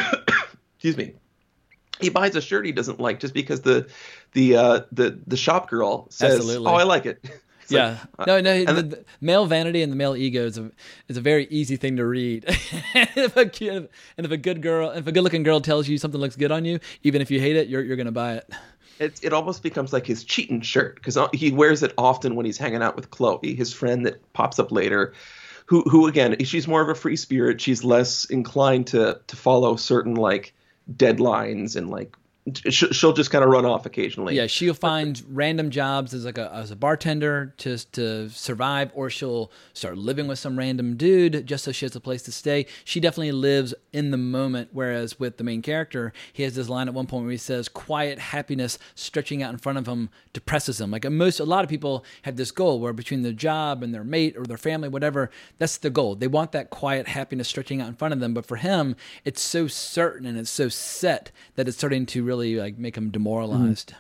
excuse 0.74 0.97
me, 0.97 1.14
he 2.01 2.10
buys 2.10 2.36
a 2.36 2.40
shirt 2.40 2.64
he 2.64 2.72
doesn't 2.72 3.01
like 3.01 3.20
just 3.20 3.34
because 3.34 3.62
the 3.62 3.88
the 4.32 4.56
uh, 4.56 4.80
the 4.93 5.18
the 5.26 5.36
shop 5.36 5.68
girl 5.68 6.06
says, 6.10 6.36
Absolutely. 6.36 6.70
"Oh, 6.70 6.74
I 6.74 6.84
like 6.84 7.06
it." 7.06 7.24
It's 7.66 7.72
yeah, 7.72 7.98
uh, 8.16 8.24
no, 8.26 8.40
no. 8.40 8.64
The, 8.64 8.72
then- 8.72 8.88
the 8.90 9.05
male 9.20 9.44
vanity 9.47 9.82
and 9.82 9.90
the 9.90 9.97
male 9.97 10.14
ego 10.14 10.47
is 10.47 10.56
a 10.56 10.70
is 11.09 11.16
a 11.16 11.20
very 11.20 11.47
easy 11.51 11.76
thing 11.76 11.97
to 11.97 12.06
read. 12.06 12.44
and 12.94 13.09
if 13.16 13.36
a 13.36 13.47
kid, 13.47 13.88
and 14.16 14.24
if 14.24 14.30
a 14.30 14.36
good 14.36 14.62
girl, 14.62 14.90
if 14.90 15.06
a 15.06 15.12
good 15.12 15.24
looking 15.24 15.43
girl 15.43 15.60
tells 15.60 15.88
you 15.88 15.98
something 15.98 16.20
looks 16.20 16.36
good 16.36 16.52
on 16.52 16.64
you, 16.64 16.78
even 17.02 17.20
if 17.20 17.30
you 17.30 17.40
hate 17.40 17.56
it, 17.56 17.66
you're 17.68 17.82
you're 17.82 17.97
gonna 17.97 18.12
buy 18.12 18.34
it. 18.34 18.51
it, 19.01 19.20
it 19.24 19.32
almost 19.32 19.62
becomes 19.64 19.93
like 19.93 20.06
his 20.06 20.22
cheating 20.22 20.60
shirt 20.60 20.94
because 20.94 21.18
he 21.32 21.51
wears 21.51 21.82
it 21.82 21.93
often 21.98 22.36
when 22.36 22.47
he's 22.47 22.56
hanging 22.59 22.82
out 22.82 22.94
with 22.94 23.10
Chloe, 23.10 23.55
his 23.56 23.72
friend 23.72 24.06
that 24.06 24.32
pops 24.32 24.59
up 24.60 24.70
later. 24.70 25.12
Who, 25.66 25.82
who 25.82 26.06
again? 26.06 26.36
She's 26.44 26.68
more 26.68 26.80
of 26.80 26.88
a 26.88 26.94
free 26.94 27.16
spirit. 27.16 27.60
She's 27.60 27.82
less 27.82 28.24
inclined 28.26 28.86
to 28.88 29.20
to 29.26 29.36
follow 29.36 29.74
certain 29.74 30.14
like 30.14 30.55
deadlines 30.94 31.74
and 31.74 31.90
like 31.90 32.16
she'll, 32.68 33.12
just 33.12 33.31
kind 33.31 33.43
of 33.43 33.51
run 33.51 33.64
off 33.64 33.86
occasionally. 33.86 34.36
Yeah, 34.36 34.47
she'll 34.47 34.74
find 34.74 35.23
random 35.28 35.70
jobs 35.70 36.14
as 36.14 36.24
like 36.24 36.39
a 36.39 36.52
as 36.52 36.70
a 36.70 36.77
bartender 36.77 37.55
just 37.56 37.93
to 37.94 38.28
survive, 38.31 38.93
or 38.94 39.10
she'll 39.10 39.51
start 39.73 39.98
living 39.98 40.28
with 40.28 40.39
some 40.39 40.59
random 40.59 40.97
dude 40.97 41.47
just 41.47 41.64
so 41.64 41.73
she 41.73 41.85
has 41.85 41.97
a 41.97 42.01
place 42.01 42.23
to 42.23 42.32
stay. 42.32 42.66
She 42.85 43.01
definitely 43.01 43.32
lives 43.32 43.74
in 43.93 44.10
the 44.10 44.16
moment. 44.16 44.70
Whereas 44.73 45.18
with 45.18 45.39
the 45.39 45.44
main 45.44 45.62
character, 45.62 46.12
he 46.32 46.44
has 46.44 46.55
this 46.55 46.68
line 46.68 46.89
at 46.89 46.94
one 46.94 47.06
point 47.06 47.24
where 47.24 47.32
he 47.32 47.36
says, 47.36 47.68
"Quiet 47.68 48.18
happiness 48.18 48.78
stretching 48.94 49.43
out 49.43 49.52
in 49.52 49.59
front 49.59 49.78
of 49.78 49.86
him 49.86 50.10
depresses 50.32 50.81
him." 50.81 50.90
Like 50.90 51.10
most, 51.10 51.40
a 51.40 51.44
lot 51.44 51.64
of 51.64 51.70
people 51.70 52.05
have 52.23 52.36
this 52.36 52.52
goal 52.52 52.78
where 52.78 52.93
between 52.93 53.23
their 53.23 53.32
job 53.32 53.82
and 53.82 53.93
their 53.93 54.05
mate 54.05 54.36
or 54.36 54.44
their 54.44 54.56
family, 54.56 54.89
whatever, 54.89 55.31
that's 55.59 55.78
the 55.78 55.90
goal. 55.90 56.14
They 56.14 56.28
want 56.28 56.52
that 56.52 56.70
quiet 56.70 57.09
happiness 57.09 57.48
stretching 57.48 57.81
out 57.81 57.89
in 57.89 57.94
front 57.94 58.14
of 58.14 58.20
them. 58.20 58.35
But 58.35 58.47
for 58.47 58.56
him, 58.56 58.94
it's 59.24 59.40
so 59.40 59.66
certain 59.66 60.27
and 60.27 60.39
it's 60.39 60.51
so 60.51 60.68
set 60.68 61.32
that 61.56 61.66
it's 61.66 61.77
starting 61.77 62.06
to 62.06 62.23
really 62.23 62.36
like 62.45 62.79
make 62.79 62.97
him 62.97 63.05
mm-hmm. 63.05 63.11
demoralized. 63.13 63.95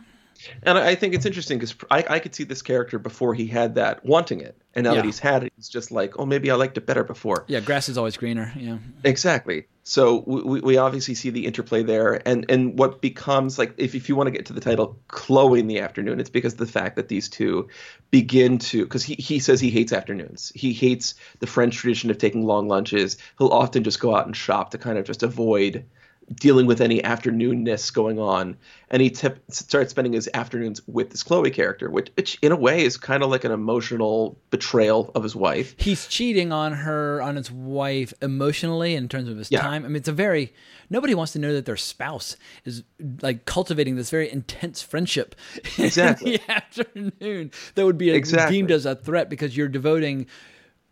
And 0.62 0.76
I 0.76 0.94
think 0.94 1.14
it's 1.14 1.24
interesting 1.24 1.58
because 1.58 1.74
I, 1.90 2.04
I 2.08 2.18
could 2.18 2.34
see 2.34 2.44
this 2.44 2.62
character 2.62 2.98
before 2.98 3.34
he 3.34 3.46
had 3.46 3.76
that 3.76 4.04
wanting 4.04 4.40
it, 4.40 4.56
and 4.74 4.84
now 4.84 4.90
Yeah. 4.90 4.96
that 4.96 5.04
he's 5.06 5.18
had 5.18 5.44
it, 5.44 5.52
he's 5.56 5.68
just 5.68 5.90
like, 5.90 6.18
oh, 6.18 6.26
maybe 6.26 6.50
I 6.50 6.54
liked 6.56 6.76
it 6.76 6.86
better 6.86 7.04
before. 7.04 7.44
Yeah, 7.48 7.60
grass 7.60 7.88
is 7.88 7.96
always 7.96 8.16
greener. 8.16 8.52
Yeah. 8.54 8.78
Exactly. 9.02 9.66
So 9.82 10.24
we, 10.26 10.42
we- 10.42 10.60
we 10.60 10.76
obviously 10.76 11.14
see 11.14 11.30
the 11.30 11.46
interplay 11.46 11.82
there, 11.82 12.20
and 12.28 12.44
and 12.50 12.78
what 12.78 13.00
becomes 13.00 13.58
like 13.58 13.74
if 13.78 13.94
if 13.94 14.08
you 14.08 14.16
want 14.16 14.26
to 14.26 14.30
get 14.30 14.46
to 14.46 14.52
the 14.52 14.60
title 14.60 14.98
Chloe 15.08 15.60
in 15.60 15.68
the 15.68 15.80
afternoon, 15.80 16.20
it's 16.20 16.30
because 16.30 16.52
of 16.52 16.58
the 16.58 16.66
fact 16.66 16.96
that 16.96 17.08
these 17.08 17.28
two 17.28 17.68
begin 18.10 18.58
to 18.58 18.84
because 18.84 19.04
he 19.04 19.14
he 19.14 19.38
says 19.38 19.60
he 19.60 19.70
hates 19.70 19.92
afternoons. 19.92 20.52
He 20.54 20.72
hates 20.72 21.14
the 21.38 21.46
French 21.46 21.76
tradition 21.76 22.10
of 22.10 22.18
taking 22.18 22.44
long 22.44 22.68
lunches. 22.68 23.16
He'll 23.38 23.48
often 23.48 23.84
just 23.84 24.00
go 24.00 24.14
out 24.14 24.26
and 24.26 24.36
shop 24.36 24.72
to 24.72 24.78
kind 24.78 24.98
of 24.98 25.06
just 25.06 25.22
avoid 25.22 25.86
dealing 26.34 26.66
with 26.66 26.80
any 26.80 27.00
afternoonness 27.02 27.92
going 27.92 28.18
on 28.18 28.56
and 28.90 29.00
he 29.00 29.10
tip, 29.10 29.42
starts 29.48 29.90
spending 29.92 30.12
his 30.12 30.28
afternoons 30.34 30.80
with 30.88 31.10
this 31.10 31.22
chloe 31.22 31.50
character 31.52 31.88
which, 31.88 32.10
which 32.16 32.36
in 32.42 32.50
a 32.50 32.56
way 32.56 32.82
is 32.82 32.96
kind 32.96 33.22
of 33.22 33.30
like 33.30 33.44
an 33.44 33.52
emotional 33.52 34.36
betrayal 34.50 35.12
of 35.14 35.22
his 35.22 35.36
wife 35.36 35.76
He's 35.78 36.08
cheating 36.08 36.52
on 36.52 36.72
her, 36.72 37.22
on 37.22 37.36
his 37.36 37.50
wife 37.52 38.12
emotionally 38.20 38.96
in 38.96 39.08
terms 39.08 39.28
of 39.28 39.36
his 39.38 39.52
Yeah. 39.52 39.60
time. 39.62 39.84
I 39.84 39.88
mean, 39.88 39.96
it's 39.96 40.08
a 40.08 40.12
very, 40.12 40.52
nobody 40.90 41.14
wants 41.14 41.32
to 41.34 41.38
know 41.38 41.52
that 41.52 41.64
their 41.64 41.76
spouse 41.76 42.36
is 42.64 42.82
like 43.22 43.44
cultivating 43.44 43.94
this 43.94 44.10
very 44.10 44.30
intense 44.30 44.82
friendship 44.82 45.36
Exactly. 45.78 46.34
in 46.34 46.40
the 46.46 46.52
afternoon 46.52 47.50
that 47.76 47.84
would 47.84 47.98
be 47.98 48.10
Exactly. 48.10 48.56
deemed 48.56 48.72
as 48.72 48.84
a 48.84 48.96
threat 48.96 49.30
because 49.30 49.56
you're 49.56 49.68
devoting, 49.68 50.26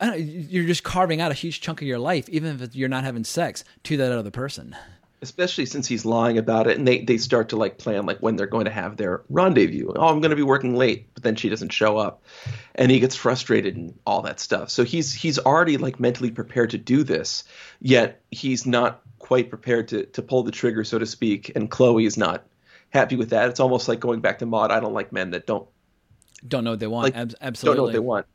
I 0.00 0.06
don't 0.06 0.18
know, 0.18 0.24
you're 0.24 0.66
just 0.66 0.84
carving 0.84 1.20
out 1.20 1.32
a 1.32 1.34
huge 1.34 1.60
chunk 1.60 1.82
of 1.82 1.88
your 1.88 1.98
life, 1.98 2.28
even 2.28 2.60
if 2.60 2.76
you're 2.76 2.88
not 2.88 3.02
having 3.04 3.24
sex, 3.24 3.64
to 3.84 3.96
that 3.96 4.12
other 4.12 4.30
person. 4.30 4.76
Especially 5.24 5.66
since 5.66 5.88
he's 5.88 6.04
lying 6.04 6.38
about 6.38 6.66
it 6.68 6.78
and 6.78 6.86
they, 6.86 7.00
they 7.00 7.16
start 7.18 7.48
to 7.48 7.56
like 7.56 7.78
plan 7.78 8.06
like 8.06 8.18
when 8.18 8.36
they're 8.36 8.46
going 8.46 8.66
to 8.66 8.70
have 8.70 8.96
their 8.96 9.22
rendezvous. 9.28 9.92
Oh 9.96 10.06
i'm 10.08 10.20
going 10.20 10.30
to 10.30 10.36
be 10.36 10.42
working 10.42 10.76
late. 10.76 11.12
But 11.14 11.22
then 11.24 11.34
she 11.34 11.48
doesn't 11.48 11.72
show 11.72 11.96
up 11.98 12.22
and 12.76 12.90
he 12.90 13.00
gets 13.00 13.16
frustrated 13.16 13.76
and 13.76 13.98
all 14.06 14.22
that 14.22 14.38
stuff. 14.38 14.70
So 14.70 14.84
he's 14.84 15.12
he's 15.12 15.38
already 15.38 15.76
like 15.78 15.98
mentally 15.98 16.30
prepared 16.30 16.70
to 16.70 16.78
do 16.78 17.02
this 17.02 17.44
yet 17.80 18.20
he's 18.30 18.66
not 18.66 19.00
quite 19.18 19.48
prepared 19.50 19.88
to 19.88 20.04
to 20.06 20.22
pull 20.22 20.42
the 20.44 20.52
trigger 20.52 20.84
so 20.84 20.98
to 20.98 21.06
speak 21.06 21.50
and 21.56 21.70
chloe 21.70 22.04
is 22.04 22.16
not 22.16 22.44
happy 22.90 23.16
with 23.16 23.30
that. 23.30 23.48
It's 23.48 23.60
almost 23.60 23.88
like 23.88 23.98
going 23.98 24.20
back 24.20 24.38
to 24.38 24.46
maud 24.46 24.70
i 24.70 24.78
don't 24.80 24.94
like 24.94 25.12
men 25.12 25.30
that 25.30 25.46
don't 25.46 25.66
Don't 26.46 26.64
know 26.64 26.70
what 26.72 26.80
they 26.80 26.86
want. 26.86 27.04
like 27.04 27.16
Ab- 27.16 27.34
absolutely. 27.40 27.76
don't 27.76 27.76
know 27.76 27.84
what 27.84 27.92
they 27.92 27.98
want. 28.00 28.26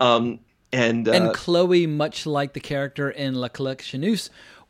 Um 0.00 0.40
and 0.72 1.06
uh, 1.06 1.12
and 1.12 1.34
Chloe, 1.34 1.86
much 1.86 2.26
like 2.26 2.52
the 2.52 2.58
character 2.58 3.08
in 3.08 3.36
La 3.36 3.46
Collectionneuse, 3.48 4.28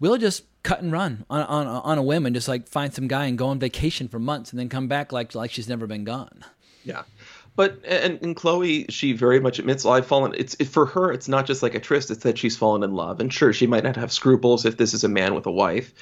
will 0.09 0.19
just 0.19 0.45
cut 0.63 0.83
and 0.83 0.93
run 0.93 1.25
on, 1.29 1.43
on 1.43 1.67
on 1.67 1.99
a 1.99 2.03
whim 2.03 2.27
and 2.27 2.35
just 2.35 2.49
like 2.49 2.69
find 2.69 2.93
some 2.93 3.09
guy 3.09 3.27
and 3.27 3.37
go 3.39 3.49
on 3.49 3.59
vacation 3.59 4.09
for 4.09 4.19
months 4.19 4.51
and 4.51 4.59
then 4.59 4.69
come 4.69 4.89
back 4.89 5.13
like 5.13 5.35
like 5.35 5.51
she's 5.51 5.69
never 5.69 5.87
been 5.87 6.05
gone. 6.05 6.45
Yeah. 6.85 7.03
But 7.57 7.85
and, 7.85 8.19
and 8.21 8.35
Chloe, 8.35 8.87
she 8.89 9.13
very 9.13 9.39
much 9.39 9.59
admits, 9.61 9.85
well, 9.85 9.95
I've 9.95 10.07
fallen. 10.07 10.35
It's 10.37 10.55
it, 10.59 10.67
for 10.67 10.87
her. 10.87 11.13
It's 11.13 11.29
not 11.29 11.47
just 11.47 11.63
like 11.63 11.75
a 11.75 11.81
tryst. 11.81 12.11
It's 12.11 12.25
that 12.25 12.37
she's 12.37 12.57
fallen 12.57 12.83
in 12.83 12.95
love. 12.95 13.21
And 13.21 13.33
sure, 13.33 13.53
she 13.53 13.67
might 13.67 13.85
not 13.85 13.97
have 13.97 14.13
scruples 14.13 14.65
if 14.65 14.77
this 14.77 14.93
is 14.93 15.05
a 15.05 15.09
man 15.09 15.35
with 15.35 15.47
a 15.47 15.53
wife, 15.53 15.95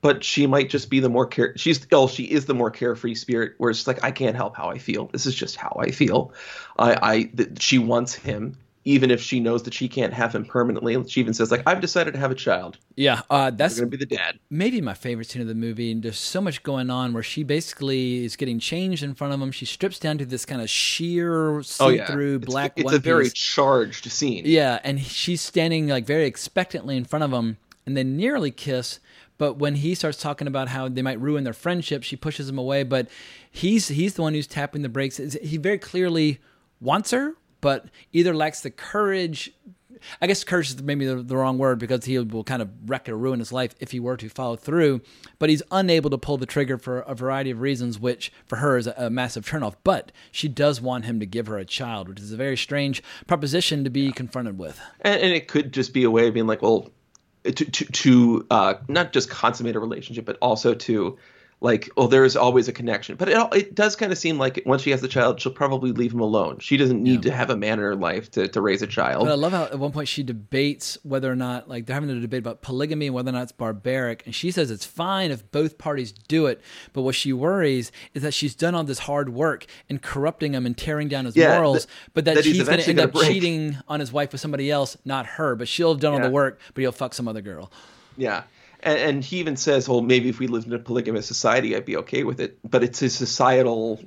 but 0.00 0.24
she 0.24 0.48
might 0.48 0.68
just 0.68 0.90
be 0.90 0.98
the 0.98 1.08
more 1.08 1.26
care. 1.26 1.56
She's 1.56 1.86
oh, 1.92 2.08
she 2.08 2.24
is 2.24 2.46
the 2.46 2.54
more 2.54 2.72
carefree 2.72 3.14
spirit. 3.14 3.54
Where 3.58 3.70
it's 3.70 3.86
like 3.86 4.02
I 4.02 4.10
can't 4.10 4.34
help 4.34 4.56
how 4.56 4.68
I 4.68 4.78
feel. 4.78 5.06
This 5.06 5.26
is 5.26 5.34
just 5.34 5.54
how 5.54 5.76
I 5.80 5.92
feel. 5.92 6.32
I 6.76 6.98
I 7.00 7.30
that 7.34 7.62
she 7.62 7.78
wants 7.78 8.14
him, 8.14 8.56
even 8.86 9.10
if 9.10 9.20
she 9.20 9.40
knows 9.40 9.64
that 9.64 9.74
she 9.74 9.88
can't 9.88 10.12
have 10.14 10.32
him 10.34 10.44
permanently. 10.46 10.96
She 11.08 11.20
even 11.20 11.34
says 11.34 11.50
like 11.50 11.62
I've 11.66 11.80
decided 11.82 12.12
to 12.14 12.18
have 12.20 12.30
a 12.30 12.34
child. 12.36 12.78
Yeah, 12.94 13.20
uh, 13.28 13.50
that's 13.50 13.74
gonna 13.78 13.90
be 13.90 13.96
the 13.98 14.06
dad. 14.06 14.38
maybe 14.48 14.80
my 14.80 14.94
favorite 14.94 15.26
scene 15.28 15.42
of 15.42 15.48
the 15.48 15.54
movie. 15.56 15.90
And 15.92 16.02
there's 16.02 16.18
so 16.18 16.40
much 16.40 16.62
going 16.62 16.88
on 16.88 17.12
where 17.12 17.22
she 17.24 17.42
basically 17.42 18.24
is 18.24 18.36
getting 18.36 18.58
changed 18.60 19.02
in 19.02 19.14
front 19.14 19.34
of 19.34 19.40
him. 19.42 19.50
She 19.52 19.66
strips 19.66 19.98
down 19.98 20.18
to 20.18 20.24
this 20.24 20.46
kind 20.46 20.62
of 20.62 20.70
sheer, 20.70 21.58
Oh 21.80 21.88
yeah, 21.88 22.06
see-through 22.06 22.36
It's- 22.36 22.46
black 22.46 22.72
It's, 22.76 22.84
one 22.84 22.94
a 22.94 22.98
very 22.98 23.24
piece. 23.24 23.32
charged 23.34 24.10
scene. 24.10 24.44
Yeah, 24.46 24.78
and 24.84 25.00
she's 25.00 25.40
standing 25.42 25.88
like 25.88 26.06
very 26.06 26.24
expectantly 26.24 26.96
in 26.96 27.04
front 27.04 27.24
of 27.24 27.32
him, 27.32 27.56
and 27.84 27.96
they 27.96 28.04
nearly 28.04 28.50
kiss. 28.52 29.00
But 29.38 29.58
when 29.58 29.74
he 29.74 29.94
starts 29.94 30.18
talking 30.18 30.46
about 30.46 30.68
how 30.68 30.88
they 30.88 31.02
might 31.02 31.20
ruin 31.20 31.44
their 31.44 31.52
friendship, 31.52 32.02
she 32.04 32.16
pushes 32.16 32.48
him 32.48 32.56
away. 32.56 32.84
But 32.84 33.08
he's 33.50 33.88
he's 33.88 34.14
the 34.14 34.22
one 34.22 34.32
who's 34.32 34.46
tapping 34.46 34.80
the 34.82 34.88
brakes. 34.88 35.16
He 35.42 35.56
very 35.58 35.78
clearly 35.78 36.38
wants 36.80 37.10
her, 37.10 37.34
but 37.60 37.86
either 38.12 38.34
lacks 38.34 38.60
the 38.60 38.70
courage. 38.70 39.52
I 40.20 40.26
guess 40.26 40.44
courage 40.44 40.68
is 40.68 40.82
maybe 40.82 41.06
the, 41.06 41.16
the 41.16 41.36
wrong 41.36 41.58
word 41.58 41.78
because 41.78 42.04
he 42.04 42.18
will 42.18 42.44
kind 42.44 42.60
of 42.60 42.68
wreck 42.86 43.08
or 43.08 43.16
ruin 43.16 43.38
his 43.38 43.50
life 43.50 43.74
if 43.80 43.92
he 43.92 43.98
were 43.98 44.16
to 44.18 44.28
follow 44.28 44.56
through. 44.56 45.00
But 45.38 45.48
he's 45.48 45.62
unable 45.70 46.10
to 46.10 46.18
pull 46.18 46.36
the 46.36 46.46
trigger 46.46 46.78
for 46.78 47.00
a 47.00 47.14
variety 47.14 47.50
of 47.50 47.60
reasons, 47.60 47.98
which 47.98 48.30
for 48.44 48.56
her 48.56 48.76
is 48.76 48.86
a, 48.86 48.94
a 48.96 49.10
massive 49.10 49.46
turnoff. 49.46 49.74
But 49.84 50.12
she 50.30 50.48
does 50.48 50.80
want 50.80 51.06
him 51.06 51.18
to 51.20 51.26
give 51.26 51.46
her 51.46 51.58
a 51.58 51.64
child, 51.64 52.08
which 52.08 52.20
is 52.20 52.30
a 52.30 52.36
very 52.36 52.56
strange 52.56 53.02
proposition 53.26 53.84
to 53.84 53.90
be 53.90 54.12
confronted 54.12 54.58
with. 54.58 54.78
and, 55.00 55.20
and 55.20 55.32
it 55.32 55.48
could 55.48 55.72
just 55.72 55.94
be 55.94 56.04
a 56.04 56.10
way 56.10 56.28
of 56.28 56.34
being 56.34 56.46
like, 56.46 56.62
well, 56.62 56.90
to 57.44 57.52
to, 57.52 57.84
to 57.84 58.46
uh, 58.50 58.74
not 58.88 59.12
just 59.12 59.30
consummate 59.30 59.76
a 59.76 59.80
relationship, 59.80 60.24
but 60.24 60.36
also 60.42 60.74
to 60.74 61.18
like, 61.62 61.88
well, 61.96 62.06
there 62.06 62.24
is 62.24 62.36
always 62.36 62.68
a 62.68 62.72
connection. 62.72 63.16
But 63.16 63.30
it 63.30 63.38
it 63.54 63.74
does 63.74 63.96
kind 63.96 64.12
of 64.12 64.18
seem 64.18 64.38
like 64.38 64.62
once 64.66 64.82
she 64.82 64.90
has 64.90 65.00
the 65.00 65.08
child, 65.08 65.40
she'll 65.40 65.52
probably 65.52 65.90
leave 65.90 66.12
him 66.12 66.20
alone. 66.20 66.58
She 66.58 66.76
doesn't 66.76 67.02
need 67.02 67.22
to 67.22 67.30
have 67.32 67.48
a 67.48 67.56
man 67.56 67.74
in 67.74 67.78
her 67.78 67.96
life 67.96 68.30
to, 68.32 68.46
to 68.46 68.60
raise 68.60 68.82
a 68.82 68.86
child. 68.86 69.24
But 69.24 69.32
I 69.32 69.36
love 69.36 69.52
how 69.52 69.64
at 69.64 69.78
one 69.78 69.90
point 69.90 70.06
she 70.06 70.22
debates 70.22 70.98
whether 71.02 71.32
or 71.32 71.34
not, 71.34 71.66
like, 71.66 71.86
they're 71.86 71.94
having 71.94 72.10
a 72.10 72.20
debate 72.20 72.40
about 72.40 72.60
polygamy 72.60 73.06
and 73.06 73.14
whether 73.14 73.30
or 73.30 73.32
not 73.32 73.44
it's 73.44 73.52
barbaric. 73.52 74.22
And 74.26 74.34
she 74.34 74.50
says 74.50 74.70
it's 74.70 74.84
fine 74.84 75.30
if 75.30 75.50
both 75.50 75.78
parties 75.78 76.12
do 76.12 76.44
it. 76.46 76.60
But 76.92 77.02
what 77.02 77.14
she 77.14 77.32
worries 77.32 77.90
is 78.12 78.22
that 78.22 78.34
she's 78.34 78.54
done 78.54 78.74
all 78.74 78.84
this 78.84 78.98
hard 79.00 79.30
work 79.30 79.64
in 79.88 79.98
corrupting 79.98 80.52
him 80.52 80.66
and 80.66 80.76
tearing 80.76 81.08
down 81.08 81.24
his 81.24 81.36
Yeah, 81.36 81.54
morals, 81.56 81.86
but 82.12 82.26
that, 82.26 82.34
that 82.34 82.44
he's 82.44 82.56
he's 82.58 82.68
going 82.68 82.80
to 82.80 82.88
end 82.88 83.00
up 83.00 83.12
break. 83.12 83.28
cheating 83.28 83.78
on 83.88 84.00
his 84.00 84.12
wife 84.12 84.32
with 84.32 84.42
somebody 84.42 84.70
else, 84.70 84.98
not 85.06 85.24
her. 85.24 85.56
But 85.56 85.68
she'll 85.68 85.92
have 85.94 86.00
done 86.00 86.12
all 86.12 86.20
the 86.20 86.30
work, 86.30 86.60
but 86.74 86.82
he'll 86.82 86.92
fuck 86.92 87.14
some 87.14 87.28
other 87.28 87.40
girl. 87.40 87.72
Yeah. 88.18 88.42
And, 88.86 88.98
and 88.98 89.24
he 89.24 89.38
even 89.38 89.56
says, 89.56 89.88
well, 89.88 90.00
maybe 90.00 90.28
if 90.30 90.38
we 90.38 90.46
lived 90.46 90.68
in 90.68 90.72
a 90.72 90.78
polygamous 90.78 91.26
society, 91.26 91.76
I'd 91.76 91.84
be 91.84 91.96
okay 91.98 92.22
with 92.24 92.40
it. 92.40 92.58
But 92.64 92.82
it's 92.84 93.00
his 93.00 93.14
societal 93.14 94.00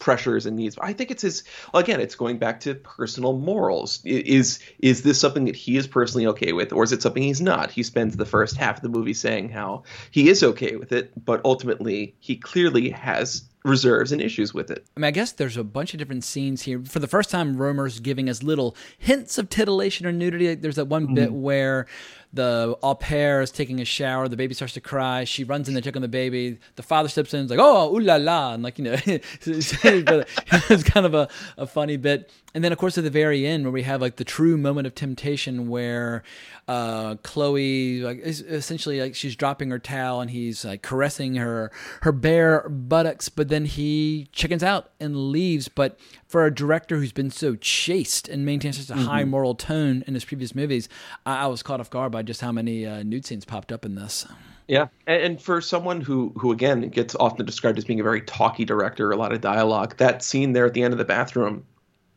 pressures 0.00 0.44
and 0.44 0.56
needs. 0.56 0.76
I 0.80 0.92
think 0.92 1.10
it's 1.10 1.22
his. 1.22 1.44
Again, 1.72 2.00
it's 2.00 2.16
going 2.16 2.38
back 2.38 2.60
to 2.60 2.74
personal 2.74 3.38
morals. 3.38 4.00
Is 4.04 4.58
is 4.80 5.02
this 5.02 5.20
something 5.20 5.44
that 5.46 5.56
he 5.56 5.76
is 5.76 5.86
personally 5.86 6.26
okay 6.26 6.52
with, 6.52 6.72
or 6.72 6.82
is 6.82 6.92
it 6.92 7.00
something 7.00 7.22
he's 7.22 7.40
not? 7.40 7.70
He 7.70 7.82
spends 7.82 8.16
the 8.16 8.26
first 8.26 8.56
half 8.56 8.76
of 8.76 8.82
the 8.82 8.88
movie 8.88 9.14
saying 9.14 9.50
how 9.50 9.84
he 10.10 10.28
is 10.28 10.42
okay 10.42 10.76
with 10.76 10.92
it, 10.92 11.12
but 11.24 11.40
ultimately 11.44 12.14
he 12.18 12.36
clearly 12.36 12.90
has 12.90 13.44
reserves 13.64 14.12
and 14.12 14.20
issues 14.20 14.52
with 14.52 14.70
it. 14.70 14.84
I 14.94 15.00
mean, 15.00 15.08
I 15.08 15.10
guess 15.10 15.32
there's 15.32 15.56
a 15.56 15.64
bunch 15.64 15.94
of 15.94 15.98
different 15.98 16.22
scenes 16.22 16.62
here. 16.62 16.82
For 16.84 16.98
the 16.98 17.08
first 17.08 17.30
time, 17.30 17.56
Rohmer's 17.56 17.98
giving 17.98 18.28
us 18.28 18.42
little 18.42 18.76
hints 18.98 19.38
of 19.38 19.48
titillation 19.48 20.06
or 20.06 20.12
nudity. 20.12 20.54
There's 20.54 20.76
that 20.76 20.88
one 20.88 21.14
bit 21.14 21.30
mm. 21.30 21.40
where 21.40 21.86
the 22.34 22.76
au 22.82 22.94
pair 22.94 23.40
is 23.40 23.50
taking 23.50 23.80
a 23.80 23.84
shower, 23.84 24.28
the 24.28 24.36
baby 24.36 24.54
starts 24.54 24.74
to 24.74 24.80
cry, 24.80 25.24
she 25.24 25.44
runs 25.44 25.68
in 25.68 25.74
to 25.74 25.80
check 25.80 25.96
on 25.96 26.02
the 26.02 26.08
baby, 26.08 26.58
the 26.76 26.82
father 26.82 27.08
steps 27.08 27.32
in, 27.32 27.40
and 27.40 27.46
is 27.46 27.50
like, 27.50 27.64
oh, 27.64 27.94
ooh 27.94 28.00
la 28.00 28.16
la, 28.16 28.54
and 28.54 28.62
like, 28.62 28.78
you 28.78 28.84
know, 28.84 28.96
it's 29.06 30.82
kind 30.84 31.06
of 31.06 31.14
a, 31.14 31.28
a 31.56 31.66
funny 31.66 31.96
bit. 31.96 32.30
And 32.54 32.62
then, 32.62 32.70
of 32.70 32.78
course, 32.78 32.96
at 32.96 33.04
the 33.04 33.10
very 33.10 33.46
end, 33.46 33.64
where 33.64 33.72
we 33.72 33.82
have 33.82 34.00
like 34.00 34.16
the 34.16 34.24
true 34.24 34.56
moment 34.56 34.86
of 34.86 34.94
temptation, 34.94 35.68
where 35.68 36.22
uh, 36.68 37.16
Chloe, 37.22 38.00
like, 38.00 38.18
is 38.18 38.40
essentially 38.42 39.00
like 39.00 39.16
she's 39.16 39.34
dropping 39.34 39.70
her 39.70 39.78
towel 39.80 40.20
and 40.20 40.30
he's 40.30 40.64
like 40.64 40.82
caressing 40.82 41.34
her 41.34 41.72
her 42.02 42.12
bare 42.12 42.68
buttocks, 42.68 43.28
but 43.28 43.48
then 43.48 43.64
he 43.64 44.28
chickens 44.32 44.62
out 44.62 44.90
and 45.00 45.30
leaves. 45.30 45.66
But 45.68 45.98
for 46.34 46.46
a 46.46 46.52
director 46.52 46.96
who's 46.96 47.12
been 47.12 47.30
so 47.30 47.54
chaste 47.54 48.28
and 48.28 48.44
maintains 48.44 48.84
such 48.84 48.90
a 48.90 49.00
high 49.00 49.22
Mhm. 49.22 49.28
moral 49.28 49.54
tone 49.54 50.02
in 50.08 50.14
his 50.14 50.24
previous 50.24 50.52
movies, 50.52 50.88
I, 51.24 51.44
I 51.44 51.46
was 51.46 51.62
caught 51.62 51.78
off 51.78 51.90
guard 51.90 52.10
by 52.10 52.22
just 52.22 52.40
how 52.40 52.50
many 52.50 52.84
uh, 52.84 53.04
nude 53.04 53.24
scenes 53.24 53.44
popped 53.44 53.70
up 53.70 53.84
in 53.84 53.94
this. 53.94 54.26
Yeah, 54.66 54.88
and, 55.06 55.22
and 55.22 55.40
for 55.40 55.60
someone 55.60 56.00
who 56.00 56.32
who 56.36 56.50
again 56.50 56.88
gets 56.88 57.14
often 57.14 57.46
described 57.46 57.78
as 57.78 57.84
being 57.84 58.00
a 58.00 58.02
very 58.02 58.20
talky 58.20 58.64
director, 58.64 59.12
a 59.12 59.16
lot 59.16 59.32
of 59.32 59.42
dialogue. 59.42 59.96
That 59.98 60.24
scene 60.24 60.54
there 60.54 60.66
at 60.66 60.74
the 60.74 60.82
end 60.82 60.92
of 60.92 60.98
the 60.98 61.04
bathroom 61.04 61.62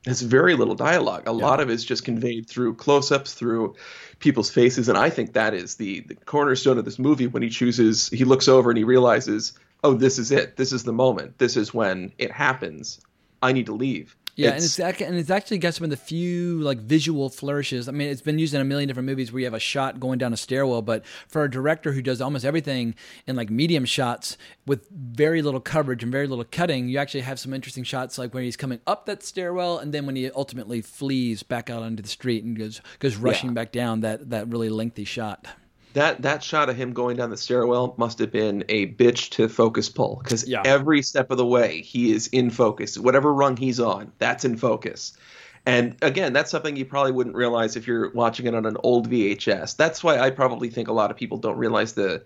has 0.07 0.23
very 0.23 0.55
little 0.55 0.73
dialogue. 0.73 1.27
A 1.27 1.31
lot 1.31 1.59
of 1.59 1.69
it 1.69 1.73
is 1.73 1.85
just 1.85 2.03
conveyed 2.03 2.49
through 2.49 2.73
close-ups, 2.73 3.35
through 3.35 3.75
people's 4.17 4.49
faces, 4.49 4.89
and 4.89 4.97
I 4.97 5.11
think 5.11 5.33
that 5.33 5.53
is 5.53 5.75
the 5.75 5.99
the 5.99 6.15
cornerstone 6.15 6.79
of 6.79 6.85
this 6.85 6.97
movie. 6.97 7.27
When 7.27 7.43
he 7.43 7.49
chooses, 7.49 8.09
he 8.09 8.25
looks 8.25 8.47
over 8.47 8.71
and 8.71 8.79
he 8.79 8.83
realizes 8.83 9.53
oh, 9.83 9.93
this 9.93 10.17
is 10.17 10.31
it. 10.31 10.57
This 10.57 10.73
is 10.73 10.85
the 10.85 10.91
moment. 10.91 11.37
This 11.37 11.55
is 11.55 11.71
when 11.71 12.11
it 12.17 12.31
happens. 12.31 12.99
I 13.41 13.51
need 13.51 13.65
to 13.67 13.73
leave. 13.73 14.15
Yeah, 14.35 14.49
and 14.51 14.57
it's 14.63 14.79
and 14.79 15.15
it's 15.17 15.31
actually 15.31 15.57
got 15.57 15.73
some 15.73 15.85
of 15.85 15.89
the 15.89 15.97
few 15.97 16.59
like 16.61 16.77
visual 16.77 17.27
flourishes. 17.31 17.89
I 17.89 17.91
mean, 17.91 18.07
it's 18.07 18.21
been 18.21 18.37
used 18.37 18.53
in 18.53 18.61
a 18.61 18.63
million 18.63 18.87
different 18.87 19.07
movies 19.07 19.31
where 19.31 19.39
you 19.39 19.45
have 19.47 19.55
a 19.55 19.59
shot 19.59 19.99
going 19.99 20.19
down 20.19 20.31
a 20.31 20.37
stairwell, 20.37 20.83
but 20.83 21.03
for 21.27 21.43
a 21.43 21.49
director 21.49 21.91
who 21.93 22.03
does 22.03 22.21
almost 22.21 22.45
everything 22.45 22.93
in 23.25 23.35
like 23.35 23.49
medium 23.49 23.83
shots 23.83 24.37
with 24.67 24.87
very 24.91 25.41
little 25.41 25.59
coverage 25.59 26.03
and 26.03 26.11
very 26.11 26.27
little 26.27 26.45
cutting, 26.45 26.87
you 26.87 26.99
actually 26.99 27.21
have 27.21 27.39
some 27.39 27.51
interesting 27.51 27.83
shots 27.83 28.19
like 28.19 28.31
when 28.35 28.43
he's 28.43 28.55
coming 28.57 28.79
up 28.85 29.07
that 29.07 29.23
stairwell 29.23 29.79
and 29.79 29.91
then 29.91 30.05
when 30.05 30.15
he 30.15 30.29
ultimately 30.29 30.81
flees 30.81 31.41
back 31.41 31.71
out 31.71 31.81
onto 31.81 32.03
the 32.03 32.09
street 32.09 32.43
and 32.43 32.55
goes 32.59 32.79
goes 32.99 33.15
rushing 33.15 33.49
Yeah. 33.49 33.53
back 33.55 33.71
down 33.71 34.01
that 34.01 34.29
that 34.29 34.49
really 34.49 34.69
lengthy 34.69 35.03
shot. 35.03 35.47
That 35.97 36.21
that 36.21 36.43
shot 36.43 36.69
of 36.69 36.75
him 36.75 36.93
going 36.93 37.17
down 37.17 37.31
the 37.31 37.37
stairwell 37.37 37.95
must 37.97 38.19
have 38.19 38.31
been 38.31 38.63
a 38.69 38.85
bitch 38.93 39.29
to 39.31 39.49
focus 39.49 39.89
pull 39.89 40.21
because 40.23 40.47
Yeah. 40.47 40.61
every 40.63 41.01
step 41.01 41.31
of 41.31 41.37
the 41.37 41.45
way 41.45 41.81
he 41.81 42.11
is 42.11 42.27
in 42.27 42.51
focus. 42.51 42.99
Whatever 42.99 43.33
rung 43.33 43.57
he's 43.57 43.79
on, 43.79 44.11
that's 44.19 44.45
in 44.45 44.57
focus. 44.57 45.13
And 45.65 45.95
again, 46.03 46.33
that's 46.33 46.51
something 46.51 46.75
you 46.75 46.85
probably 46.85 47.13
wouldn't 47.13 47.35
realize 47.35 47.75
if 47.75 47.87
you're 47.87 48.11
watching 48.11 48.45
it 48.45 48.53
on 48.53 48.67
an 48.67 48.77
old 48.83 49.09
VHS. 49.09 49.75
That's 49.75 50.03
why 50.03 50.19
I 50.19 50.29
probably 50.29 50.69
think 50.69 50.87
a 50.87 50.93
lot 50.93 51.09
of 51.09 51.17
people 51.17 51.39
don't 51.39 51.57
realize 51.57 51.93
the 51.93 52.21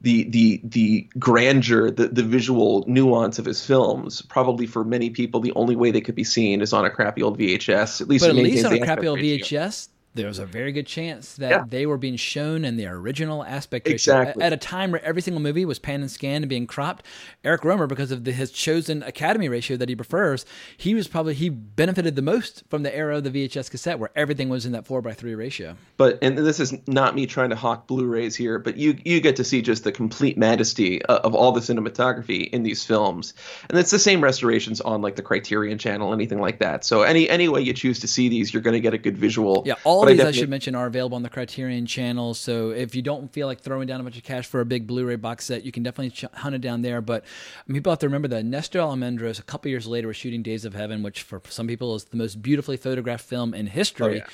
the 0.00 0.22
the 0.30 0.60
the 0.62 1.08
grandeur, 1.18 1.90
the 1.90 2.06
the 2.06 2.22
visual 2.22 2.84
nuance 2.86 3.40
of 3.40 3.44
his 3.44 3.66
films. 3.66 4.22
Probably 4.22 4.66
for 4.66 4.84
many 4.84 5.10
people, 5.10 5.40
the 5.40 5.52
only 5.56 5.74
way 5.74 5.90
they 5.90 6.00
could 6.00 6.14
be 6.14 6.22
seen 6.22 6.62
is 6.62 6.72
on 6.72 6.84
a 6.84 6.90
crappy 6.90 7.20
old 7.20 7.36
VHS. 7.36 8.00
At 8.00 8.06
least 8.06 8.22
but 8.22 8.30
at 8.30 8.36
least 8.36 8.64
on 8.64 8.74
a 8.74 8.80
crappy 8.80 9.08
old. 9.08 9.18
VHS, 9.18 9.88
there 10.18 10.26
was 10.28 10.38
a 10.38 10.46
very 10.46 10.72
good 10.72 10.86
chance 10.86 11.34
that 11.36 11.50
Yeah. 11.50 11.64
they 11.68 11.86
were 11.86 11.96
being 11.96 12.16
shown 12.16 12.64
in 12.64 12.76
the 12.76 12.86
original 12.86 13.44
aspect 13.44 13.86
ratio. 13.86 13.94
Exactly. 14.20 14.42
At, 14.42 14.52
a 14.52 14.56
time 14.56 14.90
where 14.90 15.02
every 15.04 15.22
single 15.22 15.40
movie 15.40 15.64
was 15.64 15.78
pan 15.78 16.00
and 16.00 16.10
scanned 16.10 16.42
and 16.44 16.48
being 16.48 16.66
cropped, 16.66 17.04
Eric 17.44 17.62
Rohmer, 17.62 17.86
because 17.88 18.10
of 18.10 18.24
the, 18.24 18.32
his 18.32 18.50
chosen 18.50 19.02
Academy 19.02 19.48
ratio 19.48 19.76
that 19.76 19.88
he 19.88 19.94
prefers, 19.94 20.44
he 20.76 20.94
was 20.94 21.06
probably 21.08 21.34
he 21.34 21.48
benefited 21.48 22.16
the 22.16 22.22
most 22.22 22.64
from 22.68 22.82
the 22.82 22.94
era 22.94 23.18
of 23.18 23.24
the 23.24 23.30
VHS 23.30 23.70
cassette 23.70 23.98
where 23.98 24.10
everything 24.16 24.48
was 24.48 24.66
in 24.66 24.72
that 24.72 24.86
four 24.86 25.00
by 25.00 25.12
three 25.14 25.34
ratio. 25.34 25.76
but 25.96 26.18
and 26.20 26.36
this 26.36 26.58
is 26.60 26.74
not 26.86 27.14
me 27.14 27.26
trying 27.26 27.50
to 27.50 27.56
hawk 27.56 27.86
Blu-rays 27.86 28.34
here, 28.34 28.58
but 28.58 28.76
you 28.76 28.98
you 29.04 29.20
get 29.20 29.36
to 29.36 29.44
see 29.44 29.62
just 29.62 29.84
the 29.84 29.92
complete 29.92 30.36
majesty 30.36 31.00
of, 31.02 31.18
of 31.20 31.34
all 31.34 31.52
the 31.52 31.60
cinematography 31.60 32.48
in 32.50 32.62
these 32.64 32.84
films, 32.84 33.34
and 33.70 33.78
it's 33.78 33.90
the 33.90 33.98
same 33.98 34.22
restorations 34.22 34.80
on 34.80 35.00
like 35.02 35.16
the 35.16 35.22
Criterion 35.22 35.78
Channel, 35.78 36.12
anything 36.12 36.40
like 36.40 36.58
that. 36.58 36.84
So 36.84 37.02
any 37.02 37.28
any 37.30 37.48
way 37.48 37.60
you 37.60 37.72
choose 37.72 38.00
to 38.00 38.08
see 38.08 38.28
these, 38.28 38.52
you're 38.52 38.62
going 38.62 38.74
to 38.74 38.80
get 38.80 38.94
a 38.94 38.98
good 38.98 39.16
visual. 39.16 39.62
Yeah, 39.64 39.74
all 39.84 40.04
These 40.08 40.14
I, 40.14 40.16
definitely- 40.16 40.40
should 40.40 40.50
mention 40.50 40.74
are 40.74 40.86
available 40.86 41.16
on 41.16 41.22
the 41.22 41.28
Criterion 41.28 41.86
channel. 41.86 42.34
So 42.34 42.70
if 42.70 42.94
you 42.94 43.02
don't 43.02 43.32
feel 43.32 43.46
like 43.46 43.60
throwing 43.60 43.86
down 43.86 44.00
a 44.00 44.02
bunch 44.02 44.16
of 44.16 44.24
cash 44.24 44.46
for 44.46 44.60
a 44.60 44.64
big 44.64 44.86
Blu-ray 44.86 45.16
box 45.16 45.44
set, 45.44 45.64
you 45.64 45.72
can 45.72 45.82
definitely 45.82 46.10
ch- 46.10 46.24
hunt 46.34 46.54
it 46.54 46.60
down 46.60 46.82
there. 46.82 47.00
But 47.00 47.24
people 47.68 47.90
have 47.92 47.98
to 48.00 48.06
remember 48.06 48.28
that 48.28 48.44
Nestor 48.44 48.80
Almendros 48.80 49.38
a 49.38 49.42
couple 49.42 49.70
years 49.70 49.86
later 49.86 50.08
was 50.08 50.16
shooting 50.16 50.42
Days 50.42 50.64
of 50.64 50.74
Heaven, 50.74 51.02
which 51.02 51.22
for 51.22 51.40
some 51.48 51.66
people 51.66 51.94
is 51.94 52.04
the 52.04 52.16
most 52.16 52.42
beautifully 52.42 52.76
photographed 52.76 53.24
film 53.24 53.54
in 53.54 53.66
history. 53.68 54.06
Oh, 54.06 54.16
yeah. 54.16 54.26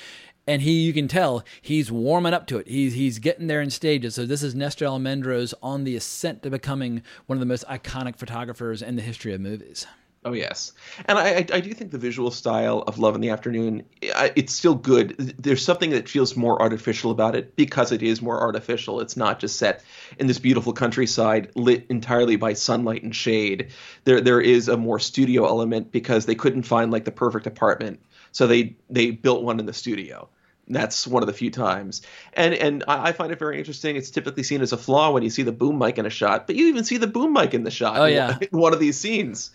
And 0.47 0.61
he, 0.61 0.73
you 0.83 0.93
can 0.93 1.09
tell, 1.09 1.43
he's 1.63 1.91
warming 1.91 2.35
up 2.35 2.47
to 2.49 2.59
it. 2.59 2.69
He's 2.69 2.93
he's 2.93 3.19
getting 3.19 3.47
there 3.47 3.63
in 3.63 3.71
stages. 3.71 4.15
So 4.15 4.27
this 4.27 4.43
is 4.43 4.55
Nestor 4.55 4.85
Almendros 4.85 5.55
on 5.63 5.85
the 5.85 5.97
ascent 5.97 6.43
to 6.43 6.51
becoming 6.51 7.03
one 7.25 7.37
of 7.37 7.41
the 7.41 7.47
most 7.47 7.65
iconic 7.67 8.17
photographers 8.17 8.83
in 8.83 8.97
the 8.97 9.03
history 9.03 9.33
of 9.33 9.41
movies. 9.41 9.87
Oh 10.27 10.33
yes, 10.33 10.73
and 11.05 11.19
I, 11.19 11.29
I 11.29 11.37
I 11.37 11.61
do 11.61 11.75
think 11.75 11.91
the 11.91 11.99
visual 11.99 12.31
style 12.31 12.79
of 12.87 12.99
Love 12.99 13.15
in 13.15 13.21
the 13.21 13.29
Afternoon 13.29 13.85
it's 14.01 14.55
still 14.55 14.75
good. 14.75 15.35
There's 15.39 15.63
something 15.63 15.91
that 15.91 16.09
feels 16.09 16.35
more 16.35 16.61
artificial 16.63 17.11
about 17.11 17.37
it 17.37 17.55
because 17.57 17.93
it 17.93 18.03
is 18.03 18.23
more 18.23 18.41
artificial. 18.41 19.01
It's 19.01 19.19
not 19.19 19.39
just 19.39 19.57
set 19.57 19.85
in 20.19 20.27
this 20.27 20.39
beautiful 20.39 20.73
countryside 20.73 21.51
lit 21.55 21.85
entirely 21.91 22.37
by 22.37 22.55
sunlight 22.55 23.03
and 23.03 23.15
shade. 23.15 23.69
There 24.05 24.23
there 24.23 24.41
is 24.41 24.69
a 24.69 24.79
more 24.79 24.99
studio 24.99 25.45
element 25.47 25.93
because 25.93 26.25
they 26.25 26.35
couldn't 26.35 26.63
find 26.63 26.91
like 26.91 27.05
the 27.05 27.13
perfect 27.13 27.47
apartment, 27.47 28.01
so 28.33 28.47
they 28.47 28.77
they 28.89 29.11
built 29.11 29.43
one 29.43 29.61
in 29.61 29.67
the 29.67 29.75
studio. 29.75 30.31
That's 30.67 31.07
one 31.07 31.23
of 31.23 31.27
the 31.27 31.35
few 31.35 31.51
times, 31.51 32.01
and 32.33 32.55
and 32.55 32.85
I 32.89 33.09
I 33.09 33.13
find 33.13 33.31
it 33.31 33.39
very 33.39 33.59
interesting. 33.59 33.97
It's 33.97 34.11
typically 34.11 34.43
seen 34.43 34.63
as 34.63 34.73
a 34.73 34.79
flaw 34.79 35.11
when 35.11 35.23
you 35.23 35.29
see 35.29 35.43
the 35.43 35.53
boom 35.53 35.77
mic 35.77 35.99
in 35.99 36.07
a 36.07 36.11
shot, 36.11 36.47
but 36.47 36.57
you 36.57 36.69
even 36.69 36.85
see 36.85 36.97
the 36.97 37.07
boom 37.07 37.35
mic 37.35 37.53
in 37.53 37.65
the 37.65 37.71
shot. 37.71 37.99
Oh, 37.99 38.07
yeah. 38.07 38.39
in 38.41 38.49
one 38.59 38.73
of 38.73 38.81
these 38.81 38.99
scenes 38.99 39.51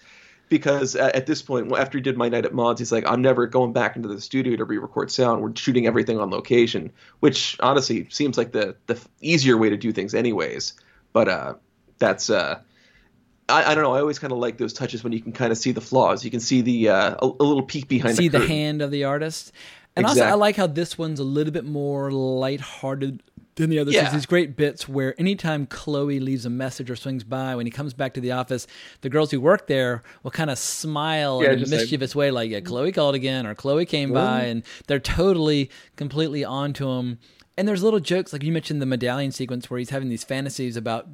because 0.49 0.95
at 0.95 1.15
at 1.15 1.25
this 1.25 1.41
point, 1.41 1.71
after 1.77 1.97
he 1.97 2.01
did 2.01 2.17
my 2.17 2.27
night 2.29 2.45
at 2.45 2.53
Maud's, 2.53 2.79
he's 2.79 2.91
like, 2.91 3.05
I'm 3.07 3.21
never 3.21 3.47
going 3.47 3.73
back 3.73 3.95
into 3.95 4.09
the 4.09 4.19
studio 4.19 4.57
to 4.57 4.65
re-record 4.65 5.11
sound. 5.11 5.41
We're 5.41 5.55
shooting 5.55 5.87
everything 5.87 6.19
on 6.19 6.29
location, 6.29 6.91
which 7.19 7.57
honestly 7.59 8.07
seems 8.09 8.37
like 8.37 8.51
the 8.51 8.75
the 8.87 8.99
easier 9.21 9.57
way 9.57 9.69
to 9.69 9.77
do 9.77 9.91
things, 9.91 10.13
anyways. 10.13 10.73
But 11.13 11.29
uh, 11.29 11.53
that's 11.99 12.29
uh, 12.29 12.59
I, 13.49 13.71
I 13.71 13.75
don't 13.75 13.83
know. 13.83 13.93
I 13.93 13.99
always 13.99 14.19
kind 14.19 14.33
of 14.33 14.39
like 14.39 14.57
those 14.57 14.73
touches 14.73 15.03
when 15.03 15.13
you 15.13 15.21
can 15.21 15.31
kind 15.31 15.51
of 15.51 15.57
see 15.57 15.71
the 15.71 15.81
flaws. 15.81 16.23
You 16.23 16.31
can 16.31 16.39
see 16.39 16.61
the 16.61 16.89
uh, 16.89 17.15
a, 17.21 17.25
a 17.25 17.43
little 17.43 17.63
peek 17.63 17.87
behind 17.87 18.17
see 18.17 18.27
the, 18.27 18.39
the 18.39 18.47
hand 18.47 18.81
of 18.81 18.91
the 18.91 19.05
artist. 19.05 19.51
And 19.99 20.07
also, 20.07 20.23
I 20.23 20.33
like 20.33 20.55
how 20.55 20.67
this 20.67 20.97
one's 20.97 21.19
a 21.19 21.23
little 21.23 21.53
bit 21.53 21.65
more 21.65 22.11
lighthearted 22.11 23.23
than 23.55 23.69
the 23.69 23.79
others. 23.79 23.93
Yeah. 23.93 24.09
These 24.11 24.25
great 24.25 24.55
bits 24.55 24.87
where 24.87 25.19
anytime 25.19 25.65
Chloe 25.65 26.19
leaves 26.19 26.45
a 26.45 26.49
message 26.49 26.89
or 26.89 26.95
swings 26.95 27.23
by, 27.23 27.55
when 27.55 27.65
he 27.65 27.71
comes 27.71 27.93
back 27.93 28.13
to 28.13 28.21
the 28.21 28.31
office, 28.31 28.67
the 29.01 29.09
girls 29.09 29.31
who 29.31 29.41
work 29.41 29.67
there 29.67 30.01
will 30.23 30.31
kind 30.31 30.49
of 30.49 30.57
smile 30.57 31.41
Yeah, 31.43 31.49
in 31.49 31.55
a 31.55 31.59
just 31.59 31.71
like- 31.71 31.81
mischievous 31.81 32.15
way, 32.15 32.31
like, 32.31 32.49
yeah, 32.49 32.61
Chloe 32.61 32.91
called 32.91 33.15
again, 33.15 33.45
or 33.45 33.55
Chloe 33.55 33.85
came 33.85 34.13
by, 34.13 34.43
and 34.43 34.63
they're 34.87 34.99
totally, 34.99 35.69
completely 35.97 36.45
onto 36.45 36.89
him. 36.89 37.19
And 37.57 37.67
there's 37.67 37.83
little 37.83 37.99
jokes, 37.99 38.31
like 38.31 38.43
you 38.43 38.53
mentioned 38.53 38.81
the 38.81 38.85
medallion 38.85 39.31
sequence 39.33 39.69
where 39.69 39.77
he's 39.77 39.89
having 39.89 40.07
these 40.07 40.23
fantasies 40.23 40.77
about 40.77 41.07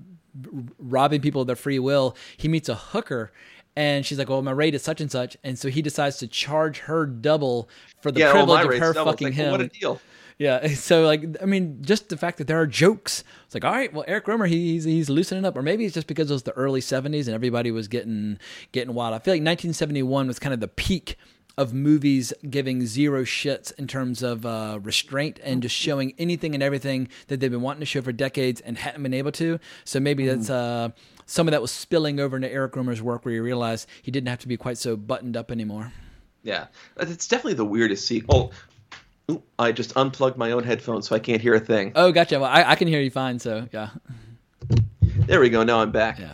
robbing 0.78 1.22
people 1.22 1.42
of 1.42 1.48
their 1.48 1.56
free 1.56 1.80
will. 1.80 2.16
He 2.38 2.48
meets 2.48 2.70
a 2.70 2.76
hooker. 2.76 3.32
And 3.76 4.06
she's 4.06 4.18
like, 4.18 4.30
"Well, 4.30 4.42
my 4.42 4.52
rate 4.52 4.74
is 4.74 4.84
such 4.84 5.02
and 5.02 5.12
such," 5.12 5.36
and 5.44 5.60
so 5.60 5.70
he 5.70 5.82
decides 5.82 6.18
to 6.18 6.28
charge 6.28 6.80
her 6.80 7.06
double 7.06 7.70
for 8.02 8.12
the 8.12 8.22
yeah, 8.22 8.32
privilege 8.32 8.66
my 8.66 8.74
of 8.74 8.80
her 8.80 8.94
double. 8.94 9.12
Fucking 9.12 9.28
like, 9.28 9.34
him. 9.34 9.46
well, 9.46 9.60
what 9.60 9.62
a 9.62 9.68
deal. 9.68 10.02
Yeah, 10.38 10.68
so 10.76 11.04
like 11.06 11.24
I 11.42 11.46
mean, 11.46 11.80
just 11.82 12.10
the 12.10 12.18
fact 12.18 12.38
that 12.38 12.48
there 12.48 12.60
are 12.60 12.68
jokes. 12.68 13.24
It's 13.46 13.54
like, 13.54 13.66
all 13.66 13.72
right, 13.72 13.94
well, 13.94 14.06
Eric 14.08 14.26
Rohmer, 14.26 14.48
he's 14.48 14.84
he's 14.84 15.10
loosening 15.10 15.46
up, 15.46 15.58
or 15.58 15.62
maybe 15.62 15.86
it's 15.86 15.94
just 15.94 16.08
because 16.08 16.30
it 16.30 16.34
was 16.34 16.44
the 16.44 16.54
early 16.54 16.82
'70s 16.82 17.26
and 17.26 17.36
everybody 17.36 17.72
was 17.72 17.88
getting 17.88 18.40
getting 18.72 18.94
wild. 18.94 19.14
I 19.14 19.20
feel 19.20 19.34
like 19.34 19.40
1971 19.42 20.28
was 20.28 20.40
kind 20.40 20.54
of 20.54 20.60
the 20.60 20.68
peak 20.68 21.18
of 21.58 21.74
movies 21.74 22.34
giving 22.50 22.86
zero 22.86 23.24
shits 23.24 23.74
in 23.80 23.88
terms 23.88 24.22
of 24.22 24.46
uh, 24.46 24.80
restraint 24.82 25.40
and 25.44 25.62
just 25.62 25.76
showing 25.76 26.14
anything 26.18 26.54
and 26.54 26.62
everything 26.62 27.08
that 27.28 27.40
they've 27.40 27.52
been 27.52 27.62
wanting 27.62 27.80
to 27.80 27.86
show 27.86 28.02
for 28.02 28.12
decades 28.12 28.60
and 28.62 28.78
hadn't 28.78 29.02
been 29.02 29.14
able 29.14 29.32
to. 29.32 29.58
So 29.86 30.00
maybe 30.02 30.28
that's 30.28 30.50
uh, 30.50 30.90
some 31.26 31.48
of 31.48 31.52
that 31.52 31.62
was 31.62 31.72
spilling 31.72 32.20
over 32.20 32.36
into 32.36 32.52
Eric 32.52 32.74
Rohmer's 32.74 33.02
work, 33.02 33.26
where 33.26 33.34
he 33.34 33.40
realized 33.40 33.88
he 34.02 34.12
didn't 34.12 34.28
have 34.30 34.40
to 34.40 34.48
be 34.48 34.58
quite 34.58 34.78
so 34.78 34.96
buttoned 34.96 35.36
up 35.38 35.52
anymore. 35.52 35.92
Yeah, 36.44 36.68
it's 37.00 37.28
definitely 37.28 37.54
the 37.56 37.66
weirdest 37.66 38.06
sequel. 38.08 38.52
Oh, 39.30 39.34
ooh, 39.34 39.44
I 39.58 39.72
just 39.72 39.96
unplugged 39.96 40.38
my 40.38 40.52
own 40.52 40.64
headphones, 40.64 41.08
so 41.08 41.16
I 41.16 41.20
can't 41.20 41.42
hear 41.42 41.56
a 41.56 41.60
thing. 41.60 41.92
Oh, 41.96 42.12
gotcha. 42.12 42.40
Well, 42.40 42.50
I, 42.52 42.64
I 42.72 42.76
can 42.76 42.88
hear 42.88 43.00
you 43.02 43.10
fine, 43.10 43.40
so 43.40 43.68
yeah. 43.72 43.90
There 45.02 45.40
we 45.40 45.50
go. 45.50 45.64
Now 45.64 45.80
I'm 45.80 45.92
back. 45.92 46.20
Yeah. 46.20 46.34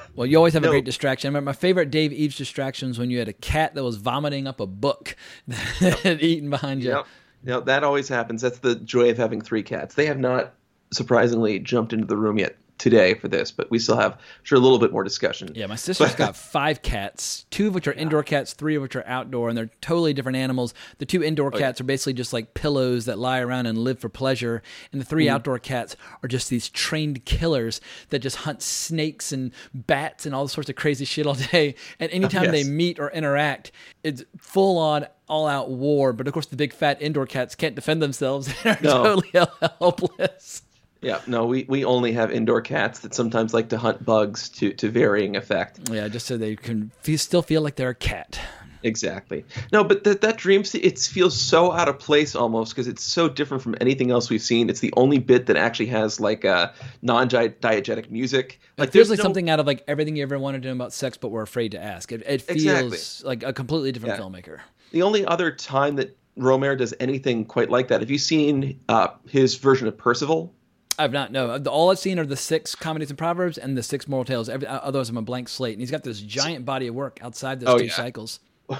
Well, 0.14 0.26
you 0.26 0.38
always 0.38 0.54
have 0.54 0.62
No. 0.62 0.68
a 0.70 0.72
great 0.72 0.86
distraction. 0.86 1.26
I 1.26 1.30
remember 1.30 1.50
my 1.50 1.52
favorite 1.52 1.90
Dave 1.90 2.10
Eves 2.10 2.36
distractions 2.38 2.98
when 2.98 3.10
you 3.10 3.18
had 3.18 3.28
a 3.28 3.34
cat 3.34 3.74
that 3.74 3.84
was 3.84 3.96
vomiting 3.96 4.46
up 4.46 4.60
a 4.60 4.66
book 4.66 5.14
and 6.04 6.22
eaten 6.22 6.48
behind 6.48 6.82
you. 6.82 6.90
Yep. 6.90 7.06
Yep, 7.44 7.64
that 7.66 7.84
always 7.84 8.08
happens. 8.08 8.40
That's 8.40 8.60
the 8.60 8.76
joy 8.76 9.10
of 9.10 9.18
having 9.18 9.42
three 9.42 9.62
cats. 9.62 9.94
They 9.94 10.06
have 10.06 10.18
not 10.18 10.54
surprisingly 10.92 11.58
jumped 11.58 11.92
into 11.92 12.06
the 12.06 12.16
room 12.16 12.38
yet 12.38 12.56
today 12.78 13.14
for 13.14 13.28
this, 13.28 13.50
but 13.50 13.70
we 13.70 13.78
still 13.78 13.96
have 13.96 14.18
sure 14.42 14.58
a 14.58 14.60
little 14.60 14.78
bit 14.78 14.92
more 14.92 15.02
discussion. 15.02 15.50
Yeah, 15.54 15.66
my 15.66 15.76
sister's 15.76 16.14
got 16.14 16.36
five 16.36 16.82
cats, 16.82 17.46
two 17.50 17.68
of 17.68 17.74
which 17.74 17.88
are 17.88 17.92
indoor 17.92 18.22
cats, 18.22 18.52
three 18.52 18.74
of 18.76 18.82
which 18.82 18.94
are 18.96 19.06
outdoor, 19.06 19.48
and 19.48 19.56
they're 19.56 19.70
totally 19.80 20.12
different 20.12 20.36
animals. 20.36 20.74
The 20.98 21.06
two 21.06 21.22
indoor 21.22 21.50
Oh, 21.54 21.58
yeah. 21.58 21.66
cats 21.66 21.80
are 21.80 21.84
basically 21.84 22.12
just 22.12 22.32
like 22.32 22.54
pillows 22.54 23.06
that 23.06 23.18
lie 23.18 23.40
around 23.40 23.66
and 23.66 23.78
live 23.78 23.98
for 23.98 24.08
pleasure, 24.08 24.62
and 24.92 25.00
the 25.00 25.04
3 25.06 25.26
Mhm. 25.26 25.30
outdoor 25.30 25.58
cats 25.58 25.96
are 26.22 26.28
just 26.28 26.50
these 26.50 26.68
trained 26.68 27.24
killers 27.24 27.80
that 28.10 28.18
just 28.18 28.36
hunt 28.38 28.60
snakes 28.62 29.32
and 29.32 29.52
bats 29.72 30.26
and 30.26 30.34
all 30.34 30.46
sorts 30.48 30.68
of 30.68 30.76
crazy 30.76 31.04
shit 31.04 31.26
all 31.26 31.34
day. 31.34 31.74
And 31.98 32.10
anytime 32.12 32.50
they 32.50 32.58
yes. 32.58 32.66
meet 32.68 32.98
or 32.98 33.10
interact, 33.10 33.72
it's 34.04 34.22
full 34.38 34.76
on 34.78 35.06
all 35.28 35.46
out 35.48 35.70
war. 35.70 36.12
But 36.12 36.26
of 36.28 36.32
course, 36.34 36.46
the 36.46 36.56
big 36.56 36.72
fat 36.72 37.00
indoor 37.00 37.26
cats 37.26 37.54
can't 37.54 37.74
defend 37.74 38.00
themselves 38.02 38.48
and 38.64 38.76
are 38.78 38.82
No. 38.82 39.02
totally 39.02 39.30
helpless. 39.80 40.62
Yeah, 41.06 41.20
no, 41.26 41.46
we, 41.46 41.64
we 41.68 41.84
only 41.84 42.12
have 42.12 42.32
indoor 42.32 42.60
cats 42.60 42.98
that 43.00 43.14
sometimes 43.14 43.54
like 43.54 43.68
to 43.70 43.78
hunt 43.78 44.04
bugs 44.04 44.48
to, 44.58 44.72
to 44.74 44.90
varying 44.90 45.36
effect. 45.36 45.88
Yeah, 45.90 46.08
just 46.08 46.26
so 46.26 46.36
they 46.36 46.56
can 46.56 46.90
fe 47.00 47.16
still 47.16 47.42
feel 47.42 47.62
like 47.62 47.76
they're 47.76 47.90
a 47.90 47.94
cat. 47.94 48.38
Exactly. 48.82 49.44
No, 49.72 49.82
but 49.82 50.04
that 50.04 50.20
that 50.20 50.36
dream 50.36 50.62
it 50.74 50.98
feels 50.98 51.34
so 51.40 51.72
out 51.72 51.88
of 51.88 51.98
place 51.98 52.36
almost 52.36 52.72
because 52.72 52.86
it's 52.86 53.02
so 53.02 53.28
different 53.28 53.62
from 53.62 53.74
anything 53.80 54.10
else 54.10 54.30
we've 54.30 54.42
seen. 54.42 54.68
It's 54.70 54.80
the 54.80 54.92
only 54.96 55.18
bit 55.18 55.46
that 55.46 55.56
actually 55.56 55.86
has 55.86 56.20
like 56.20 56.44
a 56.44 56.72
non-diegetic 57.02 58.10
music. 58.10 58.60
Like 58.76 58.86
Like 58.86 58.92
feels 58.92 59.08
there's 59.08 59.10
like 59.10 59.18
no- 59.18 59.22
something 59.24 59.50
out 59.50 59.60
of 59.60 59.66
like 59.66 59.82
everything 59.88 60.16
you 60.16 60.22
ever 60.22 60.38
wanted 60.38 60.62
to 60.62 60.68
know 60.68 60.74
about 60.74 60.92
sex, 60.92 61.16
but 61.16 61.28
were 61.30 61.42
afraid 61.42 61.72
to 61.72 61.82
ask. 61.82 62.12
It, 62.12 62.22
it 62.26 62.42
feels 62.42 62.62
Exactly. 62.64 63.28
like 63.28 63.42
a 63.42 63.52
completely 63.52 63.92
different 63.92 64.18
Yeah. 64.18 64.24
filmmaker. 64.24 64.60
The 64.92 65.02
only 65.02 65.24
other 65.24 65.50
time 65.50 65.96
that 65.96 66.16
Rohmer 66.38 66.76
does 66.76 66.94
anything 67.00 67.44
quite 67.44 67.70
like 67.70 67.88
that, 67.88 68.00
have 68.00 68.10
you 68.10 68.18
seen 68.18 68.78
uh, 68.88 69.08
his 69.28 69.56
version 69.56 69.88
of 69.88 69.96
Percival? 69.96 70.52
I've 70.98 71.12
not. 71.12 71.30
No, 71.32 71.56
all 71.66 71.90
I've 71.90 71.98
seen 71.98 72.18
are 72.18 72.24
the 72.26 72.36
six 72.36 72.74
comedies 72.74 73.10
and 73.10 73.18
proverbs 73.18 73.58
and 73.58 73.76
the 73.76 73.82
six 73.82 74.08
moral 74.08 74.24
tales. 74.24 74.48
Every, 74.48 74.66
otherwise, 74.66 75.08
I'm 75.10 75.16
a 75.16 75.22
blank 75.22 75.48
slate. 75.48 75.74
And 75.74 75.80
he's 75.80 75.90
got 75.90 76.02
this 76.04 76.20
giant 76.20 76.64
body 76.64 76.86
of 76.86 76.94
work 76.94 77.18
outside 77.22 77.60
those 77.60 77.68
Oh, 77.68 77.78
two 77.78 77.86
yeah. 77.86 77.92
cycles. 77.92 78.40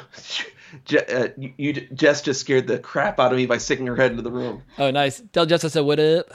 Je- 0.85 0.99
uh, 0.99 1.29
you, 1.37 1.53
you, 1.57 1.73
Jess 1.95 2.23
just 2.23 2.41
scared 2.41 2.67
the 2.67 2.79
crap 2.79 3.21
out 3.21 3.31
of 3.33 3.37
me 3.39 3.47
by 3.47 3.59
sticking 3.59 3.87
her 3.87 3.95
head 3.97 4.11
into 4.11 4.23
the 4.23 4.31
room. 4.33 4.63
Oh, 4.79 4.91
nice. 4.91 5.23
Tell 5.33 5.47
Jess 5.47 5.65
I 5.65 5.69
said 5.69 5.81
what 5.85 6.01
up. 6.01 6.31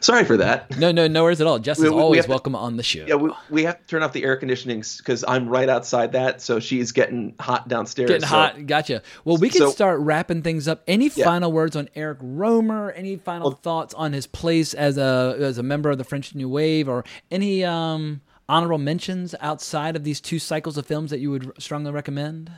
Sorry 0.00 0.24
for 0.24 0.36
that. 0.36 0.76
No, 0.78 0.92
no, 0.92 1.06
no 1.06 1.22
worries 1.24 1.40
at 1.40 1.46
all. 1.46 1.58
Jess 1.58 1.78
We- 1.78 1.86
is 1.86 1.90
we- 1.90 1.96
we 1.96 2.02
always 2.02 2.24
to- 2.24 2.30
welcome 2.30 2.54
on 2.54 2.76
the 2.76 2.82
show. 2.82 3.04
Yeah, 3.06 3.14
we, 3.16 3.30
we 3.50 3.64
have 3.64 3.78
to 3.80 3.86
turn 3.86 4.02
off 4.02 4.12
the 4.12 4.24
air 4.24 4.36
conditioning 4.36 4.82
because 4.98 5.24
I'm 5.26 5.48
right 5.48 5.68
outside 5.68 6.12
that, 6.12 6.40
so 6.42 6.60
she's 6.60 6.92
getting 6.92 7.34
hot 7.40 7.68
downstairs. 7.68 8.08
Getting 8.08 8.22
so- 8.22 8.34
hot. 8.34 8.66
Gotcha. 8.66 9.02
Well, 9.24 9.36
we 9.36 9.48
can 9.48 9.60
So- 9.62 9.70
start 9.70 10.00
wrapping 10.00 10.42
things 10.42 10.68
up. 10.68 10.82
Any 10.86 11.10
Yeah. 11.14 11.24
final 11.24 11.52
words 11.52 11.76
on 11.76 11.88
Eric 11.94 12.18
Rohmer? 12.20 12.92
Any 12.96 13.16
final 13.16 13.52
thoughts 13.52 13.94
on 13.94 14.12
his 14.12 14.26
place 14.26 14.74
as 14.74 14.98
a 14.98 15.36
as 15.40 15.58
a 15.58 15.62
member 15.62 15.90
of 15.90 15.98
the 15.98 16.04
French 16.04 16.34
New 16.34 16.48
Wave, 16.48 16.88
or 16.88 17.04
any 17.30 17.64
um, 17.64 18.20
honorable 18.48 18.78
mentions 18.78 19.34
outside 19.40 19.96
of 19.96 20.04
these 20.04 20.20
two 20.20 20.38
cycles 20.38 20.76
of 20.78 20.86
films 20.86 21.10
that 21.10 21.18
you 21.20 21.30
would 21.30 21.52
strongly 21.58 21.90
recommend? 21.90 22.50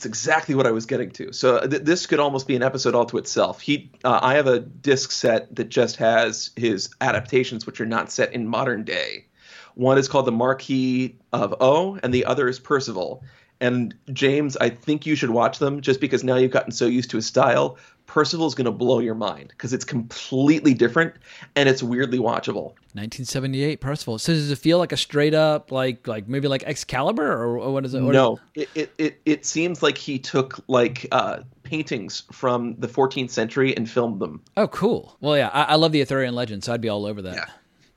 It's 0.00 0.06
exactly 0.06 0.54
what 0.54 0.66
I 0.66 0.70
was 0.70 0.86
getting 0.86 1.10
to. 1.10 1.30
So 1.34 1.56
uh, 1.56 1.66
th- 1.66 1.82
this 1.82 2.06
could 2.06 2.20
almost 2.20 2.48
be 2.48 2.56
an 2.56 2.62
episode 2.62 2.94
all 2.94 3.04
to 3.04 3.18
itself. 3.18 3.60
He, 3.60 3.90
uh, 4.02 4.18
I 4.22 4.36
have 4.36 4.46
a 4.46 4.58
disc 4.58 5.12
set 5.12 5.54
that 5.56 5.68
just 5.68 5.96
has 5.96 6.52
his 6.56 6.88
adaptations, 7.02 7.66
which 7.66 7.82
are 7.82 7.86
not 7.86 8.10
set 8.10 8.32
in 8.32 8.46
modern 8.46 8.84
day. 8.84 9.26
One 9.74 9.98
is 9.98 10.08
called 10.08 10.24
the 10.24 10.32
Marquis 10.32 11.16
of 11.34 11.54
O, 11.60 11.98
and 12.02 12.14
the 12.14 12.24
other 12.24 12.48
is 12.48 12.58
Percival. 12.58 13.22
And 13.60 13.94
James, 14.10 14.56
I 14.56 14.70
think 14.70 15.04
you 15.04 15.16
should 15.16 15.28
watch 15.28 15.58
them 15.58 15.82
just 15.82 16.00
because 16.00 16.24
now 16.24 16.36
you've 16.36 16.50
gotten 16.50 16.72
so 16.72 16.86
used 16.86 17.10
to 17.10 17.18
his 17.18 17.26
style. 17.26 17.76
Percival's 18.10 18.56
going 18.56 18.64
to 18.64 18.72
blow 18.72 18.98
your 18.98 19.14
mind 19.14 19.50
because 19.50 19.72
it's 19.72 19.84
completely 19.84 20.74
different 20.74 21.14
and 21.54 21.68
it's 21.68 21.80
weirdly 21.80 22.18
watchable. 22.18 22.74
1978 22.94 23.80
Percival. 23.80 24.18
So 24.18 24.32
does 24.32 24.50
it 24.50 24.58
feel 24.58 24.78
like 24.78 24.90
a 24.90 24.96
straight 24.96 25.32
up 25.32 25.70
like 25.70 26.08
like 26.08 26.26
maybe 26.26 26.48
like 26.48 26.64
Excalibur 26.64 27.30
or, 27.30 27.70
what 27.70 27.84
is 27.84 27.94
it? 27.94 28.02
What 28.02 28.12
no, 28.12 28.40
it, 28.56 28.68
it, 28.74 28.92
it, 28.98 29.20
it 29.26 29.46
seems 29.46 29.80
like 29.80 29.96
he 29.96 30.18
took 30.18 30.58
like 30.66 31.06
uh, 31.12 31.44
paintings 31.62 32.24
from 32.32 32.74
the 32.80 32.88
14th 32.88 33.30
century 33.30 33.76
and 33.76 33.88
filmed 33.88 34.18
them. 34.18 34.42
Oh, 34.56 34.66
cool. 34.66 35.16
Well, 35.20 35.36
yeah, 35.36 35.50
I, 35.52 35.62
I 35.62 35.74
love 35.76 35.92
the 35.92 36.00
Arthurian 36.00 36.34
legend, 36.34 36.64
so 36.64 36.72
I'd 36.72 36.80
be 36.80 36.88
all 36.88 37.06
over 37.06 37.22
that. 37.22 37.48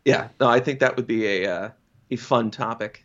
Yeah, 0.05 0.27
no, 0.39 0.47
I 0.47 0.59
think 0.59 0.79
that 0.81 0.95
would 0.95 1.07
be 1.07 1.25
a 1.25 1.51
uh, 1.51 1.69
a 2.11 2.17
fun 2.17 2.51
topic. 2.51 3.03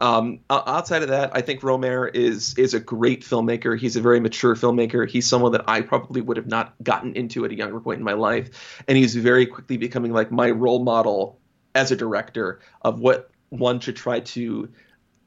Um, 0.00 0.40
outside 0.48 1.02
of 1.02 1.08
that, 1.08 1.32
I 1.34 1.40
think 1.40 1.60
Rohmer 1.60 2.14
is 2.14 2.54
is 2.56 2.74
a 2.74 2.80
great 2.80 3.22
filmmaker. 3.22 3.78
He's 3.78 3.96
a 3.96 4.00
very 4.00 4.20
mature 4.20 4.54
filmmaker. 4.54 5.08
He's 5.08 5.26
someone 5.26 5.52
that 5.52 5.64
I 5.68 5.80
probably 5.80 6.20
would 6.20 6.36
have 6.36 6.46
not 6.46 6.74
gotten 6.82 7.14
into 7.14 7.44
at 7.44 7.50
a 7.50 7.56
younger 7.56 7.80
point 7.80 7.98
in 7.98 8.04
my 8.04 8.12
life, 8.12 8.82
and 8.86 8.96
he's 8.96 9.16
very 9.16 9.46
quickly 9.46 9.76
becoming 9.76 10.12
like 10.12 10.30
my 10.30 10.50
role 10.50 10.84
model 10.84 11.40
as 11.74 11.90
a 11.90 11.96
director 11.96 12.60
of 12.82 13.00
what 13.00 13.30
one 13.48 13.80
should 13.80 13.96
try 13.96 14.20
to 14.20 14.68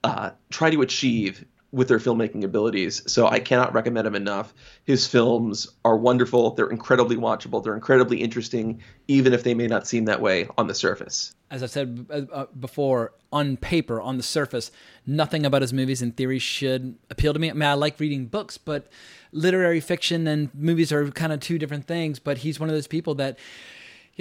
uh, 0.04 0.32
try 0.50 0.70
to 0.70 0.82
achieve 0.82 1.46
with 1.72 1.88
their 1.88 2.00
filmmaking 2.00 2.44
abilities. 2.44 3.12
So 3.12 3.28
I 3.28 3.40
cannot 3.40 3.74
recommend 3.74 4.06
him 4.06 4.16
enough. 4.16 4.54
His 4.84 5.08
films 5.08 5.68
are 5.86 5.98
wonderful. 5.98 6.52
They're 6.52 6.70
incredibly 6.70 7.16
watchable. 7.16 7.64
They're 7.64 7.76
incredibly 7.76 8.22
interesting, 8.22 8.84
even 9.08 9.34
if 9.34 9.44
they 9.44 9.54
may 9.54 9.68
not 9.68 9.88
seem 9.88 10.06
that 10.06 10.22
way 10.22 10.48
on 10.58 10.68
the 10.68 10.76
surface. 10.76 11.34
As 11.52 11.62
I 11.62 11.68
said 11.68 12.08
uh, 12.10 12.22
uh, 12.34 12.46
before, 12.60 13.14
on 13.32 13.58
paper, 13.58 14.02
on 14.02 14.18
the 14.18 14.24
surface, 14.24 14.72
nothing 15.06 15.46
about 15.46 15.62
his 15.62 15.74
movies 15.74 16.02
in 16.02 16.14
theory 16.14 16.40
should 16.40 16.96
appeal 17.10 17.34
to 17.34 17.40
me. 17.40 17.50
I 17.50 17.54
mean, 17.54 17.64
I 17.64 17.74
like 17.74 18.00
reading 18.00 18.26
books, 18.26 18.58
but 18.58 18.88
literary 19.32 19.82
fiction 19.82 20.28
and 20.28 20.50
movies 20.56 20.92
are 20.92 21.12
kind 21.12 21.32
of 21.32 21.42
two 21.42 21.60
different 21.60 21.86
things. 21.86 22.18
But 22.18 22.40
he's 22.40 22.60
one 22.60 22.70
of 22.70 22.76
those 22.76 22.88
people 22.88 23.14
that. 23.16 23.38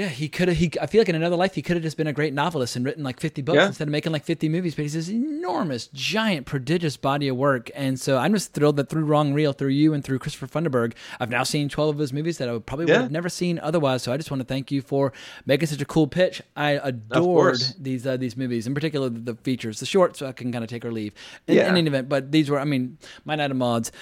Yeah, 0.00 0.08
he 0.08 0.30
could 0.30 0.48
have. 0.48 0.56
He, 0.56 0.70
I 0.80 0.86
feel 0.86 1.02
like 1.02 1.10
in 1.10 1.14
another 1.14 1.36
life 1.36 1.54
he 1.54 1.60
could 1.60 1.76
have 1.76 1.82
just 1.82 1.98
been 1.98 2.06
a 2.06 2.12
great 2.14 2.32
novelist 2.32 2.74
and 2.74 2.86
written 2.86 3.04
like 3.04 3.20
fifty 3.20 3.42
books 3.42 3.56
Yeah. 3.56 3.66
instead 3.66 3.86
of 3.86 3.92
making 3.92 4.12
like 4.12 4.24
fifty 4.24 4.48
movies. 4.48 4.74
But 4.74 4.82
he's 4.82 4.94
this 4.94 5.10
enormous, 5.10 5.88
giant, 5.92 6.46
prodigious 6.46 6.96
body 6.96 7.28
of 7.28 7.36
work, 7.36 7.70
and 7.74 8.00
so 8.00 8.16
I'm 8.16 8.32
just 8.32 8.54
thrilled 8.54 8.76
that 8.78 8.88
through 8.88 9.04
Wrong 9.04 9.34
Reel, 9.34 9.52
through 9.52 9.68
you, 9.70 9.92
and 9.92 10.02
through 10.02 10.18
Christopher 10.20 10.46
Funderburg, 10.46 10.94
I've 11.20 11.28
now 11.28 11.42
seen 11.42 11.68
twelve 11.68 11.96
of 11.96 11.98
his 11.98 12.14
movies 12.14 12.38
that 12.38 12.48
I 12.48 12.52
would 12.52 12.64
probably 12.64 12.86
would 12.86 12.96
have 12.96 13.10
never 13.10 13.28
seen 13.28 13.58
otherwise. 13.58 14.02
So 14.02 14.10
I 14.10 14.16
just 14.16 14.30
want 14.30 14.40
to 14.40 14.46
thank 14.46 14.70
you 14.70 14.80
for 14.80 15.12
making 15.44 15.66
such 15.68 15.82
a 15.82 15.84
cool 15.84 16.06
pitch. 16.06 16.40
I 16.56 16.80
adored 16.82 17.60
these 17.78 18.06
uh, 18.06 18.16
these 18.16 18.38
movies, 18.38 18.66
in 18.66 18.72
particular 18.74 19.10
the 19.10 19.34
features, 19.34 19.80
the 19.80 19.86
shorts. 19.86 20.18
So 20.20 20.26
I 20.28 20.32
can 20.32 20.50
kind 20.50 20.64
of 20.64 20.70
take 20.70 20.84
or 20.86 20.92
leave 20.92 21.12
in, 21.46 21.56
Yeah. 21.56 21.68
in 21.68 21.76
any 21.76 21.88
event. 21.88 22.08
But 22.08 22.32
these 22.32 22.48
were, 22.48 22.58
I 22.58 22.64
mean, 22.64 22.96
My 23.26 23.34
Night 23.34 23.50
of 23.50 23.56
Maud's. 23.58 23.92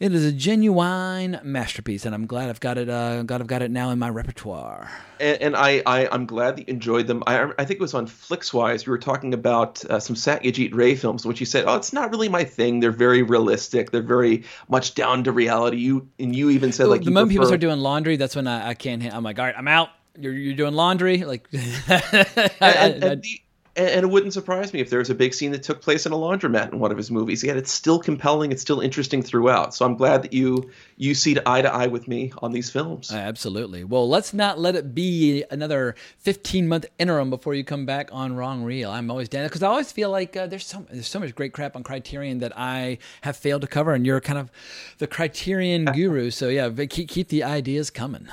It 0.00 0.14
is 0.14 0.24
a 0.24 0.30
genuine 0.30 1.40
masterpiece, 1.42 2.06
and 2.06 2.14
I'm 2.14 2.26
glad 2.26 2.48
I've 2.50 2.60
got 2.60 2.78
it. 2.78 2.88
Uh, 2.88 3.24
glad 3.24 3.40
I've 3.40 3.48
got 3.48 3.62
it 3.62 3.72
now 3.72 3.90
in 3.90 3.98
my 3.98 4.08
repertoire. 4.08 4.88
And, 5.18 5.42
and 5.42 5.47
I, 5.54 5.82
I, 5.86 6.08
I'm 6.10 6.26
glad 6.26 6.56
that 6.56 6.68
you 6.68 6.74
enjoyed 6.74 7.06
them. 7.06 7.22
I, 7.26 7.50
I 7.58 7.64
think 7.64 7.72
it 7.72 7.80
was 7.80 7.94
on 7.94 8.06
Flixwise. 8.06 8.86
we 8.86 8.90
were 8.90 8.98
talking 8.98 9.34
about 9.34 9.84
uh, 9.86 10.00
some 10.00 10.16
Satyajit 10.16 10.74
Ray 10.74 10.94
films, 10.94 11.24
which 11.26 11.40
you 11.40 11.46
said, 11.46 11.64
"Oh, 11.66 11.76
it's 11.76 11.92
not 11.92 12.10
really 12.10 12.28
my 12.28 12.44
thing. 12.44 12.80
They're 12.80 12.90
very 12.90 13.22
realistic. 13.22 13.90
They're 13.90 14.02
very 14.02 14.44
much 14.68 14.94
down 14.94 15.24
to 15.24 15.32
reality." 15.32 15.78
You 15.78 16.08
and 16.18 16.34
you 16.34 16.50
even 16.50 16.72
said 16.72 16.88
like 16.88 17.02
the 17.02 17.10
moment 17.10 17.30
people 17.30 17.42
prefer- 17.42 17.50
start 17.50 17.60
doing 17.60 17.80
laundry, 17.80 18.16
that's 18.16 18.36
when 18.36 18.46
I, 18.46 18.68
I 18.70 18.74
can't. 18.74 19.02
I'm 19.04 19.24
like, 19.24 19.38
all 19.38 19.44
right, 19.44 19.54
I'm 19.56 19.68
out. 19.68 19.90
You're, 20.18 20.32
you're 20.32 20.56
doing 20.56 20.74
laundry, 20.74 21.24
like. 21.24 21.48
and, 21.52 22.02
and, 22.60 23.04
and, 23.04 23.22
the- 23.22 23.40
and- 23.78 23.88
and 23.88 24.04
it 24.04 24.08
wouldn't 24.08 24.32
surprise 24.34 24.72
me 24.74 24.80
if 24.80 24.90
there 24.90 24.98
was 24.98 25.08
a 25.08 25.14
big 25.14 25.32
scene 25.32 25.52
that 25.52 25.62
took 25.62 25.80
place 25.80 26.04
in 26.04 26.12
a 26.12 26.16
laundromat 26.16 26.72
in 26.72 26.78
one 26.80 26.90
of 26.90 26.96
his 26.98 27.10
movies. 27.10 27.42
Yet 27.44 27.56
it's 27.56 27.72
still 27.72 27.98
compelling. 27.98 28.52
It's 28.52 28.60
still 28.60 28.80
interesting 28.80 29.22
throughout. 29.22 29.74
So 29.74 29.86
I'm 29.86 29.96
glad 29.96 30.22
that 30.22 30.32
you 30.32 30.70
you 30.96 31.14
see 31.14 31.36
eye 31.46 31.62
to 31.62 31.72
eye 31.72 31.86
with 31.86 32.08
me 32.08 32.32
on 32.42 32.52
these 32.52 32.68
films. 32.70 33.12
Absolutely. 33.12 33.84
Well, 33.84 34.08
let's 34.08 34.34
not 34.34 34.58
let 34.58 34.74
it 34.76 34.94
be 34.94 35.44
another 35.50 35.94
15 36.18 36.66
month 36.68 36.86
interim 36.98 37.30
before 37.30 37.54
you 37.54 37.62
come 37.64 37.86
back 37.86 38.08
on 38.12 38.34
Wrong 38.34 38.64
Reel. 38.64 38.90
I'm 38.90 39.10
always 39.10 39.28
down 39.28 39.46
because 39.46 39.62
I 39.62 39.68
always 39.68 39.92
feel 39.92 40.10
like 40.10 40.36
uh, 40.36 40.46
there's 40.48 40.66
so 40.66 40.84
there's 40.90 41.06
so 41.08 41.20
much 41.20 41.34
great 41.34 41.52
crap 41.52 41.76
on 41.76 41.82
Criterion 41.84 42.38
that 42.40 42.52
I 42.58 42.98
have 43.22 43.36
failed 43.36 43.62
to 43.62 43.68
cover, 43.68 43.94
and 43.94 44.04
you're 44.04 44.20
kind 44.20 44.38
of 44.38 44.50
the 44.98 45.06
Criterion 45.06 45.84
guru. 45.94 46.30
So 46.30 46.48
yeah, 46.48 46.68
keep 46.86 47.08
keep 47.08 47.28
the 47.28 47.44
ideas 47.44 47.90
coming. 47.90 48.28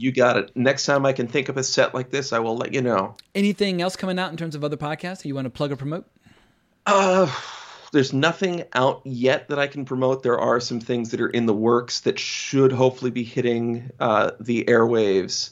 You 0.00 0.12
got 0.12 0.38
it. 0.38 0.56
Next 0.56 0.86
time 0.86 1.04
I 1.04 1.12
can 1.12 1.26
think 1.26 1.50
of 1.50 1.58
a 1.58 1.62
set 1.62 1.94
like 1.94 2.08
this, 2.08 2.32
I 2.32 2.38
will 2.38 2.56
let 2.56 2.72
you 2.72 2.80
know. 2.80 3.16
Anything 3.34 3.82
else 3.82 3.96
coming 3.96 4.18
out 4.18 4.30
in 4.30 4.38
terms 4.38 4.54
of 4.54 4.64
other 4.64 4.78
podcasts 4.78 5.18
that 5.18 5.26
you 5.26 5.34
want 5.34 5.44
to 5.44 5.50
plug 5.50 5.72
or 5.72 5.76
promote? 5.76 6.06
Uh, 6.86 7.30
there's 7.92 8.14
nothing 8.14 8.64
out 8.72 9.02
yet 9.04 9.48
that 9.48 9.58
I 9.58 9.66
can 9.66 9.84
promote. 9.84 10.22
There 10.22 10.38
are 10.38 10.58
some 10.58 10.80
things 10.80 11.10
that 11.10 11.20
are 11.20 11.28
in 11.28 11.44
the 11.44 11.52
works 11.52 12.00
that 12.00 12.18
should 12.18 12.72
hopefully 12.72 13.10
be 13.10 13.24
hitting 13.24 13.90
uh, 14.00 14.30
the 14.40 14.64
airwaves 14.64 15.50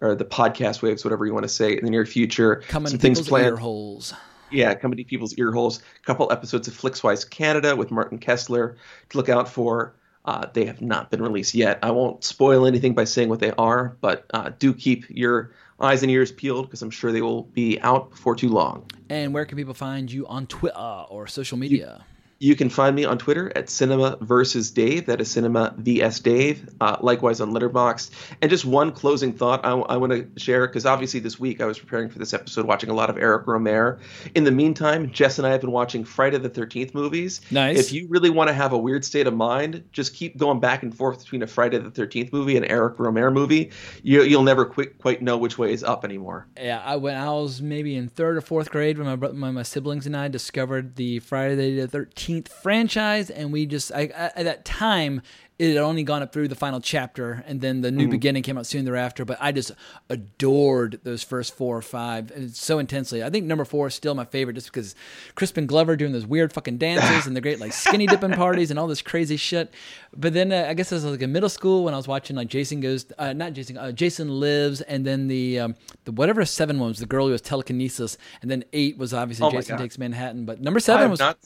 or 0.00 0.14
the 0.14 0.24
podcast 0.24 0.80
waves, 0.80 1.04
whatever 1.04 1.26
you 1.26 1.34
want 1.34 1.44
to 1.44 1.50
say, 1.50 1.76
in 1.76 1.84
the 1.84 1.90
near 1.90 2.06
future. 2.06 2.62
Coming 2.68 2.88
some 2.88 2.98
things 2.98 3.28
planned. 3.28 3.48
ear 3.48 3.56
holes. 3.56 4.14
Yeah, 4.50 4.74
coming 4.74 4.96
to 4.96 5.04
people's 5.04 5.34
ear 5.34 5.52
holes. 5.52 5.82
A 6.02 6.06
couple 6.06 6.32
episodes 6.32 6.68
of 6.68 6.74
Flixwise 6.74 7.28
Canada 7.28 7.76
with 7.76 7.90
Martin 7.90 8.16
Kessler 8.16 8.78
to 9.10 9.16
look 9.18 9.28
out 9.28 9.46
for. 9.46 9.94
Uh, 10.24 10.46
they 10.52 10.66
have 10.66 10.82
not 10.82 11.10
been 11.10 11.22
released 11.22 11.54
yet. 11.54 11.78
I 11.82 11.92
won't 11.92 12.22
spoil 12.24 12.66
anything 12.66 12.94
by 12.94 13.04
saying 13.04 13.28
what 13.30 13.40
they 13.40 13.52
are, 13.52 13.96
but 14.00 14.26
uh, 14.34 14.50
do 14.58 14.74
keep 14.74 15.06
your 15.08 15.52
eyes 15.80 16.02
and 16.02 16.10
ears 16.10 16.30
peeled 16.30 16.66
because 16.66 16.82
I'm 16.82 16.90
sure 16.90 17.10
they 17.10 17.22
will 17.22 17.44
be 17.44 17.80
out 17.80 18.10
before 18.10 18.36
too 18.36 18.50
long. 18.50 18.84
And 19.08 19.32
where 19.32 19.46
can 19.46 19.56
people 19.56 19.74
find 19.74 20.12
you 20.12 20.26
on 20.26 20.46
Twitter 20.46 20.76
or 20.76 21.26
social 21.26 21.56
media? 21.56 22.04
You 22.42 22.56
can 22.56 22.70
find 22.70 22.96
me 22.96 23.04
on 23.04 23.18
Twitter 23.18 23.52
at 23.54 23.68
Cinema 23.68 24.16
versus 24.22 24.70
Dave. 24.70 25.04
That 25.04 25.20
is 25.20 25.30
Cinema 25.30 25.74
vs 25.76 26.20
Dave. 26.20 26.66
Uh, 26.80 26.96
likewise 27.02 27.38
on 27.38 27.52
Letterboxd. 27.52 28.12
And 28.40 28.50
just 28.50 28.64
one 28.64 28.92
closing 28.92 29.34
thought 29.34 29.62
I, 29.62 29.72
I 29.72 29.98
want 29.98 30.12
to 30.12 30.26
share 30.40 30.66
because 30.66 30.86
obviously 30.86 31.20
this 31.20 31.38
week 31.38 31.60
I 31.60 31.66
was 31.66 31.78
preparing 31.78 32.08
for 32.08 32.18
this 32.18 32.32
episode, 32.32 32.64
watching 32.64 32.88
a 32.88 32.94
lot 32.94 33.10
of 33.10 33.18
Eric 33.18 33.44
Rohmer. 33.44 33.98
In 34.34 34.44
the 34.44 34.50
meantime, 34.50 35.10
Jess 35.10 35.36
and 35.36 35.46
I 35.46 35.50
have 35.50 35.60
been 35.60 35.70
watching 35.70 36.02
Friday 36.02 36.38
the 36.38 36.48
Thirteenth 36.48 36.94
movies. 36.94 37.42
Nice. 37.50 37.78
If 37.78 37.92
you 37.92 38.06
really 38.08 38.30
want 38.30 38.48
to 38.48 38.54
have 38.54 38.72
a 38.72 38.78
weird 38.78 39.04
state 39.04 39.26
of 39.26 39.34
mind, 39.34 39.84
just 39.92 40.14
keep 40.14 40.38
going 40.38 40.60
back 40.60 40.82
and 40.82 40.96
forth 40.96 41.18
between 41.18 41.42
a 41.42 41.46
Friday 41.46 41.76
the 41.76 41.90
Thirteenth 41.90 42.32
movie 42.32 42.56
and 42.56 42.64
Eric 42.70 42.96
Rohmer 42.96 43.30
movie. 43.30 43.70
You, 44.02 44.22
you'll 44.22 44.44
never 44.44 44.64
quite 44.64 44.96
quite 44.96 45.20
know 45.20 45.36
which 45.36 45.58
way 45.58 45.74
is 45.74 45.84
up 45.84 46.06
anymore. 46.06 46.46
Yeah, 46.56 46.80
I 46.82 46.96
when 46.96 47.16
I 47.16 47.30
was 47.32 47.60
maybe 47.60 47.96
in 47.96 48.08
third 48.08 48.38
or 48.38 48.40
fourth 48.40 48.70
grade 48.70 48.96
when 48.96 49.06
my 49.06 49.28
my, 49.32 49.50
my 49.50 49.62
siblings 49.62 50.06
and 50.06 50.16
I 50.16 50.28
discovered 50.28 50.96
the 50.96 51.18
Friday 51.18 51.78
the 51.78 51.86
Thirteenth 51.86 52.29
franchise, 52.62 53.30
and 53.30 53.52
we 53.52 53.66
just 53.66 53.92
I, 53.92 54.02
I, 54.16 54.30
at 54.36 54.44
that 54.44 54.64
time 54.64 55.22
it 55.58 55.68
had 55.74 55.76
only 55.76 56.02
gone 56.02 56.22
up 56.22 56.32
through 56.32 56.48
the 56.48 56.54
final 56.54 56.80
chapter, 56.80 57.44
and 57.46 57.60
then 57.60 57.82
the 57.82 57.90
new 57.90 58.06
Mhm. 58.06 58.10
beginning 58.12 58.42
came 58.42 58.56
out 58.56 58.64
soon 58.64 58.86
thereafter. 58.86 59.26
But 59.26 59.36
I 59.42 59.52
just 59.52 59.72
adored 60.08 61.00
those 61.04 61.22
first 61.22 61.54
four 61.54 61.76
or 61.76 61.82
five 61.82 62.32
so 62.54 62.78
intensely. 62.78 63.22
I 63.22 63.28
think 63.28 63.44
number 63.44 63.66
four 63.66 63.88
is 63.88 63.94
still 63.94 64.14
my 64.14 64.24
favorite, 64.24 64.54
just 64.54 64.68
because 64.68 64.94
Crispin 65.34 65.66
Glover 65.66 65.96
doing 65.96 66.12
those 66.12 66.26
weird 66.26 66.52
fucking 66.54 66.78
dances 66.78 67.26
and 67.26 67.36
the 67.36 67.42
great 67.42 67.60
like 67.60 67.74
skinny 67.74 68.06
dipping 68.06 68.30
parties 68.44 68.70
and 68.70 68.78
all 68.78 68.86
this 68.86 69.02
crazy 69.02 69.36
shit. 69.36 69.72
But 70.16 70.32
then 70.32 70.50
uh, 70.50 70.66
I 70.68 70.72
guess 70.72 70.90
it 70.92 70.96
was 70.96 71.04
like 71.04 71.20
in 71.22 71.30
middle 71.30 71.48
school 71.50 71.84
when 71.84 71.92
I 71.92 71.98
was 71.98 72.08
watching 72.08 72.36
like 72.36 72.48
Jason 72.48 72.80
Goes, 72.80 73.04
uh, 73.18 73.32
not 73.34 73.52
Jason, 73.52 73.76
uh, 73.76 73.92
Jason 73.92 74.28
Lives, 74.40 74.80
and 74.80 75.06
then 75.06 75.28
the 75.28 75.60
um, 75.60 75.74
the 76.06 76.12
whatever 76.12 76.44
seven 76.46 76.78
one 76.78 76.88
was 76.88 77.00
the 77.00 77.06
girl 77.06 77.26
who 77.26 77.32
was 77.32 77.42
telekinesis, 77.42 78.16
and 78.42 78.50
then 78.50 78.64
eight 78.72 78.96
was 78.96 79.12
obviously 79.12 79.46
Oh 79.46 79.50
Jason. 79.50 79.76
Takes 79.76 79.98
Manhattan. 79.98 80.44
But 80.46 80.60
number 80.62 80.80
seven 80.80 81.10
was 81.10 81.20
not, 81.20 81.38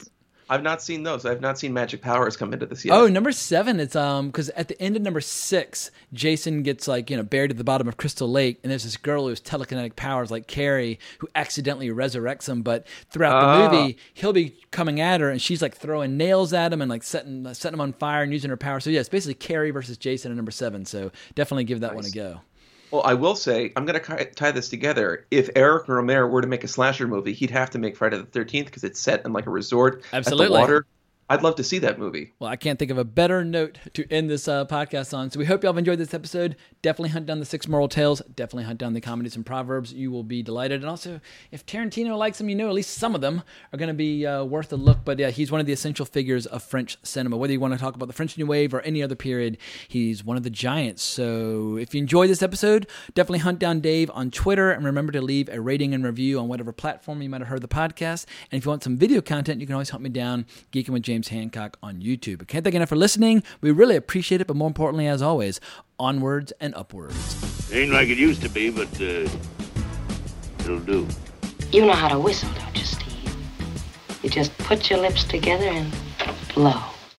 I've 0.49 0.61
not 0.61 0.81
seen 0.81 1.03
those. 1.03 1.25
I've 1.25 1.41
not 1.41 1.57
seen 1.57 1.73
Magic 1.73 2.01
Powers 2.01 2.37
come 2.37 2.53
into 2.53 2.65
this 2.67 2.85
yet. 2.85 2.95
Oh, 2.95 3.07
number 3.07 3.31
seven. 3.31 3.79
It's 3.79 3.95
um 3.95 4.27
because 4.27 4.49
at 4.49 4.67
the 4.67 4.79
end 4.81 4.95
of 4.95 5.01
number 5.01 5.21
six, 5.21 5.89
Jason 6.13 6.61
gets 6.61 6.87
like 6.87 7.09
you 7.09 7.17
know 7.17 7.23
buried 7.23 7.51
at 7.51 7.57
the 7.57 7.63
bottom 7.63 7.87
of 7.87 7.97
Crystal 7.97 8.29
Lake, 8.29 8.59
and 8.63 8.71
there's 8.71 8.83
this 8.83 8.97
girl 8.97 9.23
who 9.23 9.29
has 9.29 9.41
telekinetic 9.41 9.95
powers 9.95 10.29
like 10.29 10.47
Carrie, 10.47 10.99
who 11.19 11.27
accidentally 11.33 11.89
resurrects 11.89 12.47
him. 12.47 12.61
But 12.61 12.85
throughout 13.09 13.39
the 13.41 13.47
Ah. 13.47 13.71
movie, 13.71 13.97
he'll 14.13 14.33
be 14.33 14.55
coming 14.71 14.99
at 15.01 15.19
her, 15.21 15.29
and 15.31 15.41
she's 15.41 15.61
like 15.61 15.75
throwing 15.75 16.15
nails 16.17 16.53
at 16.53 16.71
him 16.71 16.81
and 16.81 16.89
like 16.89 17.03
setting 17.03 17.51
setting 17.53 17.73
him 17.75 17.81
on 17.81 17.93
fire 17.93 18.21
and 18.23 18.31
using 18.31 18.49
her 18.51 18.57
power. 18.57 18.79
So 18.79 18.89
yeah, 18.91 18.99
it's 18.99 19.09
basically 19.09 19.35
Carrie 19.35 19.71
versus 19.71 19.97
Jason 19.97 20.31
at 20.31 20.35
number 20.35 20.51
seven. 20.51 20.85
So 20.85 21.11
definitely 21.33 21.63
give 21.63 21.79
that 21.79 21.95
one 21.95 22.05
a 22.05 22.09
go. 22.11 22.41
Well, 22.95 23.03
I 23.05 23.15
will 23.15 23.35
say, 23.35 23.73
I'm 23.75 23.85
going 23.85 23.99
to 23.99 24.25
tie 24.25 24.51
this 24.51 24.69
together. 24.69 25.25
If 25.29 25.49
Eric 25.53 25.87
Rohmer 25.87 26.29
were 26.29 26.41
to 26.41 26.47
make 26.47 26.63
a 26.63 26.67
slasher 26.69 27.09
movie, 27.09 27.33
he'd 27.33 27.51
have 27.51 27.71
to 27.71 27.77
make 27.77 27.97
Friday 27.97 28.15
the 28.15 28.23
13th 28.23 28.67
because 28.67 28.85
it's 28.85 29.01
set 29.01 29.25
in 29.25 29.33
like 29.33 29.47
a 29.47 29.49
resort 29.49 30.01
Absolutely. 30.13 30.45
at 30.45 30.47
the 30.47 30.53
water. 30.53 30.85
I'd 31.27 31.41
love 31.41 31.55
to 31.55 31.63
see 31.63 31.79
that 31.79 31.97
movie. 31.97 32.33
Well, 32.37 32.51
I 32.51 32.55
can't 32.55 32.77
think 32.77 32.91
of 32.91 32.99
a 32.99 33.03
better 33.03 33.43
note 33.43 33.79
to 33.93 34.07
end 34.11 34.29
this 34.29 34.47
uh, 34.47 34.65
podcast 34.65 35.11
on. 35.17 35.31
So 35.31 35.39
we 35.39 35.45
hope 35.45 35.63
y'all 35.63 35.73
have 35.73 35.77
enjoyed 35.79 35.97
this 35.97 36.13
episode. 36.13 36.55
Definitely 36.83 37.09
hunt 37.09 37.25
down 37.25 37.39
the 37.39 37.45
six 37.45 37.67
moral 37.67 37.87
tales. 37.87 38.21
Definitely 38.35 38.65
hunt 38.65 38.77
down 38.77 38.93
the 38.93 39.01
comedies 39.01 39.35
and 39.35 39.43
proverbs. 39.43 39.91
You 39.91 40.11
will 40.11 40.23
be 40.23 40.43
delighted. 40.43 40.81
And 40.81 40.89
also, 40.89 41.19
if 41.51 41.65
Tarantino 41.65 42.15
likes 42.15 42.37
them, 42.37 42.47
you 42.47 42.55
know 42.55 42.67
at 42.67 42.75
least 42.75 42.93
some 42.93 43.15
of 43.15 43.21
them 43.21 43.41
are 43.73 43.77
going 43.77 43.87
to 43.87 43.95
be 43.95 44.23
uh, 44.23 44.43
worth 44.43 44.71
a 44.71 44.75
look. 44.75 44.99
But 45.03 45.17
yeah, 45.17 45.31
he's 45.31 45.51
one 45.51 45.59
of 45.59 45.65
the 45.65 45.73
essential 45.73 46.05
figures 46.05 46.45
of 46.45 46.61
French 46.61 46.95
cinema. 47.01 47.37
Whether 47.37 47.53
you 47.53 47.59
want 47.59 47.73
to 47.73 47.79
talk 47.79 47.95
about 47.95 48.05
the 48.05 48.13
French 48.13 48.37
New 48.37 48.45
Wave 48.45 48.71
or 48.75 48.81
any 48.81 49.01
other 49.01 49.15
period, 49.15 49.57
he's 49.87 50.23
one 50.23 50.37
of 50.37 50.43
the 50.43 50.51
giants. 50.51 51.01
So 51.01 51.77
if 51.77 51.95
you 51.95 52.01
enjoyed 52.01 52.29
this 52.29 52.43
episode, 52.43 52.87
definitely 53.15 53.39
hunt 53.39 53.57
down 53.57 53.79
Dave 53.79 54.11
on 54.13 54.29
Twitter 54.29 54.69
and 54.69 54.85
remember 54.85 55.11
to 55.13 55.21
leave 55.21 55.49
a 55.49 55.59
rating 55.59 55.95
and 55.95 56.05
review 56.05 56.39
on 56.39 56.47
whatever 56.47 56.71
platform 56.71 57.23
you 57.23 57.29
might 57.29 57.41
have 57.41 57.47
heard 57.47 57.61
the 57.61 57.67
podcast. 57.67 58.27
And 58.51 58.59
if 58.59 58.65
you 58.65 58.69
want 58.69 58.83
some 58.83 58.95
video 58.95 59.21
content, 59.21 59.59
you 59.59 59.65
can 59.65 59.73
always 59.73 59.89
hunt 59.89 60.03
me 60.03 60.11
down, 60.11 60.45
Geeking 60.71 60.89
with 60.89 61.01
James 61.01 61.14
Hancock 61.23 61.77
on 61.81 62.01
YouTube. 62.01 62.41
I 62.41 62.45
can't 62.45 62.63
thank 62.63 62.73
you 62.73 62.77
enough 62.77 62.89
for 62.89 62.95
listening. 62.95 63.43
We 63.61 63.71
really 63.71 63.95
appreciate 63.95 64.41
it, 64.41 64.47
but 64.47 64.55
more 64.55 64.67
importantly, 64.67 65.07
as 65.07 65.21
always, 65.21 65.59
onwards 65.99 66.53
and 66.59 66.75
upwards. 66.75 67.71
It 67.71 67.77
Ain't 67.77 67.91
like 67.91 68.09
it 68.09 68.17
used 68.17 68.41
to 68.43 68.49
be, 68.49 68.69
but 68.69 68.89
uh, 69.01 69.27
it'll 70.59 70.79
do. 70.79 71.07
You 71.71 71.85
know 71.85 71.93
how 71.93 72.09
to 72.09 72.19
whistle, 72.19 72.49
don't 72.53 72.77
you, 72.77 72.85
Steve? 72.85 73.35
You 74.23 74.29
just 74.29 74.57
put 74.59 74.89
your 74.89 74.99
lips 74.99 75.23
together 75.23 75.65
and 75.65 75.91
blow. 76.53 76.81